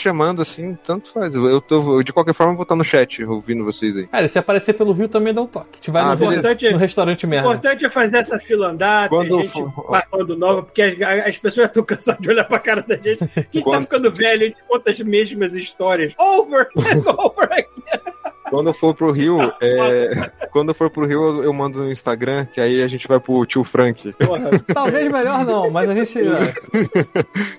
chamando 0.00 0.42
assim, 0.42 0.76
tanto 0.86 1.12
faz. 1.12 1.34
Eu 1.34 1.60
tô, 1.60 2.02
de 2.02 2.12
qualquer 2.12 2.34
forma, 2.34 2.52
eu 2.52 2.56
vou 2.56 2.62
estar 2.64 2.76
no 2.76 2.84
chat 2.84 3.22
ouvindo 3.24 3.64
vocês 3.64 3.96
aí. 3.96 4.06
Cara, 4.06 4.26
se 4.28 4.38
aparecer 4.38 4.74
pelo 4.74 4.92
Rio 4.92 5.08
também 5.08 5.32
dá 5.32 5.42
um 5.42 5.46
toque. 5.46 5.68
A 5.74 5.76
gente 5.76 5.90
vai 5.90 6.02
Ah, 6.02 6.06
no, 6.10 6.16
beleza. 6.16 6.38
Importante- 6.40 6.73
no 6.74 6.78
restaurante 6.80 7.24
O 7.24 7.28
importante 7.34 7.84
é 7.86 7.90
fazer 7.90 8.18
essa 8.18 8.38
fila 8.38 8.68
andar, 8.68 9.08
tem 9.08 9.18
Quando 9.18 9.40
gente 9.42 9.52
for- 9.52 9.86
passando 9.90 10.36
nova, 10.36 10.62
porque 10.62 10.82
as, 10.82 11.00
as 11.26 11.38
pessoas 11.38 11.68
estão 11.68 11.82
cansadas 11.86 12.20
de 12.20 12.28
olhar 12.28 12.44
pra 12.44 12.58
cara 12.58 12.82
da 12.82 12.96
gente. 12.96 13.18
Gente 13.18 13.24
tá 13.52 13.60
Quando- 13.62 13.82
ficando 13.82 14.10
velho, 14.12 14.42
a 14.42 14.46
gente 14.46 14.58
conta 14.68 14.90
as 14.90 15.00
mesmas 15.00 15.54
histórias. 15.54 16.12
Over 16.18 16.68
and 16.76 17.04
over 17.18 17.48
again. 17.52 17.73
Quando 18.54 18.68
eu 18.68 18.74
for 18.74 18.94
pro 18.94 19.10
Rio, 19.10 19.36
é, 19.60 20.30
quando 20.52 20.68
eu 20.68 20.74
for 20.74 20.88
pro 20.90 21.06
Rio, 21.06 21.42
eu, 21.42 21.52
mando 21.52 21.78
no 21.80 21.90
Instagram, 21.90 22.46
que 22.46 22.60
aí 22.60 22.82
a 22.82 22.88
gente 22.88 23.08
vai 23.08 23.18
pro 23.18 23.44
tio 23.46 23.64
Frank. 23.64 24.12
Porra, 24.12 24.50
Talvez 24.72 25.08
melhor 25.08 25.44
não, 25.44 25.70
mas 25.70 25.90
a 25.90 25.94
gente. 25.94 26.18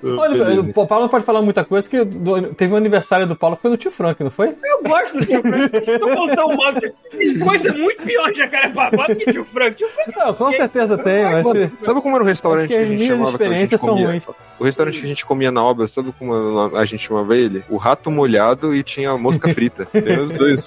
Olha, 0.03 0.61
o 0.61 0.88
Paulo 0.88 1.03
não 1.03 1.09
pode 1.09 1.25
falar 1.25 1.41
muita 1.41 1.64
coisa, 1.64 1.90
que 1.90 2.03
do- 2.03 2.53
teve 2.53 2.74
um 2.74 2.77
aniversário 2.77 3.27
do 3.27 3.35
Paulo, 3.35 3.57
foi 3.61 3.72
no 3.72 3.77
tio 3.77 3.91
Frank, 3.91 4.24
não 4.24 4.32
foi? 4.32 4.56
eu 4.64 4.83
gosto 4.83 5.17
do 5.19 5.25
tio 5.25 5.41
Frank. 5.41 5.69
Vocês 5.69 5.88
estão 5.88 6.15
contando 6.15 6.56
mal. 6.57 6.74
Tem 7.11 7.40
coisa 7.40 7.74
muito 7.74 8.03
pior 8.03 8.32
de 8.32 8.38
Jacarepaguá 8.40 9.07
que 9.07 9.32
tio 9.32 9.43
Frank. 9.45 9.75
Tio 9.75 9.88
Frank 9.90 10.17
Não, 10.17 10.33
com 10.33 10.51
certeza 10.51 10.98
tem, 10.98 11.24
mas. 11.24 11.45
Sabe 11.83 12.01
como 12.01 12.15
era 12.15 12.24
o 12.24 12.27
restaurante 12.27 12.74
É 12.74 12.77
porque 12.77 12.77
que 12.77 12.77
a 12.77 12.82
as 12.83 12.88
gente 12.90 12.98
minhas 12.99 13.17
chamava 13.17 13.38
que 13.38 13.43
a 13.43 13.48
gente 13.48 13.51
experiências 13.51 13.82
são 13.82 13.90
comia? 13.90 14.07
ruins. 14.07 14.27
O 14.59 14.64
restaurante 14.64 14.99
que 14.99 15.06
a 15.06 15.09
gente 15.09 15.25
comia 15.25 15.51
na 15.51 15.64
obra, 15.64 15.88
sabe 15.88 16.14
como 16.17 16.33
a 16.77 16.85
gente 16.85 17.07
chamava 17.07 17.35
ele? 17.35 17.64
O 17.69 17.77
rato 17.77 18.09
molhado 18.09 18.74
e 18.74 18.83
tinha 18.83 19.11
a 19.11 19.17
mosca 19.17 19.53
frita. 19.53 19.85
Tem 19.85 20.19
os 20.19 20.30
dois. 20.32 20.65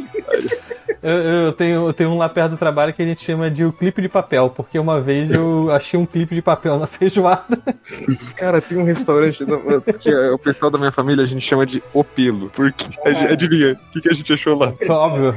Eu, 1.02 1.12
eu 1.16 1.52
tenho, 1.52 1.86
eu 1.86 1.92
tenho 1.92 2.10
um 2.10 2.18
lá 2.18 2.28
perto 2.28 2.50
do 2.52 2.56
trabalho 2.56 2.92
que 2.92 3.00
a 3.00 3.04
gente 3.06 3.22
chama 3.22 3.48
de 3.50 3.64
o 3.64 3.72
clipe 3.72 4.02
de 4.02 4.08
papel, 4.08 4.50
porque 4.50 4.78
uma 4.78 5.00
vez 5.00 5.30
eu 5.30 5.70
achei 5.70 5.98
um 5.98 6.04
clipe 6.04 6.34
de 6.34 6.42
papel 6.42 6.76
na 6.78 6.86
feijoada. 6.88 7.56
Cara, 8.36 8.60
tem 8.60 8.78
um 8.78 8.84
restaurante 8.84 9.38
que 10.00 10.08
é, 10.10 10.30
o 10.32 10.38
pessoal 10.38 10.70
da 10.72 10.78
minha 10.78 10.90
família 10.90 11.24
a 11.24 11.26
gente 11.28 11.46
chama 11.46 11.64
de 11.64 11.80
O 11.94 12.02
Pelo. 12.02 12.50
Porque, 12.50 12.84
ad- 13.06 13.32
adivinha, 13.32 13.74
o 13.74 13.92
que, 13.92 14.00
que 14.00 14.08
a 14.10 14.14
gente 14.14 14.32
achou 14.32 14.56
lá? 14.58 14.72
Óbvio. 14.88 15.32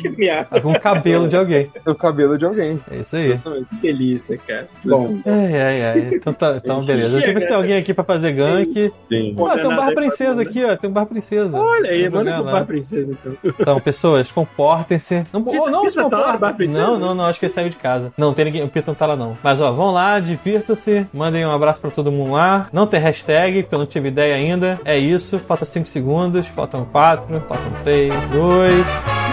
que 0.00 0.08
merda. 0.16 0.60
Com 0.62 0.72
o 0.72 0.80
cabelo 0.80 1.28
de 1.28 1.36
alguém. 1.36 1.70
O 1.86 1.94
cabelo 1.94 2.38
de 2.38 2.44
alguém. 2.46 2.80
É 2.90 2.96
isso 3.00 3.16
aí. 3.16 3.38
Que 3.68 3.76
delícia, 3.82 4.38
cara. 4.46 4.66
Bom, 4.82 5.20
Ai, 5.26 5.60
ai, 5.60 5.82
ai. 5.82 6.10
Então, 6.14 6.32
tá, 6.32 6.56
então 6.62 6.82
beleza. 6.82 7.10
Deixa 7.18 7.28
eu 7.30 7.34
ver 7.34 7.40
se 7.40 7.48
tem 7.48 7.56
alguém 7.56 7.76
aqui 7.76 7.92
pra 7.92 8.02
fazer 8.04 8.32
gank. 8.32 8.72
Sim. 9.10 9.36
Ah, 9.46 9.54
tem 9.56 9.66
um 9.66 9.76
bar 9.76 9.94
princesa 9.94 10.40
aí, 10.40 10.46
aqui, 10.46 10.64
ó. 10.64 10.74
Tem 10.76 10.88
um 10.88 10.92
bar 10.92 11.04
princesa. 11.04 11.54
olha 11.60 11.90
aí, 11.90 12.08
manda 12.08 12.34
pro. 12.42 12.44
Bar 12.44 12.64
Princesa, 12.64 13.12
então. 13.12 13.36
Então, 13.72 13.80
pessoas, 13.80 14.30
comportem-se. 14.30 15.26
Não, 15.32 15.42
Pita- 15.42 15.62
oh, 15.62 15.70
não 15.70 15.88
se 15.90 16.02
comportem. 16.02 16.68
Não, 16.68 16.98
não, 16.98 17.14
não. 17.14 17.24
Acho 17.26 17.38
que 17.38 17.46
ele 17.46 17.52
saiu 17.52 17.68
de 17.68 17.76
casa. 17.76 18.12
Não, 18.16 18.32
tem 18.32 18.44
ninguém. 18.44 18.62
O 18.62 18.68
Pita 18.68 18.90
não 18.90 18.94
tá 18.94 19.06
lá, 19.06 19.16
não. 19.16 19.36
Mas, 19.42 19.60
ó, 19.60 19.70
vão 19.72 19.90
lá, 19.90 20.18
divirtam-se. 20.20 21.06
Mandem 21.12 21.46
um 21.46 21.50
abraço 21.52 21.80
pra 21.80 21.90
todo 21.90 22.12
mundo 22.12 22.32
lá. 22.32 22.68
Não 22.72 22.86
tem 22.86 23.00
hashtag, 23.00 23.62
porque 23.62 23.74
eu 23.74 23.78
não 23.78 23.86
tive 23.86 24.08
ideia 24.08 24.34
ainda. 24.34 24.80
É 24.84 24.96
isso. 24.98 25.38
Falta 25.38 25.64
5 25.64 25.86
segundos. 25.88 26.46
Faltam 26.48 26.84
4. 26.84 27.40
Faltam 27.48 27.70
3, 27.82 28.12
2. 28.30 29.23